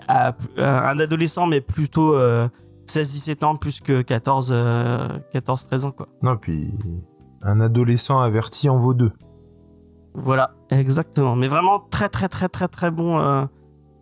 à- 0.09 0.35
un 0.57 0.99
adolescent, 0.99 1.47
mais 1.47 1.61
plutôt 1.61 2.15
euh, 2.15 2.49
16-17 2.87 3.45
ans 3.45 3.57
plus 3.57 3.81
que 3.81 4.03
14 4.03 4.51
euh, 4.53 5.09
14-13 5.35 5.85
ans 5.87 5.91
quoi. 5.93 6.09
Non, 6.23 6.37
puis 6.37 6.73
un 7.43 7.61
adolescent 7.61 8.21
averti 8.21 8.69
en 8.69 8.79
vaut 8.79 8.95
deux. 8.95 9.13
Voilà, 10.15 10.53
exactement. 10.71 11.37
Mais 11.37 11.49
vraiment 11.49 11.81
très 11.91 12.09
très 12.09 12.29
très 12.29 12.49
très 12.49 12.69
très 12.69 12.91
bon. 12.91 13.19
euh, 13.21 13.45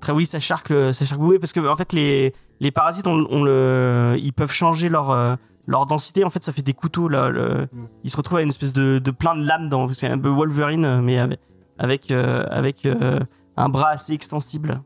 très 0.01 0.13
oui, 0.13 0.25
ça 0.27 0.41
charque, 0.41 0.73
ça 0.93 1.05
charque 1.05 1.21
oui, 1.21 1.39
parce 1.39 1.53
que 1.53 1.61
en 1.61 1.77
fait 1.77 1.93
les 1.93 2.33
les 2.61 2.71
parasites, 2.71 3.07
on, 3.07 3.27
on 3.31 3.45
le, 3.45 4.15
ils 4.19 4.33
peuvent 4.33 4.53
changer 4.53 4.89
leur 4.89 5.11
euh, 5.11 5.35
leur 5.67 5.85
densité. 5.85 6.25
En 6.25 6.31
fait, 6.31 6.43
ça 6.43 6.53
fait 6.53 6.63
des 6.63 6.73
couteaux 6.73 7.09
là. 7.09 7.29
Le, 7.29 7.69
Mm. 7.73 7.87
ils 8.05 8.11
se 8.11 8.17
retrouvent 8.17 8.39
à 8.39 8.43
une 8.43 8.49
espèce 8.49 8.73
de 8.73 8.99
de 8.99 9.11
plein 9.11 9.35
de 9.37 9.45
lames 9.47 9.69
dans. 9.69 9.89
C'est 9.89 10.09
un 10.09 10.19
peu 10.19 10.29
Wolverine, 10.31 10.85
euh, 10.85 11.03
mais 11.03 11.19
avec 11.19 11.41
avec 11.79 12.11
euh, 12.11 12.47
avec 12.51 12.87
euh, 12.87 13.21
un 13.59 13.69
bras 13.69 13.89
assez 13.91 14.15
extensible. 14.15 14.81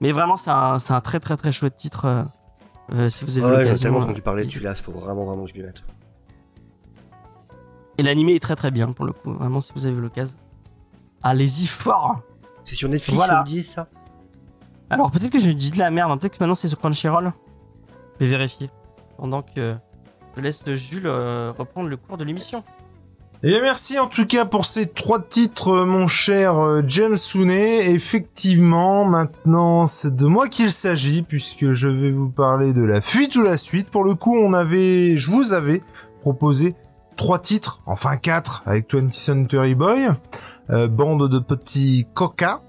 Mais 0.00 0.12
vraiment, 0.12 0.36
c'est 0.36 0.50
un 0.50 0.76
un 0.88 1.00
très 1.00 1.20
très 1.20 1.36
très 1.36 1.52
chouette 1.52 1.76
titre. 1.76 2.04
euh, 2.06 2.22
euh, 2.92 3.08
si 3.10 3.24
vous 3.24 3.38
avez 3.38 3.46
Ouais, 3.46 3.52
j'ai 3.58 3.62
l'occasion. 3.64 3.82
tellement 3.84 3.98
euh, 4.00 4.04
entendu 4.04 4.22
parler 4.22 4.44
de 4.44 4.48
celui-là, 4.48 4.72
il 4.76 4.82
faut 4.82 4.92
vraiment, 4.92 5.24
vraiment 5.24 5.44
que 5.44 5.50
je 5.50 5.54
m'y 5.54 5.62
mette. 5.62 5.82
Et 7.98 8.02
l'animé 8.02 8.34
est 8.34 8.40
très 8.42 8.56
très 8.56 8.70
bien 8.70 8.92
pour 8.92 9.04
le 9.04 9.12
coup. 9.12 9.32
Vraiment, 9.32 9.60
si 9.60 9.72
vous 9.74 9.86
avez 9.86 9.96
l'occasion, 10.00 10.38
allez-y 11.22 11.66
fort. 11.66 12.20
C'est 12.64 12.74
sur 12.74 12.88
Netflix, 12.88 13.16
Voilà. 13.16 13.40
vous 13.40 13.44
dites 13.52 13.66
ça? 13.66 13.88
Alors 14.88 15.10
peut-être 15.12 15.30
que 15.30 15.38
j'ai 15.38 15.54
dit 15.54 15.70
de 15.70 15.78
la 15.78 15.90
merde, 15.90 16.10
hein. 16.10 16.16
peut-être 16.16 16.36
que 16.36 16.42
maintenant 16.42 16.54
c'est 16.54 16.68
sur 16.68 16.78
Crunchyroll. 16.78 17.32
Je 18.18 18.24
vais 18.24 18.30
vérifier. 18.30 18.70
Pendant 19.18 19.42
que 19.42 19.76
je 20.36 20.40
laisse 20.40 20.68
Jules 20.74 21.06
euh, 21.06 21.52
reprendre 21.56 21.88
le 21.88 21.96
cours 21.96 22.16
de 22.16 22.24
l'émission. 22.24 22.64
Et 23.42 23.48
bien 23.48 23.62
merci 23.62 23.98
en 23.98 24.06
tout 24.06 24.26
cas 24.26 24.44
pour 24.44 24.66
ces 24.66 24.86
trois 24.86 25.18
titres, 25.18 25.68
euh, 25.70 25.84
mon 25.86 26.08
cher 26.08 26.58
euh, 26.58 26.82
James 26.86 27.16
Sounet. 27.16 27.90
Effectivement, 27.90 29.06
maintenant 29.06 29.86
c'est 29.86 30.14
de 30.14 30.26
moi 30.26 30.48
qu'il 30.48 30.70
s'agit 30.70 31.22
puisque 31.22 31.72
je 31.72 31.88
vais 31.88 32.10
vous 32.10 32.28
parler 32.28 32.74
de 32.74 32.82
la 32.82 33.00
fuite 33.00 33.36
ou 33.36 33.42
la 33.42 33.56
suite. 33.56 33.88
Pour 33.90 34.04
le 34.04 34.14
coup, 34.14 34.36
on 34.36 34.52
avait, 34.52 35.16
je 35.16 35.30
vous 35.30 35.54
avais 35.54 35.82
proposé 36.20 36.74
trois 37.16 37.38
titres, 37.38 37.80
enfin 37.86 38.18
quatre, 38.18 38.62
avec 38.66 38.90
20th 38.92 39.12
Century 39.12 39.74
Boy, 39.74 40.08
euh, 40.68 40.86
bande 40.86 41.26
de 41.30 41.38
petits 41.38 42.06
coca. 42.12 42.60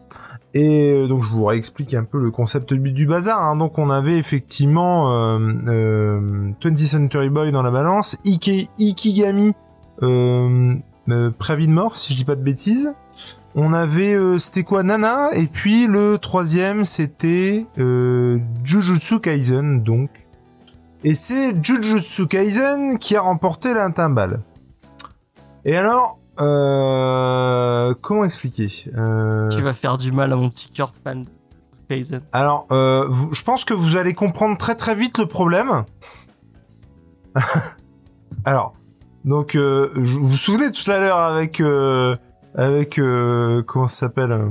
Et 0.53 0.93
euh, 0.93 1.07
donc 1.07 1.23
je 1.23 1.29
vous 1.29 1.45
réexplique 1.45 1.93
un 1.95 2.03
peu 2.05 2.17
le 2.19 2.31
concept 2.31 2.73
du, 2.73 3.05
bazar. 3.05 3.41
hein. 3.41 3.57
Donc 3.57 3.77
on 3.77 3.89
avait 3.89 4.17
effectivement 4.17 5.11
euh, 5.11 5.39
euh, 5.67 6.51
20th 6.61 6.85
Century 6.85 7.29
Boy 7.29 7.51
dans 7.51 7.61
la 7.61 7.71
balance, 7.71 8.17
Ike- 8.23 8.69
Ikigami 8.79 9.53
euh, 10.01 10.75
euh, 11.09 11.31
préavis 11.31 11.67
de 11.67 11.73
mort, 11.73 11.97
si 11.97 12.13
je 12.13 12.17
dis 12.17 12.25
pas 12.25 12.35
de 12.35 12.41
bêtises. 12.43 12.93
On 13.55 13.73
avait, 13.73 14.13
euh, 14.13 14.37
c'était 14.37 14.63
quoi, 14.63 14.81
Nana, 14.83 15.29
et 15.33 15.47
puis 15.47 15.85
le 15.87 16.17
troisième, 16.17 16.85
c'était 16.85 17.65
euh, 17.77 18.39
Jujutsu 18.63 19.19
Kaisen, 19.19 19.83
donc. 19.83 20.09
Et 21.03 21.15
c'est 21.15 21.61
Jujutsu 21.63 22.27
Kaisen 22.27 22.97
qui 22.97 23.15
a 23.15 23.21
remporté 23.21 23.73
l'intimbal. 23.73 24.41
Et 25.65 25.75
alors, 25.75 26.17
euh, 26.39 27.93
comment 28.01 28.23
expliquer 28.23 28.67
Euh, 28.95 29.49
Tu 29.49 29.61
vas 29.61 29.73
faire 29.73 29.97
du 29.97 30.11
mal 30.11 30.31
à 30.31 30.35
mon 30.35 30.49
petit 30.49 30.69
cœur 30.71 30.91
de 30.91 30.97
fan 31.03 31.23
de 31.23 31.29
Kaizen. 31.89 32.21
alors, 32.31 32.67
euh, 32.71 33.05
vous- 33.09 33.33
je 33.33 33.43
pense 33.43 33.65
que 33.65 33.73
vous 33.73 33.97
allez 33.97 34.13
comprendre 34.13 34.57
très 34.57 34.75
très 34.75 34.95
vite 34.95 35.17
le 35.17 35.25
problème. 35.25 35.83
Alors, 38.45 38.73
donc, 39.25 39.55
euh, 39.55 39.89
vous 39.95 40.27
vous 40.29 40.37
souvenez 40.37 40.71
tout 40.71 40.89
à 40.89 40.99
l'heure 40.99 41.17
avec 41.19 41.59
euh, 41.61 42.15
avec 42.55 42.97
euh, 42.99 43.61
comment 43.63 43.87
ça 43.87 43.97
s'appelle 44.07 44.31
euh, 44.31 44.49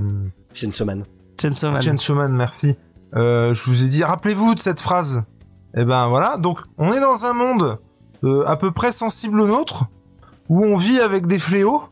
Chainsaw 0.54 0.84
Man. 0.84 1.04
Chainsaw 1.40 1.70
Man. 1.70 1.82
Chainsaw 1.82 2.14
Man, 2.14 2.32
merci. 2.32 2.76
Euh, 3.16 3.52
je 3.54 3.64
vous 3.70 3.82
ai 3.84 3.88
dit, 3.88 4.04
rappelez-vous 4.04 4.54
de 4.54 4.60
cette 4.60 4.80
phrase. 4.80 5.24
Et 5.76 5.84
ben 5.84 6.08
voilà, 6.08 6.36
donc 6.36 6.60
on 6.78 6.92
est 6.92 7.00
dans 7.00 7.26
un 7.26 7.32
monde 7.32 7.78
euh, 8.24 8.44
à 8.46 8.56
peu 8.56 8.70
près 8.70 8.92
sensible 8.92 9.40
au 9.40 9.46
nôtre, 9.46 9.84
où 10.48 10.64
on 10.64 10.76
vit 10.76 10.98
avec 11.00 11.26
des 11.26 11.38
fléaux, 11.38 11.82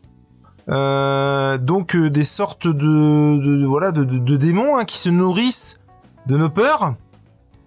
euh, 0.68 1.59
donc 1.59 1.94
euh, 1.96 2.10
des 2.10 2.24
sortes 2.24 2.66
de, 2.66 2.72
de- 2.72 3.56
de- 3.60 3.66
voilà 3.66 3.92
de, 3.92 4.05
de- 4.05 4.18
de 4.18 4.36
démons 4.36 4.76
hein, 4.76 4.84
qui 4.84 4.98
se 4.98 5.09
nourrissent 5.09 5.78
de 6.26 6.36
nos 6.36 6.50
peurs 6.50 6.94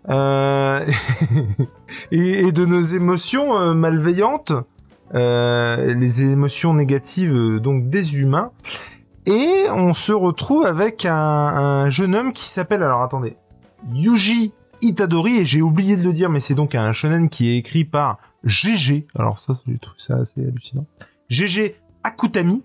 euh, 0.10 0.86
et, 2.12 2.48
et 2.48 2.52
de 2.52 2.66
nos 2.66 2.82
émotions 2.82 3.58
euh, 3.58 3.74
malveillantes, 3.74 4.52
euh, 5.14 5.94
les 5.94 6.24
émotions 6.24 6.74
négatives 6.74 7.34
euh, 7.34 7.60
donc 7.60 7.90
des 7.90 8.16
humains. 8.18 8.52
Et 9.28 9.68
on 9.72 9.94
se 9.94 10.12
retrouve 10.12 10.66
avec 10.66 11.06
un, 11.06 11.14
un 11.14 11.90
jeune 11.90 12.16
homme 12.16 12.34
qui 12.34 12.48
s'appelle, 12.48 12.82
alors 12.82 13.04
attendez, 13.04 13.36
Yuji 13.94 14.54
Itadori, 14.82 15.38
et 15.38 15.46
j'ai 15.46 15.62
oublié 15.62 15.96
de 15.96 16.04
le 16.04 16.14
dire, 16.14 16.30
mais 16.30 16.40
c'est 16.40 16.56
donc 16.56 16.76
un 16.76 16.92
shonen 16.92 17.30
qui 17.30 17.50
est 17.50 17.58
écrit 17.58 17.86
par 17.86 18.18
GG, 18.44 19.06
alors 19.16 19.40
ça, 19.40 19.54
j'ai 19.68 19.78
trouvé 19.78 19.98
ça 20.00 20.16
assez 20.18 20.42
hallucinant, 20.42 20.86
GG 21.30 21.76
Akutami, 22.04 22.64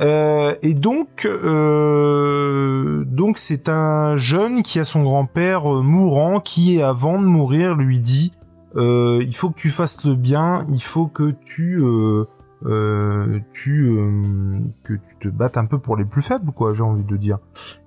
Euh, 0.00 0.56
et 0.62 0.74
donc, 0.74 1.24
euh, 1.24 3.04
donc 3.06 3.38
c'est 3.38 3.68
un 3.68 4.16
jeune 4.16 4.64
qui 4.64 4.80
a 4.80 4.84
son 4.84 5.04
grand-père 5.04 5.72
euh, 5.72 5.82
mourant, 5.82 6.40
qui 6.40 6.82
avant 6.82 7.20
de 7.20 7.26
mourir 7.26 7.76
lui 7.76 8.00
dit, 8.00 8.32
euh, 8.76 9.22
il 9.22 9.34
faut 9.36 9.50
que 9.50 9.58
tu 9.58 9.70
fasses 9.70 10.04
le 10.04 10.14
bien, 10.14 10.64
il 10.70 10.82
faut 10.82 11.06
que 11.06 11.34
tu 11.44 11.80
euh, 11.82 12.24
euh, 12.66 13.40
tu 13.52 13.88
euh, 13.90 14.58
que 14.84 14.94
tu 14.94 15.16
te 15.20 15.28
battes 15.28 15.56
un 15.58 15.66
peu 15.66 15.78
pour 15.78 15.96
les 15.96 16.04
plus 16.04 16.22
faibles 16.22 16.50
quoi 16.52 16.72
j'ai 16.74 16.82
envie 16.82 17.04
de 17.04 17.16
dire. 17.16 17.38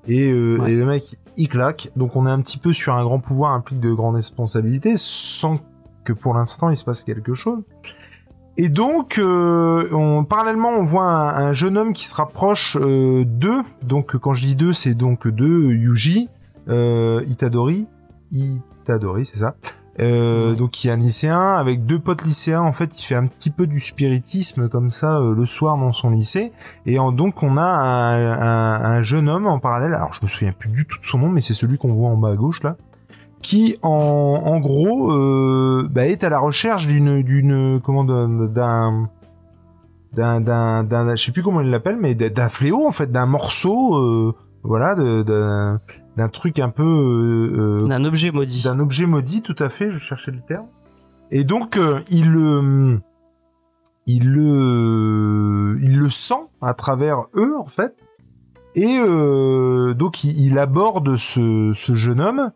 Et, 0.07 0.30
euh, 0.31 0.57
Ouais. 0.59 0.72
et 0.72 0.76
le 0.76 0.85
mec 0.85 1.18
il 1.35 1.49
claque. 1.49 1.91
Donc 1.95 2.15
on 2.15 2.26
est 2.27 2.31
un 2.31 2.41
petit 2.41 2.57
peu 2.57 2.73
sur 2.73 2.93
un 2.95 3.03
grand 3.03 3.19
pouvoir 3.19 3.53
implique 3.53 3.80
de 3.80 3.91
grandes 3.93 4.15
responsabilités 4.15 4.93
sans 4.97 5.59
que 6.03 6.14
pour 6.14 6.34
l'instant 6.35 6.69
il 6.69 6.77
se 6.77 6.85
passe 6.85 7.03
quelque 7.03 7.34
chose. 7.34 7.59
Et 8.59 8.69
donc 8.69 9.18
euh, 9.19 9.88
on, 9.91 10.23
parallèlement 10.23 10.69
on 10.69 10.84
voit 10.84 11.03
un, 11.05 11.47
un 11.49 11.53
jeune 11.53 11.77
homme 11.77 11.93
qui 11.93 12.05
se 12.07 12.15
rapproche 12.15 12.77
euh, 12.80 13.23
d'eux. 13.26 13.61
Donc 13.84 14.15
quand 14.18 14.34
je 14.34 14.43
dis 14.45 14.55
d'eux 14.55 14.73
c'est 14.73 14.95
donc 14.95 15.27
de 15.27 15.47
Yuji 15.47 16.30
euh, 16.69 17.23
Itadori. 17.27 17.88
Itadori 18.31 19.26
c'est 19.26 19.39
ça 19.39 19.55
euh, 19.99 20.51
Ouais. 20.51 20.55
donc 20.55 20.71
qui 20.71 20.87
est 20.87 20.91
un 20.91 20.97
lycéen 20.97 21.53
avec 21.55 21.85
deux 21.85 21.99
potes 21.99 22.23
lycéens 22.23 22.61
en 22.61 22.71
fait 22.71 22.99
il 22.99 23.03
fait 23.03 23.15
un 23.15 23.25
petit 23.25 23.49
peu 23.49 23.65
du 23.67 23.79
spiritisme 23.79 24.69
comme 24.69 24.89
ça 24.89 25.17
euh, 25.19 25.33
le 25.33 25.45
soir 25.45 25.75
dans 25.77 25.91
son 25.91 26.09
lycée 26.11 26.51
et 26.85 26.99
en- 26.99 27.11
donc 27.11 27.41
on 27.41 27.57
a 27.57 27.61
un, 27.63 28.31
un- 28.39 28.81
un 28.97 29.01
jeune 29.01 29.27
homme 29.29 29.47
en 29.47 29.59
parallèle 29.59 29.93
alors 29.95 30.13
je 30.13 30.19
me 30.23 30.27
souviens 30.27 30.51
plus 30.51 30.69
du 30.69 30.85
tout 30.85 30.99
de 30.99 31.05
son 31.05 31.17
nom 31.17 31.29
mais 31.29 31.41
c'est 31.41 31.53
celui 31.55 31.77
qu'on 31.77 31.93
voit 31.93 32.09
en 32.09 32.17
bas 32.17 32.29
à 32.29 32.35
gauche 32.35 32.61
là 32.63 32.75
qui 33.41 33.77
en, 33.81 33.89
en 33.89 34.59
gros 34.59 35.11
euh, 35.11 35.87
bah, 35.91 36.05
est 36.07 36.23
à 36.23 36.29
la 36.29 36.39
recherche 36.39 36.85
d'une 36.87 37.21
d'une 37.23 37.79
comment 37.83 38.03
d'un 38.03 38.27
d'un 38.45 39.07
d'un 40.13 40.83
d'un 40.83 41.15
je 41.15 41.25
sais 41.25 41.31
plus 41.31 41.43
comment 41.43 41.61
il 41.61 41.69
l'appelle 41.69 41.97
mais 41.99 42.15
d'un 42.15 42.49
fléau 42.49 42.87
en 42.87 42.91
fait 42.91 43.11
d'un 43.11 43.25
morceau 43.25 43.95
euh, 43.97 44.35
voilà 44.63 44.95
de- 44.95 45.21
d'un 45.23 45.79
d'un 46.18 46.30
truc 46.30 46.60
un 46.60 46.69
peu 46.69 46.84
euh, 46.84 47.85
euh, 47.85 47.89
Un 47.91 48.03
objet 48.03 48.31
maudit. 48.31 48.64
d'un 48.64 48.80
objet 48.80 49.06
maudit, 49.06 49.41
tout 49.41 49.56
à 49.60 49.69
fait, 49.69 49.91
je 49.91 49.99
cherchais 49.99 50.31
le 50.31 50.41
terme. 50.41 50.65
Et 51.31 51.44
donc, 51.44 51.77
euh, 51.77 51.99
il 52.10 52.30
le, 52.31 52.99
il 54.07 54.31
le, 54.31 55.77
il 55.81 55.99
le 55.99 56.10
sent 56.10 56.34
à 56.61 56.73
travers 56.73 57.26
eux, 57.35 57.56
en 57.57 57.65
fait. 57.65 57.95
Et 58.76 58.98
euh, 58.99 59.94
donc, 59.94 60.23
il, 60.23 60.39
il 60.41 60.57
aborde 60.60 61.18
ce, 61.18 61.72
ce 61.76 61.95
jeune 61.95 62.22
homme 62.22 62.52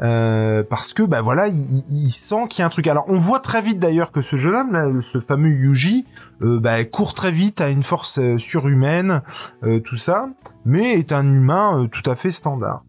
euh, 0.00 0.62
parce 0.68 0.92
que, 0.94 1.02
bah 1.02 1.20
voilà, 1.20 1.48
il, 1.48 1.60
il- 1.90 2.06
il 2.06 2.10
sent 2.12 2.46
qu'il 2.48 2.60
y 2.60 2.62
a 2.62 2.66
un 2.66 2.70
truc. 2.70 2.86
Alors, 2.86 3.04
on 3.08 3.16
voit 3.16 3.40
très 3.40 3.62
vite 3.62 3.78
d'ailleurs 3.78 4.10
que 4.10 4.22
ce 4.22 4.36
jeune 4.36 4.54
homme, 4.54 4.72
là, 4.72 4.88
ce 5.12 5.20
fameux 5.20 5.50
Yuji, 5.50 6.06
euh, 6.42 6.58
bah, 6.60 6.84
court 6.84 7.14
très 7.14 7.30
vite, 7.30 7.60
a 7.60 7.68
une 7.68 7.82
force 7.82 8.18
euh, 8.18 8.38
surhumaine, 8.38 9.22
euh, 9.64 9.80
tout 9.80 9.96
ça, 9.96 10.28
mais 10.64 10.94
est 10.94 11.12
un 11.12 11.24
humain 11.26 11.82
euh, 11.84 11.88
tout 11.88 12.08
à 12.10 12.16
fait 12.16 12.30
standard. 12.30 12.84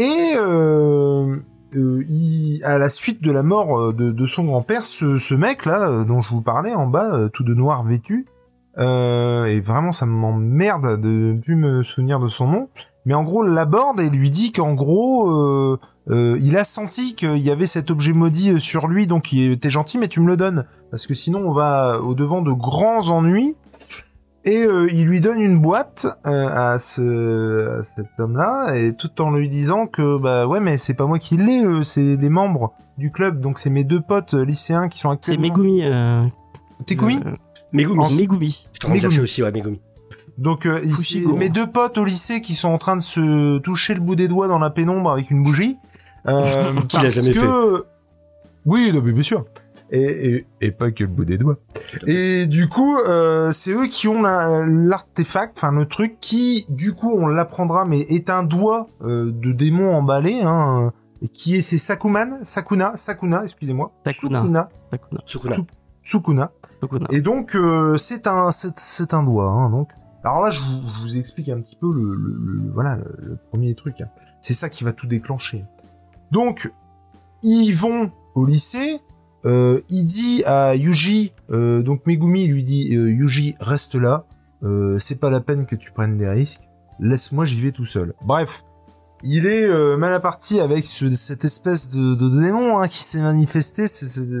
Et 0.00 0.32
euh, 0.34 1.36
euh, 1.76 2.04
à 2.64 2.78
la 2.78 2.88
suite 2.88 3.22
de 3.22 3.30
la 3.30 3.42
mort 3.42 3.78
euh, 3.78 3.92
de, 3.92 4.26
son 4.26 4.44
grand-père, 4.44 4.86
ce, 4.86 5.34
mec-là, 5.34 6.04
dont 6.04 6.22
je 6.22 6.30
vous 6.30 6.40
parlais 6.40 6.74
en 6.74 6.86
bas, 6.86 7.28
tout 7.34 7.44
de 7.44 7.52
noir 7.52 7.82
vêtu, 7.82 8.26
et 8.78 9.60
vraiment 9.60 9.92
ça 9.92 10.06
m'emmerde 10.06 10.98
de 10.98 11.34
ne 11.34 11.40
plus 11.42 11.54
me 11.54 11.82
souvenir 11.82 12.18
de 12.18 12.28
son 12.28 12.46
nom, 12.46 12.68
mais 13.04 13.12
en 13.12 13.24
gros 13.24 13.42
l'aborde 13.42 14.00
et 14.00 14.08
lui 14.08 14.30
dit 14.30 14.52
qu'en 14.52 14.72
gros, 14.72 15.78
il 16.08 16.56
a 16.56 16.64
senti 16.64 17.14
qu'il 17.14 17.36
y 17.36 17.50
avait 17.50 17.66
cet 17.66 17.90
objet 17.90 18.14
maudit 18.14 18.58
sur 18.58 18.88
lui, 18.88 19.06
donc 19.06 19.34
il 19.34 19.52
était 19.52 19.68
gentil, 19.68 19.98
mais 19.98 20.08
tu 20.08 20.20
me 20.20 20.28
le 20.28 20.38
donnes, 20.38 20.64
parce 20.90 21.06
que 21.06 21.12
sinon 21.12 21.40
on 21.40 21.52
va 21.52 22.00
au 22.00 22.14
devant 22.14 22.40
de 22.40 22.52
grands 22.52 23.10
ennuis. 23.10 23.54
Et 24.44 24.62
euh, 24.64 24.88
il 24.90 25.04
lui 25.04 25.20
donne 25.20 25.40
une 25.40 25.58
boîte 25.58 26.06
euh, 26.26 26.48
à, 26.48 26.78
ce, 26.78 27.80
à 27.80 27.82
cet 27.82 28.06
homme-là, 28.18 28.74
et 28.74 28.94
tout 28.94 29.20
en 29.20 29.30
lui 29.32 29.48
disant 29.50 29.86
que 29.86 30.16
bah 30.18 30.46
ouais, 30.46 30.60
mais 30.60 30.78
c'est 30.78 30.94
pas 30.94 31.04
moi 31.06 31.18
qui 31.18 31.36
l'ai, 31.36 31.62
euh, 31.62 31.82
c'est 31.82 32.16
des 32.16 32.30
membres 32.30 32.72
du 32.96 33.10
club, 33.10 33.40
donc 33.40 33.58
c'est 33.58 33.68
mes 33.70 33.84
deux 33.84 34.00
potes 34.00 34.32
euh, 34.34 34.44
lycéens 34.44 34.88
qui 34.88 34.98
sont 34.98 35.10
C'est 35.20 35.32
actuellement. 35.32 35.42
Megumi. 35.42 35.80
Euh, 35.84 36.24
Tegumi 36.86 37.18
euh, 37.26 37.32
Megumi. 37.72 38.14
Megumi. 38.16 38.66
Je 38.72 38.78
t'en 38.80 38.88
Megumi. 38.88 39.18
aussi, 39.20 39.42
ouais, 39.42 39.52
Megumi. 39.52 39.80
Donc 40.38 40.64
euh, 40.64 40.80
c'est 40.84 40.88
Fushiguro. 40.90 41.36
mes 41.36 41.50
deux 41.50 41.66
potes 41.66 41.98
au 41.98 42.04
lycée 42.06 42.40
qui 42.40 42.54
sont 42.54 42.68
en 42.68 42.78
train 42.78 42.96
de 42.96 43.02
se 43.02 43.58
toucher 43.58 43.92
le 43.94 44.00
bout 44.00 44.14
des 44.14 44.26
doigts 44.28 44.48
dans 44.48 44.58
la 44.58 44.70
pénombre 44.70 45.10
avec 45.10 45.30
une 45.30 45.42
bougie. 45.42 45.76
Euh, 46.28 46.72
Qu'il 46.88 47.00
a 47.00 47.10
jamais 47.10 47.32
que... 47.32 47.84
Oui, 48.64 48.90
non, 48.92 49.02
mais 49.02 49.12
bien 49.12 49.22
sûr. 49.22 49.44
Et, 49.92 50.34
et, 50.34 50.46
et 50.60 50.70
pas 50.70 50.92
que 50.92 51.02
le 51.02 51.08
bout 51.10 51.24
des 51.24 51.36
doigts. 51.36 51.56
Et 52.06 52.46
du 52.46 52.68
coup, 52.68 52.96
euh, 52.98 53.50
c'est 53.50 53.72
eux 53.72 53.86
qui 53.88 54.06
ont 54.06 54.22
la- 54.22 54.64
l'artefact, 54.64 55.58
enfin 55.58 55.72
le 55.72 55.86
truc 55.86 56.18
qui, 56.20 56.64
du 56.68 56.92
coup, 56.94 57.10
on 57.12 57.26
l'apprendra, 57.26 57.84
mais 57.84 58.00
est 58.02 58.30
un 58.30 58.44
doigt 58.44 58.88
euh, 59.02 59.32
de 59.32 59.50
démon 59.52 59.92
emballé, 59.92 60.42
hein, 60.44 60.92
et 61.22 61.28
qui 61.28 61.56
est 61.56 61.60
c'est 61.60 61.76
Sakuman, 61.78 62.38
Sakuna, 62.44 62.92
Sakuna, 62.96 63.42
excusez-moi, 63.42 63.92
Sakuna. 64.06 64.40
Sukuna, 64.42 64.68
Sakuna. 64.92 65.20
Sukuna. 65.26 65.56
Sou- 65.56 65.66
Sukuna. 66.04 66.50
Sakuna. 66.80 67.06
Et 67.10 67.20
donc 67.20 67.56
euh, 67.56 67.96
c'est 67.96 68.28
un 68.28 68.50
c'est, 68.52 68.78
c'est 68.78 69.12
un 69.12 69.24
doigt 69.24 69.48
hein, 69.50 69.70
donc. 69.70 69.88
Alors 70.22 70.40
là 70.40 70.50
je 70.50 70.60
vous, 70.60 70.82
je 70.96 71.02
vous 71.02 71.16
explique 71.18 71.48
un 71.48 71.60
petit 71.60 71.76
peu 71.76 71.92
le, 71.92 72.14
le- 72.14 72.38
le- 72.38 72.70
voilà 72.72 72.94
le, 72.96 73.14
le 73.18 73.36
premier 73.50 73.74
truc. 73.74 74.00
hein. 74.02 74.08
C'est 74.40 74.54
ça 74.54 74.68
qui 74.68 74.84
va 74.84 74.92
tout 74.92 75.06
déclencher. 75.08 75.64
Donc 76.30 76.70
ils 77.42 77.72
vont 77.72 78.12
au 78.36 78.44
lycée. 78.46 79.00
Euh, 79.46 79.80
il 79.88 80.04
dit 80.04 80.42
à 80.44 80.74
Yuji, 80.74 81.32
euh, 81.50 81.82
donc 81.82 82.06
Megumi 82.06 82.46
lui 82.46 82.62
dit 82.62 82.94
euh, 82.96 83.10
Yuji 83.10 83.56
reste 83.60 83.94
là. 83.94 84.24
Euh, 84.62 84.98
c'est 84.98 85.18
pas 85.18 85.30
la 85.30 85.40
peine 85.40 85.64
que 85.66 85.74
tu 85.76 85.90
prennes 85.90 86.16
des 86.18 86.28
risques. 86.28 86.60
Laisse-moi, 86.98 87.46
j'y 87.46 87.60
vais 87.60 87.72
tout 87.72 87.86
seul. 87.86 88.12
Bref, 88.22 88.62
il 89.22 89.46
est 89.46 89.66
euh, 89.66 89.96
mal 89.96 90.12
à 90.12 90.20
partie 90.20 90.60
avec 90.60 90.84
ce- 90.84 91.14
cette 91.14 91.44
espèce 91.46 91.88
de, 91.88 92.14
de 92.14 92.28
démon 92.42 92.78
hein, 92.78 92.88
qui 92.88 93.02
s'est 93.02 93.22
manifesté, 93.22 93.86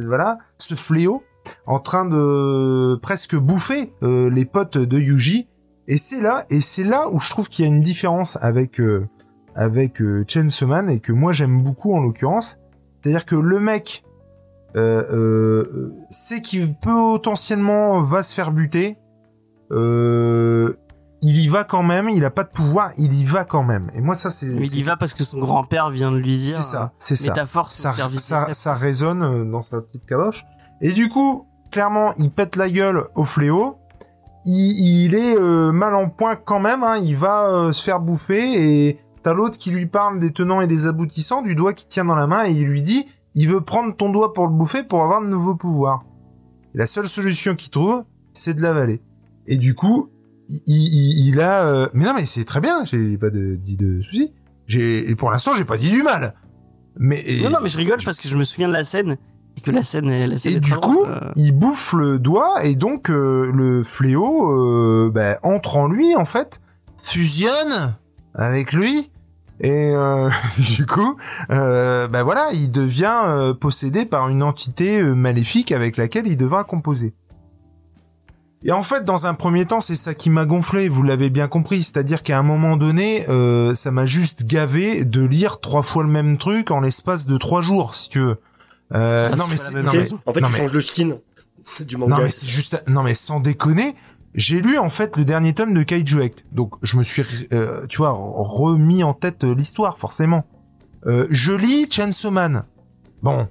voilà, 0.06 0.36
ce 0.58 0.74
fléau 0.74 1.22
en 1.66 1.78
train 1.80 2.04
de 2.04 2.96
presque 3.00 3.34
bouffer 3.36 3.94
euh, 4.02 4.28
les 4.28 4.44
potes 4.44 4.76
de 4.76 4.98
Yuji. 4.98 5.48
Et 5.88 5.96
c'est 5.96 6.20
là, 6.20 6.44
et 6.50 6.60
c'est 6.60 6.84
là 6.84 7.08
où 7.10 7.18
je 7.18 7.30
trouve 7.30 7.48
qu'il 7.48 7.64
y 7.64 7.68
a 7.68 7.70
une 7.70 7.80
différence 7.80 8.36
avec 8.42 8.80
avec 9.56 10.00
Chainsaw 10.28 10.66
Man 10.66 10.88
et 10.90 11.00
que 11.00 11.12
moi 11.12 11.32
j'aime 11.32 11.62
beaucoup 11.62 11.94
en 11.94 12.00
l'occurrence. 12.00 12.58
C'est-à-dire 13.02 13.24
que 13.24 13.34
le 13.34 13.58
mec 13.58 14.04
euh, 14.76 15.02
euh, 15.12 15.92
sait 16.10 16.40
qu'il 16.42 16.74
potentiellement 16.76 18.00
va 18.02 18.22
se 18.22 18.34
faire 18.34 18.52
buter. 18.52 18.96
Euh, 19.72 20.74
il 21.22 21.38
y 21.38 21.48
va 21.48 21.64
quand 21.64 21.82
même. 21.82 22.08
Il 22.08 22.24
a 22.24 22.30
pas 22.30 22.44
de 22.44 22.48
pouvoir. 22.50 22.92
Il 22.98 23.12
y 23.12 23.24
va 23.24 23.44
quand 23.44 23.62
même. 23.62 23.90
Et 23.94 24.00
moi 24.00 24.14
ça 24.14 24.30
c'est 24.30 24.46
Mais 24.46 24.62
il 24.62 24.70
c'est- 24.70 24.76
y 24.78 24.82
va 24.82 24.96
parce 24.96 25.14
que 25.14 25.24
son 25.24 25.38
grand-père 25.38 25.90
vient 25.90 26.10
de 26.10 26.16
lui 26.16 26.36
dire. 26.36 26.54
c'est 26.56 26.62
ça, 26.62 26.92
c'est 26.98 27.28
euh, 27.30 27.34
ça 27.34 27.46
force 27.46 27.74
ça, 27.76 27.90
service 27.90 28.22
ça, 28.22 28.52
ça 28.54 28.74
résonne 28.74 29.22
euh, 29.22 29.44
dans 29.44 29.62
sa 29.62 29.80
petite 29.80 30.06
caboche. 30.06 30.44
Et 30.80 30.92
du 30.92 31.08
coup, 31.10 31.46
clairement, 31.70 32.14
il 32.16 32.30
pète 32.30 32.56
la 32.56 32.70
gueule 32.70 33.04
au 33.14 33.24
fléau. 33.24 33.76
Il, 34.46 35.04
il 35.04 35.14
est 35.14 35.36
euh, 35.36 35.70
mal 35.72 35.94
en 35.94 36.08
point 36.08 36.36
quand 36.36 36.60
même. 36.60 36.82
Hein. 36.82 36.96
Il 36.98 37.16
va 37.16 37.48
euh, 37.48 37.72
se 37.72 37.84
faire 37.84 38.00
bouffer 38.00 38.88
et 38.88 38.98
t'as 39.22 39.34
l'autre 39.34 39.58
qui 39.58 39.70
lui 39.70 39.84
parle 39.84 40.18
des 40.18 40.32
tenants 40.32 40.62
et 40.62 40.66
des 40.66 40.86
aboutissants, 40.86 41.42
du 41.42 41.54
doigt 41.54 41.74
qu'il 41.74 41.88
tient 41.88 42.06
dans 42.06 42.14
la 42.14 42.26
main 42.26 42.46
et 42.46 42.52
il 42.52 42.64
lui 42.64 42.80
dit 42.80 43.06
il 43.34 43.48
veut 43.48 43.60
prendre 43.60 43.94
ton 43.96 44.10
doigt 44.10 44.32
pour 44.34 44.46
le 44.46 44.52
bouffer 44.52 44.82
pour 44.82 45.02
avoir 45.02 45.20
de 45.22 45.26
nouveaux 45.26 45.54
pouvoirs. 45.54 46.04
Et 46.74 46.78
la 46.78 46.86
seule 46.86 47.08
solution 47.08 47.54
qu'il 47.54 47.70
trouve, 47.70 48.04
c'est 48.32 48.54
de 48.54 48.62
l'avaler. 48.62 49.00
Et 49.46 49.56
du 49.56 49.74
coup, 49.74 50.10
il, 50.48 50.60
il- 50.66 51.28
il 51.28 51.40
a. 51.40 51.64
euh, 51.64 51.88
Mais 51.94 52.04
non, 52.04 52.12
mais 52.14 52.26
c'est 52.26 52.44
très 52.44 52.60
bien. 52.60 52.84
J'ai 52.84 53.16
pas 53.18 53.30
de, 53.30 53.56
dit 53.56 53.76
de 53.76 54.00
soucis. 54.02 54.32
J'ai 54.66 55.08
et 55.10 55.14
pour 55.16 55.30
l'instant, 55.30 55.52
j'ai 55.56 55.64
pas 55.64 55.76
dit 55.78 55.90
du 55.90 56.02
mal. 56.02 56.34
Mais 56.96 57.22
et- 57.26 57.42
Non, 57.42 57.50
non, 57.50 57.58
mais 57.62 57.68
je 57.68 57.78
rigole 57.78 58.00
parce 58.04 58.18
que 58.18 58.28
je 58.28 58.36
me 58.36 58.44
souviens 58.44 58.68
de 58.68 58.72
la 58.72 58.84
scène 58.84 59.16
et 59.56 59.60
que 59.60 59.70
la 59.72 59.82
scène, 59.82 60.08
est- 60.10 60.26
la 60.28 60.38
scène 60.38 60.52
et 60.52 60.56
est 60.56 60.60
du 60.60 60.74
coup, 60.76 61.04
euh. 61.04 61.32
il 61.36 61.52
bouffe 61.52 61.92
le 61.92 62.18
doigt 62.18 62.64
et 62.64 62.74
donc 62.76 63.10
euh, 63.10 63.50
le 63.52 63.82
fléau 63.82 64.50
euh, 64.52 65.10
ben, 65.12 65.36
entre 65.42 65.76
en 65.76 65.88
lui 65.88 66.14
en 66.14 66.24
fait, 66.24 66.60
fusionne 67.02 67.94
avec 68.34 68.72
lui 68.72 69.10
et 69.60 69.90
euh, 69.94 70.28
du 70.58 70.86
coup, 70.86 71.16
euh, 71.50 72.08
ben 72.08 72.22
voilà, 72.22 72.48
il 72.52 72.70
devient 72.70 73.14
euh, 73.26 73.54
possédé 73.54 74.04
par 74.06 74.28
une 74.28 74.42
entité 74.42 75.00
euh, 75.00 75.14
maléfique 75.14 75.72
avec 75.72 75.96
laquelle 75.96 76.26
il 76.26 76.36
devra 76.36 76.64
composer. 76.64 77.12
Et 78.62 78.72
en 78.72 78.82
fait, 78.82 79.04
dans 79.06 79.26
un 79.26 79.32
premier 79.32 79.64
temps, 79.64 79.80
c'est 79.80 79.96
ça 79.96 80.12
qui 80.12 80.28
m'a 80.28 80.44
gonflé, 80.44 80.90
vous 80.90 81.02
l'avez 81.02 81.30
bien 81.30 81.48
compris, 81.48 81.82
c'est-à-dire 81.82 82.22
qu'à 82.22 82.38
un 82.38 82.42
moment 82.42 82.76
donné, 82.76 83.26
euh, 83.30 83.74
ça 83.74 83.90
m'a 83.90 84.04
juste 84.04 84.44
gavé 84.44 85.06
de 85.06 85.24
lire 85.24 85.60
trois 85.60 85.82
fois 85.82 86.02
le 86.02 86.10
même 86.10 86.36
truc 86.36 86.70
en 86.70 86.80
l'espace 86.80 87.26
de 87.26 87.38
trois 87.38 87.62
jours, 87.62 87.94
si 87.94 88.10
tu 88.10 88.18
veux. 88.20 88.36
Euh, 88.92 89.30
Ah, 89.32 89.36
non 89.36 89.44
mais 89.48 89.56
c'est 89.56 89.72
non, 89.82 89.90
mais 89.94 90.08
En 90.26 90.34
fait, 90.34 90.40
non, 90.42 90.48
tu 90.48 90.52
mais- 90.52 90.58
changes 90.58 90.72
le 90.72 90.82
skin 90.82 91.10
du 91.80 91.96
manga. 91.96 92.16
non 92.16 92.22
mais 92.24 92.30
c'est 92.30 92.48
juste 92.48 92.82
non 92.88 93.02
mais 93.02 93.14
sans 93.14 93.40
déconner, 93.40 93.94
j'ai 94.34 94.62
lu 94.62 94.78
en 94.78 94.90
fait 94.90 95.16
le 95.16 95.24
dernier 95.24 95.54
tome 95.54 95.74
de 95.74 95.82
Kaiju 95.82 96.22
Act. 96.22 96.44
Donc 96.52 96.74
je 96.82 96.96
me 96.96 97.02
suis 97.02 97.22
euh, 97.52 97.86
tu 97.88 97.98
vois 97.98 98.12
remis 98.12 99.02
en 99.02 99.14
tête 99.14 99.44
euh, 99.44 99.54
l'histoire 99.54 99.98
forcément. 99.98 100.44
Euh, 101.06 101.26
je 101.30 101.52
lis 101.52 101.88
Chainsaw 101.90 102.30
Man. 102.30 102.64
Bon, 103.22 103.48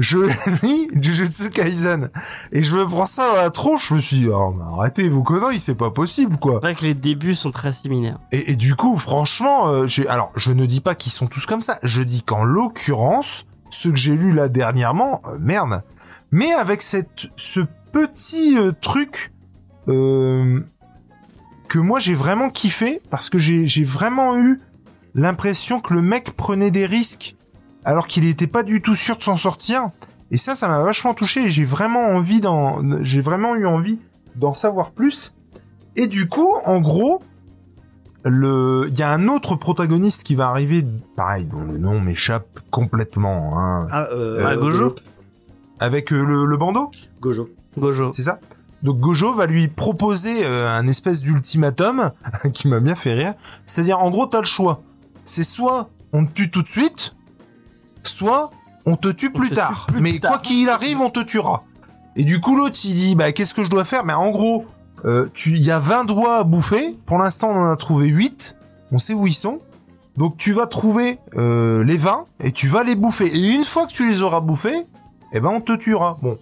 je 0.00 0.18
lis 0.62 0.88
Jujutsu 0.94 1.50
Kaisen 1.50 2.10
et 2.52 2.62
je 2.62 2.74
me 2.74 2.86
prends 2.86 3.06
ça 3.06 3.28
dans 3.28 3.36
la 3.36 3.50
tronche, 3.50 3.88
je 3.90 3.94
me 3.94 4.00
suis 4.00 4.16
dit 4.16 4.28
oh, 4.28 4.54
mais 4.56 4.64
arrêtez 4.64 5.08
vos 5.08 5.22
conneries, 5.22 5.60
c'est 5.60 5.74
pas 5.74 5.90
possible 5.90 6.36
quoi. 6.38 6.54
C'est 6.54 6.66
vrai 6.68 6.74
que 6.74 6.84
les 6.84 6.94
débuts 6.94 7.34
sont 7.34 7.50
très 7.50 7.72
similaires. 7.72 8.18
Et, 8.32 8.52
et 8.52 8.56
du 8.56 8.74
coup, 8.74 8.98
franchement, 8.98 9.68
euh, 9.68 9.86
j'ai 9.86 10.08
alors 10.08 10.32
je 10.36 10.52
ne 10.52 10.66
dis 10.66 10.80
pas 10.80 10.94
qu'ils 10.94 11.12
sont 11.12 11.26
tous 11.26 11.46
comme 11.46 11.62
ça. 11.62 11.78
Je 11.82 12.02
dis 12.02 12.22
qu'en 12.22 12.44
l'occurrence, 12.44 13.46
ceux 13.70 13.90
que 13.90 13.98
j'ai 13.98 14.16
lus 14.16 14.32
là 14.32 14.48
dernièrement, 14.48 15.22
euh, 15.26 15.36
merde. 15.38 15.82
Mais 16.32 16.52
avec 16.52 16.82
cette 16.82 17.26
ce 17.36 17.60
petit 17.92 18.56
truc 18.80 19.32
euh, 19.90 20.60
que 21.68 21.78
moi 21.78 21.98
j'ai 22.00 22.14
vraiment 22.14 22.50
kiffé 22.50 23.00
parce 23.10 23.30
que 23.30 23.38
j'ai 23.38 23.84
vraiment 23.84 24.36
eu 24.38 24.60
l'impression 25.14 25.80
que 25.80 25.94
le 25.94 26.02
mec 26.02 26.32
prenait 26.36 26.70
des 26.70 26.86
risques 26.86 27.36
alors 27.84 28.06
qu'il 28.06 28.24
n'était 28.24 28.46
pas 28.46 28.62
du 28.62 28.80
tout 28.82 28.94
sûr 28.94 29.16
de 29.16 29.22
s'en 29.22 29.36
sortir. 29.36 29.90
Et 30.32 30.36
ça, 30.36 30.54
ça 30.54 30.68
m'a 30.68 30.82
vachement 30.82 31.14
touché. 31.14 31.44
et 31.44 31.48
J'ai 31.48 31.64
vraiment 31.64 32.08
envie 32.10 32.40
d'en, 32.40 32.80
j'ai 33.02 33.20
vraiment 33.20 33.56
eu 33.56 33.66
envie 33.66 33.98
d'en 34.36 34.54
savoir 34.54 34.92
plus. 34.92 35.34
Et 35.96 36.06
du 36.06 36.28
coup, 36.28 36.52
en 36.64 36.80
gros, 36.80 37.20
le, 38.24 38.86
il 38.90 38.98
y 38.98 39.02
a 39.02 39.10
un 39.10 39.26
autre 39.28 39.56
protagoniste 39.56 40.22
qui 40.24 40.34
va 40.36 40.48
arriver, 40.48 40.84
pareil, 41.16 41.46
dont 41.46 41.62
le 41.62 41.78
nom 41.78 42.00
m'échappe 42.00 42.60
complètement, 42.70 43.58
hein, 43.58 43.88
Ah, 43.90 44.08
euh, 44.12 44.44
Ah, 44.46 44.56
Gojo 44.56 44.94
avec 45.80 46.12
euh, 46.12 46.22
le, 46.24 46.44
le 46.44 46.56
bandeau, 46.58 46.90
Gojo. 47.20 47.48
Gojo. 47.78 48.12
c'est 48.12 48.22
ça? 48.22 48.38
Donc 48.82 48.98
Gojo 48.98 49.34
va 49.34 49.46
lui 49.46 49.68
proposer 49.68 50.44
euh, 50.44 50.68
un 50.68 50.86
espèce 50.88 51.20
d'ultimatum 51.20 52.12
qui 52.54 52.68
m'a 52.68 52.80
bien 52.80 52.94
fait 52.94 53.12
rire. 53.12 53.34
C'est-à-dire, 53.66 53.98
en 54.00 54.10
gros, 54.10 54.26
t'as 54.26 54.40
le 54.40 54.46
choix. 54.46 54.80
C'est 55.24 55.44
soit 55.44 55.88
on 56.12 56.24
te 56.26 56.32
tue 56.32 56.50
tout 56.50 56.62
de 56.62 56.68
suite, 56.68 57.14
soit 58.02 58.50
on 58.86 58.96
te 58.96 59.08
tue 59.08 59.30
On 59.34 59.38
plus 59.38 59.50
te 59.50 59.54
tard. 59.54 59.86
tue 59.86 59.94
plus 59.94 60.02
Mais 60.02 60.18
tard. 60.18 60.32
quoi 60.32 60.40
qu'il 60.40 60.68
arrive, 60.68 61.00
on 61.00 61.10
te 61.10 61.20
tuera. 61.20 61.62
Et 62.16 62.24
du 62.24 62.40
coup, 62.40 62.56
l'autre, 62.56 62.78
il 62.84 62.94
dit, 62.94 63.14
bah, 63.14 63.32
qu'est-ce 63.32 63.54
que 63.54 63.64
je 63.64 63.70
dois 63.70 63.84
faire? 63.84 64.04
Mais 64.04 64.14
en 64.14 64.30
gros, 64.30 64.66
euh, 65.04 65.28
tu, 65.34 65.50
il 65.50 65.62
y 65.62 65.70
a 65.70 65.78
20 65.78 66.04
doigts 66.04 66.38
à 66.38 66.44
bouffer. 66.44 66.96
Pour 67.06 67.18
l'instant, 67.18 67.50
on 67.50 67.56
en 67.66 67.70
a 67.70 67.76
trouvé 67.76 68.08
8. 68.08 68.56
On 68.92 68.98
sait 68.98 69.14
où 69.14 69.26
ils 69.26 69.34
sont. 69.34 69.60
Donc, 70.16 70.36
tu 70.36 70.52
vas 70.52 70.66
trouver 70.66 71.18
euh, 71.36 71.84
les 71.84 71.96
20 71.96 72.24
et 72.42 72.52
tu 72.52 72.66
vas 72.66 72.82
les 72.82 72.96
bouffer. 72.96 73.26
Et 73.26 73.50
une 73.50 73.64
fois 73.64 73.86
que 73.86 73.92
tu 73.92 74.08
les 74.10 74.22
auras 74.22 74.40
bouffés, 74.40 74.86
eh 75.32 75.38
ben, 75.40 75.50
on 75.50 75.60
te 75.60 75.72
tuera. 75.76 76.16
Bon. 76.20 76.36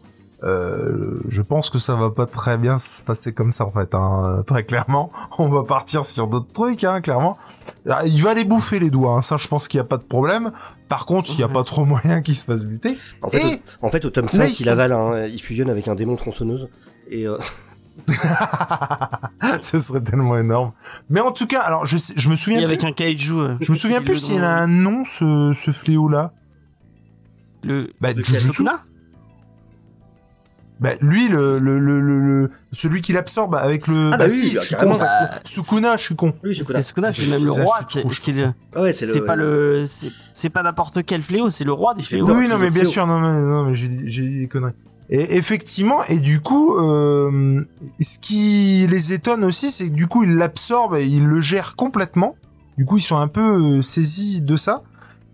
Euh, 0.45 1.21
je 1.29 1.43
pense 1.43 1.69
que 1.69 1.81
ça 1.81 1.97
va 1.97 2.11
pas 2.11 2.27
très 2.27 2.57
bien 2.57 2.79
se 2.79 3.03
passer 3.03 3.35
comme 3.35 3.51
ça 3.51 3.65
en 3.67 3.73
fait, 3.73 3.93
hein, 3.95 4.45
très 4.47 4.65
clairement. 4.65 5.11
On 5.39 5.49
va 5.49 5.65
partir 5.65 6.05
sur 6.05 6.29
d'autres 6.29 6.53
trucs, 6.53 6.85
hein, 6.85 7.01
clairement. 7.01 7.37
Ah, 7.91 8.07
Il 8.07 8.23
va 8.23 8.35
les 8.35 8.45
bouffer 8.45 8.79
les 8.79 8.91
doigts, 8.91 9.15
hein, 9.15 9.23
ça 9.23 9.37
je 9.37 9.49
pense 9.49 9.67
qu'il 9.67 9.79
y 9.79 9.81
a 9.81 9.85
pas 9.85 9.97
de 9.97 10.05
problème. 10.05 10.53
Par 10.89 11.07
contre, 11.07 11.31
il 11.35 11.41
y 11.41 11.43
a 11.43 11.49
Mhm. 11.49 11.55
pas 11.55 11.65
trop 11.65 11.85
moyen 11.85 12.23
qu'il 12.23 12.37
se 12.37 12.45
fasse 12.45 12.65
buter. 12.65 12.97
En 13.23 13.31
fait, 13.31 13.39
Et- 13.47 13.63
au, 13.83 13.87
en 13.87 13.91
fait, 13.91 14.05
au 14.05 14.11
tome 14.11 14.27
Là, 14.27 14.31
5, 14.33 14.61
ils 14.61 14.63
il 14.63 14.69
avale, 14.69 14.93
un- 14.93 15.27
il 15.27 15.41
fusionne 15.43 15.71
avec 15.71 15.89
un 15.89 15.95
démon 15.97 16.15
tronçonneuse. 16.17 16.69
Et 17.11 17.27
euh, 17.27 17.37
Ce 19.63 19.81
serait 19.81 20.03
tellement 20.03 20.39
énorme. 20.39 20.73
Mais 21.11 21.21
en 21.21 21.33
tout 21.33 21.47
cas, 21.47 21.61
alors 21.63 21.85
je, 21.87 21.97
je 22.17 22.29
me 22.31 22.37
souviens 22.37 22.59
Et 22.61 22.63
plus, 22.63 22.67
avec 22.67 22.85
un 22.85 22.93
kaiju. 22.93 23.33
euh, 23.41 23.57
je 23.61 23.73
me 23.73 23.77
souviens 23.77 24.03
plus 24.03 24.19
s'il 24.19 24.43
a 24.43 24.57
un 24.57 24.67
nom 24.69 25.05
ce, 25.05 25.53
ce 25.65 25.73
fléau 25.73 26.09
là. 26.09 26.33
Le. 27.65 27.91
Bah, 28.01 28.13
le 28.13 28.23
Jujutsu. 28.23 28.49
Sukuna 28.49 28.85
Bah 30.81 30.91
lui 31.01 31.27
le 31.29 31.59
le 31.59 31.81
le, 31.81 32.01
le, 32.01 32.21
le- 32.21 32.51
celui 32.73 33.03
qui 33.03 33.13
l'absorbe 33.13 33.57
avec 33.57 33.89
le 33.89 34.11
Ah 34.13 34.17
bah 34.17 34.27
oui, 34.27 34.31
si, 34.31 34.55
bah, 34.55 34.61
je 34.63 34.67
suis 34.69 34.77
con, 34.77 34.95
ça- 34.95 35.31
Sukuna, 35.45 35.97
je 35.97 36.03
suis 36.05 36.15
con. 36.15 36.35
oui, 36.45 36.51
C'est 36.55 36.61
Sukuna. 36.61 36.83
Sukuna, 36.83 37.13
c'est 37.13 37.27
même 37.27 37.45
le 37.45 37.51
roi. 37.51 37.81
C'est 37.89 38.33
le. 38.33 38.53
Ah 38.77 38.83
ouais, 38.83 38.93
c'est 38.93 39.07
le. 39.07 39.13
C'est 39.13 39.21
pas 39.23 39.35
le. 39.35 39.83
C'est 40.33 40.51
pas 40.51 40.63
n'importe 40.63 41.05
quel 41.05 41.23
fléau, 41.23 41.51
c'est 41.51 41.65
le 41.65 41.73
roi 41.73 41.95
des 41.95 42.03
fléaux. 42.05 42.27
Oui, 42.31 42.47
non, 42.47 42.59
mais 42.59 42.71
bien 42.71 42.83
fléau. 42.83 42.93
sûr, 42.93 43.07
non, 43.09 43.19
mais, 43.21 43.41
non, 43.41 43.65
mais 43.65 43.75
j'ai 43.75 43.89
dit- 43.89 44.05
j'ai 44.11 44.23
dit 44.23 44.39
des 44.41 44.47
conneries. 44.49 44.73
Et 45.11 45.37
effectivement, 45.37 46.05
et 46.05 46.21
du 46.21 46.41
coup, 46.41 46.77
euh, 46.79 47.65
ce 47.99 48.19
qui 48.21 48.87
les 48.89 49.13
étonne 49.13 49.43
aussi, 49.43 49.71
c'est 49.71 49.89
que 49.89 49.95
du 49.95 50.07
coup, 50.07 50.23
ils 50.23 50.37
l'absorbent 50.37 50.95
et 50.97 51.07
ils 51.07 51.25
le 51.27 51.41
gèrent 51.41 51.75
complètement. 51.77 52.37
Du 52.77 52.85
coup, 52.85 52.99
ils 52.99 53.03
sont 53.03 53.17
un 53.17 53.27
peu 53.27 53.79
euh, 53.79 53.83
saisis 53.83 54.43
de 54.43 54.55
ça. 54.55 54.83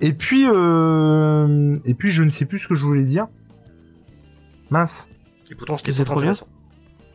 Et 0.00 0.12
puis, 0.14 0.44
euh, 0.48 1.76
et 1.84 1.92
puis, 1.94 2.12
je 2.12 2.22
ne 2.22 2.30
sais 2.30 2.46
plus 2.46 2.60
ce 2.60 2.68
que 2.68 2.74
je 2.76 2.84
voulais 2.86 3.02
dire. 3.04 3.26
Mince. 4.70 5.08
Et 5.50 5.54
pourtant, 5.54 5.76
c'était 5.78 6.04
trop 6.04 6.20
bien. 6.20 6.34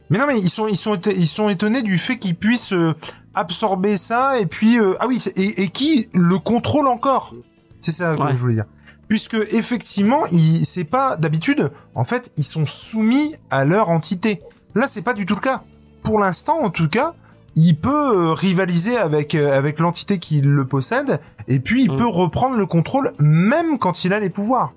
Mais 0.09 0.17
non, 0.17 0.25
mais 0.27 0.39
ils 0.39 0.49
sont, 0.49 0.67
ils 0.67 0.75
sont, 0.77 0.99
ils 1.15 1.27
sont 1.27 1.49
étonnés 1.49 1.81
du 1.83 1.97
fait 1.99 2.17
qu'ils 2.17 2.35
puissent 2.35 2.73
euh, 2.73 2.93
absorber 3.35 3.95
ça 3.97 4.39
et 4.39 4.45
puis 4.47 4.79
euh, 4.79 4.95
ah 4.99 5.07
oui, 5.07 5.19
c'est- 5.19 5.37
et, 5.37 5.63
et 5.63 5.67
qui 5.69 6.09
le 6.13 6.37
contrôle 6.39 6.87
encore? 6.87 7.35
C'est 7.79 7.91
ça 7.91 8.15
que 8.15 8.31
je 8.33 8.37
voulais 8.37 8.55
dire. 8.55 8.65
Puisque 9.07 9.35
effectivement, 9.51 10.25
ils- 10.31 10.65
c'est 10.65 10.83
pas 10.83 11.15
d'habitude. 11.15 11.71
En 11.95 12.03
fait, 12.05 12.31
ils 12.37 12.43
sont 12.43 12.65
soumis 12.65 13.35
à 13.51 13.65
leur 13.65 13.89
entité. 13.89 14.41
Là, 14.75 14.87
c'est 14.87 15.01
pas 15.03 15.13
du 15.13 15.25
tout 15.25 15.35
le 15.35 15.41
cas. 15.41 15.63
Pour 16.03 16.19
l'instant, 16.19 16.59
en 16.63 16.69
tout 16.71 16.89
cas, 16.89 17.13
il 17.55 17.75
peut 17.77 18.29
euh, 18.29 18.33
rivaliser 18.33 18.97
avec 18.97 19.35
euh, 19.35 19.55
avec 19.57 19.79
l'entité 19.79 20.17
qui 20.19 20.41
le 20.41 20.65
possède 20.65 21.19
et 21.47 21.59
puis 21.59 21.83
il 21.83 21.91
Mm. 21.91 21.97
peut 21.97 22.07
reprendre 22.07 22.55
le 22.55 22.65
contrôle 22.65 23.13
même 23.19 23.77
quand 23.79 24.05
il 24.05 24.13
a 24.13 24.19
les 24.19 24.29
pouvoirs. 24.29 24.73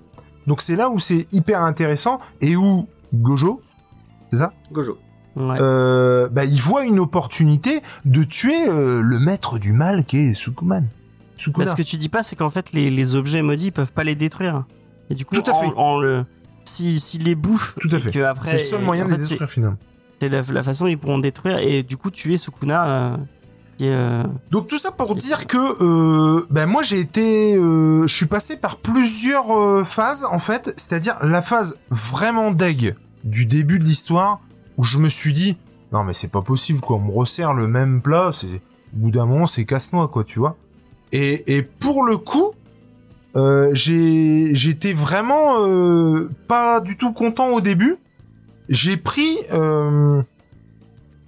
Donc 0.47 0.61
c'est 0.61 0.75
là 0.75 0.89
où 0.89 0.99
c'est 0.99 1.27
hyper 1.31 1.61
intéressant 1.61 2.19
et 2.41 2.55
où 2.55 2.87
Gojo, 3.13 3.61
c'est 4.31 4.37
ça? 4.37 4.53
Gojo. 4.71 4.97
Ouais. 5.35 5.57
euh, 5.59 6.29
bah, 6.29 6.45
il 6.45 6.59
voit 6.61 6.83
une 6.85 6.99
opportunité 6.99 7.81
de 8.05 8.23
tuer 8.23 8.67
euh, 8.69 9.01
le 9.01 9.19
maître 9.19 9.57
du 9.57 9.71
mal 9.73 10.05
qui 10.05 10.17
est 10.17 10.33
Sukuman. 10.35 10.83
Sukuna. 11.37 11.65
Bah, 11.65 11.71
ce 11.71 11.75
que 11.75 11.81
tu 11.81 11.97
dis 11.97 12.09
pas, 12.09 12.21
c'est 12.23 12.35
qu'en 12.35 12.49
fait, 12.51 12.71
les, 12.73 12.89
les 12.91 13.15
objets 13.15 13.41
maudits 13.41 13.67
ils 13.67 13.71
peuvent 13.71 13.91
pas 13.93 14.03
les 14.03 14.15
détruire. 14.15 14.65
Et 15.09 15.15
du 15.15 15.25
coup, 15.25 15.35
Tout 15.35 15.49
à 15.49 15.53
en, 15.55 15.59
fait. 15.61 15.71
en 15.75 15.99
le. 15.99 16.25
Si, 16.65 16.99
s'ils 16.99 17.23
les 17.23 17.35
bouffent, 17.35 17.75
Tout 17.81 17.89
à 17.91 17.99
fait. 17.99 18.11
que 18.11 18.19
après, 18.19 18.47
C'est 18.49 18.57
le 18.57 18.61
seul 18.61 18.81
moyen 18.83 19.05
en 19.05 19.07
de 19.09 19.13
les 19.13 19.17
détruire 19.17 19.49
finalement. 19.49 19.77
C'est 20.21 20.29
la, 20.29 20.41
la 20.41 20.63
façon 20.63 20.85
dont 20.85 20.91
ils 20.91 20.97
pourront 20.97 21.19
détruire 21.19 21.57
et 21.57 21.83
du 21.83 21.97
coup 21.97 22.09
tuer 22.11 22.37
Sukuna. 22.37 22.85
euh, 22.87 23.17
euh, 23.81 24.23
Donc 24.51 24.67
tout 24.67 24.77
ça 24.79 24.91
pour 24.91 25.15
dire 25.15 25.47
que 25.47 25.57
euh, 25.57 26.45
ben 26.49 26.65
moi 26.65 26.83
j'ai 26.83 26.99
été, 26.99 27.55
euh, 27.55 28.07
je 28.07 28.15
suis 28.15 28.27
passé 28.27 28.55
par 28.55 28.77
plusieurs 28.77 29.57
euh, 29.57 29.83
phases 29.83 30.25
en 30.25 30.39
fait, 30.39 30.73
c'est-à-dire 30.77 31.17
la 31.23 31.41
phase 31.41 31.79
vraiment 31.89 32.51
deg 32.51 32.95
du 33.23 33.45
début 33.45 33.79
de 33.79 33.83
l'histoire 33.83 34.39
où 34.77 34.83
je 34.83 34.97
me 34.99 35.09
suis 35.09 35.33
dit 35.33 35.57
non 35.91 36.03
mais 36.03 36.13
c'est 36.13 36.27
pas 36.27 36.41
possible 36.41 36.79
quoi, 36.79 36.97
on 36.97 36.99
me 36.99 37.11
resserre 37.11 37.53
le 37.53 37.67
même 37.67 38.01
plat, 38.01 38.31
c'est 38.33 38.47
au 38.47 38.59
bout 38.93 39.11
d'un 39.11 39.25
moment 39.25 39.47
c'est 39.47 39.65
casse-noix 39.65 40.07
quoi, 40.07 40.23
tu 40.23 40.39
vois. 40.39 40.55
Et, 41.11 41.55
et 41.57 41.61
pour 41.61 42.03
le 42.03 42.17
coup, 42.17 42.53
euh, 43.35 43.69
j'ai 43.73 44.51
j'étais 44.55 44.93
vraiment 44.93 45.65
euh, 45.65 46.29
pas 46.47 46.79
du 46.79 46.97
tout 46.97 47.13
content 47.13 47.49
au 47.49 47.61
début. 47.61 47.97
J'ai 48.69 48.97
pris 48.97 49.37
euh, 49.51 50.21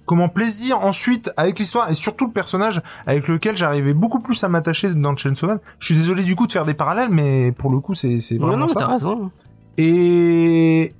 comment 0.06 0.28
plaisir 0.28 0.78
ensuite 0.84 1.30
avec 1.36 1.58
l'histoire 1.58 1.90
et 1.90 1.94
surtout 1.94 2.26
le 2.26 2.32
personnage 2.32 2.80
avec 3.06 3.28
lequel 3.28 3.56
j'arrivais 3.56 3.92
beaucoup 3.92 4.20
plus 4.20 4.42
à 4.44 4.48
m'attacher 4.48 4.94
dans 4.94 5.14
Chainsaw 5.16 5.46
Man. 5.48 5.58
Je 5.78 5.86
suis 5.86 5.94
désolé 5.94 6.22
du 6.22 6.34
coup 6.36 6.46
de 6.46 6.52
faire 6.52 6.64
des 6.64 6.74
parallèles, 6.74 7.10
mais 7.10 7.52
pour 7.52 7.70
le 7.70 7.80
coup 7.80 7.94
c'est 7.94 8.20
c'est 8.20 8.36
Non, 8.38 8.46
vraiment 8.46 8.60
non, 8.60 8.66
mais 8.68 8.72
ça. 8.72 8.80
t'as 8.80 8.86
raison. 8.86 9.30
Et 9.76 10.94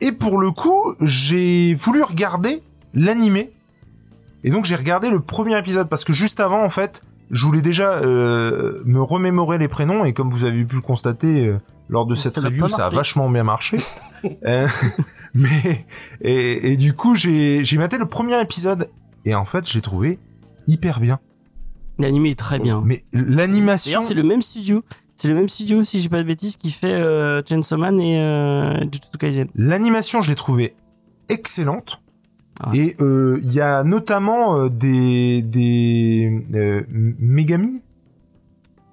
et 0.00 0.10
pour 0.12 0.38
le 0.40 0.50
coup, 0.50 0.94
j'ai 1.00 1.74
voulu 1.74 2.02
regarder 2.02 2.62
l'animé. 2.94 3.52
Et 4.42 4.50
donc 4.50 4.64
j'ai 4.64 4.74
regardé 4.74 5.08
le 5.10 5.20
premier 5.20 5.56
épisode 5.56 5.88
parce 5.88 6.04
que 6.04 6.12
juste 6.12 6.40
avant 6.40 6.64
en 6.64 6.68
fait, 6.70 7.00
je 7.30 7.46
voulais 7.46 7.60
déjà 7.62 7.92
euh, 7.92 8.82
me 8.84 9.00
remémorer 9.00 9.58
les 9.58 9.68
prénoms 9.68 10.04
et 10.04 10.12
comme 10.12 10.30
vous 10.30 10.44
avez 10.44 10.64
pu 10.64 10.74
le 10.76 10.82
constater 10.82 11.46
euh, 11.46 11.60
lors 11.88 12.06
de 12.06 12.14
cette 12.16 12.34
Ça 12.34 12.40
review, 12.40 12.66
ça 12.68 12.86
a 12.86 12.90
vachement 12.90 13.28
bien 13.30 13.44
marché. 13.44 13.78
Euh, 14.44 14.68
mais 15.34 15.86
et, 16.20 16.72
et 16.72 16.76
du 16.76 16.94
coup 16.94 17.16
j'ai 17.16 17.64
j'ai 17.64 17.78
maté 17.78 17.98
le 17.98 18.06
premier 18.06 18.40
épisode 18.40 18.88
et 19.24 19.34
en 19.34 19.44
fait 19.44 19.68
j'ai 19.68 19.80
trouvé 19.80 20.18
hyper 20.66 21.00
bien. 21.00 21.18
L'anime 21.98 22.26
est 22.26 22.38
très 22.38 22.58
bien. 22.58 22.82
Mais 22.84 23.02
l'animation, 23.12 24.02
c'est 24.02 24.14
le 24.14 24.22
même 24.22 24.42
studio. 24.42 24.82
C'est 25.14 25.28
le 25.28 25.34
même 25.34 25.48
studio, 25.48 25.84
si 25.84 26.00
j'ai 26.00 26.08
pas 26.08 26.18
de 26.18 26.26
bêtises, 26.26 26.56
qui 26.56 26.70
fait 26.70 26.94
euh, 26.94 27.42
Chainsaw 27.46 27.76
Man 27.76 28.00
et 28.00 28.18
euh, 28.20 28.80
Jujutsu 28.80 29.18
Kaisen. 29.18 29.48
l'animation, 29.54 30.22
je 30.22 30.30
l'ai 30.30 30.34
trouvée 30.34 30.74
excellente. 31.28 32.02
Ah. 32.60 32.70
Et 32.74 32.96
euh, 33.00 33.38
il 33.42 33.52
y 33.52 33.60
a 33.60 33.84
notamment 33.84 34.56
euh, 34.58 34.68
des 34.68 35.42
des 35.42 36.44
euh, 36.54 36.82
Megami, 36.88 37.82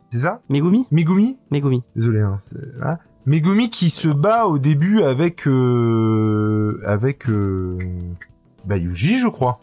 c'est 0.10 0.20
ça? 0.20 0.42
Megumi? 0.50 0.88
Megumi? 0.92 1.38
Megumi. 1.52 1.84
Désolé. 1.96 2.20
Hein, 2.22 2.36
voilà. 2.78 3.00
Megumi 3.30 3.70
qui 3.70 3.92
se 3.92 4.08
bat 4.08 4.48
au 4.48 4.58
début 4.58 5.04
avec 5.04 5.46
euh, 5.48 6.82
avec 6.84 7.30
euh, 7.30 7.78
bah, 8.66 8.78
Yuji, 8.78 9.20
je 9.20 9.28
crois. 9.28 9.60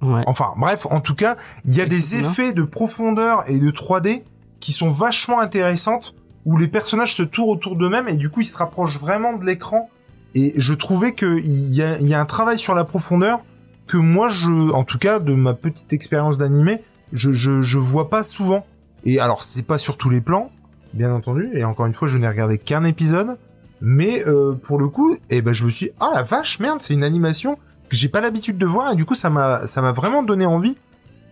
Ouais. 0.00 0.22
Enfin, 0.26 0.54
bref, 0.56 0.86
en 0.88 1.02
tout 1.02 1.14
cas, 1.14 1.36
il 1.66 1.76
y 1.76 1.82
a 1.82 1.86
des 1.86 2.16
effets 2.16 2.54
de 2.54 2.62
profondeur 2.62 3.44
et 3.46 3.58
de 3.58 3.70
3D 3.70 4.22
qui 4.58 4.72
sont 4.72 4.90
vachement 4.90 5.38
intéressantes, 5.38 6.14
où 6.46 6.56
les 6.56 6.66
personnages 6.66 7.14
se 7.14 7.22
tournent 7.22 7.50
autour 7.50 7.76
d'eux-mêmes 7.76 8.08
et 8.08 8.16
du 8.16 8.30
coup, 8.30 8.40
ils 8.40 8.46
se 8.46 8.56
rapprochent 8.56 8.98
vraiment 8.98 9.36
de 9.36 9.44
l'écran. 9.44 9.90
Et 10.34 10.54
je 10.56 10.72
trouvais 10.72 11.14
qu'il 11.14 11.74
y 11.74 11.82
a, 11.82 11.98
il 11.98 12.08
y 12.08 12.14
a 12.14 12.20
un 12.20 12.26
travail 12.26 12.56
sur 12.56 12.74
la 12.74 12.84
profondeur 12.84 13.40
que 13.86 13.98
moi, 13.98 14.30
je, 14.30 14.72
en 14.72 14.84
tout 14.84 14.98
cas, 14.98 15.18
de 15.18 15.34
ma 15.34 15.52
petite 15.52 15.92
expérience 15.92 16.38
d'animé, 16.38 16.82
je, 17.12 17.34
je, 17.34 17.60
je 17.60 17.76
vois 17.76 18.08
pas 18.08 18.22
souvent. 18.22 18.64
Et 19.04 19.20
alors, 19.20 19.42
c'est 19.42 19.62
pas 19.62 19.76
sur 19.76 19.98
tous 19.98 20.08
les 20.08 20.22
plans, 20.22 20.50
bien 20.96 21.12
entendu. 21.12 21.50
Et 21.54 21.64
encore 21.64 21.86
une 21.86 21.94
fois, 21.94 22.08
je 22.08 22.18
n'ai 22.18 22.28
regardé 22.28 22.58
qu'un 22.58 22.84
épisode. 22.84 23.36
Mais 23.80 24.24
euh, 24.26 24.52
pour 24.54 24.78
le 24.78 24.88
coup, 24.88 25.16
eh 25.30 25.42
ben, 25.42 25.52
je 25.52 25.64
me 25.66 25.70
suis 25.70 25.86
dit, 25.86 25.92
ah 26.00 26.10
la 26.14 26.22
vache, 26.22 26.58
merde, 26.60 26.80
c'est 26.80 26.94
une 26.94 27.04
animation 27.04 27.58
que 27.88 27.96
j'ai 27.96 28.08
pas 28.08 28.20
l'habitude 28.20 28.58
de 28.58 28.66
voir 28.66 28.90
et 28.92 28.96
du 28.96 29.04
coup 29.04 29.14
ça 29.14 29.30
m'a 29.30 29.64
ça 29.68 29.80
m'a 29.80 29.92
vraiment 29.92 30.24
donné 30.24 30.44
envie 30.44 30.76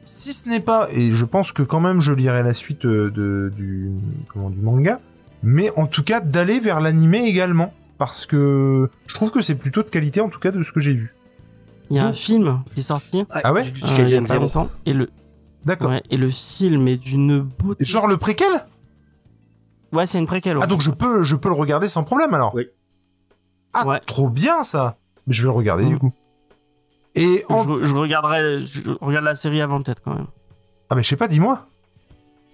si 0.05 0.32
ce 0.32 0.49
n'est 0.49 0.61
pas 0.61 0.86
et 0.93 1.11
je 1.11 1.24
pense 1.24 1.51
que 1.51 1.62
quand 1.65 1.81
même 1.81 2.01
je 2.01 2.12
lirai 2.12 2.45
la 2.45 2.55
suite 2.55 2.85
euh, 2.85 3.11
de 3.11 3.51
du 3.57 3.91
comment 4.28 4.51
du 4.51 4.61
manga 4.61 5.01
mais 5.43 5.73
en 5.74 5.89
tout 5.89 6.05
cas 6.05 6.20
d'aller 6.20 6.61
vers 6.61 6.81
l'animé 6.81 7.24
également 7.24 7.74
parce 7.99 8.24
que 8.24 8.89
je 9.09 9.15
trouve 9.15 9.32
que 9.32 9.41
c'est 9.43 9.57
plutôt 9.57 9.82
de 9.82 9.89
qualité 9.89 10.20
en 10.20 10.28
tout 10.28 10.39
cas 10.39 10.53
de 10.53 10.62
ce 10.62 10.70
que 10.70 10.78
j'ai 10.78 10.93
vu 10.93 11.12
Il 11.91 11.97
y 11.97 11.99
a 11.99 12.07
un 12.07 12.12
film 12.12 12.62
qui 12.73 12.78
est 12.78 12.85
sorti 12.85 13.24
Ah 13.31 13.53
ouais 13.53 13.65
Jujutsu 13.65 13.85
euh, 13.85 13.89
il 13.89 13.99
y 13.99 14.01
a 14.01 14.05
Kaisen 14.05 14.27
pas 14.28 14.35
0. 14.35 14.43
longtemps. 14.45 14.70
Et 14.86 14.93
le, 14.93 15.11
d'accord 15.65 15.91
ouais, 15.91 16.05
et 16.09 16.16
le 16.16 16.31
film 16.31 16.86
est 16.86 16.99
d'une 17.03 17.41
beauté. 17.41 17.85
genre 17.85 18.07
le 18.07 18.16
préquel? 18.16 18.65
Ouais, 19.95 20.07
c'est 20.07 20.19
une 20.19 20.27
préquelle. 20.27 20.57
ouais. 20.59 20.62
ah 20.65 20.66
donc 20.66 20.81
je 20.83 20.91
peux 20.91 21.23
je 21.23 21.37
peux 21.37 21.49
le 21.49 21.55
regarder 21.55 21.89
sans 21.89 22.05
problème 22.05 22.35
alors 22.35 22.53
Oui. 22.55 22.66
ah 23.73 23.87
Ouais. 23.87 24.01
trop 24.07 24.29
bien 24.29 24.62
ça 24.62 24.97
je 25.29 25.43
vais 25.43 25.47
le 25.47 25.53
regarder 25.57 25.85
Mm. 25.85 25.89
du 25.89 25.99
coup 25.99 26.12
et 27.15 27.45
en... 27.49 27.62
je, 27.62 27.83
je 27.85 27.95
regarderai, 27.95 28.65
je 28.65 28.83
regarde 29.01 29.25
la 29.25 29.37
série 29.37 29.61
avant 29.61 29.81
peut-être 29.81 30.03
quand 30.03 30.15
même. 30.15 30.27
ah 30.91 30.95
mais 30.97 31.03
je 31.03 31.09
sais 31.09 31.16
pas 31.16 31.29
dis-moi 31.29 31.66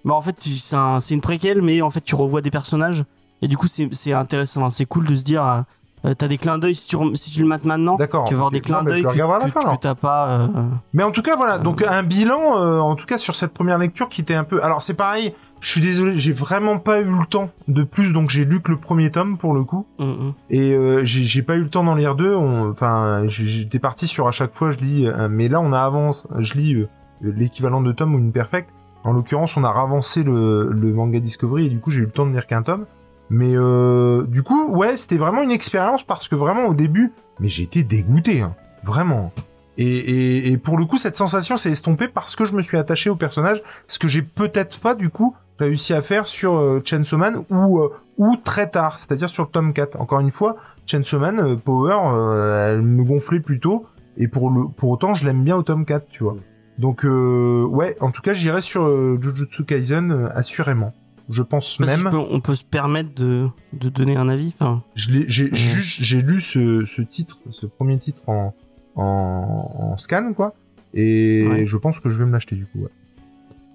Bah 0.05 0.13
en 0.13 0.21
fait 0.21 0.35
c'est 0.39 0.75
un- 0.75 0.99
c'est 0.99 1.13
une 1.15 1.21
préquelle 1.21 1.61
mais 1.61 1.81
en 1.81 1.89
fait 1.89 2.01
tu 2.01 2.15
revois 2.15 2.41
des 2.41 2.51
personnages 2.51 3.03
et 3.41 3.47
du 3.47 3.57
coup 3.57 3.67
c'est 3.67 3.89
c'est 3.91 4.13
intéressant, 4.13 4.69
c'est 4.69 4.85
cool 4.85 5.07
de 5.07 5.15
se 5.15 5.23
dire 5.23 5.43
euh, 5.45 5.61
euh, 6.05 6.13
t'as 6.15 6.27
des 6.27 6.37
clins 6.39 6.57
d'œil 6.57 6.73
si 6.75 6.87
tu 6.87 6.95
rem- 6.95 7.15
si 7.15 7.29
tu 7.31 7.41
le 7.41 7.47
mates 7.47 7.63
maintenant. 7.65 7.95
d'accord 7.95 8.25
Tu 8.25 8.33
vas 8.33 8.39
voir 8.39 8.51
des 8.51 8.61
clins 8.61 8.81
mais 8.83 8.89
d'œil 8.91 9.01
le 9.03 9.09
que, 9.09 9.13
que- 9.13 9.17
fin, 9.51 9.59
alors. 9.61 9.73
que 9.77 9.81
t'as 9.81 9.93
pas. 9.95 10.29
euh, 10.41 10.47
Mais 10.93 11.03
en 11.03 11.11
tout 11.11 11.21
cas, 11.21 11.35
voilà, 11.35 11.59
donc 11.59 11.83
un 11.83 12.01
bilan, 12.01 12.57
euh, 12.57 12.79
en 12.79 12.95
tout 12.95 13.05
cas 13.05 13.19
sur 13.19 13.35
cette 13.35 13.53
première 13.53 13.77
lecture 13.77 14.09
qui 14.09 14.21
était 14.21 14.33
un 14.33 14.43
peu... 14.43 14.63
Alors 14.63 14.81
c'est 14.81 14.95
pareil, 14.95 15.35
je 15.61 15.69
suis 15.69 15.81
désolé, 15.81 16.17
j'ai 16.17 16.33
vraiment 16.33 16.79
pas 16.79 16.99
eu 16.99 17.05
le 17.05 17.25
temps 17.27 17.51
de 17.67 17.83
plus, 17.83 18.11
donc 18.13 18.31
j'ai 18.31 18.45
lu 18.45 18.61
que 18.61 18.71
le 18.71 18.77
premier 18.77 19.11
tome 19.11 19.37
pour 19.37 19.53
le 19.53 19.63
coup, 19.63 19.85
hum, 19.99 20.09
hum. 20.09 20.33
et 20.49 20.73
euh, 20.73 21.01
j'ai 21.05 21.43
pas 21.43 21.55
eu 21.55 21.61
le 21.61 21.69
temps 21.69 21.83
d'en 21.83 21.95
lire 21.95 22.15
deux, 22.15 22.35
enfin 22.35 23.23
j'étais 23.27 23.77
parti 23.77 24.07
sur 24.07 24.27
à 24.27 24.31
chaque 24.31 24.55
fois 24.55 24.71
je 24.71 24.79
lis, 24.79 25.07
euh, 25.07 25.29
mais 25.29 25.47
là 25.47 25.61
on 25.61 25.71
a 25.71 25.79
avance, 25.79 26.27
je 26.39 26.55
lis 26.55 26.73
euh, 26.73 26.89
l'équivalent 27.21 27.81
de 27.81 27.91
tome 27.91 28.15
ou 28.15 28.17
une 28.17 28.31
perfecte, 28.31 28.71
en 29.03 29.13
l'occurrence 29.13 29.55
on 29.55 29.63
a 29.63 29.71
ravancé 29.71 30.23
le, 30.23 30.69
le 30.71 30.93
manga 30.93 31.19
Discovery 31.19 31.67
et 31.67 31.69
du 31.69 31.79
coup 31.79 31.91
j'ai 31.91 31.99
eu 31.99 32.05
le 32.05 32.11
temps 32.11 32.25
de 32.25 32.31
lire 32.31 32.47
qu'un 32.47 32.63
tome, 32.63 32.87
mais 33.29 33.55
euh, 33.55 34.25
du 34.25 34.41
coup 34.41 34.67
ouais 34.71 34.97
c'était 34.97 35.17
vraiment 35.17 35.43
une 35.43 35.51
expérience 35.51 36.01
parce 36.01 36.27
que 36.27 36.35
vraiment 36.35 36.65
au 36.65 36.73
début, 36.73 37.13
mais 37.39 37.49
j'ai 37.49 37.63
été 37.63 37.83
dégoûté, 37.83 38.41
hein, 38.41 38.55
vraiment. 38.83 39.31
Et, 39.77 39.85
et, 39.85 40.51
et 40.51 40.57
pour 40.57 40.77
le 40.77 40.85
coup, 40.85 40.97
cette 40.97 41.15
sensation 41.15 41.55
s'est 41.57 41.71
estompée 41.71 42.09
parce 42.09 42.35
que 42.35 42.45
je 42.45 42.53
me 42.53 42.61
suis 42.61 42.77
attaché 42.77 43.09
au 43.09 43.15
personnage, 43.15 43.63
ce 43.87 43.99
que 43.99 44.07
j'ai 44.09 44.21
peut-être 44.21 44.79
pas 44.79 44.95
du 44.95 45.09
coup 45.09 45.33
réussi 45.59 45.93
à 45.93 46.01
faire 46.01 46.27
sur 46.27 46.55
euh, 46.55 46.81
Chainsaw 46.83 47.17
Man 47.17 47.43
ou 47.49 47.79
euh, 47.79 47.89
ou 48.17 48.35
très 48.35 48.69
tard, 48.69 48.99
c'est-à-dire 48.99 49.29
sur 49.29 49.43
le 49.43 49.49
tome 49.49 49.73
4. 49.73 49.99
Encore 49.99 50.19
une 50.19 50.31
fois, 50.31 50.55
Chainsaw 50.85 51.19
Man 51.19 51.39
euh, 51.39 51.55
Power, 51.55 51.95
euh, 52.13 52.73
elle 52.73 52.81
me 52.81 53.03
gonflait 53.03 53.39
plutôt 53.39 53.85
et 54.17 54.27
pour 54.27 54.49
le 54.49 54.67
pour 54.67 54.89
autant, 54.89 55.13
je 55.13 55.25
l'aime 55.25 55.43
bien 55.43 55.55
au 55.55 55.63
tome 55.63 55.85
4, 55.85 56.07
tu 56.09 56.23
vois. 56.23 56.35
Donc 56.77 57.05
euh, 57.05 57.63
ouais, 57.65 57.95
en 57.99 58.11
tout 58.11 58.21
cas, 58.21 58.33
j'irai 58.33 58.61
sur 58.61 58.83
euh, 58.83 59.19
Jujutsu 59.21 59.63
Kaisen 59.65 60.11
euh, 60.11 60.29
assurément. 60.35 60.93
Je 61.29 61.43
pense 61.43 61.77
pas 61.77 61.85
si 61.85 61.91
même 61.91 61.99
je 61.99 62.09
peux- 62.17 62.17
on 62.35 62.39
peut 62.41 62.55
se 62.55 62.65
permettre 62.65 63.13
de, 63.15 63.47
de 63.73 63.87
donner 63.89 64.17
un 64.17 64.27
avis. 64.27 64.53
J'ai 64.95 66.21
lu 66.21 66.41
ce, 66.41 66.83
ce 66.85 67.01
titre, 67.01 67.37
ce 67.51 67.65
premier 67.67 67.97
titre 67.99 68.27
en, 68.27 68.53
en, 68.95 69.71
en 69.93 69.97
scan, 69.97 70.33
quoi. 70.33 70.53
Et 70.93 71.47
Ouais. 71.47 71.65
je 71.65 71.77
pense 71.77 71.99
que 71.99 72.09
je 72.09 72.17
vais 72.17 72.25
me 72.25 72.31
l'acheter, 72.33 72.55
du 72.55 72.65
coup, 72.65 72.79
ouais. 72.79 72.89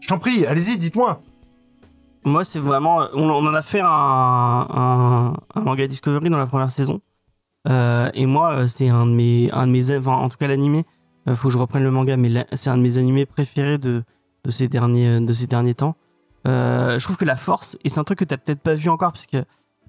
Je 0.01 0.09
t'en 0.09 0.19
prie, 0.19 0.45
allez-y, 0.45 0.77
dites-moi. 0.77 1.23
Moi 2.27 2.45
c'est 2.45 2.59
vraiment, 2.59 3.07
on, 3.15 3.31
en 3.31 3.55
a 3.55 3.63
fait 3.63 3.81
un, 3.83 5.33
manga 5.55 5.87
Discovery 5.87 6.29
dans 6.29 6.39
la 6.39 6.47
première 6.47 6.71
saison 6.71 7.01
Euh, 7.69 8.11
et 8.15 8.27
moi, 8.27 8.53
euh, 8.53 8.67
c'est 8.69 8.89
un 8.89 9.07
de 9.07 9.11
mes, 9.11 9.51
un 9.51 9.67
de 9.67 9.73
mes, 9.73 9.97
enfin, 9.97 10.13
en 10.13 10.29
tout 10.29 10.37
cas 10.37 10.47
l'animé. 10.47 10.85
euh, 11.29 11.35
faut 11.35 11.49
que 11.49 11.55
je 11.55 11.59
reprenne 11.59 11.83
le 11.83 11.91
manga, 11.91 12.17
mais 12.17 12.47
c'est 12.53 12.71
un 12.71 12.77
de 12.77 12.83
mes 12.83 12.99
animés 12.99 13.27
préférés 13.27 13.79
de, 13.79 14.05
de 14.45 14.51
ces 14.53 14.69
derniers, 14.69 15.19
de 15.21 15.33
ces 15.33 15.49
derniers 15.49 15.75
temps. 15.75 15.97
Euh, 16.47 16.97
je 16.99 17.05
trouve 17.05 17.17
que 17.17 17.25
la 17.25 17.35
force, 17.35 17.77
et 17.83 17.89
c'est 17.89 17.99
un 17.99 18.05
truc 18.05 18.21
que 18.21 18.25
t'as 18.25 18.37
peut-être 18.37 18.61
pas 18.61 18.75
vu 18.75 18.89
encore, 18.89 19.11
parce 19.11 19.27
que 19.27 19.45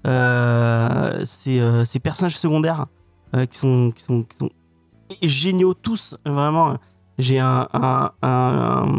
euh, 0.08 1.24
ces 1.24 2.00
personnages 2.00 2.36
secondaires 2.36 2.86
qui 3.32 3.58
sont, 3.58 3.92
qui 3.94 4.02
sont, 4.02 4.24
qui 4.24 4.36
sont 4.38 4.50
géniaux 5.22 5.74
tous, 5.74 6.16
vraiment. 6.26 6.78
J'ai 7.18 7.38
un, 7.38 7.68
un, 7.72 8.92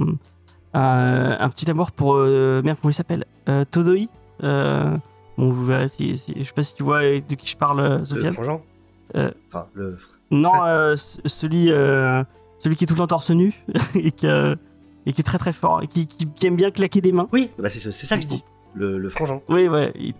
un, 0.73 1.37
un, 1.39 1.49
petit 1.49 1.69
amour 1.69 1.91
pour 1.91 2.15
euh, 2.15 2.61
merde 2.63 2.77
comment 2.81 2.91
il 2.91 2.93
s'appelle 2.93 3.25
euh, 3.47 3.65
Todoi. 3.69 4.07
Euh, 4.43 4.95
bon, 5.37 5.49
vous 5.49 5.65
verrez 5.65 5.87
si, 5.87 6.17
si- 6.17 6.33
je 6.37 6.43
sais 6.43 6.53
pas 6.53 6.61
si 6.63 6.73
tu 6.75 6.83
vois 6.83 7.01
de 7.01 7.35
qui 7.35 7.47
je 7.47 7.57
parle, 7.57 7.79
euh, 7.79 7.97
Le 7.99 8.05
Sofiane. 8.05 8.33
frangin 8.33 8.59
Euh. 9.15 9.31
Enfin, 9.47 9.67
le... 9.73 9.97
Non, 10.31 10.63
euh, 10.65 10.95
celui, 10.95 11.71
euh, 11.71 12.23
celui 12.59 12.75
qui 12.75 12.83
est 12.83 12.87
tout 12.87 12.93
le 12.93 12.99
temps 12.99 13.07
torse 13.07 13.31
nu 13.31 13.53
et, 13.95 14.11
qui, 14.11 14.27
euh, 14.27 14.55
et 15.07 15.13
qui 15.13 15.21
est 15.21 15.23
très 15.23 15.39
très 15.39 15.53
fort, 15.53 15.81
et 15.81 15.87
qui, 15.87 16.05
qui, 16.05 16.27
qui 16.27 16.47
aime 16.47 16.55
bien 16.55 16.69
claquer 16.69 17.01
des 17.01 17.11
mains. 17.11 17.27
Oui, 17.33 17.49
bah 17.57 17.69
c'est 17.69 17.79
c'est 17.79 18.05
ça 18.05 18.17
que 18.17 18.21
je 18.23 18.27
dis. 18.27 18.43
Le, 18.75 18.99
le 18.99 19.09
frangin. 19.09 19.41
Oui, 19.49 19.67
ouais. 19.67 19.91
Il, 19.95 20.13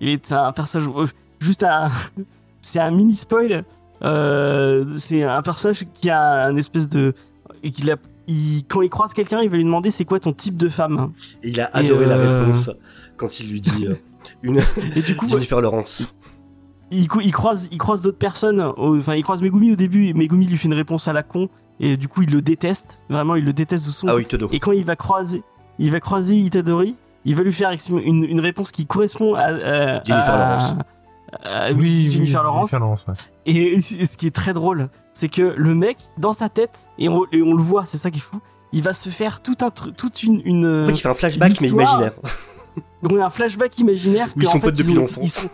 il 0.00 0.08
est 0.08 0.32
un 0.32 0.50
personnage. 0.52 0.88
euh, 0.96 1.06
Juste 1.40 1.62
un. 1.62 1.88
C'est 2.62 2.80
un 2.80 2.90
mini 2.90 3.14
spoil. 3.14 3.62
Euh, 4.02 4.86
c'est 4.96 5.22
un 5.22 5.42
personnage 5.42 5.84
qui 5.94 6.08
a 6.08 6.46
un 6.46 6.56
espèce 6.56 6.88
de. 6.88 7.12
et 7.62 7.70
qu'il 7.70 7.90
a- 7.90 7.96
il- 8.28 8.62
quand 8.68 8.82
il 8.82 8.90
croise 8.90 9.12
quelqu'un, 9.14 9.40
il 9.42 9.50
va 9.50 9.56
lui 9.56 9.64
demander 9.64 9.90
c'est 9.90 10.04
quoi 10.04 10.20
ton 10.20 10.32
type 10.32 10.56
de 10.56 10.68
femme? 10.68 11.12
Et 11.42 11.50
il 11.50 11.60
a 11.60 11.70
adoré 11.72 12.06
la 12.06 12.16
euh, 12.16 12.44
réponse 12.46 12.70
quand 13.16 13.40
il 13.40 13.50
lui 13.50 13.60
dit 13.60 13.86
euh, 13.86 13.94
une 14.42 14.60
Et 14.96 15.02
du 15.02 15.16
coup, 15.16 15.28
Jennifer 15.28 15.60
Lawrence. 15.60 16.06
il, 16.90 17.08
croise, 17.08 17.68
il 17.72 17.78
croise 17.78 18.02
d'autres 18.02 18.18
personnes. 18.18 18.60
Enfin, 18.76 19.14
il 19.14 19.22
croise 19.22 19.42
Megumi 19.42 19.72
au 19.72 19.76
début. 19.76 20.06
Et 20.08 20.14
Megumi 20.14 20.46
lui 20.46 20.56
fait 20.56 20.68
une 20.68 20.74
réponse 20.74 21.08
à 21.08 21.12
la 21.12 21.22
con. 21.22 21.48
Et 21.80 21.96
du 21.96 22.08
coup, 22.08 22.22
il 22.22 22.30
le 22.32 22.40
déteste. 22.40 23.00
Vraiment, 23.10 23.34
il 23.34 23.44
le 23.44 23.52
déteste 23.52 23.86
de 23.86 23.90
son. 23.90 24.08
Ah 24.08 24.14
oui. 24.14 24.26
Et 24.52 24.60
quand 24.60 24.72
il 24.72 24.84
va 24.84 24.96
croiser, 24.96 25.42
il 25.78 25.90
va 25.90 25.98
croiser 26.00 26.36
Itadori, 26.36 26.94
il 27.24 27.34
va 27.34 27.42
lui 27.42 27.52
faire 27.52 27.70
une, 27.90 28.24
une 28.24 28.40
réponse 28.40 28.70
qui 28.70 28.86
correspond 28.86 29.34
à, 29.34 29.40
à- 29.46 30.04
Jennifer 30.04 30.34
à- 30.34 30.38
Lawrence. 30.38 30.84
À- 31.42 31.72
oui, 31.72 32.10
Jennifer 32.10 32.42
Lawrence. 32.42 32.70
Jennifer 32.70 32.80
Lawrence, 32.80 33.00
ouais. 33.08 33.14
Et 33.46 33.80
ce 33.80 34.16
qui 34.16 34.26
est 34.26 34.34
très 34.34 34.52
drôle, 34.52 34.88
c'est 35.12 35.28
que 35.28 35.54
le 35.56 35.74
mec, 35.74 35.96
dans 36.18 36.32
sa 36.32 36.48
tête, 36.48 36.86
et 36.98 37.08
on, 37.08 37.22
et 37.32 37.42
on 37.42 37.54
le 37.54 37.62
voit, 37.62 37.84
c'est 37.86 37.98
ça 37.98 38.10
qui 38.10 38.18
est 38.18 38.22
fou, 38.22 38.40
il 38.72 38.82
va 38.82 38.94
se 38.94 39.08
faire 39.10 39.40
tout 39.42 39.56
un 39.60 39.70
truc, 39.70 39.96
toute 39.96 40.22
une, 40.22 40.40
une, 40.44 40.66
En 40.84 40.86
fait, 40.86 40.92
il 40.92 41.00
fait 41.00 41.08
un 41.08 41.14
flashback, 41.14 41.60
mais 41.60 41.68
imaginaire. 41.68 42.12
on 43.02 43.20
a 43.20 43.26
un 43.26 43.30
flashback 43.30 43.78
imaginaire 43.78 44.28
Où 44.34 44.38
que, 44.40 44.44
ils 44.44 44.48
en 44.48 44.52
sont 44.52 44.60
fait, 44.60 44.66
potes 44.68 44.78
depuis 44.78 44.94
l'enfance. 44.94 45.46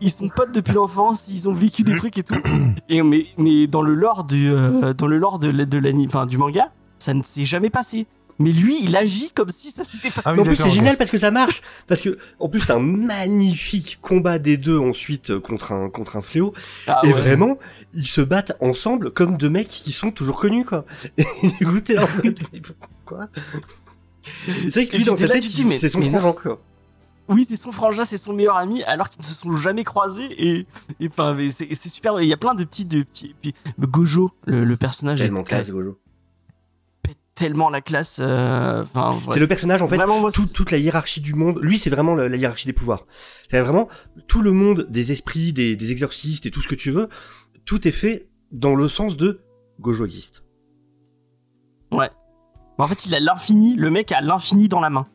Ils 0.00 0.10
sont, 0.12 0.28
potes 0.28 0.52
depuis 0.52 0.74
l'enfance, 0.74 1.26
ils 1.28 1.48
ont 1.48 1.52
vécu 1.54 1.82
des 1.82 1.96
trucs 1.96 2.16
et 2.18 2.22
tout. 2.22 2.36
Et 2.88 3.02
mais, 3.02 3.26
mais 3.36 3.66
dans 3.66 3.82
le 3.82 3.94
lore 3.94 4.22
du, 4.24 4.48
euh, 4.48 4.94
dans 4.94 5.08
le 5.08 5.18
lore 5.18 5.40
de, 5.40 5.48
la- 5.48 5.64
de 5.64 5.78
l'ani- 5.78 6.06
enfin, 6.06 6.24
du 6.26 6.38
manga, 6.38 6.70
ça 7.00 7.14
ne 7.14 7.22
s'est 7.24 7.44
jamais 7.44 7.68
passé. 7.70 8.06
Mais 8.40 8.52
lui, 8.52 8.76
il 8.82 8.96
agit 8.96 9.30
comme 9.34 9.48
si 9.50 9.70
ça 9.70 9.82
s'était 9.82 10.10
passé. 10.10 10.22
Ah 10.24 10.32
oui, 10.34 10.40
en 10.40 10.44
plus, 10.44 10.54
c'est 10.56 10.70
génial 10.70 10.96
parce 10.96 11.10
que 11.10 11.18
ça 11.18 11.30
marche. 11.32 11.60
Parce 11.88 12.00
que, 12.00 12.18
en 12.38 12.48
plus, 12.48 12.64
t'as 12.64 12.76
un 12.76 12.80
magnifique 12.80 13.98
combat 14.00 14.38
des 14.38 14.56
deux 14.56 14.78
ensuite 14.78 15.30
euh, 15.30 15.40
contre 15.40 15.72
un, 15.72 15.90
contre 15.90 16.16
un 16.16 16.20
fléau. 16.22 16.54
Ah 16.86 17.00
et 17.02 17.08
ouais. 17.08 17.12
vraiment, 17.12 17.58
ils 17.94 18.06
se 18.06 18.20
battent 18.20 18.56
ensemble 18.60 19.12
comme 19.12 19.36
deux 19.36 19.50
mecs 19.50 19.68
qui 19.68 19.90
sont 19.92 20.10
toujours 20.12 20.38
connus, 20.38 20.64
quoi. 20.64 20.84
Et 21.18 21.24
du 21.58 21.66
coup, 21.66 21.80
t'es 21.80 21.94
là 21.94 22.04
en 22.04 22.24
mode, 22.24 22.38
pourquoi? 23.04 23.28
C'est 24.46 24.70
vrai 24.74 24.86
que 24.86 24.96
lui, 24.96 25.04
dans 25.04 25.16
sa 25.16 25.26
là, 25.26 25.34
tête, 25.34 25.42
c'est 25.42 25.88
son 25.88 26.00
frangin, 26.02 26.32
quoi. 26.32 26.60
Oui, 27.28 27.44
c'est 27.44 27.56
son 27.56 27.72
frangin, 27.72 28.04
c'est 28.04 28.16
son 28.16 28.32
meilleur 28.32 28.56
ami, 28.56 28.82
alors 28.84 29.10
qu'ils 29.10 29.20
ne 29.20 29.24
se 29.24 29.34
sont 29.34 29.52
jamais 29.54 29.84
croisés. 29.84 30.28
Et 30.38 30.66
et, 31.00 31.08
enfin, 31.08 31.34
mais 31.34 31.50
c'est 31.50 31.68
c'est 31.74 31.88
super. 31.90 32.18
Il 32.22 32.28
y 32.28 32.32
a 32.32 32.36
plein 32.38 32.54
de 32.54 32.64
petits, 32.64 32.84
de 32.86 33.02
petits. 33.02 33.34
Puis 33.42 33.54
Gojo, 33.78 34.30
le, 34.46 34.64
le 34.64 34.76
personnage, 34.76 35.18
Tellement 35.18 35.40
est- 35.40 35.44
classe, 35.44 35.70
Gojo. 35.70 35.98
Tellement 37.38 37.70
la 37.70 37.80
classe. 37.80 38.20
euh. 38.22 38.84
C'est 39.32 39.38
le 39.40 39.46
personnage, 39.46 39.80
en 39.82 39.88
fait, 39.88 39.96
Vraiment, 39.96 40.20
moi, 40.20 40.30
tout- 40.32 40.46
toute 40.54 40.70
la 40.70 40.78
hiérarchie 40.78 41.20
du 41.20 41.34
monde. 41.34 41.58
Lui, 41.62 41.78
c'est 41.78 41.90
vraiment 41.90 42.14
la, 42.14 42.28
la 42.28 42.36
hiérarchie 42.36 42.66
des 42.66 42.72
pouvoirs. 42.72 43.06
C'est 43.50 43.60
vraiment 43.60 43.88
tout 44.26 44.42
le 44.42 44.52
monde 44.52 44.86
des 44.90 45.12
esprits, 45.12 45.52
des, 45.52 45.76
des 45.76 45.90
exorcistes 45.92 46.46
et 46.46 46.50
tout 46.50 46.60
ce 46.60 46.68
que 46.68 46.74
tu 46.74 46.90
veux. 46.90 47.08
Tout 47.64 47.86
est 47.86 47.92
fait 47.92 48.28
dans 48.52 48.74
le 48.74 48.88
sens 48.88 49.16
de 49.16 49.40
Gojo 49.80 50.04
existe. 50.04 50.44
Ouais. 51.92 52.10
Mais 52.78 52.84
en 52.84 52.88
fait, 52.88 53.06
il 53.06 53.14
a 53.14 53.20
l'infini. 53.20 53.74
Le 53.76 53.90
mec 53.90 54.12
a 54.12 54.20
l'infini 54.20 54.68
dans 54.68 54.80
la 54.80 54.90
main. 54.90 55.06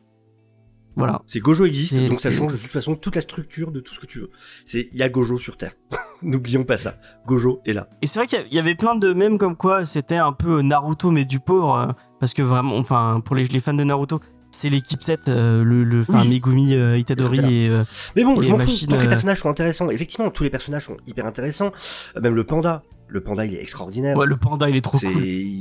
Voilà. 0.96 1.22
C'est 1.26 1.40
Gojo 1.40 1.64
existe, 1.64 1.96
donc 2.08 2.20
ça 2.20 2.30
change 2.30 2.52
de 2.52 2.56
toute 2.56 2.70
façon 2.70 2.94
toute 2.94 3.16
la 3.16 3.20
structure 3.20 3.72
de 3.72 3.80
tout 3.80 3.92
ce 3.94 3.98
que 3.98 4.06
tu 4.06 4.20
veux. 4.20 4.30
C'est 4.64 4.88
il 4.92 4.98
y 4.98 5.02
a 5.02 5.08
Gojo 5.08 5.38
sur 5.38 5.56
Terre. 5.56 5.72
N'oublions 6.22 6.62
pas 6.62 6.76
ça. 6.76 6.94
Gojo 7.26 7.60
est 7.66 7.72
là. 7.72 7.88
Et 8.00 8.06
c'est 8.06 8.20
vrai 8.20 8.28
qu'il 8.28 8.54
y 8.54 8.60
avait 8.60 8.76
plein 8.76 8.94
de 8.94 9.12
mèmes 9.12 9.36
comme 9.36 9.56
quoi 9.56 9.84
c'était 9.86 10.18
un 10.18 10.32
peu 10.32 10.62
Naruto 10.62 11.10
mais 11.10 11.24
du 11.24 11.40
pauvre 11.40 11.74
euh, 11.76 11.92
parce 12.24 12.32
que 12.32 12.40
vraiment 12.40 12.78
enfin 12.78 13.20
pour 13.22 13.36
les, 13.36 13.44
les 13.44 13.60
fans 13.60 13.74
de 13.74 13.84
Naruto 13.84 14.18
c'est 14.50 14.70
l'équipe 14.70 15.02
7 15.02 15.28
euh, 15.28 15.62
le 15.62 15.84
le 15.84 16.00
enfin 16.00 16.22
Oui. 16.22 16.28
Megumi 16.28 16.74
euh, 16.74 16.96
Itadori 16.96 17.38
et 17.40 17.68
euh, 17.68 17.84
Mais 18.16 18.24
bon, 18.24 18.40
Et 18.40 18.46
je 18.46 18.48
m'en 18.50 18.58
fous. 18.58 18.86
Tant 18.88 18.96
que 18.96 19.00
les 19.02 19.06
euh, 19.06 19.10
personnages 19.10 19.40
sont 19.40 19.50
intéressants. 19.50 19.90
Effectivement, 19.90 20.30
tous 20.30 20.42
les 20.42 20.48
personnages 20.48 20.84
sont 20.84 20.96
hyper 21.06 21.26
intéressants. 21.26 21.70
Même 22.18 22.34
le 22.34 22.44
panda. 22.44 22.82
Le 23.08 23.20
panda, 23.20 23.44
il 23.44 23.54
est 23.54 23.60
extraordinaire. 23.60 24.16
ouais, 24.16 24.24
le 24.24 24.38
panda 24.38 24.70
il 24.70 24.76
est 24.76 24.80
trop 24.80 24.98
cool. 24.98 25.12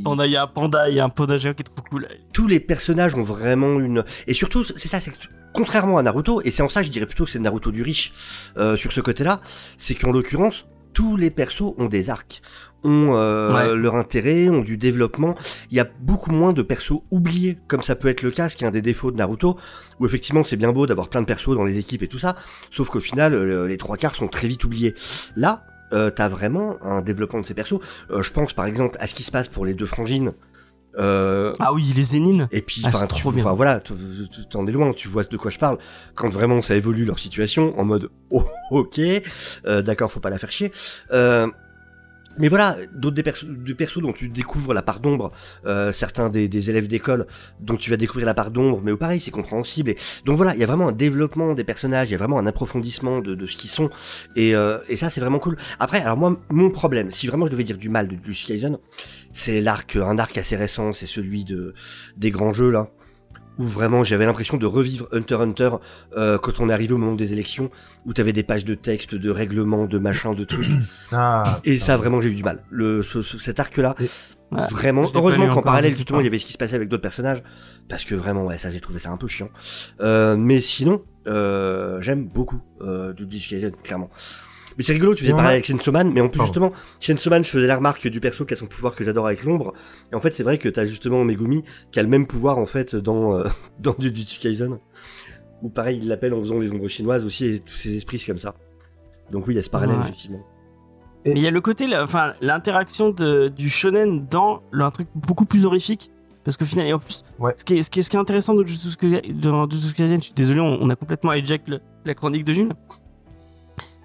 Panda 0.05 0.25
il 0.25 0.31
y 0.31 0.37
a 0.37 0.43
un 0.43 0.47
panda 0.47 0.89
il 0.89 0.95
y 0.95 1.01
a 1.01 1.03
un 1.03 1.09
panda 1.09 1.37
géant 1.37 1.53
qui 1.53 1.63
est 1.63 1.65
trop 1.65 1.83
cool. 1.89 2.07
tous 2.31 2.47
les 2.47 2.61
personnages 2.61 3.13
ont 3.15 3.23
vraiment 3.23 3.77
une 3.81 4.05
et 4.25 4.33
surtout 4.33 4.63
c'est 4.63 4.87
ça 4.87 5.01
c'est 5.01 5.11
que 5.11 5.17
contrairement 5.51 5.97
à 5.97 6.03
Naruto 6.03 6.41
et 6.45 6.51
c'est 6.51 6.63
en 6.63 6.69
ça 6.69 6.79
que 6.79 6.87
je 6.87 6.91
dirais 6.91 7.07
plutôt 7.07 7.25
que 7.25 7.31
c'est 7.31 7.39
Naruto 7.39 7.71
du 7.71 7.81
riche 7.83 8.13
sur 8.77 8.93
ce 8.93 9.01
côté-là 9.01 9.41
c'est 9.77 9.95
qu'en 9.95 10.13
l'occurrence 10.13 10.65
tous 10.93 11.17
les 11.17 11.29
persos 11.31 11.73
ont 11.77 11.87
des 11.87 12.09
arcs 12.09 12.41
ont 12.83 13.11
euh, 13.15 13.53
Ouais. 13.53 13.75
leur 13.75 13.95
intérêt 13.95 14.49
ont 14.49 14.61
du 14.61 14.77
développement 14.77 15.35
il 15.71 15.77
y 15.77 15.79
a 15.79 15.87
beaucoup 16.01 16.31
moins 16.31 16.53
de 16.53 16.61
persos 16.61 17.01
oubliés 17.11 17.57
comme 17.67 17.81
ça 17.81 17.95
peut 17.95 18.07
être 18.07 18.21
le 18.21 18.31
cas 18.31 18.49
ce 18.49 18.55
qui 18.57 18.63
est 18.63 18.67
un 18.67 18.71
des 18.71 18.81
défauts 18.81 19.11
de 19.11 19.17
Naruto 19.17 19.57
où 19.99 20.05
effectivement 20.05 20.43
c'est 20.43 20.57
bien 20.57 20.71
beau 20.71 20.85
d'avoir 20.87 21.07
plein 21.09 21.21
de 21.21 21.25
persos 21.27 21.55
dans 21.55 21.63
les 21.65 21.77
équipes 21.79 22.03
et 22.03 22.07
tout 22.07 22.19
ça 22.19 22.35
sauf 22.71 22.89
qu'au 22.89 22.99
final 22.99 23.65
les 23.67 23.77
trois 23.77 23.97
quarts 23.97 24.15
sont 24.15 24.27
très 24.27 24.47
vite 24.47 24.63
oubliés 24.63 24.95
là 25.35 25.63
euh, 25.93 26.09
t'as 26.09 26.27
vraiment 26.27 26.77
un 26.83 27.01
développement 27.01 27.39
de 27.41 27.45
ces 27.45 27.53
persos 27.53 27.79
Euh, 28.09 28.21
je 28.21 28.31
pense 28.31 28.53
par 28.53 28.65
exemple 28.65 28.97
à 28.99 29.07
ce 29.07 29.13
qui 29.15 29.23
se 29.23 29.31
passe 29.31 29.47
pour 29.47 29.65
les 29.65 29.73
deux 29.73 29.85
frangines 29.85 30.33
euh, 30.99 31.53
Ah 31.59 31.73
oui, 31.73 31.91
les 31.95 32.03
Zénines. 32.03 32.47
et 32.51 32.61
puis, 32.61 32.81
Ah, 32.83 32.89
enfin, 32.89 32.99
c'est 32.99 33.07
tu- 33.15 33.21
trop 33.21 33.31
bien. 33.31 33.43
enfin, 33.43 33.53
voilà, 33.53 33.81
t'en 34.51 34.67
es 34.67 34.71
loin, 34.71 34.93
tu 34.93 35.07
vois 35.07 35.23
de 35.23 35.37
quoi 35.37 35.49
je 35.49 35.57
parle. 35.57 35.79
Quand 36.13 36.29
vraiment 36.29 36.61
ça 36.61 36.75
évolue 36.75 37.03
leur 37.03 37.17
situation, 37.17 37.77
en 37.79 37.83
mode, 37.83 38.09
oh, 38.29 38.43
ok, 38.69 38.99
euh, 39.65 39.81
d'accord, 39.81 40.11
faut 40.11 40.19
pas 40.19 40.29
la 40.29 40.37
faire 40.37 40.51
chier. 40.51 40.71
Euh, 41.11 41.47
mais 42.37 42.47
voilà, 42.47 42.77
d'autres 42.93 43.15
des, 43.15 43.23
persos, 43.23 43.45
des 43.45 43.75
persos 43.75 44.01
dont 44.01 44.13
tu 44.13 44.29
découvres 44.29 44.73
la 44.73 44.81
part 44.81 44.99
d'ombre, 44.99 45.31
euh, 45.65 45.91
certains 45.91 46.29
des, 46.29 46.69
élèves 46.69 46.87
d'école 46.87 47.27
dont 47.59 47.75
tu 47.75 47.89
vas 47.89 47.97
découvrir 47.97 48.25
la 48.25 48.33
part 48.33 48.51
d'ombre, 48.51 48.81
mais 48.83 48.95
pareil, 48.95 49.19
c'est 49.19 49.31
compréhensible. 49.31 49.91
Et, 49.91 49.97
donc 50.25 50.37
voilà, 50.37 50.53
il 50.53 50.59
y 50.59 50.63
a 50.63 50.67
vraiment 50.67 50.87
un 50.87 50.93
développement 50.93 51.53
des 51.53 51.63
personnages, 51.63 52.09
il 52.09 52.13
y 52.13 52.15
a 52.15 52.17
vraiment 52.17 52.39
un 52.39 52.47
approfondissement 52.47 53.19
de, 53.19 53.45
ce 53.45 53.57
qu'ils 53.57 53.69
sont, 53.69 53.89
et, 54.35 54.55
euh, 54.55 54.79
et 54.89 54.97
ça 54.97 55.09
c'est 55.09 55.21
vraiment 55.21 55.39
cool. 55.39 55.57
Après, 55.79 56.01
alors 56.01 56.17
moi, 56.17 56.39
mon 56.49 56.71
problème, 56.71 57.11
si 57.11 57.27
vraiment 57.27 57.45
je 57.45 57.51
devais 57.51 57.63
dire 57.63 57.77
du 57.77 57.89
mal 57.89 58.07
de 58.07 58.15
Jujutsu 58.15 58.47
Kaisen, 58.47 58.77
c'est 59.31 59.61
l'arc, 59.61 59.95
un 59.95 60.17
arc 60.17 60.37
assez 60.37 60.55
récent, 60.55 60.93
c'est 60.93 61.05
celui 61.05 61.43
de 61.43 61.73
des 62.17 62.31
grands 62.31 62.53
jeux 62.53 62.69
là, 62.69 62.89
où 63.59 63.63
vraiment 63.65 64.03
j'avais 64.03 64.25
l'impression 64.25 64.57
de 64.57 64.65
revivre 64.65 65.07
Hunter 65.11 65.35
x 65.35 65.41
Hunter 65.43 65.69
euh, 66.17 66.37
quand 66.37 66.59
on 66.59 66.69
est 66.69 66.73
arrivé 66.73 66.93
au 66.93 66.97
moment 66.97 67.15
des 67.15 67.33
élections, 67.33 67.69
où 68.05 68.13
t'avais 68.13 68.33
des 68.33 68.43
pages 68.43 68.65
de 68.65 68.73
texte, 68.75 69.15
de 69.15 69.29
règlements, 69.29 69.85
de 69.85 69.99
machins, 69.99 70.35
de 70.35 70.43
trucs. 70.43 70.67
Ah, 71.11 71.43
Et 71.63 71.77
ça, 71.77 71.95
vraiment, 71.97 72.21
j'ai 72.21 72.29
eu 72.29 72.35
du 72.35 72.43
mal. 72.43 72.63
Le, 72.69 73.03
ce- 73.03 73.21
ce- 73.21 73.37
cet 73.37 73.59
arc-là, 73.59 73.95
Ouais. 74.51 74.67
vraiment. 74.69 75.03
Heureusement 75.15 75.49
qu'en 75.49 75.61
parallèle, 75.63 75.95
justement, 75.95 76.19
il 76.19 76.25
y 76.25 76.27
avait 76.27 76.37
ce 76.37 76.45
qui 76.45 76.53
se 76.53 76.57
passait 76.59 76.75
avec 76.75 76.87
d'autres 76.89 77.01
personnages, 77.01 77.41
parce 77.89 78.05
que 78.05 78.13
vraiment, 78.13 78.45
ouais, 78.45 78.57
ça, 78.57 78.69
j'ai 78.69 78.79
trouvé 78.79 78.99
ça 78.99 79.09
un 79.09 79.17
peu 79.17 79.27
chiant. 79.27 79.49
Euh, 80.01 80.35
mais 80.37 80.59
sinon, 80.61 81.03
euh, 81.27 81.99
j'aime 82.01 82.25
beaucoup 82.25 82.61
euh, 82.81 83.13
de 83.13 83.69
clairement. 83.83 84.09
Mais 84.77 84.83
c'est 84.83 84.93
rigolo, 84.93 85.13
tu 85.15 85.21
faisais 85.23 85.31
Ouais. 85.33 85.37
pareil 85.37 85.53
avec 85.53 85.65
Chainsaw 85.65 85.91
Man, 85.91 86.11
mais 86.13 86.21
en 86.21 86.29
plus, 86.29 86.41
justement, 86.41 86.71
Chainsaw 86.99 87.29
Man, 87.29 87.43
je 87.43 87.49
faisais 87.49 87.67
la 87.67 87.75
remarque 87.75 88.07
du 88.07 88.19
perso 88.19 88.45
qui 88.45 88.53
a 88.53 88.57
son 88.57 88.65
pouvoir 88.65 88.95
que 88.95 89.03
j'adore 89.03 89.27
avec 89.27 89.43
l'ombre. 89.43 89.73
Et 90.11 90.15
en 90.15 90.21
fait, 90.21 90.31
c'est 90.31 90.43
vrai 90.43 90.57
que 90.57 90.69
t'as 90.69 90.85
justement 90.85 91.23
Megumi 91.23 91.63
qui 91.91 91.99
a 91.99 92.03
le 92.03 92.09
même 92.09 92.25
pouvoir, 92.27 92.57
en 92.57 92.65
fait, 92.65 92.95
dans, 92.95 93.37
euh, 93.37 93.43
dans 93.79 93.95
Jujutsu 93.99 94.39
Kaisen. 94.39 94.79
Ou 95.61 95.69
pareil, 95.69 95.99
il 96.01 96.07
l'appelle 96.07 96.33
en 96.33 96.39
faisant 96.39 96.59
les 96.59 96.69
ombres 96.71 96.87
chinoises 96.87 97.23
aussi, 97.23 97.45
et 97.45 97.59
tous 97.59 97.75
ces 97.75 97.95
esprits, 97.95 98.19
c'est 98.19 98.27
comme 98.27 98.37
ça. 98.37 98.55
Donc 99.31 99.47
oui, 99.47 99.53
il 99.53 99.57
y 99.57 99.59
a 99.59 99.63
ce 99.63 99.69
parallèle, 99.69 99.95
Ouais. 99.97 100.03
effectivement. 100.03 100.43
Mais 101.25 101.31
il 101.35 101.39
y 101.41 101.47
a 101.47 101.51
le 101.51 101.61
côté, 101.61 101.85
enfin, 101.97 102.33
l'interaction 102.41 103.11
de- 103.11 103.47
du 103.47 103.69
shonen 103.69 104.27
dans 104.29 104.61
un 104.73 104.91
truc 104.91 105.07
beaucoup 105.15 105.45
plus 105.45 105.65
horrifique. 105.65 106.09
Parce 106.43 106.57
qu'au 106.57 106.65
final, 106.65 106.85
et 106.87 106.91
en 106.91 106.99
plus, 106.99 107.23
Ouais. 107.39 107.53
ce, 107.55 107.63
qui 107.63 107.77
est, 107.77 107.81
ce, 107.83 107.89
qui 107.89 107.99
est, 107.99 108.01
ce 108.01 108.09
qui 108.09 108.17
est 108.17 108.19
intéressant 108.19 108.53
dans 108.53 108.65
Jujutsu 108.65 108.97
Kaisen, 108.97 110.19
je 110.19 110.25
suis 110.25 110.33
désolé, 110.33 110.59
on, 110.59 110.77
on 110.81 110.89
a 110.89 110.95
complètement 110.97 111.31
hijack 111.31 111.69
le- 111.69 111.79
la 112.03 112.13
chronique 112.15 112.43
de 112.43 112.51
Jules. 112.51 112.73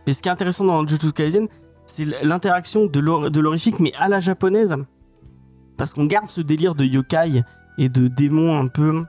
Mais 0.08 0.14
ce 0.14 0.22
qui 0.22 0.30
est 0.30 0.32
intéressant 0.32 0.64
dans 0.64 0.86
Jujutsu 0.86 1.12
Kaisen, 1.12 1.48
c'est 1.84 2.06
l'interaction 2.24 2.86
de 2.86 2.98
l'hor- 2.98 3.30
de 3.30 3.40
l'horrifique, 3.40 3.78
mais 3.78 3.92
à 3.98 4.08
la 4.08 4.20
japonaise. 4.20 4.74
Parce 5.76 5.92
qu'on 5.92 6.06
garde 6.06 6.28
ce 6.28 6.40
délire 6.40 6.74
de 6.74 6.82
yokai 6.82 7.42
et 7.76 7.90
de 7.90 8.08
démons 8.08 8.58
un 8.58 8.68
peu 8.68 9.04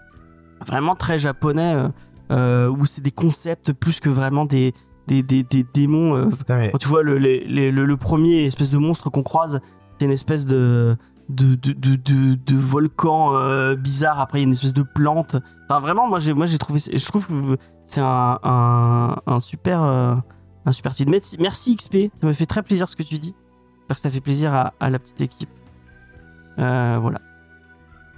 vraiment 0.67 0.95
très 0.95 1.17
japonais, 1.17 1.73
euh, 1.73 1.87
euh, 2.33 2.67
où 2.67 2.85
c'est 2.85 2.99
des 3.01 3.11
concepts 3.11 3.71
plus 3.71 4.01
que 4.01 4.09
vraiment 4.09 4.43
des, 4.43 4.73
des, 5.07 5.23
des, 5.23 5.43
des 5.43 5.65
démons. 5.73 6.17
euh, 6.17 6.25
quand 6.73 6.77
tu 6.77 6.89
vois 6.89 7.01
le, 7.01 7.95
premier 7.95 8.43
espèce 8.43 8.69
de 8.69 8.77
monstre 8.77 9.09
qu'on 9.09 9.23
croise, 9.23 9.61
c'est 9.97 10.05
une 10.05 10.11
espèce 10.11 10.45
de 10.45 10.97
de, 11.29 11.55
de, 11.55 11.71
de, 11.71 11.95
de, 11.95 12.35
de 12.35 12.55
volcan 12.57 13.35
euh, 13.37 13.77
bizarre. 13.77 14.19
Après, 14.19 14.39
il 14.39 14.41
y 14.41 14.43
a 14.43 14.47
une 14.47 14.51
espèce 14.51 14.73
de 14.73 14.83
plante. 14.83 15.37
Enfin, 15.69 15.79
vraiment, 15.79 16.09
moi 16.09 16.19
j'ai 16.19 16.33
moi 16.33 16.45
j'ai 16.45 16.57
trouvé, 16.57 16.79
je 16.93 17.05
trouve 17.05 17.25
que 17.27 17.57
c'est 17.85 18.01
un, 18.01 18.37
un, 18.43 19.15
un 19.27 19.39
super 19.39 19.81
un 20.65 20.71
super 20.71 20.93
titre. 20.93 21.09
Merci, 21.11 21.37
merci 21.39 21.75
XP, 21.75 21.95
ça 22.21 22.27
me 22.27 22.33
fait 22.33 22.45
très 22.45 22.63
plaisir 22.63 22.87
ce 22.89 22.95
que 22.95 23.03
tu 23.03 23.17
dis. 23.17 23.33
J'espère 23.79 23.95
que 23.95 24.01
ça 24.01 24.11
fait 24.11 24.21
plaisir 24.21 24.53
à, 24.53 24.73
à 24.79 24.89
la 24.89 24.99
petite 24.99 25.21
équipe. 25.21 25.49
Euh, 26.59 26.97
voilà. 27.01 27.19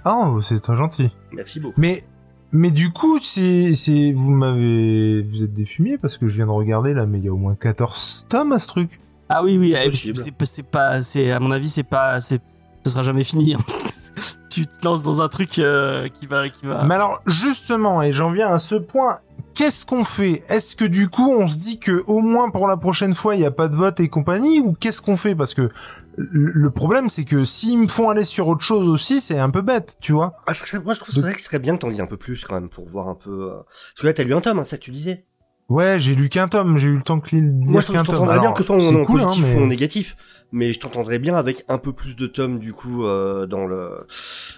Oh, 0.04 0.40
c'est 0.42 0.60
très 0.60 0.76
gentil. 0.76 1.10
Merci 1.32 1.60
beaucoup. 1.60 1.80
Mais, 1.80 2.04
mais 2.50 2.70
du 2.70 2.92
coup, 2.92 3.18
c'est, 3.22 3.72
c'est, 3.74 4.12
vous 4.12 4.30
m'avez, 4.32 5.22
vous 5.22 5.42
êtes 5.44 5.54
des 5.54 5.64
fumiers 5.64 5.96
parce 5.98 6.18
que 6.18 6.28
je 6.28 6.36
viens 6.36 6.46
de 6.46 6.50
regarder 6.50 6.92
là, 6.92 7.06
mais 7.06 7.18
il 7.18 7.24
y 7.24 7.28
a 7.28 7.32
au 7.32 7.36
moins 7.36 7.54
14 7.54 8.26
tomes 8.28 8.52
à 8.52 8.58
ce 8.58 8.66
truc. 8.66 9.00
Ah 9.28 9.42
oui, 9.42 9.56
oui, 9.56 9.74
C'est 9.94 10.10
eh, 10.10 10.44
c'est 10.44 10.62
pas, 10.62 11.00
c'est 11.02 11.30
à 11.30 11.40
mon 11.40 11.52
avis, 11.52 11.68
c'est 11.68 11.84
pas, 11.84 12.20
c'est, 12.20 12.40
ce 12.84 12.90
sera 12.90 13.02
jamais 13.02 13.24
fini. 13.24 13.54
hein. 13.54 13.58
tu 14.50 14.66
te 14.66 14.84
lances 14.84 15.02
dans 15.02 15.22
un 15.22 15.28
truc 15.28 15.58
euh, 15.58 16.08
qui 16.08 16.26
va, 16.26 16.48
qui 16.50 16.66
va. 16.66 16.84
Mais 16.84 16.94
alors, 16.96 17.22
justement, 17.26 18.02
et 18.02 18.12
j'en 18.12 18.30
viens 18.32 18.52
à 18.52 18.58
ce 18.58 18.74
point, 18.74 19.20
qu'est-ce 19.54 19.84
qu'on 19.86 20.04
fait? 20.04 20.42
Est-ce 20.48 20.76
que 20.76 20.84
du 20.84 21.08
coup, 21.08 21.30
on 21.30 21.48
se 21.48 21.56
dit 21.58 21.78
que 21.78 22.02
au 22.06 22.20
moins 22.20 22.50
pour 22.50 22.68
la 22.68 22.76
prochaine 22.76 23.14
fois, 23.14 23.34
il 23.34 23.38
n'y 23.40 23.46
a 23.46 23.50
pas 23.50 23.68
de 23.68 23.76
vote 23.76 24.00
et 24.00 24.08
compagnie, 24.08 24.60
ou 24.60 24.72
qu'est-ce 24.72 25.02
qu'on 25.02 25.16
fait? 25.16 25.34
Parce 25.34 25.54
que 25.54 25.70
le 26.16 26.70
problème, 26.70 27.08
c'est 27.08 27.24
que 27.24 27.44
s'ils 27.44 27.78
me 27.78 27.86
font 27.88 28.10
aller 28.10 28.24
sur 28.24 28.48
autre 28.48 28.62
chose 28.62 28.86
aussi, 28.88 29.20
c'est 29.20 29.38
un 29.38 29.50
peu 29.50 29.62
bête, 29.62 29.96
tu 30.00 30.12
vois. 30.12 30.32
Ah, 30.46 30.52
moi, 30.84 30.94
je 30.94 31.00
trouve 31.00 31.14
que 31.14 31.38
ce 31.38 31.44
serait 31.44 31.58
bien 31.58 31.74
que 31.76 31.80
t'en 31.80 31.90
dises 31.90 32.00
un 32.00 32.06
peu 32.06 32.16
plus 32.18 32.44
quand 32.44 32.54
même 32.54 32.68
pour 32.68 32.86
voir 32.86 33.08
un 33.08 33.14
peu. 33.14 33.50
euh, 33.50 33.54
Parce 33.56 34.00
que 34.02 34.06
là, 34.06 34.12
t'as 34.12 34.24
lu 34.24 34.34
un 34.34 34.40
tome, 34.40 34.58
hein, 34.58 34.64
ça 34.64 34.76
que 34.76 34.82
tu 34.82 34.90
disais. 34.90 35.24
Ouais, 35.68 35.98
j'ai 36.00 36.14
lu 36.14 36.28
qu'un 36.28 36.48
tome, 36.48 36.76
j'ai 36.76 36.88
eu 36.88 36.96
le 36.96 37.02
temps 37.02 37.16
de 37.16 37.22
lire 37.30 37.42
Moi, 37.64 37.80
je 37.80 37.86
que 37.86 37.92
t'entendrais 37.92 38.38
bien 38.40 38.52
que 38.52 38.62
ce 38.62 38.66
soit 38.66 39.00
en, 39.00 39.04
cool, 39.06 39.22
hein, 39.22 39.30
mais- 39.40 39.54
ou 39.56 39.62
en 39.62 39.66
négatif, 39.68 40.16
mais 40.50 40.72
je 40.72 40.80
t'entendrais 40.80 41.18
bien 41.18 41.34
avec 41.34 41.64
un 41.68 41.78
peu 41.78 41.94
plus 41.94 42.14
de 42.14 42.26
tomes 42.26 42.58
du 42.58 42.74
coup 42.74 43.06
euh, 43.06 43.46
dans 43.46 43.64
le. 43.64 44.06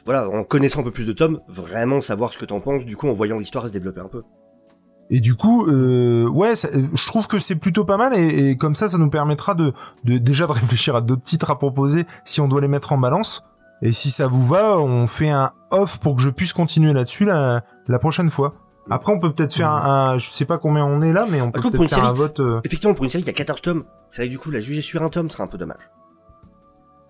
Voilà, 0.07 0.29
en 0.29 0.43
connaissant 0.43 0.81
un 0.81 0.83
peu 0.83 0.91
plus 0.91 1.05
de 1.05 1.13
tomes, 1.13 1.41
vraiment 1.47 2.01
savoir 2.01 2.33
ce 2.33 2.39
que 2.39 2.45
t'en 2.47 2.61
penses. 2.61 2.85
Du 2.85 2.97
coup, 2.97 3.07
en 3.07 3.13
voyant 3.13 3.39
l'histoire 3.39 3.65
se 3.67 3.71
développer 3.71 4.01
un 4.01 4.09
peu. 4.09 4.23
Et 5.11 5.21
du 5.21 5.35
coup, 5.35 5.67
euh, 5.67 6.27
ouais, 6.29 6.57
ça- 6.57 6.69
je 6.73 7.07
trouve 7.07 7.27
que 7.27 7.39
c'est 7.39 7.57
plutôt 7.57 7.85
pas 7.85 7.97
mal 7.97 8.15
et, 8.15 8.51
et 8.51 8.57
comme 8.57 8.75
ça, 8.75 8.89
ça 8.89 8.99
nous 8.99 9.11
permettra 9.11 9.55
de, 9.55 9.73
de 10.05 10.19
déjà 10.19 10.47
de 10.47 10.53
réfléchir 10.53 10.97
à 10.97 11.01
d'autres 11.01 11.23
titres 11.23 11.51
à 11.51 11.59
proposer 11.59 12.05
si 12.25 12.41
on 12.41 12.49
doit 12.49 12.61
les 12.61 12.69
mettre 12.69 12.93
en 12.93 12.99
balance. 12.99 13.45
Et 13.83 13.93
si 13.93 14.11
ça 14.11 14.27
vous 14.27 14.43
va, 14.43 14.79
on 14.79 15.07
fait 15.07 15.29
un 15.29 15.53
off 15.71 16.01
pour 16.01 16.17
que 16.17 16.23
je 16.23 16.31
puisse 16.31 16.53
continuer 16.55 16.93
là-dessus 16.95 17.25
la, 17.27 17.65
la 17.87 17.99
prochaine 17.99 18.31
fois. 18.31 18.55
Après, 18.91 19.13
on 19.13 19.19
peut 19.19 19.33
peut-être 19.33 19.55
faire 19.55 19.71
un, 19.71 20.11
un- 20.15 20.19
je 20.19 20.31
sais 20.31 20.45
pas 20.47 20.59
combien 20.59 20.85
on 20.87 21.03
est 21.03 21.13
là, 21.13 21.27
mais 21.31 21.41
on 21.41 21.51
peut 21.51 21.59
peut-être 21.71 21.81
faire 21.91 22.05
un 22.11 22.13
vote. 22.15 22.41
euh, 22.41 22.61
Effectivement, 22.65 22.95
pour 22.95 23.05
une 23.05 23.11
série 23.11 23.25
qui 23.25 23.31
a 23.31 23.35
14 23.35 23.61
tomes, 23.63 23.85
c'est 24.09 24.23
vrai 24.23 24.29
que 24.29 24.33
du 24.33 24.39
coup, 24.39 24.51
la 24.51 24.61
juger 24.61 24.81
sur 24.83 25.03
un 25.03 25.09
tome 25.11 25.29
serait 25.31 25.43
un 25.43 25.47
peu 25.49 25.59
dommage. 25.59 25.91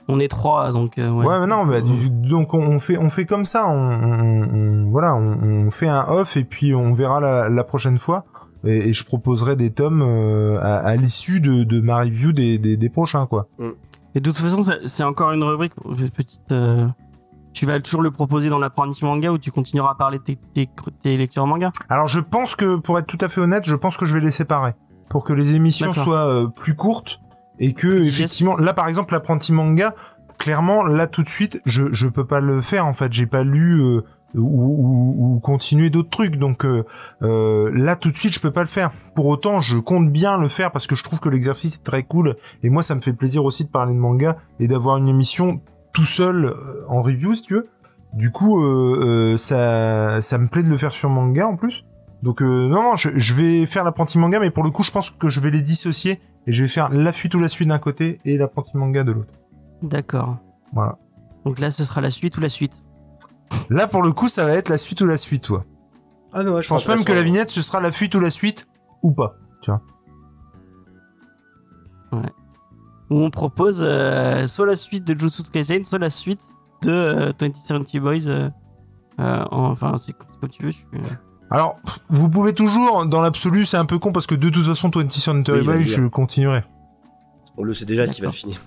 On 0.08 0.20
est 0.20 0.28
trois, 0.28 0.70
donc. 0.72 0.98
euh, 0.98 1.10
ouais. 1.10 1.26
Ouais, 1.26 1.40
mais 1.40 1.46
non, 1.46 1.64
bah, 1.64 1.80
du- 1.80 2.10
donc 2.10 2.52
on, 2.54 2.78
fait 2.78 2.98
on 2.98 3.08
fait 3.10 3.24
comme 3.24 3.46
ça, 3.46 3.66
on, 3.66 3.72
on- 3.72 4.48
on- 4.54 4.90
voilà, 4.90 5.14
on, 5.14 5.38
on 5.42 5.70
fait 5.70 5.88
un 5.88 6.04
off 6.08 6.36
et 6.36 6.44
puis 6.44 6.74
on 6.74 6.92
verra 6.92 7.20
la, 7.20 7.48
la 7.48 7.64
prochaine 7.64 7.98
fois. 7.98 8.24
Et, 8.66 8.88
et 8.88 8.92
je 8.92 9.04
proposerai 9.04 9.56
des 9.56 9.70
tomes 9.70 10.02
euh, 10.02 10.58
à, 10.60 10.76
à 10.76 10.96
l'issue 10.96 11.40
de, 11.40 11.64
de 11.64 11.80
ma 11.80 11.98
review 12.00 12.32
des, 12.32 12.58
des, 12.58 12.76
des 12.76 12.88
prochains, 12.88 13.26
quoi. 13.26 13.46
Et 14.14 14.20
de 14.20 14.30
toute 14.30 14.38
façon, 14.38 14.62
c'est 14.84 15.04
encore 15.04 15.32
une 15.32 15.42
rubrique 15.44 15.72
petite. 16.16 16.52
euh, 16.52 16.86
Tu 17.52 17.66
vas 17.66 17.78
toujours 17.80 18.00
le 18.02 18.10
proposer 18.10 18.48
dans 18.50 18.58
l'apprenti 18.58 19.04
manga 19.04 19.30
ou 19.32 19.38
tu 19.38 19.50
continueras 19.50 19.92
à 19.92 19.94
parler 19.94 20.18
de 20.18 20.22
tes, 20.24 20.36
tes, 20.54 20.68
tes 21.02 21.16
lectures 21.16 21.46
manga? 21.46 21.72
Alors 21.88 22.08
je 22.08 22.20
pense 22.20 22.56
que, 22.56 22.76
pour 22.76 22.98
être 22.98 23.06
tout 23.06 23.18
à 23.20 23.28
fait 23.28 23.40
honnête, 23.40 23.64
je 23.66 23.74
pense 23.74 23.96
que 23.96 24.06
je 24.06 24.14
vais 24.14 24.20
les 24.20 24.30
séparer 24.30 24.74
pour 25.10 25.24
que 25.24 25.32
les 25.32 25.54
émissions 25.54 25.92
soient 26.04 26.26
euh, 26.26 26.46
plus 26.48 26.74
courtes 26.74 27.20
et 27.58 27.72
que 27.72 28.02
effectivement, 28.02 28.56
là 28.56 28.74
par 28.74 28.88
exemple 28.88 29.14
l'apprenti 29.14 29.52
manga, 29.52 29.94
clairement 30.38 30.84
là 30.84 31.06
tout 31.06 31.22
de 31.22 31.28
suite, 31.28 31.60
je 31.64 31.92
je 31.92 32.06
peux 32.06 32.26
pas 32.26 32.40
le 32.40 32.60
faire 32.60 32.86
en 32.86 32.94
fait, 32.94 33.12
j'ai 33.12 33.26
pas 33.26 33.44
lu 33.44 33.80
euh, 33.80 34.02
ou, 34.34 34.40
ou, 34.40 35.36
ou 35.36 35.40
continuer 35.40 35.90
d'autres 35.90 36.10
trucs, 36.10 36.36
donc 36.36 36.64
euh, 36.64 36.84
euh, 37.22 37.70
là 37.72 37.96
tout 37.96 38.10
de 38.10 38.16
suite 38.16 38.34
je 38.34 38.40
peux 38.40 38.50
pas 38.50 38.62
le 38.62 38.68
faire. 38.68 38.90
Pour 39.14 39.26
autant, 39.26 39.60
je 39.60 39.78
compte 39.78 40.10
bien 40.10 40.38
le 40.38 40.48
faire 40.48 40.72
parce 40.72 40.86
que 40.86 40.96
je 40.96 41.04
trouve 41.04 41.20
que 41.20 41.28
l'exercice 41.28 41.76
est 41.76 41.84
très 41.84 42.02
cool 42.02 42.36
et 42.62 42.70
moi 42.70 42.82
ça 42.82 42.94
me 42.94 43.00
fait 43.00 43.12
plaisir 43.12 43.44
aussi 43.44 43.64
de 43.64 43.70
parler 43.70 43.94
de 43.94 43.98
manga 43.98 44.36
et 44.60 44.68
d'avoir 44.68 44.96
une 44.96 45.08
émission 45.08 45.60
tout 45.92 46.06
seul 46.06 46.54
en 46.88 47.02
review 47.02 47.34
si 47.34 47.42
tu 47.42 47.54
veux. 47.54 47.68
Du 48.14 48.30
coup, 48.30 48.62
euh, 48.62 49.32
euh, 49.34 49.36
ça, 49.36 50.22
ça 50.22 50.38
me 50.38 50.46
plaît 50.46 50.62
de 50.62 50.68
le 50.68 50.76
faire 50.76 50.92
sur 50.92 51.10
manga 51.10 51.48
en 51.48 51.56
plus. 51.56 51.84
Donc 52.24 52.40
euh, 52.42 52.68
non, 52.68 52.82
non, 52.82 52.96
je, 52.96 53.10
je 53.16 53.34
vais 53.34 53.66
faire 53.66 53.84
l'apprenti 53.84 54.16
manga, 54.18 54.40
mais 54.40 54.50
pour 54.50 54.64
le 54.64 54.70
coup, 54.70 54.82
je 54.82 54.90
pense 54.90 55.10
que 55.10 55.28
je 55.28 55.40
vais 55.40 55.50
les 55.50 55.60
dissocier 55.62 56.20
et 56.46 56.52
je 56.52 56.62
vais 56.62 56.68
faire 56.68 56.88
la 56.88 57.12
fuite 57.12 57.34
ou 57.34 57.38
la 57.38 57.48
suite 57.48 57.68
d'un 57.68 57.78
côté 57.78 58.18
et 58.24 58.38
l'apprenti 58.38 58.76
manga 58.78 59.04
de 59.04 59.12
l'autre. 59.12 59.32
D'accord. 59.82 60.38
Voilà. 60.72 60.96
Donc 61.44 61.58
là, 61.58 61.70
ce 61.70 61.84
sera 61.84 62.00
la 62.00 62.10
suite 62.10 62.36
ou 62.38 62.40
la 62.40 62.48
suite? 62.48 62.82
Là, 63.68 63.86
pour 63.86 64.02
le 64.02 64.12
coup, 64.12 64.28
ça 64.30 64.44
va 64.46 64.52
être 64.54 64.70
la 64.70 64.78
suite 64.78 65.02
ou 65.02 65.06
la 65.06 65.18
suite, 65.18 65.44
toi. 65.44 65.64
Ah 66.32 66.42
non, 66.42 66.60
Je 66.62 66.68
pense 66.68 66.88
même 66.88 67.04
que 67.04 67.12
la 67.12 67.22
vignette, 67.22 67.50
ce 67.50 67.60
sera 67.60 67.80
la 67.82 67.92
fuite 67.92 68.14
ou 68.14 68.20
la 68.20 68.30
suite 68.30 68.66
ou 69.02 69.12
pas. 69.12 69.36
Tu 69.62 69.70
vois. 69.70 69.82
Où 73.10 73.20
on 73.20 73.30
propose 73.30 73.84
euh, 73.86 74.46
soit 74.46 74.66
la 74.66 74.76
suite 74.76 75.04
de 75.04 75.12
Jujutsu 75.18 75.42
Kaisen, 75.52 75.84
soit 75.84 75.98
la 75.98 76.08
suite 76.10 76.40
de 76.82 76.90
euh, 76.90 77.32
2070 77.38 78.00
Boys. 78.00 78.26
euh, 78.28 78.48
euh, 79.20 79.44
en- 79.50 79.70
enfin, 79.72 79.96
c'est 79.98 80.14
c'est 80.30 80.40
comme 80.40 80.48
tu 80.50 80.62
veux. 80.62 80.70
je 80.70 80.76
suis, 80.78 80.86
euh, 80.94 81.00
Alors, 81.50 81.78
vous 82.08 82.28
pouvez 82.28 82.54
toujours, 82.54 83.06
dans 83.06 83.20
l'absolu, 83.20 83.66
c'est 83.66 83.76
un 83.76 83.84
peu 83.84 83.98
con 83.98 84.12
parce 84.12 84.26
que 84.26 84.34
de 84.34 84.48
toute 84.48 84.64
façon, 84.64 84.90
20 84.92 85.12
Century 85.12 85.60
Oui, 85.60 85.66
Boy, 85.66 85.86
je 85.86 86.02
continuerai. 86.06 86.64
On 87.56 87.62
le 87.64 87.74
sait 87.74 87.84
déjà 87.84 88.06
qu'il 88.06 88.24
va 88.24 88.30
le 88.30 88.34
finir. 88.34 88.60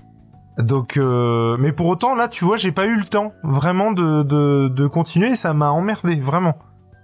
Donc, 0.58 0.98
euh, 0.98 1.56
mais 1.60 1.72
pour 1.72 1.88
autant, 1.88 2.16
là, 2.16 2.28
tu 2.28 2.46
vois, 2.46 2.58
j'ai 2.58 2.72
pas 2.72 2.88
eu 2.88 2.96
le 2.96 3.06
temps 3.06 3.34
vraiment 3.44 3.92
de, 3.92 4.24
de, 4.24 4.70
de 4.70 4.88
continuer. 4.88 5.36
Ça 5.36 5.54
m'a 5.54 5.70
emmerdé, 5.70 6.16
vraiment. 6.16 6.58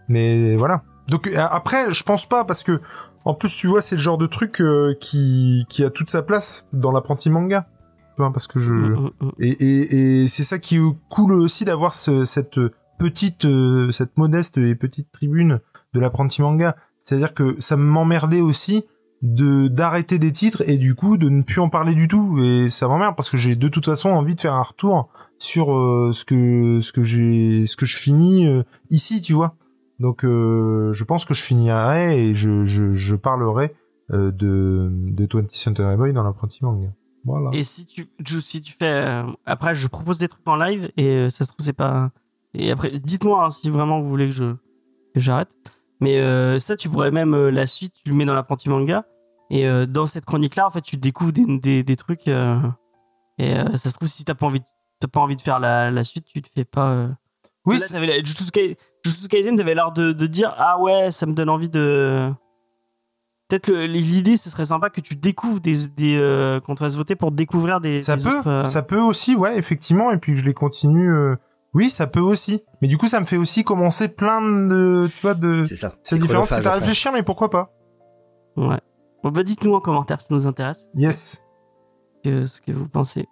Mais 0.07 0.55
voilà. 0.55 0.83
Donc 1.07 1.27
euh, 1.27 1.37
après, 1.37 1.93
je 1.93 2.03
pense 2.03 2.25
pas 2.25 2.45
parce 2.45 2.63
que, 2.63 2.81
en 3.25 3.33
plus, 3.33 3.55
tu 3.55 3.67
vois, 3.67 3.81
c'est 3.81 3.95
le 3.95 4.01
genre 4.01 4.17
de 4.17 4.27
truc 4.27 4.61
euh, 4.61 4.95
qui, 4.99 5.65
qui 5.69 5.83
a 5.83 5.89
toute 5.89 6.09
sa 6.09 6.23
place 6.23 6.65
dans 6.73 6.91
l'apprenti 6.91 7.29
manga. 7.29 7.67
Tu 8.15 8.21
vois, 8.21 8.31
parce 8.31 8.47
que 8.47 8.59
je 8.59 8.71
mm, 8.71 8.89
mm, 8.89 9.11
mm. 9.21 9.31
et, 9.39 9.49
et, 9.49 10.21
et 10.23 10.27
c'est 10.27 10.43
ça 10.43 10.59
qui 10.59 10.77
est 10.77 10.97
cool 11.09 11.33
aussi 11.33 11.65
d'avoir 11.65 11.95
ce, 11.95 12.25
cette 12.25 12.59
petite, 12.97 13.45
euh, 13.45 13.91
cette 13.91 14.17
modeste 14.17 14.57
et 14.57 14.75
petite 14.75 15.11
tribune 15.11 15.59
de 15.93 15.99
l'apprenti 15.99 16.41
manga. 16.41 16.75
C'est-à-dire 16.99 17.33
que 17.33 17.55
ça 17.59 17.75
m'emmerdait 17.77 18.41
aussi 18.41 18.85
de 19.21 19.67
d'arrêter 19.69 20.19
des 20.19 20.31
titres 20.33 20.63
et 20.67 20.77
du 20.77 20.95
coup 20.95 21.15
de 21.17 21.29
ne 21.29 21.43
plus 21.43 21.61
en 21.61 21.69
parler 21.69 21.95
du 21.95 22.09
tout 22.09 22.39
et 22.43 22.69
ça 22.69 22.89
m'emmerde 22.89 23.15
parce 23.15 23.29
que 23.29 23.37
j'ai 23.37 23.55
de 23.55 23.67
toute 23.69 23.85
façon 23.85 24.09
envie 24.09 24.35
de 24.35 24.41
faire 24.41 24.53
un 24.53 24.61
retour 24.63 25.07
sur 25.37 25.73
euh, 25.73 26.11
ce 26.13 26.25
que 26.25 26.81
ce 26.81 26.91
que 26.91 27.05
j'ai 27.05 27.65
ce 27.65 27.77
que 27.77 27.85
je 27.85 27.97
finis 27.97 28.47
euh, 28.47 28.63
ici 28.89 29.21
tu 29.21 29.31
vois 29.31 29.55
donc 29.99 30.25
euh, 30.25 30.91
je 30.91 31.03
pense 31.05 31.23
que 31.23 31.33
je 31.33 31.41
finirai 31.41 32.19
et 32.21 32.35
je 32.35 32.65
je, 32.65 32.93
je 32.95 33.15
parlerai 33.15 33.73
euh, 34.11 34.29
de 34.31 34.89
de 34.91 35.25
20th 35.25 35.55
Century 35.55 35.95
Boy 35.95 36.11
dans 36.11 36.23
l'apprenti 36.23 36.59
manga 36.61 36.89
voilà 37.23 37.49
Et 37.53 37.63
si 37.63 37.85
tu, 37.85 38.07
Ju- 38.25 38.41
si 38.41 38.61
tu 38.61 38.73
fais. 38.77 38.91
euh, 38.91 39.23
après, 39.45 39.73
je 39.73 39.87
propose 39.87 40.17
des 40.17 40.27
trucs 40.27 40.45
en 40.45 40.57
live 40.57 40.91
et 40.97 41.05
euh, 41.15 41.29
ça 41.29 41.45
se 41.45 41.49
trouve, 41.53 41.63
c'est 41.65 41.71
pas. 41.71 42.11
Et 42.53 42.71
après, 42.71 42.91
dites-moi 42.91 43.45
hein, 43.45 43.49
si 43.49 43.69
vraiment 43.69 43.99
vous 44.01 44.09
voulez 44.09 44.29
que 44.29 44.35
je 44.35 44.53
que 45.13 45.19
j'arrête. 45.19 45.55
Mais 45.99 46.19
euh, 46.19 46.59
ça, 46.59 46.75
tu 46.75 46.89
pourrais 46.89 47.11
même 47.11 47.33
euh, 47.33 47.49
la 47.51 47.65
suite, 47.67 47.93
tu 48.03 48.09
le 48.09 48.15
mets 48.15 48.25
dans 48.25 48.33
l'apprenti 48.33 48.69
manga. 48.69 49.05
Et 49.49 49.67
euh, 49.67 49.85
dans 49.85 50.05
cette 50.05 50.25
chronique-là, 50.25 50.67
en 50.67 50.69
fait, 50.71 50.81
tu 50.81 50.97
découvres 50.97 51.31
des, 51.31 51.45
des, 51.59 51.83
des 51.83 51.95
trucs. 51.95 52.27
et 52.27 53.53
ça 53.77 53.89
se 53.89 53.93
trouve, 53.95 54.07
si 54.07 54.25
t'as 54.25 54.33
pas 54.33 54.45
envie, 54.47 54.61
t'as 54.99 55.07
pas 55.07 55.19
envie 55.19 55.35
de 55.35 55.41
faire 55.41 55.59
la, 55.59 55.91
la 55.91 56.03
suite, 56.03 56.25
tu 56.25 56.41
te 56.41 56.49
fais 56.53 56.65
pas. 56.65 57.07
oui 57.65 57.77
là, 57.77 58.09
Jujutsu 58.23 58.45
Jujutsu 59.05 59.27
Kaisen, 59.27 59.55
t'avais 59.55 59.75
l'air 59.75 59.91
de, 59.91 60.11
de 60.11 60.27
dire 60.27 60.53
Ah 60.57 60.79
ouais, 60.79 61.11
ça 61.11 61.25
me 61.25 61.33
donne 61.33 61.49
envie 61.49 61.69
de. 61.69 62.31
Peut-être 63.49 63.71
l'idée, 63.71 64.35
ce 64.37 64.49
serait 64.49 64.65
sympa 64.65 64.89
que 64.89 65.01
tu 65.01 65.15
découvres 65.15 65.59
des. 65.59 65.87
des 65.89 66.17
euh, 66.17 66.59
qu'on 66.59 66.73
te 66.75 66.79
fasse 66.79 66.95
voter 66.95 67.15
pour 67.15 67.31
découvrir 67.31 67.81
des. 67.81 67.97
ça 67.97 68.15
des 68.15 68.23
peut, 68.23 68.39
autres, 68.39 68.47
euh, 68.47 68.65
ça 68.65 68.81
peut 68.81 68.99
aussi, 68.99 69.35
ouais, 69.35 69.57
effectivement, 69.57 70.11
et 70.11 70.17
puis 70.17 70.33
que 70.33 70.39
je 70.39 70.45
les 70.45 70.53
continue. 70.53 71.11
euh, 71.13 71.35
Oui, 71.73 71.89
ça 71.89 72.07
peut 72.07 72.19
aussi. 72.19 72.63
Mais 72.81 72.87
du 72.87 72.97
coup, 72.97 73.07
ça 73.07 73.19
me 73.19 73.25
fait 73.25 73.37
aussi 73.37 73.63
commencer 73.63 74.07
plein 74.07 74.41
de, 74.41 75.09
tu 75.15 75.21
vois, 75.21 75.33
de. 75.33 75.65
C'est 75.67 75.75
ça. 75.75 75.95
C'est 76.03 76.17
différent, 76.19 76.45
c'est 76.47 76.65
à 76.67 76.73
réfléchir, 76.73 77.11
mais 77.11 77.23
pourquoi 77.23 77.49
pas 77.49 77.71
Ouais. 78.55 78.79
Bon, 79.23 79.31
bah, 79.31 79.43
dites-nous 79.43 79.73
en 79.73 79.79
commentaire, 79.79 80.21
ça 80.21 80.27
nous 80.31 80.47
intéresse, 80.47 80.87
Yes, 80.93 81.43
que, 82.23 82.45
ce 82.45 82.61
que 82.61 82.71
vous 82.71 82.87
pensez. 82.87 83.27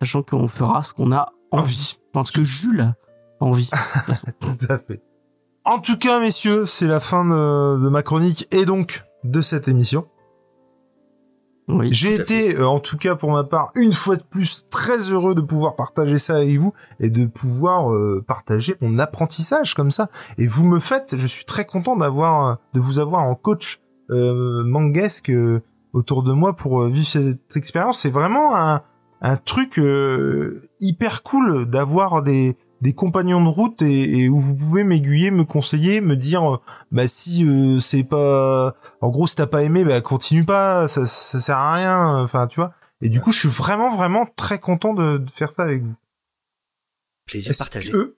Sachant 0.00 0.22
qu'on 0.22 0.48
fera 0.48 0.82
ce 0.82 0.94
qu'on 0.94 1.12
a 1.12 1.32
envie. 1.50 1.62
envie. 1.64 1.98
Enfin, 2.14 2.24
ce 2.24 2.32
que 2.32 2.44
Jules 2.44 2.80
a 2.80 2.94
envie. 3.44 3.68
Tout 4.40 4.66
à 4.72 4.78
fait. 4.78 5.02
En 5.64 5.78
tout 5.78 5.96
cas, 5.98 6.18
messieurs, 6.20 6.66
c'est 6.66 6.86
la 6.86 6.98
fin 7.00 7.24
de, 7.24 7.82
de 7.82 7.88
ma 7.88 8.02
chronique 8.02 8.48
et 8.50 8.64
donc 8.64 9.04
de 9.24 9.40
cette 9.40 9.68
émission. 9.68 10.08
Oui. 11.68 11.88
J'ai 11.92 12.14
été, 12.14 12.56
euh, 12.56 12.66
en 12.66 12.80
tout 12.80 12.96
cas 12.96 13.14
pour 13.14 13.30
ma 13.30 13.44
part, 13.44 13.70
une 13.76 13.92
fois 13.92 14.16
de 14.16 14.22
plus, 14.22 14.68
très 14.68 14.98
heureux 15.10 15.34
de 15.34 15.40
pouvoir 15.40 15.76
partager 15.76 16.18
ça 16.18 16.36
avec 16.36 16.58
vous 16.58 16.72
et 16.98 17.08
de 17.08 17.26
pouvoir 17.26 17.92
euh, 17.92 18.24
partager 18.26 18.76
mon 18.80 18.98
apprentissage 18.98 19.74
comme 19.74 19.90
ça. 19.90 20.08
Et 20.38 20.46
vous 20.46 20.66
me 20.66 20.80
faites, 20.80 21.16
je 21.16 21.26
suis 21.26 21.44
très 21.44 21.64
content 21.64 21.96
d'avoir, 21.96 22.46
euh, 22.46 22.54
de 22.74 22.80
vous 22.80 22.98
avoir 22.98 23.22
en 23.22 23.34
coach 23.34 23.80
euh, 24.10 24.64
mangasque 24.64 25.30
euh, 25.30 25.62
autour 25.92 26.22
de 26.22 26.32
moi 26.32 26.54
pour 26.56 26.82
euh, 26.82 26.88
vivre 26.88 27.06
cette 27.06 27.56
expérience. 27.56 28.00
C'est 28.00 28.10
vraiment 28.10 28.56
un, 28.56 28.82
un 29.20 29.36
truc 29.36 29.78
euh, 29.78 30.62
hyper 30.80 31.22
cool 31.22 31.70
d'avoir 31.70 32.22
des 32.22 32.56
des 32.82 32.92
compagnons 32.94 33.42
de 33.42 33.48
route 33.48 33.80
et, 33.80 34.18
et 34.18 34.28
où 34.28 34.38
vous 34.38 34.54
pouvez 34.54 34.84
m'aiguiller, 34.84 35.30
me 35.30 35.44
conseiller, 35.44 36.00
me 36.02 36.16
dire 36.16 36.54
euh, 36.54 36.58
bah 36.90 37.06
si 37.06 37.46
euh, 37.48 37.80
c'est 37.80 38.04
pas 38.04 38.74
en 39.00 39.08
gros 39.08 39.26
si 39.26 39.36
t'as 39.36 39.46
pas 39.46 39.62
aimé 39.62 39.84
bah 39.84 40.00
continue 40.02 40.44
pas, 40.44 40.86
ça 40.88 41.06
ça 41.06 41.40
sert 41.40 41.56
à 41.56 41.72
rien, 41.74 42.22
enfin 42.22 42.46
tu 42.48 42.56
vois. 42.60 42.74
Et 43.00 43.08
du 43.08 43.20
coup, 43.20 43.32
je 43.32 43.38
suis 43.40 43.48
vraiment 43.48 43.94
vraiment 43.96 44.26
très 44.36 44.58
content 44.60 44.92
de, 44.94 45.18
de 45.18 45.30
faire 45.30 45.50
ça 45.52 45.62
avec 45.62 45.82
vous. 45.82 45.94
Plaisir 47.26 47.52
partagé. 47.58 47.90
que- 47.92 48.16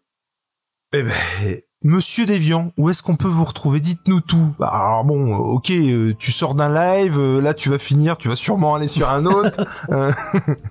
Eh 0.93 1.03
ben, 1.03 1.61
Monsieur 1.87 2.25
Deviant, 2.25 2.73
où 2.79 2.89
est-ce 2.89 3.03
qu'on 3.03 3.17
peut 3.17 3.29
vous 3.29 3.45
retrouver? 3.45 3.79
Dites-nous 3.79 4.23
tout. 4.23 4.55
Bah, 4.59 4.69
Alors 4.73 5.05
bon, 5.05 5.35
euh, 5.35 5.37
ok, 5.37 5.71
euh, 5.71 6.15
tu 6.19 6.33
sors 6.33 6.55
d'un 6.55 6.73
live, 6.73 7.19
euh, 7.19 7.43
là 7.43 7.53
tu 7.53 7.69
vas 7.69 7.79
finir, 7.79 8.17
tu 8.17 8.29
vas 8.29 8.37
sûrement 8.37 8.75
aller 8.75 8.89
sur 8.89 9.09
un 9.11 9.27
autre. 9.27 9.67
Euh, 9.91 10.13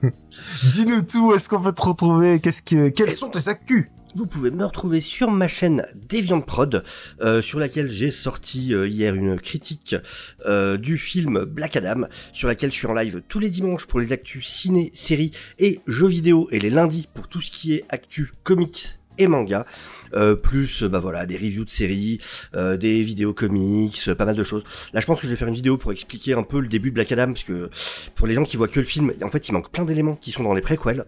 Dis-nous 0.71 1.03
tout, 1.03 1.29
où 1.29 1.33
est-ce 1.35 1.47
qu'on 1.47 1.61
peut 1.61 1.71
te 1.71 1.83
retrouver? 1.83 2.39
Qu'est-ce 2.39 2.63
que, 2.63 2.89
quels 2.89 3.11
sont 3.11 3.29
tes 3.29 3.47
actus? 3.47 3.89
Vous 4.15 4.25
pouvez 4.25 4.49
me 4.49 4.65
retrouver 4.65 5.01
sur 5.01 5.29
ma 5.29 5.47
chaîne 5.47 5.85
Deviant 6.09 6.41
Prod, 6.41 6.83
euh, 7.21 7.41
sur 7.41 7.59
laquelle 7.59 7.89
j'ai 7.89 8.09
sorti 8.11 8.73
euh, 8.73 8.87
hier 8.87 9.13
une 9.13 9.39
critique 9.39 9.95
euh, 10.45 10.77
du 10.77 10.97
film 10.97 11.45
Black 11.45 11.75
Adam, 11.75 12.07
sur 12.31 12.47
laquelle 12.47 12.71
je 12.71 12.75
suis 12.75 12.87
en 12.87 12.93
live 12.93 13.21
tous 13.27 13.39
les 13.39 13.49
dimanches 13.49 13.85
pour 13.85 13.99
les 13.99 14.11
actus 14.11 14.47
ciné, 14.47 14.91
séries 14.93 15.31
et 15.59 15.79
jeux 15.85 16.07
vidéo, 16.07 16.47
et 16.51 16.59
les 16.59 16.69
lundis 16.71 17.07
pour 17.13 17.27
tout 17.27 17.41
ce 17.41 17.51
qui 17.51 17.73
est 17.75 17.85
actu 17.89 18.31
comics 18.43 18.97
et 19.17 19.27
manga. 19.27 19.65
Euh, 20.13 20.35
plus 20.35 20.83
bah 20.83 20.99
voilà 20.99 21.25
des 21.25 21.35
reviews 21.37 21.65
de 21.65 21.69
séries, 21.69 22.19
euh, 22.55 22.77
des 22.77 23.01
vidéos 23.03 23.33
comics, 23.33 23.99
euh, 24.07 24.15
pas 24.15 24.25
mal 24.25 24.35
de 24.35 24.43
choses. 24.43 24.63
Là, 24.93 24.99
je 24.99 25.05
pense 25.05 25.19
que 25.19 25.25
je 25.25 25.31
vais 25.31 25.37
faire 25.37 25.47
une 25.47 25.53
vidéo 25.53 25.77
pour 25.77 25.91
expliquer 25.91 26.33
un 26.33 26.43
peu 26.43 26.59
le 26.59 26.67
début 26.67 26.89
de 26.89 26.95
Black 26.95 27.11
Adam, 27.11 27.27
parce 27.27 27.43
que 27.43 27.69
pour 28.15 28.27
les 28.27 28.33
gens 28.33 28.43
qui 28.43 28.57
voient 28.57 28.67
que 28.67 28.79
le 28.79 28.85
film, 28.85 29.11
en 29.21 29.29
fait, 29.29 29.47
il 29.47 29.51
manque 29.53 29.71
plein 29.71 29.85
d'éléments 29.85 30.15
qui 30.15 30.31
sont 30.31 30.43
dans 30.43 30.53
les 30.53 30.61
préquels. 30.61 31.05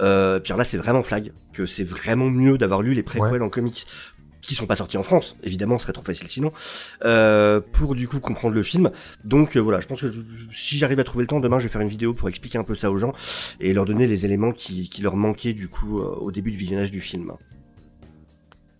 Euh, 0.00 0.40
puis 0.40 0.52
alors 0.52 0.58
là, 0.58 0.64
c'est 0.64 0.76
vraiment 0.76 1.02
flag 1.02 1.32
que 1.52 1.66
c'est 1.66 1.84
vraiment 1.84 2.30
mieux 2.30 2.58
d'avoir 2.58 2.82
lu 2.82 2.94
les 2.94 3.02
préquels 3.02 3.42
en 3.42 3.48
comics 3.48 3.86
qui 4.44 4.54
sont 4.54 4.66
pas 4.66 4.76
sortis 4.76 4.98
en 4.98 5.02
France, 5.02 5.36
évidemment, 5.42 5.78
ce 5.78 5.84
serait 5.84 5.92
trop 5.92 6.04
facile 6.04 6.28
sinon, 6.28 6.52
euh, 7.04 7.60
pour 7.72 7.94
du 7.94 8.06
coup 8.06 8.20
comprendre 8.20 8.54
le 8.54 8.62
film. 8.62 8.90
Donc 9.24 9.56
euh, 9.56 9.60
voilà, 9.60 9.80
je 9.80 9.86
pense 9.86 10.02
que 10.02 10.12
si 10.52 10.76
j'arrive 10.76 11.00
à 11.00 11.04
trouver 11.04 11.22
le 11.22 11.28
temps, 11.28 11.40
demain 11.40 11.58
je 11.58 11.64
vais 11.64 11.72
faire 11.72 11.80
une 11.80 11.88
vidéo 11.88 12.12
pour 12.12 12.28
expliquer 12.28 12.58
un 12.58 12.64
peu 12.64 12.74
ça 12.74 12.90
aux 12.90 12.98
gens 12.98 13.14
et 13.58 13.72
leur 13.72 13.86
donner 13.86 14.06
les 14.06 14.26
éléments 14.26 14.52
qui, 14.52 14.90
qui 14.90 15.02
leur 15.02 15.16
manquaient 15.16 15.54
du 15.54 15.68
coup 15.68 15.98
euh, 15.98 16.14
au 16.20 16.30
début 16.30 16.50
du 16.50 16.58
visionnage 16.58 16.90
du 16.90 17.00
film. 17.00 17.32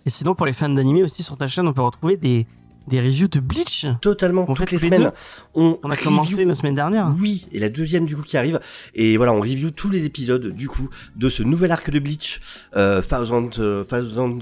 Et 0.07 0.11
sinon, 0.11 0.35
pour 0.35 0.47
les 0.47 0.53
fans 0.53 0.69
d'animé 0.69 1.03
aussi 1.03 1.23
sur 1.23 1.37
ta 1.37 1.47
chaîne, 1.47 1.67
on 1.67 1.73
peut 1.73 1.83
retrouver 1.83 2.17
des, 2.17 2.47
des 2.89 3.01
reviews 3.01 3.29
de 3.29 3.41
Bleach. 3.41 3.87
Totalement, 4.01 4.43
En 4.43 4.55
toutes 4.55 4.69
fait, 4.69 4.73
les 4.73 4.79
semaines, 4.79 5.13
on, 5.55 5.79
On 5.83 5.91
a 5.91 5.95
review- 5.95 6.05
commencé 6.05 6.45
la 6.45 6.55
semaine 6.55 6.75
dernière. 6.75 7.13
Oui, 7.21 7.47
et 7.53 7.59
la 7.59 7.69
deuxième 7.69 8.07
du 8.07 8.17
coup 8.17 8.23
qui 8.23 8.37
arrive. 8.37 8.61
Et 8.95 9.17
voilà, 9.17 9.33
on 9.33 9.41
review 9.41 9.71
tous 9.71 9.91
les 9.91 10.05
épisodes 10.05 10.49
du 10.55 10.69
coup 10.69 10.89
de 11.17 11.29
ce 11.29 11.43
nouvel 11.43 11.73
arc 11.73 11.91
de 11.91 11.99
Bleach, 11.99 12.41
euh, 12.77 13.01
Thousand, 13.03 13.51
euh, 13.59 13.85
Thousand 13.85 14.39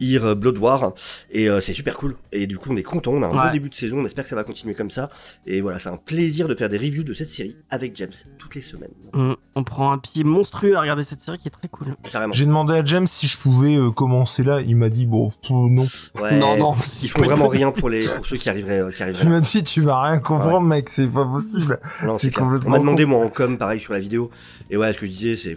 Year 0.00 0.36
Blood 0.36 0.58
War. 0.58 0.92
Et 1.30 1.48
euh, 1.48 1.60
c'est 1.60 1.72
super 1.72 1.96
cool. 1.96 2.16
Et 2.32 2.46
du 2.46 2.58
coup, 2.58 2.70
on 2.72 2.76
est 2.76 2.82
content. 2.82 3.12
On 3.12 3.22
a 3.22 3.26
un 3.26 3.30
Ouais. 3.30 3.46
bon 3.48 3.52
début 3.52 3.68
de 3.70 3.74
saison. 3.74 3.98
On 4.00 4.06
espère 4.06 4.24
que 4.24 4.30
ça 4.30 4.36
va 4.36 4.44
continuer 4.44 4.74
comme 4.74 4.90
ça. 4.90 5.08
Et 5.46 5.60
voilà, 5.60 5.78
c'est 5.78 5.88
un 5.88 5.96
plaisir 5.96 6.48
de 6.48 6.54
faire 6.54 6.68
des 6.68 6.78
reviews 6.78 7.02
de 7.04 7.12
cette 7.12 7.30
série 7.30 7.56
avec 7.70 7.96
James 7.96 8.10
toutes 8.38 8.54
les 8.54 8.62
semaines. 8.62 8.90
On, 9.14 9.36
on 9.54 9.64
prend 9.64 9.92
un 9.92 9.98
pied 9.98 10.24
monstrueux 10.24 10.76
à 10.76 10.80
regarder 10.80 11.02
cette 11.02 11.20
série 11.20 11.38
qui 11.38 11.48
est 11.48 11.50
très 11.50 11.68
cool. 11.68 11.88
Carrément. 12.10 12.32
J'ai 12.32 12.46
demandé 12.46 12.74
à 12.74 12.84
James 12.84 13.06
si 13.06 13.26
je 13.26 13.36
pouvais 13.38 13.76
euh, 13.76 13.90
commencer 13.90 14.42
là. 14.42 14.60
Il 14.60 14.76
m'a 14.76 14.88
dit 14.88 15.06
bon, 15.06 15.32
non. 15.50 15.86
Ouais. 16.20 16.38
Non, 16.38 16.56
non, 16.56 16.72
font 16.74 17.20
pas 17.20 17.24
vraiment 17.26 17.52
une- 17.52 17.65
rien 17.72 17.72
pour 17.80 17.88
les 17.88 18.06
pour 18.06 18.26
ceux 18.26 18.36
qui 18.36 18.48
arriveraient 18.48 18.82
euh, 18.82 18.90
qui 18.90 19.02
arriveraient 19.02 19.22
Il 19.24 19.28
là. 19.28 19.34
m'a 19.36 19.40
dit 19.40 19.62
tu 19.62 19.80
vas 19.80 20.02
rien 20.02 20.18
comprendre, 20.18 20.66
mec. 20.66 20.88
C'est 20.88 21.06
pas 21.08 21.24
possible. 21.26 21.78
C'est 22.16 22.32
complètement 22.34 22.68
On 22.68 22.70
m'a 22.72 22.78
demandé 22.78 23.04
moi 23.04 23.24
en 23.24 23.28
com 23.28 23.58
pareil 23.58 23.80
sur 23.80 23.92
la 23.92 24.00
vidéo. 24.00 24.30
Et 24.70 24.76
ouais, 24.76 24.92
ce 24.92 24.98
que 24.98 25.06
je 25.06 25.10
disais 25.12 25.36
c'est 25.36 25.56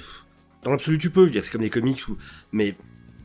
dans 0.64 0.72
l'absolu 0.72 0.98
tu 0.98 1.10
peux, 1.10 1.22
je 1.22 1.26
veux 1.27 1.31
dire 1.31 1.44
c'est 1.44 1.52
comme 1.52 1.61
les 1.61 1.69
comics 1.69 2.07
ou 2.10 2.18
mais 2.52 2.76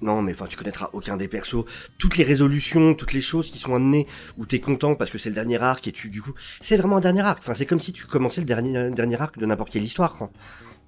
non 0.02 0.22
mais 0.22 0.32
enfin 0.32 0.46
tu 0.48 0.56
connaîtras 0.56 0.90
aucun 0.92 1.16
des 1.16 1.28
persos, 1.28 1.64
toutes 1.98 2.16
les 2.16 2.24
résolutions, 2.24 2.94
toutes 2.94 3.12
les 3.12 3.20
choses 3.20 3.50
qui 3.50 3.58
sont 3.58 3.74
amenées 3.74 4.06
où 4.38 4.44
t'es 4.46 4.60
content 4.60 4.94
parce 4.94 5.10
que 5.10 5.18
c'est 5.18 5.30
le 5.30 5.34
dernier 5.34 5.60
arc 5.60 5.86
et 5.88 5.92
tu 5.92 6.10
du 6.10 6.20
coup 6.22 6.32
c'est 6.60 6.76
vraiment 6.76 6.98
un 6.98 7.00
dernier 7.00 7.22
arc. 7.22 7.38
Enfin 7.42 7.54
c'est 7.54 7.66
comme 7.66 7.80
si 7.80 7.92
tu 7.92 8.04
commençais 8.06 8.40
le 8.40 8.46
dernier 8.46 8.90
dernier 8.90 9.20
arc 9.20 9.38
de 9.38 9.46
n'importe 9.46 9.70
quelle 9.70 9.84
histoire. 9.84 10.12
quoi. 10.16 10.30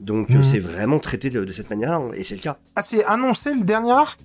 Donc 0.01 0.31
euh, 0.31 0.35
Mhm. 0.37 0.43
c'est 0.43 0.59
vraiment 0.59 0.99
traité 0.99 1.31
de, 1.31 1.45
de 1.45 1.51
cette 1.51 1.71
manière-là 1.71 1.97
hein, 1.97 2.11
et 2.15 2.23
c'est 2.23 2.35
le 2.35 2.43
cas. 2.43 2.59
Ah, 2.77 2.83
c'est 2.83 3.05
annoncé 3.07 3.55
le 3.55 3.65
dernier 3.65 3.93
arc? 3.93 4.21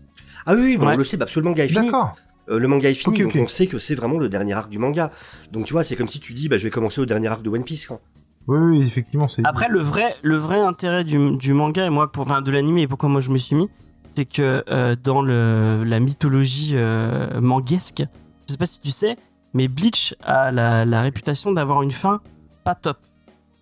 Ah 0.45 0.53
oui, 0.55 0.61
oui 0.61 0.77
bon, 0.77 0.87
Ouais. 0.87 0.95
on 0.95 0.97
le 0.97 1.03
sait, 1.03 1.17
bah, 1.17 1.25
est 1.27 1.67
fini. 1.67 1.85
D'accord. 1.85 2.15
Euh, 2.49 2.59
le 2.59 2.67
manga 2.67 2.89
est 2.89 2.93
fini, 2.93 3.19
donc 3.19 3.37
on 3.39 3.47
sait 3.47 3.67
que 3.67 3.77
c'est 3.77 3.95
vraiment 3.95 4.17
le 4.17 4.29
dernier 4.29 4.53
arc 4.53 4.69
du 4.69 4.79
manga. 4.79 5.11
Donc 5.51 5.65
tu 5.65 5.73
vois, 5.73 5.83
c'est 5.83 5.95
comme 5.95 6.07
si 6.07 6.19
tu 6.19 6.33
dis, 6.33 6.49
bah 6.49 6.57
je 6.57 6.63
vais 6.63 6.71
commencer 6.71 6.99
au 6.99 7.05
dernier 7.05 7.27
arc 7.27 7.41
de 7.41 7.49
One 7.49 7.63
Piece. 7.63 7.85
Quoi. 7.85 8.01
Oui, 8.47 8.57
oui, 8.57 8.81
effectivement, 8.87 9.27
c'est. 9.27 9.45
Après, 9.45 9.67
le 9.69 9.79
vrai, 9.79 10.15
le 10.23 10.35
vrai 10.37 10.59
intérêt 10.59 11.03
du, 11.03 11.37
du 11.37 11.53
manga, 11.53 11.85
et 11.85 11.89
moi, 11.89 12.11
pour, 12.11 12.23
enfin, 12.23 12.41
de 12.41 12.51
l'animé, 12.51 12.81
et 12.81 12.87
pourquoi 12.87 13.09
moi 13.09 13.21
je 13.21 13.29
me 13.29 13.37
suis 13.37 13.55
mis, 13.55 13.69
c'est 14.09 14.25
que 14.25 14.63
euh, 14.69 14.95
dans 15.01 15.21
le, 15.21 15.83
la 15.85 15.99
mythologie 15.99 16.71
euh, 16.73 17.39
manguesque, 17.39 18.03
je 18.47 18.51
sais 18.51 18.57
pas 18.57 18.65
si 18.65 18.79
tu 18.79 18.89
sais, 18.91 19.15
mais 19.53 19.67
Bleach 19.67 20.15
a 20.23 20.51
la, 20.51 20.85
la 20.85 21.01
réputation 21.01 21.51
d'avoir 21.51 21.83
une 21.83 21.91
fin 21.91 22.21
pas 22.63 22.75
top. 22.75 22.97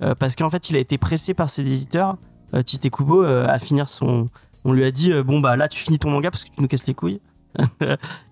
Euh, 0.02 0.16
parce 0.16 0.36
qu'en 0.36 0.50
fait, 0.50 0.70
il 0.70 0.78
a 0.78 0.80
été 0.80 0.98
pressé 0.98 1.34
par 1.34 1.50
ses 1.50 1.62
éditeurs, 1.62 2.16
euh, 2.54 2.64
Tite 2.64 2.90
Kubo, 2.90 3.24
euh, 3.24 3.46
à 3.48 3.60
finir 3.60 3.90
son. 3.90 4.30
On 4.64 4.72
lui 4.72 4.86
a 4.86 4.92
dit, 4.92 5.12
euh, 5.12 5.24
bon, 5.24 5.42
bah 5.42 5.56
là, 5.58 5.68
tu 5.68 5.80
finis 5.80 6.00
ton 6.00 6.10
manga 6.10 6.32
parce 6.32 6.46
que 6.46 6.50
tu 6.50 6.62
nous 6.62 6.68
casses 6.68 6.88
les 6.88 6.94
couilles. 6.94 7.20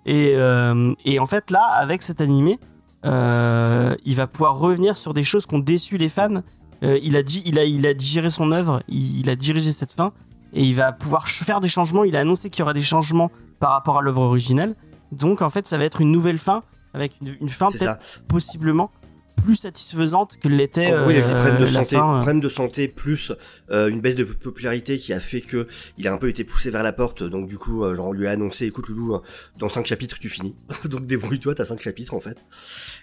et, 0.06 0.34
euh, 0.35 0.94
et 1.06 1.20
en 1.20 1.26
fait, 1.26 1.52
là, 1.52 1.63
avec 1.73 2.02
cet 2.02 2.21
animé, 2.21 2.60
euh, 3.05 3.96
il 4.05 4.15
va 4.15 4.28
pouvoir 4.28 4.57
revenir 4.57 4.97
sur 4.97 5.13
des 5.13 5.23
choses 5.23 5.46
qui 5.46 5.55
ont 5.55 5.60
déçu 5.60 5.97
les 5.97 6.10
fans. 6.10 6.41
Euh, 6.84 6.99
il, 7.02 7.15
a 7.15 7.23
dit, 7.23 7.41
il, 7.46 7.57
a, 7.57 7.63
il 7.63 7.86
a 7.87 7.94
digéré 7.94 8.29
son 8.29 8.52
œuvre, 8.52 8.81
il, 8.87 9.20
il 9.20 9.29
a 9.29 9.36
dirigé 9.36 9.71
cette 9.71 9.91
fin, 9.91 10.13
et 10.54 10.63
il 10.63 10.76
va 10.76 10.91
pouvoir 10.91 11.28
faire 11.28 11.60
des 11.60 11.70
changements. 11.70 12.04
Il 12.04 12.15
a 12.15 12.20
annoncé 12.20 12.49
qu'il 12.49 12.60
y 12.60 12.63
aura 12.63 12.73
des 12.73 12.81
changements 12.81 13.31
par 13.60 13.71
rapport 13.71 13.97
à 13.97 14.02
l'œuvre 14.02 14.21
originelle. 14.21 14.76
Donc, 15.12 15.41
en 15.41 15.49
fait, 15.49 15.68
ça 15.68 15.78
va 15.78 15.86
être 15.86 16.02
une 16.02 16.12
nouvelle 16.12 16.37
fin, 16.37 16.63
avec 16.94 17.13
une, 17.21 17.36
une 17.41 17.49
fin 17.49 17.71
peut-être 17.71 18.21
possiblement 18.28 18.91
plus 19.37 19.55
satisfaisante 19.55 20.37
que 20.41 20.49
l'était 20.49 20.91
euh, 20.91 21.01
problèmes 21.01 21.59
de 21.59 21.65
la 21.65 21.71
santé, 21.71 21.95
fin, 21.95 22.35
euh. 22.35 22.39
de 22.39 22.49
santé 22.49 22.87
plus 22.87 23.31
euh, 23.71 23.87
une 23.87 24.01
baisse 24.01 24.15
de 24.15 24.23
popularité 24.23 24.99
qui 24.99 25.13
a 25.13 25.19
fait 25.19 25.41
que 25.41 25.67
il 25.97 26.07
a 26.07 26.13
un 26.13 26.17
peu 26.17 26.27
été 26.29 26.43
poussé 26.43 26.69
vers 26.69 26.83
la 26.83 26.91
porte. 26.91 27.23
Donc 27.23 27.47
du 27.47 27.57
coup, 27.57 27.83
euh, 27.83 27.95
genre 27.95 28.07
on 28.07 28.11
lui 28.11 28.27
a 28.27 28.31
annoncé, 28.31 28.65
écoute 28.65 28.89
Loulou, 28.89 29.15
euh, 29.15 29.19
dans 29.57 29.69
cinq 29.69 29.85
chapitres 29.85 30.19
tu 30.19 30.29
finis. 30.29 30.55
donc 30.85 31.05
débrouille-toi, 31.05 31.55
t'as 31.55 31.65
cinq 31.65 31.81
chapitres 31.81 32.13
en 32.13 32.19
fait. 32.19 32.45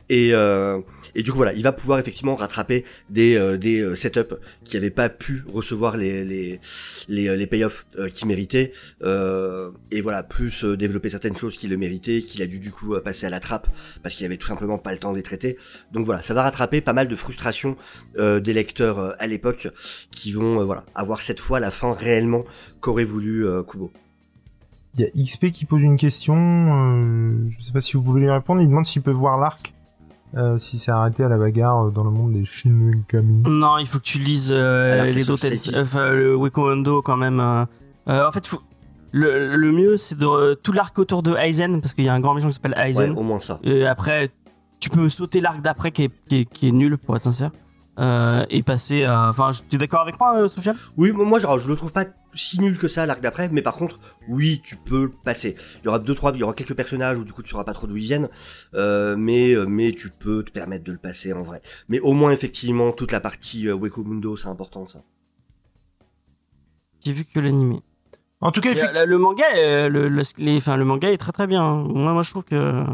Et 0.08 0.31
euh, 0.34 0.81
et 1.15 1.23
du 1.23 1.31
coup 1.31 1.39
voilà, 1.39 1.52
il 1.55 1.62
va 1.62 1.73
pouvoir 1.73 1.99
effectivement 1.99 2.34
rattraper 2.36 2.84
des 3.08 3.36
euh, 3.36 3.57
des 3.57 3.81
euh, 3.81 3.94
setups 3.94 4.34
qui 4.65 4.76
avaient 4.76 4.91
pas 4.91 5.08
pu 5.08 5.44
recevoir 5.47 5.97
les 5.97 6.24
les 6.24 6.60
les, 7.08 7.28
euh, 7.28 7.36
les 7.36 7.47
payoffs 7.47 7.86
euh, 7.99 8.08
qu'il 8.10 8.28
méritait. 8.28 8.73
Euh, 9.02 9.70
et 9.91 10.00
voilà, 10.00 10.23
plus 10.23 10.65
développer 10.65 11.08
certaines 11.08 11.36
choses 11.36 11.57
qu'il 11.57 11.70
le 11.70 11.76
méritait, 11.76 12.20
qu'il 12.20 12.42
a 12.42 12.47
dû 12.47 12.58
du 12.58 12.70
coup 12.70 12.94
passer 13.02 13.26
à 13.26 13.31
la 13.31 13.41
trappe 13.41 13.68
parce 14.02 14.15
qu'il 14.15 14.26
avait 14.26 14.36
tout 14.36 14.49
simplement 14.49 14.78
pas 14.78 14.92
le 14.92 14.99
temps 14.99 15.12
de 15.12 15.16
les 15.16 15.23
traiter. 15.23 15.57
Donc 15.92 16.05
voilà, 16.05 16.20
ça 16.23 16.34
va 16.34 16.42
rattraper 16.42 16.81
pas 16.81 16.92
mal 16.92 17.08
de 17.08 17.16
frustrations 17.16 17.76
des 18.16 18.52
lecteurs 18.52 19.15
à 19.18 19.26
l'époque 19.26 19.68
qui 20.10 20.33
vont 20.33 20.65
voilà 20.65 20.84
avoir 20.94 21.23
cette 21.23 21.41
fois 21.41 21.60
la 21.60 21.70
fin 21.70 21.94
réellement 21.94 22.44
qu'aurait 22.81 23.05
voulu 23.05 23.47
Kubo. 23.66 23.91
Il 24.97 25.00
y 25.00 25.05
a 25.05 25.24
XP 25.24 25.50
qui 25.50 25.65
pose 25.65 25.83
une 25.83 25.97
question. 25.97 26.34
euh, 26.36 27.49
je 27.58 27.65
sais 27.65 27.73
pas 27.73 27.81
si 27.81 27.97
vous 27.97 28.02
pouvez 28.02 28.20
lui 28.20 28.31
répondre. 28.31 28.60
Il 28.60 28.68
demande 28.68 28.86
s'il 28.86 29.02
peut 29.02 29.10
voir 29.10 29.39
l'arc. 29.41 29.74
Euh, 30.36 30.58
si 30.58 30.78
c'est 30.78 30.90
arrêté 30.90 31.22
à 31.24 31.28
la 31.28 31.36
bagarre 31.36 31.86
euh, 31.86 31.90
dans 31.90 32.04
le 32.04 32.10
monde 32.10 32.32
des 32.32 32.44
Shinigami. 32.44 33.42
Non, 33.46 33.78
il 33.78 33.86
faut 33.86 33.98
que 33.98 34.04
tu 34.04 34.18
lises 34.18 34.50
euh, 34.52 35.04
les 35.10 35.28
euh, 35.30 35.82
enfin 35.82 36.10
le 36.10 36.34
Wekondo 36.36 37.02
quand 37.02 37.16
même. 37.16 37.40
euh. 37.40 37.64
En 38.06 38.32
fait, 38.32 38.46
faut- 38.46 38.62
le, 39.12 39.54
le 39.56 39.72
mieux 39.72 39.96
c'est 39.96 40.18
de 40.18 40.26
euh, 40.26 40.54
tout 40.56 40.72
l'arc 40.72 40.98
autour 40.98 41.22
de 41.22 41.34
Aizen 41.36 41.80
parce 41.80 41.94
qu'il 41.94 42.04
y 42.04 42.08
a 42.08 42.14
un 42.14 42.20
grand 42.20 42.34
méchant 42.34 42.48
qui 42.48 42.54
s'appelle 42.54 42.74
Ouais, 42.76 42.90
Aizen. 42.90 43.12
au 43.16 43.22
moins 43.22 43.40
ça. 43.40 43.60
Et 43.62 43.86
après, 43.86 44.30
tu 44.80 44.90
peux 44.90 45.08
sauter 45.08 45.40
l'arc 45.40 45.60
d'après 45.62 45.92
qui 45.92 46.04
est, 46.04 46.10
qui, 46.28 46.40
est, 46.40 46.44
qui 46.44 46.68
est 46.68 46.72
nul 46.72 46.98
pour 46.98 47.14
être 47.16 47.22
sincère 47.22 47.50
euh, 48.00 48.44
et 48.50 48.62
passer. 48.64 49.04
à... 49.04 49.28
Enfin, 49.30 49.52
je- 49.52 49.60
tu 49.68 49.76
es 49.76 49.78
d'accord 49.78 50.00
avec 50.00 50.18
moi, 50.18 50.36
euh, 50.36 50.48
Sofiane? 50.48 50.76
Oui, 50.96 51.12
moi 51.12 51.24
moi, 51.24 51.38
genre, 51.38 51.58
je 51.58 51.68
le 51.68 51.76
trouve 51.76 51.92
pas 51.92 52.06
si 52.34 52.58
nul 52.60 52.76
que 52.76 52.88
ça 52.88 53.06
l'arc 53.06 53.20
d'après, 53.20 53.48
mais 53.52 53.62
par 53.62 53.74
contre, 53.74 54.00
oui, 54.28 54.62
tu 54.65 54.77
peux 54.77 55.03
le 55.05 55.11
passer. 55.11 55.57
Il 55.83 55.85
y 55.86 55.89
aura 55.89 55.99
deux 55.99 56.15
trois, 56.15 56.33
il 56.35 56.39
y 56.39 56.43
aura 56.43 56.55
quelques 56.55 56.75
personnages 56.75 57.19
où 57.19 57.25
du 57.25 57.33
coup 57.33 57.43
tu 57.43 57.51
sauras 57.51 57.65
pas 57.65 57.73
trop 57.75 57.86
d'où 57.86 57.97
ils 57.97 58.05
viennent, 58.05 58.28
euh, 58.75 59.17
mais 59.17 59.53
euh, 59.55 59.67
mais 59.67 59.93
tu 59.93 60.11
peux 60.11 60.43
te 60.43 60.51
permettre 60.51 60.85
de 60.85 60.93
le 60.93 60.99
passer 60.99 61.33
en 61.33 61.43
vrai. 61.43 61.61
Mais 61.89 62.01
au 62.01 62.12
moins 62.12 62.31
effectivement 62.33 62.93
toute 62.93 63.12
la 63.12 63.20
partie 63.20 63.69
euh, 63.69 63.75
Weko 63.75 64.03
Mundo, 64.05 64.36
c'est 64.36 64.49
important 64.49 64.86
ça. 64.89 65.01
J'ai 67.05 67.12
vu 67.12 67.25
que 67.25 67.39
l'animé. 67.41 67.81
En 68.41 68.51
tout 68.51 68.61
cas, 68.61 68.73
effectivement. 68.73 69.03
euh, 69.03 69.07
Le, 69.07 69.19
manga, 69.19 69.44
euh, 69.57 69.89
le, 69.89 70.09
le, 70.09 70.23
les- 70.39 70.57
enfin, 70.57 70.77
le 70.77 70.85
manga 70.85 71.11
est 71.11 71.17
très 71.17 71.33
très 71.33 71.47
bien. 71.47 71.62
Moi, 71.77 72.12
moi, 72.12 72.23
je 72.23 72.31
trouve 72.31 72.44
que. 72.44 72.85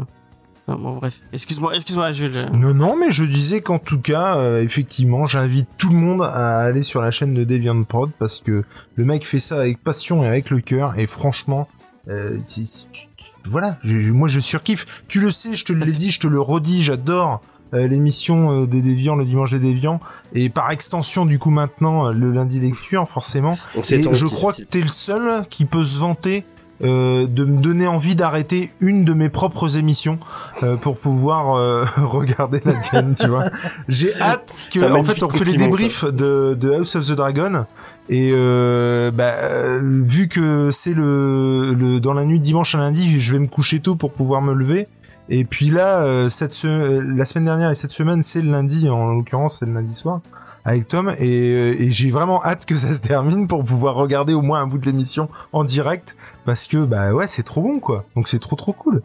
Bon, 0.67 0.95
bref. 0.97 1.19
Excuse-moi, 1.33 1.75
excuse-moi, 1.75 2.11
je. 2.13 2.27
je- 2.27 2.55
Non, 2.55 2.73
non, 2.73 2.95
mais 2.95 3.11
je 3.11 3.23
disais 3.25 3.61
qu'en 3.61 3.79
tout 3.79 3.99
cas, 3.99 4.37
euh, 4.37 4.61
effectivement, 4.63 5.25
j'invite 5.25 5.67
tout 5.77 5.89
le 5.89 5.97
monde 5.97 6.21
à 6.21 6.59
aller 6.59 6.83
sur 6.83 7.01
la 7.01 7.11
chaîne 7.11 7.33
de 7.33 7.43
Deviant 7.43 7.83
Prod 7.83 8.09
parce 8.19 8.39
que 8.39 8.63
le 8.95 9.05
mec 9.05 9.25
fait 9.25 9.39
ça 9.39 9.59
avec 9.59 9.83
passion 9.83 10.23
et 10.23 10.27
avec 10.27 10.49
le 10.49 10.61
cœur 10.61 10.97
et 10.97 11.07
franchement, 11.07 11.67
euh, 12.09 12.37
c'est- 12.45 12.87
tu- 12.91 13.07
tu- 13.17 13.25
voilà, 13.49 13.77
je- 13.83 14.11
moi 14.11 14.27
je 14.29 14.39
surkiffe. 14.39 14.85
Tu 15.07 15.19
le 15.19 15.31
sais, 15.31 15.55
je 15.55 15.65
te 15.65 15.73
l'ai 15.73 15.91
dit, 15.91 16.11
je 16.11 16.19
te 16.19 16.27
le 16.27 16.39
redis, 16.39 16.83
j'adore 16.83 17.41
euh, 17.73 17.87
l'émission 17.87 18.63
euh, 18.63 18.67
des 18.67 18.81
déviants 18.81 19.15
le 19.15 19.23
dimanche 19.25 19.51
des 19.51 19.59
déviants 19.59 19.99
et 20.33 20.49
par 20.49 20.71
extension 20.71 21.25
du 21.25 21.39
coup 21.39 21.51
maintenant 21.51 22.07
euh, 22.07 22.11
le 22.11 22.31
lundi 22.31 22.59
lecture 22.59 23.07
forcément. 23.07 23.57
Et 23.99 24.03
je 24.13 24.25
crois 24.35 24.51
que 24.53 24.61
t'es 24.63 24.81
le 24.81 24.89
seul 24.89 25.45
qui 25.49 25.63
peut 25.65 25.83
se 25.85 25.97
vanter 25.97 26.43
euh, 26.83 27.27
de 27.27 27.45
me 27.45 27.61
donner 27.61 27.85
envie 27.87 28.15
d'arrêter 28.15 28.71
une 28.79 29.05
de 29.05 29.13
mes 29.13 29.29
propres 29.29 29.77
émissions 29.77 30.17
euh, 30.63 30.75
pour 30.77 30.97
pouvoir 30.97 31.55
euh, 31.57 31.85
regarder 31.97 32.61
la 32.65 32.73
tienne, 32.75 33.15
tu 33.19 33.27
vois. 33.27 33.45
J'ai 33.87 34.13
hâte 34.19 34.67
que, 34.73 34.79
en 34.99 35.03
fait, 35.03 35.21
on 35.23 35.29
fait 35.29 35.45
les 35.45 35.51
débriefs 35.65 36.05
de, 36.05 36.57
de 36.59 36.71
House 36.71 36.95
of 36.95 37.05
the 37.07 37.11
Dragon 37.13 37.65
et 38.09 38.31
euh, 38.33 39.11
bah, 39.11 39.33
euh, 39.37 39.79
vu 40.03 40.27
que 40.27 40.69
c'est 40.71 40.93
le, 40.93 41.73
le 41.73 41.99
dans 41.99 42.13
la 42.13 42.25
nuit 42.25 42.39
de 42.39 42.43
dimanche 42.43 42.75
à 42.75 42.79
lundi, 42.79 43.19
je 43.21 43.33
vais 43.33 43.39
me 43.39 43.47
coucher 43.47 43.79
tôt 43.79 43.95
pour 43.95 44.11
pouvoir 44.11 44.41
me 44.41 44.53
lever. 44.53 44.87
Et 45.29 45.45
puis 45.45 45.69
là, 45.69 45.99
euh, 46.01 46.27
cette 46.29 46.51
se- 46.51 46.99
la 46.99 47.23
semaine 47.25 47.45
dernière 47.45 47.69
et 47.69 47.75
cette 47.75 47.91
semaine, 47.91 48.21
c'est 48.21 48.41
le 48.41 48.51
lundi, 48.51 48.89
en 48.89 49.13
l'occurrence, 49.13 49.59
c'est 49.59 49.65
le 49.65 49.73
lundi 49.73 49.93
soir 49.93 50.19
avec 50.65 50.87
Tom 50.87 51.09
et, 51.17 51.25
euh, 51.27 51.75
et 51.81 51.91
j'ai 51.91 52.11
vraiment 52.11 52.43
hâte 52.43 52.65
que 52.65 52.75
ça 52.75 52.93
se 52.93 53.01
termine 53.01 53.47
pour 53.47 53.63
pouvoir 53.63 53.95
regarder 53.95 54.33
au 54.33 54.41
moins 54.41 54.61
un 54.61 54.67
bout 54.67 54.77
de 54.77 54.85
l'émission 54.85 55.29
en 55.53 55.63
direct 55.63 56.15
parce 56.45 56.67
que 56.67 56.83
bah 56.83 57.11
ouais 57.13 57.27
c'est 57.27 57.43
trop 57.43 57.61
bon 57.61 57.79
quoi 57.79 58.05
donc 58.15 58.27
c'est 58.27 58.39
trop 58.39 58.55
trop 58.55 58.73
cool 58.73 59.01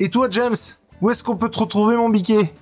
et 0.00 0.10
toi 0.10 0.26
James 0.30 0.56
où 1.00 1.10
est-ce 1.10 1.22
qu'on 1.22 1.36
peut 1.36 1.48
te 1.50 1.58
retrouver 1.60 1.96
mon 1.96 2.08
biquet 2.08 2.52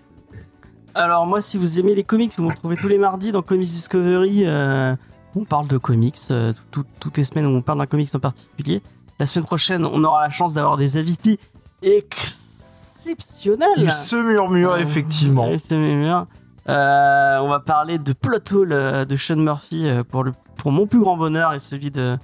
Alors 0.94 1.26
moi, 1.26 1.40
si 1.40 1.56
vous 1.58 1.78
aimez 1.80 1.94
les 1.94 2.02
comics, 2.04 2.32
vous 2.36 2.44
me 2.44 2.50
retrouvez 2.50 2.76
tous 2.76 2.88
les 2.88 2.98
mardis 2.98 3.30
dans 3.32 3.40
Comics 3.42 3.68
Discovery. 3.68 4.42
euh, 4.46 4.94
on 5.36 5.44
parle 5.44 5.66
de 5.68 5.78
comics 5.78 6.18
euh, 6.30 6.52
tout- 6.52 6.82
tout- 6.82 6.86
toutes 7.00 7.16
les 7.18 7.24
semaines. 7.24 7.46
On 7.46 7.62
parle 7.62 7.78
d'un 7.78 7.86
comics 7.86 8.08
en 8.14 8.18
particulier. 8.18 8.82
La 9.18 9.26
semaine 9.26 9.44
prochaine, 9.46 9.86
on 9.86 10.02
aura 10.04 10.22
la 10.24 10.30
chance 10.30 10.52
d'avoir 10.54 10.76
des 10.76 10.96
invités 10.98 11.38
exceptionnels. 11.82 13.68
il 13.76 13.92
se 13.92 14.16
murmure 14.16 14.76
effectivement 14.76 15.48
ouais, 15.48 15.58
c'est 15.58 15.76
murmure. 15.76 16.26
Euh, 16.68 17.38
on 17.40 17.48
va 17.48 17.60
parler 17.60 17.98
de 17.98 18.12
Plot 18.12 18.38
euh, 18.70 19.04
de 19.04 19.16
Sean 19.16 19.36
Murphy 19.36 19.88
euh, 19.88 20.04
pour, 20.04 20.24
mon 20.70 20.86
plus 20.86 21.00
grand 21.00 21.16
bonheur 21.16 21.52
et 21.54 21.58
celui 21.58 21.90
de, 21.90 22.16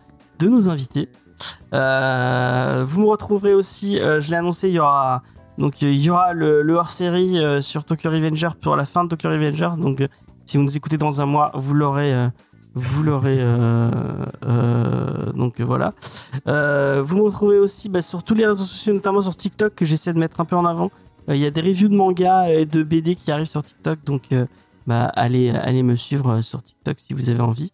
nos 0.43 0.71
invités. 0.71 1.09
Vous 1.73 1.79
me 3.01 3.07
retrouverez 3.07 3.55
aussi, 3.55 3.99
je 3.99 4.31
l'ai 4.31 4.37
annoncé, 4.37 4.69
il 4.69 4.75
y 4.75 4.79
aura 4.79 5.23
donc 5.57 5.83
il 5.83 6.01
y 6.01 6.09
aura 6.09 6.35
le, 6.35 6.73
hors-série 6.73 7.41
sur 7.63 7.85
Tokyo 7.85 8.11
Revenger 8.11 8.51
pour 8.61 8.77
la 8.77 8.87
fin 8.87 9.03
de 9.05 9.09
Tokyo 9.09 9.29
Revenger. 9.29 9.71
Donc 9.77 10.07
si 10.47 10.57
vous 10.57 10.63
nous 10.63 10.77
écoutez 10.77 10.99
dans 10.99 11.21
un 11.21 11.27
mois, 11.27 11.51
vous 11.55 11.75
l'aurez. 11.75 12.15
vous 12.75 13.03
l'aurez 13.03 13.45
donc 15.35 15.61
voilà. 15.61 15.95
Vous 16.47 17.17
me 17.17 17.23
retrouvez 17.23 17.59
aussi 17.59 17.89
bah, 17.89 18.03
sur 18.03 18.23
tous 18.23 18.35
les 18.35 18.47
réseaux 18.47 18.65
sociaux, 18.65 18.95
notamment 18.95 19.21
sur 19.21 19.35
TikTok 19.35 19.75
que 19.75 19.85
j'essaie 19.85 20.13
de 20.13 20.19
mettre 20.19 20.41
un 20.41 20.45
peu 20.45 20.55
en 20.55 20.65
avant. 20.65 20.93
Euh, 21.29 21.37
Il 21.37 21.41
y 21.41 21.47
a 21.47 21.51
des 21.51 21.61
reviews 21.61 21.89
de 21.89 21.95
manga 21.95 22.49
et 22.51 22.67
de 22.67 22.83
BD 22.83 23.15
qui 23.15 23.31
arrivent 23.31 23.47
sur 23.47 23.63
TikTok, 23.63 24.05
donc 24.05 24.25
euh, 24.33 24.47
bah, 24.87 25.11
allez, 25.15 25.51
allez 25.51 25.83
me 25.83 25.97
suivre 25.97 26.31
euh, 26.31 26.43
sur 26.43 26.63
TikTok 26.63 26.99
si 26.99 27.15
vous 27.15 27.31
avez 27.31 27.41
envie. 27.41 27.73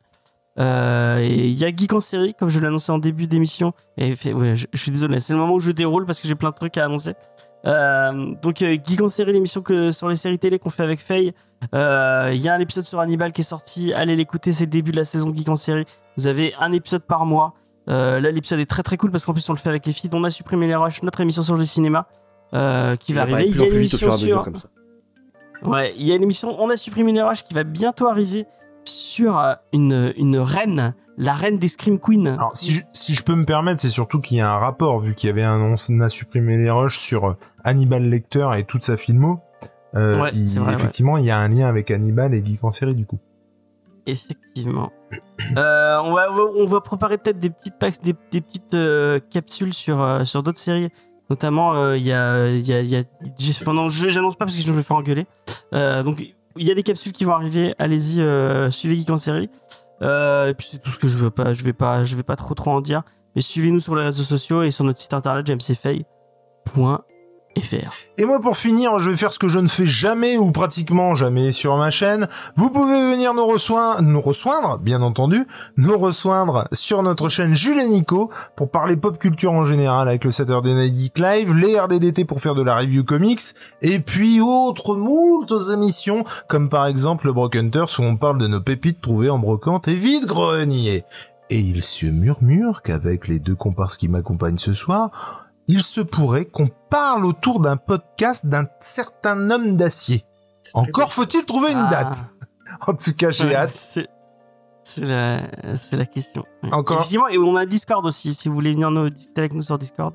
Il 0.57 1.53
y 1.53 1.65
a 1.65 1.69
Geek 1.75 1.93
en 1.93 2.01
série, 2.01 2.35
comme 2.35 2.49
je 2.49 2.61
l'ai 2.61 2.67
annoncé 2.67 2.93
en 2.93 2.99
début 2.99 3.27
d'émission. 3.27 3.73
Et 3.97 4.15
je, 4.15 4.67
suis 4.75 4.91
désolé, 4.91 5.19
c'est 5.21 5.33
le 5.33 5.39
moment 5.39 5.55
où 5.55 5.61
je 5.61 5.73
déroule 5.73 6.07
parce 6.07 6.21
que 6.21 6.29
j'ai 6.29 6.37
plein 6.37 6.51
de 6.51 6.55
trucs 6.55 6.77
à 6.79 6.85
annoncer. 6.85 7.15
Donc 7.65 8.59
Geek 8.59 9.01
en 9.01 9.09
série, 9.09 9.33
l'émission 9.33 9.63
que 9.63 9.91
sur 9.91 10.09
les 10.09 10.15
séries 10.15 10.39
télé 10.39 10.61
qu'on 10.61 10.71
fait 10.71 10.85
avec 10.85 11.01
Faye. 11.01 11.33
Il 11.73 12.37
y 12.37 12.49
a 12.49 12.55
un 12.55 12.61
épisode 12.61 12.85
sur 12.85 13.01
Hannibal 13.01 13.33
qui 13.33 13.41
est 13.41 13.45
sorti. 13.45 13.93
Allez 13.95 14.15
l'écouter, 14.15 14.53
c'est 14.53 14.67
le 14.67 14.71
début 14.71 14.93
de 14.93 14.97
la 14.97 15.05
saison 15.05 15.35
Geek 15.35 15.49
en 15.49 15.57
série. 15.57 15.87
Vous 16.17 16.29
avez 16.29 16.55
un 16.61 16.71
épisode 16.71 17.03
par 17.03 17.27
mois. 17.27 17.55
Là, 17.89 18.21
l'épisode 18.21 18.61
est 18.61 18.71
très 18.71 18.85
très 18.85 18.97
cool 18.97 19.11
parce 19.11 19.27
qu'en 19.27 19.33
plus 19.33 19.49
on 19.49 19.55
le 19.55 19.59
fait 19.59 19.71
avec 19.71 19.87
les 19.87 19.93
filles. 19.93 20.11
On 20.13 20.23
a 20.23 20.31
supprimé 20.31 20.69
les 20.69 20.77
rushs, 20.77 21.03
notre 21.03 21.21
émission 21.21 21.43
sur 21.43 21.57
le 21.57 21.65
cinéma 21.65 22.07
euh, 22.53 22.97
qui 22.97 23.13
va 23.13 23.23
arriver. 23.23 23.47
Il 23.49 23.57
y 23.57 23.63
a 23.63 23.67
une 23.67 23.75
émission 23.75 24.13
sur. 24.13 24.45
Ouais, 25.63 25.95
il 25.97 26.07
y 26.07 26.13
a 26.13 26.17
une 26.17 26.23
émission, 26.23 26.55
on 26.61 26.69
a 26.69 26.77
supprimé 26.77 27.11
une 27.11 27.21
RH 27.23 27.45
qui 27.49 27.55
va 27.55 27.65
bientôt 27.65 28.07
arriver 28.09 28.45
sur 28.85 29.39
euh, 29.39 29.55
une, 29.73 30.13
une 30.19 30.37
reine, 30.37 30.95
la 31.17 31.33
reine 31.33 31.59
des 31.59 31.69
Scream 31.69 31.99
Queens. 31.99 32.27
alors 32.35 32.51
si 32.55 32.75
je, 32.75 32.81
si 32.93 33.15
je 33.15 33.23
peux 33.23 33.35
me 33.37 33.47
permettre 33.47 33.81
c'est 33.81 33.89
surtout 33.89 34.21
qu'il 34.21 34.37
y 34.37 34.41
a 34.41 34.51
un 34.53 34.59
rapport 34.59 34.99
vu 34.99 35.15
qu'il 35.15 35.29
y 35.29 35.31
avait 35.31 35.45
un 35.45 35.61
on 35.89 36.01
a 36.01 36.09
supprimé 36.11 36.59
les 36.59 36.71
rushs 36.71 36.99
sur 36.99 37.25
euh, 37.29 37.37
Hannibal 37.63 38.03
Lecter 38.03 38.47
et 38.59 38.65
toute 38.65 38.85
sa 38.85 38.97
filmo 38.99 39.41
euh, 39.95 40.21
Ouais, 40.21 40.31
il- 40.35 40.47
c'est 40.49 40.59
vrai, 40.59 40.71
ouais. 40.71 40.75
effectivement 40.75 41.17
il 41.17 41.25
y 41.25 41.31
a 41.31 41.39
un 41.39 41.49
lien 41.49 41.67
avec 41.69 41.91
Hannibal 41.91 42.35
et 42.35 42.45
Geek 42.45 42.63
en 42.65 42.73
série 42.73 42.95
du 42.97 43.07
coup 43.07 43.21
Effectivement. 44.07 44.91
Euh, 45.59 45.99
on, 46.05 46.13
va, 46.15 46.27
on 46.33 46.65
va 46.65 46.81
préparer 46.81 47.19
peut-être 47.19 47.39
des 47.39 47.51
petites, 47.51 47.75
packs- 47.79 48.01
des, 48.03 48.15
des 48.33 48.41
petites 48.41 48.75
euh, 48.75 49.19
capsules 49.31 49.75
sur, 49.75 50.01
euh, 50.01 50.25
sur 50.25 50.43
d'autres 50.43 50.59
séries. 50.59 50.89
Notamment, 51.31 51.75
euh, 51.75 51.97
il 51.97 52.05
y 52.05 52.13
a. 52.13 52.51
y 52.51 52.97
a, 52.97 53.03
j'annonce 53.89 54.37
pas 54.37 54.45
parce 54.45 54.57
que 54.57 54.63
je 54.63 54.71
vais 54.71 54.77
me 54.77 54.83
faire 54.83 54.97
engueuler. 54.97 55.27
Euh, 55.73 56.03
donc, 56.03 56.21
il 56.57 56.69
y 56.69 56.71
a 56.71 56.75
des 56.75 56.83
capsules 56.83 57.13
qui 57.13 57.25
vont 57.25 57.33
arriver. 57.33 57.75
Allez-y, 57.79 58.21
euh, 58.21 58.71
suivez 58.71 58.95
Geek 58.95 59.11
en 59.11 59.17
série. 59.17 59.51
Et 60.03 60.55
puis, 60.57 60.67
c'est 60.71 60.83
tout 60.83 60.91
ce 60.91 60.99
que 60.99 61.09
je 61.09 61.17
veux 61.17 61.31
pas. 61.31 61.55
Je 61.55 61.65
vais 61.65 61.73
pas, 61.73 62.05
je 62.05 62.15
vais 62.15 62.23
pas 62.23 62.37
trop 62.37 62.55
trop 62.55 62.73
en 62.73 62.81
dire. 62.81 63.03
Mais 63.35 63.41
suivez-nous 63.41 63.81
sur 63.81 63.97
les 63.97 64.05
réseaux 64.05 64.23
sociaux 64.23 64.63
et 64.63 64.71
sur 64.71 64.85
notre 64.85 65.01
site 65.01 65.15
internet 65.15 65.47
jamesfay.fr. 65.47 67.14
Et 68.17 68.25
moi, 68.25 68.41
pour 68.41 68.57
finir, 68.57 68.99
je 68.99 69.11
vais 69.11 69.17
faire 69.17 69.33
ce 69.33 69.39
que 69.39 69.49
je 69.49 69.59
ne 69.59 69.69
fais 69.69 69.87
jamais 69.87 70.37
ou 70.37 70.51
pratiquement 70.53 71.15
jamais 71.15 71.53
sur 71.53 71.77
ma 71.77 71.91
chaîne. 71.91 72.29
Vous 72.57 72.71
pouvez 72.71 73.11
venir 73.11 73.35
nous 73.35 73.47
rejoindre, 73.47 74.79
bien 74.79 75.03
entendu, 75.03 75.47
nous 75.77 75.99
rejoindre 75.99 76.69
sur 76.73 77.03
notre 77.03 77.29
chaîne 77.29 77.55
Jules 77.55 77.81
et 77.81 77.89
Nico 77.89 78.31
pour 78.57 78.71
parler 78.71 78.97
pop 78.97 79.19
culture 79.19 79.53
en 79.53 79.65
général 79.65 80.09
avec 80.09 80.25
le 80.25 80.31
Saturday 80.31 80.75
Night 80.75 80.95
Geek 80.95 81.19
Live, 81.19 81.55
les 81.55 81.79
RDDT 81.79 82.25
pour 82.25 82.41
faire 82.41 82.55
de 82.55 82.63
la 82.63 82.77
review 82.77 83.05
comics, 83.05 83.41
et 83.83 83.99
puis 83.99 84.41
autres 84.41 84.95
moultes 84.97 85.55
émissions, 85.73 86.25
comme 86.49 86.69
par 86.69 86.87
exemple 86.87 87.27
le 87.27 87.33
Broken 87.33 87.67
Hunters 87.67 87.99
où 87.99 88.03
on 88.03 88.17
parle 88.17 88.39
de 88.39 88.47
nos 88.47 88.61
pépites 88.61 89.01
trouvées 89.01 89.31
en 89.31 89.39
brocante 89.39 89.89
et 89.89 89.95
vide-grenier. 89.95 91.05
Et 91.51 91.59
il 91.59 91.83
se 91.83 92.07
murmure 92.07 92.83
qu'avec 92.83 93.29
les 93.29 93.39
deux 93.39 93.55
comparses 93.55 93.97
qui 93.97 94.09
m'accompagnent 94.09 94.59
ce 94.59 94.73
soir, 94.73 95.44
il 95.69 95.83
se 95.83 96.01
pourrait 96.01 96.45
qu'on 96.45 96.69
parle 96.91 97.25
autour 97.25 97.61
d'un 97.61 97.77
podcast 97.77 98.47
d'un 98.47 98.67
certain 98.81 99.51
homme 99.51 99.77
d'acier. 99.77 100.25
Encore 100.75 101.13
faut-il 101.13 101.45
trouver 101.45 101.73
une 101.73 101.87
Ah. 101.87 101.91
date. 101.91 102.25
En 102.87 102.95
tout 102.95 103.13
cas, 103.15 103.31
j'ai 103.31 103.45
Ouais, 103.45 103.55
hâte. 103.55 103.71
C'est 103.75 104.09
c'est 104.83 105.05
la, 105.07 105.77
c'est 105.77 105.97
la 105.97 106.05
question. 106.07 106.45
Ouais. 106.63 106.73
Encore- 106.73 106.97
Effectivement, 106.99 107.29
et 107.29 107.39
on 107.39 107.57
a 107.57 107.65
Discord 107.67 108.05
aussi, 108.05 108.35
si 108.35 108.49
vous 108.49 108.55
voulez 108.55 108.73
venir 108.73 108.91
nous 108.91 109.09
discuter 109.11 109.41
avec 109.43 109.53
nous 109.55 109.63
sur 109.63 109.79
Discord. 109.79 110.15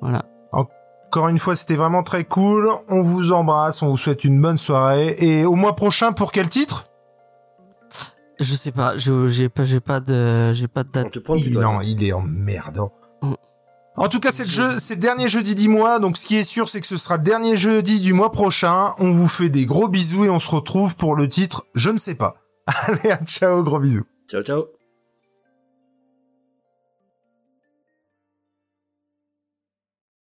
Voilà. 0.00 0.24
Encore 0.52 1.28
une 1.28 1.38
fois, 1.38 1.54
c'était 1.56 1.74
vraiment 1.76 2.02
très 2.02 2.24
cool. 2.24 2.70
On 2.88 3.00
vous 3.02 3.32
embrasse, 3.32 3.82
on 3.82 3.88
vous 3.90 3.98
souhaite 3.98 4.24
une 4.24 4.40
bonne 4.40 4.56
soirée. 4.56 5.14
Et 5.18 5.44
au 5.44 5.54
mois 5.54 5.76
prochain, 5.76 6.12
pour 6.12 6.32
quel 6.32 6.48
titre? 6.48 6.86
Je 8.40 8.54
sais 8.54 8.72
pas, 8.72 8.96
je- 8.96 9.28
j'ai 9.28 9.48
pas, 9.50 9.64
j'ai 9.64 9.80
pas 9.80 10.00
de, 10.00 10.52
j'ai 10.54 10.68
pas 10.68 10.82
de 10.84 10.88
On 10.88 11.02
date. 11.02 11.12
te 11.12 11.32
il, 11.36 11.52
non, 11.58 11.80
il 11.82 12.02
est 12.02 12.12
emmerdant. 12.14 12.90
Mm. 13.20 13.34
En 13.96 14.08
tout 14.08 14.20
cas, 14.20 14.32
c'est 14.32 14.44
le 14.44 14.94
dernier 14.96 15.28
jeudi 15.28 15.54
du 15.54 15.68
mois, 15.68 15.98
donc 15.98 16.16
ce 16.16 16.26
qui 16.26 16.36
est 16.36 16.44
sûr, 16.44 16.68
c'est 16.68 16.80
que 16.80 16.86
ce 16.86 16.96
sera 16.96 17.18
dernier 17.18 17.56
jeudi 17.56 18.00
du 18.00 18.14
mois 18.14 18.32
prochain. 18.32 18.94
On 18.98 19.12
vous 19.12 19.28
fait 19.28 19.50
des 19.50 19.66
gros 19.66 19.88
bisous 19.88 20.24
et 20.24 20.30
on 20.30 20.40
se 20.40 20.50
retrouve 20.50 20.96
pour 20.96 21.14
le 21.14 21.28
titre 21.28 21.66
Je 21.74 21.90
ne 21.90 21.98
sais 21.98 22.14
pas. 22.14 22.36
Allez, 22.66 23.14
ciao, 23.26 23.62
gros 23.62 23.78
bisous. 23.78 24.04
Ciao, 24.28 24.42
ciao. 24.42 24.81